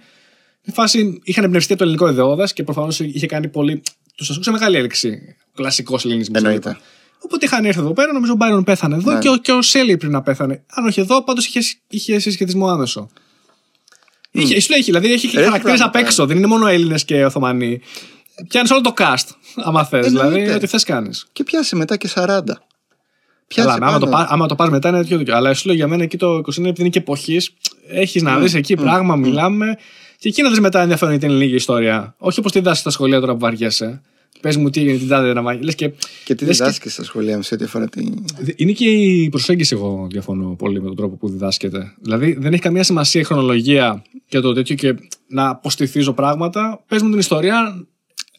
Στη 0.61 0.71
φάση 0.71 1.19
είχαν 1.23 1.43
εμπνευστεί 1.43 1.71
από 1.73 1.81
το 1.81 1.87
ελληνικό 1.87 2.09
ιδεώδα 2.09 2.47
και 2.47 2.63
προφανώς 2.63 2.99
είχε 2.99 3.25
κάνει 3.25 3.47
πολύ. 3.47 3.81
Τους 4.15 4.29
ασκούσε 4.29 4.51
μεγάλη 4.51 4.77
έλεξη. 4.77 5.35
Κλασικός 5.55 6.05
ελληνισμός. 6.05 6.41
Εννοείται. 6.41 6.77
Οπότε 7.19 7.45
είχαν 7.45 7.65
έρθει 7.65 7.79
εδώ 7.79 7.93
πέρα, 7.93 8.13
νομίζω 8.13 8.33
ο 8.33 8.37
Byron 8.39 8.65
πέθανε 8.65 8.95
εδώ 8.95 9.11
Ναι. 9.13 9.19
και, 9.19 9.29
ο, 9.29 9.37
και 9.37 9.51
ο 9.51 9.61
Σέλι 9.61 9.97
πριν 9.97 10.11
να 10.11 10.21
πέθανε. 10.21 10.63
Αν 10.67 10.85
όχι 10.85 10.99
εδώ, 10.99 11.23
πάντως 11.23 11.45
είχε, 11.47 11.59
είχε 11.87 12.19
συσχετισμό 12.19 12.67
άμεσο. 12.69 13.09
Είχε, 14.41 14.59
σου 14.59 14.69
λέει, 14.69 14.79
έχει, 14.79 14.83
δηλαδή 14.91 15.11
έχει 15.13 15.25
Έχει 15.25 15.35
χαρακτήρες 15.35 15.61
απ' 15.81 15.91
πράγματα, 15.91 15.99
έξω, 15.99 16.25
δεν 16.25 16.37
είναι 16.37 16.47
μόνο 16.47 16.67
Έλληνες 16.67 17.05
και 17.05 17.25
Οθωμανοί. 17.25 17.81
Πιάνεις 18.47 18.71
όλο 18.71 18.81
το 18.81 18.93
cast, 18.97 19.27
άμα 19.55 19.85
θες. 19.85 20.07
Δηλαδή, 20.07 20.27
Εννοείται. 20.35 20.53
ό,τι 20.53 20.67
θες 20.67 20.83
κάνεις. 20.83 21.27
και 21.33 21.43
πιάσε 21.43 21.75
μετά 21.75 21.97
και 21.97 22.07
40. 22.15 22.41
Πιάσε 23.47 23.69
Καλά, 23.69 23.87
άμα 23.87 23.99
το, 23.99 24.05
πάνω. 24.05 24.17
πά- 24.23 24.31
άμα 24.31 24.47
το 24.47 24.55
πας 24.55 24.69
μετά 24.69 24.89
είναι 24.89 24.97
τέτοιο 24.97 25.17
τέτοιο. 25.17 25.35
Αλλά 25.35 25.53
σου 25.53 25.67
λέω 25.67 25.75
για 25.75 25.87
μένα 25.87 26.03
εκεί 26.03 26.17
το 26.17 26.37
29 26.37 26.57
επειδή 26.57 26.81
είναι 26.81 26.89
και 26.89 26.99
εποχής, 26.99 27.53
έχεις 27.87 28.21
να 28.21 28.37
δεις 28.39 28.53
εκεί 28.53 28.75
πράγμα, 28.75 29.15
μιλάμε. 29.15 29.77
Και 30.19 30.27
εκεί 30.29 30.41
να 30.41 30.49
δει 30.49 30.59
μετά 30.59 30.81
ενδιαφέρον 30.81 31.13
γιατί 31.13 31.25
είναι 31.31 31.43
λίγη 31.43 31.55
ιστορία. 31.55 32.15
Όχι 32.17 32.39
όπως 32.39 32.51
τη 32.51 32.57
διδάσκει 32.59 32.79
στα 32.81 32.89
σχολεία 32.89 33.19
τώρα 33.19 33.33
που 33.33 33.39
βαριέσαι. 33.39 34.01
Πες 34.41 34.57
μου 34.57 34.69
τι 34.69 34.79
έγινε 34.81 34.97
την 34.97 35.07
τάδε 35.07 35.33
να 35.33 35.41
μάγει. 35.41 35.61
Λες 35.63 35.75
και, 35.75 35.91
Και 36.25 36.35
τι 36.35 36.45
λες 36.45 36.57
και- 36.57 36.63
διδάσκεις 36.63 36.93
στα 36.93 37.03
σχολεία 37.03 37.35
μου 37.35 37.41
σε 37.41 37.53
ό,τι 37.53 37.63
αφορά 37.63 37.87
τη. 37.87 38.05
Είναι 38.55 38.71
και 38.71 38.89
η 38.89 39.29
προσέγγιση, 39.29 39.75
εγώ 39.75 40.07
διαφωνώ 40.11 40.55
πολύ 40.55 40.81
με 40.81 40.87
τον 40.87 40.95
τρόπο 40.95 41.15
που 41.15 41.29
διδάσκεται. 41.29 41.93
Δηλαδή, 42.01 42.33
δεν 42.39 42.53
έχει 42.53 42.61
καμία 42.61 42.83
σημασία 42.83 43.21
η 43.21 43.23
χρονολογία 43.23 44.03
και 44.27 44.39
το 44.39 44.53
τέτοιο 44.53 44.75
και 44.75 44.95
να 45.27 45.49
αποστηθίζω 45.49 46.13
πράγματα. 46.13 46.83
Πες 46.87 47.01
μου 47.01 47.09
την 47.09 47.19
ιστορία, 47.19 47.85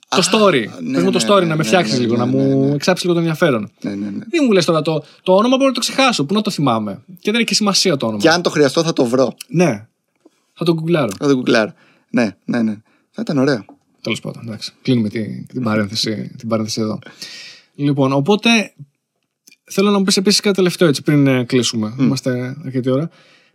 το 0.09 0.23
story. 0.33 0.65
ναι, 0.83 0.93
Πες 0.95 1.03
μου 1.03 1.11
το 1.11 1.19
ναι, 1.19 1.25
story, 1.29 1.41
ναι, 1.41 1.47
να 1.47 1.47
με 1.47 1.57
ναι, 1.57 1.63
φτιάξεις 1.63 1.95
ναι, 1.99 2.01
λίγο, 2.05 2.13
ναι, 2.17 2.19
να 2.19 2.27
ναι, 2.27 2.33
μου 2.43 2.67
ναι. 2.69 2.75
εξάψεις 2.75 3.03
λίγο 3.05 3.15
το 3.15 3.21
ενδιαφέρον. 3.21 3.71
Ναι, 3.81 3.91
ναι, 3.91 3.97
ναι. 4.05 4.11
Μην 4.11 4.43
μου 4.45 4.53
λες 4.53 4.65
τώρα 4.65 4.83
το, 4.83 5.05
το 5.23 5.33
όνομα 5.35 5.57
μπορώ 5.57 5.69
να 5.69 5.75
το 5.75 5.81
ξεχάσω. 5.81 6.25
Πού 6.25 6.35
να 6.35 6.41
το 6.43 6.51
θυμάμαι. 6.51 7.03
Και 7.19 7.31
δεν 7.31 7.35
έχει 7.35 7.45
και 7.45 7.55
σημασία 7.55 7.97
το 7.97 8.07
όνομα. 8.07 8.23
Και 8.23 8.29
αν 8.31 8.43
το 8.43 8.51
χρειαστώ 8.51 8.83
θα 8.83 8.93
το 8.93 9.05
βρω. 9.05 9.35
Ναι. 9.49 9.87
Θα 10.53 10.65
το 10.65 10.73
γκουγκλάρω. 10.75 11.11
Θα 11.19 11.27
το 11.27 11.35
γκουγκλάρω. 11.35 11.73
Ναι, 12.11 12.37
ναι, 12.45 12.63
ναι. 12.63 12.77
Θα 13.11 13.23
ήταν 13.23 13.39
ωραίο. 13.39 13.65
Τέλος 14.07 14.21
πάντων. 14.21 14.43
Εντάξει. 14.47 14.73
Κλείνουμε 14.83 15.09
τη- 15.09 15.47
την, 15.47 15.63
παρένθεση, 15.63 16.31
την 16.39 16.49
παρένθεση 16.49 16.81
εδώ. 16.81 16.99
Λοιπόν, 17.75 18.13
οπότε 18.13 18.73
θέλω 19.65 19.91
να 19.91 19.99
μου 19.99 20.05
πεις 20.05 20.17
επίσης 20.17 20.41
κάτι 20.41 20.57
τελευταίο 20.57 20.89
έτσι 20.89 21.03
πριν 21.03 21.27
ε, 21.27 21.45
κλείσουμε. 21.45 21.95
Είμαστε 21.99 22.57
αρκετή 22.65 22.91
ώρα. 22.91 23.11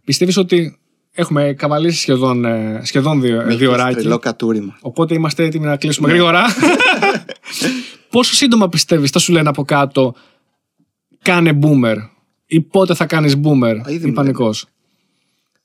Πιστεύεις 0.05 0.37
ότι 0.37 0.77
έχουμε 1.11 1.53
καβαλήσει 1.53 1.99
σχεδόν, 1.99 2.45
ε, 2.45 2.81
σχεδόν 2.83 3.21
δύο, 3.21 3.35
Με 3.35 3.55
δύο 3.55 3.69
έχεις 3.71 3.81
ωράκι; 3.81 3.99
Τρελό 3.99 4.19
κατούριμα. 4.19 4.77
Οπότε 4.81 5.13
είμαστε 5.13 5.43
έτοιμοι 5.43 5.65
να 5.65 5.77
κλείσουμε 5.77 6.09
γρήγορα. 6.09 6.43
Πόσο 8.09 8.33
σύντομα 8.33 8.69
πιστεύεις, 8.69 9.09
θα 9.09 9.19
σου 9.19 9.31
λένε 9.31 9.49
από 9.49 9.63
κάτω, 9.63 10.15
κάνε 11.21 11.59
boomer. 11.61 11.95
Ή 12.45 12.61
πότε 12.61 12.93
θα 12.93 13.05
κάνεις 13.05 13.35
boomer 13.43 13.75
Α, 13.87 13.91
ήδη 13.91 14.03
ή 14.05 14.07
μου 14.07 14.13
πανικός; 14.13 14.65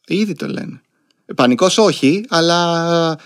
Ήδη 0.06 0.34
το 0.34 0.46
λένε. 0.48 0.80
Πανικός 1.36 1.78
όχι, 1.78 2.24
αλλά. 2.28 3.18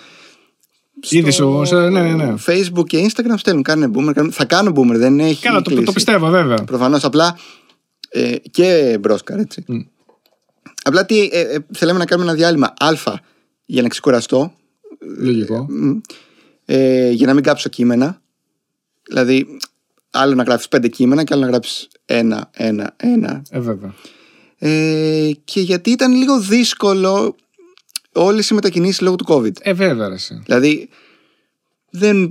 Ήδη 1.08 1.30
σου. 1.30 1.62
σε- 1.64 1.74
Ναι, 1.74 2.02
ναι, 2.02 2.14
ναι. 2.24 2.34
Facebook 2.46 2.84
και 2.86 3.08
Instagram 3.10 3.34
στέλνουν. 3.36 3.62
Κάνε 3.62 3.90
boomer. 3.94 4.12
κάνουν- 4.14 4.32
Θα 4.32 4.44
κάνω 4.44 4.72
boomer, 4.76 4.94
δεν 4.96 5.20
έχει. 5.20 5.42
Καλά, 5.42 5.62
το, 5.62 5.70
κλείσει. 5.70 5.84
το 5.84 5.92
πιστεύω, 5.92 6.28
βέβαια. 6.28 6.64
Προφανώς 6.64 7.04
απλά. 7.04 7.38
Ε, 8.08 8.36
και 8.50 8.96
μπρόσκαρ, 9.00 9.38
έτσι. 9.38 9.64
Μμ. 9.66 9.78
Απλά 10.82 11.06
τι, 11.06 11.28
ε, 11.32 11.40
ε, 11.40 11.58
θέλαμε 11.72 11.98
να 11.98 12.04
κάνουμε 12.04 12.28
ένα 12.28 12.36
διάλειμμα 12.38 12.66
Α 12.78 12.92
για 13.66 13.82
να 13.82 13.88
ξεκουραστώ. 13.88 14.52
Λογικό. 15.18 15.66
Μ, 15.70 15.98
ε, 16.64 17.10
για 17.10 17.26
να 17.26 17.34
μην 17.34 17.42
κάψω 17.42 17.68
κείμενα. 17.68 18.20
Δηλαδή, 19.08 19.46
άλλο 20.10 20.34
να 20.34 20.42
γράψει 20.42 20.68
πέντε 20.68 20.88
κείμενα 20.88 21.24
και 21.24 21.34
άλλο 21.34 21.42
να 21.42 21.48
γράψεις 21.48 21.88
ένα, 22.04 22.50
ένα, 22.54 22.94
ένα. 22.96 23.42
Ε, 23.50 23.60
βέβαια. 23.60 23.94
Ε, 24.58 25.30
και 25.44 25.60
γιατί 25.60 25.90
ήταν 25.90 26.12
λίγο 26.12 26.40
δύσκολο 26.40 27.36
όλες 28.14 28.48
οι 28.50 28.54
μετακινήσεις 28.54 29.00
λόγω 29.00 29.16
του 29.16 29.24
COVID. 29.28 29.52
Ε, 29.60 29.72
βέβαια, 29.72 30.08
ρε, 30.08 30.14
εσύ. 30.14 30.42
Δηλαδή, 30.44 30.88
δεν. 31.90 32.30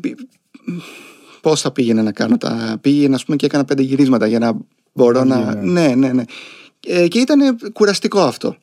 Πώς 1.42 1.62
θα 1.62 1.72
πήγαινε 1.72 2.02
να 2.02 2.12
κάνω 2.12 2.38
τα. 2.38 2.78
Πήγαινε, 2.82 3.16
ας 3.16 3.26
πούμε, 3.26 3.38
και 3.38 3.46
έκανα 3.46 3.66
πέντε 3.66 3.82
γυρίσματα 3.82 4.28
για 4.28 4.40
να 4.40 4.52
μπορώ 4.94 5.24
Να 5.24 5.40
να. 5.40 5.52
βγει, 5.52 5.70
Ναι, 5.70 5.88
ναι, 5.96 6.12
ναι. 6.14 6.24
Ε, 6.88 7.08
και 7.08 7.20
ήταν 7.20 7.58
κουραστικό 7.74 8.22
αυτό. 8.22 8.56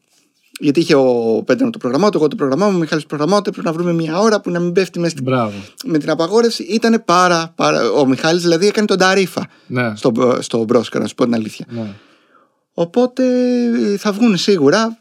Γιατί 0.60 0.80
είχε 0.80 0.94
ο 0.94 1.42
Πέτρο 1.46 1.70
το 1.70 1.78
πρόγραμμά 1.78 2.10
του, 2.10 2.18
εγώ 2.18 2.28
το 2.28 2.36
πρόγραμμά 2.36 2.66
μου, 2.68 2.76
ο 2.76 2.78
Μιχάλης 2.78 3.04
το 3.06 3.16
πρόγραμμά 3.16 3.42
του, 3.42 3.48
έπρεπε 3.48 3.68
να 3.68 3.74
βρούμε 3.74 3.92
μια 3.92 4.18
ώρα 4.20 4.40
που 4.40 4.50
να 4.50 4.60
μην 4.60 4.72
πέφτει 4.72 4.98
μέσα 4.98 5.10
στην... 5.10 5.24
Μπράβο. 5.24 5.52
με 5.84 5.98
την 5.98 6.10
απαγόρευση. 6.10 6.62
Ήταν 6.62 7.02
πάρα, 7.04 7.52
πάρα. 7.56 7.90
Ο 7.90 8.06
Μιχάλης 8.06 8.42
δηλαδή 8.42 8.66
έκανε 8.66 8.86
τον 8.86 8.98
Ταρίφα 8.98 9.46
Ναι. 9.66 9.92
στο, 9.96 10.36
στο 10.40 10.64
Μπρόσκα, 10.64 10.98
να 10.98 11.06
σου 11.06 11.14
πω 11.14 11.24
την 11.24 11.34
αλήθεια. 11.34 11.66
ναι. 11.68 11.94
Οπότε 12.74 13.24
ε, 13.92 13.96
θα 13.96 14.12
βγουν 14.12 14.36
σίγουρα. 14.36 14.98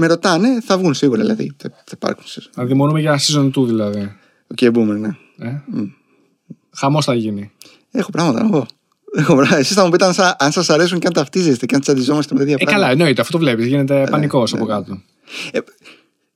Με 0.00 0.06
ρωτάνε, 0.06 0.60
θα 0.60 0.78
βγουν 0.78 0.94
σίγουρα 0.94 1.20
δηλαδή. 1.20 1.52
Θα, 1.56 1.68
θα 1.70 1.92
υπάρχουν 1.94 2.24
season. 2.26 2.50
Δηλαδή, 2.54 2.74
μόνο 2.74 2.98
για 2.98 3.20
season 3.20 3.50
2 3.50 3.64
δηλαδή. 3.66 4.00
Ο 4.00 4.54
okay, 4.56 4.72
Boomer, 4.72 4.96
ναι. 4.98 5.08
Ε; 5.38 5.62
Χαμός 6.74 7.04
θα 7.04 7.14
γίνει. 7.14 7.50
Έχω 7.90 8.10
πράγματα 8.10 8.42
να 8.42 8.50
πω. 8.50 8.66
Έχω 9.14 9.32
πράγματα. 9.32 9.56
Εσείς 9.56 9.76
θα 9.76 9.84
μου 9.84 9.90
πείτε 9.90 10.04
αν, 10.04 10.12
σα, 10.12 10.36
αν 10.38 10.52
σας 10.52 10.70
αρέσουν 10.70 10.98
και 10.98 11.06
αν 11.06 11.12
ταυτίζεστε 11.12 11.66
και 11.66 11.74
αν 11.74 11.80
τσαντιζόμαστε 11.80 12.34
με 12.34 12.40
τέτοια 12.40 12.54
Ε, 12.54 12.56
πράγματα. 12.56 12.80
καλά, 12.80 12.92
εννοείται, 12.92 13.20
αυτό 13.20 13.32
το 13.32 13.38
βλέπεις. 13.38 13.66
Γίνεται 13.66 14.06
πανικός 14.10 14.52
ναι, 14.52 14.58
από 14.58 14.68
κάτω. 14.68 15.02
Ε, 15.50 15.58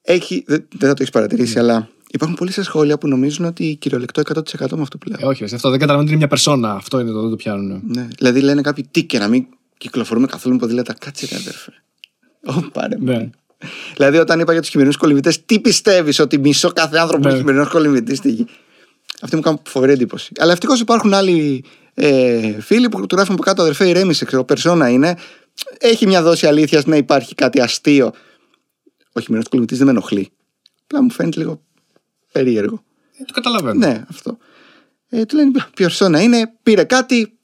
έχει, 0.02 0.44
δεν, 0.46 0.66
δεν 0.70 0.88
θα 0.88 0.94
το 0.94 0.98
έχεις 0.98 1.10
παρατηρήσει, 1.10 1.58
αλλά 1.58 1.88
υπάρχουν 2.10 2.36
πολλοί 2.36 2.52
σε 2.52 2.62
σχόλια 2.62 2.98
που 2.98 3.08
νομίζουν 3.08 3.44
ότι 3.44 3.76
κυριολεκτό 3.80 4.22
100% 4.34 4.70
με 4.70 4.82
αυτό 4.82 4.98
που 4.98 5.08
λέω. 5.08 5.18
Ε, 5.20 5.26
όχι, 5.26 5.44
ρε, 5.44 5.54
αυτό 5.54 5.70
δεν 5.70 5.78
καταλαβαίνω 5.78 6.00
ότι 6.00 6.08
είναι 6.08 6.18
μια 6.18 6.28
περσόνα. 6.28 6.72
Αυτό 6.72 7.00
είναι 7.00 7.10
το, 7.10 7.20
δεν 7.20 7.30
το 7.30 7.36
πιάνουν. 7.36 7.82
Ναι. 7.86 8.08
Δηλαδή 8.16 8.40
λένε 8.40 8.60
κάποιοι 8.60 8.86
τι 8.90 9.04
και 9.04 9.18
να 9.18 9.28
μην 9.28 9.46
κυκλοφορούμε 9.78 10.26
καθόλου 10.26 10.54
με 10.54 10.60
ποδήλατα. 10.60 10.94
Κάτσε 10.98 11.26
ρε 11.30 11.36
αδέρφε. 11.36 11.72
Ω 12.46 12.70
πάρε. 12.72 12.96
μου. 12.98 13.04
Ναι. 13.04 13.30
Δηλαδή 13.96 14.18
όταν 14.18 14.40
είπα 14.40 14.52
για 14.52 14.60
τους 14.60 14.70
χειμερινούς 14.70 14.98
κολυμβητέ, 14.98 15.34
τι 15.46 15.60
πιστεύεις 15.60 16.18
ότι 16.18 16.38
μισό 16.38 16.72
κάθε 16.72 16.98
άνθρωπο 16.98 17.22
Ναι. 17.22 17.28
είναι 17.28 17.38
χειμερινός 17.38 17.68
κολυμβητή 17.68 18.14
στη 18.14 18.30
γη; 18.30 18.46
Αυτή 19.20 19.36
μου 19.36 19.42
κάνει 19.42 19.58
φοβερή 19.68 19.92
εντύπωση. 19.92 20.32
Αλλά 20.38 20.52
ευτυχώς 20.52 20.80
υπάρχουν 20.80 21.14
άλλοι 21.14 21.64
ε, 21.94 22.60
φίλοι 22.60 22.88
που 22.88 23.06
του 23.06 23.14
γράφουν 23.14 23.34
από 23.34 23.42
κάτω 23.42 23.62
αδερφέ, 23.62 23.88
ηρέμησε, 23.88 24.24
ξέρω, 24.24 24.44
περσόνα 24.44 24.88
είναι. 24.88 25.16
Έχει 25.78 26.06
μια 26.06 26.22
δόση 26.22 26.46
αλήθειας 26.46 26.84
να 26.84 26.96
υπάρχει 26.96 27.34
κάτι 27.34 27.60
αστείο. 27.60 28.12
Ο 29.12 29.20
χειμερινός 29.20 29.48
κολυμβητή 29.48 29.76
δεν 29.76 29.86
με 29.86 29.90
ενοχλεί. 29.90 30.30
Απλά 30.82 31.02
μου 31.02 31.10
φαίνεται 31.10 31.38
λίγο 31.38 31.62
περίεργο. 32.32 32.82
Ε, 33.18 33.24
το 33.24 33.32
καταλαβαίνω. 33.32 33.86
Ναι, 33.86 34.04
αυτό. 34.08 34.38
Ε, 35.08 35.24
του 35.24 35.36
λένε 35.36 35.50
περσόνα 35.76 36.22
είναι, 36.22 36.52
πήρε 36.62 36.84
κάτι. 36.84 37.38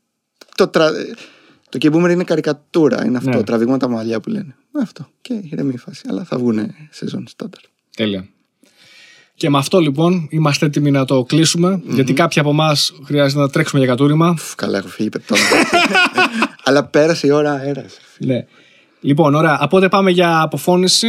Το, 0.55 0.69
τρα... 0.69 0.91
το 1.69 1.79
Key 1.83 1.95
Boomer 1.95 2.11
είναι 2.11 2.25
καρικατούρα. 2.25 3.07
Είναι 3.07 3.17
αυτό. 3.17 3.31
Ναι. 3.31 3.43
Τραβήγματα 3.43 3.89
μαλλιά 3.89 4.21
που 4.21 4.31
λένε. 4.31 4.57
Αυτό. 4.81 5.09
Και 5.21 5.41
ηρεμή 5.51 5.73
η 5.75 5.79
φάση. 5.79 6.03
Αλλά 6.09 6.25
θα 6.25 6.39
βγουν 6.39 6.75
σεζόν 6.91 7.25
στάνταρ. 7.29 7.61
Τέλεια. 7.97 8.29
Και 9.35 9.51
με 9.51 9.59
αυτό 9.59 9.79
λοιπόν 9.79 10.27
είμαστε 10.31 10.67
έτοιμοι 10.67 10.91
να 10.91 11.05
το 11.05 11.25
κλεισουμε 11.25 11.83
γιατί 11.87 12.13
κάποιοι 12.13 12.41
από 12.41 12.51
εμάς 12.51 12.93
χρειάζεται 13.05 13.41
να 13.41 13.49
τρέξουμε 13.49 13.81
για 13.81 13.91
κατούριμα. 13.91 14.37
Φου, 14.37 14.55
Καλά, 14.57 14.79
έχω 14.79 14.89
φύγει 14.89 15.09
πετώνα. 15.09 15.41
Αλλά 16.65 16.85
πέρασε 16.85 17.27
η 17.27 17.31
ώρα 17.31 17.53
αέρα. 17.53 17.85
Ναι. 18.19 18.47
Λοιπόν, 19.01 19.35
ωραία. 19.35 19.61
Οπότε 19.61 19.89
πάμε 19.89 20.11
για 20.11 20.41
αποφώνηση. 20.41 21.07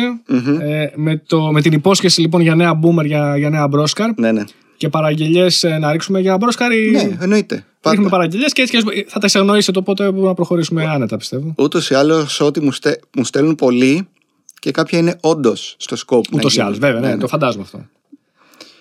Ε, 0.59 0.87
με, 0.95 1.17
το, 1.27 1.51
με 1.51 1.61
την 1.61 1.73
υπόσχεση 1.73 2.21
λοιπόν 2.21 2.41
για 2.41 2.55
νέα 2.55 2.79
boomer, 2.83 3.05
για, 3.05 3.37
για 3.37 3.49
νέα 3.49 3.67
μπρόσκαρ. 3.67 4.09
Ναι, 4.19 4.31
ναι. 4.31 4.43
Και 4.79 4.89
παραγγελίε 4.89 5.47
να 5.79 5.91
ρίξουμε 5.91 6.19
για 6.19 6.37
μπρόσκαρ. 6.37 6.71
ή- 6.71 6.89
Ναι, 6.91 7.17
εννοείται. 7.21 7.53
Ρίχνουμε 7.55 8.09
Πάντα. 8.09 8.09
παραγγελίε 8.09 8.47
και 8.47 8.61
έτσι 8.61 8.77
και 8.83 9.05
θα 9.07 9.19
τα 9.19 9.25
εισαγνωρίσετε. 9.25 9.79
Οπότε 9.79 10.03
μπορούμε 10.09 10.27
να 10.27 10.33
προχωρήσουμε 10.33 10.85
άνετα, 10.85 11.17
πιστεύω. 11.17 11.53
Ούτως 11.57 11.89
ή 11.89 11.93
άλλως, 11.95 12.39
ό,τι 12.39 12.61
μου, 12.61 12.71
στε... 12.71 12.99
μου 13.15 13.23
στέλνουν 13.23 13.55
πολλοί 13.55 14.07
και 14.59 14.71
κάποια 14.71 14.99
είναι 14.99 15.17
όντως 15.21 15.75
στο 15.79 15.95
σκοπ. 15.95 16.25
να 16.31 16.37
Ούτως 16.37 16.51
ή 16.51 16.55
γίνει. 16.55 16.65
άλλως, 16.65 16.79
βέβαια, 16.79 16.99
ναι, 16.99 17.07
ναι. 17.07 17.17
το 17.17 17.27
φαντάζομαι 17.27 17.63
αυτό. 17.63 17.85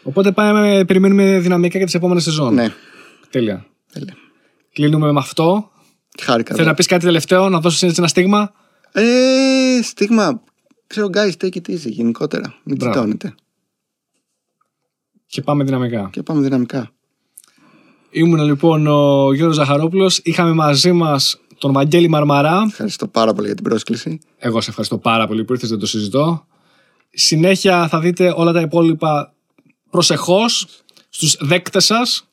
Οπότε 0.02 0.32
πάμε, 0.32 0.84
περιμένουμε 0.86 1.38
δυναμικά 1.38 1.76
για 1.76 1.86
τις 1.86 1.94
επόμενες 1.94 2.22
σεζόν. 2.22 2.54
Ναι. 2.54 2.72
Τέλεια. 3.30 3.66
Τέλεια. 3.92 4.14
Κλείνουμε 4.72 5.12
με 5.12 5.18
αυτό. 5.18 5.70
Χάρηκα. 6.22 6.54
Θέλω 6.54 6.66
να 6.66 6.74
πεις 6.74 6.86
κάτι 6.86 7.04
τελευταίο, 7.04 7.48
να 7.48 7.60
δώσεις 7.60 7.98
ένα 7.98 8.06
στίγμα; 8.08 8.52
Ε, 8.92 9.02
στίγμα. 9.82 10.42
Ξέρω, 10.86 11.06
guys, 11.12 11.44
take 11.44 11.54
it 11.56 11.70
easy 11.70 11.78
γενικότερα. 11.90 12.54
Μην 12.64 12.76
Μπράβο. 12.76 12.92
τσιτώνετε. 12.92 13.34
Και 15.28 15.42
πάμε 15.42 15.64
δυναμικά. 15.64 16.08
Και 16.12 16.22
πάμε 16.22 16.40
δυναμικά. 16.40 16.90
Ήμουν 18.10 18.44
λοιπόν 18.44 18.86
ο 18.86 19.32
Γιώργος 19.32 19.56
Ζαχαρόπουλος. 19.56 20.18
Είχαμε 20.22 20.52
μαζί 20.52 20.92
μας 20.92 21.40
τον 21.58 21.72
Βαγγέλη 21.72 22.08
Μαρμαρά. 22.08 22.64
Ευχαριστώ 22.68 23.06
πάρα 23.06 23.32
πολύ 23.32 23.46
για 23.46 23.54
την 23.56 23.64
πρόσκληση. 23.64 24.18
Εγώ 24.38 24.60
σε 24.60 24.70
ευχαριστώ 24.70 24.98
πάρα 24.98 25.26
πολύ 25.26 25.44
που 25.44 25.52
ήρθες, 25.52 25.68
δεν 25.68 25.78
το 25.78 25.86
συζητώ. 25.86 26.46
Συνέχεια 27.10 27.88
θα 27.88 28.00
δείτε 28.00 28.32
όλα 28.36 28.52
τα 28.52 28.60
υπόλοιπα 28.60 29.34
προσεχώς 29.90 30.66
στους 31.08 31.36
δέκτες 31.40 31.84
σας 31.84 32.28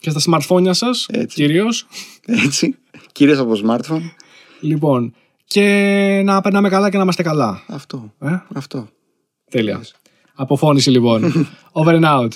και 0.00 0.10
στα 0.10 0.20
smartphone 0.26 0.68
σας 0.70 1.06
Έτσι. 1.10 1.36
κυρίως. 1.36 1.86
Έτσι. 2.26 2.78
Κυρίως 3.12 3.38
από 3.38 3.52
smartphone. 3.64 4.02
Λοιπόν, 4.60 5.14
και 5.44 6.22
να 6.24 6.40
περνάμε 6.40 6.68
καλά 6.68 6.90
και 6.90 6.96
να 6.96 7.02
είμαστε 7.02 7.22
καλά. 7.22 7.62
Αυτό. 7.66 8.12
Ε; 8.20 8.36
Αυτό. 8.54 8.88
Τέλεια. 9.50 9.80
Αποφώνηση 10.42 10.90
λοιπόν. 10.90 11.46
Over 11.72 11.94
and 12.00 12.04
out. 12.04 12.32